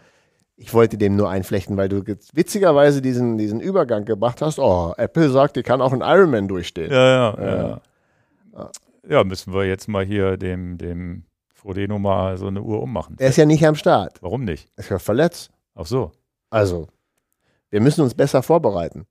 ich 0.61 0.75
wollte 0.75 0.97
dem 0.97 1.15
nur 1.15 1.27
einflechten, 1.27 1.75
weil 1.75 1.89
du 1.89 2.03
witzigerweise 2.33 3.01
diesen, 3.01 3.39
diesen 3.39 3.59
Übergang 3.59 4.05
gemacht 4.05 4.43
hast. 4.43 4.59
Oh, 4.59 4.93
Apple 4.95 5.29
sagt, 5.31 5.55
die 5.55 5.63
kann 5.63 5.81
auch 5.81 5.91
ein 5.91 6.01
Ironman 6.01 6.47
durchstehen. 6.47 6.91
Ja, 6.91 7.07
ja, 7.07 7.35
ja. 7.39 7.81
Ja, 8.53 8.71
ja 9.09 9.23
müssen 9.23 9.53
wir 9.53 9.65
jetzt 9.65 9.87
mal 9.87 10.05
hier 10.05 10.37
dem, 10.37 10.77
dem 10.77 11.23
Frodeno 11.51 11.97
mal 11.97 12.37
so 12.37 12.45
eine 12.45 12.61
Uhr 12.61 12.79
ummachen. 12.79 13.15
Er 13.17 13.29
ist 13.29 13.37
ja 13.37 13.45
nicht 13.45 13.65
am 13.65 13.73
Start. 13.73 14.21
Warum 14.21 14.43
nicht? 14.43 14.69
Er 14.75 14.83
ist 14.83 14.91
ja 14.91 14.99
verletzt. 14.99 15.49
Ach 15.73 15.87
so. 15.87 16.11
Also, 16.51 16.87
wir 17.71 17.81
müssen 17.81 18.01
uns 18.01 18.13
besser 18.13 18.43
vorbereiten. 18.43 19.07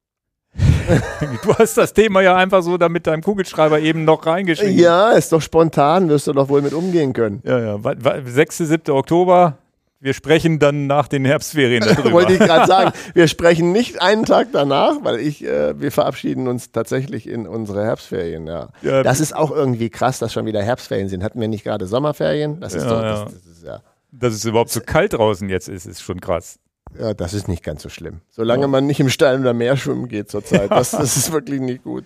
du 1.43 1.55
hast 1.55 1.77
das 1.77 1.93
Thema 1.93 2.21
ja 2.21 2.37
einfach 2.37 2.63
so 2.63 2.77
da 2.77 2.89
mit 2.89 3.09
deinem 3.09 3.23
Kugelschreiber 3.23 3.81
eben 3.81 4.05
noch 4.05 4.25
reingeschrieben. 4.25 4.79
Ja, 4.79 5.11
ist 5.11 5.33
doch 5.33 5.43
spontan, 5.43 6.09
wirst 6.09 6.29
du 6.29 6.33
doch 6.33 6.49
wohl 6.49 6.63
mit 6.63 6.75
umgehen 6.75 7.13
können. 7.13 7.43
Ja, 7.45 7.59
ja. 7.59 8.25
6., 8.25 8.59
7. 8.59 8.95
Oktober, 8.95 9.59
wir 10.01 10.15
sprechen 10.15 10.59
dann 10.59 10.87
nach 10.87 11.09
den 11.09 11.27
Herbstferien 11.27 11.83
darüber. 11.87 12.13
Wollte 12.13 12.33
ich 12.33 12.39
gerade 12.39 12.67
sagen. 12.67 12.93
Wir 13.13 13.29
sprechen 13.29 13.73
nicht 13.73 14.01
einen 14.01 14.25
Tag 14.25 14.49
danach, 14.53 14.95
weil 15.03 15.21
ich, 15.21 15.45
äh, 15.45 15.79
wir 15.79 15.93
verabschieden 15.93 16.49
uns 16.49 16.73
tatsächlich 16.73 17.29
in 17.29 17.47
unsere 17.47 17.85
Herbstferien. 17.85 18.47
Ja. 18.47 18.71
ja. 18.81 19.03
Das 19.03 19.21
ist 19.21 19.37
auch 19.37 19.51
irgendwie 19.51 19.91
krass, 19.91 20.19
dass 20.19 20.33
schon 20.33 20.47
wieder 20.47 20.63
Herbstferien 20.63 21.09
sind. 21.09 21.23
Hatten 21.23 21.41
wir 21.41 21.49
nicht 21.49 21.65
gerade 21.65 21.87
Sommerferien? 21.87 22.61
Das 22.61 22.75
ist 22.75 22.85
ja, 22.85 22.91
doch, 22.91 23.03
das, 23.03 23.35
das 23.35 23.47
ist, 23.47 23.65
ja. 23.65 23.81
Dass 24.11 24.33
es 24.35 24.45
überhaupt 24.45 24.71
so 24.71 24.81
kalt 24.81 25.13
draußen 25.13 25.49
jetzt 25.51 25.69
ist, 25.69 25.87
ist 25.87 26.03
schon 26.03 26.21
krass. 26.21 26.59
Ja, 26.99 27.15
das 27.15 27.35
ist 27.35 27.47
nicht 27.47 27.63
ganz 27.63 27.83
so 27.83 27.89
schlimm. 27.89 28.21
Solange 28.31 28.63
ja. 28.63 28.69
man 28.69 28.87
nicht 28.87 28.99
im 28.99 29.11
Stein 29.11 29.43
oder 29.43 29.53
Meer 29.53 29.77
schwimmen 29.77 30.09
geht 30.09 30.31
zurzeit. 30.31 30.71
Das, 30.71 30.93
das 30.93 31.17
ist 31.17 31.31
wirklich 31.31 31.61
nicht 31.61 31.85
gut. 31.85 32.05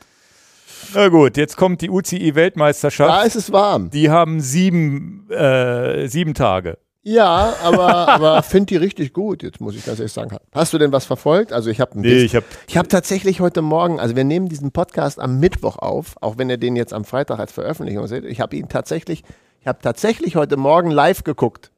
Na 0.94 1.08
gut, 1.08 1.36
jetzt 1.36 1.56
kommt 1.56 1.80
die 1.80 1.88
UCI-Weltmeisterschaft. 1.88 3.10
Da 3.10 3.22
ist 3.22 3.36
es 3.36 3.52
warm. 3.52 3.88
Die 3.90 4.10
haben 4.10 4.40
sieben, 4.40 5.30
äh, 5.30 6.08
sieben 6.08 6.34
Tage. 6.34 6.76
Ja, 7.06 7.54
aber, 7.62 8.08
aber 8.08 8.42
finde 8.42 8.66
die 8.66 8.76
richtig 8.76 9.12
gut, 9.12 9.42
jetzt 9.42 9.60
muss 9.60 9.76
ich 9.76 9.84
ganz 9.84 9.98
ehrlich 9.98 10.12
sagen. 10.12 10.34
Hast 10.54 10.72
du 10.72 10.78
denn 10.78 10.90
was 10.90 11.04
verfolgt? 11.04 11.52
Also 11.52 11.68
ich 11.68 11.78
habe 11.78 12.00
nee, 12.00 12.22
ich 12.22 12.34
habe 12.34 12.46
ich 12.66 12.78
hab 12.78 12.88
tatsächlich 12.88 13.40
heute 13.40 13.60
Morgen, 13.60 14.00
also 14.00 14.16
wir 14.16 14.24
nehmen 14.24 14.48
diesen 14.48 14.72
Podcast 14.72 15.20
am 15.20 15.38
Mittwoch 15.38 15.76
auf, 15.76 16.16
auch 16.22 16.38
wenn 16.38 16.48
ihr 16.48 16.56
den 16.56 16.76
jetzt 16.76 16.94
am 16.94 17.04
Freitag 17.04 17.38
als 17.38 17.52
Veröffentlichung 17.52 18.06
seht. 18.06 18.24
Ich 18.24 18.40
habe 18.40 18.56
ihn 18.56 18.70
tatsächlich, 18.70 19.22
ich 19.60 19.66
habe 19.66 19.80
tatsächlich 19.82 20.36
heute 20.36 20.56
Morgen 20.56 20.90
live 20.90 21.24
geguckt. 21.24 21.70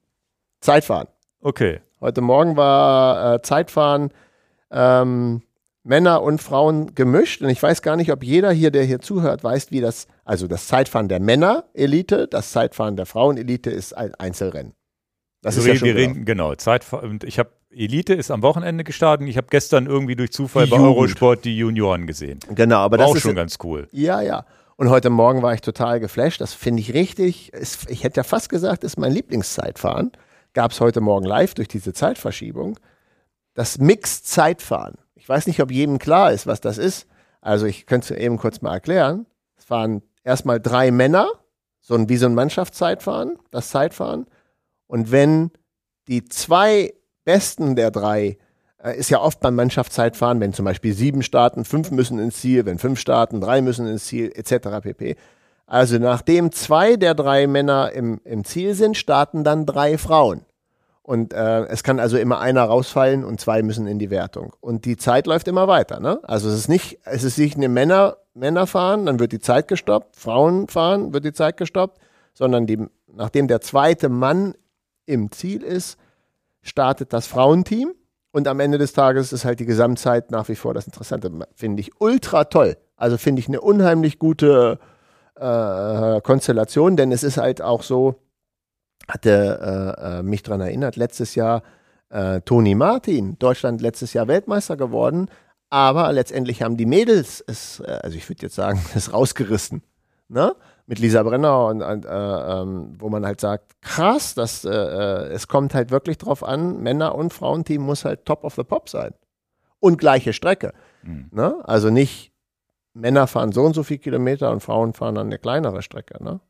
Zeitfahren. 0.60 1.08
Okay. 1.40 1.80
Heute 2.00 2.20
Morgen 2.20 2.56
war 2.56 3.34
äh, 3.34 3.42
Zeitfahren 3.42 4.12
ähm, 4.70 5.42
Männer 5.82 6.22
und 6.22 6.40
Frauen 6.40 6.94
gemischt 6.94 7.42
und 7.42 7.48
ich 7.48 7.60
weiß 7.60 7.82
gar 7.82 7.96
nicht, 7.96 8.12
ob 8.12 8.22
jeder 8.22 8.52
hier, 8.52 8.70
der 8.70 8.84
hier 8.84 9.00
zuhört, 9.00 9.42
weiß, 9.42 9.72
wie 9.72 9.80
das, 9.80 10.06
also 10.24 10.46
das 10.46 10.68
Zeitfahren 10.68 11.08
der 11.08 11.18
Männer-Elite, 11.18 12.28
das 12.28 12.52
Zeitfahren 12.52 12.96
der 12.96 13.06
Frauen-Elite 13.06 13.70
ist 13.70 13.96
ein 13.96 14.14
Einzelrennen. 14.14 14.72
Das 15.46 15.56
ist 15.56 15.66
ja 15.66 15.76
schon 15.76 15.88
reden, 15.90 16.24
genau. 16.24 16.54
Zeit, 16.56 16.92
und 16.92 17.22
ich 17.22 17.38
habe 17.38 17.50
Elite 17.70 18.14
ist 18.14 18.30
am 18.30 18.42
Wochenende 18.42 18.84
gestartet. 18.84 19.28
Ich 19.28 19.36
habe 19.36 19.46
gestern 19.50 19.86
irgendwie 19.86 20.16
durch 20.16 20.32
Zufall 20.32 20.64
die 20.64 20.70
bei 20.70 20.76
Jugend. 20.76 20.96
Eurosport 20.96 21.44
die 21.44 21.56
Junioren 21.56 22.06
gesehen. 22.06 22.40
Genau, 22.54 22.78
aber 22.78 22.98
War 22.98 23.04
das 23.04 23.12
auch 23.12 23.16
ist 23.16 23.22
schon 23.22 23.34
ganz 23.34 23.58
cool. 23.62 23.86
Ja, 23.92 24.20
ja. 24.22 24.44
Und 24.76 24.90
heute 24.90 25.08
Morgen 25.08 25.42
war 25.42 25.54
ich 25.54 25.60
total 25.60 26.00
geflasht. 26.00 26.40
Das 26.40 26.52
finde 26.52 26.80
ich 26.80 26.94
richtig. 26.94 27.52
Ich 27.88 28.02
hätte 28.02 28.18
ja 28.18 28.24
fast 28.24 28.48
gesagt, 28.48 28.82
ist 28.82 28.98
mein 28.98 29.12
Lieblingszeitfahren. 29.12 30.12
gab 30.52 30.72
es 30.72 30.80
heute 30.80 31.00
Morgen 31.00 31.26
live 31.26 31.54
durch 31.54 31.68
diese 31.68 31.92
Zeitverschiebung, 31.92 32.78
das 33.54 33.78
Mixed-Zeitfahren. 33.78 34.94
Ich 35.14 35.28
weiß 35.28 35.46
nicht, 35.46 35.60
ob 35.62 35.70
jedem 35.70 35.98
klar 35.98 36.32
ist, 36.32 36.46
was 36.46 36.60
das 36.60 36.78
ist. 36.78 37.06
Also 37.40 37.66
ich 37.66 37.86
könnte 37.86 38.14
es 38.14 38.20
eben 38.20 38.38
kurz 38.38 38.62
mal 38.62 38.72
erklären. 38.72 39.26
Es 39.56 39.70
waren 39.70 40.02
erstmal 40.24 40.60
drei 40.60 40.90
Männer, 40.90 41.28
so 41.80 41.94
ein, 41.94 42.08
wie 42.08 42.16
so 42.16 42.26
ein 42.26 42.34
Mannschaftszeitfahren, 42.34 43.38
das 43.50 43.68
Zeitfahren. 43.68 44.26
Und 44.86 45.10
wenn 45.10 45.50
die 46.08 46.24
zwei 46.24 46.92
Besten 47.24 47.76
der 47.76 47.90
drei, 47.90 48.38
äh, 48.82 48.96
ist 48.96 49.10
ja 49.10 49.20
oft 49.20 49.40
beim 49.40 49.54
Mannschaftszeitfahren, 49.54 50.40
wenn 50.40 50.52
zum 50.52 50.64
Beispiel 50.64 50.94
sieben 50.94 51.22
starten, 51.22 51.64
fünf 51.64 51.90
müssen 51.90 52.18
ins 52.18 52.40
Ziel, 52.40 52.66
wenn 52.66 52.78
fünf 52.78 53.00
starten, 53.00 53.40
drei 53.40 53.60
müssen 53.60 53.86
ins 53.86 54.06
Ziel, 54.06 54.30
etc. 54.34 54.80
pp. 54.82 55.16
Also 55.66 55.98
nachdem 55.98 56.52
zwei 56.52 56.96
der 56.96 57.14
drei 57.14 57.46
Männer 57.48 57.90
im, 57.92 58.20
im 58.24 58.44
Ziel 58.44 58.74
sind, 58.74 58.96
starten 58.96 59.42
dann 59.42 59.66
drei 59.66 59.98
Frauen. 59.98 60.42
Und 61.02 61.32
äh, 61.32 61.66
es 61.66 61.84
kann 61.84 62.00
also 62.00 62.16
immer 62.18 62.40
einer 62.40 62.64
rausfallen 62.64 63.24
und 63.24 63.40
zwei 63.40 63.62
müssen 63.62 63.86
in 63.86 63.98
die 64.00 64.10
Wertung. 64.10 64.52
Und 64.60 64.84
die 64.84 64.96
Zeit 64.96 65.28
läuft 65.28 65.46
immer 65.46 65.68
weiter. 65.68 66.00
Ne? 66.00 66.18
Also 66.24 66.48
es 66.48 66.56
ist 66.56 66.68
nicht, 66.68 66.98
es 67.04 67.22
ist 67.22 67.38
nicht 67.38 67.56
eine 67.56 67.68
Männer, 67.68 68.16
Männer 68.34 68.66
fahren, 68.66 69.06
dann 69.06 69.20
wird 69.20 69.32
die 69.32 69.38
Zeit 69.38 69.68
gestoppt, 69.68 70.16
Frauen 70.16 70.66
fahren, 70.68 71.12
wird 71.12 71.24
die 71.24 71.32
Zeit 71.32 71.56
gestoppt, 71.56 72.00
sondern 72.34 72.66
die, 72.66 72.84
nachdem 73.06 73.46
der 73.46 73.60
zweite 73.60 74.08
Mann 74.08 74.54
im 75.06 75.32
Ziel 75.32 75.62
ist, 75.62 75.98
startet 76.62 77.12
das 77.12 77.26
Frauenteam. 77.26 77.94
Und 78.32 78.48
am 78.48 78.60
Ende 78.60 78.76
des 78.76 78.92
Tages 78.92 79.32
ist 79.32 79.46
halt 79.46 79.60
die 79.60 79.66
Gesamtzeit 79.66 80.30
nach 80.30 80.48
wie 80.48 80.56
vor 80.56 80.74
das 80.74 80.86
Interessante. 80.86 81.30
Finde 81.54 81.80
ich 81.80 82.00
ultra 82.00 82.44
toll. 82.44 82.76
Also 82.96 83.16
finde 83.16 83.40
ich 83.40 83.48
eine 83.48 83.60
unheimlich 83.62 84.18
gute 84.18 84.78
äh, 85.36 86.20
Konstellation, 86.20 86.96
denn 86.96 87.12
es 87.12 87.22
ist 87.22 87.38
halt 87.38 87.62
auch 87.62 87.82
so, 87.82 88.16
hatte 89.08 89.96
äh, 90.00 90.18
äh, 90.18 90.22
mich 90.22 90.42
daran 90.42 90.60
erinnert, 90.60 90.96
letztes 90.96 91.34
Jahr 91.34 91.62
äh, 92.10 92.40
Toni 92.42 92.74
Martin, 92.74 93.38
Deutschland 93.38 93.80
letztes 93.80 94.12
Jahr 94.12 94.28
Weltmeister 94.28 94.76
geworden, 94.76 95.28
aber 95.70 96.12
letztendlich 96.12 96.62
haben 96.62 96.76
die 96.76 96.86
Mädels 96.86 97.42
es, 97.46 97.80
äh, 97.80 98.00
also 98.02 98.16
ich 98.16 98.28
würde 98.28 98.42
jetzt 98.42 98.54
sagen, 98.54 98.80
es 98.94 99.12
rausgerissen. 99.12 99.82
Ne? 100.28 100.54
Mit 100.86 101.00
Lisa 101.00 101.22
Brenner 101.22 101.66
und, 101.66 101.82
und 101.82 102.04
äh, 102.04 102.08
ähm, 102.08 102.94
wo 102.98 103.08
man 103.08 103.26
halt 103.26 103.40
sagt, 103.40 103.80
krass, 103.82 104.34
das, 104.34 104.64
äh, 104.64 104.70
äh, 104.70 105.32
es 105.32 105.48
kommt 105.48 105.74
halt 105.74 105.90
wirklich 105.90 106.18
drauf 106.18 106.44
an, 106.44 106.80
Männer- 106.80 107.16
und 107.16 107.32
Frauenteam 107.32 107.82
muss 107.82 108.04
halt 108.04 108.24
top 108.24 108.44
of 108.44 108.54
the 108.54 108.62
pop 108.62 108.88
sein. 108.88 109.12
Und 109.80 109.98
gleiche 109.98 110.32
Strecke. 110.32 110.72
Mhm. 111.02 111.28
Ne? 111.32 111.56
Also 111.64 111.90
nicht 111.90 112.32
Männer 112.94 113.26
fahren 113.26 113.52
so 113.52 113.62
und 113.62 113.74
so 113.74 113.82
viele 113.82 113.98
Kilometer 113.98 114.50
und 114.52 114.60
Frauen 114.60 114.92
fahren 114.92 115.16
dann 115.16 115.26
eine 115.26 115.38
kleinere 115.38 115.82
Strecke. 115.82 116.22
Ne? 116.22 116.40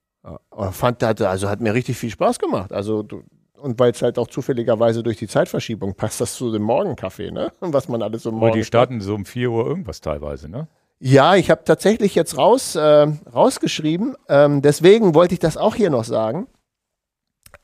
Fand, 0.72 1.02
also 1.02 1.48
hat 1.48 1.60
mir 1.60 1.74
richtig 1.74 1.96
viel 1.96 2.10
Spaß 2.10 2.38
gemacht. 2.38 2.72
Also 2.72 3.06
und 3.58 3.78
weil 3.78 3.92
es 3.92 4.02
halt 4.02 4.18
auch 4.18 4.28
zufälligerweise 4.28 5.02
durch 5.02 5.16
die 5.16 5.28
Zeitverschiebung 5.28 5.94
passt 5.94 6.20
das 6.20 6.34
zu 6.34 6.52
dem 6.52 6.62
Morgenkaffee, 6.62 7.30
ne? 7.30 7.52
Was 7.60 7.88
man 7.88 8.02
alles 8.02 8.22
so 8.22 8.32
morgen. 8.32 8.54
die 8.54 8.64
starten 8.64 9.00
so 9.00 9.14
um 9.14 9.24
4 9.24 9.50
Uhr 9.50 9.66
irgendwas 9.66 10.00
teilweise, 10.00 10.48
ne? 10.48 10.68
Ja, 10.98 11.36
ich 11.36 11.51
habe 11.51 11.64
tatsächlich 11.64 12.14
jetzt 12.14 12.39
raus, 12.39 12.74
äh, 12.74 13.06
rausgeschrieben. 13.32 14.16
Ähm, 14.28 14.62
deswegen 14.62 15.14
wollte 15.14 15.35
ich 15.35 15.40
das 15.40 15.56
auch 15.56 15.74
hier 15.74 15.90
noch 15.90 16.05
sagen. 16.05 16.47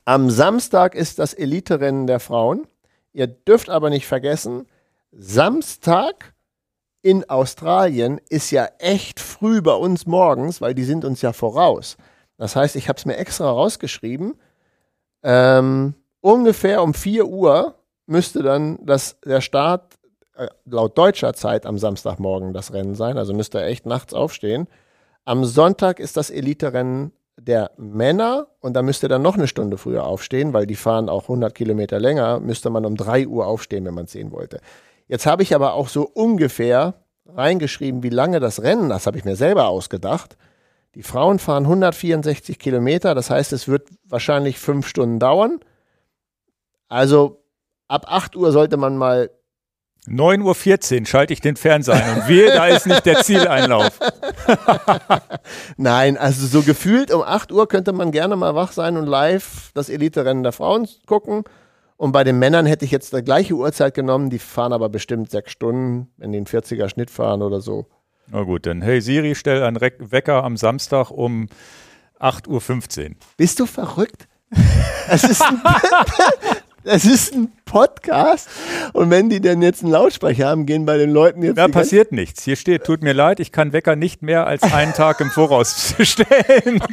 Am 0.05 0.31
Samstag 0.31 0.95
ist 0.95 1.19
das 1.19 1.33
Eliterennen 1.33 2.07
der 2.07 2.21
Frauen. 2.21 2.67
Ihr 3.13 3.27
dürft 3.27 3.71
aber 3.71 3.89
nicht 3.89 4.07
vergessen, 4.07 4.67
Samstag 5.13 6.35
in 7.03 7.29
Australien 7.29 8.21
ist 8.29 8.51
ja 8.51 8.69
echt 8.79 9.21
früh 9.21 9.61
bei 9.61 9.75
uns 9.75 10.07
morgens, 10.07 10.61
weil 10.61 10.75
die 10.75 10.85
sind 10.85 11.05
uns 11.05 11.21
ja 11.21 11.33
voraus. 11.33 11.97
Das 12.39 12.57
heißt, 12.57 12.77
ich 12.77 12.89
habe 12.89 12.97
es 12.97 13.05
mir 13.05 13.17
extra 13.17 13.51
rausgeschrieben. 13.51 14.35
Ähm, 15.23 15.95
ungefähr 16.21 16.83
um 16.83 16.95
4 16.95 17.27
Uhr 17.27 17.75
müsste 18.07 18.43
dann 18.43 18.79
das, 18.83 19.21
der 19.21 19.41
Start 19.41 19.99
laut 20.65 20.97
deutscher 20.97 21.35
Zeit 21.35 21.67
am 21.67 21.79
Samstagmorgen 21.79 22.53
das 22.53 22.73
Rennen 22.73 22.95
sein. 22.95 23.19
Also 23.19 23.35
müsste 23.35 23.61
er 23.61 23.67
echt 23.67 23.87
nachts 23.87 24.15
aufstehen. 24.15 24.69
Am 25.25 25.45
Sonntag 25.45 26.01
ist 26.01 26.17
das 26.17 26.31
Elite-Rennen 26.31 27.13
der 27.39 27.71
Männer 27.77 28.49
und 28.61 28.75
da 28.75 28.83
müsste 28.83 29.09
dann 29.09 29.23
noch 29.23 29.37
eine 29.37 29.49
Stunde 29.49 29.79
früher 29.79 30.05
aufstehen, 30.05 30.53
weil 30.53 30.67
die 30.67 30.77
fahren 30.77 31.09
auch 31.09 31.23
100 31.25 31.55
Kilometer 31.55 31.99
länger, 31.99 32.41
müsste 32.41 32.71
man 32.71 32.85
um 32.85 32.97
3 32.97 33.27
Uhr 33.27 33.47
aufstehen, 33.47 33.85
wenn 33.85 33.95
man 33.95 34.05
es 34.05 34.13
sehen 34.13 34.33
wollte. 34.33 34.61
Jetzt 35.09 35.27
habe 35.27 35.43
ich 35.43 35.55
aber 35.55 35.75
auch 35.75 35.89
so 35.89 36.09
ungefähr 36.09 36.95
reingeschrieben, 37.27 38.03
wie 38.03 38.11
lange 38.11 38.41
das 38.41 38.63
Rennen, 38.63 38.89
das 38.89 39.07
habe 39.07 39.19
ich 39.19 39.25
mir 39.25 39.37
selber 39.37 39.69
ausgedacht, 39.69 40.37
die 40.95 41.03
Frauen 41.03 41.39
fahren 41.39 41.65
164 41.65 42.59
Kilometer, 42.59 43.15
das 43.15 43.31
heißt, 43.31 43.53
es 43.53 43.67
wird 43.67 43.89
wahrscheinlich 44.05 44.59
fünf 44.59 44.87
Stunden 44.87 45.19
dauern. 45.19 45.61
Also 46.89 47.43
ab 47.89 48.05
8 48.09 48.37
Uhr 48.37 48.53
sollte 48.53 48.77
man 48.77 48.99
mal 48.99 49.31
9.14 50.09 51.01
Uhr 51.01 51.07
schalte 51.07 51.33
ich 51.33 51.41
den 51.41 51.55
Fernseher 51.55 52.05
ein 52.05 52.23
und 52.23 52.29
wehe, 52.29 52.47
da 52.47 52.67
ist 52.67 52.87
nicht 52.87 53.07
der 53.07 53.23
Zieleinlauf. 53.23 54.01
Nein, 55.77 56.17
also 56.17 56.47
so 56.47 56.63
gefühlt 56.63 57.13
um 57.13 57.23
8 57.23 57.53
Uhr 57.53 57.69
könnte 57.69 57.93
man 57.93 58.11
gerne 58.11 58.35
mal 58.35 58.57
wach 58.57 58.73
sein 58.73 58.97
und 58.97 59.07
live 59.07 59.71
das 59.75 59.89
Elite-Rennen 59.89 60.43
der 60.43 60.53
Frauen 60.53 60.89
gucken. 61.07 61.45
Und 61.97 62.11
bei 62.11 62.25
den 62.25 62.41
Männern 62.41 62.67
hätte 62.67 62.85
ich 62.85 62.91
jetzt 62.91 63.15
die 63.15 63.23
gleiche 63.23 63.55
Uhrzeit 63.55 63.95
genommen, 63.95 64.29
die 64.29 64.41
fahren 64.41 64.73
aber 64.73 64.89
bestimmt 64.89 65.31
sechs 65.31 65.53
Stunden, 65.53 66.09
die 66.17 66.25
einen 66.25 66.47
40er 66.47 66.89
Schnitt 66.89 67.11
fahren 67.11 67.43
oder 67.43 67.61
so. 67.61 67.87
Na 68.27 68.43
gut, 68.43 68.67
dann 68.67 68.83
hey 68.83 69.01
Siri, 69.01 69.37
stell 69.37 69.63
einen 69.63 69.77
Re 69.77 69.93
Wecker 69.99 70.43
am 70.43 70.57
Samstag 70.57 71.13
um 71.13 71.49
8.15 72.19 72.49
Uhr. 73.11 73.17
Bist 73.37 73.61
du 73.61 73.67
verrückt? 73.67 74.27
Das 75.09 75.23
ist, 75.23 75.43
ein, 75.43 75.61
das 76.85 77.05
ist 77.05 77.35
ein 77.35 77.53
Podcast. 77.65 78.49
Und 78.93 79.11
wenn 79.11 79.31
die 79.31 79.41
denn 79.41 79.63
jetzt 79.63 79.83
einen 79.83 79.93
Lautsprecher 79.93 80.49
haben, 80.49 80.67
gehen 80.67 80.85
bei 80.85 80.99
den 80.99 81.11
Leuten 81.11 81.43
jetzt. 81.43 81.59
Da 81.59 81.69
passiert 81.69 82.13
nichts. 82.13 82.45
Hier 82.45 82.57
steht, 82.57 82.85
tut 82.85 83.03
mir 83.03 83.13
leid, 83.13 83.41
ich 83.41 83.53
kann 83.53 83.73
Wecker 83.73 83.97
nicht 83.97 84.23
mehr 84.23 84.47
als 84.47 84.63
einen 84.63 84.93
Tag 84.93 85.21
im 85.21 85.31
Voraus 85.31 85.95
stellen. 86.01 86.83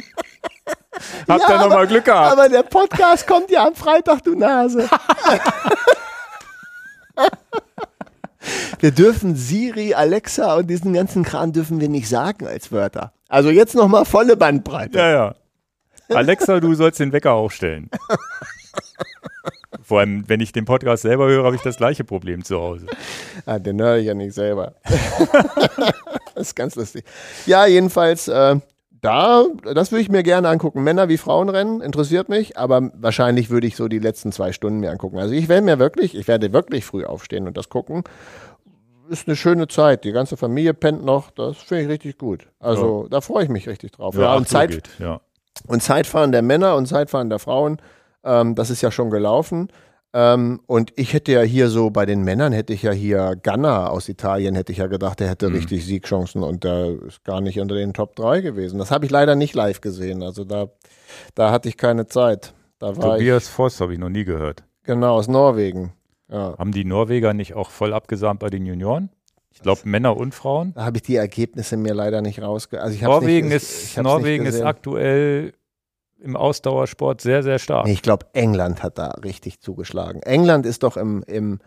Habt 1.28 1.48
ja, 1.48 1.54
ihr 1.54 1.60
nochmal 1.60 1.86
Glück 1.86 2.04
gehabt. 2.04 2.32
Aber 2.32 2.48
der 2.48 2.62
Podcast 2.62 3.26
kommt 3.26 3.50
ja 3.50 3.66
am 3.66 3.74
Freitag, 3.74 4.22
du 4.22 4.34
Nase. 4.34 4.84
wir 8.80 8.90
dürfen 8.90 9.36
Siri, 9.36 9.94
Alexa 9.94 10.56
und 10.56 10.68
diesen 10.68 10.92
ganzen 10.92 11.24
Kram 11.24 11.52
dürfen 11.52 11.80
wir 11.80 11.88
nicht 11.88 12.08
sagen 12.08 12.46
als 12.46 12.70
Wörter. 12.70 13.12
Also 13.28 13.50
jetzt 13.50 13.74
nochmal 13.74 14.04
volle 14.04 14.36
Bandbreite. 14.36 14.98
Ja, 14.98 15.10
ja. 15.10 15.34
Alexa, 16.08 16.60
du 16.60 16.74
sollst 16.74 17.00
den 17.00 17.12
Wecker 17.12 17.32
aufstellen. 17.32 17.88
Vor 19.82 20.00
allem, 20.00 20.28
wenn 20.28 20.40
ich 20.40 20.52
den 20.52 20.64
Podcast 20.64 21.02
selber 21.02 21.28
höre, 21.28 21.44
habe 21.44 21.54
ich 21.54 21.62
das 21.62 21.76
gleiche 21.76 22.02
Problem 22.02 22.44
zu 22.44 22.60
Hause. 22.60 22.86
Ah, 23.46 23.58
den 23.58 23.80
höre 23.80 23.98
ich 23.98 24.06
ja 24.06 24.14
nicht 24.14 24.34
selber. 24.34 24.74
das 26.34 26.48
ist 26.48 26.56
ganz 26.56 26.74
lustig. 26.74 27.04
Ja, 27.46 27.66
jedenfalls, 27.66 28.26
äh, 28.26 28.56
da, 29.00 29.44
das 29.74 29.92
würde 29.92 30.02
ich 30.02 30.10
mir 30.10 30.22
gerne 30.22 30.48
angucken. 30.48 30.82
Männer 30.82 31.08
wie 31.08 31.16
Frauenrennen 31.16 31.80
interessiert 31.80 32.28
mich, 32.28 32.58
aber 32.58 32.90
wahrscheinlich 32.94 33.48
würde 33.48 33.66
ich 33.66 33.76
so 33.76 33.88
die 33.88 33.98
letzten 33.98 34.32
zwei 34.32 34.52
Stunden 34.52 34.80
mir 34.80 34.90
angucken. 34.90 35.18
Also 35.18 35.34
ich 35.34 35.48
werde 35.48 35.64
mir 35.64 35.78
wirklich, 35.78 36.16
ich 36.16 36.28
werde 36.28 36.52
wirklich 36.52 36.84
früh 36.84 37.04
aufstehen 37.04 37.46
und 37.46 37.56
das 37.56 37.68
gucken. 37.68 38.02
Ist 39.08 39.26
eine 39.26 39.36
schöne 39.36 39.68
Zeit. 39.68 40.04
Die 40.04 40.12
ganze 40.12 40.36
Familie 40.36 40.74
pennt 40.74 41.04
noch. 41.04 41.30
Das 41.30 41.56
finde 41.58 41.84
ich 41.84 41.88
richtig 41.88 42.18
gut. 42.18 42.46
Also 42.58 43.04
ja. 43.04 43.08
da 43.08 43.20
freue 43.20 43.44
ich 43.44 43.50
mich 43.50 43.68
richtig 43.68 43.92
drauf. 43.92 44.14
Ja, 44.16 44.22
ja 44.22 44.34
und, 44.34 44.48
Zeit, 44.48 44.70
geht, 44.70 44.90
ja. 44.98 45.20
und 45.66 45.82
Zeitfahren 45.82 46.32
der 46.32 46.42
Männer 46.42 46.76
und 46.76 46.86
Zeitfahren 46.86 47.30
der 47.30 47.38
Frauen, 47.38 47.80
ähm, 48.24 48.54
das 48.54 48.70
ist 48.70 48.82
ja 48.82 48.90
schon 48.90 49.10
gelaufen. 49.10 49.68
Ähm, 50.12 50.60
und 50.66 50.92
ich 50.96 51.12
hätte 51.12 51.30
ja 51.30 51.42
hier 51.42 51.68
so 51.68 51.90
bei 51.90 52.04
den 52.04 52.22
Männern 52.22 52.52
hätte 52.52 52.72
ich 52.72 52.82
ja 52.82 52.90
hier 52.90 53.36
Ganna 53.40 53.88
aus 53.88 54.08
Italien 54.08 54.56
hätte 54.56 54.72
ich 54.72 54.78
ja 54.78 54.88
gedacht, 54.88 55.20
der 55.20 55.28
hätte 55.28 55.48
mhm. 55.48 55.56
richtig 55.56 55.86
Siegchancen 55.86 56.42
und 56.42 56.64
der 56.64 57.00
ist 57.06 57.22
gar 57.22 57.40
nicht 57.40 57.60
unter 57.60 57.76
den 57.76 57.94
Top 57.94 58.16
3 58.16 58.40
gewesen. 58.40 58.78
Das 58.78 58.90
habe 58.90 59.04
ich 59.04 59.12
leider 59.12 59.36
nicht 59.36 59.54
live 59.54 59.80
gesehen. 59.80 60.24
Also 60.24 60.44
da, 60.44 60.68
da 61.36 61.52
hatte 61.52 61.68
ich 61.68 61.76
keine 61.76 62.06
Zeit. 62.06 62.54
Tobias 62.80 63.44
ich, 63.44 63.50
Voss 63.50 63.80
habe 63.80 63.92
ich 63.92 64.00
noch 64.00 64.08
nie 64.08 64.24
gehört. 64.24 64.64
Genau, 64.82 65.14
aus 65.14 65.28
Norwegen. 65.28 65.92
Ja. 66.28 66.56
Haben 66.58 66.72
die 66.72 66.84
Norweger 66.84 67.32
nicht 67.32 67.54
auch 67.54 67.70
voll 67.70 67.92
abgesamt 67.92 68.40
bei 68.40 68.50
den 68.50 68.66
Junioren? 68.66 69.10
Ich 69.52 69.60
glaube 69.62 69.82
Männer 69.84 70.16
und 70.16 70.34
Frauen. 70.34 70.72
Da 70.74 70.84
habe 70.84 70.96
ich 70.96 71.02
die 71.02 71.16
Ergebnisse 71.16 71.76
mir 71.76 71.94
leider 71.94 72.22
nicht 72.22 72.40
rausge. 72.40 72.80
Also 72.80 73.04
Norwegen 73.04 73.48
nicht, 73.48 73.56
ist 73.56 73.96
Norwegen 73.98 74.46
ist 74.46 74.62
aktuell 74.62 75.52
im 76.22 76.36
Ausdauersport 76.36 77.20
sehr, 77.20 77.42
sehr 77.42 77.58
stark. 77.58 77.88
Ich 77.88 78.02
glaube, 78.02 78.26
England 78.32 78.82
hat 78.82 78.98
da 78.98 79.08
richtig 79.24 79.60
zugeschlagen. 79.60 80.22
England 80.22 80.66
ist 80.66 80.82
doch 80.82 80.96
im, 80.96 81.22
im 81.26 81.60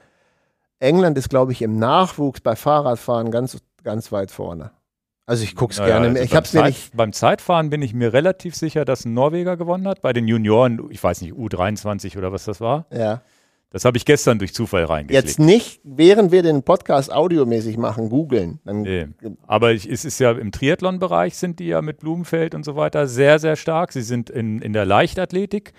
England 0.80 1.18
ist, 1.18 1.30
glaube 1.30 1.52
ich, 1.52 1.62
im 1.62 1.80
Nachwuchs 1.80 2.42
bei 2.42 2.56
Fahrradfahren 2.56 3.32
ganz, 3.32 3.58
ganz 3.84 4.12
weit 4.12 4.32
vorne. 4.32 4.72
Also 5.26 5.44
ich 5.44 5.56
gucke 5.56 5.72
es 5.72 5.80
naja, 5.80 6.00
gerne. 6.00 6.08
Also 6.10 6.22
ich 6.22 6.36
hab's 6.36 6.52
Zeit, 6.52 6.66
nicht 6.66 6.98
beim 6.98 7.14
Zeitfahren 7.14 7.70
bin 7.70 7.82
ich 7.82 7.94
mir 7.94 8.12
relativ 8.12 8.56
sicher, 8.56 8.84
dass 8.84 9.06
ein 9.06 9.14
Norweger 9.14 9.56
gewonnen 9.56 9.88
hat. 9.88 10.02
Bei 10.02 10.12
den 10.12 10.28
Junioren, 10.28 10.82
ich 10.90 11.02
weiß 11.02 11.22
nicht, 11.22 11.34
U23 11.34 12.18
oder 12.18 12.34
was 12.34 12.44
das 12.44 12.60
war. 12.60 12.86
Ja. 12.92 13.22
Das 13.74 13.86
habe 13.86 13.98
ich 13.98 14.06
gestern 14.06 14.38
durch 14.38 14.54
Zufall 14.54 14.86
reingeklickt. 14.86 15.26
Jetzt 15.26 15.40
nicht, 15.40 15.82
während 15.84 16.32
wir 16.32 16.44
den 16.44 16.62
Podcast 16.62 17.12
audiomäßig 17.12 17.78
machen, 17.78 18.10
googeln. 18.10 18.60
Nee. 18.64 19.08
Aber 19.48 19.72
ich, 19.72 19.90
es 19.90 20.06
ist 20.06 20.20
ja 20.20 20.32
im 20.32 20.52
Triathlon-Bereich 20.52 21.36
sind 21.36 21.60
die 21.60 21.66
ja 21.66 21.82
mit 21.82 21.98
Blumenfeld 21.98 22.54
und 22.54 22.64
so 22.64 22.76
weiter 22.76 23.08
sehr, 23.08 23.40
sehr 23.40 23.56
stark. 23.56 23.92
Sie 23.92 24.04
sind 24.04 24.30
in, 24.30 24.62
in 24.62 24.74
der 24.74 24.86
Leichtathletik 24.86 25.74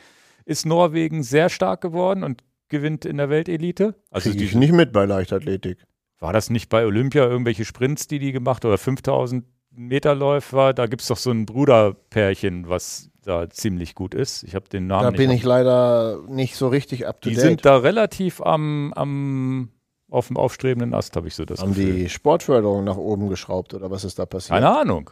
ist 0.45 0.67
Norwegen 0.67 1.23
sehr 1.23 1.49
stark 1.49 1.81
geworden 1.81 2.25
und 2.25 2.43
gewinnt 2.69 3.05
in 3.05 3.17
der 3.17 3.31
Weltelite. 3.31 3.95
Also 4.11 4.31
Krieg 4.31 4.43
ich 4.43 4.55
nicht 4.57 4.73
mit 4.73 4.93
bei 4.93 5.05
Leichtathletik. 5.05 5.79
War 6.19 6.33
das 6.33 6.51
nicht 6.51 6.69
bei 6.69 6.85
Olympia 6.85 7.25
irgendwelche 7.25 7.65
Sprints, 7.65 8.09
die 8.09 8.19
die 8.19 8.33
gemacht 8.33 8.65
oder 8.65 8.77
5000 8.77 9.45
Meterläufer? 9.77 10.73
Da 10.73 10.87
gibt 10.87 11.03
es 11.03 11.09
doch 11.09 11.17
so 11.17 11.31
ein 11.31 11.47
Bruderpärchen, 11.47 12.69
was 12.69 13.11
da 13.23 13.49
ziemlich 13.49 13.95
gut 13.95 14.15
ist. 14.15 14.43
Ich 14.43 14.55
habe 14.55 14.69
den 14.69 14.87
Namen 14.87 15.03
Da 15.05 15.11
nicht 15.11 15.19
bin 15.19 15.31
ich 15.31 15.45
leider 15.45 16.21
nicht 16.29 16.57
so 16.57 16.69
richtig 16.69 17.07
up 17.07 17.21
to 17.21 17.29
Die 17.31 17.35
date. 17.37 17.43
sind 17.45 17.65
da 17.65 17.77
relativ 17.79 18.41
am, 18.43 18.93
am 18.95 19.71
auf 20.11 20.29
dem 20.29 20.37
aufstrebenden 20.37 20.95
Ast, 20.95 21.17
habe 21.17 21.29
ich 21.29 21.35
so 21.35 21.45
das 21.45 21.61
Haben 21.61 21.75
Gefühl. 21.75 21.95
die 21.95 22.09
Sportförderung 22.09 22.85
nach 22.85 22.97
oben 22.97 23.29
geschraubt 23.29 23.75
oder 23.75 23.91
was 23.91 24.05
ist 24.05 24.19
da 24.19 24.27
passiert? 24.27 24.55
Keine 24.61 24.77
Ahnung. 24.79 25.11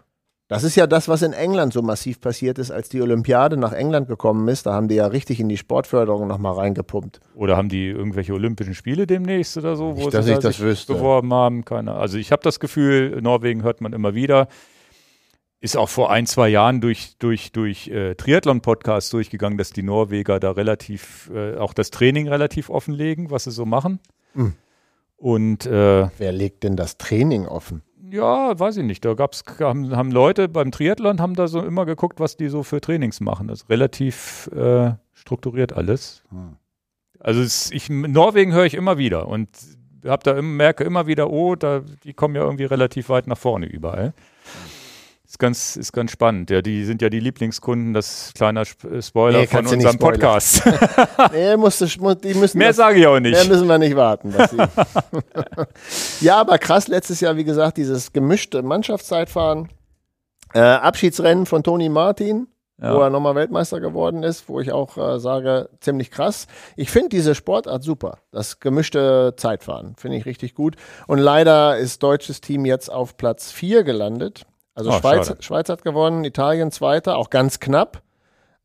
Das 0.53 0.65
ist 0.65 0.77
ja 0.77 0.87
das, 0.87 1.09
was 1.09 1.23
in 1.23 1.33
England 1.33 1.73
so 1.73 1.81
massiv 1.81 2.21
passiert 2.21 2.59
ist, 2.59 2.71
als 2.71 2.91
die 2.91 3.01
Olympiade 3.01 3.57
nach 3.57 3.73
England 3.73 4.07
gekommen 4.07 4.47
ist. 4.49 4.67
Da 4.67 4.75
haben 4.75 4.87
die 4.87 4.97
ja 4.97 5.07
richtig 5.07 5.41
in 5.41 5.49
die 5.49 5.57
Sportförderung 5.57 6.29
nochmal 6.29 6.53
reingepumpt. 6.53 7.21
Oder 7.35 7.57
haben 7.57 7.71
die 7.71 7.87
irgendwelche 7.89 8.35
Olympischen 8.35 8.75
Spiele 8.75 9.07
demnächst 9.07 9.57
oder 9.57 9.77
so, 9.77 9.97
wo 9.97 10.01
Nicht, 10.01 10.13
dass 10.13 10.27
sie 10.27 10.33
ich 10.33 10.37
da 10.39 10.49
das 10.49 10.57
sich 10.57 10.65
wüsste. 10.67 10.93
beworben 10.93 11.33
haben? 11.33 11.65
Keine. 11.65 11.95
Also 11.95 12.19
ich 12.19 12.33
habe 12.33 12.43
das 12.43 12.61
Gefühl, 12.61 13.23
Norwegen 13.23 13.63
hört 13.63 13.81
man 13.81 13.95
immer 13.95 14.15
wieder. 14.15 14.47
Ist 15.61 15.79
auch 15.79 15.89
vor 15.89 16.11
ein, 16.11 16.27
zwei 16.27 16.51
Jahren 16.51 16.83
durch, 16.83 17.17
durch, 17.19 17.53
durch 17.53 17.89
äh, 17.89 18.15
Triathlon-Podcasts 18.15 19.09
durchgegangen, 19.09 19.57
dass 19.57 19.71
die 19.71 19.83
Norweger 19.83 20.39
da 20.39 20.51
relativ, 20.51 21.31
äh, 21.35 21.57
auch 21.57 21.73
das 21.73 21.91
Training 21.91 22.29
relativ 22.29 22.69
offenlegen, 22.69 23.31
was 23.31 23.45
sie 23.45 23.53
so 23.53 23.65
machen. 23.65 24.01
Hm. 24.35 24.53
Und 25.17 25.65
äh, 25.65 26.09
Wer 26.19 26.33
legt 26.33 26.63
denn 26.65 26.77
das 26.77 26.99
Training 26.99 27.47
offen? 27.47 27.83
Ja, 28.13 28.59
weiß 28.59 28.77
ich 28.77 28.85
nicht. 28.85 29.05
Da 29.05 29.15
gab's, 29.15 29.43
haben, 29.59 29.97
haben 29.97 30.11
Leute 30.11 30.49
beim 30.49 30.71
Triathlon 30.71 31.21
haben 31.21 31.35
da 31.35 31.49
so 31.49 31.61
immer 31.63 31.87
geguckt, 31.87 32.21
was 32.21 32.37
die 32.37 32.49
so 32.49 32.63
für 32.63 32.81
Trainings 32.81 33.21
machen. 33.21 33.49
Das 33.49 33.63
ist 33.63 33.71
relativ 33.71 34.51
äh, 34.55 34.93
strukturiert 35.15 35.73
alles. 35.73 36.23
Hm. 36.31 36.57
Also 37.19 37.41
es, 37.41 37.71
ich, 37.71 37.89
Norwegen 37.89 38.53
höre 38.53 38.67
ich 38.67 38.75
immer 38.75 38.99
wieder 38.99 39.29
und 39.29 39.49
hab 40.05 40.25
da 40.25 40.41
merke 40.43 40.85
immer 40.85 41.07
wieder, 41.07 41.31
oh, 41.31 41.55
da, 41.55 41.83
die 42.05 42.13
kommen 42.13 42.35
ja 42.35 42.43
irgendwie 42.43 42.65
relativ 42.65 43.09
weit 43.09 43.27
nach 43.27 43.39
vorne 43.39 43.67
überall. 43.67 44.13
Ist 45.33 45.39
ganz, 45.39 45.77
ist 45.77 45.93
ganz 45.95 46.11
spannend. 46.11 46.51
Ja, 46.51 46.61
die 46.61 46.85
sind 46.85 47.01
ja 47.01 47.09
die 47.09 47.19
Lieblingskunden, 47.19 47.95
das 47.95 48.33
kleiner 48.35 48.65
äh, 48.91 49.01
Spoiler 49.01 49.41
Nee, 49.41 49.47
von 49.47 49.67
unserem. 49.67 49.97
Podcast. 49.99 50.63
Nee, 51.33 51.57
musst 51.57 51.81
du, 51.81 51.87
die 52.17 52.35
müssen 52.35 52.59
Mehr 52.59 52.75
sage 52.75 53.01
ich 53.01 53.07
auch 53.07 53.13
mehr 53.13 53.21
nicht. 53.21 53.49
müssen 53.49 53.67
wir 53.67 53.79
nicht 53.79 53.97
warten. 53.97 54.35
Ja, 56.21 56.37
aber 56.39 56.59
krass, 56.59 56.87
letztes 56.87 57.21
Jahr, 57.21 57.37
wie 57.39 57.45
gesagt, 57.45 57.79
dieses 57.79 58.13
gemischte 58.13 58.63
Mannschaftszeitfahren. 58.63 59.71
Äh, 60.53 60.61
Abschiedsrennen 60.61 61.47
von 61.47 61.63
Toni 61.63 61.89
Martin, 61.89 62.47
wo 62.77 62.85
Ja. 62.87 63.05
er 63.05 63.11
nochmal 63.11 63.35
Weltmeister 63.35 63.81
geworden 63.81 64.23
ist, 64.25 64.51
wo 64.51 64.61
ich 64.61 64.71
auch 64.71 64.99
äh, 64.99 65.19
sage, 65.19 65.71
ziemlich 65.81 66.11
krass. 66.11 66.47
Ich 66.77 66.91
finde 66.91 67.09
diese 67.09 67.35
Sportart 67.35 67.83
super. 67.83 68.19
Das 68.33 68.61
gemischte 68.61 69.33
Zeitfahren 69.39 69.95
finde 69.97 70.19
ich 70.19 70.27
richtig 70.27 70.55
gut. 70.55 70.77
Und 71.07 71.21
leider 71.21 71.79
ist 71.79 72.03
deutsches 72.03 72.43
Team 72.43 72.67
jetzt 72.67 72.91
auf 72.93 73.17
Platz 73.17 73.51
4 73.51 73.83
gelandet. 73.83 74.43
Also 74.75 74.91
Oh, 74.91 74.99
Schweiz. 74.99 75.35
Schweiz 75.41 75.69
hat 75.69 75.83
gewonnen, 75.83 76.25
Italien 76.25 76.71
Zweiter, 76.71 77.17
auch 77.17 77.31
ganz 77.31 77.61
knapp. 77.61 78.03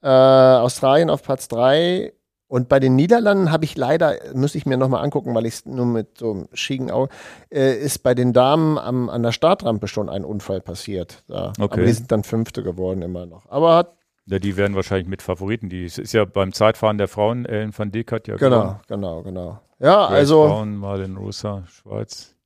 Äh, 0.02 0.08
Australien 0.08 1.10
auf 1.10 1.24
Platz 1.24 1.48
3. 1.48 2.14
Und 2.50 2.70
bei 2.70 2.80
den 2.80 2.96
Niederlanden 2.96 3.52
habe 3.52 3.66
ich 3.66 3.76
leider, 3.76 4.16
müsste 4.34 4.58
ich 4.58 4.66
mir 4.66 4.78
nochmal 4.78 5.04
angucken, 5.04 5.36
weil 5.36 5.46
ich 5.46 5.56
es 5.56 5.66
nur 5.66 5.86
mit 5.86 6.18
so 6.18 6.32
einem 6.32 6.48
schicken 6.54 6.90
Auge, 6.92 7.10
äh, 7.50 7.74
ist 7.74 8.04
bei 8.04 8.14
den 8.14 8.32
Damen 8.32 8.78
am, 8.78 9.10
an 9.10 9.22
der 9.22 9.34
Startrampe 9.34 9.90
schon 9.90 10.08
ein 10.08 10.24
Unfall 10.24 10.62
passiert. 10.62 11.24
Da. 11.28 11.52
Okay. 11.60 11.64
Aber 11.74 11.82
die 11.84 11.92
sind 11.92 12.10
dann 12.10 12.24
Fünfte 12.24 12.64
geworden 12.64 13.02
immer 13.02 13.26
noch. 13.26 13.50
Aber 13.50 13.76
hat, 13.76 13.98
Ja, 14.28 14.40
die 14.40 14.56
werden 14.56 14.76
wahrscheinlich 14.78 15.10
mit 15.10 15.22
Favoriten. 15.22 15.68
Die 15.68 15.84
ist 15.84 16.14
ja 16.14 16.24
beim 16.24 16.54
Zeitfahren 16.54 16.98
der 16.98 17.10
Frauen, 17.10 17.46
Ellen 17.46 17.78
van 17.78 17.92
Dijk 17.92 18.14
hat 18.14 18.28
ja 18.30 18.38
genau, 18.38 18.80
genau, 18.88 19.24
genau. 19.24 19.60
Ja, 19.80 20.08
Grace 20.08 20.18
also 20.18 20.46
Brown, 20.46 20.78
Marlin 20.78 21.18
Russa, 21.18 21.64
Schweiz. 21.68 22.37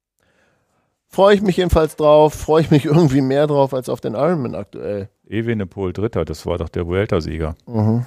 Freue 1.11 1.35
ich 1.35 1.41
mich 1.41 1.57
jedenfalls 1.57 1.95
drauf, 1.95 2.33
freue 2.33 2.61
ich 2.61 2.71
mich 2.71 2.85
irgendwie 2.85 3.21
mehr 3.21 3.47
drauf 3.47 3.73
als 3.73 3.89
auf 3.89 4.01
den 4.01 4.13
Ironman 4.13 4.55
aktuell. 4.55 5.09
Evenepoel 5.27 5.93
Dritter, 5.93 6.25
das 6.25 6.45
war 6.45 6.57
doch 6.57 6.69
der 6.69 6.87
Vuelta-Sieger. 6.87 7.55
Mhm. 7.67 8.05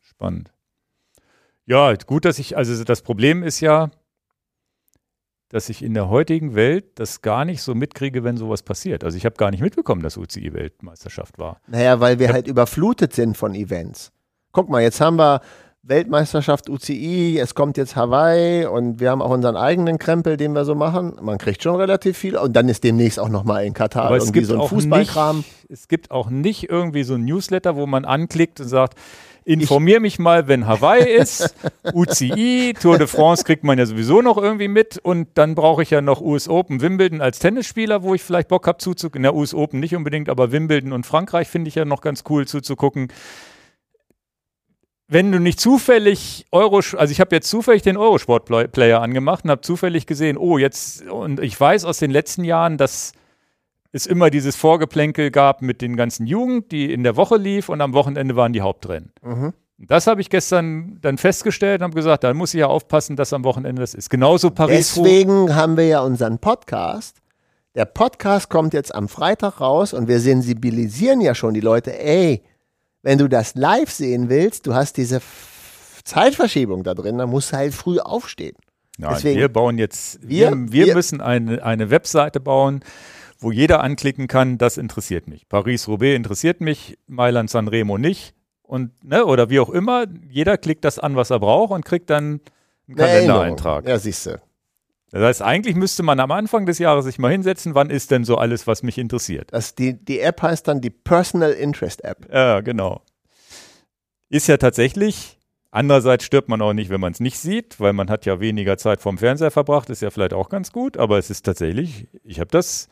Spannend. 0.00 0.52
Ja, 1.64 1.94
gut, 1.94 2.24
dass 2.24 2.38
ich, 2.38 2.56
also 2.56 2.84
das 2.84 3.02
Problem 3.02 3.42
ist 3.42 3.60
ja, 3.60 3.90
dass 5.48 5.68
ich 5.68 5.82
in 5.82 5.94
der 5.94 6.08
heutigen 6.08 6.54
Welt 6.54 6.98
das 6.98 7.20
gar 7.20 7.44
nicht 7.44 7.62
so 7.62 7.74
mitkriege, 7.74 8.24
wenn 8.24 8.36
sowas 8.36 8.62
passiert. 8.62 9.04
Also 9.04 9.16
ich 9.16 9.26
habe 9.26 9.36
gar 9.36 9.50
nicht 9.50 9.60
mitbekommen, 9.60 10.02
dass 10.02 10.16
UCI-Weltmeisterschaft 10.16 11.38
war. 11.38 11.60
Naja, 11.66 12.00
weil 12.00 12.18
wir 12.18 12.32
halt 12.32 12.48
überflutet 12.48 13.12
sind 13.12 13.36
von 13.36 13.54
Events. 13.54 14.12
Guck 14.52 14.70
mal, 14.70 14.82
jetzt 14.82 15.00
haben 15.00 15.16
wir 15.16 15.40
Weltmeisterschaft 15.84 16.70
UCI, 16.70 17.40
es 17.40 17.56
kommt 17.56 17.76
jetzt 17.76 17.96
Hawaii 17.96 18.66
und 18.66 19.00
wir 19.00 19.10
haben 19.10 19.20
auch 19.20 19.30
unseren 19.30 19.56
eigenen 19.56 19.98
Krempel, 19.98 20.36
den 20.36 20.52
wir 20.52 20.64
so 20.64 20.76
machen. 20.76 21.16
Man 21.20 21.38
kriegt 21.38 21.60
schon 21.60 21.74
relativ 21.74 22.16
viel 22.16 22.36
und 22.36 22.54
dann 22.54 22.68
ist 22.68 22.84
demnächst 22.84 23.18
auch 23.18 23.28
nochmal 23.28 23.64
in 23.64 23.74
Katar 23.74 24.04
Aber 24.04 24.16
es 24.16 24.24
irgendwie 24.24 24.40
gibt, 24.40 24.50
so 24.50 24.62
ein 24.62 24.68
Fußballkram. 24.68 25.38
nicht, 25.38 25.48
es 25.68 25.88
gibt 25.88 26.12
auch 26.12 26.30
nicht 26.30 26.70
irgendwie 26.70 27.02
so 27.02 27.14
ein 27.14 27.24
Newsletter, 27.24 27.74
wo 27.74 27.86
man 27.86 28.04
anklickt 28.04 28.60
und 28.60 28.68
sagt, 28.68 28.96
informier 29.44 29.98
mich 29.98 30.20
mal, 30.20 30.46
wenn 30.46 30.68
Hawaii 30.68 31.16
ist, 31.16 31.52
UCI, 31.92 32.74
Tour 32.80 32.98
de 32.98 33.08
France 33.08 33.42
kriegt 33.42 33.64
man 33.64 33.76
ja 33.76 33.84
sowieso 33.84 34.22
noch 34.22 34.38
irgendwie 34.38 34.68
mit 34.68 34.98
und 34.98 35.30
dann 35.34 35.56
brauche 35.56 35.82
ich 35.82 35.90
ja 35.90 36.00
noch 36.00 36.20
US 36.20 36.48
Open, 36.48 36.80
Wimbledon 36.80 37.20
als 37.20 37.40
Tennisspieler, 37.40 38.04
wo 38.04 38.14
ich 38.14 38.22
vielleicht 38.22 38.46
Bock 38.46 38.68
habe 38.68 38.78
zuzugucken. 38.78 39.22
Na, 39.22 39.32
US 39.32 39.52
Open 39.52 39.80
nicht 39.80 39.96
unbedingt, 39.96 40.28
aber 40.28 40.52
Wimbledon 40.52 40.92
und 40.92 41.06
Frankreich 41.06 41.48
finde 41.48 41.66
ich 41.66 41.74
ja 41.74 41.84
noch 41.84 42.02
ganz 42.02 42.22
cool 42.30 42.46
zuzugucken. 42.46 43.08
Wenn 45.12 45.30
du 45.30 45.38
nicht 45.38 45.60
zufällig 45.60 46.46
Euro, 46.52 46.76
also 46.76 47.12
ich 47.12 47.20
habe 47.20 47.36
jetzt 47.36 47.50
zufällig 47.50 47.82
den 47.82 47.98
Eurosport-Player 47.98 49.02
angemacht 49.02 49.44
und 49.44 49.50
habe 49.50 49.60
zufällig 49.60 50.06
gesehen, 50.06 50.38
oh, 50.38 50.56
jetzt, 50.56 51.06
und 51.06 51.38
ich 51.40 51.60
weiß 51.60 51.84
aus 51.84 51.98
den 51.98 52.10
letzten 52.10 52.44
Jahren, 52.44 52.78
dass 52.78 53.12
es 53.92 54.06
immer 54.06 54.30
dieses 54.30 54.56
Vorgeplänkel 54.56 55.30
gab 55.30 55.60
mit 55.60 55.82
den 55.82 55.96
ganzen 55.96 56.26
Jugend, 56.26 56.72
die 56.72 56.90
in 56.90 57.02
der 57.02 57.16
Woche 57.16 57.36
lief 57.36 57.68
und 57.68 57.82
am 57.82 57.92
Wochenende 57.92 58.36
waren 58.36 58.54
die 58.54 58.62
Hauptrennen. 58.62 59.12
Mhm. 59.22 59.52
Das 59.76 60.06
habe 60.06 60.22
ich 60.22 60.30
gestern 60.30 60.96
dann 61.02 61.18
festgestellt 61.18 61.82
und 61.82 61.88
habe 61.88 61.94
gesagt, 61.94 62.24
da 62.24 62.32
muss 62.32 62.54
ich 62.54 62.60
ja 62.60 62.68
aufpassen, 62.68 63.14
dass 63.14 63.34
am 63.34 63.44
Wochenende 63.44 63.80
das 63.82 63.92
ist. 63.92 64.08
Genauso 64.08 64.50
Paris. 64.50 64.94
Deswegen 64.94 65.54
haben 65.54 65.76
wir 65.76 65.86
ja 65.88 66.00
unseren 66.00 66.38
Podcast. 66.38 67.18
Der 67.74 67.84
Podcast 67.84 68.48
kommt 68.48 68.72
jetzt 68.72 68.94
am 68.94 69.08
Freitag 69.08 69.60
raus 69.60 69.92
und 69.92 70.08
wir 70.08 70.20
sensibilisieren 70.20 71.20
ja 71.20 71.34
schon 71.34 71.52
die 71.52 71.60
Leute, 71.60 71.98
ey, 72.02 72.42
wenn 73.02 73.18
du 73.18 73.28
das 73.28 73.54
live 73.54 73.90
sehen 73.90 74.28
willst, 74.28 74.66
du 74.66 74.74
hast 74.74 74.96
diese 74.96 75.20
Zeitverschiebung 76.04 76.82
da 76.82 76.94
drin, 76.94 77.18
dann 77.18 77.30
musst 77.30 77.52
du 77.52 77.56
halt 77.56 77.74
früh 77.74 77.98
aufstehen. 77.98 78.56
Nein, 78.98 79.12
deswegen- 79.14 79.40
wir 79.40 79.48
bauen 79.48 79.78
jetzt, 79.78 80.18
wir, 80.22 80.50
Wir- 80.52 80.86
wir, 80.86 80.94
müssen 80.94 81.20
eine, 81.20 81.62
eine 81.64 81.90
Webseite 81.90 82.40
bauen, 82.40 82.80
wo 83.38 83.50
jeder 83.50 83.80
anklicken 83.82 84.28
kann, 84.28 84.58
das 84.58 84.76
interessiert 84.78 85.26
mich. 85.28 85.48
Paris-Roubaix 85.48 86.16
interessiert 86.16 86.60
mich, 86.60 86.98
Mailand-Sanremo 87.08 87.98
nicht. 87.98 88.34
Und, 88.62 89.04
ne, 89.04 89.26
oder 89.26 89.50
wie 89.50 89.60
auch 89.60 89.70
immer, 89.70 90.06
jeder 90.30 90.56
klickt 90.56 90.84
das 90.84 90.98
an, 90.98 91.16
was 91.16 91.30
er 91.30 91.40
braucht 91.40 91.72
und 91.72 91.84
kriegt 91.84 92.08
dann 92.10 92.40
einen. 92.88 92.96
Kalendereintrag. 92.96 93.86
Ja, 93.88 93.98
siehst 93.98 94.26
du. 94.26 94.40
Das 95.12 95.22
heißt, 95.22 95.42
eigentlich 95.42 95.76
müsste 95.76 96.02
man 96.02 96.18
am 96.20 96.30
Anfang 96.30 96.64
des 96.64 96.78
Jahres 96.78 97.04
sich 97.04 97.18
mal 97.18 97.30
hinsetzen, 97.30 97.74
wann 97.74 97.90
ist 97.90 98.10
denn 98.10 98.24
so 98.24 98.38
alles, 98.38 98.66
was 98.66 98.82
mich 98.82 98.96
interessiert. 98.96 99.52
Das, 99.52 99.74
die, 99.74 100.02
die 100.02 100.20
App 100.20 100.40
heißt 100.40 100.66
dann 100.66 100.80
die 100.80 100.88
Personal 100.88 101.52
Interest 101.52 102.02
App. 102.02 102.26
Ja, 102.32 102.60
genau. 102.60 103.02
Ist 104.30 104.48
ja 104.48 104.56
tatsächlich, 104.56 105.38
andererseits 105.70 106.24
stirbt 106.24 106.48
man 106.48 106.62
auch 106.62 106.72
nicht, 106.72 106.88
wenn 106.88 107.00
man 107.00 107.12
es 107.12 107.20
nicht 107.20 107.38
sieht, 107.38 107.78
weil 107.78 107.92
man 107.92 108.08
hat 108.08 108.24
ja 108.24 108.40
weniger 108.40 108.78
Zeit 108.78 109.02
vorm 109.02 109.18
Fernseher 109.18 109.50
verbracht, 109.50 109.90
ist 109.90 110.00
ja 110.00 110.10
vielleicht 110.10 110.32
auch 110.32 110.48
ganz 110.48 110.72
gut, 110.72 110.96
aber 110.96 111.18
es 111.18 111.28
ist 111.28 111.42
tatsächlich, 111.42 112.08
ich 112.24 112.40
habe 112.40 112.50
das, 112.50 112.88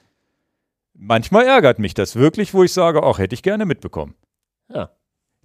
manchmal 0.93 1.47
ärgert 1.47 1.79
mich 1.79 1.95
das 1.95 2.17
wirklich, 2.17 2.53
wo 2.53 2.63
ich 2.63 2.75
sage, 2.75 3.03
ach, 3.03 3.19
hätte 3.19 3.35
ich 3.35 3.43
gerne 3.43 3.65
mitbekommen. 3.65 4.15
Ja. 4.69 4.91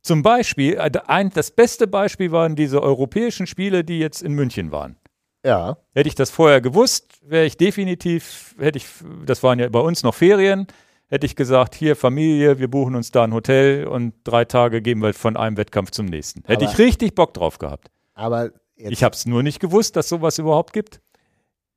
Zum 0.01 0.23
Beispiel, 0.23 0.73
äh, 0.73 0.91
ein, 1.07 1.29
das 1.29 1.51
beste 1.51 1.87
Beispiel 1.87 2.33
waren 2.33 2.57
diese 2.57 2.83
europäischen 2.83 3.47
Spiele, 3.47 3.85
die 3.85 3.99
jetzt 3.99 4.21
in 4.21 4.33
München 4.33 4.73
waren. 4.73 4.97
Ja. 5.45 5.77
Hätte 5.93 6.09
ich 6.09 6.15
das 6.15 6.31
vorher 6.31 6.59
gewusst, 6.59 7.19
wäre 7.21 7.45
ich 7.45 7.55
definitiv, 7.55 8.55
hätte 8.57 8.77
ich, 8.79 8.87
das 9.25 9.43
waren 9.43 9.59
ja 9.59 9.69
bei 9.69 9.79
uns 9.79 10.01
noch 10.01 10.15
Ferien, 10.15 10.65
hätte 11.07 11.27
ich 11.27 11.35
gesagt, 11.35 11.75
hier 11.75 11.95
Familie, 11.95 12.57
wir 12.57 12.67
buchen 12.67 12.95
uns 12.95 13.11
da 13.11 13.23
ein 13.25 13.33
Hotel 13.33 13.85
und 13.85 14.13
drei 14.23 14.43
Tage 14.45 14.81
gehen 14.81 14.99
wir 15.03 15.13
von 15.13 15.37
einem 15.37 15.55
Wettkampf 15.57 15.91
zum 15.91 16.07
nächsten. 16.07 16.41
Hätte 16.45 16.65
Aber- 16.65 16.73
ich 16.73 16.79
richtig 16.79 17.13
Bock 17.13 17.33
drauf 17.35 17.59
gehabt. 17.59 17.91
Aber 18.15 18.49
jetzt, 18.75 18.91
Ich 18.91 19.03
habe 19.03 19.13
es 19.13 19.27
nur 19.27 19.43
nicht 19.43 19.59
gewusst, 19.59 19.95
dass 19.95 20.09
sowas 20.09 20.39
überhaupt 20.39 20.73
gibt. 20.73 20.99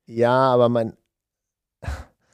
ja, 0.06 0.32
aber 0.34 0.70
mein, 0.70 0.96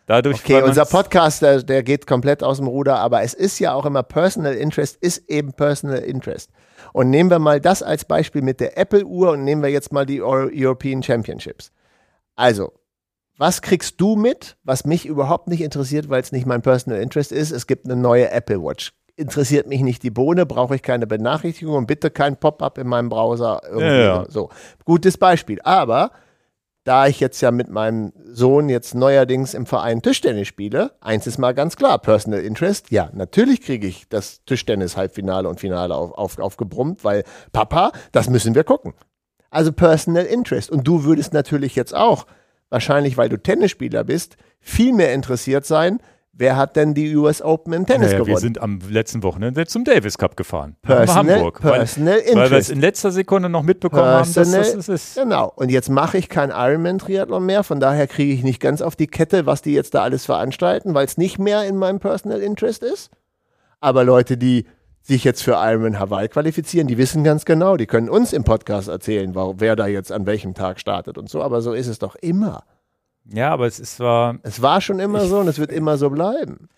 Dadurch 0.06 0.40
okay, 0.40 0.62
unser 0.62 0.84
Podcast, 0.84 1.40
der, 1.40 1.62
der 1.62 1.82
geht 1.82 2.06
komplett 2.06 2.42
aus 2.42 2.58
dem 2.58 2.66
Ruder, 2.66 2.98
aber 2.98 3.22
es 3.22 3.32
ist 3.32 3.58
ja 3.58 3.72
auch 3.72 3.86
immer 3.86 4.02
Personal 4.02 4.54
Interest, 4.54 4.96
ist 4.96 5.30
eben 5.30 5.54
Personal 5.54 5.98
Interest. 5.98 6.50
Und 6.92 7.08
nehmen 7.08 7.30
wir 7.30 7.38
mal 7.38 7.60
das 7.60 7.82
als 7.82 8.04
Beispiel 8.04 8.42
mit 8.42 8.60
der 8.60 8.76
Apple-Uhr 8.76 9.30
und 9.30 9.44
nehmen 9.44 9.62
wir 9.62 9.70
jetzt 9.70 9.92
mal 9.92 10.04
die 10.04 10.20
Euro 10.20 10.50
European 10.52 11.02
Championships. 11.02 11.72
Also, 12.36 12.72
was 13.38 13.62
kriegst 13.62 14.00
du 14.00 14.16
mit, 14.16 14.56
was 14.62 14.84
mich 14.84 15.06
überhaupt 15.06 15.48
nicht 15.48 15.62
interessiert, 15.62 16.10
weil 16.10 16.20
es 16.20 16.32
nicht 16.32 16.46
mein 16.46 16.60
Personal 16.60 17.00
Interest 17.00 17.32
ist? 17.32 17.50
Es 17.50 17.66
gibt 17.66 17.86
eine 17.86 17.96
neue 17.96 18.30
Apple 18.30 18.62
Watch 18.62 18.92
interessiert 19.16 19.68
mich 19.68 19.80
nicht 19.80 20.02
die 20.02 20.10
Bohne, 20.10 20.46
brauche 20.46 20.74
ich 20.74 20.82
keine 20.82 21.06
Benachrichtigung 21.06 21.76
und 21.76 21.86
bitte 21.86 22.10
kein 22.10 22.36
Pop-up 22.36 22.78
in 22.78 22.88
meinem 22.88 23.08
Browser. 23.08 23.60
Irgendwie. 23.64 23.86
Ja, 23.86 24.00
ja. 24.00 24.26
So, 24.28 24.50
gutes 24.84 25.18
Beispiel. 25.18 25.60
Aber 25.62 26.10
da 26.84 27.06
ich 27.06 27.18
jetzt 27.18 27.40
ja 27.40 27.50
mit 27.50 27.70
meinem 27.70 28.12
Sohn 28.26 28.68
jetzt 28.68 28.94
neuerdings 28.94 29.54
im 29.54 29.64
Verein 29.64 30.02
Tischtennis 30.02 30.48
spiele, 30.48 30.92
eins 31.00 31.26
ist 31.26 31.38
mal 31.38 31.54
ganz 31.54 31.76
klar, 31.76 31.98
Personal 31.98 32.40
Interest, 32.40 32.90
ja, 32.90 33.10
natürlich 33.14 33.62
kriege 33.62 33.86
ich 33.86 34.08
das 34.08 34.44
Tischtennis-Halbfinale 34.44 35.48
und 35.48 35.60
Finale 35.60 35.94
auf, 35.94 36.12
auf, 36.12 36.38
aufgebrummt, 36.38 37.02
weil 37.02 37.24
Papa, 37.52 37.92
das 38.12 38.28
müssen 38.28 38.54
wir 38.54 38.64
gucken. 38.64 38.92
Also 39.50 39.72
Personal 39.72 40.26
Interest. 40.26 40.70
Und 40.70 40.86
du 40.86 41.04
würdest 41.04 41.32
natürlich 41.32 41.74
jetzt 41.74 41.94
auch, 41.94 42.26
wahrscheinlich 42.68 43.16
weil 43.16 43.30
du 43.30 43.38
Tennisspieler 43.38 44.04
bist, 44.04 44.36
viel 44.60 44.92
mehr 44.92 45.14
interessiert 45.14 45.64
sein, 45.64 46.00
wer 46.36 46.56
hat 46.56 46.76
denn 46.76 46.94
die 46.94 47.14
US 47.16 47.40
Open 47.42 47.72
im 47.72 47.86
Tennis 47.86 48.08
Naja, 48.08 48.18
wir 48.18 48.24
gewonnen. 48.24 48.40
sind 48.40 48.60
am 48.60 48.80
letzten 48.88 49.22
Wochenende 49.22 49.66
zum 49.66 49.84
Davis 49.84 50.18
Cup 50.18 50.36
gefahren. 50.36 50.76
Personal- 50.82 51.36
Hamburg. 51.36 51.62
Weil, 51.62 51.72
Personal 51.78 52.14
weil 52.16 52.24
wir 52.24 52.42
es 52.42 52.42
Interest. 52.50 52.70
in 52.70 52.80
letzter 52.80 53.10
Sekunde 53.12 53.48
noch 53.48 53.62
mitbekommen 53.62 54.02
haben, 54.04 54.18
dass 54.20 54.50
Personal- 54.50 54.72
das, 54.76 54.88
ist. 54.88 55.14
Genau. 55.16 55.52
Und 55.56 55.70
jetzt 55.70 55.88
mache 55.90 56.18
ich 56.18 56.28
kein 56.28 56.50
Ironman-Triathlon 56.50 57.44
mehr. 57.46 57.62
Von 57.64 57.80
daher 57.80 58.06
kriege 58.06 58.32
ich 58.32 58.42
nicht 58.42 58.60
ganz 58.60 58.82
auf 58.82 58.96
die 58.96 59.06
Kette, 59.06 59.46
was 59.46 59.62
die 59.62 59.72
jetzt 59.74 59.94
da 59.94 60.02
alles 60.02 60.24
veranstalten, 60.26 60.94
weil 60.94 61.06
es 61.06 61.16
nicht 61.18 61.38
mehr 61.38 61.64
in 61.64 61.76
meinem 61.76 62.00
Personal 62.00 62.40
Interest 62.40 62.82
ist. 62.82 63.10
Aber 63.80 64.02
Leute, 64.04 64.36
die 64.36 64.66
sich 65.02 65.22
jetzt 65.22 65.42
für 65.42 65.52
Ironman 65.52 65.98
Hawaii 66.00 66.28
qualifizieren, 66.28 66.86
die 66.88 66.96
wissen 66.96 67.24
ganz 67.24 67.44
genau, 67.44 67.76
die 67.76 67.84
können 67.86 68.08
uns 68.08 68.32
im 68.32 68.42
Podcast 68.42 68.88
erzählen, 68.88 69.34
wer 69.34 69.76
da 69.76 69.86
jetzt 69.86 70.10
an 70.10 70.24
welchem 70.24 70.54
Tag 70.54 70.80
startet 70.80 71.18
und 71.18 71.28
so. 71.28 71.42
Aber 71.42 71.60
so 71.60 71.74
ist 71.74 71.88
es 71.88 71.98
doch 71.98 72.14
immer. 72.16 72.64
Ja, 73.32 73.50
aber 73.50 73.66
es 73.66 73.80
ist 73.80 73.96
zwar. 73.96 74.38
Es 74.42 74.60
war 74.60 74.80
schon 74.80 74.98
immer 74.98 75.26
so 75.26 75.38
und 75.38 75.48
es 75.48 75.58
wird 75.58 75.72
immer 75.72 75.96
so 75.96 76.10
bleiben. 76.10 76.68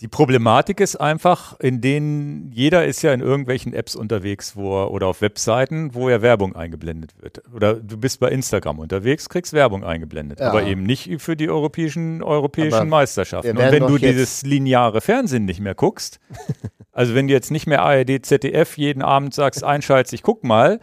Die 0.00 0.08
Problematik 0.08 0.80
ist 0.80 0.96
einfach, 0.96 1.60
in 1.60 1.82
denen 1.82 2.50
jeder 2.52 2.86
ist 2.86 3.02
ja 3.02 3.12
in 3.12 3.20
irgendwelchen 3.20 3.74
Apps 3.74 3.94
unterwegs, 3.94 4.56
wo 4.56 4.82
er, 4.82 4.92
oder 4.92 5.08
auf 5.08 5.20
Webseiten, 5.20 5.94
wo 5.94 6.08
ja 6.08 6.22
Werbung 6.22 6.56
eingeblendet 6.56 7.12
wird. 7.20 7.42
Oder 7.54 7.74
du 7.74 7.98
bist 7.98 8.18
bei 8.18 8.30
Instagram 8.30 8.78
unterwegs, 8.78 9.28
kriegst 9.28 9.52
Werbung 9.52 9.84
eingeblendet, 9.84 10.40
Ja. 10.40 10.48
aber 10.48 10.62
eben 10.62 10.84
nicht 10.84 11.20
für 11.20 11.36
die 11.36 11.50
europäischen, 11.50 12.22
europäischen 12.22 12.74
Aber 12.76 12.84
Meisterschaften. 12.86 13.58
Und 13.58 13.70
wenn 13.70 13.86
du 13.86 13.98
dieses 13.98 14.42
lineare 14.42 15.02
Fernsehen 15.02 15.44
nicht 15.44 15.60
mehr 15.60 15.74
guckst, 15.74 16.18
also 16.92 17.14
wenn 17.14 17.28
du 17.28 17.34
jetzt 17.34 17.50
nicht 17.50 17.66
mehr 17.66 17.82
ARD, 17.82 18.24
ZDF 18.24 18.78
jeden 18.78 19.02
Abend 19.02 19.34
sagst, 19.34 19.62
einschaltest, 19.62 20.14
ich 20.14 20.22
guck 20.22 20.44
mal, 20.44 20.80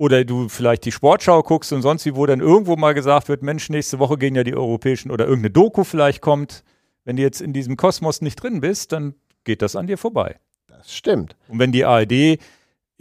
oder 0.00 0.24
du 0.24 0.48
vielleicht 0.48 0.86
die 0.86 0.92
Sportschau 0.92 1.42
guckst 1.42 1.74
und 1.74 1.82
sonst 1.82 2.06
wie, 2.06 2.16
wo 2.16 2.24
dann 2.24 2.40
irgendwo 2.40 2.74
mal 2.74 2.94
gesagt 2.94 3.28
wird, 3.28 3.42
Mensch, 3.42 3.68
nächste 3.68 3.98
Woche 3.98 4.16
gehen 4.16 4.34
ja 4.34 4.44
die 4.44 4.54
europäischen 4.54 5.10
oder 5.10 5.26
irgendeine 5.26 5.50
Doku 5.50 5.84
vielleicht 5.84 6.22
kommt. 6.22 6.64
Wenn 7.04 7.16
du 7.16 7.22
jetzt 7.22 7.42
in 7.42 7.52
diesem 7.52 7.76
Kosmos 7.76 8.22
nicht 8.22 8.42
drin 8.42 8.62
bist, 8.62 8.92
dann 8.92 9.12
geht 9.44 9.60
das 9.60 9.76
an 9.76 9.86
dir 9.86 9.98
vorbei. 9.98 10.36
Das 10.68 10.94
stimmt. 10.96 11.36
Und 11.48 11.58
wenn 11.58 11.70
die 11.70 11.84
ARD, 11.84 12.38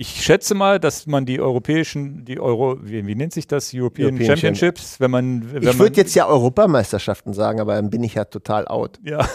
ich 0.02 0.24
schätze 0.24 0.56
mal, 0.56 0.80
dass 0.80 1.08
man 1.08 1.26
die 1.26 1.42
europäischen, 1.42 2.24
die 2.24 2.40
Euro, 2.40 2.78
wie, 2.82 3.06
wie 3.06 3.16
nennt 3.16 3.34
sich 3.34 3.48
das, 3.48 3.74
European, 3.74 4.12
European 4.12 4.38
Championships, 4.38 4.98
wenn 5.02 5.12
man, 5.12 5.52
wenn 5.52 5.62
Ich 5.62 5.78
würde 5.78 5.98
jetzt 5.98 6.16
ja 6.16 6.26
Europameisterschaften 6.26 7.34
sagen, 7.34 7.60
aber 7.60 7.76
dann 7.76 7.90
bin 7.90 8.02
ich 8.04 8.14
ja 8.14 8.24
total 8.24 8.66
out. 8.70 8.98
ja, 9.04 9.28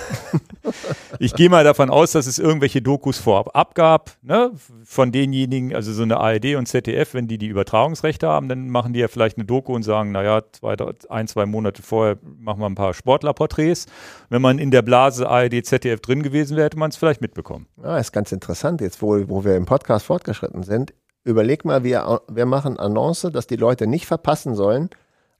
ich 1.18 1.34
gehe 1.34 1.50
mal 1.50 1.64
davon 1.64 1.90
aus, 1.90 2.12
dass 2.12 2.26
es 2.26 2.38
irgendwelche 2.38 2.80
Dokus 2.80 3.18
vorab 3.18 3.54
abgab, 3.54 4.12
ne, 4.22 4.52
von 4.84 5.12
denjenigen, 5.12 5.74
also 5.74 5.92
so 5.92 6.02
eine 6.02 6.16
ARD 6.16 6.54
und 6.54 6.66
ZDF, 6.66 7.12
wenn 7.12 7.28
die 7.28 7.36
die 7.36 7.48
Übertragungsrechte 7.48 8.26
haben, 8.26 8.48
dann 8.48 8.70
machen 8.70 8.94
die 8.94 9.00
ja 9.00 9.08
vielleicht 9.08 9.36
eine 9.36 9.44
Doku 9.44 9.74
und 9.74 9.82
sagen, 9.82 10.12
naja, 10.12 10.44
zwei, 10.52 10.76
ein, 11.10 11.28
zwei 11.28 11.44
Monate 11.44 11.82
vorher 11.82 12.16
machen 12.38 12.60
wir 12.60 12.66
ein 12.70 12.74
paar 12.74 12.94
Sportlerporträts. 12.94 13.84
Wenn 14.30 14.40
man 14.40 14.58
in 14.58 14.70
der 14.70 14.80
Blase 14.80 15.28
ARD, 15.28 15.66
ZDF 15.66 16.00
drin 16.00 16.22
gewesen 16.22 16.56
wäre, 16.56 16.64
hätte 16.64 16.78
man 16.78 16.88
es 16.88 16.96
vielleicht 16.96 17.20
mitbekommen. 17.20 17.66
Ja, 17.82 17.98
ist 17.98 18.12
ganz 18.12 18.32
interessant, 18.32 18.80
jetzt 18.80 19.02
wo, 19.02 19.28
wo 19.28 19.44
wir 19.44 19.56
im 19.56 19.66
Podcast 19.66 20.06
fortgeschritten 20.06 20.53
sind. 20.62 20.94
Überleg 21.24 21.64
mal, 21.64 21.84
wir, 21.84 22.20
wir 22.28 22.46
machen 22.46 22.78
Annonce, 22.78 23.30
dass 23.32 23.46
die 23.46 23.56
Leute 23.56 23.86
nicht 23.86 24.06
verpassen 24.06 24.54
sollen, 24.54 24.90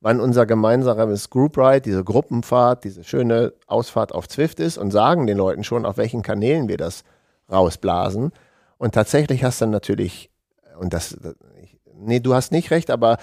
wann 0.00 0.20
unser 0.20 0.46
gemeinsames 0.46 1.30
Group 1.30 1.56
Ride, 1.56 1.82
diese 1.82 2.04
Gruppenfahrt, 2.04 2.84
diese 2.84 3.04
schöne 3.04 3.52
Ausfahrt 3.66 4.14
auf 4.14 4.28
Zwift 4.28 4.60
ist 4.60 4.78
und 4.78 4.90
sagen 4.90 5.26
den 5.26 5.38
Leuten 5.38 5.64
schon, 5.64 5.86
auf 5.86 5.96
welchen 5.96 6.22
Kanälen 6.22 6.68
wir 6.68 6.76
das 6.76 7.04
rausblasen. 7.50 8.32
Und 8.78 8.94
tatsächlich 8.94 9.44
hast 9.44 9.60
du 9.60 9.66
natürlich, 9.66 10.30
und 10.78 10.92
das, 10.92 11.16
ich, 11.62 11.78
nee, 11.94 12.20
du 12.20 12.34
hast 12.34 12.52
nicht 12.52 12.70
recht, 12.70 12.90
aber 12.90 13.18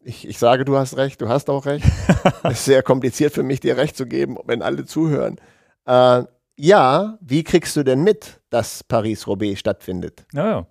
ich, 0.00 0.26
ich 0.26 0.38
sage, 0.38 0.64
du 0.64 0.76
hast 0.76 0.96
recht, 0.96 1.20
du 1.20 1.28
hast 1.28 1.48
auch 1.50 1.66
recht. 1.66 1.84
Es 2.44 2.52
ist 2.52 2.64
sehr 2.64 2.82
kompliziert 2.82 3.32
für 3.32 3.42
mich, 3.42 3.60
dir 3.60 3.76
recht 3.76 3.96
zu 3.96 4.06
geben, 4.06 4.36
wenn 4.46 4.62
alle 4.62 4.84
zuhören. 4.84 5.36
Äh, 5.86 6.24
ja, 6.56 7.18
wie 7.20 7.44
kriegst 7.44 7.76
du 7.76 7.82
denn 7.82 8.02
mit, 8.02 8.40
dass 8.50 8.84
Paris-Roubaix 8.84 9.60
stattfindet? 9.60 10.24
Ja, 10.32 10.46
ja. 10.46 10.66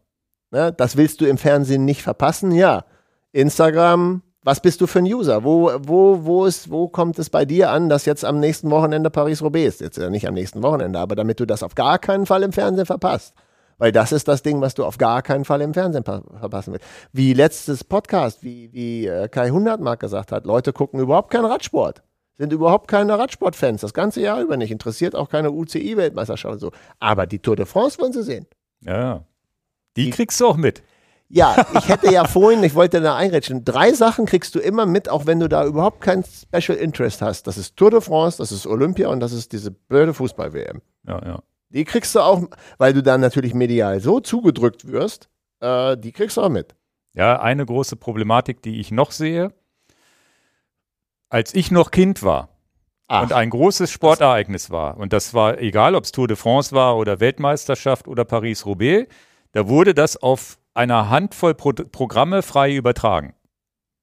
Ne? 0.51 0.73
Das 0.73 0.97
willst 0.97 1.21
du 1.21 1.25
im 1.25 1.37
Fernsehen 1.37 1.85
nicht 1.85 2.01
verpassen? 2.03 2.51
Ja. 2.51 2.85
Instagram, 3.31 4.21
was 4.43 4.59
bist 4.61 4.81
du 4.81 4.87
für 4.87 4.99
ein 4.99 5.05
User? 5.05 5.43
Wo, 5.43 5.71
wo, 5.83 6.25
wo, 6.25 6.45
ist, 6.45 6.69
wo 6.69 6.87
kommt 6.87 7.17
es 7.19 7.29
bei 7.29 7.45
dir 7.45 7.69
an, 7.71 7.89
dass 7.89 8.05
jetzt 8.05 8.25
am 8.25 8.39
nächsten 8.39 8.69
Wochenende 8.71 9.09
Paris-Roubaix 9.09 9.75
ist? 9.75 9.81
Jetzt 9.81 9.97
ja 9.97 10.09
nicht 10.09 10.27
am 10.27 10.33
nächsten 10.33 10.61
Wochenende, 10.63 10.99
aber 10.99 11.15
damit 11.15 11.39
du 11.39 11.45
das 11.45 11.63
auf 11.63 11.75
gar 11.75 11.99
keinen 11.99 12.25
Fall 12.25 12.43
im 12.43 12.51
Fernsehen 12.51 12.85
verpasst. 12.85 13.33
Weil 13.77 13.91
das 13.91 14.11
ist 14.11 14.27
das 14.27 14.43
Ding, 14.43 14.61
was 14.61 14.75
du 14.75 14.85
auf 14.85 14.97
gar 14.99 15.21
keinen 15.23 15.43
Fall 15.45 15.61
im 15.61 15.73
Fernsehen 15.73 16.03
pa- 16.03 16.21
verpassen 16.39 16.73
willst. 16.73 16.85
Wie 17.13 17.33
letztes 17.33 17.83
Podcast, 17.83 18.43
wie, 18.43 18.71
wie 18.73 19.07
äh, 19.07 19.27
Kai 19.27 19.49
Hundertmark 19.49 19.99
gesagt 19.99 20.31
hat, 20.31 20.45
Leute 20.45 20.71
gucken 20.73 20.99
überhaupt 20.99 21.31
keinen 21.31 21.45
Radsport. 21.45 22.03
Sind 22.37 22.53
überhaupt 22.53 22.87
keine 22.87 23.17
Radsportfans, 23.17 23.81
das 23.81 23.93
ganze 23.93 24.21
Jahr 24.21 24.41
über 24.41 24.57
nicht. 24.57 24.71
Interessiert 24.71 25.15
auch 25.15 25.29
keine 25.29 25.51
UCI-Weltmeisterschaft 25.51 26.53
und 26.53 26.59
so. 26.59 26.71
Aber 26.99 27.25
die 27.25 27.39
Tour 27.39 27.55
de 27.55 27.65
France 27.65 27.97
wollen 27.99 28.13
sie 28.13 28.23
sehen. 28.23 28.45
ja. 28.81 29.23
Die 29.97 30.05
Die- 30.05 30.09
kriegst 30.11 30.39
du 30.39 30.47
auch 30.47 30.57
mit. 30.57 30.83
Ja, 31.33 31.65
ich 31.77 31.87
hätte 31.87 32.11
ja 32.11 32.25
vorhin, 32.27 32.61
ich 32.63 32.75
wollte 32.75 32.99
da 32.99 33.15
einrätschen, 33.15 33.63
drei 33.63 33.93
Sachen 33.93 34.25
kriegst 34.25 34.53
du 34.53 34.59
immer 34.59 34.85
mit, 34.85 35.07
auch 35.07 35.25
wenn 35.25 35.39
du 35.39 35.47
da 35.47 35.65
überhaupt 35.65 36.01
kein 36.01 36.25
Special 36.25 36.77
Interest 36.77 37.21
hast. 37.21 37.47
Das 37.47 37.57
ist 37.57 37.77
Tour 37.77 37.89
de 37.89 38.01
France, 38.01 38.37
das 38.37 38.51
ist 38.51 38.67
Olympia 38.67 39.07
und 39.07 39.21
das 39.21 39.31
ist 39.31 39.53
diese 39.53 39.71
blöde 39.71 40.13
Fußball-WM. 40.13 40.81
Ja, 41.07 41.25
ja. 41.25 41.39
Die 41.69 41.85
kriegst 41.85 42.13
du 42.15 42.19
auch, 42.19 42.41
weil 42.79 42.91
du 42.93 43.01
dann 43.01 43.21
natürlich 43.21 43.53
medial 43.53 44.01
so 44.01 44.19
zugedrückt 44.19 44.85
wirst, 44.91 45.29
äh, 45.61 45.95
die 45.95 46.11
kriegst 46.11 46.35
du 46.35 46.41
auch 46.41 46.49
mit. 46.49 46.75
Ja, 47.13 47.39
eine 47.41 47.65
große 47.65 47.95
Problematik, 47.95 48.61
die 48.61 48.81
ich 48.81 48.91
noch 48.91 49.11
sehe, 49.11 49.53
als 51.29 51.53
ich 51.53 51.71
noch 51.71 51.91
Kind 51.91 52.23
war 52.23 52.49
Ach, 53.07 53.23
und 53.23 53.33
ein 53.33 53.49
großes 53.49 53.89
Sportereignis 53.89 54.69
war, 54.69 54.97
und 54.97 55.13
das 55.13 55.33
war 55.33 55.59
egal, 55.59 55.95
ob 55.95 56.03
es 56.03 56.11
Tour 56.11 56.27
de 56.27 56.35
France 56.37 56.73
war 56.75 56.97
oder 56.97 57.19
Weltmeisterschaft 57.21 58.07
oder 58.09 58.25
Paris-Roubaix, 58.25 59.07
da 59.51 59.67
wurde 59.67 59.93
das 59.93 60.17
auf 60.17 60.57
einer 60.73 61.09
Handvoll 61.09 61.53
Pro 61.53 61.73
Programme 61.73 62.41
frei 62.41 62.75
übertragen. 62.75 63.33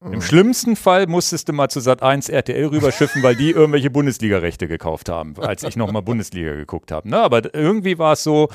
Im 0.05 0.23
schlimmsten 0.23 0.77
Fall 0.77 1.09
musstest 1.09 1.49
du 1.49 1.53
mal 1.53 1.69
zu 1.69 1.81
Sat 1.81 2.05
1 2.05 2.29
RTL 2.29 2.67
rüberschiffen, 2.67 3.21
weil 3.25 3.35
die 3.35 3.51
irgendwelche 3.55 3.91
Bundesliga-Rechte 3.91 4.69
gekauft 4.69 5.09
haben, 5.09 5.35
als 5.39 5.65
ich 5.65 5.75
noch 5.75 5.91
mal 5.91 6.03
Bundesliga 6.03 6.55
geguckt 6.55 6.93
habe. 6.93 7.09
Ne? 7.09 7.19
Aber 7.19 7.53
irgendwie 7.53 7.99
war 7.99 8.13
es 8.13 8.23
so, 8.23 8.49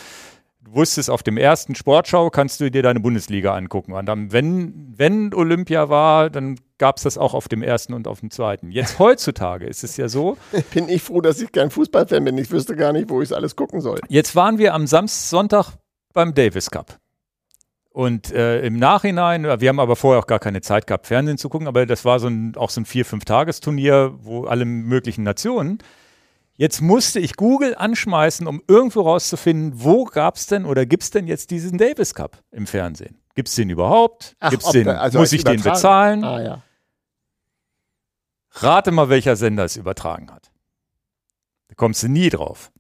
du 0.62 0.74
wusstest, 0.74 1.10
auf 1.10 1.22
dem 1.22 1.36
ersten 1.36 1.76
Sportschau 1.76 2.30
kannst 2.30 2.62
du 2.62 2.72
dir 2.72 2.82
deine 2.82 3.02
Bundesliga 3.02 3.54
angucken. 3.56 3.92
Und 3.92 4.06
dann, 4.06 4.32
wenn, 4.32 4.94
wenn 4.96 5.34
Olympia 5.34 5.90
war, 5.90 6.30
dann 6.30 6.58
gab 6.78 6.96
es 6.96 7.04
das 7.04 7.18
auch 7.18 7.34
auf 7.34 7.50
dem 7.50 7.62
ersten 7.62 7.94
und 7.94 8.08
auf 8.08 8.22
dem 8.22 8.32
zweiten. 8.32 8.72
Jetzt 8.72 9.00
heutzutage 9.00 9.66
ist 9.66 9.84
es 9.84 9.98
ja 9.98 10.08
so, 10.08 10.38
bin 10.74 10.88
ich 10.88 11.02
froh, 11.02 11.20
dass 11.20 11.42
ich 11.42 11.52
kein 11.52 11.72
Fußballfan 11.72 12.24
bin. 12.24 12.38
Ich 12.38 12.52
wüsste 12.52 12.78
gar 12.78 12.94
nicht, 12.94 13.10
wo 13.10 13.22
ich 13.22 13.30
es 13.30 13.34
alles 13.34 13.58
gucken 13.58 13.82
soll. 13.82 14.00
Jetzt 14.08 14.34
waren 14.38 14.60
wir 14.60 14.74
am 14.74 14.88
Samstag, 14.88 15.30
Sonntag 15.30 15.74
beim 16.14 16.34
Davis 16.34 16.70
Cup. 16.70 17.00
Und 17.90 18.32
äh, 18.32 18.66
im 18.66 18.78
Nachhinein, 18.78 19.44
wir 19.44 19.70
haben 19.70 19.80
aber 19.80 19.96
vorher 19.96 20.20
auch 20.20 20.28
gar 20.28 20.40
keine 20.40 20.62
Zeit 20.62 20.88
gehabt, 20.88 21.06
Fernsehen 21.06 21.38
zu 21.38 21.48
gucken, 21.48 21.68
aber 21.68 21.86
das 21.86 22.06
war 22.06 22.20
so 22.20 22.28
ein, 22.28 22.56
auch 22.56 22.72
so 22.72 22.82
ein 22.82 22.86
Vier-, 22.86 23.06
Fünf-Tagesturnier, 23.06 24.16
wo 24.18 24.46
alle 24.46 24.66
möglichen 24.66 25.24
Nationen. 25.24 25.78
Jetzt 26.56 26.82
musste 26.82 27.20
ich 27.20 27.36
Google 27.36 27.76
anschmeißen, 27.76 28.48
um 28.48 28.64
irgendwo 28.68 29.02
rauszufinden, 29.02 29.84
wo 29.84 30.06
gab 30.06 30.36
es 30.36 30.48
denn 30.48 30.66
oder 30.66 30.86
gibt 30.88 31.04
es 31.04 31.12
denn 31.12 31.28
jetzt 31.28 31.52
diesen 31.52 31.78
Davis 31.78 32.16
Cup 32.16 32.44
im 32.52 32.66
Fernsehen? 32.66 33.20
Gibt 33.36 33.50
es 33.50 33.56
den 33.56 33.70
überhaupt? 33.70 34.36
Gibt's 34.50 34.66
ob 34.66 34.74
den, 34.74 34.88
also 34.88 35.20
muss 35.20 35.32
ich 35.32 35.44
den 35.44 35.60
Übertragung? 35.60 35.74
bezahlen? 35.74 36.24
Ah 36.24 36.42
ja. 36.42 36.64
Rate 38.56 38.92
mal, 38.92 39.10
welcher 39.10 39.36
Sender 39.36 39.66
es 39.66 39.78
übertragen 39.78 40.32
hat. 40.32 40.52
Da 41.70 41.76
kommst 41.76 42.04
du 42.04 42.08
nie 42.08 42.30
drauf. 42.30 42.72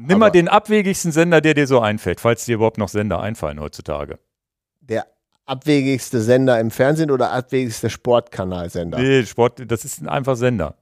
Nimm 0.00 0.20
mal 0.20 0.26
Aber- 0.26 0.30
den 0.30 0.46
abwegigsten 0.46 1.10
Sender, 1.10 1.40
der 1.40 1.54
dir 1.54 1.66
so 1.66 1.80
einfällt, 1.80 2.20
falls 2.20 2.44
dir 2.44 2.54
überhaupt 2.54 2.78
noch 2.78 2.88
Sender 2.88 3.20
einfallen 3.20 3.58
heutzutage. 3.58 4.20
Der 4.80 5.08
abwegigste 5.44 6.20
Sender 6.22 6.60
im 6.60 6.70
Fernsehen 6.70 7.10
oder 7.10 7.32
abwegigste 7.32 7.90
Sportkanalsender? 7.90 8.98
Nee, 8.98 9.26
Sport, 9.26 9.62
das 9.68 9.84
ist 9.84 10.00
ein 10.00 10.08
einfacher 10.08 10.36
Sender. 10.36 10.76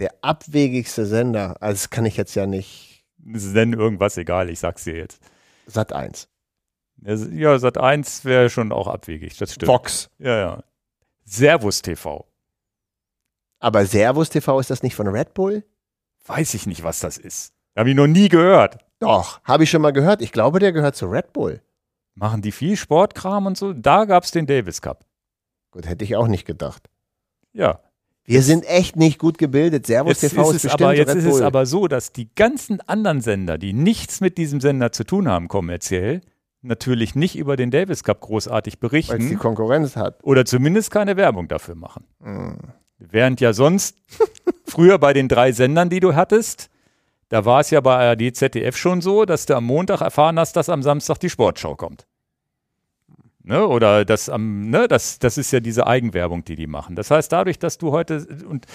Der 0.00 0.14
abwegigste 0.22 1.06
Sender, 1.06 1.56
also 1.60 1.74
das 1.74 1.90
kann 1.90 2.06
ich 2.06 2.16
jetzt 2.16 2.34
ja 2.34 2.46
nicht. 2.46 3.04
Nenn 3.18 3.72
irgendwas, 3.72 4.16
egal, 4.16 4.50
ich 4.50 4.58
sag's 4.58 4.82
dir 4.84 4.96
jetzt. 4.96 5.22
Sat 5.66 5.92
1. 5.92 6.28
Ja, 7.04 7.56
Sat 7.60 7.78
1 7.78 8.24
wäre 8.24 8.50
schon 8.50 8.72
auch 8.72 8.88
abwegig, 8.88 9.36
das 9.36 9.54
stimmt. 9.54 9.68
Vox. 9.68 10.10
Ja, 10.18 10.36
ja. 10.36 10.64
Servus 11.24 11.82
TV. 11.82 12.26
Aber 13.60 13.86
Servus 13.86 14.30
TV 14.30 14.58
ist 14.58 14.70
das 14.70 14.82
nicht 14.82 14.96
von 14.96 15.06
Red 15.06 15.34
Bull? 15.34 15.62
Weiß 16.28 16.54
ich 16.54 16.66
nicht, 16.66 16.84
was 16.84 17.00
das 17.00 17.18
ist. 17.18 17.52
Habe 17.76 17.90
ich 17.90 17.96
noch 17.96 18.06
nie 18.06 18.28
gehört. 18.28 18.78
Doch, 19.00 19.40
habe 19.44 19.64
ich 19.64 19.70
schon 19.70 19.82
mal 19.82 19.92
gehört. 19.92 20.22
Ich 20.22 20.32
glaube, 20.32 20.58
der 20.58 20.72
gehört 20.72 20.94
zu 20.96 21.06
Red 21.06 21.32
Bull. 21.32 21.62
Machen 22.14 22.42
die 22.42 22.52
viel 22.52 22.76
Sportkram 22.76 23.46
und 23.46 23.56
so? 23.56 23.72
Da 23.72 24.04
gab 24.04 24.24
es 24.24 24.30
den 24.30 24.46
Davis 24.46 24.82
Cup. 24.82 25.06
Gut, 25.70 25.86
hätte 25.86 26.04
ich 26.04 26.16
auch 26.16 26.26
nicht 26.26 26.44
gedacht. 26.44 26.88
Ja. 27.52 27.80
Wir 28.24 28.42
sind 28.42 28.68
echt 28.68 28.96
nicht 28.96 29.18
gut 29.18 29.38
gebildet. 29.38 29.86
Servus 29.86 30.20
Jetzt, 30.20 30.32
TV 30.32 30.42
ist 30.42 30.48
ist, 30.48 30.56
es, 30.56 30.62
bestimmt 30.64 30.82
aber, 30.82 30.96
jetzt 30.96 31.08
Red 31.10 31.16
ist 31.18 31.24
Bull. 31.24 31.34
es 31.34 31.40
aber 31.40 31.66
so, 31.66 31.88
dass 31.88 32.12
die 32.12 32.28
ganzen 32.34 32.80
anderen 32.82 33.20
Sender, 33.22 33.56
die 33.56 33.72
nichts 33.72 34.20
mit 34.20 34.36
diesem 34.36 34.60
Sender 34.60 34.92
zu 34.92 35.04
tun 35.04 35.28
haben, 35.28 35.48
kommerziell, 35.48 36.20
natürlich 36.60 37.14
nicht 37.14 37.38
über 37.38 37.56
den 37.56 37.70
Davis 37.70 38.04
Cup 38.04 38.20
großartig 38.20 38.74
weil 38.80 38.98
es 38.98 39.06
die 39.06 39.10
berichten 39.16 39.38
Konkurrenz 39.38 39.96
hat. 39.96 40.22
oder 40.24 40.44
zumindest 40.44 40.90
keine 40.90 41.16
Werbung 41.16 41.48
dafür 41.48 41.74
machen. 41.74 42.04
Hm. 42.20 42.58
Während 42.98 43.40
ja 43.40 43.52
sonst 43.52 43.96
früher 44.68 44.98
bei 44.98 45.12
den 45.12 45.28
drei 45.28 45.52
Sendern, 45.52 45.90
die 45.90 46.00
du 46.00 46.14
hattest, 46.14 46.70
da 47.28 47.44
war 47.44 47.60
es 47.60 47.70
ja 47.70 47.80
bei 47.80 48.08
ARD, 48.08 48.34
ZDF 48.34 48.76
schon 48.76 49.00
so, 49.00 49.24
dass 49.24 49.46
du 49.46 49.54
am 49.54 49.64
Montag 49.64 50.00
erfahren 50.00 50.38
hast, 50.38 50.56
dass 50.56 50.68
am 50.68 50.82
Samstag 50.82 51.18
die 51.18 51.30
Sportschau 51.30 51.76
kommt. 51.76 52.06
Ne? 53.42 53.66
Oder 53.66 54.04
das 54.04 54.28
am, 54.28 54.68
ne, 54.70 54.88
das, 54.88 55.18
das 55.18 55.38
ist 55.38 55.50
ja 55.52 55.60
diese 55.60 55.86
Eigenwerbung, 55.86 56.44
die 56.44 56.54
die 56.54 56.66
machen. 56.66 56.96
Das 56.96 57.10
heißt, 57.10 57.32
dadurch, 57.32 57.58
dass 57.58 57.78
du 57.78 57.92
heute 57.92 58.26
und 58.48 58.66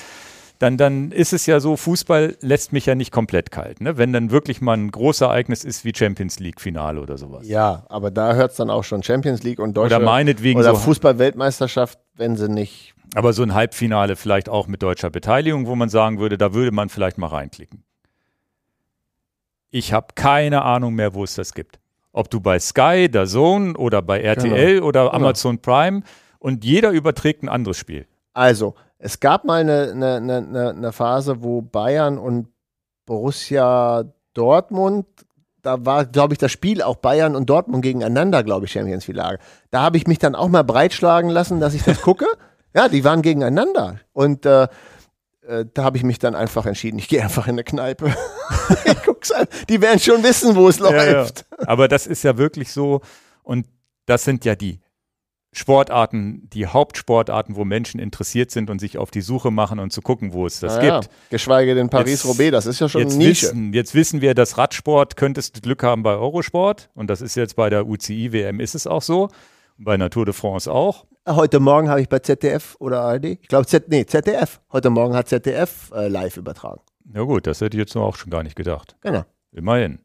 dann, 0.60 0.78
dann 0.78 1.12
ist 1.12 1.34
es 1.34 1.46
ja 1.46 1.60
so, 1.60 1.76
Fußball 1.76 2.38
lässt 2.40 2.74
mich 2.74 2.86
ja 2.86 2.96
nicht 2.96 3.12
komplett 3.12 3.52
kalt. 3.52 3.82
Ne? 3.82 3.98
Wenn 3.98 4.14
dann 4.14 4.32
wirklich 4.32 4.62
mal 4.62 4.78
ein 4.78 4.92
großes 4.92 5.22
Ereignis 5.22 5.64
ist 5.64 5.84
wie 5.84 5.92
Champions 5.94 6.40
League-Finale 6.40 7.02
oder 7.02 7.18
sowas. 7.18 7.48
Ja, 7.48 7.86
aber 7.90 8.12
da 8.12 8.34
hört 8.34 8.52
es 8.52 8.58
dann 8.58 8.70
auch 8.70 8.84
schon 8.84 9.04
Champions 9.04 9.44
League 9.44 9.60
und 9.60 9.76
Deutsche 9.76 9.96
Oder 9.96 10.06
meinetwegen 10.06 10.60
oder 10.60 10.74
so 10.74 10.82
Fußball-Weltmeisterschaft, 10.82 12.00
wenn 12.16 12.38
sie 12.38 12.48
nicht. 12.48 12.94
Aber 13.16 13.34
so 13.34 13.44
ein 13.44 13.54
Halbfinale 13.54 14.16
vielleicht 14.16 14.50
auch 14.50 14.68
mit 14.68 14.82
deutscher 14.82 15.10
Beteiligung, 15.10 15.68
wo 15.68 15.76
man 15.76 15.90
sagen 15.90 16.20
würde, 16.20 16.38
da 16.38 16.54
würde 16.54 16.72
man 16.72 16.90
vielleicht 16.90 17.18
mal 17.18 17.28
reinklicken. 17.28 17.84
Ich 19.70 19.94
habe 19.94 20.08
keine 20.16 20.64
Ahnung 20.64 20.94
mehr, 20.96 21.14
wo 21.14 21.24
es 21.24 21.36
das 21.36 21.54
gibt. 21.54 21.80
Ob 22.12 22.30
du 22.30 22.40
bei 22.40 22.60
Sky, 22.60 23.10
der 23.10 23.26
Zone 23.26 23.76
oder 23.76 24.02
bei 24.02 24.22
RTL 24.22 24.82
oder 24.82 25.06
Genau. 25.06 25.14
Amazon 25.16 25.60
Prime 25.60 26.02
und 26.40 26.64
jeder 26.64 26.92
überträgt 26.92 27.44
ein 27.44 27.50
anderes 27.50 27.78
Spiel. 27.78 28.06
Also, 28.34 28.76
es 29.00 29.20
gab 29.20 29.46
mal 29.46 29.62
eine, 29.62 29.92
eine, 29.92 30.16
eine, 30.16 30.38
eine- 30.38 30.70
eine 30.70 30.92
Phase, 30.92 31.44
wo 31.44 31.62
Bayern 31.62 32.18
und 32.18 32.48
Borussia 33.06 34.06
Dortmund, 34.34 35.06
da 35.62 35.86
war, 35.86 36.06
glaube 36.06 36.34
ich, 36.34 36.40
das 36.40 36.52
Spiel 36.52 36.82
auch 36.82 36.96
Bayern 36.98 37.36
und 37.36 37.50
Dortmund 37.50 37.84
gegeneinander, 37.84 38.44
glaube 38.44 38.66
ich, 38.66 38.72
Champions 38.72 39.08
League. 39.08 39.40
Da 39.72 39.82
habe 39.82 39.98
ich 39.98 40.08
mich 40.08 40.20
dann 40.20 40.36
auch 40.36 40.50
mal 40.50 40.64
breitschlagen 40.64 41.30
lassen, 41.30 41.60
dass 41.60 41.74
ich 41.74 41.84
das 41.84 42.02
gucke. 42.02 42.26
Ja, 42.74 42.90
die 42.90 43.04
waren 43.04 43.22
gegeneinander. 43.22 44.00
Und 44.14 44.46
äh, 44.46 44.68
äh, 45.48 45.66
da 45.74 45.84
habe 45.84 45.98
ich 45.98 46.04
mich 46.04 46.20
dann 46.20 46.36
einfach 46.36 46.66
entschieden, 46.66 46.98
ich 46.98 47.08
gehe 47.08 47.22
einfach 47.22 47.48
in 47.48 47.54
eine 47.54 47.64
Kneipe. 47.64 48.14
ich 48.86 49.04
guck's 49.04 49.32
an. 49.32 49.48
Die 49.70 49.82
werden 49.82 50.00
schon 50.00 50.24
wissen, 50.24 50.56
wo 50.56 50.70
es 50.70 50.80
läuft. 50.80 51.46
Aber 51.66 51.88
das 51.88 52.08
ist 52.08 52.24
ja 52.24 52.38
wirklich 52.38 52.72
so 52.72 53.02
und 53.44 53.68
das 54.06 54.24
sind 54.24 54.46
ja 54.46 54.56
die 54.56 54.80
Sportarten, 55.56 56.50
die 56.52 56.66
Hauptsportarten, 56.66 57.56
wo 57.56 57.64
Menschen 57.64 58.00
interessiert 58.00 58.50
sind 58.50 58.72
und 58.72 58.80
sich 58.80 58.98
auf 58.98 59.12
die 59.12 59.22
Suche 59.22 59.52
machen 59.52 59.78
und 59.80 59.94
zu 59.94 60.02
gucken, 60.02 60.34
wo 60.34 60.48
es 60.48 60.60
das 60.60 60.78
Naja, 60.78 61.02
gibt. 61.02 61.14
Geschweige 61.30 61.76
denn 61.76 61.90
Paris-Roubaix, 61.90 62.52
das 62.52 62.66
ist 62.66 62.80
ja 62.80 62.90
schon 62.90 63.02
Jetzt 63.02 63.14
eine 63.14 63.24
Nische. 63.26 63.46
wissen, 63.48 63.74
jetzt 63.74 63.94
wissen 63.94 64.22
wir, 64.22 64.34
dass 64.34 64.58
Radsport 64.58 65.16
könntest 65.16 65.56
du 65.58 65.62
Glück 65.62 65.84
haben 65.84 66.02
bei 66.02 66.16
Eurosport 66.16 66.90
und 66.96 67.08
das 67.08 67.22
ist 67.22 67.36
jetzt 67.36 67.56
bei 67.56 67.70
der 67.70 67.86
UCI-WM 67.88 68.60
ist 68.60 68.74
es 68.74 68.88
auch 68.88 69.04
so, 69.04 69.30
bei 69.78 69.98
Natur 69.98 70.26
de 70.26 70.34
France 70.34 70.72
auch. 70.72 71.06
Heute 71.28 71.60
Morgen 71.60 71.90
habe 71.90 72.02
ich 72.02 72.10
bei 72.10 72.20
ZDF 72.20 72.76
oder 72.80 73.02
ARD, 73.02 73.26
ich 73.26 73.48
glaube, 73.48 73.66
Z, 73.66 73.88
nee, 73.88 74.06
ZDF. 74.06 74.60
Heute 74.72 74.90
Morgen 74.90 75.16
hat 75.16 75.30
ZDF 75.30 75.92
äh, 75.96 76.08
live 76.10 76.38
übertragen. 76.38 76.82
Ja 77.14 77.22
gut, 77.22 77.48
das 77.48 77.62
hätte 77.62 77.78
ich 77.78 77.80
jetzt 77.80 77.96
auch 77.96 78.16
schon 78.16 78.30
gar 78.30 78.44
nicht 78.44 78.56
gedacht. 78.56 78.96
Genau. 79.02 79.24
Immerhin. 79.52 80.00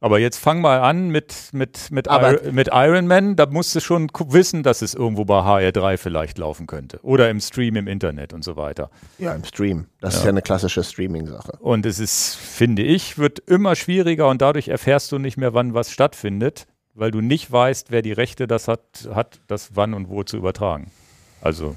Aber 0.00 0.20
jetzt 0.20 0.38
fang 0.38 0.60
mal 0.60 0.80
an 0.80 1.08
mit, 1.08 1.34
mit, 1.52 1.90
mit, 1.90 2.06
Aber- 2.08 2.44
Ir 2.44 2.52
mit 2.52 2.68
Iron 2.72 3.06
Man. 3.08 3.34
Da 3.34 3.46
musst 3.46 3.74
du 3.74 3.80
schon 3.80 4.08
wissen, 4.28 4.62
dass 4.62 4.80
es 4.80 4.94
irgendwo 4.94 5.24
bei 5.24 5.40
HR3 5.40 5.96
vielleicht 5.96 6.38
laufen 6.38 6.66
könnte. 6.68 7.00
Oder 7.02 7.30
im 7.30 7.40
Stream 7.40 7.74
im 7.74 7.88
Internet 7.88 8.32
und 8.32 8.44
so 8.44 8.56
weiter. 8.56 8.90
Ja, 9.18 9.34
im 9.34 9.42
Stream. 9.44 9.86
Das 10.00 10.14
ist 10.16 10.22
ja 10.22 10.28
eine 10.28 10.42
klassische 10.42 10.84
Streaming-Sache. 10.84 11.52
Und 11.60 11.84
es 11.84 11.98
ist, 11.98 12.36
finde 12.36 12.82
ich, 12.82 13.18
wird 13.18 13.40
immer 13.40 13.74
schwieriger 13.74 14.28
und 14.28 14.40
dadurch 14.40 14.68
erfährst 14.68 15.10
du 15.10 15.18
nicht 15.18 15.36
mehr, 15.36 15.52
wann 15.52 15.74
was 15.74 15.90
stattfindet, 15.90 16.66
weil 16.98 17.10
du 17.10 17.20
nicht 17.20 17.50
weißt, 17.50 17.90
wer 17.90 18.02
die 18.02 18.12
Rechte 18.12 18.46
das 18.46 18.68
hat, 18.68 19.08
hat 19.14 19.40
das 19.46 19.70
wann 19.76 19.94
und 19.94 20.08
wo 20.08 20.22
zu 20.24 20.36
übertragen. 20.36 20.90
Also, 21.40 21.76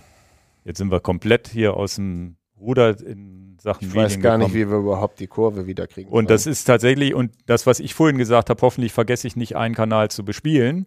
jetzt 0.65 0.77
sind 0.79 0.91
wir 0.91 0.99
komplett 0.99 1.47
hier 1.47 1.75
aus 1.75 1.95
dem 1.95 2.35
Ruder 2.59 2.99
in 2.99 3.57
Sachen 3.61 3.87
Ich 3.87 3.95
weiß 3.95 4.11
Medien 4.17 4.21
gar 4.21 4.37
nicht, 4.37 4.47
gekommen. 4.53 4.67
wie 4.67 4.71
wir 4.71 4.77
überhaupt 4.79 5.19
die 5.19 5.27
Kurve 5.27 5.67
wieder 5.67 5.87
kriegen. 5.87 6.09
Und 6.09 6.29
das 6.29 6.45
ist 6.47 6.65
tatsächlich, 6.65 7.13
und 7.13 7.31
das, 7.45 7.65
was 7.67 7.79
ich 7.79 7.93
vorhin 7.93 8.17
gesagt 8.17 8.49
habe, 8.49 8.61
hoffentlich 8.61 8.93
vergesse 8.93 9.27
ich 9.27 9.35
nicht, 9.35 9.55
einen 9.55 9.75
Kanal 9.75 10.09
zu 10.09 10.23
bespielen. 10.25 10.85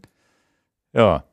Ja, 0.93 1.25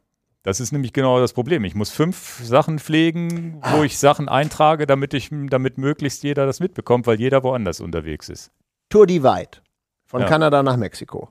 das 0.44 0.60
ist 0.60 0.72
nämlich 0.72 0.94
genau 0.94 1.20
das 1.20 1.34
Problem. 1.34 1.64
Ich 1.66 1.76
muss 1.76 1.92
fünf 1.92 2.40
Sachen 2.44 2.80
pflegen, 2.80 3.62
wo 3.76 3.84
ich 3.84 4.00
Sachen 4.00 4.28
eintrage, 4.30 4.88
damit 4.88 5.14
ich, 5.14 5.30
damit 5.32 5.78
möglichst 5.78 6.24
jeder 6.24 6.46
das 6.48 6.60
mitbekommt, 6.60 7.06
weil 7.06 7.20
jeder 7.20 7.44
woanders 7.44 7.80
unterwegs 7.80 8.28
ist. 8.30 8.52
Tour 8.90 9.06
Divide 9.06 9.60
von 10.06 10.22
Ja. 10.22 10.28
Kanada 10.28 10.64
nach 10.64 10.78
Mexiko. 10.78 11.30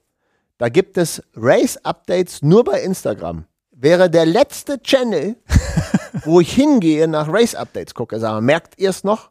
Da 0.60 0.68
gibt 0.68 0.98
es 0.98 1.22
Race-Updates 1.36 2.42
nur 2.42 2.64
bei 2.64 2.82
Instagram. 2.82 3.46
Wäre 3.70 4.10
der 4.10 4.26
letzte 4.26 4.82
Channel, 4.82 5.36
wo 6.24 6.40
ich 6.40 6.52
hingehe, 6.52 7.08
nach 7.08 7.28
Race-Updates 7.32 7.94
gucke. 7.94 8.20
Sag 8.20 8.32
mal, 8.32 8.42
merkt 8.42 8.78
ihr 8.78 8.90
es 8.90 9.02
noch? 9.02 9.30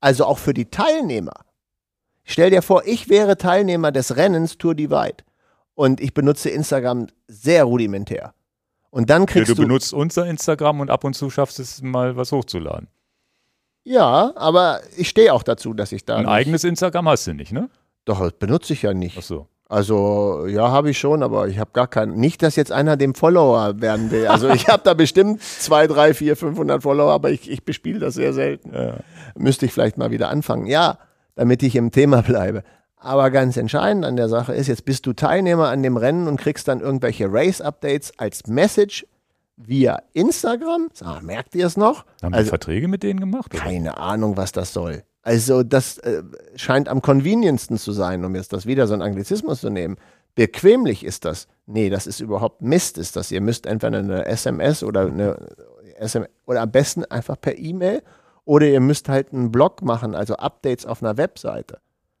Also 0.00 0.24
auch 0.24 0.38
für 0.38 0.52
die 0.52 0.64
Teilnehmer. 0.68 1.44
Stell 2.24 2.50
dir 2.50 2.60
vor, 2.60 2.82
ich 2.86 3.08
wäre 3.08 3.38
Teilnehmer 3.38 3.92
des 3.92 4.16
Rennens 4.16 4.58
Tour 4.58 4.74
Divide 4.74 5.18
und 5.74 6.00
ich 6.00 6.12
benutze 6.12 6.50
Instagram 6.50 7.06
sehr 7.28 7.62
rudimentär. 7.62 8.34
Und 8.90 9.10
dann 9.10 9.22
Ja, 9.22 9.26
kriegst 9.26 9.50
du 9.50 9.54
du, 9.54 9.62
benutzt 9.62 9.92
unser 9.92 10.26
Instagram 10.26 10.80
und 10.80 10.90
ab 10.90 11.04
und 11.04 11.14
zu 11.14 11.30
schaffst 11.30 11.60
es 11.60 11.82
mal, 11.82 12.16
was 12.16 12.32
hochzuladen. 12.32 12.88
ja, 13.84 14.32
aber 14.34 14.80
ich 14.96 15.08
stehe 15.08 15.32
auch 15.32 15.44
dazu, 15.44 15.72
dass 15.72 15.92
ich 15.92 16.04
da 16.04 16.16
Ein 16.16 16.26
eigenes 16.26 16.64
Instagram 16.64 17.08
hast 17.08 17.28
du 17.28 17.32
nicht, 17.34 17.52
ne? 17.52 17.70
Doch, 18.06 18.18
das 18.18 18.32
benutze 18.32 18.72
ich 18.72 18.82
ja 18.82 18.92
nicht. 18.92 19.16
Ach 19.18 19.22
so. 19.22 19.46
Also, 19.74 20.46
ja, 20.46 20.70
habe 20.70 20.90
ich 20.90 20.98
schon, 20.98 21.24
aber 21.24 21.48
ich 21.48 21.58
habe 21.58 21.70
gar 21.72 21.88
keinen. 21.88 22.14
Nicht, 22.14 22.44
dass 22.44 22.54
jetzt 22.54 22.70
einer 22.70 22.96
dem 22.96 23.12
Follower 23.16 23.80
werden 23.80 24.12
will. 24.12 24.28
Also, 24.28 24.48
ich 24.50 24.68
habe 24.68 24.82
da 24.84 24.94
bestimmt 24.94 25.42
zwei, 25.42 25.88
drei, 25.88 26.14
vier, 26.14 26.36
500 26.36 26.80
Follower, 26.80 27.10
aber 27.10 27.32
ich, 27.32 27.50
ich 27.50 27.64
bespiele 27.64 27.98
das 27.98 28.14
sehr 28.14 28.32
selten. 28.32 28.72
Ja. 28.72 28.98
Müsste 29.36 29.66
ich 29.66 29.72
vielleicht 29.72 29.98
mal 29.98 30.12
wieder 30.12 30.28
anfangen. 30.28 30.66
Ja, 30.66 30.98
damit 31.34 31.60
ich 31.64 31.74
im 31.74 31.90
Thema 31.90 32.22
bleibe. 32.22 32.62
Aber 32.96 33.32
ganz 33.32 33.56
entscheidend 33.56 34.04
an 34.04 34.14
der 34.14 34.28
Sache 34.28 34.54
ist, 34.54 34.68
jetzt 34.68 34.84
bist 34.84 35.06
du 35.06 35.12
Teilnehmer 35.12 35.70
an 35.70 35.82
dem 35.82 35.96
Rennen 35.96 36.28
und 36.28 36.36
kriegst 36.36 36.68
dann 36.68 36.78
irgendwelche 36.80 37.26
Race-Updates 37.28 38.12
als 38.16 38.46
Message 38.46 39.04
via 39.56 40.02
Instagram. 40.12 40.88
Sag, 40.92 41.22
merkt 41.24 41.56
ihr 41.56 41.66
es 41.66 41.76
noch? 41.76 42.04
Haben 42.22 42.32
wir 42.32 42.38
Also, 42.38 42.50
Verträge 42.50 42.86
mit 42.86 43.02
denen 43.02 43.18
gemacht? 43.18 43.52
Oder? 43.52 43.62
keine 43.62 43.98
Ahnung, 43.98 44.36
was 44.36 44.52
das 44.52 44.72
soll. 44.72 45.02
Also 45.24 45.62
das 45.62 45.98
äh, 45.98 46.22
scheint 46.54 46.88
am 46.88 47.00
convenientsten 47.02 47.78
zu 47.78 47.92
sein, 47.92 48.24
um 48.24 48.34
jetzt 48.36 48.52
das 48.52 48.66
wieder 48.66 48.86
so 48.86 48.94
ein 48.94 49.02
Anglizismus 49.02 49.60
zu 49.62 49.70
nehmen. 49.70 49.96
Bequemlich 50.34 51.04
ist 51.04 51.24
das. 51.24 51.48
Nee, 51.66 51.88
das 51.90 52.06
ist 52.06 52.20
überhaupt 52.20 52.60
Mist, 52.60 52.98
ist 52.98 53.16
das. 53.16 53.32
Ihr 53.32 53.40
müsst 53.40 53.66
entweder 53.66 53.98
eine 53.98 54.26
SMS 54.26 54.82
oder 54.82 55.06
eine 55.06 55.36
SMS 55.96 56.28
oder 56.46 56.60
am 56.60 56.70
besten 56.70 57.04
einfach 57.06 57.40
per 57.40 57.56
E-Mail 57.58 58.02
oder 58.44 58.66
ihr 58.66 58.80
müsst 58.80 59.08
halt 59.08 59.32
einen 59.32 59.50
Blog 59.50 59.80
machen, 59.82 60.14
also 60.14 60.34
Updates 60.36 60.84
auf 60.84 61.02
einer 61.02 61.16
Webseite, 61.16 61.78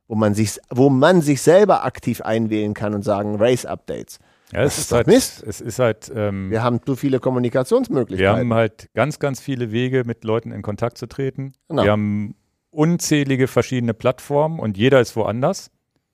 wo 0.08 0.14
man 0.14 0.32
sich, 0.34 0.58
wo 0.70 0.88
man 0.88 1.20
sich 1.20 1.42
selber 1.42 1.84
aktiv 1.84 2.22
einwählen 2.22 2.72
kann 2.72 2.94
und 2.94 3.02
sagen 3.02 3.36
Race 3.36 3.66
Updates. 3.66 4.18
Ja, 4.52 4.62
es 4.62 4.76
Das 4.76 4.78
ist, 4.78 4.84
ist 4.86 4.92
halt, 4.92 5.06
Mist. 5.08 5.42
es 5.46 5.60
ist 5.60 5.78
halt, 5.78 6.12
ähm, 6.14 6.50
Wir 6.50 6.62
haben 6.62 6.80
zu 6.86 6.96
viele 6.96 7.16
Wir 7.16 7.20
Kommunikationsmöglichkeiten. 7.20 8.38
haben 8.40 8.54
halt 8.54 8.88
ganz, 8.94 9.18
ganz 9.18 9.40
viele 9.40 9.72
Wege, 9.72 10.04
mit 10.06 10.24
Leuten 10.24 10.52
in 10.52 10.62
Kontakt 10.62 10.96
zu 10.96 11.06
treten. 11.06 11.52
Genau. 11.68 11.82
Wir 11.82 11.90
haben 11.90 12.34
unzählige 12.74 13.46
verschiedene 13.46 13.94
Plattformen 13.94 14.58
und 14.58 14.76
jeder 14.76 15.00
ist 15.00 15.16
woanders. 15.16 15.70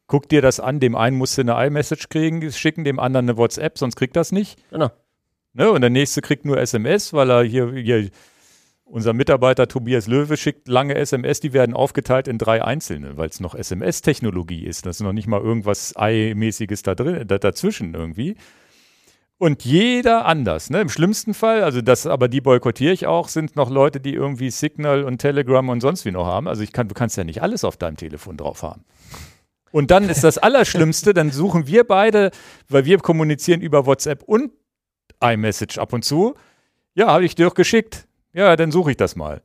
Guck 0.07 0.29
dir 0.29 0.43
das 0.43 0.61
an, 0.61 0.81
dem 0.81 0.97
einen 0.97 1.17
musst 1.17 1.39
du 1.39 1.43
eine 1.43 1.67
iMessage 1.67 2.09
kriegen, 2.09 2.51
schicken 2.53 2.85
dem 2.85 2.99
anderen 2.99 3.29
eine 3.29 3.39
WhatsApp, 3.39 3.79
sonst 3.79 3.97
kriegt 3.97 4.17
das 4.17 4.33
nicht. 4.33 4.59
genau. 4.71 4.91
Ne? 5.53 5.71
Und 5.71 5.81
der 5.81 5.91
nächste 5.91 6.21
kriegt 6.21 6.45
nur 6.45 6.59
SMS, 6.59 7.13
weil 7.13 7.31
er 7.31 7.43
hier, 7.43 7.73
hier 7.73 8.11
unser 8.85 9.13
Mitarbeiter 9.13 9.69
Tobias 9.69 10.09
Löwe 10.09 10.37
schickt 10.37 10.67
lange 10.67 10.97
SMS, 10.97 11.41
die 11.41 11.53
werden 11.53 11.75
aufgeteilt 11.75 12.27
in 12.27 12.39
drei 12.39 12.65
einzelne, 12.65 13.17
weil 13.17 13.29
es 13.29 13.41
noch 13.41 13.55
SMS-Technologie 13.55 14.65
ist. 14.65 14.85
Das 14.85 14.97
ist 14.97 15.03
noch 15.03 15.13
nicht 15.13 15.29
mal 15.29 15.41
irgendwas 15.41 15.97
Ei-mäßiges 15.97 16.83
da 16.83 16.95
drin, 16.95 17.27
da, 17.27 17.39
dazwischen 17.39 17.95
irgendwie. 17.95 18.37
Und 19.41 19.65
jeder 19.65 20.27
anders, 20.27 20.69
ne? 20.69 20.83
Im 20.83 20.91
schlimmsten 20.91 21.33
Fall, 21.33 21.65
also 21.65 21.81
das, 21.81 22.07
aber 22.07 22.29
die 22.29 22.43
boykottiere 22.43 22.93
ich 22.93 23.07
auch, 23.07 23.29
sind 23.29 23.57
noch 23.57 23.71
Leute, 23.71 23.99
die 23.99 24.13
irgendwie 24.13 24.51
Signal 24.51 25.03
und 25.03 25.17
Telegram 25.17 25.67
und 25.71 25.81
sonst 25.81 26.05
wie 26.05 26.11
noch 26.11 26.27
haben. 26.27 26.47
Also 26.47 26.63
ich 26.63 26.75
kann, 26.75 26.89
du 26.89 26.95
kannst 26.95 27.17
ja 27.17 27.25
nicht 27.25 27.41
alles 27.41 27.65
auf 27.65 27.79
deinem 27.79 27.97
Telefon 27.97 28.37
drauf 28.37 28.63
haben. 28.63 28.85
Und 29.73 29.91
dann 29.91 30.11
ist 30.11 30.25
das 30.25 30.37
Allerschlimmste, 30.39 31.15
dann 31.15 31.31
suchen 31.31 31.67
wir 31.67 31.85
beide, 31.85 32.33
weil 32.69 32.85
wir 32.85 32.99
kommunizieren 32.99 33.63
über 33.63 33.87
WhatsApp 33.87 34.25
und 34.25 34.53
iMessage 35.23 35.79
ab 35.79 35.95
und 35.95 36.05
zu. 36.05 36.35
Ja, 36.93 37.07
habe 37.07 37.25
ich 37.25 37.35
dir 37.35 37.47
doch 37.47 37.55
geschickt. 37.55 38.07
Ja, 38.35 38.55
dann 38.57 38.71
suche 38.71 38.91
ich 38.91 38.99
das 38.99 39.17
mal. 39.17 39.41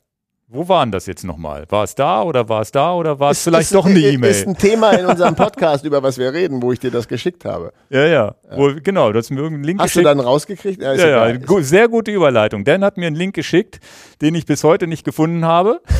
Wo 0.47 0.67
waren 0.69 0.91
das 0.91 1.07
jetzt 1.07 1.23
nochmal? 1.23 1.65
War 1.69 1.84
es 1.84 1.95
da 1.95 2.22
oder 2.22 2.47
war 2.47 2.61
es 2.61 2.72
da 2.72 2.93
oder 2.93 3.19
war 3.19 3.31
es 3.31 3.43
vielleicht 3.43 3.63
ist, 3.72 3.73
doch 3.73 3.88
eine 3.88 3.99
ist 3.99 4.13
E-Mail? 4.13 4.43
ein 4.47 4.55
Thema 4.55 4.91
in 4.91 5.07
unserem 5.07 5.35
Podcast, 5.35 5.84
über 5.85 6.03
was 6.03 6.19
wir 6.19 6.31
reden, 6.34 6.61
wo 6.61 6.72
ich 6.72 6.80
dir 6.80 6.91
das 6.91 7.07
geschickt 7.07 7.45
habe. 7.45 7.73
Ja, 7.89 8.05
ja. 8.05 8.35
Wo, 8.51 8.69
genau, 8.84 9.11
du 9.11 9.17
hast 9.17 9.31
mir 9.31 9.38
irgendeinen 9.39 9.63
Link 9.63 9.80
Hast 9.80 9.88
geschickt. 9.93 10.05
du 10.05 10.09
dann 10.09 10.19
rausgekriegt? 10.19 10.80
ist 10.84 11.01
ja, 11.01 11.07
ja, 11.09 11.27
egal. 11.30 11.39
gu- 11.39 11.61
sehr 11.61 11.88
gute 11.88 12.11
Überleitung. 12.11 12.63
Dan 12.63 12.84
hat 12.84 12.97
mir 12.97 13.07
einen 13.07 13.15
Link 13.15 13.34
geschickt, 13.34 13.80
den 14.22 14.35
ich 14.35 14.45
bis 14.45 14.63
heute 14.63 14.85
nicht 14.85 15.03
gefunden 15.03 15.45
habe. 15.45 15.81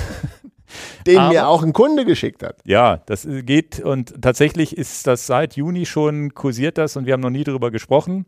Den 1.08 1.18
aber- 1.20 1.30
mir 1.30 1.48
auch 1.48 1.64
ein 1.64 1.74
Kunde 1.74 2.06
geschickt 2.06 2.44
hat. 2.44 2.58
Ja, 2.66 2.98
das 3.06 3.28
geht 3.44 3.80
und 3.80 4.22
tatsächlich 4.22 4.76
ist 4.78 5.08
das 5.08 5.26
seit 5.26 5.56
Juni 5.56 5.86
schon 5.86 6.34
kursiert 6.34 6.78
das 6.78 6.98
und 6.98 7.06
wir 7.06 7.14
haben 7.14 7.22
noch 7.22 7.30
nie 7.30 7.44
darüber 7.44 7.72
gesprochen. 7.72 8.26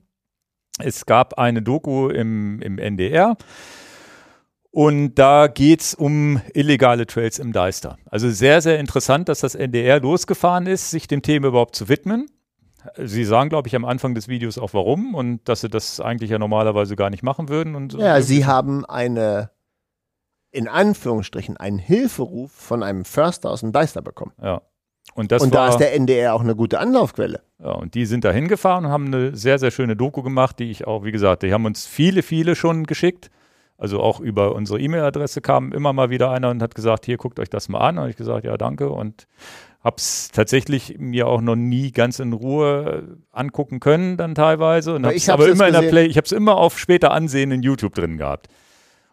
Es 0.80 1.06
gab 1.06 1.38
eine 1.39 1.61
Doku 1.64 2.10
im, 2.10 2.60
im 2.61 2.77
NDR 2.80 3.35
und 4.78 5.16
da 5.16 5.48
geht 5.48 5.82
es 5.82 5.95
um 5.95 6.40
illegale 6.54 7.08
Trails 7.08 7.40
im 7.40 7.52
Deister. 7.52 7.98
Also 8.12 8.30
sehr, 8.30 8.62
sehr 8.62 8.80
interessant, 8.80 9.28
dass 9.28 9.40
das 9.40 9.56
NDR 9.56 9.99
losgefahren 9.99 10.68
ist, 10.68 10.91
sich 10.91 11.08
dem 11.08 11.24
Thema 11.24 11.48
überhaupt 11.48 11.76
zu 11.76 11.90
widmen. 11.90 12.28
Sie 12.95 13.24
sagen, 13.24 13.49
glaube 13.49 13.68
ich, 13.68 13.76
am 13.76 13.86
Anfang 13.86 14.14
des 14.14 14.28
Videos 14.28 14.60
auch 14.60 14.76
warum 14.76 15.16
und 15.16 15.49
dass 15.49 15.62
sie 15.62 15.68
das 15.68 15.99
eigentlich 15.99 16.30
ja 16.30 16.38
normalerweise 16.38 16.95
gar 16.95 17.10
nicht 17.10 17.24
machen 17.24 17.49
würden. 17.49 17.74
Und 17.74 17.94
Ja, 17.94 18.22
sie 18.22 18.45
haben 18.45 18.86
eine, 18.86 19.49
in 20.52 20.68
Anführungsstrichen, 20.68 21.58
einen 21.58 21.80
Hilferuf 21.80 22.52
von 22.52 22.84
einem 22.84 23.04
Förster 23.04 23.49
aus 23.49 23.62
dem 23.62 23.72
Deister 23.72 24.04
bekommen. 24.04 24.34
ja. 24.40 24.62
Und, 25.16 25.32
das 25.32 25.41
Und 25.41 25.56
war, 25.56 25.66
da 25.66 25.70
ist 25.72 25.78
der 25.78 25.95
NDR 25.95 26.36
auch 26.36 26.41
eine 26.41 26.56
gute 26.56 26.78
Anlaufquelle. 26.78 27.41
Ja, 27.60 27.72
und 27.72 27.95
die 27.95 28.06
sind 28.06 28.26
da 28.26 28.32
hingefahren 28.32 28.86
und 28.86 28.91
haben 28.91 29.08
eine 29.08 29.36
sehr, 29.36 29.58
sehr 29.58 29.72
schöne 29.72 29.95
Doku 29.95 30.22
gemacht, 30.22 30.60
die 30.60 30.70
ich 30.70 30.86
auch, 30.86 31.04
wie 31.04 31.12
gesagt, 31.12 31.41
die 31.41 31.52
haben 31.52 31.66
uns 31.66 31.88
viele, 31.88 32.22
viele 32.22 32.56
schon 32.56 32.84
geschickt. 32.84 33.32
Also 33.78 33.99
auch 33.99 34.20
über 34.20 34.56
unsere 34.56 34.80
E-Mail-Adresse 34.80 35.41
kam 35.41 35.72
immer 35.72 35.94
mal 35.94 36.10
wieder 36.10 36.32
einer 36.32 36.49
und 36.49 36.62
hat 36.62 36.74
gesagt, 36.74 37.06
hier 37.06 37.18
guckt 37.18 37.40
euch 37.40 37.49
das 37.49 37.70
mal 37.70 37.80
an. 37.80 37.98
Und 37.99 38.10
ich 38.10 38.16
gesagt, 38.16 38.44
ja, 38.45 38.58
danke. 38.58 38.90
Und 38.90 39.28
hab's 39.84 40.30
tatsächlich 40.32 40.95
mir 40.98 41.28
auch 41.28 41.41
noch 41.41 41.56
nie 41.56 41.91
ganz 41.91 42.20
in 42.20 42.34
Ruhe 42.34 43.04
äh, 43.08 43.16
angucken 43.32 43.80
können, 43.80 44.18
dann 44.18 44.34
teilweise. 44.36 44.95
Und 44.95 45.06
Aber 45.06 45.14
hab's 45.14 45.18
ich 45.24 45.30
hab's 45.30 45.40
aber 45.41 45.48
jetzt 45.48 45.56
immer 45.56 45.68
in 45.68 45.74
der 45.74 45.82
gesehen. 45.84 45.91
Play, 45.91 46.06
ich 46.08 46.18
habe 46.18 46.26
es 46.26 46.32
immer 46.32 46.58
auf 46.58 46.80
später 46.80 47.12
ansehen 47.12 47.52
in 47.52 47.62
YouTube 47.62 47.94
drin 47.94 48.18
gehabt. 48.18 48.48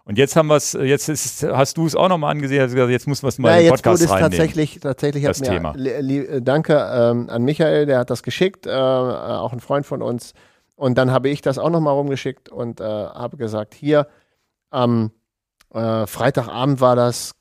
Und 0.07 0.19
jetzt 0.19 0.37
haben 0.37 0.49
wir 0.49 0.57
es, 0.57 0.75
jetzt 0.75 1.09
ist, 1.09 1.43
hast 1.45 1.79
du 1.79 1.87
es 1.87 1.95
auch 1.97 2.09
nochmal 2.11 2.31
angesehen, 2.31 2.63
hast 2.63 2.75
gesagt, 2.75 2.91
jetzt 2.91 3.07
muss 3.09 3.23
man 3.23 3.29
es 3.31 3.39
mal 3.39 3.49
Ja, 3.49 3.55
in 3.55 3.61
den 3.61 3.65
jetzt 3.73 3.83
Podcast 3.83 4.01
wurde 4.03 4.05
es 4.05 4.11
reinnehmen. 4.11 4.31
tatsächlich, 4.33 4.81
tatsächlich 4.81 5.25
hat 5.25 5.31
das 5.31 5.41
Thema. 5.41 5.75
äh, 5.77 6.43
danke 6.43 6.75
ähm, 6.93 7.31
an 7.31 7.43
Michael, 7.45 7.87
der 7.87 7.99
hat 8.01 8.11
das 8.11 8.23
geschickt, 8.23 8.67
äh, 8.67 8.71
auch 8.71 9.53
ein 9.55 9.61
Freund 9.61 9.87
von 9.87 10.03
uns. 10.03 10.35
Und 10.77 10.99
dann 10.99 11.11
habe 11.11 11.29
ich 11.29 11.41
das 11.41 11.59
auch 11.59 11.71
nochmal 11.71 11.95
rumgeschickt 11.95 12.49
und 12.51 12.81
äh, 12.81 12.85
habe 12.85 13.37
gesagt, 13.39 13.75
hier, 13.75 14.07
am 14.75 15.13
äh, 15.73 16.07
Freitagabend 16.07 16.81
war 16.81 16.97
das, 16.97 17.35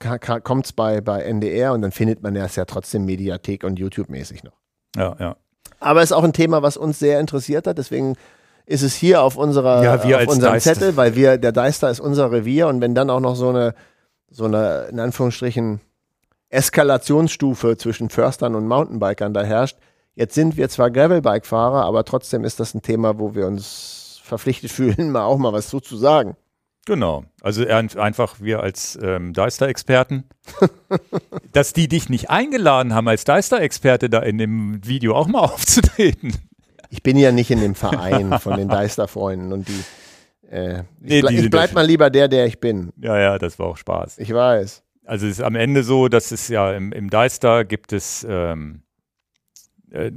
kommt 0.44 0.66
es 0.66 0.74
bei, 0.74 1.02
bei 1.02 1.22
NDR 1.22 1.74
und 1.74 1.82
dann 1.82 1.92
findet 1.92 2.22
man 2.24 2.34
das 2.34 2.56
ja 2.56 2.66
trotzdem 2.66 3.06
Mediathek 3.06 3.64
und 3.64 3.78
YouTube-mäßig 3.78 4.44
noch. 4.44 4.60
Ja, 4.96 5.16
ja. 5.20 5.36
Aber 5.80 6.02
es 6.02 6.12
ist 6.12 6.14
auch 6.14 6.24
ein 6.24 6.34
Thema, 6.34 6.62
was 6.62 6.78
uns 6.78 7.00
sehr 7.00 7.20
interessiert 7.20 7.68
hat, 7.68 7.78
deswegen 7.78 8.16
ist 8.66 8.82
es 8.82 8.96
hier 8.96 9.22
auf 9.22 9.36
unserer 9.36 9.84
Ja, 9.84 9.96
auf 9.96 10.28
unserem 10.28 10.54
Deister. 10.54 10.74
Zettel, 10.74 10.96
weil 10.98 11.16
wir, 11.16 11.38
der 11.38 11.52
Deister 11.52 11.90
ist 11.90 12.00
unser 12.00 12.32
Revier 12.32 12.68
und 12.68 12.82
wenn 12.82 12.96
dann 12.96 13.10
auch 13.10 13.20
noch 13.20 13.36
so 13.36 13.50
eine, 13.50 13.76
so 14.30 14.46
eine, 14.46 14.88
in 14.90 15.00
Anführungsstrichen, 15.00 15.82
Eskalationsstufe 16.50 17.78
zwischen 17.78 18.10
Förstern 18.10 18.56
und 18.56 18.68
Mountainbikern 18.68 19.34
da 19.34 19.44
herrscht, 19.44 19.78
jetzt 20.16 20.36
sind 20.36 20.56
wir 20.56 20.70
zwar 20.70 20.92
Gravelbike-Fahrer, 20.92 21.84
aber 21.84 22.06
trotzdem 22.06 22.44
ist 22.46 22.60
das 22.60 22.74
ein 22.74 22.82
Thema, 22.82 23.20
wo 23.20 23.36
wir 23.36 23.48
uns 23.48 24.22
verpflichtet 24.24 24.72
fühlen, 24.72 25.12
mal 25.12 25.24
auch 25.24 25.38
mal 25.38 25.54
was 25.54 25.70
so 25.70 25.80
zu 25.80 25.98
sagen. 25.98 26.38
Genau. 26.86 27.24
Also 27.42 27.66
ein- 27.66 27.96
einfach 27.98 28.42
wir 28.42 28.62
als 28.62 29.00
ähm, 29.02 29.34
Deister-Experten, 29.34 30.26
dass 31.54 31.74
die 31.74 31.88
dich 31.88 32.10
nicht 32.10 32.30
eingeladen 32.30 32.94
haben, 32.94 33.08
als 33.08 33.24
Deister-Experte 33.24 34.10
da 34.10 34.20
in 34.20 34.38
dem 34.38 34.86
Video 34.86 35.16
auch 35.16 35.28
mal 35.28 35.40
aufzutreten. 35.44 36.34
Ich 36.90 37.02
bin 37.02 37.18
ja 37.18 37.32
nicht 37.32 37.50
in 37.52 37.60
dem 37.62 37.76
Verein 37.76 38.38
von 38.40 38.58
den 38.58 38.68
Deister-Freunden 38.68 39.54
und 39.54 39.68
die, 39.68 39.84
äh, 40.52 40.84
Nee, 41.00 41.16
ich, 41.20 41.22
ble 41.22 41.30
die 41.32 41.38
ich 41.46 41.50
bleib 41.50 41.74
mal 41.74 41.86
lieber 41.86 42.10
der, 42.10 42.28
der 42.28 42.46
ich 42.46 42.60
bin. 42.60 42.92
Ja, 42.98 43.18
ja, 43.18 43.40
das 43.40 43.58
war 43.60 43.68
auch 43.68 43.78
Spaß. 43.78 44.20
Ich 44.20 44.34
weiß. 44.34 44.84
Also 45.06 45.26
es 45.26 45.34
ist 45.40 45.42
am 45.42 45.56
Ende 45.56 45.84
so, 45.84 46.08
dass 46.10 46.32
es 46.32 46.48
ja 46.50 46.72
im, 46.74 46.92
im 46.92 47.10
Deister 47.10 47.66
gibt 47.66 47.94
es 47.94 48.26
ähm, 48.30 48.84
äh, 49.92 50.12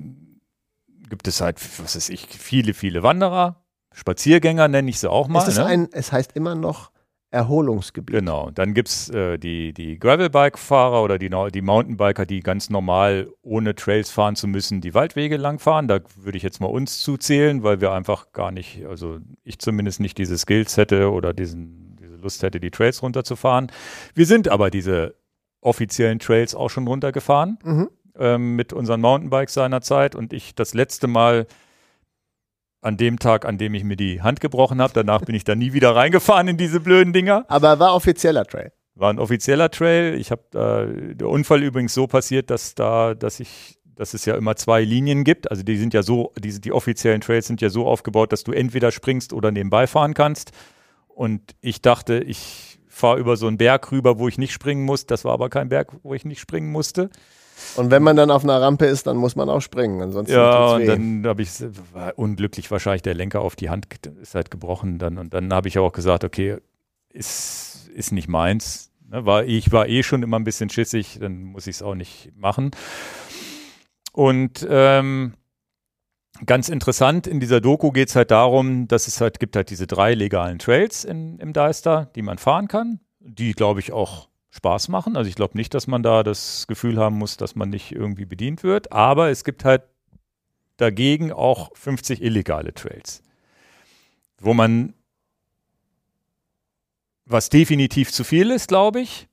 gibt 1.09 1.29
es 1.29 1.41
halt, 1.41 1.59
was 1.81 1.95
weiß 1.97 2.09
ich, 2.11 2.27
viele, 2.27 2.75
viele 2.75 3.03
Wanderer, 3.03 3.65
Spaziergänger 3.97 4.68
nenne 4.68 4.90
ich 4.90 4.98
sie 5.01 5.10
auch 5.10 5.27
mal. 5.28 5.40
ne? 5.62 5.66
ein, 5.66 5.89
es 5.93 6.12
heißt 6.12 6.36
immer 6.36 6.55
noch 6.55 6.90
Erholungsgebiet. 7.31 8.14
Genau, 8.14 8.51
dann 8.51 8.73
gibt 8.73 8.89
es 8.89 9.09
äh, 9.10 9.36
die, 9.39 9.73
die 9.73 9.98
Gravelbike-Fahrer 9.98 11.02
oder 11.02 11.18
die, 11.18 11.28
die 11.52 11.62
Mountainbiker, 11.62 12.24
die 12.24 12.40
ganz 12.40 12.70
normal, 12.70 13.28
ohne 13.43 13.74
Trails 13.74 14.10
fahren 14.10 14.36
zu 14.36 14.47
müssen, 14.47 14.81
die 14.81 14.94
Waldwege 14.94 15.36
lang 15.36 15.59
fahren. 15.59 15.89
Da 15.89 16.01
würde 16.16 16.36
ich 16.36 16.44
jetzt 16.44 16.60
mal 16.60 16.68
uns 16.68 17.01
zuzählen, 17.01 17.62
weil 17.62 17.81
wir 17.81 17.93
einfach 17.93 18.32
gar 18.32 18.52
nicht, 18.52 18.85
also 18.86 19.18
ich 19.43 19.59
zumindest 19.59 20.01
nicht 20.01 20.18
diese 20.18 20.39
Skills 20.39 20.77
hätte 20.77 21.10
oder 21.10 21.32
diesen, 21.32 21.97
diese 22.01 22.16
Lust 22.16 22.43
hätte, 22.43 22.60
die 22.60 22.70
Trails 22.70 23.02
runterzufahren. 23.02 23.73
Wir 24.14 24.27
sind 24.27 24.48
aber 24.48 24.70
diese 24.70 25.14
offiziellen 25.62 26.18
Trails 26.18 26.55
auch 26.55 26.68
schon 26.70 26.86
runtergefahren 26.86 27.59
Mhm. 27.64 27.89
ähm, 28.18 28.56
mit 28.56 28.73
unseren 28.73 29.01
Mountainbikes 29.01 29.55
seinerzeit 29.55 30.14
und 30.14 30.32
ich 30.32 30.55
das 30.55 30.74
letzte 30.74 31.09
Mal 31.09 31.47
an 32.87 32.97
dem 32.97 33.19
Tag, 33.19 33.45
an 33.45 33.59
dem 33.59 33.75
ich 33.75 33.83
mir 33.83 33.97
die 33.97 34.23
Hand 34.23 34.41
gebrochen 34.41 34.81
habe, 34.81 34.93
danach 34.95 35.23
bin 35.23 35.35
ich 35.35 35.43
da 35.43 35.57
nie 35.57 35.73
wieder 35.73 35.97
reingefahren 35.97 36.47
in 36.47 36.57
diese 36.57 36.78
blöden 36.78 37.12
Dinger. 37.12 37.44
Aber 37.49 37.81
war 37.81 37.94
offizieller 37.94 38.44
Trail. 38.44 38.73
War 38.94 39.12
ein 39.12 39.19
offizieller 39.19 39.70
Trail. 39.70 40.15
Ich 40.15 40.31
habe 40.31 40.43
äh, 41.10 41.15
der 41.17 41.28
Unfall 41.28 41.65
übrigens 41.65 41.94
so 41.94 42.07
passiert, 42.07 42.49
dass 42.49 42.77
da, 42.77 43.15
dass 43.15 43.41
ich, 43.41 43.78
dass 43.85 44.15
es 44.15 44.25
ja 44.25 44.36
immer 44.36 44.55
zwei 44.55 44.83
Linien 44.83 45.25
gibt. 45.25 45.51
Also 45.51 45.65
die 45.65 45.77
sind 45.77 45.94
ja 45.94 46.05
so, 46.05 46.33
diese, 46.39 46.60
die 46.60 46.73
offiziellen 46.73 47.20
Trails 47.20 47.49
sind 47.49 47.60
ja 47.60 47.70
so 47.70 47.86
aufgebaut, 47.86 48.33
dass 48.33 48.44
du 48.44 48.52
entweder 48.52 48.93
springst 48.93 49.33
oder 49.33 49.51
nebenbei 49.51 49.89
fahren 49.89 50.15
kannst. 50.15 50.52
Und 51.09 51.57
ich 51.60 51.83
dachte, 51.83 52.19
ich 52.20 52.78
fahre 52.89 53.19
über 53.19 53.36
so 53.36 53.49
einen 53.49 53.59
Berg 53.59 53.91
rüber, 53.91 54.20
wo 54.20 54.28
ich 54.28 54.39
nicht 54.39 54.52
springen 54.52 54.85
muss. 54.85 55.07
Das 55.07 55.25
war 55.25 55.33
aber 55.33 55.51
kein 55.51 55.69
Berg, 55.69 55.93
wo 56.05 56.15
ich 56.15 56.25
nicht 56.25 56.41
springen 56.41 56.70
musste. 56.70 57.10
Und 57.76 57.91
wenn 57.91 58.02
man 58.02 58.17
dann 58.17 58.31
auf 58.31 58.44
einer 58.44 58.60
Rampe 58.60 58.86
ist, 58.86 59.07
dann 59.07 59.17
muss 59.17 59.36
man 59.36 59.49
auch 59.49 59.60
springen. 59.60 60.02
Ansonsten 60.02 60.35
Ja, 60.35 60.75
und 60.75 60.86
dann 60.86 61.26
habe 61.26 61.43
ich 61.43 61.51
unglücklich 62.17 62.70
wahrscheinlich 62.70 63.02
der 63.02 63.15
Lenker 63.15 63.41
auf 63.41 63.57
die 63.57 63.70
Hand 63.70 63.86
ist 64.20 64.35
halt 64.35 64.51
gebrochen 64.51 64.99
dann 64.99 65.18
und 65.18 65.33
dann 65.33 65.52
habe 65.52 65.68
ich 65.68 65.78
auch 65.78 65.93
gesagt, 65.93 66.25
okay, 66.25 66.59
ist 67.09 67.89
ist 67.94 68.12
nicht 68.12 68.28
meins. 68.28 68.91
Ne, 69.09 69.25
war 69.25 69.44
ich 69.44 69.73
war 69.73 69.89
eh 69.89 70.02
schon 70.02 70.23
immer 70.23 70.39
ein 70.39 70.44
bisschen 70.44 70.68
schissig, 70.68 71.18
dann 71.20 71.44
muss 71.44 71.67
ich 71.67 71.76
es 71.76 71.83
auch 71.83 71.94
nicht 71.94 72.33
machen. 72.36 72.73
Und 74.12 74.67
ähm, 74.68 75.35
ganz 76.44 76.68
interessant 76.68 77.26
in 77.26 77.41
dieser 77.41 77.60
Doku 77.60 77.91
geht 77.91 78.09
es 78.09 78.17
halt 78.17 78.31
darum, 78.31 78.86
dass 78.89 79.09
es 79.09 79.20
halt 79.20 79.41
gibt 79.41 79.57
halt 79.57 79.70
diese 79.70 79.86
drei 79.86 80.15
legalen 80.15 80.59
Trails 80.59 81.05
in, 81.05 81.39
im 81.39 81.52
Deister, 81.52 82.10
die 82.15 82.23
man 82.23 82.39
fahren 82.39 82.68
kann, 82.68 83.01
die 83.20 83.52
glaube 83.52 83.81
ich 83.81 83.93
auch 83.93 84.28
Spaß 84.57 84.89
machen. 84.89 85.17
Also 85.17 85.28
ich 85.28 85.36
glaube 85.36 85.57
nicht, 85.57 85.75
dass 85.75 85.86
man 85.86 86.02
da 86.02 86.23
das 86.23 86.67
Gefühl 86.67 86.99
haben 86.99 87.17
muss, 87.17 87.36
dass 87.36 87.55
man 87.55 87.70
nicht 87.70 87.93
irgendwie 87.93 88.25
bedient 88.25 88.62
wird. 88.62 88.93
Aber 88.93 89.31
es 89.31 89.44
gibt 89.44 89.65
halt 89.65 89.83
dagegen 90.76 91.33
auch 91.33 91.70
50 91.75 92.23
illegale 92.23 92.75
Trails, 92.75 93.23
wo 94.41 94.55
man, 94.55 94.94
was 97.25 97.49
definitiv 97.49 98.12
zu 98.12 98.25
viel 98.25 98.51
ist, 98.51 98.68
glaube 98.68 99.01
ich, 99.01 99.28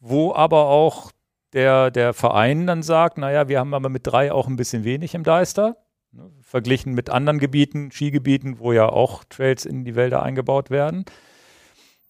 wo 0.00 0.34
aber 0.34 0.66
auch 0.66 1.12
der, 1.52 1.90
der 1.90 2.14
Verein 2.14 2.66
dann 2.66 2.82
sagt, 2.82 3.18
naja, 3.18 3.48
wir 3.48 3.58
haben 3.58 3.74
aber 3.74 3.88
mit 3.88 4.06
drei 4.06 4.32
auch 4.32 4.48
ein 4.48 4.56
bisschen 4.56 4.84
wenig 4.84 5.14
im 5.14 5.24
Deister, 5.24 5.76
ne, 6.12 6.30
verglichen 6.40 6.94
mit 6.94 7.10
anderen 7.10 7.38
Gebieten, 7.38 7.90
Skigebieten, 7.90 8.58
wo 8.58 8.72
ja 8.72 8.88
auch 8.88 9.24
Trails 9.24 9.66
in 9.66 9.84
die 9.84 9.94
Wälder 9.94 10.22
eingebaut 10.22 10.70
werden. 10.70 11.04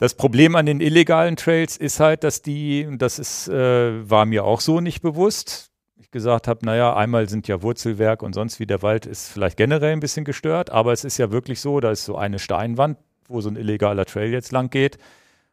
Das 0.02 0.14
Problem 0.14 0.56
an 0.56 0.66
den 0.66 0.80
illegalen 0.80 1.36
Trails 1.36 1.76
ist 1.76 2.00
halt, 2.00 2.24
dass 2.24 2.42
die, 2.42 2.84
und 2.84 3.00
das 3.00 3.20
ist, 3.20 3.46
äh, 3.46 4.10
war 4.10 4.26
mir 4.26 4.44
auch 4.44 4.60
so 4.60 4.80
nicht 4.80 5.00
bewusst, 5.00 5.70
ich 5.96 6.10
gesagt 6.10 6.48
habe, 6.48 6.66
naja, 6.66 6.96
einmal 6.96 7.28
sind 7.28 7.46
ja 7.46 7.62
Wurzelwerk 7.62 8.24
und 8.24 8.32
sonst 8.32 8.58
wie 8.58 8.66
der 8.66 8.82
Wald 8.82 9.06
ist 9.06 9.28
vielleicht 9.28 9.56
generell 9.56 9.92
ein 9.92 10.00
bisschen 10.00 10.24
gestört, 10.24 10.70
aber 10.70 10.92
es 10.92 11.04
ist 11.04 11.18
ja 11.18 11.30
wirklich 11.30 11.60
so, 11.60 11.78
da 11.78 11.92
ist 11.92 12.04
so 12.04 12.16
eine 12.16 12.40
Steinwand, 12.40 12.98
wo 13.28 13.40
so 13.40 13.48
ein 13.48 13.54
illegaler 13.54 14.04
Trail 14.04 14.32
jetzt 14.32 14.50
lang 14.50 14.70
geht, 14.70 14.98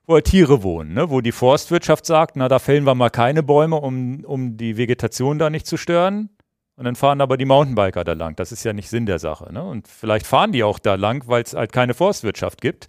wo 0.08 0.16
halt 0.16 0.26
Tiere 0.26 0.64
wohnen, 0.64 0.96
ne? 0.96 1.12
wo 1.12 1.22
die 1.22 1.32
Forstwirtschaft 1.32 2.08
sagt, 2.08 2.36
na, 2.36 2.48
da 2.48 2.58
fällen 2.58 2.86
wir 2.86 2.96
mal 2.96 3.12
keine 3.12 3.44
Bäume, 3.44 3.76
um, 3.76 4.26
um 4.26 4.58
die 4.58 4.78
Vegetation 4.78 5.38
da 5.38 5.52
nicht 5.52 5.68
zu 5.68 5.78
stören. 5.78 6.32
Und 6.76 6.86
dann 6.86 6.96
fahren 6.96 7.22
aber 7.22 7.38
die 7.38 7.46
Mountainbiker 7.46 8.04
da 8.04 8.14
lang. 8.14 8.36
Das 8.36 8.52
ist 8.52 8.64
ja 8.64 8.74
nicht 8.74 8.90
Sinn 8.90 9.06
der 9.06 9.20
Sache. 9.20 9.54
Ne? 9.54 9.62
Und 9.62 9.88
vielleicht 9.88 10.26
fahren 10.26 10.54
die 10.54 10.64
auch 10.64 10.80
da 10.80 10.96
lang, 10.96 11.28
weil 11.28 11.44
es 11.44 11.54
halt 11.54 11.72
keine 11.72 11.94
Forstwirtschaft 11.94 12.62
gibt. 12.62 12.88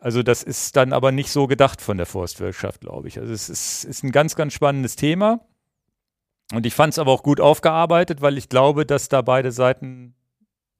Also 0.00 0.22
das 0.22 0.42
ist 0.42 0.76
dann 0.76 0.92
aber 0.92 1.12
nicht 1.12 1.30
so 1.30 1.46
gedacht 1.46 1.80
von 1.82 1.96
der 1.98 2.06
Forstwirtschaft, 2.06 2.80
glaube 2.80 3.08
ich. 3.08 3.18
Also 3.18 3.32
es 3.32 3.48
ist, 3.50 3.84
ist 3.84 4.02
ein 4.02 4.12
ganz, 4.12 4.34
ganz 4.34 4.54
spannendes 4.54 4.96
Thema. 4.96 5.40
Und 6.52 6.66
ich 6.66 6.74
fand 6.74 6.94
es 6.94 6.98
aber 6.98 7.12
auch 7.12 7.22
gut 7.22 7.40
aufgearbeitet, 7.40 8.22
weil 8.22 8.38
ich 8.38 8.48
glaube, 8.48 8.86
dass 8.86 9.08
da 9.08 9.22
beide 9.22 9.52
Seiten 9.52 10.14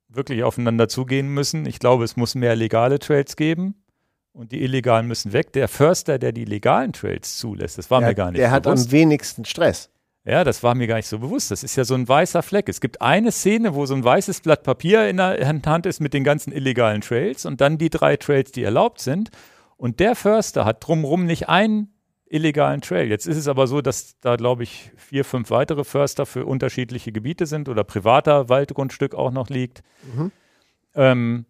wirklich 0.08 0.42
aufeinander 0.42 0.88
zugehen 0.88 1.28
müssen. 1.28 1.66
Ich 1.66 1.78
glaube, 1.78 2.02
es 2.04 2.16
muss 2.16 2.34
mehr 2.34 2.56
legale 2.56 2.98
Trails 2.98 3.36
geben. 3.36 3.74
und 4.32 4.52
die 4.52 4.62
illegalen 4.62 5.06
müssen 5.06 5.32
weg. 5.32 5.52
Der 5.52 5.68
Förster, 5.68 6.18
der 6.18 6.32
die 6.32 6.44
legalen 6.44 6.92
Trails 6.92 7.36
zulässt, 7.38 7.78
das 7.78 7.90
war 7.90 8.00
der, 8.00 8.08
mir 8.10 8.14
gar 8.14 8.30
nicht 8.30 8.40
Der 8.40 8.50
hat 8.50 8.62
bewusst. 8.64 8.86
am 8.86 8.92
wenigsten 8.92 9.44
Stress. 9.44 9.90
Ja, 10.24 10.44
das 10.44 10.62
war 10.62 10.74
mir 10.74 10.86
gar 10.86 10.96
nicht 10.96 11.08
so 11.08 11.18
bewusst. 11.18 11.50
Das 11.50 11.62
ist 11.62 11.76
ja 11.76 11.84
so 11.84 11.94
ein 11.94 12.06
weißer 12.06 12.42
Fleck. 12.42 12.68
Es 12.68 12.80
gibt 12.80 13.00
eine 13.00 13.32
Szene, 13.32 13.74
wo 13.74 13.86
so 13.86 13.94
ein 13.94 14.04
weißes 14.04 14.42
Blatt 14.42 14.62
Papier 14.62 15.08
in 15.08 15.16
der 15.16 15.46
Hand 15.48 15.86
ist 15.86 16.00
mit 16.00 16.12
den 16.12 16.24
ganzen 16.24 16.52
illegalen 16.52 17.00
Trails 17.00 17.46
und 17.46 17.60
dann 17.60 17.78
die 17.78 17.88
drei 17.88 18.16
Trails, 18.16 18.52
die 18.52 18.62
erlaubt 18.62 19.00
sind. 19.00 19.30
Und 19.76 19.98
der 19.98 20.14
Förster 20.14 20.66
hat 20.66 20.86
drumherum 20.86 21.24
nicht 21.24 21.48
einen 21.48 21.94
illegalen 22.26 22.82
Trail. 22.82 23.08
Jetzt 23.08 23.26
ist 23.26 23.38
es 23.38 23.48
aber 23.48 23.66
so, 23.66 23.80
dass 23.80 24.18
da, 24.20 24.36
glaube 24.36 24.62
ich, 24.62 24.92
vier, 24.96 25.24
fünf 25.24 25.50
weitere 25.50 25.84
Förster 25.84 26.26
für 26.26 26.44
unterschiedliche 26.44 27.12
Gebiete 27.12 27.46
sind 27.46 27.68
oder 27.68 27.82
privater 27.82 28.48
Waldgrundstück 28.50 29.14
auch 29.14 29.32
noch 29.32 29.48
liegt. 29.48 29.82
Mhm. 30.14 30.32
Ähm, 30.94 31.46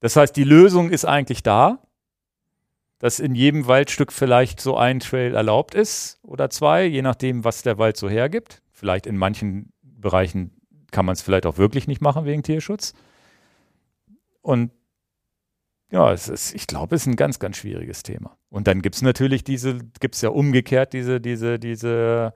das 0.00 0.16
heißt, 0.16 0.34
die 0.34 0.44
Lösung 0.44 0.90
ist 0.90 1.04
eigentlich 1.04 1.42
da, 1.42 1.82
dass 3.00 3.18
in 3.18 3.34
jedem 3.34 3.66
Waldstück 3.66 4.12
vielleicht 4.12 4.60
so 4.60 4.76
ein 4.76 5.00
Trail 5.00 5.34
erlaubt 5.34 5.74
ist 5.74 6.20
oder 6.22 6.50
zwei, 6.50 6.84
je 6.84 7.02
nachdem, 7.02 7.44
was 7.44 7.62
der 7.62 7.78
Wald 7.78 7.96
so 7.96 8.08
hergibt. 8.08 8.62
Vielleicht 8.70 9.06
in 9.06 9.16
manchen 9.16 9.72
Bereichen 9.82 10.52
kann 10.92 11.06
man 11.06 11.14
es 11.14 11.22
vielleicht 11.22 11.46
auch 11.46 11.56
wirklich 11.56 11.88
nicht 11.88 12.02
machen 12.02 12.26
wegen 12.26 12.42
Tierschutz. 12.42 12.92
Und 14.42 14.70
ja, 15.90 16.12
es 16.12 16.28
ist, 16.28 16.54
ich 16.54 16.66
glaube, 16.66 16.94
es 16.94 17.02
ist 17.02 17.08
ein 17.08 17.16
ganz, 17.16 17.38
ganz 17.38 17.56
schwieriges 17.56 18.02
Thema. 18.02 18.36
Und 18.50 18.66
dann 18.66 18.82
gibt 18.82 18.96
es 18.96 19.02
natürlich 19.02 19.44
diese, 19.44 19.78
gibt 19.98 20.14
es 20.14 20.20
ja 20.20 20.28
umgekehrt 20.28 20.92
diese, 20.92 21.20
diese, 21.22 21.58
diese, 21.58 22.34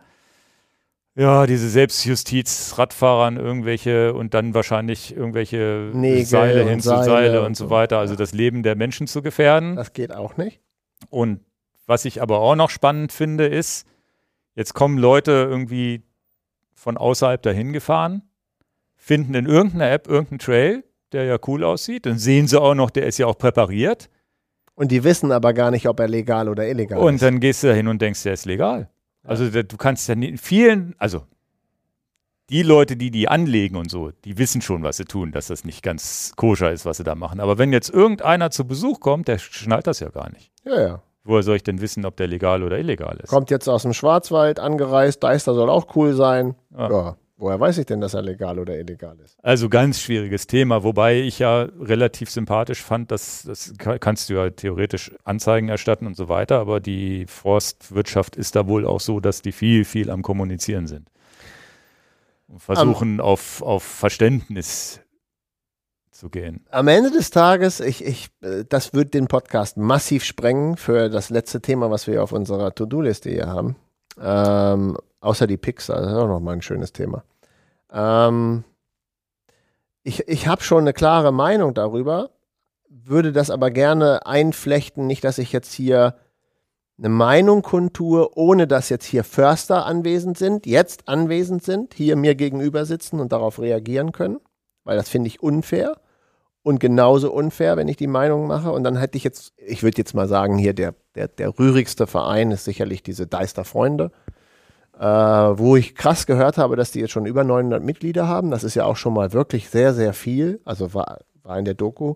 ja, 1.17 1.47
diese 1.47 1.69
Selbstjustiz, 1.69 2.75
Radfahrern 2.77 3.37
irgendwelche 3.37 4.15
und 4.15 4.35
dann 4.35 4.53
wahrscheinlich 4.55 5.17
irgendwelche 5.17 5.91
Nägel 5.95 6.25
Seile 6.25 6.63
und 6.63 6.69
hin 6.69 6.81
zu 6.81 6.89
Seile 6.89 7.05
Seile 7.05 7.41
und 7.41 7.47
und 7.47 7.57
so 7.57 7.71
weiter, 7.71 7.99
also 7.99 8.17
das 8.17 8.33
Leben 8.33 8.63
der 8.63 8.75
Menschen 8.75 9.07
zu 9.07 9.23
gefährden. 9.23 9.77
Das 9.77 9.93
geht 9.93 10.13
auch 10.13 10.37
nicht. 10.37 10.61
Und 11.11 11.41
was 11.87 12.05
ich 12.05 12.21
aber 12.21 12.41
auch 12.41 12.57
noch 12.57 12.71
spannend 12.71 13.13
finde, 13.13 13.47
ist, 13.47 13.87
jetzt 14.55 14.75
kommen 14.75 14.99
Leute 14.99 15.31
irgendwie 15.33 16.03
von 16.73 16.97
außerhalb 16.97 17.41
dahin 17.43 17.73
gefahren, 17.73 18.23
finden 18.97 19.35
in 19.35 19.47
irgendeiner 19.47 19.91
App 19.91 20.09
irgendeinen 20.09 20.39
Trail, 20.41 20.85
der 21.13 21.25
ja 21.25 21.39
cool 21.47 21.63
aussieht, 21.63 22.07
dann 22.07 22.19
sehen 22.19 22.49
sie 22.49 22.61
auch 22.61 22.75
noch, 22.75 22.91
der 22.91 23.07
ist 23.07 23.19
ja 23.19 23.27
auch 23.27 23.39
präpariert. 23.39 24.11
Und 24.75 24.91
die 24.91 25.05
wissen 25.05 25.31
aber 25.31 25.53
gar 25.53 25.71
nicht, 25.71 25.89
ob 25.89 26.01
er 26.01 26.09
legal 26.09 26.49
oder 26.49 26.67
illegal 26.67 26.99
Und 26.99 27.15
ist. 27.15 27.23
dann 27.23 27.39
gehst 27.39 27.63
du 27.63 27.69
da 27.69 27.75
hin 27.75 27.87
und 27.87 28.03
denkst, 28.03 28.25
der 28.25 28.33
ist 28.33 28.47
legal. 28.47 28.91
Also 29.25 29.51
der, 29.51 29.65
du 29.65 29.77
kannst 29.77 30.09
ja 30.09 30.15
nie, 30.15 30.37
vielen, 30.37 30.95
also 30.99 31.25
die 32.51 32.63
Leute, 32.63 32.97
die 32.97 33.11
die 33.11 33.29
anlegen 33.29 33.77
und 33.77 33.91
so, 33.91 34.11
die 34.25 34.37
wissen 34.37 34.61
schon, 34.61 34.83
was 34.83 34.99
sie 34.99 35.07
tun, 35.07 35.33
dass 35.33 35.47
das 35.47 35.65
nicht 35.65 35.83
ganz 35.83 36.33
koscher 36.37 36.71
ist, 36.71 36.85
was 36.85 36.99
sie 36.99 37.05
da 37.05 37.15
machen. 37.15 37.41
Aber 37.41 37.59
wenn 37.59 37.73
jetzt 37.73 37.89
irgendeiner 37.89 38.51
zu 38.51 38.67
Besuch 38.67 39.01
kommt, 39.01 39.29
der 39.29 39.39
schnallt 39.39 39.87
das 39.87 40.01
ja 40.01 40.11
gar 40.11 40.31
nicht. 40.31 40.53
Ja, 40.65 40.81
ja. 40.81 41.03
Woher 41.25 41.43
soll 41.43 41.57
ich 41.57 41.63
denn 41.63 41.81
wissen, 41.81 42.05
ob 42.05 42.19
der 42.19 42.27
legal 42.27 42.63
oder 42.63 42.79
illegal 42.79 43.19
ist? 43.23 43.31
Kommt 43.31 43.51
jetzt 43.51 43.67
aus 43.67 43.83
dem 43.83 43.95
Schwarzwald 43.95 44.61
angereist, 44.61 45.23
Deister 45.23 45.55
soll 45.55 45.71
auch 45.71 45.97
cool 45.97 46.13
sein. 46.13 46.55
Ja. 46.77 46.91
Ja. 46.91 47.17
Woher 47.37 47.59
weiß 47.59 47.79
ich 47.79 47.87
denn, 47.87 48.01
dass 48.01 48.15
er 48.15 48.23
legal 48.23 48.61
oder 48.61 48.79
illegal 48.79 49.19
ist? 49.19 49.37
Also 49.43 49.69
ganz 49.69 50.01
schwieriges 50.01 50.47
Thema, 50.47 50.85
wobei 50.85 51.21
ich 51.21 51.41
ja 51.41 51.63
relativ 51.81 52.31
sympathisch 52.31 52.81
fand, 52.81 53.11
dass 53.11 53.43
das 53.43 53.75
ka- 53.77 53.99
kannst 53.99 54.31
du 54.31 54.35
ja 54.35 54.51
theoretisch 54.51 55.13
Anzeigen 55.25 55.69
erstatten 55.69 56.07
und 56.07 56.17
so 56.17 56.29
weiter, 56.29 56.61
aber 56.61 56.79
die 56.79 57.27
Forstwirtschaft 57.27 58.37
ist 58.37 58.55
da 58.55 58.69
wohl 58.69 58.87
auch 58.87 59.01
so, 59.01 59.19
dass 59.19 59.43
die 59.43 59.51
viel, 59.51 59.85
viel 59.85 60.11
am 60.11 60.23
Kommunizieren 60.23 60.87
sind. 60.87 61.09
Und 62.47 62.61
versuchen 62.61 63.21
auf, 63.21 63.63
auf 63.63 63.83
Verständnis 63.83 65.01
zu 66.13 66.31
gehen. 66.31 66.65
Am 66.71 66.87
Ende 66.87 67.11
des 67.11 67.31
Tages, 67.31 67.81
ich, 67.81 68.05
ich, 68.05 68.29
äh, 68.43 68.65
das 68.69 68.95
wird 68.95 69.13
den 69.13 69.27
Podcast 69.27 69.77
massiv 69.77 70.23
sprengen 70.23 70.77
für 70.77 71.11
das 71.11 71.31
letzte 71.31 71.61
Thema, 71.61 71.91
was 71.91 72.07
wir 72.07 72.23
auf 72.23 72.31
unserer 72.31 72.73
To-Do-Liste 72.73 73.31
hier 73.31 73.49
haben. 73.49 73.75
Ähm, 74.21 74.97
außer 75.25 75.47
die 75.47 75.57
Pixar, 75.57 76.01
das 76.01 76.13
ist 76.13 76.19
auch 76.19 76.29
nochmal 76.29 76.55
ein 76.55 76.63
schönes 76.63 76.93
Thema. 76.93 77.25
Ähm, 77.93 78.65
ich 80.03 80.29
ich 80.29 80.47
habe 80.47 80.63
schon 80.63 80.81
eine 80.81 80.93
klare 80.93 81.33
Meinung 81.33 81.75
darüber, 81.75 82.31
würde 82.89 83.33
das 83.33 83.51
aber 83.51 83.71
gerne 83.71 84.27
einflechten, 84.27 85.07
nicht, 85.07 85.25
dass 85.25 85.39
ich 85.39 85.53
jetzt 85.53 85.73
hier 85.73 86.17
eine 86.99 87.09
Meinung 87.09 87.63
kundtue, 87.63 88.37
ohne 88.37 88.69
dass 88.69 88.89
jetzt 88.89 89.07
hier 89.07 89.25
Förster 89.25 89.85
anwesend 89.85 90.39
sind, 90.39 90.67
jetzt 90.67 91.09
anwesend 91.09 91.65
sind, 91.65 91.95
hier 91.95 92.15
mir 92.15 92.37
gegenüber 92.37 92.85
sitzen 92.85 93.19
und 93.19 93.33
darauf 93.33 93.59
reagieren 93.59 94.13
können, 94.13 94.39
weil 94.85 94.97
das 94.97 95.09
finde 95.09 95.27
ich 95.29 95.43
unfair 95.43 95.97
und 96.63 96.79
genauso 96.79 97.33
unfair, 97.33 97.77
wenn 97.77 97.89
ich 97.89 97.97
die 97.97 98.07
Meinung 98.07 98.47
mache. 98.47 98.71
Und 98.71 98.85
dann 98.85 98.97
hätte 98.97 99.19
ich 99.19 99.25
jetzt, 99.25 99.53
ich 99.57 99.83
würde 99.83 99.99
jetzt 99.99 100.15
mal 100.15 100.29
sagen, 100.29 100.57
hier 100.57 100.73
der, 100.73 100.95
der, 101.17 101.29
der 101.29 101.59
rührigste 101.59 102.07
Verein 102.07 102.53
ist 102.53 102.65
sicherlich 102.65 103.03
diese 103.03 103.27
Deister 103.27 103.65
Freunde, 103.65 104.13
äh, 104.99 105.05
wo 105.05 105.77
ich 105.77 105.95
krass 105.95 106.27
gehört 106.27 106.59
habe, 106.59 106.77
dass 106.77 106.93
die 106.93 107.01
jetzt 107.01 107.11
schon 107.11 107.27
über 107.27 107.45
900 107.45 107.83
Mitglieder 107.83 108.29
haben. 108.29 108.51
Das 108.51 108.65
ist 108.65 108.75
ja 108.75 108.85
auch 108.85 108.97
schon 108.97 109.15
mal 109.15 109.33
wirklich 109.33 109.69
sehr, 109.69 109.95
sehr 109.95 110.13
viel. 110.13 110.61
Also 110.65 110.95
war, 110.95 111.19
war 111.43 111.59
in 111.59 111.65
der 111.65 111.75
Doku. 111.75 112.15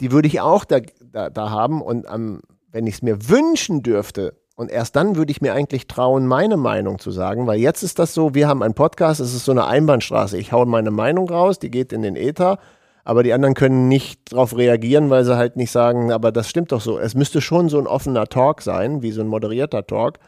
Die 0.00 0.12
würde 0.12 0.28
ich 0.28 0.40
auch 0.40 0.64
da, 0.64 0.78
da, 1.00 1.30
da 1.30 1.50
haben. 1.50 1.82
Und 1.82 2.06
am, 2.06 2.40
wenn 2.72 2.86
ich 2.86 2.94
es 2.94 3.02
mir 3.02 3.28
wünschen 3.28 3.82
dürfte, 3.82 4.34
und 4.60 4.70
erst 4.70 4.94
dann 4.94 5.16
würde 5.16 5.30
ich 5.30 5.40
mir 5.40 5.54
eigentlich 5.54 5.86
trauen, 5.86 6.26
meine 6.26 6.58
Meinung 6.58 6.98
zu 6.98 7.10
sagen, 7.10 7.46
weil 7.46 7.58
jetzt 7.58 7.82
ist 7.82 7.98
das 7.98 8.12
so, 8.12 8.34
wir 8.34 8.46
haben 8.46 8.62
einen 8.62 8.74
Podcast, 8.74 9.18
es 9.18 9.34
ist 9.34 9.46
so 9.46 9.52
eine 9.52 9.66
Einbahnstraße. 9.66 10.36
Ich 10.36 10.52
hau 10.52 10.66
meine 10.66 10.90
Meinung 10.90 11.30
raus, 11.30 11.58
die 11.58 11.70
geht 11.70 11.94
in 11.94 12.02
den 12.02 12.14
Äther, 12.14 12.58
aber 13.02 13.22
die 13.22 13.32
anderen 13.32 13.54
können 13.54 13.88
nicht 13.88 14.34
darauf 14.34 14.54
reagieren, 14.54 15.08
weil 15.08 15.24
sie 15.24 15.34
halt 15.34 15.56
nicht 15.56 15.70
sagen, 15.70 16.12
aber 16.12 16.30
das 16.30 16.50
stimmt 16.50 16.72
doch 16.72 16.82
so. 16.82 16.98
Es 16.98 17.14
müsste 17.14 17.40
schon 17.40 17.70
so 17.70 17.78
ein 17.78 17.86
offener 17.86 18.26
Talk 18.26 18.60
sein, 18.60 19.00
wie 19.00 19.12
so 19.12 19.22
ein 19.22 19.28
moderierter 19.28 19.86
Talk. 19.86 20.18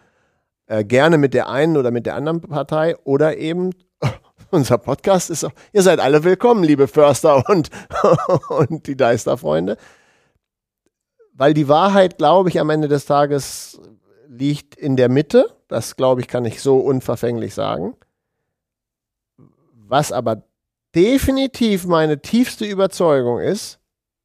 Äh, 0.67 0.85
gerne 0.85 1.19
mit 1.19 1.35
der 1.35 1.49
einen 1.49 1.77
oder 1.77 1.91
mit 1.91 2.07
der 2.07 2.15
anderen 2.15 2.41
Partei 2.41 2.97
oder 3.05 3.37
eben 3.37 3.71
unser 4.51 4.79
Podcast 4.79 5.31
ist 5.31 5.45
auch, 5.45 5.53
ihr 5.73 5.83
seid 5.83 5.99
alle 5.99 6.25
willkommen, 6.25 6.63
liebe 6.63 6.89
Förster 6.89 7.49
und, 7.49 7.71
und 8.49 8.87
die 8.87 8.97
Deister-Freunde. 8.97 9.77
Weil 11.33 11.55
die 11.55 11.69
Wahrheit, 11.69 12.19
glaube 12.19 12.49
ich, 12.49 12.61
am 12.61 12.71
Ende 12.71 12.89
des 12.89 13.07
Tages 13.07 13.81
liegt 14.29 14.77
in 14.77 14.97
der 14.97 15.09
Mitte. 15.09 15.47
Das, 15.69 15.97
glaube 15.97 16.21
ich, 16.21 16.29
kann 16.29 16.45
ich 16.45 16.63
so 16.63 16.79
unverfänglich 16.79 17.55
sagen. 17.55 17.95
Was 19.75 20.13
aber 20.13 20.43
definitiv 20.95 21.87
meine 21.87 22.21
tiefste 22.21 22.65
Überzeugung 22.65 23.41
ist, 23.41 23.79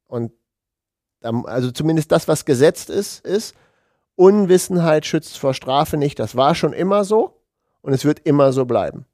und 0.06 0.32
also 1.22 1.70
zumindest 1.70 2.12
das, 2.12 2.28
was 2.28 2.44
gesetzt 2.44 2.90
ist, 2.90 3.24
ist, 3.24 3.54
Unwissenheit 4.18 5.06
schützt 5.06 5.38
vor 5.38 5.54
Strafe 5.54 5.96
nicht. 5.96 6.18
Das 6.18 6.34
war 6.36 6.56
schon 6.56 6.72
immer 6.72 7.04
so 7.04 7.40
und 7.82 7.92
es 7.92 8.04
wird 8.04 8.18
immer 8.20 8.52
so 8.52 8.64
bleiben. 8.64 9.06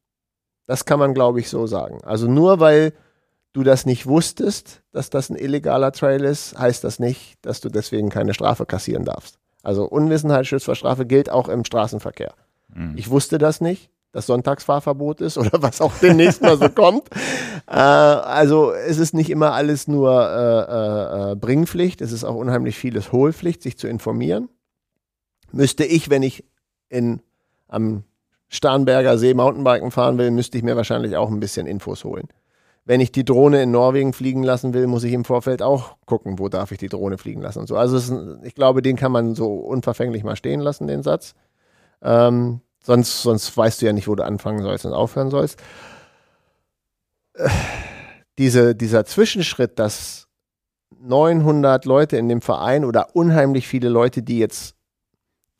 Das 0.66 0.86
kann 0.86 0.98
man, 0.98 1.12
glaube 1.12 1.40
ich, 1.40 1.50
so 1.50 1.66
sagen. 1.66 2.02
Also 2.04 2.26
nur 2.26 2.58
weil 2.58 2.94
du 3.52 3.62
das 3.62 3.84
nicht 3.84 4.06
wusstest, 4.06 4.82
dass 4.92 5.10
das 5.10 5.28
ein 5.28 5.36
illegaler 5.36 5.92
Trail 5.92 6.24
ist, 6.24 6.58
heißt 6.58 6.82
das 6.82 6.98
nicht, 6.98 7.36
dass 7.42 7.60
du 7.60 7.68
deswegen 7.68 8.08
keine 8.08 8.32
Strafe 8.32 8.64
kassieren 8.64 9.04
darfst. 9.04 9.38
Also 9.62 9.84
Unwissenheit 9.84 10.46
schützt 10.46 10.64
vor 10.64 10.74
Strafe 10.74 11.04
gilt 11.04 11.30
auch 11.30 11.48
im 11.48 11.66
Straßenverkehr. 11.66 12.32
Mhm. 12.74 12.94
Ich 12.96 13.10
wusste 13.10 13.36
das 13.36 13.60
nicht, 13.60 13.90
dass 14.12 14.24
Sonntagsfahrverbot 14.26 15.20
ist 15.20 15.36
oder 15.38 15.62
was 15.62 15.82
auch 15.82 15.92
demnächst 16.00 16.40
mal 16.40 16.56
so 16.56 16.70
kommt. 16.70 17.10
Äh, 17.66 17.74
also 17.74 18.72
es 18.72 18.98
ist 18.98 19.12
nicht 19.12 19.28
immer 19.28 19.52
alles 19.52 19.86
nur 19.86 20.10
äh, 20.10 21.28
äh, 21.28 21.32
äh, 21.32 21.36
Bringpflicht, 21.36 22.00
es 22.00 22.10
ist 22.10 22.24
auch 22.24 22.36
unheimlich 22.36 22.78
vieles 22.78 23.12
Hohlpflicht, 23.12 23.62
sich 23.62 23.76
zu 23.76 23.86
informieren. 23.86 24.48
Müsste 25.52 25.84
ich, 25.84 26.10
wenn 26.10 26.22
ich 26.22 26.44
in, 26.88 27.20
am 27.68 28.04
Starnberger 28.48 29.18
See 29.18 29.34
Mountainbiken 29.34 29.90
fahren 29.90 30.18
will, 30.18 30.30
müsste 30.30 30.58
ich 30.58 30.64
mir 30.64 30.76
wahrscheinlich 30.76 31.16
auch 31.16 31.30
ein 31.30 31.40
bisschen 31.40 31.66
Infos 31.66 32.04
holen. 32.04 32.28
Wenn 32.84 33.00
ich 33.00 33.12
die 33.12 33.24
Drohne 33.24 33.62
in 33.62 33.70
Norwegen 33.70 34.12
fliegen 34.12 34.42
lassen 34.42 34.74
will, 34.74 34.86
muss 34.86 35.04
ich 35.04 35.12
im 35.12 35.24
Vorfeld 35.24 35.62
auch 35.62 35.96
gucken, 36.04 36.38
wo 36.38 36.48
darf 36.48 36.70
ich 36.70 36.78
die 36.78 36.88
Drohne 36.88 37.16
fliegen 37.16 37.40
lassen 37.40 37.60
und 37.60 37.66
so. 37.66 37.76
Also 37.76 37.96
ist, 37.96 38.12
ich 38.42 38.54
glaube, 38.54 38.82
den 38.82 38.96
kann 38.96 39.10
man 39.10 39.34
so 39.34 39.54
unverfänglich 39.54 40.22
mal 40.22 40.36
stehen 40.36 40.60
lassen, 40.60 40.86
den 40.86 41.02
Satz. 41.02 41.34
Ähm, 42.02 42.60
sonst, 42.82 43.22
sonst 43.22 43.56
weißt 43.56 43.80
du 43.80 43.86
ja 43.86 43.92
nicht, 43.92 44.06
wo 44.06 44.14
du 44.14 44.24
anfangen 44.24 44.62
sollst 44.62 44.84
und 44.84 44.92
aufhören 44.92 45.30
sollst. 45.30 45.60
Äh, 47.34 47.48
Diese, 48.38 48.74
dieser 48.74 49.04
Zwischenschritt, 49.04 49.78
dass 49.78 50.26
900 51.00 51.84
Leute 51.84 52.16
in 52.16 52.28
dem 52.28 52.40
Verein 52.40 52.84
oder 52.84 53.14
unheimlich 53.14 53.68
viele 53.68 53.88
Leute, 53.88 54.22
die 54.22 54.38
jetzt 54.40 54.74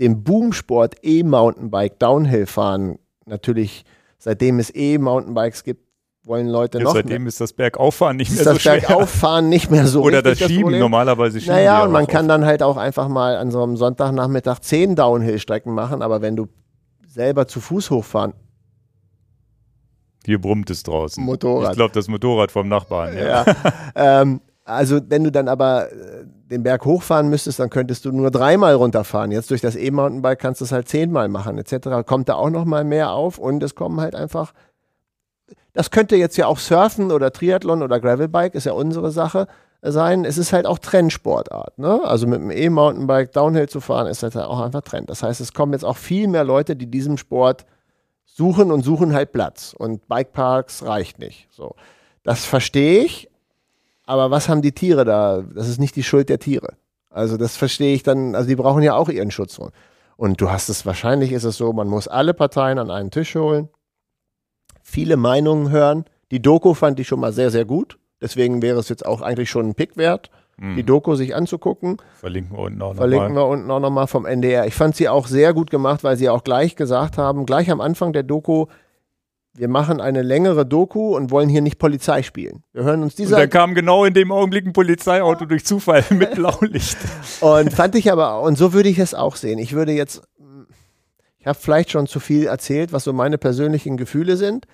den 0.00 0.24
Boomsport 0.24 0.96
E-Mountainbike 1.02 1.98
Downhill 1.98 2.46
fahren, 2.46 2.98
natürlich 3.26 3.84
seitdem 4.18 4.58
es 4.58 4.74
E-Mountainbikes 4.74 5.64
gibt, 5.64 5.82
wollen 6.24 6.48
Leute 6.48 6.78
Ja, 6.78 6.84
noch 6.84 6.94
seitdem 6.94 7.26
ist 7.26 7.40
das 7.40 7.52
Bergauffahren 7.52 8.16
nicht 8.16 8.30
ist 8.30 8.36
mehr 8.36 8.44
so 8.44 8.52
das 8.54 8.62
schwer. 8.62 8.80
Bergauffahren 8.80 9.48
nicht 9.50 9.70
mehr 9.70 9.86
so 9.86 10.02
Oder 10.02 10.22
das 10.22 10.38
Schieben, 10.38 10.62
Problem. 10.62 10.80
normalerweise 10.80 11.38
schieben 11.38 11.54
Naja, 11.54 11.84
und 11.84 11.92
man 11.92 12.06
kann 12.06 12.28
dann 12.28 12.46
halt 12.46 12.62
auch 12.62 12.78
einfach 12.78 13.08
mal 13.08 13.36
an 13.36 13.50
so 13.50 13.62
einem 13.62 13.76
Sonntagnachmittag 13.76 14.60
zehn 14.60 14.96
Downhill-Strecken 14.96 15.72
machen, 15.74 16.00
aber 16.00 16.22
wenn 16.22 16.34
du 16.34 16.46
selber 17.06 17.46
zu 17.46 17.60
Fuß 17.60 17.90
hochfahren, 17.90 18.32
Hier 20.24 20.40
brummt 20.40 20.70
es 20.70 20.82
draußen. 20.82 21.22
Motorrad. 21.22 21.72
Ich 21.72 21.76
glaube, 21.76 21.92
das 21.92 22.08
Motorrad 22.08 22.50
vom 22.50 22.68
Nachbarn. 22.68 23.14
Ja. 23.16 23.44
ja, 23.44 23.54
ähm, 23.94 24.40
Also 24.64 24.98
wenn 25.08 25.24
du 25.24 25.30
dann 25.30 25.48
aber 25.48 25.92
äh, 25.92 26.24
den 26.50 26.62
Berg 26.62 26.84
hochfahren 26.86 27.28
müsstest, 27.28 27.58
dann 27.58 27.68
könntest 27.68 28.06
du 28.06 28.12
nur 28.12 28.30
dreimal 28.30 28.74
runterfahren. 28.74 29.30
Jetzt 29.30 29.50
durch 29.50 29.60
das 29.60 29.76
E-Mountainbike 29.76 30.38
kannst 30.38 30.62
du 30.62 30.64
es 30.64 30.72
halt 30.72 30.88
zehnmal 30.88 31.28
machen 31.28 31.58
etc. 31.58 32.06
Kommt 32.06 32.30
da 32.30 32.34
auch 32.34 32.50
noch 32.50 32.64
mal 32.64 32.84
mehr 32.84 33.12
auf 33.12 33.38
und 33.38 33.62
es 33.62 33.74
kommen 33.74 34.00
halt 34.00 34.14
einfach. 34.14 34.54
Das 35.74 35.90
könnte 35.90 36.16
jetzt 36.16 36.36
ja 36.36 36.46
auch 36.46 36.58
Surfen 36.58 37.12
oder 37.12 37.30
Triathlon 37.30 37.82
oder 37.82 38.00
Gravelbike 38.00 38.54
ist 38.54 38.64
ja 38.64 38.72
unsere 38.72 39.10
Sache 39.10 39.48
sein. 39.82 40.24
Es 40.24 40.38
ist 40.38 40.54
halt 40.54 40.66
auch 40.66 40.78
Trendsportart. 40.78 41.78
Ne? 41.78 42.00
Also 42.02 42.26
mit 42.26 42.40
dem 42.40 42.50
E-Mountainbike 42.50 43.32
Downhill 43.32 43.68
zu 43.68 43.80
fahren 43.80 44.06
ist 44.06 44.22
halt 44.22 44.36
auch 44.36 44.60
einfach 44.60 44.80
Trend. 44.80 45.10
Das 45.10 45.22
heißt, 45.22 45.42
es 45.42 45.52
kommen 45.52 45.72
jetzt 45.72 45.84
auch 45.84 45.98
viel 45.98 46.26
mehr 46.28 46.44
Leute, 46.44 46.74
die 46.74 46.86
diesem 46.86 47.18
Sport 47.18 47.66
suchen 48.24 48.70
und 48.70 48.82
suchen 48.82 49.12
halt 49.12 49.32
Platz. 49.32 49.74
Und 49.76 50.08
Bikeparks 50.08 50.84
reicht 50.84 51.18
nicht. 51.18 51.48
So. 51.50 51.74
Das 52.22 52.44
verstehe 52.46 53.04
ich, 53.04 53.28
aber 54.06 54.30
was 54.30 54.48
haben 54.48 54.62
die 54.62 54.72
Tiere 54.72 55.04
da? 55.04 55.42
Das 55.54 55.68
ist 55.68 55.80
nicht 55.80 55.96
die 55.96 56.02
Schuld 56.02 56.28
der 56.28 56.38
Tiere. 56.38 56.74
Also 57.10 57.36
das 57.36 57.56
verstehe 57.56 57.94
ich 57.94 58.02
dann, 58.02 58.34
also 58.34 58.48
die 58.48 58.56
brauchen 58.56 58.82
ja 58.82 58.94
auch 58.94 59.08
ihren 59.08 59.30
Schutz. 59.30 59.58
Und 60.16 60.40
du 60.40 60.50
hast 60.50 60.68
es, 60.68 60.84
wahrscheinlich 60.84 61.32
ist 61.32 61.44
es 61.44 61.56
so, 61.56 61.72
man 61.72 61.88
muss 61.88 62.08
alle 62.08 62.34
Parteien 62.34 62.78
an 62.78 62.90
einen 62.90 63.10
Tisch 63.10 63.34
holen, 63.34 63.68
viele 64.82 65.16
Meinungen 65.16 65.70
hören. 65.70 66.04
Die 66.30 66.42
Doku 66.42 66.74
fand 66.74 66.98
ich 67.00 67.08
schon 67.08 67.20
mal 67.20 67.32
sehr, 67.32 67.50
sehr 67.50 67.64
gut. 67.64 67.98
Deswegen 68.20 68.62
wäre 68.62 68.78
es 68.78 68.88
jetzt 68.88 69.04
auch 69.04 69.22
eigentlich 69.22 69.50
schon 69.50 69.68
ein 69.68 69.74
Pick 69.74 69.96
wert, 69.96 70.30
mhm. 70.56 70.76
die 70.76 70.82
Doku 70.82 71.14
sich 71.14 71.34
anzugucken. 71.34 71.98
Verlinken 72.14 72.56
wir 72.56 72.62
unten 72.62 72.82
auch 72.82 72.94
nochmal. 72.94 73.08
Verlinken 73.08 73.34
wir 73.34 73.46
unten 73.46 73.70
auch 73.70 73.80
nochmal 73.80 74.06
vom 74.06 74.26
NDR. 74.26 74.66
Ich 74.66 74.74
fand 74.74 74.96
sie 74.96 75.08
auch 75.08 75.26
sehr 75.26 75.52
gut 75.52 75.70
gemacht, 75.70 76.04
weil 76.04 76.16
sie 76.16 76.28
auch 76.28 76.42
gleich 76.42 76.76
gesagt 76.76 77.18
haben, 77.18 77.46
gleich 77.46 77.70
am 77.70 77.80
Anfang 77.80 78.12
der 78.12 78.22
Doku, 78.22 78.66
wir 79.56 79.68
machen 79.68 80.00
eine 80.00 80.22
längere 80.22 80.66
Doku 80.66 81.14
und 81.14 81.30
wollen 81.30 81.48
hier 81.48 81.62
nicht 81.62 81.78
Polizei 81.78 82.22
spielen. 82.22 82.64
Wir 82.72 82.82
hören 82.82 83.02
uns 83.02 83.14
diese. 83.14 83.34
Und 83.34 83.40
da 83.40 83.46
kam 83.46 83.74
genau 83.74 84.04
in 84.04 84.12
dem 84.12 84.32
Augenblick 84.32 84.66
ein 84.66 84.72
Polizeiauto 84.72 85.44
durch 85.44 85.64
Zufall 85.64 86.04
mit 86.10 86.32
Blaulicht. 86.34 86.98
und 87.40 87.72
fand 87.72 87.94
ich 87.94 88.10
aber, 88.10 88.40
und 88.42 88.58
so 88.58 88.72
würde 88.72 88.88
ich 88.88 88.98
es 88.98 89.14
auch 89.14 89.36
sehen. 89.36 89.58
Ich 89.58 89.72
würde 89.72 89.92
jetzt, 89.92 90.22
ich 91.38 91.46
habe 91.46 91.58
vielleicht 91.58 91.92
schon 91.92 92.08
zu 92.08 92.18
viel 92.18 92.46
erzählt, 92.46 92.92
was 92.92 93.04
so 93.04 93.12
meine 93.12 93.38
persönlichen 93.38 93.96
Gefühle 93.96 94.36
sind. 94.36 94.66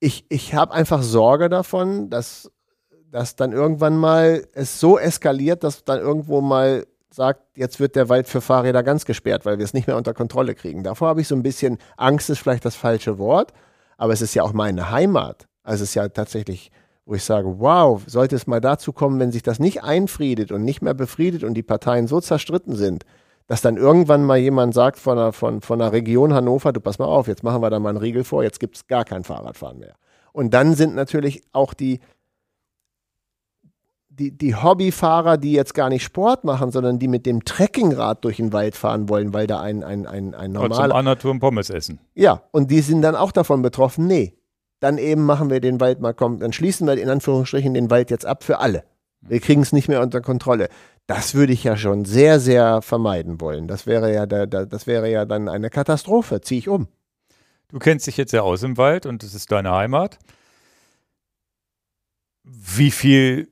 Ich, 0.00 0.24
ich 0.30 0.54
habe 0.54 0.72
einfach 0.72 1.02
Sorge 1.02 1.50
davon, 1.50 2.08
dass, 2.08 2.50
dass 3.10 3.36
dann 3.36 3.52
irgendwann 3.52 3.98
mal 3.98 4.46
es 4.54 4.80
so 4.80 4.98
eskaliert, 4.98 5.62
dass 5.62 5.84
dann 5.84 5.98
irgendwo 5.98 6.40
mal 6.40 6.86
sagt, 7.10 7.40
jetzt 7.56 7.80
wird 7.80 7.96
der 7.96 8.08
Wald 8.08 8.28
für 8.28 8.40
Fahrräder 8.40 8.82
ganz 8.82 9.04
gesperrt, 9.04 9.46
weil 9.46 9.58
wir 9.58 9.64
es 9.64 9.74
nicht 9.74 9.86
mehr 9.86 9.96
unter 9.96 10.14
Kontrolle 10.14 10.54
kriegen. 10.54 10.82
Davor 10.82 11.08
habe 11.08 11.20
ich 11.20 11.28
so 11.28 11.34
ein 11.34 11.42
bisschen 11.42 11.78
Angst, 11.96 12.30
ist 12.30 12.38
vielleicht 12.38 12.64
das 12.64 12.76
falsche 12.76 13.18
Wort, 13.18 13.52
aber 13.96 14.12
es 14.12 14.22
ist 14.22 14.34
ja 14.34 14.42
auch 14.42 14.52
meine 14.52 14.90
Heimat. 14.90 15.48
Also 15.62 15.84
es 15.84 15.90
ist 15.90 15.94
ja 15.94 16.08
tatsächlich, 16.08 16.70
wo 17.04 17.14
ich 17.14 17.24
sage, 17.24 17.58
wow, 17.58 18.02
sollte 18.06 18.36
es 18.36 18.46
mal 18.46 18.60
dazu 18.60 18.92
kommen, 18.92 19.18
wenn 19.18 19.32
sich 19.32 19.42
das 19.42 19.58
nicht 19.58 19.82
einfriedet 19.82 20.52
und 20.52 20.64
nicht 20.64 20.82
mehr 20.82 20.94
befriedet 20.94 21.44
und 21.44 21.54
die 21.54 21.62
Parteien 21.62 22.06
so 22.06 22.20
zerstritten 22.20 22.76
sind, 22.76 23.04
dass 23.46 23.62
dann 23.62 23.76
irgendwann 23.76 24.24
mal 24.24 24.36
jemand 24.36 24.74
sagt 24.74 24.98
von 24.98 25.18
einer, 25.18 25.32
von, 25.32 25.62
von 25.62 25.80
einer 25.80 25.92
Region 25.92 26.34
Hannover, 26.34 26.72
du 26.72 26.80
pass 26.80 26.98
mal 26.98 27.06
auf, 27.06 27.28
jetzt 27.28 27.42
machen 27.42 27.62
wir 27.62 27.70
da 27.70 27.78
mal 27.78 27.90
einen 27.90 27.98
Riegel 27.98 28.24
vor, 28.24 28.42
jetzt 28.42 28.60
gibt 28.60 28.76
es 28.76 28.86
gar 28.86 29.04
kein 29.04 29.24
Fahrradfahren 29.24 29.78
mehr. 29.78 29.94
Und 30.32 30.52
dann 30.52 30.74
sind 30.74 30.94
natürlich 30.94 31.42
auch 31.52 31.74
die 31.74 32.00
die, 34.18 34.36
die 34.36 34.54
Hobbyfahrer, 34.54 35.38
die 35.38 35.52
jetzt 35.52 35.74
gar 35.74 35.88
nicht 35.88 36.02
Sport 36.02 36.44
machen, 36.44 36.72
sondern 36.72 36.98
die 36.98 37.08
mit 37.08 37.26
dem 37.26 37.44
Trekkingrad 37.44 38.24
durch 38.24 38.36
den 38.36 38.52
Wald 38.52 38.76
fahren 38.76 39.08
wollen, 39.08 39.32
weil 39.32 39.46
da 39.46 39.60
ein, 39.60 39.84
ein, 39.84 40.06
ein, 40.06 40.34
ein 40.34 40.52
normaler... 40.52 40.88
Zum 40.88 40.92
Anaturm 40.92 41.40
Pommes 41.40 41.70
essen. 41.70 42.00
Ja, 42.14 42.42
und 42.50 42.70
die 42.70 42.80
sind 42.80 43.02
dann 43.02 43.14
auch 43.14 43.32
davon 43.32 43.62
betroffen, 43.62 44.06
nee, 44.06 44.34
dann 44.80 44.98
eben 44.98 45.24
machen 45.24 45.50
wir 45.50 45.60
den 45.60 45.80
Wald 45.80 46.00
mal, 46.00 46.14
komm, 46.14 46.40
dann 46.40 46.52
schließen 46.52 46.86
wir 46.86 46.96
in 46.98 47.08
Anführungsstrichen 47.08 47.74
den 47.74 47.90
Wald 47.90 48.10
jetzt 48.10 48.26
ab 48.26 48.44
für 48.44 48.58
alle. 48.58 48.84
Wir 49.20 49.40
kriegen 49.40 49.62
es 49.62 49.72
nicht 49.72 49.88
mehr 49.88 50.00
unter 50.00 50.20
Kontrolle. 50.20 50.68
Das 51.06 51.34
würde 51.34 51.52
ich 51.52 51.64
ja 51.64 51.76
schon 51.76 52.04
sehr, 52.04 52.38
sehr 52.38 52.82
vermeiden 52.82 53.40
wollen. 53.40 53.66
Das 53.66 53.86
wäre 53.86 54.12
ja, 54.12 54.26
da, 54.26 54.46
da, 54.46 54.64
das 54.64 54.86
wäre 54.86 55.10
ja 55.10 55.24
dann 55.24 55.48
eine 55.48 55.70
Katastrophe. 55.70 56.40
Ziehe 56.40 56.58
ich 56.58 56.68
um. 56.68 56.86
Du 57.68 57.78
kennst 57.78 58.06
dich 58.06 58.16
jetzt 58.16 58.32
ja 58.32 58.42
aus 58.42 58.62
im 58.62 58.76
Wald 58.76 59.06
und 59.06 59.22
es 59.22 59.34
ist 59.34 59.50
deine 59.50 59.72
Heimat. 59.72 60.18
Wie 62.44 62.90
viel 62.90 63.48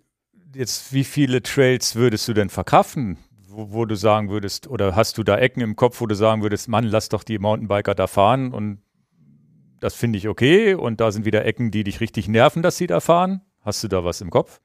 jetzt, 0.56 0.92
wie 0.92 1.04
viele 1.04 1.42
Trails 1.42 1.94
würdest 1.94 2.26
du 2.28 2.34
denn 2.34 2.48
verkraften, 2.48 3.18
wo, 3.48 3.72
wo, 3.72 3.84
du 3.84 3.94
sagen 3.94 4.30
würdest, 4.30 4.66
oder 4.68 4.96
hast 4.96 5.18
du 5.18 5.22
da 5.22 5.38
Ecken 5.38 5.60
im 5.60 5.76
Kopf, 5.76 6.00
wo 6.00 6.06
du 6.06 6.14
sagen 6.14 6.42
würdest, 6.42 6.68
Mann, 6.68 6.84
lass 6.84 7.08
doch 7.08 7.22
die 7.22 7.38
Mountainbiker 7.38 7.94
da 7.94 8.06
fahren 8.06 8.52
und 8.52 8.80
das 9.80 9.94
finde 9.94 10.18
ich 10.18 10.28
okay 10.28 10.74
und 10.74 11.00
da 11.00 11.12
sind 11.12 11.24
wieder 11.24 11.44
Ecken, 11.44 11.70
die 11.70 11.84
dich 11.84 12.00
richtig 12.00 12.28
nerven, 12.28 12.62
dass 12.62 12.76
sie 12.76 12.86
da 12.86 13.00
fahren? 13.00 13.42
Hast 13.60 13.82
du 13.84 13.88
da 13.88 14.04
was 14.04 14.20
im 14.20 14.30
Kopf? 14.30 14.60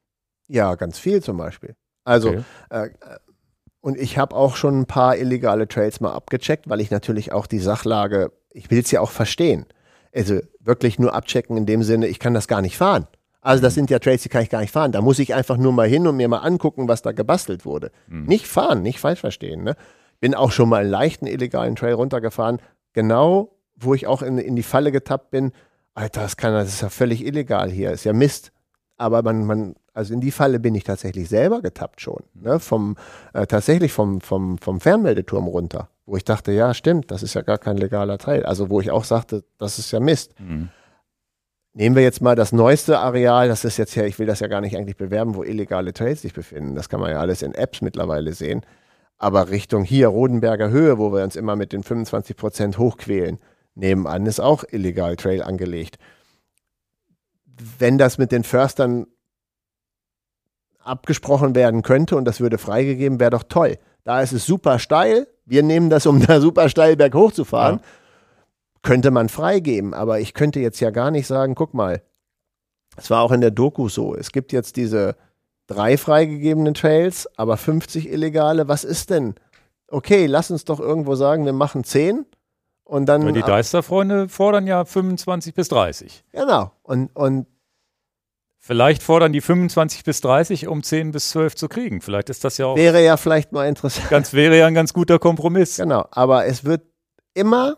Ja, 0.48 0.76
ganz 0.76 1.00
viel 1.00 1.22
zum 1.22 1.38
Beispiel. 1.38 1.76
Also, 2.04 2.30
okay. 2.30 2.44
äh, 2.70 2.90
und 3.82 3.98
ich 3.98 4.18
habe 4.18 4.36
auch 4.36 4.56
schon 4.56 4.82
ein 4.82 4.86
paar 4.86 5.18
illegale 5.18 5.68
Trails 5.68 6.00
mal 6.02 6.14
abgecheckt, 6.14 6.70
weil 6.70 6.82
ich 6.82 6.92
natürlich 6.92 7.32
auch 7.32 7.48
die 7.48 7.60
Sachlage, 7.60 8.32
ich 8.52 8.70
will 8.70 8.80
es 8.80 8.92
ja 8.92 9.02
auch 9.02 9.12
verstehen. 9.12 9.66
Also 10.14 10.40
wirklich 10.60 11.00
nur 11.00 11.16
abchecken 11.16 11.58
in 11.58 11.66
dem 11.66 11.84
Sinne, 11.84 12.08
ich 12.08 12.20
kann 12.20 12.34
das 12.34 12.48
gar 12.48 12.62
nicht 12.62 12.78
fahren. 12.78 13.08
Also 13.42 13.62
das 13.64 13.74
sind 13.74 13.90
ja 13.90 14.00
Trails, 14.00 14.22
die 14.22 14.30
kann 14.30 14.44
ich 14.44 14.50
gar 14.50 14.62
nicht 14.62 14.72
fahren. 14.72 14.92
Da 14.92 15.02
muss 15.02 15.20
ich 15.20 15.34
einfach 15.34 15.58
nur 15.58 15.74
mal 15.74 15.88
hin 15.88 16.08
und 16.08 16.16
mir 16.16 16.28
mal 16.28 16.40
angucken, 16.40 16.88
was 16.88 17.02
da 17.02 17.12
gebastelt 17.12 17.66
wurde. 17.66 17.92
Mhm. 18.08 18.26
Nicht 18.26 18.48
fahren, 18.48 18.84
nicht 18.84 19.00
falsch 19.00 19.20
verstehen. 19.20 19.64
Ne? 19.64 19.76
Bin 20.20 20.36
auch 20.36 20.52
schon 20.52 20.70
mal 20.70 20.82
einen 20.82 20.92
leichten 20.92 21.26
illegalen 21.26 21.76
Trail 21.76 21.94
runtergefahren, 21.94 22.60
genau 22.94 23.58
wo 23.76 23.94
ich 23.96 24.06
auch 24.06 24.22
in, 24.22 24.38
in 24.38 24.56
die 24.56 24.64
Falle 24.64 24.92
getappt 24.92 25.32
bin. 25.32 25.52
Alter, 25.96 26.22
das, 26.22 26.38
kann, 26.38 26.54
das 26.54 26.70
ist 26.70 26.82
ja 26.82 26.90
völlig 26.90 27.26
illegal 27.26 27.70
hier, 27.70 27.92
ist 27.92 28.04
ja 28.04 28.14
Mist. 28.14 28.52
Aber 28.98 29.24
man, 29.24 29.46
man, 29.46 29.76
also 29.94 30.14
in 30.14 30.22
die 30.22 30.30
Falle 30.30 30.60
bin 30.60 30.76
ich 30.76 30.84
tatsächlich 30.84 31.28
selber 31.28 31.62
getappt 31.62 32.02
schon. 32.02 32.24
Ne? 32.36 32.60
Vom, 32.60 32.96
äh, 33.34 33.48
tatsächlich 33.48 33.92
vom, 33.92 34.22
vom, 34.22 34.60
vom 34.60 34.80
Fernmeldeturm 34.80 35.48
runter. 35.48 35.90
Wo 36.06 36.16
ich 36.16 36.24
dachte, 36.24 36.52
ja, 36.52 36.74
stimmt, 36.74 37.10
das 37.10 37.24
ist 37.24 37.34
ja 37.34 37.42
gar 37.42 37.58
kein 37.58 37.78
legaler 37.78 38.18
Trail. 38.20 38.46
Also 38.46 38.70
wo 38.70 38.80
ich 38.80 38.92
auch 38.92 39.04
sagte, 39.04 39.44
das 39.58 39.80
ist 39.80 39.92
ja 39.92 40.00
Mist. 40.00 40.40
Mhm. 40.40 40.70
Nehmen 41.74 41.96
wir 41.96 42.04
jetzt 42.04 42.22
mal 42.22 42.36
das 42.36 42.52
neueste 42.52 43.00
Areal, 43.00 43.48
das 43.48 43.64
ist 43.64 43.78
jetzt 43.78 43.96
ja, 43.96 44.04
ich 44.04 44.20
will 44.20 44.28
das 44.28 44.42
ja 44.42 44.48
gar 44.48 44.60
nicht 44.60 44.76
eigentlich 44.76 44.98
bewerben, 44.98 45.36
wo 45.36 45.44
illegale 45.44 45.94
Trails 45.94 46.22
sich 46.22 46.34
befinden. 46.34 46.76
Das 46.76 46.90
kann 46.90 47.00
man 47.00 47.12
ja 47.12 47.20
alles 47.20 47.42
in 47.42 47.54
Apps 47.54 47.82
mittlerweile 47.82 48.34
sehen. 48.34 48.66
Aber 49.18 49.50
Richtung 49.50 49.84
hier, 49.84 50.10
Rodenberger 50.10 50.70
Höhe, 50.70 50.98
wo 50.98 51.14
wir 51.14 51.24
uns 51.24 51.38
immer 51.38 51.56
mit 51.56 51.72
den 51.72 51.84
25 51.84 52.36
Prozent 52.36 52.78
hochquälen, 52.78 53.40
nebenan 53.76 54.26
ist 54.26 54.42
auch 54.42 54.66
illegal 54.70 55.16
Trail 55.16 55.42
angelegt. 55.44 55.98
Wenn 57.80 57.98
das 57.98 58.18
mit 58.18 58.34
den 58.34 58.44
Förstern 58.44 59.08
abgesprochen 60.84 61.56
werden 61.56 61.84
könnte 61.84 62.18
und 62.18 62.26
das 62.26 62.42
würde 62.42 62.58
freigegeben, 62.58 63.20
wäre 63.20 63.30
doch 63.30 63.44
toll. 63.44 63.78
Da 64.04 64.22
ist 64.22 64.34
es 64.34 64.46
super 64.46 64.78
steil. 64.80 65.28
Wir 65.46 65.64
nehmen 65.64 65.90
das, 65.90 66.06
um 66.06 66.20
da 66.20 66.42
super 66.42 66.68
steil 66.68 66.98
berghoch 66.98 67.32
zu 67.32 67.46
fahren. 67.46 67.80
Ja 67.82 67.86
könnte 68.84 69.12
man 69.12 69.30
freigeben, 69.30 69.94
aber 69.94 70.20
ich 70.20 70.34
könnte 70.34 70.60
jetzt 70.60 70.80
ja 70.80 70.90
gar 70.90 71.12
nicht 71.12 71.28
sagen, 71.28 71.56
guck 71.56 71.74
mal, 71.74 72.02
es 72.98 73.10
war 73.10 73.22
auch 73.22 73.32
in 73.32 73.42
der 73.42 73.52
Doku 73.52 73.90
so, 73.90 74.16
es 74.16 74.32
gibt 74.32 74.52
jetzt 74.52 74.76
diese 74.76 75.16
drei 75.68 75.98
freigegebenen 75.98 76.74
Trails, 76.74 77.30
aber 77.38 77.58
50 77.58 78.10
illegale, 78.10 78.68
was 78.68 78.84
ist 78.84 79.10
denn? 79.10 79.36
Okay, 79.88 80.26
lass 80.26 80.52
uns 80.52 80.66
doch 80.66 80.80
irgendwo 80.80 81.16
sagen, 81.16 81.46
wir 81.46 81.54
machen 81.54 81.84
10 81.84 82.26
und 82.84 83.06
dann. 83.06 83.26
Ja, 83.26 83.32
die 83.32 83.42
Deisterfreunde 83.42 84.30
fordern 84.30 84.68
ja 84.68 84.84
25 84.86 85.54
bis 85.54 85.70
30. 85.70 86.24
Genau. 86.32 86.72
Und, 86.84 87.16
und 87.16 87.48
Vielleicht 88.64 89.02
fordern 89.02 89.34
die 89.34 89.42
25 89.42 90.04
bis 90.04 90.22
30, 90.22 90.68
um 90.68 90.84
10 90.84 91.12
bis 91.12 91.32
12 91.32 91.56
zu 91.56 91.68
kriegen. 91.68 92.00
Vielleicht 92.00 92.30
ist 92.30 92.44
das 92.44 92.60
ja 92.60 92.68
auch. 92.68 92.76
Wäre 92.76 93.04
ja 93.04 93.18
vielleicht 93.18 93.52
mal 93.54 93.68
interessant. 93.68 94.08
Ganz, 94.12 94.34
wäre 94.34 94.56
ja 94.56 94.68
ein 94.68 94.76
ganz 94.76 94.94
guter 94.94 95.18
Kompromiss. 95.18 95.78
Genau. 95.78 96.06
Aber 96.12 96.46
es 96.46 96.64
wird 96.64 96.84
immer 97.34 97.78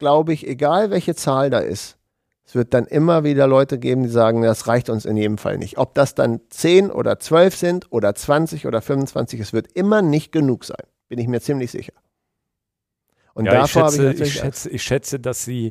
glaube 0.00 0.32
ich, 0.32 0.46
egal 0.46 0.90
welche 0.90 1.14
Zahl 1.14 1.50
da 1.50 1.60
ist, 1.60 1.96
es 2.44 2.56
wird 2.56 2.74
dann 2.74 2.86
immer 2.86 3.22
wieder 3.22 3.46
Leute 3.46 3.78
geben, 3.78 4.02
die 4.02 4.08
sagen, 4.08 4.42
das 4.42 4.66
reicht 4.66 4.90
uns 4.90 5.04
in 5.04 5.16
jedem 5.16 5.38
Fall 5.38 5.56
nicht. 5.56 5.78
Ob 5.78 5.94
das 5.94 6.16
dann 6.16 6.40
10 6.50 6.90
oder 6.90 7.20
12 7.20 7.54
sind 7.54 7.92
oder 7.92 8.12
20 8.12 8.66
oder 8.66 8.82
25, 8.82 9.38
es 9.38 9.52
wird 9.52 9.70
immer 9.70 10.02
nicht 10.02 10.32
genug 10.32 10.64
sein. 10.64 10.82
Bin 11.08 11.20
ich 11.20 11.28
mir 11.28 11.40
ziemlich 11.40 11.70
sicher. 11.70 11.92
Und 13.34 13.46
ja, 13.46 13.52
davor 13.52 13.88
ich 13.90 13.94
schätze, 13.94 14.12
ich, 14.12 14.20
ich, 14.20 14.32
schätze, 14.32 14.70
ich 14.70 14.82
schätze, 14.82 15.20
dass 15.20 15.44
sie, 15.44 15.70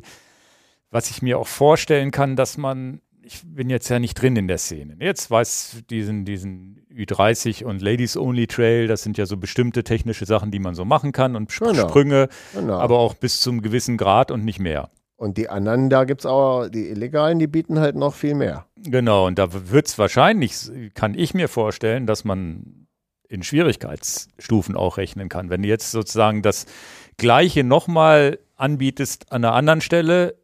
was 0.90 1.10
ich 1.10 1.20
mir 1.20 1.38
auch 1.38 1.46
vorstellen 1.46 2.12
kann, 2.12 2.34
dass 2.34 2.56
man, 2.56 3.02
ich 3.22 3.42
bin 3.44 3.70
jetzt 3.70 3.88
ja 3.88 3.98
nicht 3.98 4.14
drin 4.14 4.36
in 4.36 4.48
der 4.48 4.58
Szene. 4.58 4.96
Jetzt 5.00 5.30
weiß 5.30 5.82
diesen, 5.90 6.24
diesen 6.24 6.84
Ü30 6.92 7.64
und 7.64 7.82
Ladies 7.82 8.16
Only 8.16 8.46
Trail, 8.46 8.86
das 8.86 9.02
sind 9.02 9.18
ja 9.18 9.26
so 9.26 9.36
bestimmte 9.36 9.84
technische 9.84 10.26
Sachen, 10.26 10.50
die 10.50 10.58
man 10.58 10.74
so 10.74 10.84
machen 10.84 11.12
kann 11.12 11.36
und 11.36 11.50
Sp 11.52 11.72
genau. 11.72 11.88
Sprünge, 11.88 12.28
genau. 12.54 12.78
aber 12.78 12.98
auch 12.98 13.14
bis 13.14 13.40
zum 13.40 13.62
gewissen 13.62 13.96
Grad 13.96 14.30
und 14.30 14.44
nicht 14.44 14.58
mehr. 14.58 14.90
Und 15.16 15.36
die 15.36 15.50
anderen, 15.50 15.90
da 15.90 16.04
gibt 16.04 16.22
es 16.22 16.26
auch, 16.26 16.68
die 16.68 16.88
Illegalen, 16.88 17.38
die 17.38 17.46
bieten 17.46 17.78
halt 17.78 17.94
noch 17.94 18.14
viel 18.14 18.34
mehr. 18.34 18.66
Genau, 18.76 19.26
und 19.26 19.38
da 19.38 19.48
wird 19.70 19.86
es 19.86 19.98
wahrscheinlich, 19.98 20.70
kann 20.94 21.14
ich 21.14 21.34
mir 21.34 21.48
vorstellen, 21.48 22.06
dass 22.06 22.24
man 22.24 22.86
in 23.28 23.42
Schwierigkeitsstufen 23.42 24.76
auch 24.76 24.96
rechnen 24.96 25.28
kann. 25.28 25.50
Wenn 25.50 25.62
du 25.62 25.68
jetzt 25.68 25.90
sozusagen 25.90 26.42
das 26.42 26.64
Gleiche 27.18 27.64
nochmal 27.64 28.38
anbietest 28.56 29.30
an 29.30 29.44
einer 29.44 29.54
anderen 29.54 29.82
Stelle, 29.82 30.39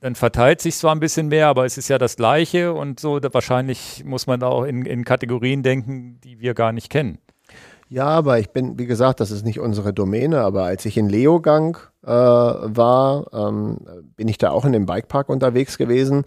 dann 0.00 0.14
verteilt 0.14 0.60
sich 0.60 0.76
zwar 0.76 0.94
ein 0.94 1.00
bisschen 1.00 1.28
mehr, 1.28 1.48
aber 1.48 1.64
es 1.64 1.76
ist 1.76 1.88
ja 1.88 1.98
das 1.98 2.16
Gleiche 2.16 2.72
und 2.72 3.00
so. 3.00 3.20
wahrscheinlich 3.32 4.04
muss 4.04 4.26
man 4.26 4.42
auch 4.42 4.64
in, 4.64 4.84
in 4.84 5.04
Kategorien 5.04 5.62
denken, 5.62 6.20
die 6.22 6.40
wir 6.40 6.54
gar 6.54 6.72
nicht 6.72 6.90
kennen. 6.90 7.18
Ja, 7.90 8.06
aber 8.06 8.38
ich 8.38 8.50
bin, 8.50 8.78
wie 8.78 8.86
gesagt, 8.86 9.18
das 9.20 9.30
ist 9.30 9.44
nicht 9.44 9.60
unsere 9.60 9.94
Domäne, 9.94 10.42
aber 10.42 10.64
als 10.64 10.84
ich 10.84 10.98
in 10.98 11.08
Leogang 11.08 11.78
äh, 12.04 12.10
war, 12.10 13.32
ähm, 13.32 13.78
bin 14.14 14.28
ich 14.28 14.36
da 14.36 14.50
auch 14.50 14.66
in 14.66 14.72
dem 14.72 14.84
Bikepark 14.84 15.30
unterwegs 15.30 15.78
gewesen. 15.78 16.24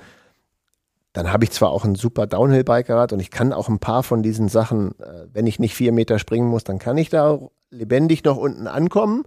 Dann 1.13 1.31
habe 1.31 1.43
ich 1.43 1.51
zwar 1.51 1.69
auch 1.69 1.85
ein 1.85 1.95
super 1.95 2.25
Downhill-Bikerad 2.25 3.13
und 3.13 3.19
ich 3.19 3.31
kann 3.31 3.53
auch 3.53 3.69
ein 3.69 3.79
paar 3.79 4.01
von 4.01 4.23
diesen 4.23 4.49
Sachen, 4.49 4.99
äh, 4.99 5.27
wenn 5.31 5.45
ich 5.45 5.59
nicht 5.59 5.75
vier 5.75 5.91
Meter 5.91 6.17
springen 6.17 6.47
muss, 6.47 6.63
dann 6.63 6.79
kann 6.79 6.97
ich 6.97 7.09
da 7.09 7.39
lebendig 7.69 8.23
noch 8.23 8.37
unten 8.37 8.67
ankommen. 8.67 9.23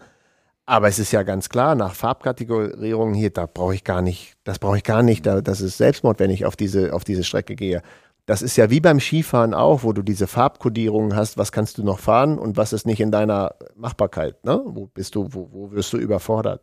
Aber 0.66 0.88
es 0.88 0.98
ist 0.98 1.12
ja 1.12 1.22
ganz 1.22 1.50
klar, 1.50 1.74
nach 1.74 1.94
Farbkategorierungen 1.94 3.14
hier, 3.14 3.30
da 3.30 3.46
brauche 3.46 3.74
ich 3.74 3.84
gar 3.84 4.00
nicht, 4.00 4.34
das 4.44 4.58
brauche 4.58 4.78
ich 4.78 4.84
gar 4.84 5.02
nicht, 5.02 5.26
da, 5.26 5.42
das 5.42 5.60
ist 5.60 5.76
Selbstmord, 5.76 6.18
wenn 6.20 6.30
ich 6.30 6.46
auf 6.46 6.56
diese, 6.56 6.94
auf 6.94 7.04
diese 7.04 7.22
Strecke 7.22 7.54
gehe. 7.54 7.82
Das 8.24 8.40
ist 8.40 8.56
ja 8.56 8.70
wie 8.70 8.80
beim 8.80 9.00
Skifahren 9.00 9.52
auch, 9.52 9.82
wo 9.82 9.92
du 9.92 10.00
diese 10.00 10.26
Farbkodierungen 10.26 11.14
hast, 11.14 11.36
was 11.36 11.52
kannst 11.52 11.76
du 11.76 11.84
noch 11.84 11.98
fahren 11.98 12.38
und 12.38 12.56
was 12.56 12.72
ist 12.72 12.86
nicht 12.86 13.00
in 13.00 13.10
deiner 13.10 13.54
Machbarkeit, 13.76 14.42
ne? 14.46 14.62
Wo 14.64 14.86
bist 14.86 15.14
du, 15.14 15.28
wo, 15.30 15.50
wo 15.52 15.72
wirst 15.72 15.92
du 15.92 15.98
überfordert? 15.98 16.62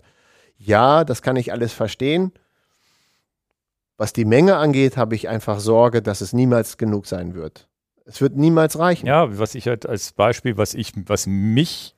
Ja, 0.58 1.04
das 1.04 1.22
kann 1.22 1.36
ich 1.36 1.52
alles 1.52 1.72
verstehen. 1.72 2.32
Was 3.98 4.14
die 4.14 4.26
Menge 4.26 4.56
angeht, 4.56 4.98
habe 4.98 5.14
ich 5.14 5.30
einfach 5.30 5.60
Sorge, 5.60 6.02
dass 6.02 6.22
es 6.22 6.34
niemals 6.34 6.78
genug 6.78 7.06
sein 7.06 7.36
wird. 7.36 7.68
Es 8.06 8.20
wird 8.20 8.36
niemals 8.36 8.80
reichen. 8.80 9.06
Ja, 9.06 9.38
was 9.38 9.54
ich 9.54 9.68
halt 9.68 9.88
als 9.88 10.14
Beispiel, 10.14 10.58
was 10.58 10.74
ich, 10.74 10.94
was 11.06 11.28
mich 11.28 11.96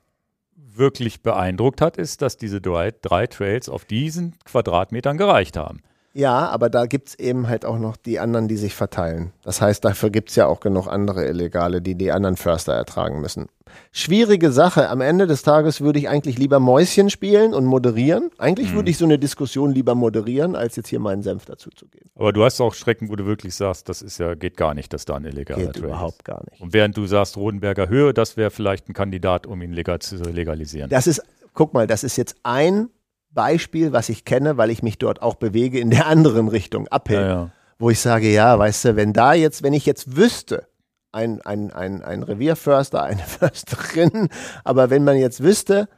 wirklich 0.77 1.21
beeindruckt 1.21 1.81
hat, 1.81 1.97
ist, 1.97 2.21
dass 2.21 2.37
diese 2.37 2.61
drei, 2.61 2.91
drei 2.91 3.27
Trails 3.27 3.69
auf 3.69 3.85
diesen 3.85 4.37
Quadratmetern 4.45 5.17
gereicht 5.17 5.57
haben. 5.57 5.81
Ja, 6.13 6.47
aber 6.49 6.69
da 6.69 6.85
gibt 6.85 7.09
es 7.09 7.15
eben 7.19 7.47
halt 7.47 7.65
auch 7.65 7.79
noch 7.79 7.97
die 7.97 8.19
anderen, 8.19 8.47
die 8.47 8.57
sich 8.57 8.75
verteilen. 8.75 9.33
Das 9.43 9.61
heißt, 9.61 9.83
dafür 9.83 10.11
gibt 10.11 10.29
es 10.29 10.35
ja 10.35 10.45
auch 10.45 10.59
genug 10.59 10.87
andere 10.87 11.25
Illegale, 11.25 11.81
die 11.81 11.95
die 11.95 12.11
anderen 12.11 12.37
Förster 12.37 12.73
ertragen 12.73 13.19
müssen. 13.19 13.47
Schwierige 13.91 14.51
Sache. 14.51 14.89
Am 14.89 15.01
Ende 15.01 15.25
des 15.25 15.41
Tages 15.41 15.81
würde 15.81 15.97
ich 15.97 16.07
eigentlich 16.07 16.37
lieber 16.37 16.59
Mäuschen 16.59 17.09
spielen 17.09 17.55
und 17.55 17.65
moderieren. 17.65 18.29
Eigentlich 18.37 18.71
mhm. 18.71 18.75
würde 18.75 18.91
ich 18.91 18.99
so 18.99 19.05
eine 19.05 19.17
Diskussion 19.17 19.71
lieber 19.71 19.95
moderieren, 19.95 20.55
als 20.55 20.75
jetzt 20.75 20.89
hier 20.89 20.99
meinen 20.99 21.23
Senf 21.23 21.45
dazu 21.45 21.71
zu 21.71 21.87
geben. 21.87 22.11
Aber 22.15 22.31
du 22.31 22.43
hast 22.43 22.61
auch 22.61 22.75
Strecken, 22.75 23.09
wo 23.09 23.15
du 23.15 23.25
wirklich 23.25 23.55
sagst, 23.55 23.89
das 23.89 24.03
ist 24.03 24.19
ja, 24.19 24.35
geht 24.35 24.55
gar 24.55 24.75
nicht, 24.75 24.93
dass 24.93 25.05
da 25.05 25.15
ein 25.15 25.25
illegaler 25.25 25.65
geht 25.65 25.75
Trail 25.77 25.85
überhaupt 25.85 26.19
ist. 26.19 26.25
gar 26.25 26.43
nicht. 26.49 26.61
Und 26.61 26.73
während 26.73 26.95
du 26.95 27.07
sagst, 27.07 27.37
Rodenberger 27.37 27.89
Höhe, 27.89 28.13
das 28.13 28.37
wäre 28.37 28.51
vielleicht 28.51 28.87
ein 28.87 28.93
Kandidat, 28.93 29.47
um 29.47 29.61
ihn 29.63 29.73
legal 29.73 29.97
zu 29.99 30.17
legalisieren. 30.17 30.91
Das 30.91 31.07
ist, 31.07 31.23
guck 31.55 31.73
mal, 31.73 31.87
das 31.87 32.03
ist 32.03 32.17
jetzt 32.17 32.35
ein 32.43 32.89
Beispiel, 33.33 33.93
was 33.93 34.09
ich 34.09 34.25
kenne, 34.25 34.57
weil 34.57 34.69
ich 34.69 34.83
mich 34.83 34.97
dort 34.97 35.21
auch 35.21 35.35
bewege 35.35 35.79
in 35.79 35.89
der 35.89 36.07
anderen 36.07 36.47
Richtung, 36.47 36.87
Uphill. 36.89 37.21
Ja, 37.21 37.27
ja. 37.27 37.51
Wo 37.79 37.89
ich 37.89 37.99
sage, 37.99 38.31
ja, 38.31 38.57
weißt 38.57 38.85
du, 38.85 38.95
wenn 38.95 39.13
da 39.13 39.33
jetzt, 39.33 39.63
wenn 39.63 39.73
ich 39.73 39.85
jetzt 39.85 40.15
wüsste, 40.15 40.67
ein, 41.11 41.41
ein, 41.41 41.71
ein, 41.71 42.03
ein 42.03 42.23
Revierförster, 42.23 43.03
eine 43.03 43.21
Försterin, 43.25 44.29
aber 44.63 44.89
wenn 44.89 45.03
man 45.03 45.17
jetzt 45.17 45.43
wüsste, 45.43 45.89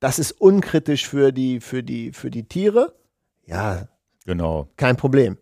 das 0.00 0.18
ist 0.18 0.32
unkritisch 0.32 1.08
für 1.08 1.32
die, 1.32 1.60
für 1.60 1.82
die, 1.82 2.12
für 2.12 2.30
die 2.30 2.44
Tiere, 2.44 2.92
ja, 3.46 3.88
genau. 4.24 4.68
kein 4.76 4.96
Problem. 4.96 5.38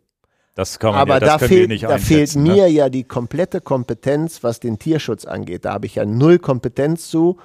Das 0.55 0.79
kann 0.79 0.93
man 0.93 1.01
aber 1.01 1.15
ja, 1.15 1.21
das 1.21 1.29
da, 1.29 1.39
fehlt, 1.39 1.83
da 1.83 1.99
fehlt 1.99 2.37
ne? 2.37 2.43
mir 2.43 2.69
ja 2.69 2.89
die 2.89 3.05
komplette 3.05 3.61
Kompetenz, 3.61 4.43
was 4.43 4.61
den 4.61 4.79
Tierschutz 4.79 5.25
angeht. 5.25 5.65
Da 5.65 5.73
habe 5.73 5.87
ich 5.87 5.95
ja 5.95 6.05
null 6.05 6.39
Kompetenz 6.39 7.09
zu, 7.09 7.39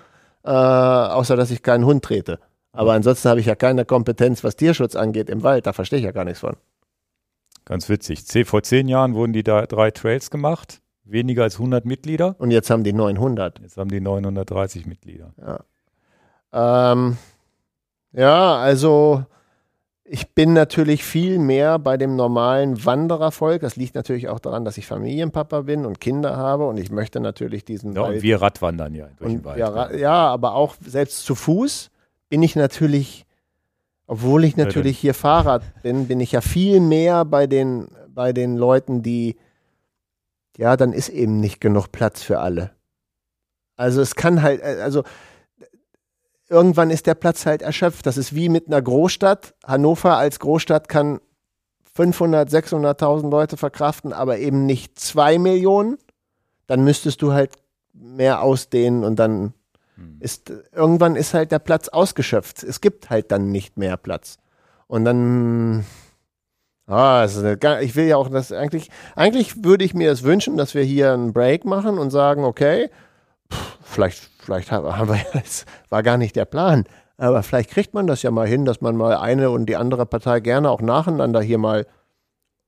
äh, 0.44 0.50
außer 0.50 1.36
dass 1.36 1.52
ich 1.52 1.62
keinen 1.64 1.86
Hund 1.86 2.04
trete. 2.04 2.40
Aber 2.76 2.94
ansonsten 2.94 3.30
habe 3.30 3.40
ich 3.40 3.46
ja 3.46 3.56
keine 3.56 3.86
Kompetenz, 3.86 4.44
was 4.44 4.56
Tierschutz 4.56 4.96
angeht 4.96 5.30
im 5.30 5.44
Wald. 5.44 5.66
Da 5.66 5.74
verstehe 5.74 6.00
ich 6.00 6.06
ja 6.06 6.12
gar 6.12 6.26
nichts 6.26 6.42
von. 6.42 6.56
Ganz 7.64 7.90
witzig. 7.90 8.24
Vor 8.46 8.64
zehn 8.64 8.88
Jahren 8.88 9.16
wurden 9.16 9.34
die 9.34 9.44
da 9.44 9.66
drei 9.66 9.92
Trails 9.92 10.30
gemacht. 10.30 10.82
Weniger 11.04 11.44
als 11.44 11.56
100 11.56 11.86
Mitglieder. 11.86 12.36
Und 12.38 12.52
jetzt 12.52 12.70
haben 12.70 12.84
die 12.84 12.94
900. 12.94 13.60
Jetzt 13.60 13.78
haben 13.78 13.90
die 13.90 14.02
930 14.02 14.86
Mitglieder. 14.86 15.34
Ja, 16.52 16.92
ähm, 16.92 17.18
ja 18.12 18.56
also 18.58 19.24
ich 20.04 20.34
bin 20.34 20.54
natürlich 20.54 21.04
viel 21.04 21.40
mehr 21.40 21.80
bei 21.80 21.98
dem 21.98 22.16
normalen 22.16 22.84
Wanderervolk. 22.86 23.62
Das 23.62 23.76
liegt 23.76 23.96
natürlich 23.96 24.30
auch 24.30 24.40
daran, 24.40 24.66
dass 24.66 24.78
ich 24.78 24.86
Familienpapa 24.86 25.62
bin 25.62 25.86
und 25.86 26.00
Kinder 26.00 26.38
habe 26.38 26.68
und 26.68 26.78
ich 26.78 26.92
möchte 26.92 27.20
natürlich 27.20 27.66
diesen. 27.66 27.94
Ja, 27.94 28.04
und 28.04 28.22
wir 28.22 28.42
Radwandern 28.42 28.94
ja 28.94 29.08
durch 29.18 29.34
den 29.34 29.46
Wald. 29.46 29.58
Ja, 29.58 29.92
ja, 29.92 30.28
aber 30.28 30.54
auch 30.54 30.76
selbst 30.86 31.26
zu 31.26 31.34
Fuß 31.34 31.90
bin 32.36 32.44
ich 32.44 32.58
natürlich, 32.58 33.26
obwohl 34.08 34.44
ich 34.44 34.58
natürlich 34.58 35.00
hier 35.00 35.14
Fahrrad 35.14 35.64
bin, 35.84 36.10
bin 36.10 36.20
ich 36.20 36.34
ja 36.34 36.42
viel 36.42 36.82
mehr 36.82 37.24
bei 37.24 37.48
den, 37.48 37.88
bei 38.10 38.34
den 38.34 38.58
Leuten, 38.58 39.02
die, 39.02 39.38
ja, 40.58 40.76
dann 40.76 40.92
ist 40.92 41.08
eben 41.08 41.40
nicht 41.40 41.62
genug 41.62 41.94
Platz 41.94 42.22
für 42.22 42.42
alle. 42.42 42.72
Also 43.78 44.02
es 44.02 44.16
kann 44.16 44.42
halt, 44.42 44.60
äh, 44.62 44.82
also 44.82 45.04
irgendwann 46.50 46.92
ist 46.92 47.08
der 47.08 47.16
Platz 47.16 47.46
halt 47.46 47.62
erschöpft. 47.62 48.06
Das 48.06 48.18
ist 48.18 48.36
wie 48.36 48.50
mit 48.50 48.68
einer 48.68 48.82
Großstadt. 48.82 49.56
Hannover 49.64 50.18
als 50.18 50.40
Großstadt 50.40 50.90
kann 50.90 51.22
500, 51.94 52.50
600.000 52.50 53.30
Leute 53.30 53.56
verkraften, 53.56 54.12
aber 54.12 54.40
eben 54.40 54.66
nicht 54.66 55.00
zwei 55.00 55.38
Millionen. 55.38 55.98
Dann 56.68 56.84
müsstest 56.84 57.22
du 57.22 57.32
halt 57.32 57.54
mehr 57.94 58.42
ausdehnen 58.42 59.06
und 59.06 59.20
dann 59.20 59.54
hm. 59.96 60.18
Ist, 60.20 60.52
irgendwann 60.74 61.16
ist 61.16 61.34
halt 61.34 61.52
der 61.52 61.60
Platz 61.60 61.88
ausgeschöpft. 61.90 62.64
Es 62.64 62.82
gibt 62.82 63.10
halt 63.10 63.32
dann 63.32 63.52
nicht 63.52 63.78
mehr 63.78 63.98
Platz. 63.98 64.38
Und 64.88 65.06
dann, 65.06 65.86
ah, 66.88 67.22
eine, 67.26 67.82
ich 67.82 67.96
will 67.96 68.06
ja 68.06 68.18
auch 68.18 68.30
das 68.30 68.52
eigentlich, 68.52 68.90
eigentlich 69.16 69.64
würde 69.64 69.86
ich 69.86 69.94
mir 69.94 70.12
es 70.12 70.24
wünschen, 70.24 70.58
dass 70.58 70.76
wir 70.76 70.84
hier 70.84 71.14
einen 71.14 71.34
Break 71.34 71.66
machen 71.66 71.98
und 71.98 72.12
sagen, 72.12 72.44
okay, 72.44 72.90
pff, 73.52 73.78
vielleicht, 73.82 74.30
vielleicht 74.40 74.72
haben 74.72 75.10
wir 75.10 75.26
jetzt, 75.34 75.66
war 75.90 76.04
gar 76.04 76.18
nicht 76.18 76.36
der 76.36 76.46
Plan. 76.46 76.84
Aber 77.18 77.44
vielleicht 77.44 77.70
kriegt 77.70 77.94
man 77.94 78.08
das 78.08 78.24
ja 78.24 78.32
mal 78.32 78.48
hin, 78.48 78.66
dass 78.66 78.82
man 78.82 78.98
mal 78.98 79.16
eine 79.16 79.50
und 79.50 79.68
die 79.68 79.78
andere 79.78 80.06
Partei 80.06 80.42
gerne 80.42 80.70
auch 80.70 80.82
nacheinander 80.82 81.42
hier 81.42 81.58
mal 81.58 81.88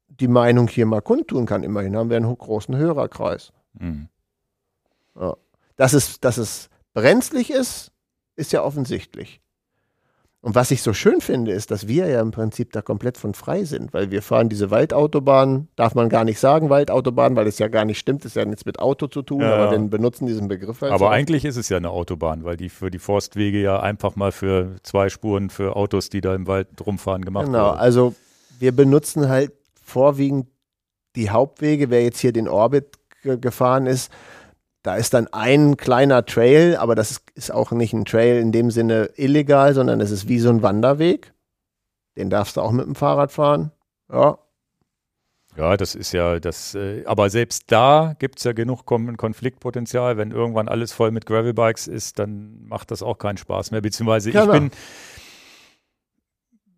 die 0.07 0.29
Meinung 0.29 0.69
hier 0.69 0.85
mal 0.85 1.01
kundtun 1.01 1.45
kann. 1.45 1.63
Immerhin 1.63 1.97
haben 1.97 2.09
wir 2.09 2.15
einen 2.15 2.37
großen 2.37 2.75
Hörerkreis. 2.75 3.51
Mhm. 3.73 4.07
Ja. 5.19 5.35
Das 5.75 5.93
ist, 5.93 6.23
das 6.23 6.37
ist, 6.37 6.69
brenzlig 6.97 7.51
ist, 7.51 7.91
ist 8.35 8.51
ja 8.51 8.63
offensichtlich. 8.63 9.39
Und 10.41 10.55
was 10.55 10.71
ich 10.71 10.81
so 10.81 10.93
schön 10.93 11.21
finde, 11.21 11.51
ist, 11.51 11.69
dass 11.69 11.87
wir 11.87 12.07
ja 12.07 12.21
im 12.21 12.31
Prinzip 12.31 12.71
da 12.71 12.81
komplett 12.81 13.19
von 13.19 13.35
frei 13.35 13.65
sind, 13.65 13.93
weil 13.93 14.09
wir 14.09 14.23
fahren 14.23 14.49
diese 14.49 14.71
Waldautobahn, 14.71 15.67
darf 15.75 15.93
man 15.93 16.09
gar 16.09 16.23
nicht 16.23 16.39
sagen 16.39 16.71
Waldautobahn, 16.71 17.35
weil 17.35 17.45
es 17.45 17.59
ja 17.59 17.67
gar 17.67 17.85
nicht 17.85 17.99
stimmt, 17.99 18.25
es 18.25 18.31
hat 18.31 18.43
ja 18.43 18.45
nichts 18.45 18.65
mit 18.65 18.79
Auto 18.79 19.05
zu 19.05 19.21
tun, 19.21 19.41
ja. 19.41 19.53
aber 19.55 19.71
wir 19.71 19.79
benutzen 19.89 20.25
diesen 20.25 20.47
Begriff 20.47 20.81
halt. 20.81 20.91
Aber 20.91 21.05
so 21.05 21.07
eigentlich 21.07 21.45
ist 21.45 21.57
es 21.57 21.69
ja 21.69 21.77
eine 21.77 21.91
Autobahn, 21.91 22.45
weil 22.45 22.57
die 22.57 22.69
für 22.69 22.89
die 22.89 22.99
Forstwege 22.99 23.61
ja 23.61 23.79
einfach 23.79 24.15
mal 24.15 24.31
für 24.31 24.77
zwei 24.81 25.09
Spuren 25.09 25.51
für 25.51 25.75
Autos, 25.75 26.09
die 26.09 26.21
da 26.21 26.33
im 26.33 26.47
Wald 26.47 26.67
rumfahren, 26.83 27.23
gemacht 27.23 27.45
genau, 27.45 27.71
Genau, 27.71 27.79
also 27.79 28.15
wir 28.57 28.71
benutzen 28.71 29.29
halt 29.29 29.51
vorwiegend 29.83 30.47
die 31.15 31.29
Hauptwege, 31.29 31.91
wer 31.91 32.03
jetzt 32.03 32.19
hier 32.19 32.33
den 32.33 32.47
Orbit 32.47 32.97
gefahren 33.21 33.85
ist, 33.85 34.11
da 34.87 34.95
ist 34.95 35.13
dann 35.13 35.27
ein 35.33 35.75
kleiner 35.75 36.25
Trail, 36.25 36.77
aber 36.77 36.95
das 36.95 37.21
ist 37.35 37.51
auch 37.51 37.71
nicht 37.71 37.91
ein 37.91 38.05
Trail 38.05 38.39
in 38.39 38.53
dem 38.53 38.71
Sinne 38.71 39.09
illegal, 39.17 39.73
sondern 39.73 39.99
es 39.99 40.11
ist 40.11 40.29
wie 40.29 40.39
so 40.39 40.49
ein 40.49 40.61
Wanderweg. 40.61 41.33
Den 42.15 42.29
darfst 42.29 42.55
du 42.55 42.61
auch 42.61 42.71
mit 42.71 42.85
dem 42.85 42.95
Fahrrad 42.95 43.33
fahren. 43.33 43.71
Ja. 44.09 44.37
Ja, 45.57 45.75
das 45.75 45.93
ist 45.93 46.13
ja 46.13 46.39
das, 46.39 46.73
äh, 46.75 47.03
aber 47.05 47.29
selbst 47.29 47.63
da 47.67 48.15
gibt 48.17 48.37
es 48.37 48.45
ja 48.45 48.53
genug 48.53 48.85
Konfliktpotenzial. 48.85 50.15
Wenn 50.15 50.31
irgendwann 50.31 50.69
alles 50.69 50.93
voll 50.93 51.11
mit 51.11 51.25
Gravelbikes 51.25 51.87
ist, 51.87 52.17
dann 52.19 52.65
macht 52.67 52.91
das 52.91 53.03
auch 53.03 53.17
keinen 53.17 53.37
Spaß 53.37 53.71
mehr. 53.71 53.81
Beziehungsweise 53.81 54.31
genau. 54.31 54.45
ich 54.45 54.51
bin, 54.51 54.71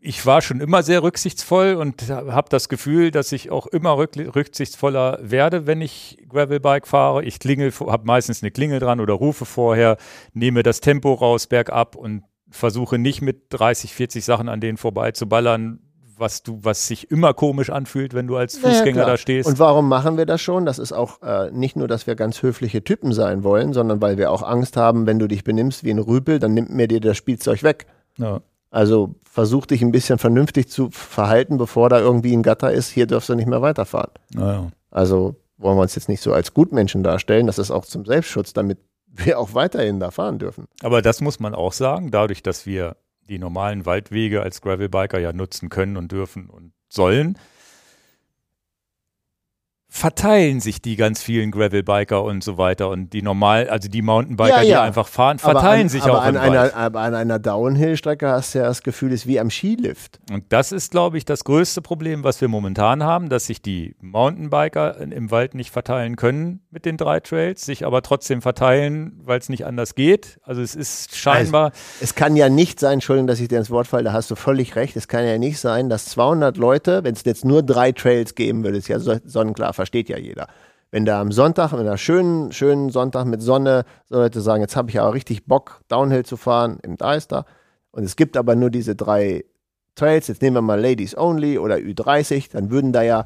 ich 0.02 0.26
war 0.26 0.42
schon 0.42 0.61
immer 0.61 0.82
sehr 0.82 1.03
rücksichtsvoll 1.03 1.74
und 1.76 2.10
habe 2.10 2.48
das 2.50 2.69
Gefühl, 2.69 3.11
dass 3.11 3.32
ich 3.32 3.52
auch 3.52 3.68
immer 3.68 3.98
rücksichtsvoller 3.98 5.19
werde, 5.22 5.68
wenn 5.68 5.82
ich 5.82 6.18
Gravelbike 6.30 6.88
fahre. 6.88 7.24
Ich 7.24 7.40
klingel, 7.40 7.72
habe 7.72 8.06
meistens 8.06 8.42
eine 8.42 8.52
Klingel 8.52 8.80
dran 8.80 9.02
oder 9.02 9.14
rufe 9.14 9.45
vorher, 9.45 9.98
nehme 10.34 10.64
das 10.64 10.80
Tempo 10.80 11.14
raus 11.14 11.48
bergab 11.48 11.95
und 11.95 12.24
versuche 12.50 12.98
nicht 12.98 13.22
mit 13.22 13.48
30, 13.50 13.94
40 13.94 14.24
Sachen 14.24 14.48
an 14.50 14.61
denen 14.61 14.78
vorbei 14.78 15.11
zu 15.11 15.28
ballern, 15.28 15.80
was 16.18 16.44
du, 16.44 16.60
was 16.61 16.88
sich 16.88 17.11
immer 17.11 17.34
komisch 17.34 17.69
anfühlt, 17.69 18.14
wenn 18.14 18.28
du 18.28 18.36
als 18.36 18.58
Fußgänger 18.58 19.02
ja, 19.02 19.06
da 19.06 19.18
stehst. 19.18 19.48
Und 19.48 19.60
warum 19.60 19.88
machen 19.88 20.18
wir 20.18 20.26
das 20.26 20.42
schon? 20.42 20.66
Das 20.66 20.80
ist 20.80 20.92
auch 20.92 21.22
äh, 21.22 21.50
nicht 21.52 21.76
nur, 21.76 21.88
dass 21.88 22.08
wir 22.08 22.16
ganz 22.16 22.42
höfliche 22.42 22.84
Typen 22.84 23.14
sein 23.14 23.44
wollen, 23.44 23.74
sondern 23.74 24.02
weil 24.02 24.18
wir 24.18 24.32
auch 24.32 24.44
Angst 24.44 24.76
haben, 24.78 25.06
wenn 25.08 25.19
du 25.19 25.28
dich 25.28 25.44
benimmst 25.44 25.84
wie 25.84 25.92
ein 25.92 26.00
Rüpel, 26.00 26.40
dann 26.40 26.53
nimmt 26.53 26.72
mir 26.72 26.88
dir 26.88 27.00
das 27.00 27.18
Spielzeug 27.18 27.64
weg. 27.64 27.86
Ja. 28.18 28.42
Also 28.72 29.15
versuch 29.23 29.65
dich 29.65 29.81
ein 29.81 29.91
bisschen 29.91 30.19
vernünftig 30.19 30.69
zu 30.69 30.89
verhalten, 30.91 31.57
bevor 31.57 31.89
da 31.89 31.99
irgendwie 31.99 32.35
ein 32.35 32.43
Gatter 32.43 32.72
ist. 32.72 32.89
Hier 32.89 33.07
darfst 33.07 33.30
du 33.30 33.35
nicht 33.35 33.48
mehr 33.48 33.61
weiterfahren. 33.61 34.11
Ja. 34.35 34.72
Also 34.91 35.35
wollen 35.57 35.77
wir 35.77 35.81
uns 35.81 35.95
jetzt 35.95 36.09
nicht 36.09 36.22
so 36.22 36.33
als 36.33 36.53
Gutmenschen 36.53 37.03
darstellen. 37.03 37.48
Das 37.48 37.59
ist 37.59 37.72
auch 37.72 37.85
zum 37.85 38.06
Selbstschutz, 38.06 38.53
damit 38.53 38.80
wir 39.07 39.39
auch 39.39 39.53
weiterhin 39.53 39.99
da 39.99 40.11
fahren 40.11 40.39
dürfen. 40.39 40.65
Aber 40.81 41.01
das 41.01 41.22
muss 41.22 41.39
man 41.39 41.56
auch 41.56 41.73
sagen, 41.73 42.11
dadurch, 42.11 42.43
dass 42.43 42.65
wir 42.65 42.95
die 43.27 43.39
normalen 43.39 43.85
Waldwege 43.85 44.41
als 44.41 44.61
Gravelbiker 44.61 45.19
ja 45.19 45.33
nutzen 45.33 45.69
können 45.69 45.98
und 45.98 46.11
dürfen 46.11 46.49
und 46.49 46.73
sollen, 46.89 47.38
verteilen 49.92 50.59
sich 50.59 50.82
die 50.84 50.95
ganz 50.95 51.22
vielen 51.24 51.50
Gravelbiker 51.50 52.24
und 52.24 52.43
so 52.43 52.59
weiter 52.59 52.90
und 52.90 53.11
die 53.11 53.24
normal, 53.24 53.68
also 53.69 53.90
die 53.90 54.03
Mountainbiker, 54.03 54.58
Ja, 54.58 54.61
ja. 54.61 54.82
die 54.82 54.88
einfach 54.88 55.08
fahren, 55.08 55.40
verteilen 55.40 55.84
an, 55.84 55.90
sich 55.90 56.03
auch 56.03 56.22
an 56.22 56.38
einer, 56.38 56.59
Wald. 56.61 56.76
aber 56.76 57.00
an 57.01 57.16
einer 57.16 57.40
Downhill-Strecke 57.40 58.27
hast 58.30 58.53
du 58.53 58.59
ja 58.59 58.66
das 58.66 58.84
Gefühl, 58.84 59.09
es 59.14 59.22
ist 59.22 59.27
wie 59.27 59.40
am 59.40 59.50
Skilift. 59.50 60.19
Und 60.32 60.45
das 60.50 60.72
ist, 60.72 60.92
glaube 60.92 61.18
ich, 61.18 61.26
das 61.26 61.43
größte 61.43 61.82
Problem, 61.82 62.24
was 62.24 62.40
wir 62.40 62.48
momentan 62.48 63.03
haben, 63.03 63.30
dass 63.30 63.48
sich 63.48 63.64
die 63.64 63.95
Mountainbiker 64.00 64.98
im 65.00 65.32
Wald 65.32 65.56
nicht 65.56 65.72
verteilen 65.72 66.16
können 66.16 66.61
mit 66.69 66.85
den 66.85 66.95
drei 66.95 67.19
Trails, 67.19 67.66
sich 67.66 67.84
aber 67.84 68.03
trotzdem 68.03 68.43
verteilen, 68.43 69.19
weil 69.24 69.40
es 69.40 69.50
nicht 69.50 69.66
anders 69.66 69.95
geht. 69.95 70.40
Also 70.43 70.61
es 70.61 70.76
ist 70.76 71.16
scheinbar, 71.16 71.72
Es 72.00 72.14
kann 72.14 72.35
ja 72.35 72.48
nicht 72.48 72.80
sein, 72.80 72.93
Entschuldigung, 72.93 73.26
dass 73.27 73.40
ich 73.40 73.48
dir 73.48 73.58
ins 73.58 73.72
Wort 73.72 73.88
falle, 73.88 74.03
da 74.03 74.14
hast 74.14 74.30
du 74.30 74.35
völlig 74.35 74.76
recht, 74.76 74.95
es 74.95 75.08
kann 75.08 75.26
ja 75.26 75.40
nicht 75.40 75.59
sein, 75.59 75.90
dass 75.90 76.06
200 76.06 76.58
Leute, 76.58 77.03
wenn 77.03 77.16
es 77.16 77.24
jetzt 77.26 77.43
nur 77.43 77.64
drei 77.64 77.92
Trails 77.92 78.35
geben 78.35 78.64
würde, 78.64 78.77
ist 78.77 78.88
ja 78.88 79.00
so- 79.00 79.18
sonnenklar, 79.26 79.74
versteht 79.80 80.09
ja 80.09 80.17
jeder. 80.17 80.48
Wenn 80.91 81.06
da 81.06 81.22
am 81.22 81.32
Sonntag, 81.32 81.72
wenn 81.74 81.85
da 81.85 81.98
schönen, 81.98 82.51
schönen 82.51 82.90
Sonntag 82.90 83.25
mit 83.25 83.41
Sonne, 83.41 83.85
so 84.09 84.16
Leute 84.17 84.41
sagen, 84.41 84.61
jetzt 84.61 84.75
habe 84.75 84.90
ich 84.90 84.99
aber 84.99 85.14
richtig 85.14 85.45
Bock, 85.45 85.82
Downhill 85.88 86.25
zu 86.25 86.35
fahren 86.38 86.80
im 86.83 86.98
Deister 86.98 87.45
und 87.91 88.03
es 88.03 88.16
gibt 88.16 88.35
aber 88.35 88.56
nur 88.56 88.69
diese 88.69 88.95
drei 88.95 89.45
Trails, 89.95 90.27
jetzt 90.27 90.41
nehmen 90.41 90.58
wir 90.58 90.61
mal 90.61 90.80
Ladies 90.82 91.16
Only 91.17 91.58
oder 91.58 91.75
Ü30, 91.75 92.51
dann 92.51 92.72
würden 92.72 92.91
da 92.91 93.01
ja 93.03 93.25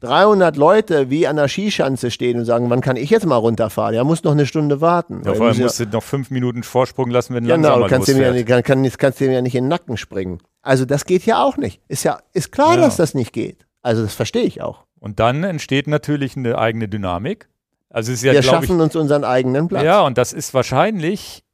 300 0.00 0.56
Leute 0.56 1.08
wie 1.10 1.26
an 1.26 1.36
der 1.36 1.48
Skischanze 1.48 2.10
stehen 2.10 2.38
und 2.38 2.44
sagen, 2.44 2.68
wann 2.68 2.80
kann 2.80 2.96
ich 2.96 3.08
jetzt 3.10 3.24
mal 3.24 3.36
runterfahren? 3.36 3.94
Ja, 3.94 4.04
muss 4.04 4.22
noch 4.22 4.32
eine 4.32 4.44
Stunde 4.44 4.80
warten. 4.80 5.22
ja, 5.24 5.32
vor 5.34 5.46
allem 5.46 5.58
musst 5.58 5.80
du 5.80 5.86
noch 5.86 6.02
fünf 6.02 6.30
Minuten 6.30 6.62
Vorsprung 6.62 7.10
lassen, 7.10 7.34
wenn 7.34 7.44
Genau, 7.44 7.78
langsamer 7.78 7.84
du 7.84 7.90
kannst 7.90 8.08
dem, 8.08 8.18
ja 8.20 8.42
kann, 8.42 8.62
kann, 8.62 8.90
kannst 8.98 9.20
dem 9.20 9.30
ja 9.32 9.40
nicht 9.40 9.54
in 9.54 9.64
den 9.64 9.68
Nacken 9.68 9.96
springen. 9.96 10.38
Also 10.62 10.84
das 10.84 11.04
geht 11.06 11.24
ja 11.24 11.42
auch 11.42 11.56
nicht. 11.56 11.80
Ist 11.88 12.02
ja 12.04 12.18
ist 12.32 12.52
klar, 12.52 12.74
Ja. 12.74 12.80
dass 12.82 12.96
das 12.96 13.14
nicht 13.14 13.32
geht. 13.32 13.66
Also 13.82 14.02
das 14.02 14.14
verstehe 14.14 14.42
ich 14.44 14.60
auch. 14.60 14.83
Und 15.04 15.20
dann 15.20 15.44
entsteht 15.44 15.86
natürlich 15.86 16.34
eine 16.34 16.56
eigene 16.56 16.88
Dynamik. 16.88 17.50
Also 17.90 18.10
es 18.10 18.20
ist 18.20 18.24
ja, 18.24 18.32
Wir 18.32 18.40
glaube 18.40 18.64
ich, 18.64 18.68
schaffen 18.70 18.80
uns 18.80 18.96
unseren 18.96 19.22
eigenen 19.22 19.68
Platz. 19.68 19.84
Ja, 19.84 20.00
und 20.00 20.16
das 20.16 20.32
ist 20.32 20.54
wahrscheinlich 20.54 21.44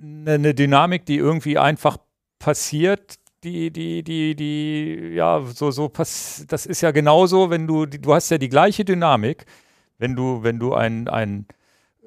eine, 0.00 0.34
eine 0.34 0.54
Dynamik, 0.54 1.06
die 1.06 1.16
irgendwie 1.16 1.58
einfach 1.58 1.96
passiert, 2.38 3.16
die, 3.42 3.72
die, 3.72 4.04
die, 4.04 4.36
die, 4.36 5.10
ja, 5.16 5.42
so, 5.52 5.72
so 5.72 5.88
pass, 5.88 6.44
das 6.46 6.66
ist 6.66 6.82
ja 6.82 6.92
genauso, 6.92 7.50
wenn 7.50 7.66
du, 7.66 7.84
die- 7.84 8.00
du 8.00 8.14
hast 8.14 8.30
ja 8.30 8.38
die 8.38 8.48
gleiche 8.48 8.84
Dynamik, 8.84 9.44
wenn 9.98 10.14
du, 10.14 10.44
wenn 10.44 10.60
du 10.60 10.74
ein, 10.74 11.08
ein, 11.08 11.46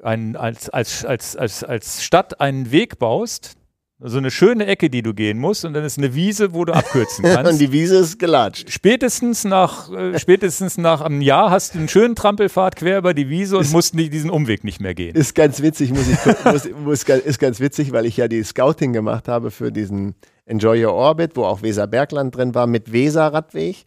ein, 0.02 0.38
als, 0.38 0.70
als, 0.70 1.04
als, 1.04 1.36
als, 1.36 1.66
als 1.66 2.02
Stadt 2.02 2.40
einen 2.40 2.72
Weg 2.72 2.98
baust, 2.98 3.58
so 4.04 4.18
eine 4.18 4.32
schöne 4.32 4.66
Ecke, 4.66 4.90
die 4.90 5.04
du 5.04 5.14
gehen 5.14 5.38
musst, 5.38 5.64
und 5.64 5.74
dann 5.74 5.86
ist 5.86 5.98
eine 5.98 6.16
Wiese, 6.16 6.54
wo 6.54 6.66
du 6.66 6.74
abkürzen 6.74 7.24
kannst. 7.34 7.52
Und 7.52 7.60
die 7.60 7.72
Wiese 7.72 7.98
ist 7.98 8.18
gelatscht. 8.18 8.72
Spätestens 8.72 9.44
nach, 9.44 9.92
äh, 9.92 10.18
spätestens 10.18 10.78
nach 10.78 11.02
einem 11.02 11.22
Jahr 11.22 11.52
hast 11.52 11.76
du 11.76 11.80
einen 11.80 11.88
schönen 11.88 12.16
Trampelpfad 12.16 12.76
quer 12.76 12.98
über 12.98 13.14
die 13.14 13.30
Wiese 13.30 13.58
und 13.58 13.72
musst 13.72 13.94
nie, 13.94 14.10
diesen 14.10 14.30
Umweg 14.30 14.64
nicht 14.64 14.82
mehr 14.82 14.96
gehen. 14.96 15.16
Ist 15.16 15.36
ganz 15.36 15.62
witzig, 15.62 15.92
muss 15.92 16.08
ich 16.10 16.18
muss, 16.46 16.70
muss, 16.84 17.04
ist 17.04 17.40
ganz 17.40 17.60
witzig, 17.60 17.92
weil 17.92 18.06
ich 18.06 18.18
ja 18.18 18.28
die 18.28 18.44
Scouting 18.44 18.92
gemacht 18.92 19.28
habe 19.28 19.52
für 19.52 19.72
diesen 19.72 20.16
Enjoy 20.46 20.84
Your 20.84 20.94
Orbit, 20.94 21.36
wo 21.36 21.46
auch 21.46 21.62
Weser 21.62 21.88
Bergland 21.88 22.36
drin 22.36 22.56
war, 22.56 22.66
mit 22.68 22.92
Weser 22.92 23.28
Radweg. 23.28 23.86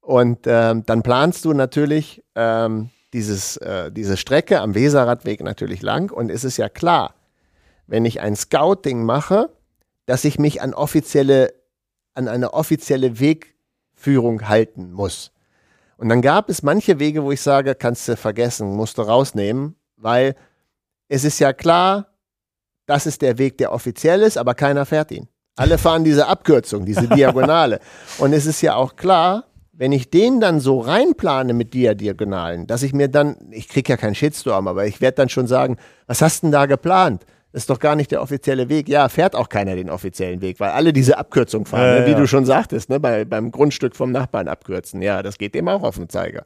Und 0.00 0.40
ähm, 0.46 0.84
dann 0.86 1.02
planst 1.02 1.44
du 1.44 1.52
natürlich 1.52 2.22
ähm, 2.34 2.90
dieses, 3.12 3.56
äh, 3.56 3.90
diese 3.90 4.16
Strecke 4.16 4.60
am 4.60 4.74
Weser 4.74 5.06
Radweg 5.06 5.42
natürlich 5.42 5.82
lang. 5.82 6.12
Und 6.12 6.30
es 6.30 6.44
ist 6.44 6.58
ja 6.58 6.68
klar, 6.68 7.15
wenn 7.86 8.04
ich 8.04 8.20
ein 8.20 8.36
Scouting 8.36 9.04
mache, 9.04 9.50
dass 10.06 10.24
ich 10.24 10.38
mich 10.38 10.62
an 10.62 10.74
offizielle, 10.74 11.52
an 12.14 12.28
eine 12.28 12.54
offizielle 12.54 13.18
Wegführung 13.20 14.48
halten 14.48 14.92
muss. 14.92 15.32
Und 15.96 16.08
dann 16.08 16.22
gab 16.22 16.50
es 16.50 16.62
manche 16.62 16.98
Wege, 16.98 17.24
wo 17.24 17.32
ich 17.32 17.40
sage, 17.40 17.74
kannst 17.74 18.06
du 18.08 18.16
vergessen, 18.16 18.74
musst 18.76 18.98
du 18.98 19.02
rausnehmen, 19.02 19.76
weil 19.96 20.36
es 21.08 21.24
ist 21.24 21.38
ja 21.38 21.52
klar, 21.52 22.08
das 22.86 23.06
ist 23.06 23.22
der 23.22 23.38
Weg, 23.38 23.58
der 23.58 23.72
offiziell 23.72 24.22
ist, 24.22 24.38
aber 24.38 24.54
keiner 24.54 24.86
fährt 24.86 25.10
ihn. 25.10 25.28
Alle 25.56 25.78
fahren 25.78 26.04
diese 26.04 26.26
Abkürzung, 26.26 26.84
diese 26.84 27.08
Diagonale. 27.14 27.80
Und 28.18 28.32
es 28.32 28.46
ist 28.46 28.60
ja 28.60 28.76
auch 28.76 28.96
klar, 28.96 29.44
wenn 29.72 29.92
ich 29.92 30.10
den 30.10 30.40
dann 30.40 30.60
so 30.60 30.80
reinplane 30.80 31.52
mit 31.52 31.74
der 31.74 31.94
Diagonalen, 31.94 32.66
dass 32.66 32.82
ich 32.82 32.92
mir 32.92 33.08
dann, 33.08 33.36
ich 33.50 33.68
kriege 33.68 33.92
ja 33.92 33.96
keinen 33.96 34.14
Shitstorm, 34.14 34.68
aber 34.68 34.86
ich 34.86 35.00
werde 35.00 35.16
dann 35.16 35.28
schon 35.28 35.46
sagen, 35.46 35.76
was 36.06 36.22
hast 36.22 36.42
denn 36.42 36.52
da 36.52 36.66
geplant? 36.66 37.24
Das 37.56 37.62
ist 37.62 37.70
doch 37.70 37.78
gar 37.78 37.96
nicht 37.96 38.10
der 38.10 38.20
offizielle 38.20 38.68
Weg. 38.68 38.86
Ja, 38.86 39.08
fährt 39.08 39.34
auch 39.34 39.48
keiner 39.48 39.76
den 39.76 39.88
offiziellen 39.88 40.42
Weg, 40.42 40.60
weil 40.60 40.72
alle 40.72 40.92
diese 40.92 41.16
Abkürzung 41.16 41.64
fahren, 41.64 41.86
Ja, 41.86 42.00
ne? 42.00 42.06
wie 42.06 42.10
ja. 42.10 42.18
du 42.18 42.26
schon 42.26 42.44
sagtest, 42.44 42.90
ne? 42.90 43.00
Bei, 43.00 43.24
beim 43.24 43.50
Grundstück 43.50 43.96
vom 43.96 44.12
Nachbarn 44.12 44.46
abkürzen. 44.46 45.00
Ja, 45.00 45.22
das 45.22 45.38
geht 45.38 45.54
dem 45.54 45.66
auch 45.66 45.82
auf 45.82 45.96
den 45.96 46.10
Zeiger. 46.10 46.44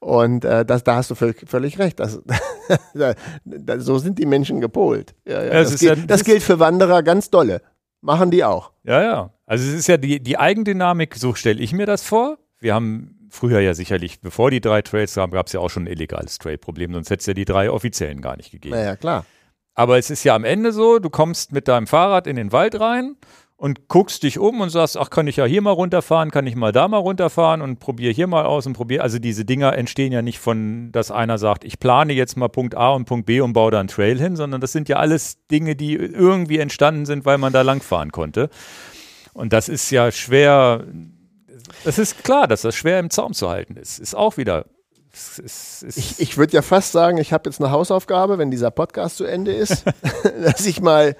Und 0.00 0.44
äh, 0.44 0.64
das, 0.64 0.82
da 0.82 0.96
hast 0.96 1.12
du 1.12 1.14
völlig, 1.14 1.48
völlig 1.48 1.78
recht. 1.78 2.00
Das, 2.00 2.20
da, 2.94 3.14
da, 3.44 3.78
so 3.78 3.98
sind 3.98 4.18
die 4.18 4.26
Menschen 4.26 4.60
gepolt. 4.60 5.14
Ja, 5.24 5.44
ja, 5.44 5.50
das, 5.62 5.78
gilt, 5.78 6.10
das- 6.10 6.24
gilt 6.24 6.42
für 6.42 6.58
Wanderer 6.58 7.04
ganz 7.04 7.30
dolle. 7.30 7.62
Machen 8.00 8.32
die 8.32 8.42
auch. 8.42 8.72
Ja, 8.82 9.00
ja. 9.00 9.30
Also 9.46 9.64
es 9.64 9.74
ist 9.74 9.86
ja 9.86 9.96
die, 9.96 10.18
die 10.18 10.38
Eigendynamik, 10.38 11.14
so 11.14 11.34
stelle 11.36 11.60
ich 11.62 11.72
mir 11.72 11.86
das 11.86 12.02
vor. 12.02 12.38
Wir 12.58 12.74
haben 12.74 13.28
früher 13.30 13.60
ja 13.60 13.74
sicherlich, 13.74 14.20
bevor 14.20 14.50
die 14.50 14.60
drei 14.60 14.82
Trails 14.82 15.14
kamen, 15.14 15.32
gab 15.32 15.46
es 15.46 15.52
ja 15.52 15.60
auch 15.60 15.70
schon 15.70 15.84
ein 15.84 15.92
illegales 15.92 16.38
Trail-Problem, 16.38 16.94
sonst 16.94 17.10
hätte 17.10 17.20
es 17.20 17.26
ja 17.26 17.34
die 17.34 17.44
drei 17.44 17.70
offiziellen 17.70 18.20
gar 18.20 18.36
nicht 18.36 18.50
gegeben. 18.50 18.74
Naja, 18.74 18.96
klar. 18.96 19.24
Aber 19.74 19.98
es 19.98 20.10
ist 20.10 20.24
ja 20.24 20.34
am 20.34 20.44
Ende 20.44 20.72
so, 20.72 20.98
du 20.98 21.10
kommst 21.10 21.52
mit 21.52 21.68
deinem 21.68 21.86
Fahrrad 21.86 22.26
in 22.26 22.36
den 22.36 22.52
Wald 22.52 22.78
rein 22.78 23.16
und 23.56 23.86
guckst 23.88 24.24
dich 24.24 24.40
um 24.40 24.60
und 24.60 24.70
sagst, 24.70 24.98
ach, 24.98 25.08
kann 25.08 25.28
ich 25.28 25.36
ja 25.36 25.44
hier 25.44 25.62
mal 25.62 25.70
runterfahren, 25.70 26.32
kann 26.32 26.46
ich 26.48 26.56
mal 26.56 26.72
da 26.72 26.88
mal 26.88 26.98
runterfahren 26.98 27.62
und 27.62 27.78
probiere 27.78 28.12
hier 28.12 28.26
mal 28.26 28.44
aus 28.44 28.66
und 28.66 28.72
probiere. 28.72 29.02
Also 29.02 29.20
diese 29.20 29.44
Dinger 29.44 29.78
entstehen 29.78 30.12
ja 30.12 30.20
nicht 30.20 30.40
von, 30.40 30.90
dass 30.90 31.12
einer 31.12 31.38
sagt, 31.38 31.64
ich 31.64 31.78
plane 31.78 32.12
jetzt 32.12 32.36
mal 32.36 32.48
Punkt 32.48 32.74
A 32.74 32.90
und 32.90 33.04
Punkt 33.04 33.24
B 33.24 33.40
und 33.40 33.52
baue 33.52 33.70
da 33.70 33.78
einen 33.78 33.88
Trail 33.88 34.18
hin, 34.18 34.34
sondern 34.34 34.60
das 34.60 34.72
sind 34.72 34.88
ja 34.88 34.96
alles 34.96 35.46
Dinge, 35.46 35.76
die 35.76 35.94
irgendwie 35.94 36.58
entstanden 36.58 37.06
sind, 37.06 37.24
weil 37.24 37.38
man 37.38 37.52
da 37.52 37.62
langfahren 37.62 38.10
konnte. 38.10 38.50
Und 39.32 39.52
das 39.52 39.68
ist 39.68 39.90
ja 39.90 40.10
schwer, 40.10 40.84
das 41.84 41.98
ist 41.98 42.24
klar, 42.24 42.48
dass 42.48 42.62
das 42.62 42.74
schwer 42.74 42.98
im 42.98 43.10
Zaum 43.10 43.32
zu 43.32 43.48
halten 43.48 43.76
ist. 43.76 44.00
Ist 44.00 44.14
auch 44.14 44.36
wieder. 44.36 44.66
Es 45.12 45.84
Ich, 45.96 46.20
ich 46.20 46.38
würde 46.38 46.54
ja 46.54 46.62
fast 46.62 46.92
sagen, 46.92 47.18
ich 47.18 47.32
habe 47.32 47.48
jetzt 47.48 47.60
eine 47.60 47.70
Hausaufgabe, 47.70 48.38
wenn 48.38 48.50
dieser 48.50 48.70
Podcast 48.70 49.16
zu 49.18 49.24
Ende 49.24 49.52
ist, 49.52 49.84
dass 50.42 50.64
ich 50.66 50.80
mal, 50.80 51.16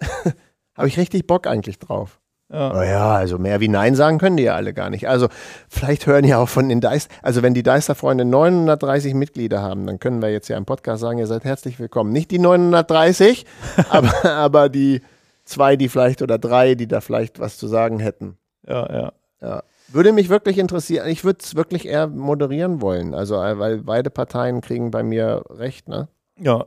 habe 0.76 0.88
ich 0.88 0.96
richtig 0.96 1.26
Bock 1.26 1.46
eigentlich 1.46 1.78
drauf. 1.78 2.18
Ja. 2.52 2.76
Oh 2.76 2.82
ja, 2.82 3.14
also 3.14 3.38
mehr 3.38 3.60
wie 3.60 3.68
Nein 3.68 3.94
sagen 3.94 4.18
können 4.18 4.36
die 4.36 4.42
ja 4.42 4.56
alle 4.56 4.74
gar 4.74 4.90
nicht. 4.90 5.06
Also 5.08 5.28
vielleicht 5.68 6.06
hören 6.06 6.24
ja 6.24 6.38
auch 6.38 6.48
von 6.48 6.68
den 6.68 6.80
Deister, 6.80 7.14
also 7.22 7.42
wenn 7.42 7.54
die 7.54 7.62
Deister-Freunde 7.62 8.24
930 8.24 9.14
Mitglieder 9.14 9.62
haben, 9.62 9.86
dann 9.86 10.00
können 10.00 10.20
wir 10.20 10.32
jetzt 10.32 10.48
ja 10.48 10.56
im 10.56 10.64
Podcast 10.64 11.00
sagen, 11.00 11.20
ihr 11.20 11.28
seid 11.28 11.44
herzlich 11.44 11.78
willkommen. 11.78 12.12
Nicht 12.12 12.32
die 12.32 12.40
930, 12.40 13.46
aber, 13.88 14.24
aber 14.24 14.68
die 14.68 15.00
zwei, 15.44 15.76
die 15.76 15.88
vielleicht 15.88 16.22
oder 16.22 16.38
drei, 16.38 16.74
die 16.74 16.88
da 16.88 17.00
vielleicht 17.00 17.38
was 17.38 17.56
zu 17.56 17.68
sagen 17.68 18.00
hätten. 18.00 18.36
ja, 18.66 18.92
ja. 18.92 19.12
Ja. 19.40 19.62
Würde 19.92 20.12
mich 20.12 20.28
wirklich 20.28 20.58
interessieren. 20.58 21.08
Ich 21.08 21.24
würde 21.24 21.40
es 21.42 21.54
wirklich 21.54 21.86
eher 21.86 22.06
moderieren 22.06 22.80
wollen. 22.80 23.14
Also, 23.14 23.36
äh, 23.36 23.58
weil 23.58 23.78
beide 23.78 24.10
Parteien 24.10 24.60
kriegen 24.60 24.90
bei 24.90 25.02
mir 25.02 25.44
recht, 25.50 25.88
ne? 25.88 26.08
Ja. 26.38 26.66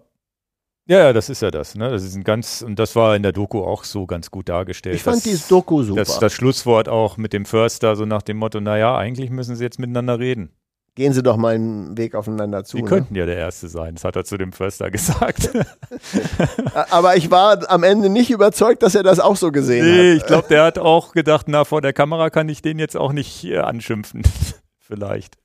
Ja, 0.85 0.99
ja, 0.99 1.13
das 1.13 1.29
ist 1.29 1.41
ja 1.41 1.49
das, 1.49 1.75
ne? 1.75 1.89
Das 1.89 2.03
ist 2.03 2.15
ein 2.15 2.25
ganz, 2.25 2.61
und 2.61 2.77
das 2.77 2.95
war 2.97 3.15
in 3.15 3.23
der 3.23 3.31
Doku 3.31 3.63
auch 3.63 3.85
so 3.85 4.05
ganz 4.05 4.31
gut 4.31 4.49
dargestellt. 4.49 4.95
Ich 4.95 5.03
fand 5.03 5.23
dieses 5.23 5.47
Doku 5.47 5.81
super. 5.81 6.01
Das, 6.01 6.19
das 6.19 6.33
Schlusswort 6.33 6.89
auch 6.89 7.15
mit 7.15 7.31
dem 7.31 7.45
Förster, 7.45 7.95
so 7.95 8.05
nach 8.05 8.21
dem 8.21 8.35
Motto, 8.35 8.59
naja, 8.59 8.97
eigentlich 8.97 9.29
müssen 9.29 9.55
sie 9.55 9.63
jetzt 9.63 9.79
miteinander 9.79 10.19
reden. 10.19 10.51
Gehen 10.95 11.11
Sie 11.13 11.23
doch 11.23 11.37
mal 11.37 11.55
einen 11.55 11.97
Weg 11.97 12.13
aufeinander 12.13 12.63
zu. 12.63 12.77
Sie 12.77 12.83
Ne? 12.83 12.89
könnten 12.89 13.15
ja 13.15 13.25
der 13.25 13.37
Erste 13.37 13.67
sein, 13.67 13.95
das 13.95 14.03
hat 14.03 14.15
er 14.15 14.25
zu 14.25 14.37
dem 14.37 14.53
Förster 14.53 14.91
gesagt. 14.91 15.49
Aber 16.91 17.15
ich 17.17 17.31
war 17.31 17.67
am 17.71 17.81
Ende 17.83 18.09
nicht 18.09 18.29
überzeugt, 18.29 18.83
dass 18.83 18.93
er 18.93 19.01
das 19.01 19.19
auch 19.19 19.35
so 19.35 19.51
gesehen 19.51 19.85
nee, 19.85 20.11
hat. 20.11 20.17
ich 20.17 20.25
glaube, 20.27 20.47
der 20.49 20.63
hat 20.63 20.77
auch 20.77 21.13
gedacht, 21.13 21.47
na, 21.49 21.63
vor 21.65 21.81
der 21.81 21.93
Kamera 21.93 22.29
kann 22.29 22.47
ich 22.47 22.61
den 22.61 22.77
jetzt 22.77 22.95
auch 22.95 23.11
nicht 23.11 23.43
äh, 23.45 23.57
anschimpfen. 23.57 24.21
Vielleicht. 24.79 25.35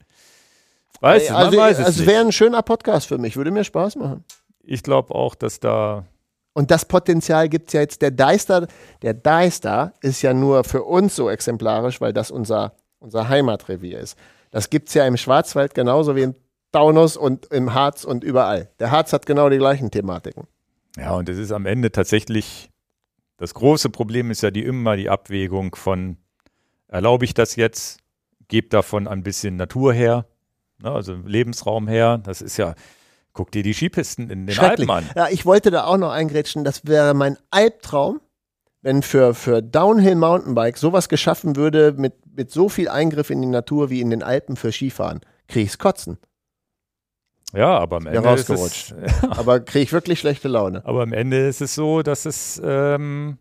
Weißt 1.01 1.31
du, 1.31 1.33
man 1.33 1.47
also, 1.47 1.59
weiß 1.59 1.79
es 1.79 1.85
also 1.87 2.01
nicht. 2.01 2.11
wäre 2.11 2.25
ein 2.25 2.33
schöner 2.33 2.63
Podcast 2.63 3.07
für 3.07 3.17
mich, 3.19 3.37
würde 3.37 3.51
mir 3.51 3.65
Spaß 3.65 3.97
machen. 3.97 4.25
Ich 4.63 4.83
glaube 4.83 5.15
auch, 5.15 5.35
dass 5.35 5.61
da, 5.61 6.05
Und 6.53 6.71
das 6.71 6.85
Potenzial 6.85 7.49
gibt 7.49 7.69
es 7.69 7.73
ja 7.73 7.81
jetzt. 7.81 8.03
Der 8.03 8.11
Deister, 8.11 8.67
der 9.01 9.15
Deister 9.15 9.95
ist 10.03 10.21
ja 10.21 10.35
nur 10.35 10.65
für 10.65 10.83
uns 10.83 11.17
so 11.17 11.31
exemplarisch, 11.31 12.03
weil 12.03 12.13
das 12.13 12.31
unser, 12.31 12.73
unser 12.99 13.29
Heimatrevier 13.31 14.01
ist. 14.01 14.19
Das 14.51 14.71
gibt 14.71 14.89
es 14.89 14.95
ja 14.95 15.07
im 15.07 15.17
Schwarzwald 15.17 15.75
genauso 15.75 16.17
wie 16.17 16.23
im 16.23 16.35
Taunus 16.73 17.17
und 17.17 17.47
im 17.47 17.75
Harz 17.75 18.05
und 18.05 18.25
überall. 18.25 18.71
Der 18.79 18.91
Harz 18.91 19.13
hat 19.13 19.27
genau 19.27 19.49
die 19.49 19.59
gleichen 19.59 19.91
Thematiken. 19.91 20.47
ja, 20.97 21.15
und 21.15 21.29
es 21.29 21.39
ist 21.39 21.53
am 21.53 21.67
Ende 21.67 21.93
tatsächlich, 21.93 22.71
das 23.37 23.55
große 23.55 23.91
Problem 23.91 24.31
ist 24.31 24.43
ja 24.43 24.51
die 24.51 24.65
immer 24.65 24.97
die 24.97 25.09
Abwägung 25.09 25.75
von, 25.75 26.19
erlaube 26.89 27.25
ich 27.25 27.35
das 27.35 27.57
jetzt, 27.57 28.01
gebe 28.49 28.69
davon 28.69 29.07
ein 29.07 29.23
bisschen 29.23 29.57
Natur 29.57 29.93
her, 29.93 30.27
ne, 30.83 30.91
also 30.91 31.15
Lebensraum 31.15 31.89
her. 31.89 32.19
Das 32.19 32.43
ist 32.43 32.57
ja, 32.57 32.75
guck 33.33 33.51
dir 33.51 33.63
die 33.63 33.75
Skipisten 33.75 34.31
in 34.31 34.47
den 34.47 34.59
Alpen 34.59 34.91
an. 34.91 35.09
Ja, 35.15 35.29
ich 35.29 35.47
wollte 35.47 35.71
da 35.71 35.85
auch 35.85 35.99
noch 35.99 36.11
eingrätschen, 36.11 36.65
das 36.65 36.87
wäre 36.87 37.15
mein 37.15 37.39
Albtraum, 37.51 38.21
wenn 38.83 39.03
für, 39.03 39.35
für 39.35 39.63
Downhill 39.63 40.15
Mountainbike 40.15 40.79
sowas 40.79 41.09
geschaffen 41.09 41.57
würde 41.57 41.95
mit, 41.97 42.15
mit 42.37 42.51
so 42.51 42.69
viel 42.69 42.89
Eingriff 42.89 43.31
in 43.31 43.41
die 43.43 43.49
Natur 43.49 43.91
wie 43.91 44.01
in 44.01 44.11
den 44.11 44.23
Alpen 44.23 44.57
für 44.57 44.71
Skifahren, 44.73 45.21
kriege 45.49 45.65
ich's 45.67 45.79
kotzen. 45.79 46.19
Ja, 47.55 47.79
aber 47.79 47.97
am 47.97 48.07
Ja, 48.07 48.13
Ende 48.13 48.35
ist 48.35 48.51
rausgerutscht. 48.51 48.93
es, 48.93 49.23
Aber 49.31 49.61
kriege 49.61 49.83
ich 49.83 49.93
wirklich 49.93 50.21
schlechte 50.21 50.49
Laune. 50.49 50.85
aber 50.85 51.03
am 51.03 51.13
Ende 51.13 51.49
ist 51.49 51.61
es 51.63 51.75
so, 51.75 52.03
dass 52.03 52.27
es 52.27 52.61
ähm, 52.63 53.39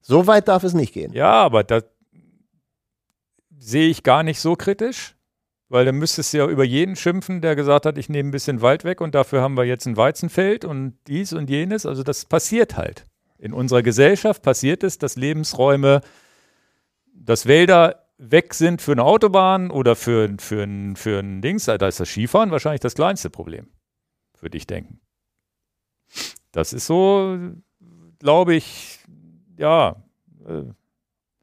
So 0.00 0.26
weit 0.26 0.48
darf 0.48 0.64
es 0.64 0.72
nicht 0.74 0.94
gehen. 0.94 1.12
Ja, 1.12 1.32
aber 1.32 1.62
da 1.62 1.82
sehe 3.58 3.88
ich 3.90 4.02
gar 4.02 4.22
nicht 4.22 4.40
so 4.40 4.56
kritisch, 4.56 5.16
weil 5.68 5.84
dann 5.84 5.96
müsstest 5.96 6.32
du 6.32 6.38
ja 6.38 6.46
über 6.48 6.64
jeden 6.64 6.96
schimpfen, 6.96 7.42
der 7.42 7.56
gesagt 7.56 7.84
hat, 7.84 7.98
ich 7.98 8.08
nehme 8.08 8.30
ein 8.30 8.32
bisschen 8.32 8.62
Wald 8.62 8.84
weg 8.84 9.00
und 9.02 9.14
dafür 9.14 9.42
haben 9.42 9.56
wir 9.56 9.64
jetzt 9.64 9.86
ein 9.86 9.98
Weizenfeld 9.98 10.64
und 10.64 10.96
dies 11.06 11.32
und 11.34 11.50
jenes. 11.50 11.84
Also 11.84 12.02
das 12.02 12.24
passiert 12.24 12.76
halt. 12.78 13.04
In 13.40 13.54
unserer 13.54 13.82
Gesellschaft 13.82 14.42
passiert 14.42 14.84
es, 14.84 14.98
dass 14.98 15.16
Lebensräume, 15.16 16.02
dass 17.14 17.46
Wälder 17.46 18.06
weg 18.18 18.52
sind 18.52 18.82
für 18.82 18.92
eine 18.92 19.04
Autobahn 19.04 19.70
oder 19.70 19.96
für, 19.96 20.28
für, 20.38 20.62
ein, 20.62 20.94
für 20.94 21.20
ein 21.20 21.40
Dings. 21.40 21.64
Da 21.64 21.74
ist 21.74 21.98
das 21.98 22.08
Skifahren 22.08 22.50
wahrscheinlich 22.50 22.82
das 22.82 22.94
kleinste 22.94 23.30
Problem, 23.30 23.68
würde 24.40 24.58
ich 24.58 24.66
denken. 24.66 25.00
Das 26.52 26.74
ist 26.74 26.86
so, 26.86 27.38
glaube 28.18 28.54
ich, 28.56 28.98
ja, 29.56 29.96
äh, 30.46 30.64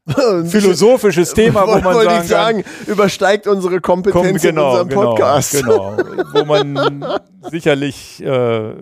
philosophisches 0.46 1.34
Thema, 1.34 1.66
wo 1.66 1.72
man 1.80 1.84
Wollte 1.84 2.10
sagen, 2.10 2.22
ich 2.22 2.28
sagen, 2.28 2.64
übersteigt 2.86 3.46
unsere 3.48 3.80
kann, 3.80 4.02
Kompetenz 4.02 4.42
komm, 4.42 4.50
genau, 4.50 4.62
in 4.62 4.80
unserem 4.82 4.88
genau, 4.88 5.10
Podcast. 5.10 5.52
genau, 5.52 5.96
wo 6.32 6.44
man 6.44 7.20
sicherlich 7.50 8.22
äh, 8.22 8.74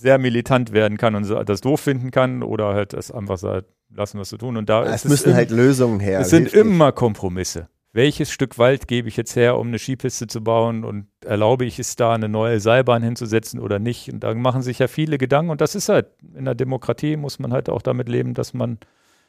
sehr 0.00 0.18
militant 0.18 0.72
werden 0.72 0.98
kann 0.98 1.14
und 1.14 1.24
so- 1.24 1.42
das 1.44 1.60
doof 1.60 1.80
finden 1.80 2.10
kann 2.10 2.42
oder 2.42 2.74
halt 2.74 2.94
es 2.94 3.10
einfach 3.10 3.38
sagt, 3.38 3.66
lassen 3.94 4.18
wir 4.18 4.22
es 4.22 4.30
so 4.30 4.36
tun. 4.36 4.56
Und 4.56 4.68
da 4.68 4.84
Es 4.84 5.04
ist 5.04 5.10
müssen 5.10 5.30
im- 5.30 5.36
halt 5.36 5.50
Lösungen 5.50 6.00
her. 6.00 6.20
es 6.20 6.30
sind 6.30 6.44
nicht. 6.44 6.54
immer 6.54 6.92
Kompromisse. 6.92 7.68
Welches 7.92 8.30
Stück 8.30 8.56
Wald 8.56 8.86
gebe 8.86 9.08
ich 9.08 9.16
jetzt 9.16 9.34
her, 9.34 9.58
um 9.58 9.66
eine 9.68 9.78
Skipiste 9.80 10.28
zu 10.28 10.42
bauen 10.44 10.84
und 10.84 11.08
erlaube 11.24 11.64
ich 11.64 11.78
es 11.80 11.96
da, 11.96 12.14
eine 12.14 12.28
neue 12.28 12.60
Seilbahn 12.60 13.02
hinzusetzen 13.02 13.58
oder 13.58 13.80
nicht? 13.80 14.12
Und 14.12 14.20
da 14.20 14.32
machen 14.34 14.62
sich 14.62 14.78
ja 14.78 14.86
viele 14.86 15.18
Gedanken 15.18 15.50
und 15.50 15.60
das 15.60 15.74
ist 15.74 15.88
halt, 15.88 16.06
in 16.34 16.44
der 16.44 16.54
Demokratie 16.54 17.16
muss 17.16 17.40
man 17.40 17.52
halt 17.52 17.68
auch 17.68 17.82
damit 17.82 18.08
leben, 18.08 18.32
dass 18.34 18.54
man 18.54 18.78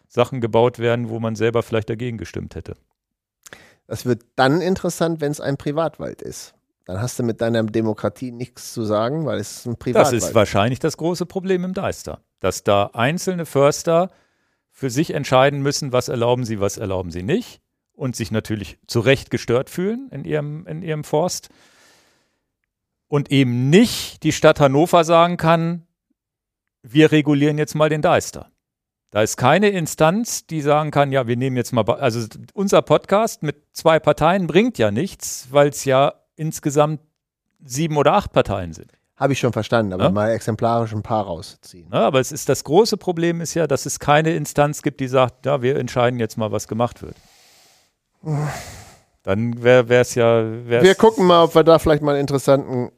Sachen 0.07 0.41
gebaut 0.41 0.77
werden, 0.77 1.09
wo 1.09 1.19
man 1.19 1.35
selber 1.35 1.63
vielleicht 1.63 1.89
dagegen 1.89 2.17
gestimmt 2.19 2.53
hätte. 2.55 2.75
Das 3.87 4.05
wird 4.05 4.21
dann 4.35 4.61
interessant, 4.61 5.21
wenn 5.21 5.31
es 5.31 5.41
ein 5.41 5.57
Privatwald 5.57 6.21
ist. 6.21 6.53
Dann 6.85 7.01
hast 7.01 7.19
du 7.19 7.23
mit 7.23 7.41
deiner 7.41 7.63
Demokratie 7.63 8.31
nichts 8.31 8.73
zu 8.73 8.83
sagen, 8.83 9.25
weil 9.25 9.39
es 9.39 9.57
ist 9.57 9.65
ein 9.65 9.71
Das 9.73 9.79
Privatwald. 9.79 10.13
ist 10.15 10.35
wahrscheinlich 10.35 10.79
das 10.79 10.97
große 10.97 11.25
Problem 11.25 11.63
im 11.63 11.73
Deister, 11.73 12.21
dass 12.39 12.63
da 12.63 12.89
einzelne 12.93 13.45
Förster 13.45 14.09
für 14.71 14.89
sich 14.89 15.13
entscheiden 15.13 15.61
müssen, 15.61 15.91
was 15.91 16.07
erlauben 16.07 16.43
sie, 16.43 16.59
was 16.59 16.77
erlauben 16.77 17.11
sie 17.11 17.23
nicht 17.23 17.61
und 17.93 18.15
sich 18.15 18.31
natürlich 18.31 18.79
zu 18.87 18.99
Recht 18.99 19.29
gestört 19.29 19.69
fühlen 19.69 20.09
in 20.11 20.25
ihrem, 20.25 20.65
in 20.65 20.81
ihrem 20.81 21.03
Forst 21.03 21.49
und 23.07 23.31
eben 23.31 23.69
nicht 23.69 24.23
die 24.23 24.31
Stadt 24.31 24.59
Hannover 24.59 25.03
sagen 25.03 25.37
kann, 25.37 25.85
wir 26.81 27.11
regulieren 27.11 27.57
jetzt 27.57 27.75
mal 27.75 27.89
den 27.89 28.01
Deister. 28.01 28.49
Da 29.11 29.21
ist 29.21 29.35
keine 29.35 29.69
Instanz, 29.69 30.47
die 30.47 30.61
sagen 30.61 30.89
kann, 30.89 31.11
ja, 31.11 31.27
wir 31.27 31.35
nehmen 31.35 31.57
jetzt 31.57 31.73
mal, 31.73 31.83
also 31.83 32.25
unser 32.53 32.81
Podcast 32.81 33.43
mit 33.43 33.57
zwei 33.73 33.99
Parteien 33.99 34.47
bringt 34.47 34.77
ja 34.77 34.89
nichts, 34.89 35.49
weil 35.51 35.67
es 35.67 35.83
ja 35.83 36.13
insgesamt 36.35 37.01
sieben 37.63 37.97
oder 37.97 38.13
acht 38.13 38.31
Parteien 38.31 38.73
sind. 38.73 38.91
Habe 39.17 39.33
ich 39.33 39.39
schon 39.39 39.53
verstanden, 39.53 39.93
aber 39.93 40.05
Ja? 40.05 40.09
mal 40.09 40.31
exemplarisch 40.31 40.93
ein 40.93 41.03
paar 41.03 41.25
rausziehen. 41.25 41.89
Ne, 41.89 41.99
aber 41.99 42.19
es 42.19 42.31
ist 42.31 42.49
das 42.49 42.63
große 42.63 42.97
Problem 42.97 43.39
ist 43.39 43.53
ja, 43.53 43.67
dass 43.67 43.85
es 43.85 43.99
keine 43.99 44.33
Instanz 44.33 44.81
gibt, 44.81 44.99
die 44.99 45.07
sagt, 45.07 45.45
ja, 45.45 45.61
wir 45.61 45.75
entscheiden 45.77 46.19
jetzt 46.19 46.37
mal, 46.37 46.51
was 46.51 46.67
gemacht 46.67 47.03
wird. 47.03 47.15
Dann 49.23 49.61
wäre 49.61 49.93
es 49.93 50.15
ja. 50.15 50.43
Wär's, 50.67 50.83
Wir 50.83 50.95
gucken 50.95 51.27
mal, 51.27 51.43
ob 51.43 51.53
wir 51.53 51.63
da 51.63 51.77
vielleicht 51.77 52.01
mal 52.01 52.13
einen 52.13 52.21
interessanten 52.21 52.91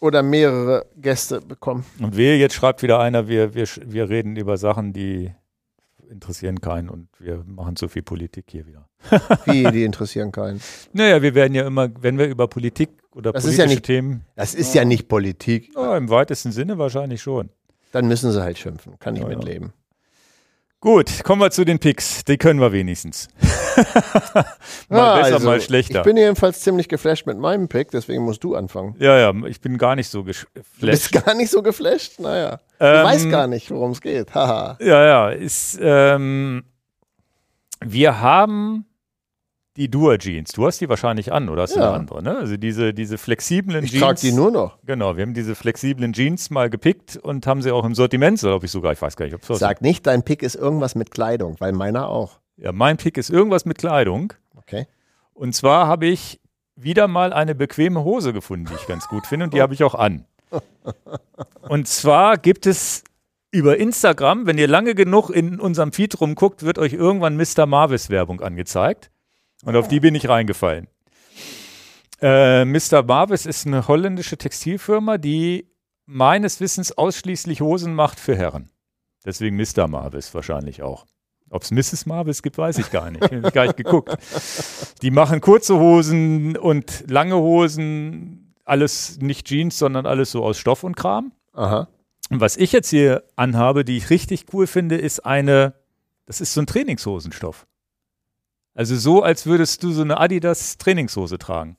oder 0.00 0.22
mehrere 0.22 0.86
Gäste 0.96 1.40
bekommen. 1.40 1.86
Und 2.00 2.16
wehe, 2.16 2.36
jetzt 2.36 2.54
schreibt 2.54 2.82
wieder 2.82 2.98
einer, 2.98 3.28
wir, 3.28 3.54
wir, 3.54 3.66
wir 3.84 4.08
reden 4.08 4.34
über 4.36 4.56
Sachen, 4.56 4.92
die 4.92 5.32
interessieren 6.10 6.60
keinen 6.60 6.88
und 6.88 7.08
wir 7.18 7.42
machen 7.46 7.76
zu 7.76 7.88
viel 7.88 8.02
Politik 8.02 8.46
hier 8.50 8.66
wieder. 8.66 8.88
Wie, 9.44 9.64
die 9.70 9.84
interessieren 9.84 10.32
keinen. 10.32 10.60
Naja, 10.92 11.22
wir 11.22 11.34
werden 11.34 11.54
ja 11.54 11.66
immer, 11.66 11.88
wenn 12.00 12.18
wir 12.18 12.26
über 12.28 12.48
Politik 12.48 12.90
oder 13.12 13.32
Das 13.32 13.44
politische 13.44 13.62
ja 13.62 13.68
nicht- 13.68 13.84
Themen, 13.84 14.24
Das 14.34 14.54
ist 14.54 14.74
ja 14.74 14.84
nicht 14.84 15.08
Politik. 15.08 15.72
ja, 15.74 15.96
im 15.96 16.08
weitesten 16.10 16.52
Sinne 16.52 16.78
wahrscheinlich 16.78 17.22
schon. 17.22 17.50
Dann 17.92 18.08
müssen 18.08 18.30
sie 18.32 18.42
halt 18.42 18.58
schimpfen. 18.58 18.98
Kann 18.98 19.16
ich 19.16 19.22
Ja, 19.22 19.30
ja. 19.30 19.36
mitleben. 19.36 19.72
Gut, 20.86 21.24
kommen 21.24 21.42
wir 21.42 21.50
zu 21.50 21.64
den 21.64 21.80
Picks. 21.80 22.22
Die 22.22 22.36
können 22.38 22.60
wir 22.60 22.70
wenigstens. 22.70 23.26
mal 24.88 25.00
Ah, 25.00 25.16
besser, 25.16 25.34
also, 25.34 25.46
mal 25.48 25.60
schlechter. 25.60 25.98
Ich 25.98 26.04
bin 26.04 26.16
jedenfalls 26.16 26.60
ziemlich 26.60 26.88
geflasht 26.88 27.26
mit 27.26 27.38
meinem 27.38 27.66
Pick, 27.66 27.90
deswegen 27.90 28.22
musst 28.22 28.44
du 28.44 28.54
anfangen. 28.54 28.94
ja, 29.00 29.18
ja, 29.18 29.32
ich 29.46 29.60
bin 29.60 29.78
gar 29.78 29.96
nicht 29.96 30.08
so 30.08 30.20
Du 30.20 30.26
bist 30.26 30.46
geflasht. 30.54 31.10
gar 31.26 31.34
nicht 31.34 31.50
so 31.50 31.60
geflasht? 31.60 32.20
Naja. 32.20 32.60
Ähm, 32.78 33.04
weißt 33.04 33.28
gar 33.30 33.48
nicht, 33.48 33.68
worum 33.72 33.90
es 33.90 34.00
geht. 34.00 34.32
Haha. 34.32 34.78
Ja, 34.80 35.04
ja, 35.04 35.30
ist, 35.30 35.76
ähm, 35.82 36.62
wir 37.84 38.20
haben 38.20 38.86
die 39.76 39.90
Dua 39.90 40.16
Jeans. 40.18 40.52
Du 40.52 40.66
hast 40.66 40.80
die 40.80 40.88
wahrscheinlich 40.88 41.32
an, 41.32 41.48
oder 41.48 41.62
hast 41.62 41.74
du 41.76 41.80
Ja. 41.80 41.88
eine 41.88 41.98
andere, 41.98 42.22
ne? 42.22 42.36
Also 42.38 42.56
diese, 42.56 42.94
diese 42.94 43.18
flexiblen 43.18 43.84
Ich 43.84 43.90
Jeans. 43.90 44.02
trage 44.02 44.20
die 44.20 44.32
nur 44.32 44.50
noch. 44.50 44.78
Genau, 44.84 45.16
wir 45.16 45.22
haben 45.22 45.34
diese 45.34 45.54
flexiblen 45.54 46.12
Jeans 46.12 46.50
mal 46.50 46.70
gepickt 46.70 47.16
und 47.16 47.46
haben 47.46 47.62
sie 47.62 47.70
auch 47.70 47.84
im 47.84 47.94
Sortiment, 47.94 48.38
glaube 48.40 48.66
ich 48.66 48.72
sogar, 48.72 48.92
ich 48.92 49.02
weiß 49.02 49.16
gar 49.16 49.24
nicht, 49.26 49.34
ob 49.34 49.48
es 49.48 49.58
Sag 49.58 49.82
nicht, 49.82 50.06
dein 50.06 50.22
Pick 50.22 50.42
ist 50.42 50.54
irgendwas 50.54 50.94
mit 50.94 51.10
Kleidung, 51.10 51.56
weil 51.58 51.72
meiner 51.72 52.08
auch. 52.08 52.38
Ja, 52.56 52.72
mein 52.72 52.96
Pick 52.96 53.18
ist 53.18 53.28
irgendwas 53.30 53.64
mit 53.66 53.78
Kleidung. 53.78 54.32
Okay. 54.56 54.86
Und 55.34 55.54
zwar 55.54 55.86
habe 55.86 56.06
ich 56.06 56.40
wieder 56.74 57.08
mal 57.08 57.32
eine 57.32 57.54
bequeme 57.54 58.02
Hose 58.04 58.32
gefunden, 58.32 58.66
die 58.66 58.74
ich 58.74 58.86
ganz 58.86 59.06
gut 59.08 59.26
finde 59.26 59.44
und 59.44 59.54
die 59.54 59.60
habe 59.62 59.74
ich 59.74 59.84
auch 59.84 59.94
an. 59.94 60.24
Und 61.68 61.88
zwar 61.88 62.36
gibt 62.38 62.66
es 62.66 63.02
über 63.50 63.76
Instagram, 63.78 64.46
wenn 64.46 64.58
ihr 64.58 64.68
lange 64.68 64.94
genug 64.94 65.30
in 65.30 65.58
unserem 65.60 65.92
Feed 65.92 66.20
rumguckt, 66.20 66.62
wird 66.62 66.78
euch 66.78 66.92
irgendwann 66.92 67.36
Mr. 67.36 67.66
Marvis 67.66 68.10
Werbung 68.10 68.40
angezeigt. 68.40 69.10
Und 69.66 69.76
auf 69.76 69.88
die 69.88 70.00
bin 70.00 70.14
ich 70.14 70.28
reingefallen. 70.28 70.86
Äh, 72.22 72.64
Mr. 72.64 73.02
Marvis 73.02 73.46
ist 73.46 73.66
eine 73.66 73.88
holländische 73.88 74.38
Textilfirma, 74.38 75.18
die 75.18 75.68
meines 76.06 76.60
Wissens 76.60 76.96
ausschließlich 76.96 77.60
Hosen 77.60 77.92
macht 77.92 78.20
für 78.20 78.36
Herren. 78.36 78.70
Deswegen 79.24 79.56
Mr. 79.56 79.88
Marvis 79.88 80.32
wahrscheinlich 80.34 80.82
auch. 80.82 81.04
Ob 81.50 81.62
es 81.62 81.72
Mrs. 81.72 82.06
Marvis 82.06 82.42
gibt, 82.42 82.58
weiß 82.58 82.78
ich 82.78 82.90
gar 82.90 83.10
nicht. 83.10 83.24
Ich 83.24 83.32
habe 83.32 83.50
gar 83.50 83.66
nicht 83.66 83.76
geguckt. 83.76 84.16
Die 85.02 85.10
machen 85.10 85.40
kurze 85.40 85.78
Hosen 85.78 86.56
und 86.56 87.04
lange 87.08 87.36
Hosen, 87.36 88.54
alles 88.64 89.18
nicht 89.20 89.46
Jeans, 89.48 89.78
sondern 89.78 90.06
alles 90.06 90.30
so 90.30 90.44
aus 90.44 90.58
Stoff 90.58 90.84
und 90.84 90.96
Kram. 90.96 91.32
Aha. 91.52 91.88
Und 92.30 92.40
was 92.40 92.56
ich 92.56 92.70
jetzt 92.70 92.90
hier 92.90 93.24
anhabe, 93.34 93.84
die 93.84 93.96
ich 93.96 94.10
richtig 94.10 94.46
cool 94.52 94.66
finde, 94.68 94.96
ist 94.96 95.26
eine, 95.26 95.74
das 96.24 96.40
ist 96.40 96.54
so 96.54 96.60
ein 96.60 96.66
Trainingshosenstoff. 96.66 97.66
Also 98.76 98.94
so, 98.94 99.22
als 99.22 99.46
würdest 99.46 99.82
du 99.82 99.90
so 99.90 100.02
eine 100.02 100.18
Adidas 100.20 100.76
Trainingshose 100.78 101.38
tragen. 101.38 101.76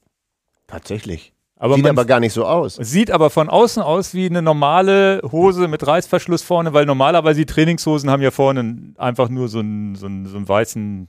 Tatsächlich. 0.66 1.32
Aber 1.56 1.76
Sieht 1.76 1.88
aber 1.88 2.06
gar 2.06 2.20
nicht 2.20 2.34
so 2.34 2.46
aus. 2.46 2.76
sieht 2.76 3.10
aber 3.10 3.30
von 3.30 3.50
außen 3.50 3.82
aus 3.82 4.14
wie 4.14 4.28
eine 4.28 4.42
normale 4.44 5.22
Hose 5.32 5.68
mit 5.68 5.86
Reißverschluss 5.88 6.44
vorne, 6.44 6.74
weil 6.74 6.86
normalerweise 6.86 7.40
die 7.40 7.46
Trainingshosen 7.48 8.10
haben 8.12 8.22
ja 8.22 8.32
vorne 8.32 8.94
einfach 8.98 9.30
nur 9.30 9.48
so 9.48 9.60
einen, 9.60 9.96
so 9.96 10.06
einen, 10.06 10.26
so 10.28 10.38
einen 10.38 10.48
weißen 10.48 11.08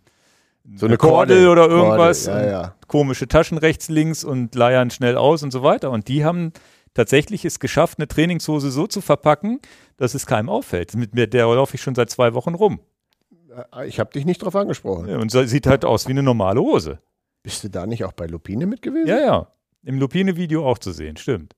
So 0.76 0.86
eine 0.86 0.96
Kordel 0.96 1.44
Kordel. 1.44 1.48
oder 1.48 1.68
irgendwas. 1.68 2.26
Kordel, 2.26 2.44
ja, 2.44 2.50
ja. 2.50 2.74
Komische 2.86 3.28
Taschen 3.28 3.58
rechts, 3.58 3.88
links 3.88 4.24
und 4.24 4.54
leiern 4.54 4.90
schnell 4.90 5.16
aus 5.18 5.42
und 5.42 5.50
so 5.50 5.62
weiter. 5.62 5.90
Und 5.90 6.08
die 6.08 6.24
haben 6.24 6.52
tatsächlich 6.94 7.44
es 7.44 7.60
geschafft, 7.60 7.98
eine 7.98 8.08
Trainingshose 8.08 8.70
so 8.70 8.86
zu 8.86 9.02
verpacken, 9.02 9.60
dass 9.98 10.14
es 10.14 10.24
keinem 10.26 10.48
auffällt. 10.48 10.94
Mit 10.96 11.14
mir, 11.14 11.26
der 11.26 11.46
laufe 11.46 11.74
ich 11.74 11.82
schon 11.82 11.94
seit 11.94 12.08
zwei 12.10 12.32
Wochen 12.32 12.54
rum. 12.54 12.80
Ich 13.86 13.98
habe 14.00 14.10
dich 14.12 14.24
nicht 14.24 14.42
drauf 14.42 14.54
angesprochen. 14.56 15.08
Und 15.16 15.30
so, 15.30 15.44
sieht 15.44 15.66
halt 15.66 15.84
aus 15.84 16.06
wie 16.06 16.12
eine 16.12 16.22
normale 16.22 16.60
Hose. 16.60 16.98
Bist 17.42 17.64
du 17.64 17.70
da 17.70 17.86
nicht 17.86 18.04
auch 18.04 18.12
bei 18.12 18.26
Lupine 18.26 18.66
mit 18.66 18.82
gewesen? 18.82 19.06
Ja, 19.08 19.18
ja. 19.18 19.46
Im 19.84 19.98
Lupine-Video 19.98 20.66
auch 20.68 20.78
zu 20.78 20.92
sehen, 20.92 21.16
stimmt. 21.16 21.54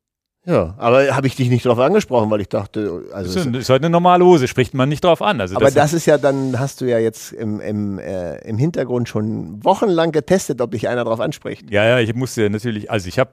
Ja, 0.47 0.75
aber 0.79 1.15
habe 1.15 1.27
ich 1.27 1.37
dich 1.37 1.51
nicht 1.51 1.67
drauf 1.67 1.79
angesprochen, 1.79 2.31
weil 2.31 2.41
ich 2.41 2.49
dachte, 2.49 3.03
Das 3.09 3.13
also. 3.15 3.41
ist, 3.41 3.47
es- 3.47 3.57
ist 3.63 3.69
halt 3.71 3.83
eine 3.83 3.91
normale 3.91 4.25
Hose, 4.25 4.49
spricht 4.49 4.73
man 4.73 4.89
nicht 4.89 5.05
drauf 5.05 5.21
an. 5.21 5.39
Also 5.41 5.57
aber 5.57 5.71
das 5.71 5.93
ist 5.93 6.07
ja 6.07 6.17
dann, 6.17 6.59
hast 6.59 6.81
du 6.81 6.87
ja 6.87 6.99
jetzt 6.99 7.33
im, 7.33 7.61
im, 7.61 7.99
äh, 7.99 8.39
im 8.49 8.57
Hintergrund 8.57 9.09
schon 9.09 9.63
wochenlang 9.65 10.13
getestet, 10.13 10.61
ob 10.63 10.71
dich 10.71 10.89
einer 10.89 11.05
drauf 11.05 11.21
anspricht. 11.21 11.71
Ja, 11.71 11.85
ja, 11.85 11.99
ich 11.99 12.15
musste 12.15 12.49
natürlich, 12.49 12.91
also 12.91 13.07
ich 13.09 13.19
habe 13.19 13.33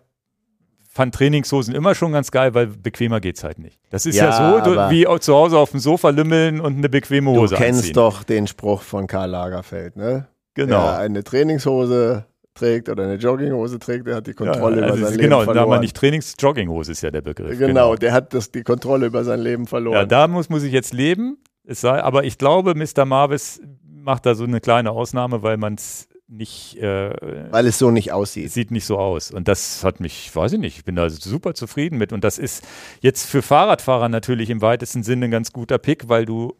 fand 0.98 1.16
Trainingshosen 1.16 1.74
immer 1.74 1.96
schon 1.96 2.12
ganz 2.12 2.32
geil, 2.32 2.54
weil 2.54 2.68
bequemer 2.68 3.22
geht's 3.22 3.44
halt 3.44 3.60
nicht. 3.60 3.80
Das 3.90 4.06
ist 4.06 4.16
ja, 4.16 4.30
Ja, 4.30 4.64
so 4.64 4.74
du, 4.74 4.90
wie 4.90 5.06
zu 5.20 5.34
Hause 5.34 5.58
auf 5.58 5.72
dem 5.72 5.80
Sofa 5.80 6.10
lümmeln 6.10 6.60
und 6.60 6.78
eine 6.78 6.90
bequeme 6.90 7.34
Du 7.34 7.40
Hose 7.42 7.56
kennst 7.56 7.82
anziehen. 7.82 7.94
doch 7.94 8.24
den 8.24 8.48
Spruch 8.48 8.82
von 8.82 9.08
Karl 9.08 9.30
Lagerfeld, 9.30 9.96
ne? 9.96 10.28
Genau. 10.56 10.84
Wer 10.84 10.98
eine 10.98 11.24
Trainingshose 11.24 12.26
trägt 12.56 12.90
oder 12.90 13.04
eine 13.04 13.16
Jogginghose 13.16 13.78
trägt, 13.78 14.08
der 14.08 14.16
hat 14.16 14.28
die 14.28 14.34
Kontrolle 14.34 14.82
ja, 14.82 14.88
über 14.88 14.94
also 14.94 15.06
sein 15.06 15.18
genau, 15.18 15.40
Leben 15.42 15.48
da 15.48 15.54
verloren. 15.54 15.70
man 15.70 15.80
nicht 15.82 15.96
Trainings-Jogginghose 15.96 16.92
ist 16.92 17.02
ja 17.04 17.12
der 17.12 17.22
Begriff. 17.22 17.58
genau, 17.58 17.96
der 17.96 18.12
hat 18.12 18.34
das, 18.34 18.52
die 18.52 18.64
Kontrolle 18.64 19.06
über 19.06 19.24
sein 19.24 19.40
Leben 19.40 19.68
verloren. 19.68 19.98
Ja, 19.98 20.06
da 20.06 20.28
muss, 20.28 20.50
muss 20.50 20.64
ich 20.64 20.74
jetzt 20.74 20.94
leben. 20.94 21.38
Es 21.64 21.82
sei, 21.82 22.02
aber 22.02 22.24
ich 22.24 22.40
glaube, 22.40 22.74
Mr. 22.74 23.06
Marvis 23.06 23.62
macht 23.84 24.26
da 24.26 24.34
so 24.34 24.46
eine 24.46 24.62
kleine 24.62 24.92
Ausnahme, 24.92 25.44
weil 25.44 25.58
man 25.58 25.76
es 25.76 26.08
nicht. 26.28 26.78
Äh, 26.78 27.14
weil 27.52 27.68
es 27.68 27.78
so 27.78 27.92
nicht 27.92 28.12
aussieht. 28.12 28.52
Sieht 28.52 28.72
nicht 28.72 28.86
so 28.86 28.98
aus. 28.98 29.32
Und 29.32 29.48
das 29.48 29.84
hat 29.84 30.00
mich, 30.00 30.36
weiß 30.36 30.54
ich 30.54 30.60
nicht, 30.60 30.78
ich 30.78 30.86
bin 30.86 30.96
da 30.96 31.10
super 31.10 31.54
zufrieden 31.54 31.98
mit. 31.98 32.14
Und 32.14 32.24
das 32.24 32.38
ist 32.38 32.66
jetzt 33.02 33.30
für 33.30 33.42
Fahrradfahrer 33.42 34.10
natürlich 34.10 34.50
im 34.50 34.62
weitesten 34.62 35.04
Sinne 35.04 35.26
ein 35.26 35.32
ganz 35.32 35.52
guter 35.52 35.78
Pick, 35.78 36.10
weil 36.10 36.26
du 36.26 36.56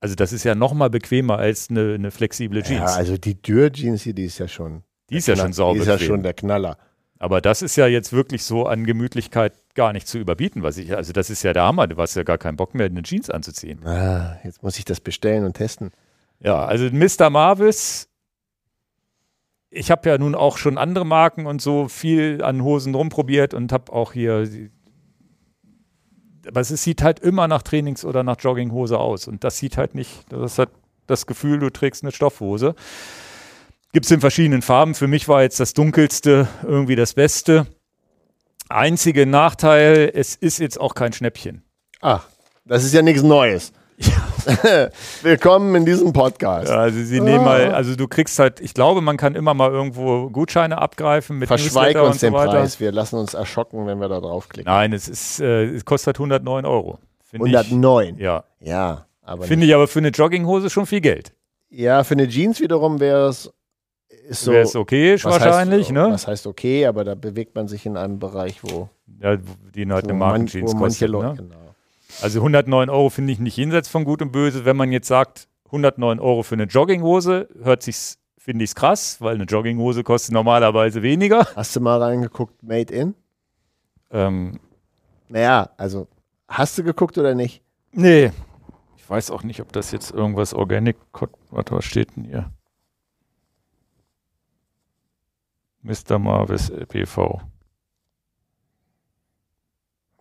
also 0.00 0.14
das 0.14 0.32
ist 0.32 0.44
ja 0.44 0.54
noch 0.54 0.72
mal 0.72 0.88
bequemer 0.88 1.38
als 1.38 1.68
eine, 1.68 1.94
eine 1.94 2.10
flexible 2.10 2.62
Jeans. 2.62 2.92
Ja, 2.92 2.96
also 2.96 3.18
die 3.18 3.40
Dürr-Jeans 3.40 4.02
hier, 4.02 4.14
die 4.14 4.24
ist 4.24 4.38
ja 4.38 4.48
schon. 4.48 4.82
Die 5.10 5.16
ist 5.16 5.28
ja 5.28 5.36
schon 5.36 5.52
sauber. 5.52 5.74
Die 5.74 5.80
ist 5.80 5.88
ja 5.88 5.98
schon 5.98 6.22
der 6.22 6.32
Knaller. 6.32 6.78
Aber 7.18 7.42
das 7.42 7.60
ist 7.60 7.76
ja 7.76 7.86
jetzt 7.86 8.14
wirklich 8.14 8.44
so 8.44 8.64
an 8.64 8.84
Gemütlichkeit 8.86 9.52
gar 9.74 9.92
nicht 9.92 10.08
zu 10.08 10.18
überbieten, 10.18 10.62
was 10.62 10.78
ich, 10.78 10.96
also 10.96 11.12
das 11.12 11.28
ist 11.28 11.42
ja 11.42 11.52
der 11.52 11.64
Hammer. 11.64 11.86
Du 11.86 11.96
hast 11.98 12.14
ja 12.14 12.22
gar 12.22 12.38
keinen 12.38 12.56
Bock 12.56 12.74
mehr, 12.74 12.86
eine 12.86 13.02
Jeans 13.02 13.28
anzuziehen. 13.28 13.86
Ah, 13.86 14.38
jetzt 14.42 14.62
muss 14.62 14.78
ich 14.78 14.86
das 14.86 15.00
bestellen 15.00 15.44
und 15.44 15.52
testen. 15.52 15.90
Ja, 16.38 16.64
also 16.64 16.86
Mr. 16.90 17.28
Marvis, 17.28 18.08
ich 19.70 19.90
habe 19.90 20.08
ja 20.08 20.18
nun 20.18 20.34
auch 20.34 20.58
schon 20.58 20.78
andere 20.78 21.06
Marken 21.06 21.46
und 21.46 21.62
so 21.62 21.88
viel 21.88 22.42
an 22.42 22.62
Hosen 22.62 22.94
rumprobiert 22.94 23.54
und 23.54 23.72
habe 23.72 23.92
auch 23.92 24.12
hier 24.12 24.48
aber 26.46 26.60
es 26.60 26.68
sieht 26.68 27.02
halt 27.02 27.20
immer 27.20 27.48
nach 27.48 27.62
Trainings- 27.62 28.04
oder 28.04 28.22
nach 28.22 28.36
Jogginghose 28.38 28.98
aus. 28.98 29.28
Und 29.28 29.44
das 29.44 29.58
sieht 29.58 29.76
halt 29.76 29.94
nicht, 29.94 30.24
das 30.30 30.58
hat 30.58 30.70
das 31.06 31.26
Gefühl, 31.26 31.58
du 31.58 31.70
trägst 31.70 32.02
eine 32.02 32.12
Stoffhose. 32.12 32.74
Gibt 33.92 34.06
es 34.06 34.12
in 34.12 34.20
verschiedenen 34.20 34.62
Farben. 34.62 34.94
Für 34.94 35.08
mich 35.08 35.28
war 35.28 35.42
jetzt 35.42 35.58
das 35.58 35.74
dunkelste 35.74 36.48
irgendwie 36.62 36.96
das 36.96 37.14
Beste. 37.14 37.66
Einziger 38.68 39.26
Nachteil, 39.26 40.10
es 40.14 40.36
ist 40.36 40.60
jetzt 40.60 40.80
auch 40.80 40.94
kein 40.94 41.12
Schnäppchen. 41.12 41.62
Ach, 42.00 42.26
das 42.64 42.84
ist 42.84 42.94
ja 42.94 43.02
nichts 43.02 43.22
Neues. 43.22 43.72
Willkommen 45.22 45.74
in 45.74 45.84
diesem 45.84 46.12
Podcast. 46.12 46.68
Ja, 46.68 46.76
also 46.76 47.02
sie 47.02 47.20
nehmen 47.20 47.44
mal, 47.44 47.72
also 47.72 47.94
du 47.94 48.08
kriegst 48.08 48.38
halt, 48.38 48.60
ich 48.60 48.72
glaube, 48.72 49.00
man 49.02 49.16
kann 49.16 49.34
immer 49.34 49.52
mal 49.52 49.70
irgendwo 49.70 50.30
Gutscheine 50.30 50.78
abgreifen 50.78 51.38
mit 51.38 51.48
Verschweig 51.48 52.00
uns 52.00 52.20
den 52.20 52.32
so 52.32 52.38
Preis, 52.38 52.80
wir 52.80 52.92
lassen 52.92 53.16
uns 53.16 53.34
erschocken, 53.34 53.86
wenn 53.86 54.00
wir 54.00 54.08
da 54.08 54.20
draufklicken. 54.20 54.72
Nein, 54.72 54.92
es 54.92 55.08
ist, 55.08 55.40
äh, 55.40 55.64
es 55.64 55.84
kostet 55.84 56.16
109 56.16 56.64
Euro. 56.64 56.98
109? 57.32 58.14
Ich, 58.16 58.22
ja. 58.22 58.44
Ja. 58.60 59.06
Finde 59.42 59.66
ich 59.66 59.74
aber 59.74 59.86
für 59.86 59.98
eine 59.98 60.08
Jogginghose 60.08 60.70
schon 60.70 60.86
viel 60.86 61.00
Geld. 61.00 61.32
Ja, 61.68 62.02
für 62.02 62.14
eine 62.14 62.26
Jeans 62.26 62.60
wiederum 62.60 62.98
wäre 63.00 63.28
es 63.28 63.52
so. 64.30 64.52
Wäre 64.52 64.62
es 64.62 64.74
okay, 64.76 65.22
wahrscheinlich, 65.22 65.86
heißt, 65.86 65.92
ne? 65.92 66.08
Was 66.10 66.26
heißt 66.26 66.46
okay, 66.46 66.86
aber 66.86 67.04
da 67.04 67.14
bewegt 67.14 67.54
man 67.54 67.68
sich 67.68 67.86
in 67.86 67.96
einem 67.96 68.18
Bereich, 68.18 68.62
wo. 68.62 68.88
Ja, 69.20 69.36
die 69.36 69.86
halt 69.86 70.04
eine 70.04 70.14
Markenjeans 70.14 70.74
kostet. 70.76 71.10
Ne? 71.10 71.34
Genau. 71.36 71.69
Also 72.22 72.40
109 72.40 72.90
Euro 72.90 73.10
finde 73.10 73.32
ich 73.32 73.38
nicht 73.38 73.56
jenseits 73.56 73.88
von 73.88 74.04
Gut 74.04 74.22
und 74.22 74.32
Böse. 74.32 74.64
Wenn 74.64 74.76
man 74.76 74.92
jetzt 74.92 75.08
sagt, 75.08 75.48
109 75.66 76.20
Euro 76.20 76.42
für 76.42 76.54
eine 76.54 76.64
Jogginghose, 76.64 77.48
hört 77.62 77.82
sich 77.82 78.16
finde 78.40 78.64
ich 78.64 78.70
es 78.70 78.74
krass, 78.74 79.20
weil 79.20 79.34
eine 79.34 79.44
Jogginghose 79.44 80.02
kostet 80.02 80.32
normalerweise 80.32 81.02
weniger. 81.02 81.46
Hast 81.54 81.76
du 81.76 81.80
mal 81.80 82.02
reingeguckt, 82.02 82.62
Made 82.62 82.92
in? 82.92 83.14
Ähm, 84.10 84.58
naja, 85.28 85.70
also 85.76 86.08
hast 86.48 86.76
du 86.78 86.82
geguckt 86.82 87.16
oder 87.18 87.34
nicht? 87.34 87.62
Nee. 87.92 88.32
Ich 88.96 89.08
weiß 89.08 89.30
auch 89.30 89.42
nicht, 89.42 89.60
ob 89.60 89.72
das 89.72 89.92
jetzt 89.92 90.10
irgendwas 90.10 90.54
Organic, 90.54 90.96
warte, 91.50 91.74
was 91.74 91.84
steht 91.84 92.16
denn 92.16 92.24
hier? 92.24 92.50
Mr. 95.82 96.18
Marvis 96.18 96.72
PV. 96.88 97.40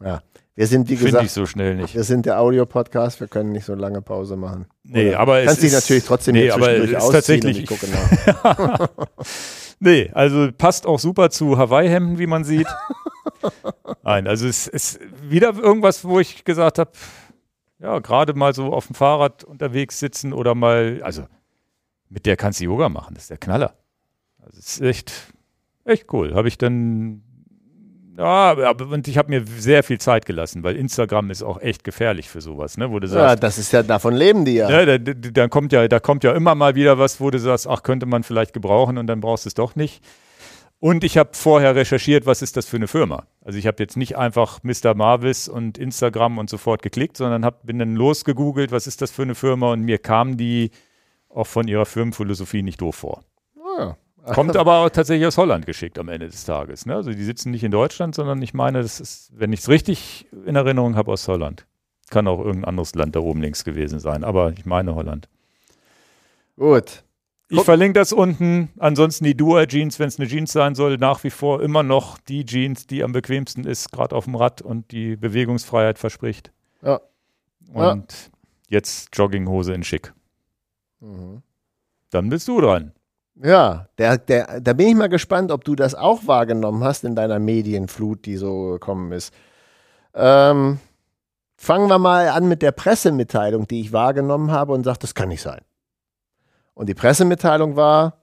Ja, 0.02 0.22
wir 0.60 0.68
sind, 0.68 0.90
wie 0.90 0.98
Find 0.98 1.06
gesagt, 1.06 1.26
ich 1.26 1.32
so 1.32 1.46
schnell 1.46 1.76
nicht. 1.76 1.96
wir 1.96 2.04
sind 2.04 2.26
der 2.26 2.38
Audio-Podcast, 2.42 3.22
wir 3.22 3.30
können 3.30 3.54
nicht 3.54 3.64
so 3.64 3.76
lange 3.76 4.02
Pause 4.02 4.36
machen. 4.36 4.66
Nee, 4.84 5.12
Oder 5.12 5.20
aber 5.22 5.44
kannst 5.46 5.54
es 5.54 5.62
dich 5.62 5.72
natürlich 5.72 6.04
trotzdem 6.04 6.36
nee, 6.36 6.52
aber 6.52 6.72
es 6.72 6.92
ist 6.92 7.12
tatsächlich, 7.14 7.60
ich 7.60 7.66
gucke 7.66 7.88
nee, 9.80 10.12
also 10.14 10.50
passt 10.52 10.86
auch 10.86 11.00
super 11.00 11.30
zu 11.30 11.58
Hawaii-Hemden, 11.58 12.20
wie 12.20 12.28
man 12.28 12.44
sieht. 12.44 12.68
Nein, 14.04 14.28
also 14.28 14.50
es 14.50 14.68
ist 14.68 15.00
wieder 15.22 15.54
irgendwas, 15.56 16.04
wo 16.04 16.20
ich 16.20 16.44
gesagt 16.44 16.78
habe, 16.78 16.92
ja, 17.80 18.00
gerade 18.00 18.34
mal 18.34 18.54
so 18.54 18.74
auf 18.74 18.88
dem 18.88 18.96
Fahrrad 18.96 19.46
unterwegs 19.46 19.98
sitzen 19.98 20.34
oder 20.34 20.56
mal, 20.56 21.00
also 21.04 21.24
mit 22.10 22.26
der 22.26 22.36
kannst 22.36 22.60
du 22.60 22.66
Yoga 22.66 22.90
machen, 22.90 23.14
das 23.14 23.24
ist 23.24 23.30
der 23.30 23.38
Knaller. 23.38 23.76
Also 24.40 24.60
es 24.60 24.68
ist 24.74 24.82
echt, 24.82 25.14
echt 25.86 26.12
cool. 26.12 26.34
Habe 26.36 26.50
ich 26.50 26.58
dann 26.58 27.24
ja, 28.20 28.52
aber 28.52 28.88
und 28.88 29.08
ich 29.08 29.18
habe 29.18 29.30
mir 29.30 29.46
sehr 29.46 29.82
viel 29.82 29.98
Zeit 29.98 30.26
gelassen, 30.26 30.62
weil 30.62 30.76
Instagram 30.76 31.32
ist 31.32 31.42
auch 31.42 31.62
echt 31.62 31.86
gefährlich 31.86 32.28
für 32.28 32.42
sowas, 32.42 32.78
ne? 32.78 32.92
Wo 32.92 33.00
du 33.00 33.08
sagst, 33.08 33.30
ja, 33.30 33.36
das 33.38 33.58
ist 33.58 33.72
ja, 33.72 33.82
davon 33.82 34.14
leben 34.14 34.44
die 34.44 34.56
ja. 34.56 34.70
ja 34.70 34.98
da, 34.98 35.14
da, 35.14 35.48
kommt 35.48 35.72
ja. 35.72 35.88
Da 35.88 36.02
kommt 36.02 36.26
ja 36.26 36.34
immer 36.34 36.54
mal 36.54 36.76
wieder 36.76 37.00
was, 37.00 37.22
wo 37.22 37.32
du 37.32 37.40
sagst, 37.40 37.66
ach, 37.66 37.82
könnte 37.82 38.06
man 38.06 38.24
vielleicht 38.24 38.52
gebrauchen 38.52 38.98
und 38.98 39.08
dann 39.08 39.22
brauchst 39.22 39.46
du 39.46 39.48
es 39.48 39.54
doch 39.54 39.78
nicht. 39.78 40.04
Und 40.80 41.06
ich 41.06 41.18
habe 41.18 41.30
vorher 41.32 41.76
recherchiert, 41.76 42.26
was 42.26 42.42
ist 42.42 42.58
das 42.58 42.66
für 42.66 42.76
eine 42.76 42.90
Firma. 42.90 43.24
Also 43.42 43.58
ich 43.58 43.68
habe 43.68 43.78
jetzt 43.82 43.96
nicht 43.96 44.18
einfach 44.18 44.64
Mr. 44.64 44.96
Marvis 44.96 45.48
und 45.48 45.78
Instagram 45.78 46.40
und 46.40 46.50
sofort 46.50 46.82
geklickt, 46.82 47.16
sondern 47.16 47.46
hab, 47.46 47.66
bin 47.66 47.80
dann 47.80 47.96
losgegoogelt, 47.96 48.74
was 48.74 48.86
ist 48.86 49.02
das 49.02 49.12
für 49.12 49.22
eine 49.22 49.36
Firma 49.36 49.72
und 49.72 49.82
mir 49.82 49.98
kam 49.98 50.36
die 50.36 50.72
auch 51.30 51.48
von 51.48 51.70
ihrer 51.70 51.86
Firmenphilosophie 51.86 52.64
nicht 52.64 52.82
doof 52.82 52.96
vor. 52.96 53.24
Ja. 53.78 53.96
Kommt 54.26 54.56
aber 54.56 54.80
auch 54.80 54.90
tatsächlich 54.90 55.26
aus 55.26 55.38
Holland 55.38 55.66
geschickt 55.66 55.98
am 55.98 56.10
Ende 56.10 56.28
des 56.28 56.46
Tages. 56.46 56.86
Ne? 56.86 56.96
Also 56.96 57.12
die 57.12 57.24
sitzen 57.24 57.52
nicht 57.52 57.64
in 57.64 57.72
Deutschland, 57.72 58.16
sondern 58.16 58.42
ich 58.42 58.54
meine, 58.54 58.82
das 58.82 59.00
ist, 59.00 59.32
wenn 59.36 59.54
ich 59.54 59.62
es 59.62 59.70
richtig 59.70 60.28
in 60.46 60.56
Erinnerung 60.56 60.96
habe, 60.96 61.12
aus 61.12 61.28
Holland. 61.28 61.66
Kann 62.10 62.28
auch 62.28 62.40
irgendein 62.40 62.66
anderes 62.66 62.96
Land 62.96 63.16
da 63.16 63.20
oben 63.20 63.42
links 63.42 63.64
gewesen 63.64 64.00
sein, 64.00 64.24
aber 64.24 64.52
ich 64.52 64.66
meine 64.66 64.96
Holland. 64.96 65.30
Gut. 66.58 67.04
Ich 67.52 67.62
verlinke 67.64 68.00
das 68.00 68.14
unten. 68.14 68.70
Ansonsten 68.78 69.24
die 69.24 69.36
Dual 69.36 69.66
Jeans, 69.66 69.98
wenn 69.98 70.08
es 70.08 70.20
eine 70.20 70.28
Jeans 70.28 70.52
sein 70.52 70.76
soll, 70.76 70.98
nach 70.98 71.24
wie 71.24 71.32
vor 71.32 71.64
immer 71.64 71.82
noch 71.82 72.20
die 72.20 72.46
Jeans, 72.46 72.86
die 72.86 73.04
am 73.04 73.12
bequemsten 73.12 73.64
ist, 73.64 73.92
gerade 73.92 74.16
auf 74.16 74.26
dem 74.26 74.36
Rad 74.36 74.62
und 74.62 74.92
die 74.92 75.16
Bewegungsfreiheit 75.16 75.98
verspricht. 75.98 76.52
Ja. 76.84 77.02
Und 77.74 78.12
ja. 78.12 78.30
jetzt 78.70 79.16
Jogginghose 79.18 79.74
in 79.74 79.84
Schick. 79.84 80.14
Mhm. 81.00 81.42
Dann 82.12 82.30
bist 82.30 82.48
du 82.48 82.62
dran. 82.62 82.92
Ja, 83.42 83.88
der, 83.98 84.18
der, 84.18 84.60
da 84.60 84.74
bin 84.74 84.88
ich 84.88 84.96
mal 84.96 85.08
gespannt, 85.08 85.52
ob 85.52 85.64
du 85.64 85.76
das 85.76 85.96
auch 85.96 86.28
wahrgenommen 86.28 86.84
hast 86.84 87.06
in 87.06 87.16
deiner 87.16 87.40
Medienflut, 87.40 88.26
die 88.26 88.36
so 88.36 88.72
gekommen 88.72 89.14
ist. 89.14 89.34
Ähm, 90.14 90.80
fangen 91.56 91.88
wir 91.88 92.00
mal 92.00 92.30
an 92.30 92.50
mit 92.50 92.62
der 92.62 92.72
Pressemitteilung, 92.72 93.68
die 93.68 93.82
ich 93.82 93.94
wahrgenommen 93.94 94.52
habe 94.52 94.74
und 94.74 94.84
sage, 94.84 95.00
das 95.00 95.16
kann 95.16 95.30
nicht 95.30 95.42
sein. 95.42 95.62
Und 96.74 96.90
die 96.90 96.94
Pressemitteilung 96.94 97.76
war, 97.78 98.18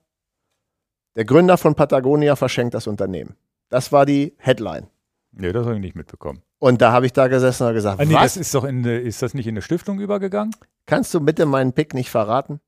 der 1.14 1.24
Gründer 1.24 1.56
von 1.56 1.74
Patagonia 1.74 2.36
verschenkt 2.36 2.74
das 2.74 2.86
Unternehmen. 2.86 3.36
Das 3.70 3.92
war 3.92 4.04
die 4.04 4.34
Headline. 4.38 4.88
Nee, 5.32 5.52
das 5.52 5.64
habe 5.64 5.76
ich 5.76 5.80
nicht 5.80 5.96
mitbekommen. 5.96 6.42
Und 6.58 6.80
da 6.82 6.92
habe 6.92 7.06
ich 7.06 7.12
da 7.12 7.28
gesessen 7.28 7.66
und 7.66 7.74
gesagt, 7.74 8.00
ah, 8.00 8.04
nee, 8.04 8.14
was? 8.14 8.34
Das 8.34 8.36
ist, 8.36 8.54
doch 8.54 8.64
in, 8.64 8.84
ist 8.84 9.22
das 9.22 9.34
nicht 9.34 9.46
in 9.46 9.54
eine 9.54 9.62
Stiftung 9.62 9.98
übergegangen? 9.98 10.54
Kannst 10.86 11.12
du 11.14 11.20
bitte 11.20 11.46
meinen 11.46 11.72
Pick 11.72 11.94
nicht 11.94 12.10
verraten? 12.10 12.60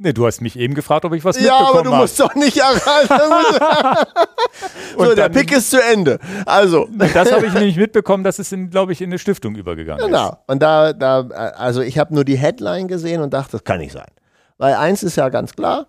Nee, 0.00 0.12
du 0.12 0.26
hast 0.26 0.40
mich 0.40 0.56
eben 0.56 0.74
gefragt, 0.74 1.04
ob 1.04 1.12
ich 1.12 1.24
was 1.24 1.36
ja, 1.36 1.42
mitbekommen 1.42 1.66
habe. 1.66 1.74
Ja, 1.74 1.80
aber 1.80 1.90
du 1.90 2.02
musst 2.02 2.20
doch 2.20 2.34
nicht 2.36 2.56
erreichen. 2.56 4.06
so, 4.96 5.14
der 5.14 5.28
Pick 5.28 5.50
ist 5.50 5.70
zu 5.70 5.82
Ende. 5.82 6.20
Also. 6.46 6.88
Das 6.92 7.32
habe 7.32 7.46
ich 7.46 7.52
nämlich 7.52 7.76
mitbekommen, 7.76 8.22
dass 8.22 8.38
es, 8.38 8.54
glaube 8.70 8.92
ich, 8.92 9.00
in 9.00 9.10
eine 9.10 9.18
Stiftung 9.18 9.56
übergegangen 9.56 10.06
genau. 10.06 10.24
ist. 10.26 10.30
Genau. 10.30 10.44
Und 10.46 10.62
da, 10.62 10.92
da, 10.92 11.22
also 11.56 11.80
ich 11.80 11.98
habe 11.98 12.14
nur 12.14 12.24
die 12.24 12.38
Headline 12.38 12.86
gesehen 12.86 13.22
und 13.22 13.34
dachte, 13.34 13.52
das 13.52 13.64
kann 13.64 13.78
nicht 13.78 13.92
sein. 13.92 14.06
Weil 14.56 14.74
eins 14.74 15.02
ist 15.02 15.16
ja 15.16 15.28
ganz 15.30 15.54
klar, 15.54 15.86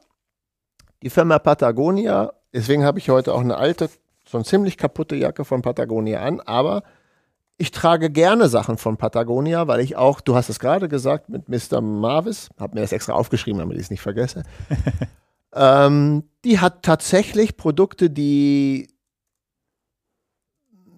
die 1.04 1.12
Firma 1.12 1.38
Patagonia, 1.38 2.34
deswegen 2.52 2.86
habe 2.86 2.98
ich 2.98 3.10
heute 3.10 3.32
auch 3.34 3.42
eine 3.42 3.58
alte, 3.58 3.92
schon 4.28 4.44
ziemlich 4.44 4.78
kaputte 4.78 5.16
Jacke 5.16 5.46
von 5.46 5.62
Patagonia 5.62 6.22
an, 6.22 6.40
aber 6.42 6.82
ich 7.60 7.72
trage 7.72 8.10
gerne 8.10 8.48
Sachen 8.48 8.78
von 8.78 8.96
Patagonia, 8.96 9.68
weil 9.68 9.82
ich 9.82 9.98
auch, 9.98 10.22
du 10.22 10.36
hast 10.36 10.48
es 10.48 10.60
gerade 10.60 10.88
gesagt, 10.88 11.28
mit 11.28 11.50
Mr. 11.50 11.82
Marvis, 11.82 12.50
habe 12.58 12.76
mir 12.76 12.82
das 12.82 12.94
extra 12.94 13.14
aufgeschrieben, 13.14 13.60
damit 13.60 13.76
ich 13.76 13.84
es 13.84 13.92
nicht 13.92 14.02
vergesse. 14.02 14.44
ähm, 15.54 16.24
die 16.46 16.60
hat 16.60 16.84
tatsächlich 16.84 17.58
Produkte, 17.58 18.10
die 18.10 18.88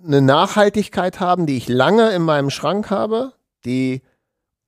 eine 0.05 0.21
Nachhaltigkeit 0.21 1.19
haben, 1.19 1.47
die 1.47 1.57
ich 1.57 1.67
lange 1.67 2.11
in 2.11 2.21
meinem 2.21 2.51
Schrank 2.51 2.91
habe, 2.91 3.33
die 3.65 4.03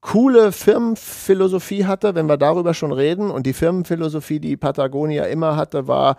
coole 0.01 0.51
Firmenphilosophie 0.51 1.85
hatte, 1.85 2.15
wenn 2.15 2.25
wir 2.25 2.37
darüber 2.37 2.73
schon 2.73 2.91
reden. 2.91 3.29
Und 3.29 3.45
die 3.45 3.53
Firmenphilosophie, 3.53 4.39
die 4.39 4.57
Patagonia 4.57 5.25
immer 5.25 5.55
hatte, 5.55 5.87
war, 5.87 6.17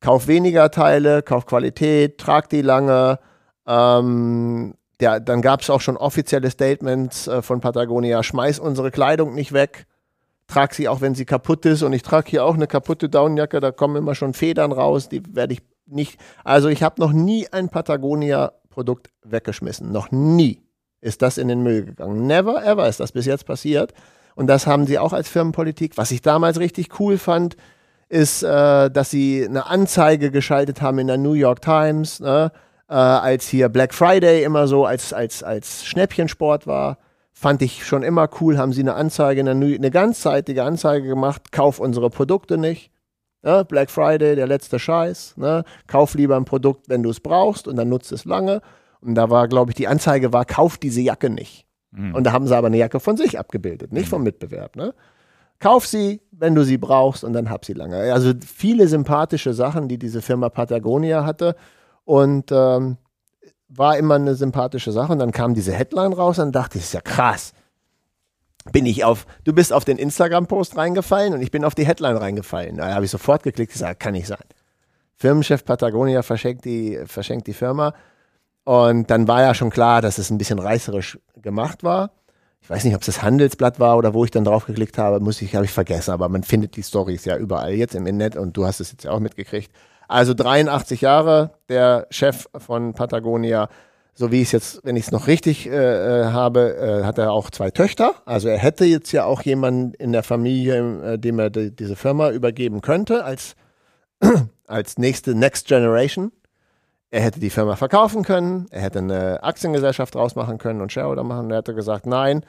kauf 0.00 0.26
weniger 0.26 0.70
Teile, 0.70 1.22
kauf 1.22 1.46
Qualität, 1.46 2.18
trag 2.18 2.50
die 2.50 2.62
lange, 2.62 3.18
ähm, 3.66 4.74
der, 5.00 5.20
dann 5.20 5.42
gab 5.42 5.62
es 5.62 5.70
auch 5.70 5.80
schon 5.80 5.96
offizielle 5.96 6.50
Statements 6.50 7.26
äh, 7.26 7.42
von 7.42 7.60
Patagonia, 7.60 8.22
schmeiß 8.22 8.58
unsere 8.58 8.90
Kleidung 8.90 9.34
nicht 9.34 9.52
weg, 9.52 9.86
trag 10.46 10.74
sie 10.74 10.88
auch, 10.88 11.00
wenn 11.00 11.14
sie 11.14 11.24
kaputt 11.24 11.64
ist. 11.66 11.82
Und 11.82 11.92
ich 11.92 12.02
trage 12.02 12.30
hier 12.30 12.44
auch 12.44 12.54
eine 12.54 12.66
kaputte 12.66 13.08
Downjacke, 13.08 13.60
da 13.60 13.70
kommen 13.70 13.96
immer 13.96 14.14
schon 14.14 14.34
Federn 14.34 14.72
raus, 14.72 15.08
die 15.08 15.22
werde 15.34 15.54
ich 15.54 15.62
nicht. 15.86 16.18
Also 16.44 16.68
ich 16.68 16.82
habe 16.82 17.00
noch 17.00 17.12
nie 17.12 17.48
ein 17.52 17.68
Patagonia-Produkt 17.68 19.10
weggeschmissen. 19.22 19.92
Noch 19.92 20.10
nie 20.10 20.62
ist 21.00 21.22
das 21.22 21.38
in 21.38 21.48
den 21.48 21.62
Müll 21.62 21.84
gegangen. 21.84 22.26
Never 22.26 22.64
ever 22.64 22.88
ist 22.88 23.00
das 23.00 23.12
bis 23.12 23.26
jetzt 23.26 23.46
passiert. 23.46 23.92
Und 24.34 24.46
das 24.46 24.66
haben 24.66 24.86
sie 24.86 24.98
auch 24.98 25.12
als 25.12 25.28
Firmenpolitik. 25.28 25.96
Was 25.96 26.10
ich 26.10 26.22
damals 26.22 26.58
richtig 26.58 26.98
cool 26.98 27.18
fand, 27.18 27.56
ist, 28.08 28.42
äh, 28.42 28.90
dass 28.90 29.10
sie 29.10 29.46
eine 29.46 29.66
Anzeige 29.66 30.30
geschaltet 30.30 30.82
haben 30.82 30.98
in 30.98 31.06
der 31.06 31.18
New 31.18 31.32
York 31.32 31.60
Times, 31.62 32.20
ne? 32.20 32.52
Äh, 32.88 32.94
als 32.94 33.48
hier 33.48 33.68
Black 33.68 33.94
Friday 33.94 34.44
immer 34.44 34.66
so 34.66 34.84
als, 34.84 35.12
als, 35.12 35.42
als 35.42 35.84
Schnäppchensport 35.84 36.66
war. 36.66 36.98
Fand 37.32 37.62
ich 37.62 37.84
schon 37.84 38.02
immer 38.02 38.28
cool, 38.40 38.58
haben 38.58 38.72
sie 38.72 38.82
eine 38.82 38.94
Anzeige, 38.94 39.40
eine, 39.40 39.50
eine 39.50 39.90
ganzzeitige 39.90 40.62
Anzeige 40.62 41.08
gemacht, 41.08 41.50
kauf 41.50 41.80
unsere 41.80 42.10
Produkte 42.10 42.58
nicht. 42.58 42.90
Ne? 43.42 43.64
Black 43.64 43.90
Friday, 43.90 44.36
der 44.36 44.46
letzte 44.46 44.78
Scheiß. 44.78 45.36
Ne? 45.36 45.64
Kauf 45.86 46.14
lieber 46.14 46.36
ein 46.36 46.44
Produkt, 46.44 46.88
wenn 46.88 47.02
du 47.02 47.10
es 47.10 47.20
brauchst 47.20 47.68
und 47.68 47.76
dann 47.76 47.88
nutzt 47.88 48.12
es 48.12 48.24
lange. 48.24 48.60
Und 49.00 49.16
da 49.16 49.28
war, 49.28 49.48
glaube 49.48 49.70
ich, 49.70 49.74
die 49.74 49.88
Anzeige 49.88 50.32
war, 50.32 50.44
kauf 50.44 50.78
diese 50.78 51.02
Jacke 51.02 51.28
nicht. 51.28 51.66
Mhm. 51.90 52.14
Und 52.14 52.24
da 52.24 52.32
haben 52.32 52.46
sie 52.46 52.56
aber 52.56 52.68
eine 52.68 52.78
Jacke 52.78 53.00
von 53.00 53.16
sich 53.16 53.38
abgebildet, 53.38 53.92
nicht 53.92 54.06
mhm. 54.06 54.10
vom 54.10 54.22
Mitbewerb. 54.22 54.76
Ne? 54.76 54.94
Kauf 55.58 55.86
sie, 55.86 56.20
wenn 56.30 56.54
du 56.54 56.64
sie 56.64 56.78
brauchst 56.78 57.22
und 57.22 57.32
dann 57.32 57.50
hab 57.50 57.64
sie 57.64 57.74
lange. 57.74 58.12
Also 58.12 58.32
viele 58.44 58.88
sympathische 58.88 59.52
Sachen, 59.52 59.88
die 59.88 59.98
diese 59.98 60.22
Firma 60.22 60.48
Patagonia 60.48 61.24
hatte. 61.24 61.54
Und 62.04 62.52
ähm, 62.52 62.98
war 63.68 63.96
immer 63.98 64.16
eine 64.16 64.34
sympathische 64.34 64.92
Sache. 64.92 65.12
Und 65.12 65.18
dann 65.18 65.32
kam 65.32 65.54
diese 65.54 65.72
Headline 65.72 66.12
raus 66.12 66.38
und 66.38 66.52
dachte 66.52 66.78
ich, 66.78 66.84
ist 66.84 66.94
ja 66.94 67.00
krass. 67.00 67.52
Bin 68.72 68.86
ich 68.86 69.04
auf, 69.04 69.26
du 69.44 69.52
bist 69.52 69.72
auf 69.72 69.84
den 69.84 69.98
Instagram-Post 69.98 70.76
reingefallen 70.76 71.34
und 71.34 71.42
ich 71.42 71.50
bin 71.50 71.64
auf 71.64 71.74
die 71.74 71.86
Headline 71.86 72.16
reingefallen. 72.16 72.78
Da 72.78 72.94
habe 72.94 73.04
ich 73.04 73.10
sofort 73.10 73.42
geklickt, 73.42 73.72
gesagt, 73.72 74.00
kann 74.00 74.12
nicht 74.12 74.26
sein. 74.26 74.38
Firmenchef 75.16 75.64
Patagonia 75.64 76.22
verschenkt 76.22 76.64
die, 76.64 76.98
verschenkt 77.06 77.46
die 77.46 77.52
Firma. 77.52 77.94
Und 78.64 79.10
dann 79.10 79.28
war 79.28 79.42
ja 79.42 79.54
schon 79.54 79.70
klar, 79.70 80.00
dass 80.00 80.16
es 80.16 80.30
ein 80.30 80.38
bisschen 80.38 80.58
reißerisch 80.58 81.18
gemacht 81.36 81.84
war. 81.84 82.12
Ich 82.62 82.70
weiß 82.70 82.84
nicht, 82.84 82.94
ob 82.94 83.02
es 83.02 83.06
das 83.06 83.22
Handelsblatt 83.22 83.78
war 83.78 83.98
oder 83.98 84.14
wo 84.14 84.24
ich 84.24 84.30
dann 84.30 84.44
drauf 84.44 84.64
geklickt 84.64 84.96
habe, 84.96 85.20
muss 85.20 85.42
ich, 85.42 85.54
habe 85.54 85.66
ich 85.66 85.70
vergessen, 85.70 86.12
aber 86.12 86.30
man 86.30 86.42
findet 86.42 86.76
die 86.76 86.82
Stories 86.82 87.26
ja 87.26 87.36
überall 87.36 87.74
jetzt 87.74 87.94
im 87.94 88.06
Internet 88.06 88.36
und 88.36 88.56
du 88.56 88.64
hast 88.64 88.80
es 88.80 88.90
jetzt 88.90 89.04
ja 89.04 89.10
auch 89.10 89.20
mitgekriegt. 89.20 89.70
Also 90.08 90.34
83 90.34 91.00
Jahre, 91.00 91.50
der 91.68 92.06
Chef 92.10 92.48
von 92.56 92.94
Patagonia, 92.94 93.68
so 94.14 94.30
wie 94.30 94.42
ich 94.42 94.48
es 94.48 94.52
jetzt, 94.52 94.80
wenn 94.84 94.96
ich 94.96 95.06
es 95.06 95.12
noch 95.12 95.26
richtig 95.26 95.66
äh, 95.66 95.70
äh, 95.72 96.24
habe, 96.26 96.76
äh, 96.76 97.04
hat 97.04 97.18
er 97.18 97.32
auch 97.32 97.50
zwei 97.50 97.70
Töchter. 97.70 98.14
Also 98.24 98.48
er 98.48 98.58
hätte 98.58 98.84
jetzt 98.84 99.10
ja 99.12 99.24
auch 99.24 99.42
jemanden 99.42 99.92
in 99.94 100.12
der 100.12 100.22
Familie, 100.22 101.14
äh, 101.14 101.18
dem 101.18 101.38
er 101.38 101.50
die, 101.50 101.74
diese 101.74 101.96
Firma 101.96 102.30
übergeben 102.30 102.80
könnte 102.80 103.24
als, 103.24 103.56
als 104.68 104.98
nächste 104.98 105.34
Next 105.34 105.66
Generation. 105.66 106.30
Er 107.10 107.22
hätte 107.22 107.40
die 107.40 107.50
Firma 107.50 107.76
verkaufen 107.76 108.24
können, 108.24 108.66
er 108.70 108.82
hätte 108.82 108.98
eine 108.98 109.42
Aktiengesellschaft 109.42 110.14
draus 110.14 110.34
machen 110.34 110.58
können 110.58 110.80
und 110.80 110.92
Shareholder 110.92 111.24
machen. 111.24 111.46
Und 111.46 111.50
er 111.52 111.58
hätte 111.58 111.74
gesagt, 111.74 112.06
nein, 112.06 112.44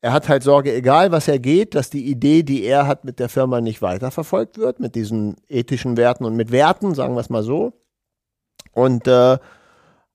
er 0.00 0.12
hat 0.12 0.28
halt 0.28 0.42
Sorge, 0.42 0.74
egal 0.74 1.12
was 1.12 1.28
er 1.28 1.38
geht, 1.38 1.74
dass 1.74 1.90
die 1.90 2.06
Idee, 2.10 2.42
die 2.42 2.64
er 2.64 2.86
hat, 2.86 3.04
mit 3.04 3.18
der 3.18 3.28
Firma 3.28 3.60
nicht 3.60 3.82
weiterverfolgt 3.82 4.56
wird, 4.56 4.80
mit 4.80 4.94
diesen 4.94 5.36
ethischen 5.48 5.96
Werten 5.96 6.24
und 6.24 6.36
mit 6.36 6.52
Werten, 6.52 6.94
sagen 6.94 7.14
wir 7.14 7.20
es 7.20 7.28
mal 7.28 7.42
so. 7.42 7.74
Und 8.72 9.06
äh, 9.06 9.38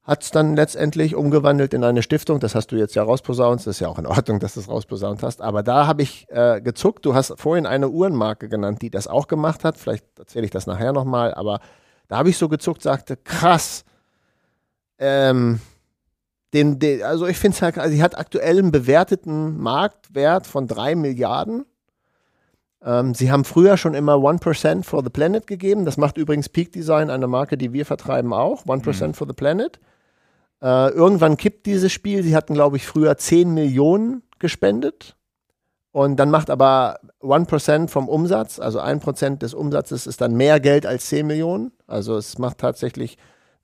hat 0.06 0.24
es 0.24 0.32
dann 0.32 0.56
letztendlich 0.56 1.16
umgewandelt 1.16 1.74
in 1.74 1.84
eine 1.84 2.04
Stiftung. 2.04 2.40
Das 2.40 2.54
hast 2.54 2.72
du 2.72 2.76
jetzt 2.76 2.96
ja 2.96 3.04
rausposaunt. 3.04 3.60
Das 3.60 3.68
ist 3.68 3.80
ja 3.80 3.88
auch 3.88 3.98
in 3.98 4.06
Ordnung, 4.06 4.40
dass 4.40 4.54
du 4.54 4.60
es 4.60 4.70
rausposaunt 4.70 5.24
hast. 5.24 5.42
Aber 5.42 5.64
da 5.64 5.88
habe 5.88 6.04
ich 6.04 6.28
äh, 6.30 6.62
gezuckt. 6.62 7.06
Du 7.06 7.16
hast 7.16 7.34
vorhin 7.38 7.66
eine 7.66 7.90
Uhrenmarke 7.90 8.48
genannt, 8.48 8.84
die 8.84 8.92
das 8.92 9.08
auch 9.08 9.28
gemacht 9.28 9.64
hat. 9.64 9.78
Vielleicht 9.78 10.06
erzähle 10.18 10.46
ich 10.46 10.52
das 10.52 10.68
nachher 10.68 10.94
nochmal. 10.94 11.34
Aber 11.34 11.60
da 12.08 12.18
habe 12.18 12.30
ich 12.30 12.38
so 12.38 12.50
gezuckt, 12.50 12.84
sagte, 12.84 13.18
krass. 13.18 13.84
Ähm, 15.00 15.60
den, 16.56 16.80
den, 16.80 17.04
also 17.04 17.28
ich 17.28 17.38
finde 17.38 17.56
es 17.56 17.62
halt, 17.62 17.78
also 17.78 17.94
sie 17.94 18.02
hat 18.02 18.18
aktuell 18.18 18.58
einen 18.58 18.72
bewerteten 18.72 19.58
Marktwert 19.58 20.48
von 20.48 20.68
drei 20.68 20.96
Milliarden. 20.96 21.66
Ähm, 22.84 23.14
sie 23.14 23.32
haben 23.32 23.44
früher 23.44 23.78
schon 23.78 23.94
immer 23.94 24.14
1% 24.16 24.84
for 24.84 25.04
the 25.04 25.10
Planet 25.10 25.46
gegeben. 25.46 25.86
Das 25.86 25.98
macht 25.98 26.18
übrigens 26.18 26.50
Peak 26.50 26.72
Design, 26.72 27.10
eine 27.10 27.28
Marke, 27.28 27.58
die 27.58 27.74
wir 27.74 27.86
vertreiben 27.86 28.34
auch. 28.34 28.66
1% 28.66 29.08
mhm. 29.08 29.14
for 29.14 29.28
the 29.28 29.34
Planet. 29.34 29.80
Äh, 30.62 30.90
irgendwann 30.90 31.38
kippt 31.38 31.66
dieses 31.66 31.92
Spiel. 31.92 32.24
Sie 32.24 32.36
hatten, 32.36 32.54
glaube 32.54 32.78
ich, 32.78 32.88
früher 32.88 33.18
10 33.18 33.54
Millionen 33.54 34.24
gespendet. 34.40 35.16
Und 35.92 36.18
dann 36.18 36.30
macht 36.30 36.50
aber 36.50 37.00
1% 37.22 37.88
vom 37.88 38.10
Umsatz, 38.10 38.60
also 38.60 38.82
1% 38.82 39.38
des 39.38 39.54
Umsatzes 39.54 40.08
ist 40.08 40.20
dann 40.20 40.36
mehr 40.36 40.60
Geld 40.60 40.86
als 40.86 41.06
10 41.08 41.26
Millionen. 41.26 41.72
Also 41.88 42.18
es 42.18 42.38
macht 42.38 42.58
tatsächlich, 42.58 43.18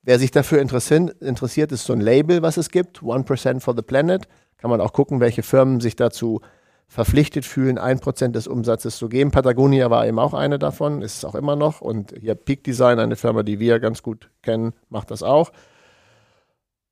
wer 0.04 0.20
sich 0.20 0.32
dafür 0.32 0.60
interessiert, 0.60 1.72
ist 1.72 1.86
so 1.86 1.94
ein 1.94 2.02
Label, 2.02 2.42
was 2.42 2.58
es 2.58 2.70
gibt, 2.70 3.00
1% 3.00 3.60
for 3.60 3.76
the 3.76 3.82
Planet. 3.82 4.28
Kann 4.58 4.70
man 4.70 4.82
auch 4.82 4.94
gucken, 4.94 5.20
welche 5.20 5.44
Firmen 5.44 5.80
sich 5.80 5.96
dazu 5.96 6.42
verpflichtet 6.88 7.46
fühlen, 7.46 7.80
1% 7.80 8.32
des 8.32 8.48
Umsatzes 8.48 8.98
zu 8.98 9.08
geben. 9.08 9.32
Patagonia 9.32 9.90
war 9.90 10.06
eben 10.06 10.20
auch 10.20 10.34
eine 10.34 10.60
davon, 10.60 11.02
ist 11.02 11.16
es 11.16 11.26
auch 11.26 11.36
immer 11.36 11.56
noch. 11.56 11.80
Und 11.80 12.14
hier 12.20 12.36
Peak 12.36 12.66
Design, 12.66 13.00
eine 13.00 13.16
Firma, 13.16 13.44
die 13.44 13.60
wir 13.60 13.80
ganz 13.80 14.04
gut 14.04 14.30
kennen, 14.42 14.74
macht 14.90 15.10
das 15.10 15.24
auch. 15.24 15.54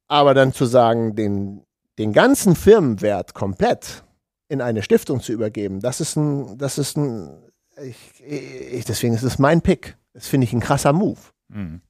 Aber 0.08 0.34
dann 0.34 0.54
zu 0.54 0.66
sagen, 0.66 1.16
den, 1.16 1.66
den 1.98 2.14
ganzen 2.14 2.56
Firmenwert 2.56 3.34
komplett 3.34 4.06
in 4.48 4.62
eine 4.62 4.84
Stiftung 4.84 5.20
zu 5.20 5.34
übergeben, 5.34 5.82
das 5.82 6.00
ist 6.00 6.16
ein, 6.16 6.58
das 6.58 6.78
ist 6.78 6.96
ein, 6.98 7.52
ich, 7.84 7.98
ich, 8.26 8.86
deswegen 8.86 9.14
ist 9.14 9.24
es 9.24 9.38
mein 9.38 9.62
Pick. 9.62 9.98
Das 10.14 10.28
finde 10.28 10.46
ich 10.46 10.54
ein 10.54 10.62
krasser 10.62 10.94
Move. 10.94 11.20
Mhm. 11.50 11.82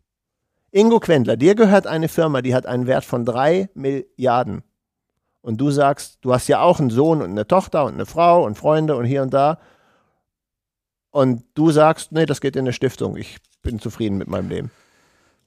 Ingo 0.72 1.00
Quendler, 1.00 1.38
dir 1.38 1.56
gehört 1.56 1.88
eine 1.88 2.08
Firma, 2.08 2.42
die 2.42 2.54
hat 2.54 2.66
einen 2.66 2.88
Wert 2.88 3.06
von 3.06 3.26
drei 3.26 3.70
Milliarden. 3.74 4.64
Und 5.42 5.60
du 5.60 5.72
sagst, 5.72 6.20
du 6.22 6.34
hast 6.34 6.48
ja 6.48 6.62
auch 6.62 6.80
einen 6.80 6.90
Sohn 6.90 7.22
und 7.22 7.32
eine 7.32 7.48
Tochter 7.48 7.86
und 7.86 7.94
eine 7.94 8.06
Frau 8.06 8.46
und 8.46 8.56
Freunde 8.56 8.96
und 8.96 9.06
hier 9.06 9.22
und 9.22 9.34
da. 9.34 9.60
Und 11.12 11.44
du 11.56 11.72
sagst, 11.72 12.12
nee, 12.12 12.26
das 12.26 12.42
geht 12.42 12.56
in 12.56 12.62
eine 12.62 12.74
Stiftung. 12.74 13.16
Ich 13.16 13.38
bin 13.62 13.80
zufrieden 13.80 14.18
mit 14.18 14.28
meinem 14.28 14.50
Leben. 14.50 14.72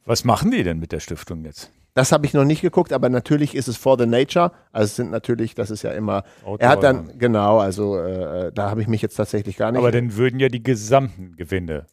Was 0.04 0.24
machen 0.24 0.50
die 0.50 0.64
denn 0.64 0.78
mit 0.78 0.92
der 0.92 1.00
Stiftung 1.00 1.44
jetzt? 1.44 1.70
Das 1.94 2.10
habe 2.10 2.24
ich 2.24 2.32
noch 2.32 2.44
nicht 2.44 2.62
geguckt, 2.62 2.92
aber 2.92 3.10
natürlich 3.10 3.54
ist 3.54 3.68
es 3.68 3.76
for 3.76 3.98
the 3.98 4.06
nature. 4.06 4.50
Also 4.72 4.86
es 4.86 4.96
sind 4.96 5.10
natürlich, 5.10 5.54
das 5.54 5.70
ist 5.70 5.82
ja 5.82 5.92
immer. 5.92 6.24
Outdoor, 6.42 6.58
er 6.58 6.68
hat 6.70 6.82
dann, 6.82 7.18
genau, 7.18 7.58
also 7.58 7.98
äh, 7.98 8.50
da 8.52 8.70
habe 8.70 8.80
ich 8.80 8.88
mich 8.88 9.02
jetzt 9.02 9.16
tatsächlich 9.16 9.58
gar 9.58 9.70
nicht. 9.70 9.78
Aber 9.78 9.92
dann 9.92 10.16
würden 10.16 10.40
ja 10.40 10.48
die 10.48 10.62
gesamten 10.62 11.36
Gewinne. 11.36 11.86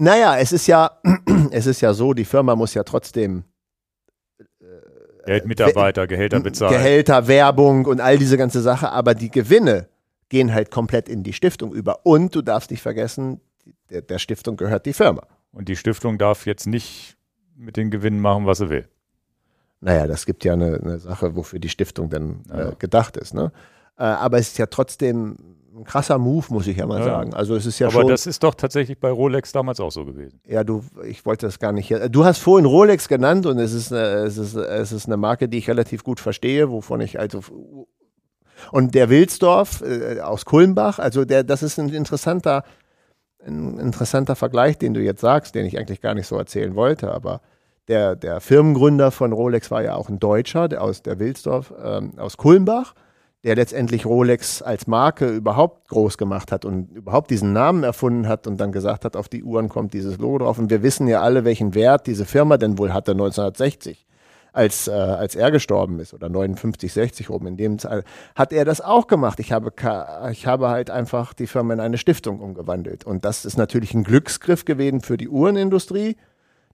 Naja, 0.00 0.38
es 0.38 0.52
ist 0.52 0.68
ja, 0.68 1.00
es 1.50 1.66
ist 1.66 1.80
ja 1.80 1.92
so, 1.92 2.14
die 2.14 2.24
Firma 2.24 2.54
muss 2.54 2.72
ja 2.74 2.84
trotzdem 2.84 3.42
äh, 4.38 4.44
Geld, 5.26 5.46
Mitarbeiter, 5.46 6.06
Gehälter 6.06 6.38
bezahlen. 6.38 6.72
Gehälter, 6.72 7.26
Werbung 7.26 7.84
und 7.84 8.00
all 8.00 8.16
diese 8.16 8.36
ganze 8.36 8.60
Sache, 8.60 8.90
aber 8.92 9.14
die 9.14 9.30
Gewinne 9.30 9.88
gehen 10.28 10.54
halt 10.54 10.70
komplett 10.70 11.08
in 11.08 11.24
die 11.24 11.32
Stiftung 11.32 11.72
über. 11.72 12.06
Und 12.06 12.34
du 12.34 12.42
darfst 12.42 12.70
nicht 12.70 12.80
vergessen, 12.80 13.40
der, 13.90 14.02
der 14.02 14.20
Stiftung 14.20 14.56
gehört 14.56 14.86
die 14.86 14.92
Firma. 14.92 15.26
Und 15.50 15.68
die 15.68 15.76
Stiftung 15.76 16.16
darf 16.16 16.46
jetzt 16.46 16.66
nicht 16.66 17.16
mit 17.56 17.76
den 17.76 17.90
Gewinnen 17.90 18.20
machen, 18.20 18.46
was 18.46 18.58
sie 18.58 18.70
will. 18.70 18.88
Naja, 19.80 20.06
das 20.06 20.26
gibt 20.26 20.44
ja 20.44 20.52
eine, 20.52 20.78
eine 20.80 20.98
Sache, 20.98 21.34
wofür 21.34 21.58
die 21.58 21.68
Stiftung 21.68 22.08
dann 22.08 22.44
äh, 22.52 22.76
gedacht 22.78 23.16
ist. 23.16 23.34
Ne? 23.34 23.50
Äh, 23.96 24.04
aber 24.04 24.38
es 24.38 24.48
ist 24.48 24.58
ja 24.58 24.66
trotzdem 24.66 25.57
ein 25.78 25.84
krasser 25.84 26.18
Move, 26.18 26.46
muss 26.50 26.66
ich 26.66 26.76
ja 26.76 26.86
mal 26.86 27.00
ja. 27.00 27.04
sagen. 27.04 27.34
Also 27.34 27.54
es 27.54 27.66
ist 27.66 27.78
ja 27.78 27.88
aber 27.88 28.00
schon. 28.00 28.08
das 28.08 28.26
ist 28.26 28.42
doch 28.42 28.54
tatsächlich 28.54 28.98
bei 28.98 29.10
Rolex 29.10 29.52
damals 29.52 29.80
auch 29.80 29.92
so 29.92 30.04
gewesen. 30.04 30.40
Ja, 30.46 30.64
du, 30.64 30.82
ich 31.06 31.24
wollte 31.24 31.46
das 31.46 31.58
gar 31.58 31.72
nicht. 31.72 31.92
Du 32.10 32.24
hast 32.24 32.38
vorhin 32.38 32.66
Rolex 32.66 33.08
genannt 33.08 33.46
und 33.46 33.58
es 33.58 33.72
ist, 33.72 33.92
eine, 33.92 34.02
es 34.24 34.36
ist, 34.36 34.54
es 34.54 34.92
ist 34.92 35.06
eine 35.06 35.16
Marke, 35.16 35.48
die 35.48 35.58
ich 35.58 35.68
relativ 35.68 36.04
gut 36.04 36.20
verstehe, 36.20 36.70
wovon 36.70 37.00
ich 37.00 37.18
also 37.18 37.40
und 38.72 38.94
der 38.94 39.08
Wilsdorf 39.08 39.82
äh, 39.82 40.20
aus 40.20 40.44
Kulmbach, 40.44 40.98
also 40.98 41.24
der, 41.24 41.44
das 41.44 41.62
ist 41.62 41.78
ein 41.78 41.90
interessanter, 41.90 42.64
ein 43.46 43.78
interessanter 43.78 44.34
Vergleich, 44.34 44.78
den 44.78 44.94
du 44.94 45.00
jetzt 45.00 45.20
sagst, 45.20 45.54
den 45.54 45.64
ich 45.64 45.78
eigentlich 45.78 46.00
gar 46.00 46.14
nicht 46.14 46.26
so 46.26 46.36
erzählen 46.36 46.74
wollte, 46.74 47.12
aber 47.12 47.40
der, 47.86 48.16
der 48.16 48.40
Firmengründer 48.40 49.10
von 49.10 49.32
Rolex 49.32 49.70
war 49.70 49.82
ja 49.82 49.94
auch 49.94 50.08
ein 50.08 50.18
Deutscher, 50.18 50.68
der 50.68 50.82
aus 50.82 51.02
der 51.02 51.18
Wilsdorf, 51.18 51.72
ähm, 51.82 52.18
aus 52.18 52.36
Kulmbach, 52.36 52.94
der 53.44 53.54
letztendlich 53.54 54.04
Rolex 54.04 54.62
als 54.62 54.86
Marke 54.86 55.28
überhaupt 55.28 55.88
groß 55.88 56.18
gemacht 56.18 56.50
hat 56.50 56.64
und 56.64 56.90
überhaupt 56.90 57.30
diesen 57.30 57.52
Namen 57.52 57.84
erfunden 57.84 58.26
hat 58.26 58.46
und 58.46 58.58
dann 58.60 58.72
gesagt 58.72 59.04
hat, 59.04 59.16
auf 59.16 59.28
die 59.28 59.44
Uhren 59.44 59.68
kommt 59.68 59.94
dieses 59.94 60.18
Logo 60.18 60.38
drauf. 60.38 60.58
Und 60.58 60.70
wir 60.70 60.82
wissen 60.82 61.06
ja 61.06 61.22
alle, 61.22 61.44
welchen 61.44 61.74
Wert 61.74 62.06
diese 62.06 62.24
Firma 62.24 62.56
denn 62.56 62.78
wohl 62.78 62.92
hatte 62.92 63.12
1960 63.12 64.06
als, 64.52 64.88
äh, 64.88 64.92
als 64.92 65.36
er 65.36 65.52
gestorben 65.52 66.00
ist 66.00 66.14
oder 66.14 66.28
59, 66.28 66.92
60 66.92 67.30
oben 67.30 67.46
in 67.46 67.56
dem 67.56 67.78
Zeit, 67.78 68.04
hat 68.34 68.52
er 68.52 68.64
das 68.64 68.80
auch 68.80 69.06
gemacht. 69.06 69.38
Ich 69.38 69.52
habe, 69.52 69.72
ich 70.32 70.46
habe 70.46 70.68
halt 70.68 70.90
einfach 70.90 71.32
die 71.32 71.46
Firma 71.46 71.74
in 71.74 71.80
eine 71.80 71.96
Stiftung 71.96 72.40
umgewandelt. 72.40 73.04
Und 73.04 73.24
das 73.24 73.44
ist 73.44 73.56
natürlich 73.56 73.94
ein 73.94 74.02
Glücksgriff 74.02 74.64
gewesen 74.64 75.00
für 75.00 75.16
die 75.16 75.28
Uhrenindustrie, 75.28 76.16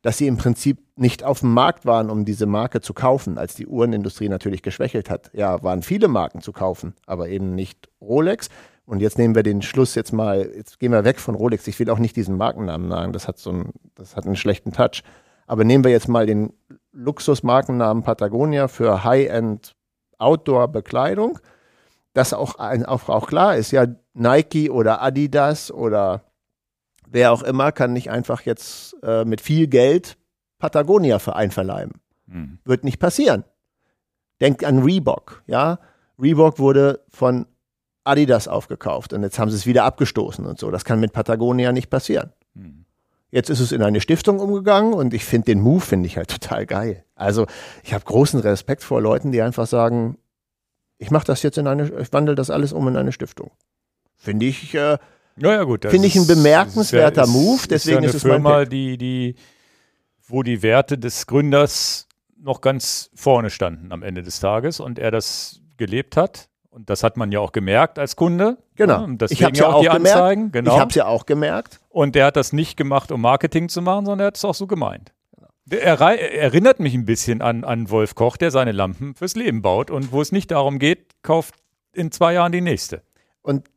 dass 0.05 0.19
sie 0.19 0.27
im 0.27 0.37
Prinzip 0.37 0.81
nicht 0.97 1.25
auf 1.25 1.41
dem 1.41 1.55
Markt 1.55 1.87
waren, 1.87 2.11
um 2.11 2.27
diese 2.27 2.45
Marke 2.45 2.83
zu 2.83 2.93
kaufen, 2.93 3.39
als 3.39 3.55
die 3.55 3.67
Uhrenindustrie 3.67 4.29
natürlich 4.29 4.61
geschwächelt 4.61 5.09
hat. 5.09 5.31
Ja, 5.33 5.63
waren 5.63 5.83
viele 5.83 6.09
Marken 6.09 6.43
zu 6.43 6.53
kaufen, 6.53 6.93
aber 7.07 7.31
eben 7.31 7.55
nicht 7.55 7.89
Rolex. 8.03 8.51
Und 8.85 9.01
jetzt 9.01 9.17
nehmen 9.17 9.35
wir 9.35 9.43
den 9.43 9.63
Schluss 9.63 9.95
jetzt 9.95 10.13
mal, 10.13 10.53
jetzt 10.55 10.79
gehen 10.79 10.93
wir 10.93 11.05
weg 11.05 11.19
von 11.19 11.35
Rolex. 11.35 11.67
Ich 11.69 11.81
will 11.81 11.89
auch 11.89 11.99
nicht 11.99 12.17
diesen 12.17 12.37
Markennamen 12.37 12.91
sagen, 12.91 13.15
das 13.15 13.27
hat 13.27 13.39
so 13.39 13.49
einen, 13.49 13.73
das 13.95 14.15
hat 14.15 14.27
einen 14.27 14.37
schlechten 14.37 14.73
Touch. 14.73 15.03
Aber 15.47 15.65
nehmen 15.65 15.85
wir 15.85 15.91
jetzt 15.91 16.09
mal 16.09 16.27
den 16.27 16.53
Luxusmarkennamen 16.93 18.03
Patagonia 18.03 18.69
für 18.69 19.05
High-End 19.05 19.75
Outdoor-Bekleidung, 20.19 21.39
dass 22.13 22.35
auch, 22.35 22.59
auch, 22.59 23.09
auch 23.09 23.27
klar 23.27 23.57
ist, 23.57 23.71
ja, 23.71 23.87
Nike 24.13 24.69
oder 24.69 25.01
Adidas 25.01 25.73
oder 25.73 26.25
wer 27.15 27.33
auch 27.33 27.43
immer 27.43 27.73
kann 27.73 27.93
nicht 27.93 28.11
einfach 28.11 28.43
jetzt 28.43 28.97
äh, 29.03 29.25
mit 29.25 29.41
viel 29.41 29.69
Geld 29.69 30.19
Patagonia 30.59 31.21
für 31.21 31.37
einverleiben. 31.37 32.01
Hm. 32.29 32.59
Wird 32.65 32.85
nicht 32.85 32.99
passieren. 32.99 33.45
Denkt 34.41 34.65
an 34.65 34.83
Reebok, 34.83 35.43
ja. 35.47 35.79
Reebok 36.21 36.59
wurde 36.59 37.01
von 37.09 37.47
Adidas 38.03 38.49
aufgekauft 38.49 39.13
und 39.13 39.23
jetzt 39.23 39.39
haben 39.39 39.51
sie 39.51 39.57
es 39.57 39.65
wieder 39.65 39.85
abgestoßen 39.85 40.45
und 40.45 40.59
so. 40.59 40.71
Das 40.71 40.85
kann 40.85 41.01
mit 41.01 41.13
Patagonia 41.13 41.71
nicht 41.73 41.89
passieren. 41.89 42.33
Hm. 42.57 42.85
Jetzt 43.31 43.49
ist 43.49 43.61
es 43.61 43.71
in 43.71 43.83
eine 43.83 44.01
Stiftung 44.01 44.41
umgegangen 44.41 44.93
und 44.93 45.15
ich 45.15 45.25
finde 45.25 45.47
den 45.47 45.61
Move 45.61 45.81
finde 45.81 46.07
ich 46.09 46.17
halt 46.17 46.31
total 46.31 46.67
geil. 46.67 47.05
Also 47.15 47.47
ich 47.85 47.95
habe 47.95 48.05
großen 48.05 48.41
Respekt 48.41 48.83
vor 48.83 49.01
Leuten, 49.01 49.31
die 49.31 49.41
einfach 49.41 49.69
sagen, 49.69 50.19
ich 50.99 51.13
mache 51.13 51.27
das 51.27 51.45
jetzt 51.45 51.59
in 51.59 51.69
eine, 51.69 51.93
ich 52.01 52.13
wandle 52.13 52.35
das 52.35 52.51
alles 52.51 52.73
um 52.73 52.89
in 52.89 52.97
eine 52.97 53.13
Stiftung. 53.13 53.53
Finde 54.17 54.47
ich, 54.47 54.75
äh, 54.75 54.99
Ja, 55.37 55.53
ja, 55.53 55.65
gut. 55.65 55.87
Finde 55.89 56.07
ich 56.07 56.15
ein 56.17 56.23
ist- 56.23 56.29
bemerkenswerter 56.29 57.23
ist 57.25 57.29
Move, 57.31 57.57
ist, 57.57 57.71
deswegen 57.71 58.05
ist, 58.05 58.15
ist 58.15 58.23
ja 58.25 58.31
es 58.31 58.35
eine 58.35 58.43
mein 58.43 58.53
Firma, 58.53 58.65
die, 58.67 58.97
die, 58.99 59.35
wo 60.27 60.43
die 60.43 60.63
Werte 60.63 60.99
des 60.99 61.27
Gründers 61.27 62.09
noch 62.41 62.61
ganz 62.61 63.11
vorne 63.15 63.51
standen 63.51 63.91
am 63.93 64.03
Ende 64.03 64.23
des 64.23 64.39
Tages 64.41 64.81
und 64.81 64.99
er 64.99 65.11
das 65.11 65.61
gelebt 65.77 66.17
hat. 66.17 66.49
Und 66.71 66.91
das 66.91 67.03
hat 67.05 67.17
man 67.17 67.31
ja 67.31 67.39
auch 67.39 67.53
gemerkt 67.53 67.99
als 68.01 68.17
Kunde. 68.17 68.59
genau. 68.75 68.95
Ja, 68.95 69.05
und 69.05 69.23
ich 69.31 69.45
habe 69.45 69.57
ja 69.57 69.69
auch 69.69 69.75
auch 69.75 69.81
die 69.83 69.87
gemerkt. 69.87 70.17
Anzeigen. 70.17 70.53
Genau. 70.53 70.75
Ich 70.75 70.81
habe 70.81 70.89
es 70.91 70.95
ja 70.97 71.07
auch 71.07 71.25
gemerkt. 71.25 71.81
Und 71.89 72.17
der 72.17 72.27
hat 72.27 72.37
das 72.37 72.53
nicht 72.53 72.77
gemacht, 72.77 73.13
um 73.13 73.21
Marketing 73.21 73.69
zu 73.69 73.81
machen, 73.81 74.05
sondern 74.07 74.25
er 74.25 74.27
hat 74.27 74.37
es 74.37 74.45
auch 74.45 74.55
so 74.57 74.67
gemeint. 74.67 75.13
Er, 75.71 75.99
er 76.01 76.33
erinnert 76.35 76.81
mich 76.81 76.93
ein 76.95 77.07
bisschen 77.07 77.41
an, 77.43 77.65
an 77.65 77.91
Wolf 77.91 78.15
Koch, 78.17 78.37
der 78.37 78.51
seine 78.51 78.73
Lampen 78.73 79.15
fürs 79.15 79.35
Leben 79.37 79.63
baut 79.63 79.91
und 79.91 80.11
wo 80.13 80.21
es 80.21 80.33
nicht 80.33 80.51
darum 80.51 80.79
geht, 80.79 81.13
kauft 81.23 81.55
in 81.93 82.11
zwei 82.11 82.35
Jahren 82.35 82.53
die 82.53 82.61
nächste. 82.61 83.03
Und 83.41 83.69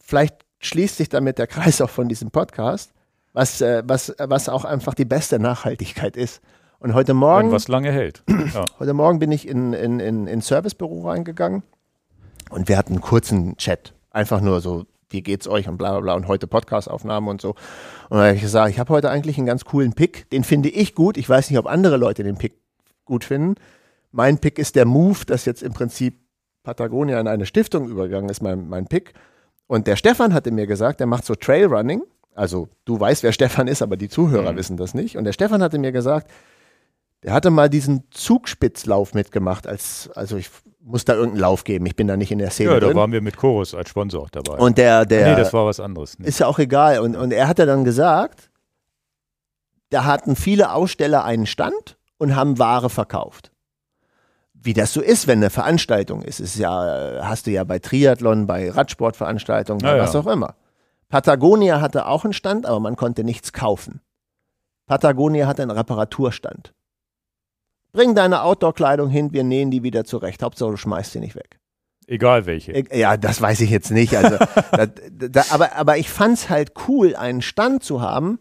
vielleicht 0.00 0.44
schließt 0.60 0.96
sich 0.96 1.08
damit 1.08 1.38
der 1.38 1.46
Kreis 1.46 1.80
auch 1.80 1.90
von 1.90 2.08
diesem 2.08 2.30
Podcast, 2.30 2.92
was, 3.32 3.60
äh, 3.60 3.82
was, 3.86 4.14
was 4.18 4.48
auch 4.48 4.64
einfach 4.64 4.94
die 4.94 5.04
beste 5.04 5.38
Nachhaltigkeit 5.38 6.16
ist. 6.16 6.40
Und 6.78 6.94
heute 6.94 7.12
Und 7.12 7.18
Morgen, 7.18 7.52
was 7.52 7.68
lange 7.68 7.90
hält. 7.92 8.22
Ja. 8.54 8.64
heute 8.78 8.94
Morgen 8.94 9.18
bin 9.18 9.32
ich 9.32 9.46
in 9.46 9.72
in, 9.72 10.00
in, 10.00 10.26
in 10.26 10.40
Servicebüro 10.40 11.08
reingegangen 11.08 11.62
und 12.50 12.68
wir 12.68 12.78
hatten 12.78 12.94
einen 12.94 13.02
kurzen 13.02 13.56
Chat. 13.56 13.92
Einfach 14.10 14.40
nur 14.40 14.60
so, 14.60 14.86
wie 15.08 15.22
geht's 15.22 15.46
euch 15.46 15.68
und 15.68 15.76
bla 15.76 15.92
bla 15.92 16.00
bla 16.00 16.14
und 16.14 16.26
heute 16.26 16.46
Podcastaufnahme 16.46 17.30
und 17.30 17.40
so. 17.40 17.50
Und 18.08 18.18
da 18.18 18.24
habe 18.26 18.34
ich 18.34 18.40
gesagt, 18.40 18.70
ich 18.70 18.78
habe 18.78 18.92
heute 18.92 19.10
eigentlich 19.10 19.36
einen 19.36 19.46
ganz 19.46 19.64
coolen 19.64 19.92
Pick. 19.92 20.28
Den 20.30 20.42
finde 20.42 20.68
ich 20.68 20.94
gut. 20.94 21.16
Ich 21.16 21.28
weiß 21.28 21.50
nicht, 21.50 21.58
ob 21.58 21.66
andere 21.66 21.96
Leute 21.96 22.24
den 22.24 22.36
Pick 22.36 22.54
gut 23.04 23.24
finden. 23.24 23.54
Mein 24.10 24.38
Pick 24.38 24.58
ist 24.58 24.74
der 24.74 24.86
Move, 24.86 25.24
dass 25.26 25.44
jetzt 25.44 25.62
im 25.62 25.72
Prinzip 25.72 26.18
Patagonia 26.64 27.20
in 27.20 27.28
eine 27.28 27.46
Stiftung 27.46 27.88
übergegangen 27.88 28.28
ist, 28.30 28.42
mein, 28.42 28.68
mein 28.68 28.86
Pick. 28.86 29.14
Und 29.70 29.86
der 29.86 29.94
Stefan 29.94 30.34
hatte 30.34 30.50
mir 30.50 30.66
gesagt, 30.66 30.98
der 30.98 31.06
macht 31.06 31.24
so 31.24 31.36
Trailrunning. 31.36 32.02
Also 32.34 32.68
du 32.86 32.98
weißt, 32.98 33.22
wer 33.22 33.30
Stefan 33.30 33.68
ist, 33.68 33.82
aber 33.82 33.96
die 33.96 34.08
Zuhörer 34.08 34.50
Mhm. 34.50 34.56
wissen 34.56 34.76
das 34.76 34.94
nicht. 34.94 35.16
Und 35.16 35.22
der 35.22 35.32
Stefan 35.32 35.62
hatte 35.62 35.78
mir 35.78 35.92
gesagt, 35.92 36.28
der 37.22 37.32
hatte 37.32 37.50
mal 37.50 37.70
diesen 37.70 38.02
Zugspitzlauf 38.10 39.14
mitgemacht, 39.14 39.68
als, 39.68 40.10
also 40.16 40.36
ich 40.38 40.50
muss 40.80 41.04
da 41.04 41.12
irgendeinen 41.14 41.40
Lauf 41.42 41.62
geben. 41.62 41.86
Ich 41.86 41.94
bin 41.94 42.08
da 42.08 42.16
nicht 42.16 42.32
in 42.32 42.38
der 42.40 42.50
Szene 42.50 42.70
ja, 42.72 42.80
da 42.80 42.86
drin. 42.88 42.96
waren 42.96 43.12
wir 43.12 43.20
mit 43.20 43.36
Chorus 43.36 43.72
als 43.76 43.90
Sponsor 43.90 44.22
auch 44.22 44.30
dabei. 44.30 44.54
Und 44.54 44.76
der, 44.76 45.06
der 45.06 45.30
nee, 45.30 45.36
das 45.40 45.52
war 45.52 45.66
was 45.66 45.78
anderes. 45.78 46.18
Nee. 46.18 46.26
ist 46.26 46.40
ja 46.40 46.48
auch 46.48 46.58
egal. 46.58 46.98
Und, 46.98 47.14
und 47.14 47.30
er 47.32 47.46
hatte 47.46 47.64
dann 47.64 47.84
gesagt, 47.84 48.50
da 49.90 50.04
hatten 50.04 50.34
viele 50.34 50.72
Aussteller 50.72 51.22
einen 51.24 51.46
Stand 51.46 51.96
und 52.18 52.34
haben 52.34 52.58
Ware 52.58 52.90
verkauft. 52.90 53.52
Wie 54.62 54.74
das 54.74 54.92
so 54.92 55.00
ist, 55.00 55.26
wenn 55.26 55.38
eine 55.38 55.50
Veranstaltung 55.50 56.22
ist, 56.22 56.38
ist 56.40 56.56
ja, 56.56 57.20
hast 57.22 57.46
du 57.46 57.50
ja 57.50 57.64
bei 57.64 57.78
Triathlon, 57.78 58.46
bei 58.46 58.70
Radsportveranstaltungen, 58.70 59.84
Ja, 59.84 59.96
ja. 59.96 60.02
was 60.02 60.14
auch 60.14 60.26
immer. 60.26 60.54
Patagonia 61.08 61.80
hatte 61.80 62.06
auch 62.06 62.24
einen 62.24 62.32
Stand, 62.34 62.66
aber 62.66 62.78
man 62.78 62.94
konnte 62.96 63.24
nichts 63.24 63.52
kaufen. 63.52 64.00
Patagonia 64.86 65.46
hatte 65.46 65.62
einen 65.62 65.70
Reparaturstand. 65.70 66.72
Bring 67.92 68.14
deine 68.14 68.42
Outdoor-Kleidung 68.42 69.08
hin, 69.08 69.32
wir 69.32 69.42
nähen 69.44 69.70
die 69.70 69.82
wieder 69.82 70.04
zurecht. 70.04 70.42
Hauptsache, 70.42 70.70
du 70.70 70.76
schmeißt 70.76 71.12
sie 71.12 71.20
nicht 71.20 71.34
weg. 71.34 71.58
Egal 72.06 72.44
welche. 72.46 72.72
Ja, 72.94 73.16
das 73.16 73.40
weiß 73.40 73.60
ich 73.60 73.70
jetzt 73.70 73.90
nicht. 73.90 74.16
Also, 74.16 74.36
da, 74.72 74.86
da, 74.86 75.44
aber, 75.50 75.76
aber 75.76 75.96
ich 75.96 76.10
fand's 76.10 76.48
halt 76.50 76.72
cool, 76.88 77.16
einen 77.16 77.40
Stand 77.42 77.82
zu 77.82 78.00
haben. 78.00 78.38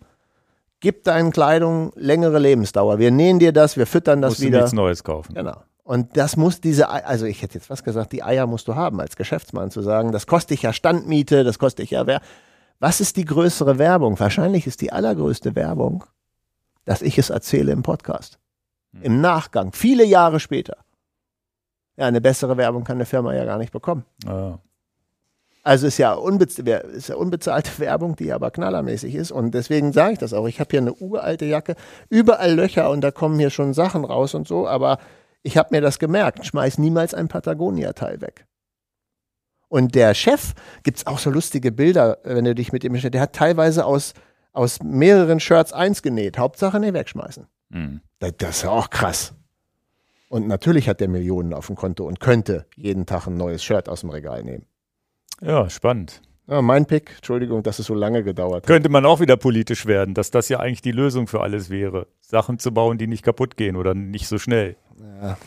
Gib 0.82 1.04
deinen 1.04 1.32
Kleidung 1.32 1.92
längere 1.96 2.40
Lebensdauer. 2.40 3.00
Wir 3.00 3.12
nähen 3.12 3.38
dir 3.40 3.52
das, 3.52 3.76
wir 3.78 3.86
füttern 3.88 4.22
das 4.22 4.32
Musst 4.34 4.42
du 4.42 4.46
wieder. 4.48 4.58
nichts 4.60 4.74
Neues 4.74 5.04
kaufen. 5.04 5.34
Genau. 5.34 5.62
Und 5.90 6.18
das 6.18 6.38
muss 6.38 6.62
diese, 6.62 6.88
also 6.88 7.26
ich 7.26 7.42
hätte 7.42 7.56
jetzt 7.56 7.72
was 7.72 7.84
gesagt, 7.84 8.12
die 8.12 8.22
Eier 8.22 8.46
musst 8.46 8.68
du 8.68 8.76
haben 8.76 9.02
als 9.02 9.16
Geschäftsmann 9.16 9.72
zu 9.72 9.82
sagen, 9.82 10.12
das 10.12 10.28
kostet 10.28 10.52
dich 10.52 10.62
ja 10.62 10.72
Standmiete, 10.72 11.44
das 11.44 11.58
kostet 11.58 11.80
dich 11.80 11.90
ja 11.90 12.06
Wer 12.06 12.22
Was 12.78 13.02
ist 13.02 13.18
die 13.18 13.26
größere 13.26 13.80
Werbung? 13.80 14.20
Wahrscheinlich 14.20 14.68
ist 14.68 14.82
die 14.82 14.92
allergrößte 14.92 15.56
Werbung, 15.56 16.04
dass 16.86 17.02
ich 17.02 17.18
es 17.18 17.32
erzähle 17.32 17.72
im 17.72 17.82
Podcast. 17.82 18.38
Hm. 18.94 19.02
Im 19.02 19.22
Nachgang, 19.22 19.74
viele 19.74 20.06
Jahre 20.06 20.40
später. 20.40 20.78
Ja, 21.98 22.06
eine 22.06 22.22
bessere 22.22 22.56
Werbung 22.56 22.84
kann 22.84 22.98
eine 22.98 23.08
Firma 23.08 23.34
ja 23.34 23.46
gar 23.46 23.58
nicht 23.58 23.74
bekommen. 23.74 24.06
Ja. 24.26 24.60
Also 25.64 25.88
ist 25.88 25.98
ja, 25.98 26.14
ist 26.14 27.10
ja 27.10 27.16
unbezahlte 27.16 27.72
Werbung, 27.80 28.16
die 28.16 28.32
aber 28.32 28.52
knallermäßig 28.52 29.16
ist. 29.16 29.32
Und 29.32 29.56
deswegen 29.56 29.92
sage 29.92 30.14
ich 30.14 30.20
das 30.20 30.34
auch. 30.34 30.48
Ich 30.48 30.60
habe 30.60 30.70
hier 30.70 30.82
eine 30.82 30.94
uralte 30.94 31.46
Jacke, 31.46 31.76
überall 32.10 32.54
Löcher 32.54 32.92
und 32.92 33.02
da 33.02 33.10
kommen 33.10 33.40
hier 33.40 33.50
schon 33.50 33.74
Sachen 33.74 34.06
raus 34.06 34.36
und 34.36 34.48
so. 34.48 34.68
Aber 34.68 35.00
ich 35.44 35.58
habe 35.58 35.70
mir 35.72 35.82
das 35.82 36.00
gemerkt. 36.00 36.46
Schmeiß 36.46 36.78
niemals 36.78 37.14
ein 37.14 37.28
Patagonia-Teil 37.28 38.22
weg. 38.22 38.46
Und 39.68 39.94
der 39.96 40.14
Chef, 40.16 40.54
gibt 40.84 40.98
es 40.98 41.08
auch 41.08 41.20
so 41.20 41.30
lustige 41.30 41.72
Bilder, 41.72 42.18
wenn 42.24 42.46
du 42.46 42.56
dich 42.56 42.72
mit 42.72 42.84
ihm 42.84 42.92
beschäftigst, 42.92 43.14
der 43.14 43.22
hat 43.22 43.34
teilweise 43.34 43.86
aus, 43.86 44.14
aus 44.52 44.82
mehreren 44.82 45.40
Shirts 45.40 45.74
eins 45.74 46.02
genäht. 46.02 46.38
Hauptsache 46.38 46.80
nicht 46.80 46.94
wegschmeißen. 46.94 47.46
Hm. 47.72 48.02
Das, 48.18 48.34
das 48.38 48.50
ist 48.58 48.64
ja 48.64 48.72
auch 48.72 48.90
krass. 48.90 49.34
Und 50.28 50.48
natürlich 50.48 50.90
hat 50.90 51.00
der 51.00 51.08
Millionen 51.08 51.54
auf 51.54 51.68
dem 51.68 51.76
Konto 51.76 52.06
und 52.06 52.20
könnte 52.20 52.66
jeden 52.76 53.06
Tag 53.06 53.28
ein 53.28 53.38
neues 53.38 53.64
Shirt 53.64 53.90
aus 53.90 54.02
dem 54.02 54.10
Regal 54.10 54.44
nehmen. 54.44 54.66
ja, 55.42 55.70
spannend. 55.70 56.22
Ja, 56.48 56.64
mein 56.64 56.88
Pick, 56.88 57.12
Entschuldigung, 57.18 57.62
dass 57.62 57.78
es 57.78 57.86
so 57.86 57.94
lange 57.94 58.24
gedauert 58.24 58.64
hat. 58.64 58.68
Könnte 58.68 58.90
man 58.90 59.06
auch 59.06 59.20
wieder 59.20 59.38
politisch 59.38 59.86
werden, 59.86 60.16
dass 60.16 60.32
das 60.32 60.50
ja 60.50 60.60
eigentlich 60.60 60.82
die 60.82 60.92
Lösung 60.92 61.28
für 61.28 61.42
alles 61.42 61.70
wäre. 61.70 62.08
Sachen 62.22 62.58
zu 62.58 62.74
bauen, 62.74 62.98
die 62.98 63.06
nicht 63.06 63.24
kaputt 63.24 63.56
gehen 63.56 63.76
oder 63.76 63.94
nicht 63.94 64.28
so 64.28 64.40
schnell. 64.40 64.76
Ja, 65.00 65.38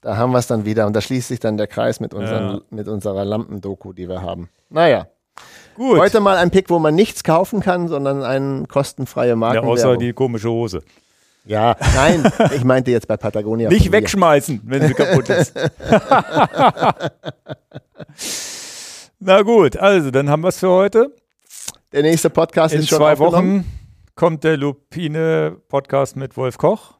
da 0.00 0.16
haben 0.16 0.32
wir 0.32 0.38
es 0.38 0.46
dann 0.46 0.64
wieder 0.64 0.86
und 0.86 0.94
da 0.94 1.00
schließt 1.00 1.28
sich 1.28 1.40
dann 1.40 1.56
der 1.56 1.66
Kreis 1.66 2.00
mit, 2.00 2.14
unseren, 2.14 2.54
Ja. 2.56 2.60
mit 2.70 2.88
unserer 2.88 3.24
Lampendoku, 3.24 3.92
die 3.92 4.08
wir 4.08 4.22
haben. 4.22 4.48
Naja, 4.70 5.06
Gut. 5.76 5.98
heute 5.98 6.20
mal 6.20 6.36
ein 6.36 6.50
Pick, 6.50 6.70
wo 6.70 6.78
man 6.78 6.94
nichts 6.94 7.24
kaufen 7.24 7.60
kann, 7.60 7.88
sondern 7.88 8.22
eine 8.22 8.66
kostenfreie 8.66 9.30
ja, 9.30 9.36
Marke. 9.36 9.62
außer 9.62 9.96
die 9.96 10.12
komische 10.12 10.50
Hose. 10.50 10.82
Ja, 11.46 11.76
nein, 11.94 12.30
ich 12.54 12.64
meinte 12.64 12.90
jetzt 12.90 13.08
bei 13.08 13.16
Patagonia. 13.16 13.70
Nicht 13.70 13.90
wegschmeißen, 13.90 14.60
wenn 14.64 14.86
sie 14.86 14.94
kaputt 14.94 15.28
ist. 15.30 15.54
Na 19.20 19.42
gut, 19.42 19.76
also 19.76 20.10
dann 20.10 20.28
haben 20.28 20.42
wir 20.42 20.48
es 20.48 20.58
für 20.58 20.68
heute. 20.68 21.14
Der 21.92 22.02
nächste 22.02 22.28
Podcast 22.30 22.74
In 22.74 22.80
ist 22.80 22.88
schon 22.88 22.98
zwei 22.98 23.12
aufgenommen. 23.12 23.60
Wochen 23.60 23.64
kommt 24.14 24.44
der 24.44 24.56
Lupine-Podcast 24.58 26.16
mit 26.16 26.36
Wolf 26.36 26.58
Koch. 26.58 26.97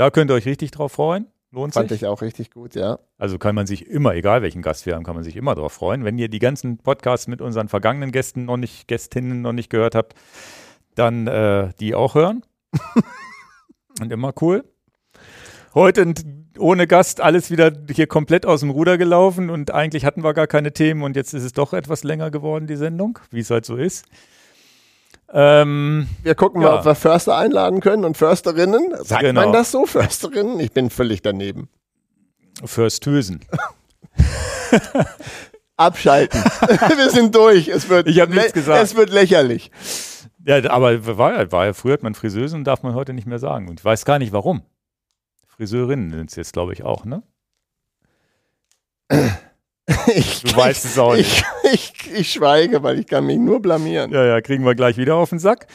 Da 0.00 0.08
könnt 0.08 0.30
ihr 0.30 0.34
euch 0.34 0.46
richtig 0.46 0.70
drauf 0.70 0.92
freuen. 0.92 1.26
Lohnt 1.50 1.74
Fand 1.74 1.90
sich. 1.90 2.00
ich 2.00 2.08
auch 2.08 2.22
richtig 2.22 2.50
gut, 2.50 2.74
ja. 2.74 3.00
Also 3.18 3.36
kann 3.36 3.54
man 3.54 3.66
sich 3.66 3.86
immer, 3.86 4.14
egal 4.14 4.40
welchen 4.40 4.62
Gast 4.62 4.86
wir 4.86 4.94
haben, 4.94 5.04
kann 5.04 5.14
man 5.14 5.24
sich 5.24 5.36
immer 5.36 5.54
drauf 5.54 5.74
freuen. 5.74 6.06
Wenn 6.06 6.16
ihr 6.16 6.30
die 6.30 6.38
ganzen 6.38 6.78
Podcasts 6.78 7.26
mit 7.26 7.42
unseren 7.42 7.68
vergangenen 7.68 8.10
Gästen 8.10 8.46
noch 8.46 8.56
nicht, 8.56 8.88
Gästinnen 8.88 9.42
noch 9.42 9.52
nicht 9.52 9.68
gehört 9.68 9.94
habt, 9.94 10.14
dann 10.94 11.26
äh, 11.26 11.74
die 11.80 11.94
auch 11.94 12.14
hören. 12.14 12.46
Und 14.00 14.10
immer 14.10 14.32
cool. 14.40 14.64
Heute 15.74 16.14
ohne 16.58 16.86
Gast 16.86 17.20
alles 17.20 17.50
wieder 17.50 17.70
hier 17.90 18.06
komplett 18.06 18.46
aus 18.46 18.60
dem 18.60 18.70
Ruder 18.70 18.96
gelaufen 18.96 19.50
und 19.50 19.70
eigentlich 19.70 20.06
hatten 20.06 20.24
wir 20.24 20.32
gar 20.32 20.46
keine 20.46 20.72
Themen 20.72 21.02
und 21.02 21.14
jetzt 21.14 21.34
ist 21.34 21.44
es 21.44 21.52
doch 21.52 21.74
etwas 21.74 22.04
länger 22.04 22.30
geworden, 22.30 22.66
die 22.66 22.76
Sendung, 22.76 23.18
wie 23.30 23.40
es 23.40 23.50
halt 23.50 23.66
so 23.66 23.76
ist. 23.76 24.06
Ähm, 25.32 26.08
Wir 26.22 26.34
gucken 26.34 26.60
Ja. 26.62 26.68
mal, 26.70 26.78
ob 26.80 26.84
wir 26.84 26.94
Förster 26.94 27.36
einladen 27.36 27.80
können 27.80 28.04
und 28.04 28.16
Försterinnen. 28.16 28.94
Sagt 29.04 29.22
Genau. 29.22 29.42
man 29.42 29.52
das 29.52 29.70
so, 29.70 29.86
Försterinnen? 29.86 30.58
Ich 30.60 30.72
bin 30.72 30.90
völlig 30.90 31.22
daneben. 31.22 31.68
Förstösen. 32.64 33.40
Abschalten. 35.76 36.42
wir 36.96 37.10
sind 37.10 37.34
durch. 37.34 37.68
Es 37.68 37.88
wird, 37.88 38.06
Ich 38.08 38.20
hab 38.20 38.28
nichts 38.30 38.52
gesagt. 38.52 38.82
Es 38.82 38.94
wird 38.96 39.10
lächerlich. 39.10 39.70
Ja, 40.44 40.68
aber 40.70 41.06
war 41.18 41.34
ja, 41.34 41.52
war 41.52 41.66
ja 41.66 41.72
früher 41.74 41.94
hat 41.94 42.02
man 42.02 42.14
Friseusen, 42.14 42.64
darf 42.64 42.82
man 42.82 42.94
heute 42.94 43.12
nicht 43.14 43.26
mehr 43.26 43.38
sagen. 43.38 43.68
Und 43.68 43.80
ich 43.80 43.84
weiß 43.84 44.04
gar 44.04 44.18
nicht 44.18 44.32
warum. 44.32 44.62
Friseurinnen 45.46 46.10
sind 46.10 46.30
es 46.30 46.36
jetzt, 46.36 46.52
glaube 46.54 46.72
ich, 46.72 46.82
auch, 46.82 47.04
ne? 47.04 47.22
Ich, 50.14 50.42
Du 50.42 50.56
weißt 50.56 50.84
es 50.84 50.98
auch 50.98 51.14
nicht. 51.14 51.44
ich, 51.64 51.72
ich, 51.72 52.12
ich 52.20 52.32
schweige, 52.32 52.82
weil 52.82 52.98
ich 52.98 53.06
kann 53.06 53.26
mich 53.26 53.38
nur 53.38 53.60
blamieren. 53.60 54.12
Ja, 54.12 54.24
ja, 54.24 54.40
kriegen 54.40 54.64
wir 54.64 54.74
gleich 54.74 54.96
wieder 54.96 55.16
auf 55.16 55.30
den 55.30 55.38
Sack. 55.38 55.66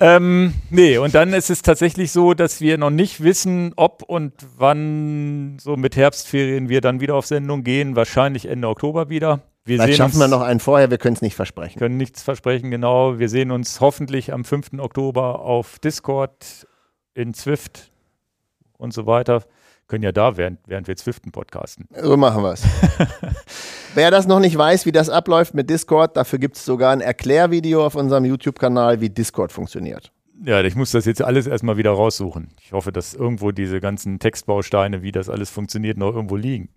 Ähm, 0.00 0.54
nee, 0.70 0.98
und 0.98 1.14
dann 1.14 1.32
ist 1.32 1.48
es 1.48 1.62
tatsächlich 1.62 2.10
so, 2.10 2.34
dass 2.34 2.60
wir 2.60 2.76
noch 2.76 2.90
nicht 2.90 3.22
wissen, 3.22 3.72
ob 3.76 4.02
und 4.02 4.32
wann 4.56 5.58
so 5.60 5.76
mit 5.76 5.94
Herbstferien 5.96 6.68
wir 6.68 6.80
dann 6.80 7.00
wieder 7.00 7.14
auf 7.14 7.26
Sendung 7.26 7.62
gehen. 7.62 7.94
Wahrscheinlich 7.94 8.46
Ende 8.46 8.68
Oktober 8.68 9.10
wieder. 9.10 9.42
Wir 9.64 9.76
Vielleicht 9.78 9.98
schaffen 9.98 10.18
wir 10.18 10.26
noch 10.26 10.40
einen 10.40 10.58
vorher, 10.58 10.90
wir 10.90 10.98
können 10.98 11.14
es 11.14 11.22
nicht 11.22 11.36
versprechen. 11.36 11.78
können 11.78 11.96
nichts 11.96 12.22
versprechen, 12.24 12.72
genau. 12.72 13.20
Wir 13.20 13.28
sehen 13.28 13.52
uns 13.52 13.80
hoffentlich 13.80 14.32
am 14.32 14.44
5. 14.44 14.78
Oktober 14.78 15.40
auf 15.40 15.78
Discord, 15.78 16.66
in 17.14 17.32
Zwift 17.32 17.92
und 18.76 18.92
so 18.92 19.06
weiter. 19.06 19.44
Können 19.92 20.04
ja 20.04 20.12
da, 20.12 20.38
während, 20.38 20.58
während 20.66 20.88
wir 20.88 20.96
Zwiften 20.96 21.32
podcasten. 21.32 21.86
So 22.00 22.16
machen 22.16 22.42
wir 22.42 22.52
es. 22.54 22.62
Wer 23.94 24.10
das 24.10 24.26
noch 24.26 24.40
nicht 24.40 24.56
weiß, 24.56 24.86
wie 24.86 24.90
das 24.90 25.10
abläuft 25.10 25.52
mit 25.52 25.68
Discord, 25.68 26.16
dafür 26.16 26.38
gibt 26.38 26.56
es 26.56 26.64
sogar 26.64 26.94
ein 26.94 27.02
Erklärvideo 27.02 27.84
auf 27.84 27.94
unserem 27.94 28.24
YouTube-Kanal, 28.24 29.02
wie 29.02 29.10
Discord 29.10 29.52
funktioniert. 29.52 30.10
Ja, 30.46 30.62
ich 30.62 30.76
muss 30.76 30.92
das 30.92 31.04
jetzt 31.04 31.20
alles 31.20 31.46
erstmal 31.46 31.76
wieder 31.76 31.90
raussuchen. 31.90 32.54
Ich 32.62 32.72
hoffe, 32.72 32.90
dass 32.90 33.12
irgendwo 33.12 33.50
diese 33.50 33.80
ganzen 33.80 34.18
Textbausteine, 34.18 35.02
wie 35.02 35.12
das 35.12 35.28
alles 35.28 35.50
funktioniert, 35.50 35.98
noch 35.98 36.14
irgendwo 36.14 36.36
liegen. 36.36 36.70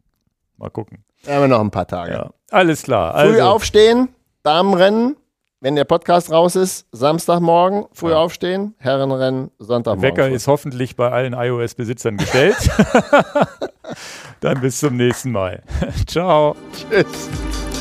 Mal 0.58 0.70
gucken. 0.70 1.06
Da 1.24 1.36
haben 1.36 1.44
wir 1.44 1.48
noch 1.48 1.62
ein 1.62 1.72
paar 1.72 1.88
Tage. 1.88 2.12
Ja, 2.12 2.32
alles 2.52 2.84
klar. 2.84 3.14
Früh 3.14 3.20
Also, 3.40 3.42
aufstehen, 3.44 4.10
Damenrennen, 4.44 5.16
wenn 5.62 5.76
der 5.76 5.86
Podcast 5.86 6.32
raus 6.32 6.56
ist, 6.56 6.86
Samstagmorgen 6.92 7.86
früh 7.94 8.12
Ja. 8.12 8.18
aufstehen, 8.18 8.76
Herrenrennen, 8.78 9.52
Sonntagmorgen. 9.60 10.02
Wecker 10.04 10.28
früh. 10.28 10.36
ist 10.36 10.48
hoffentlich 10.48 10.96
bei 10.96 11.12
allen 11.12 11.34
iOS-Besitzern 11.34 12.18
gestellt. 12.18 12.56
Dann 14.42 14.62
bis 14.62 14.80
zum 14.80 14.96
nächsten 14.98 15.32
Mal. 15.32 15.64
Ciao. 16.08 16.56
Tschüss. 16.90 17.75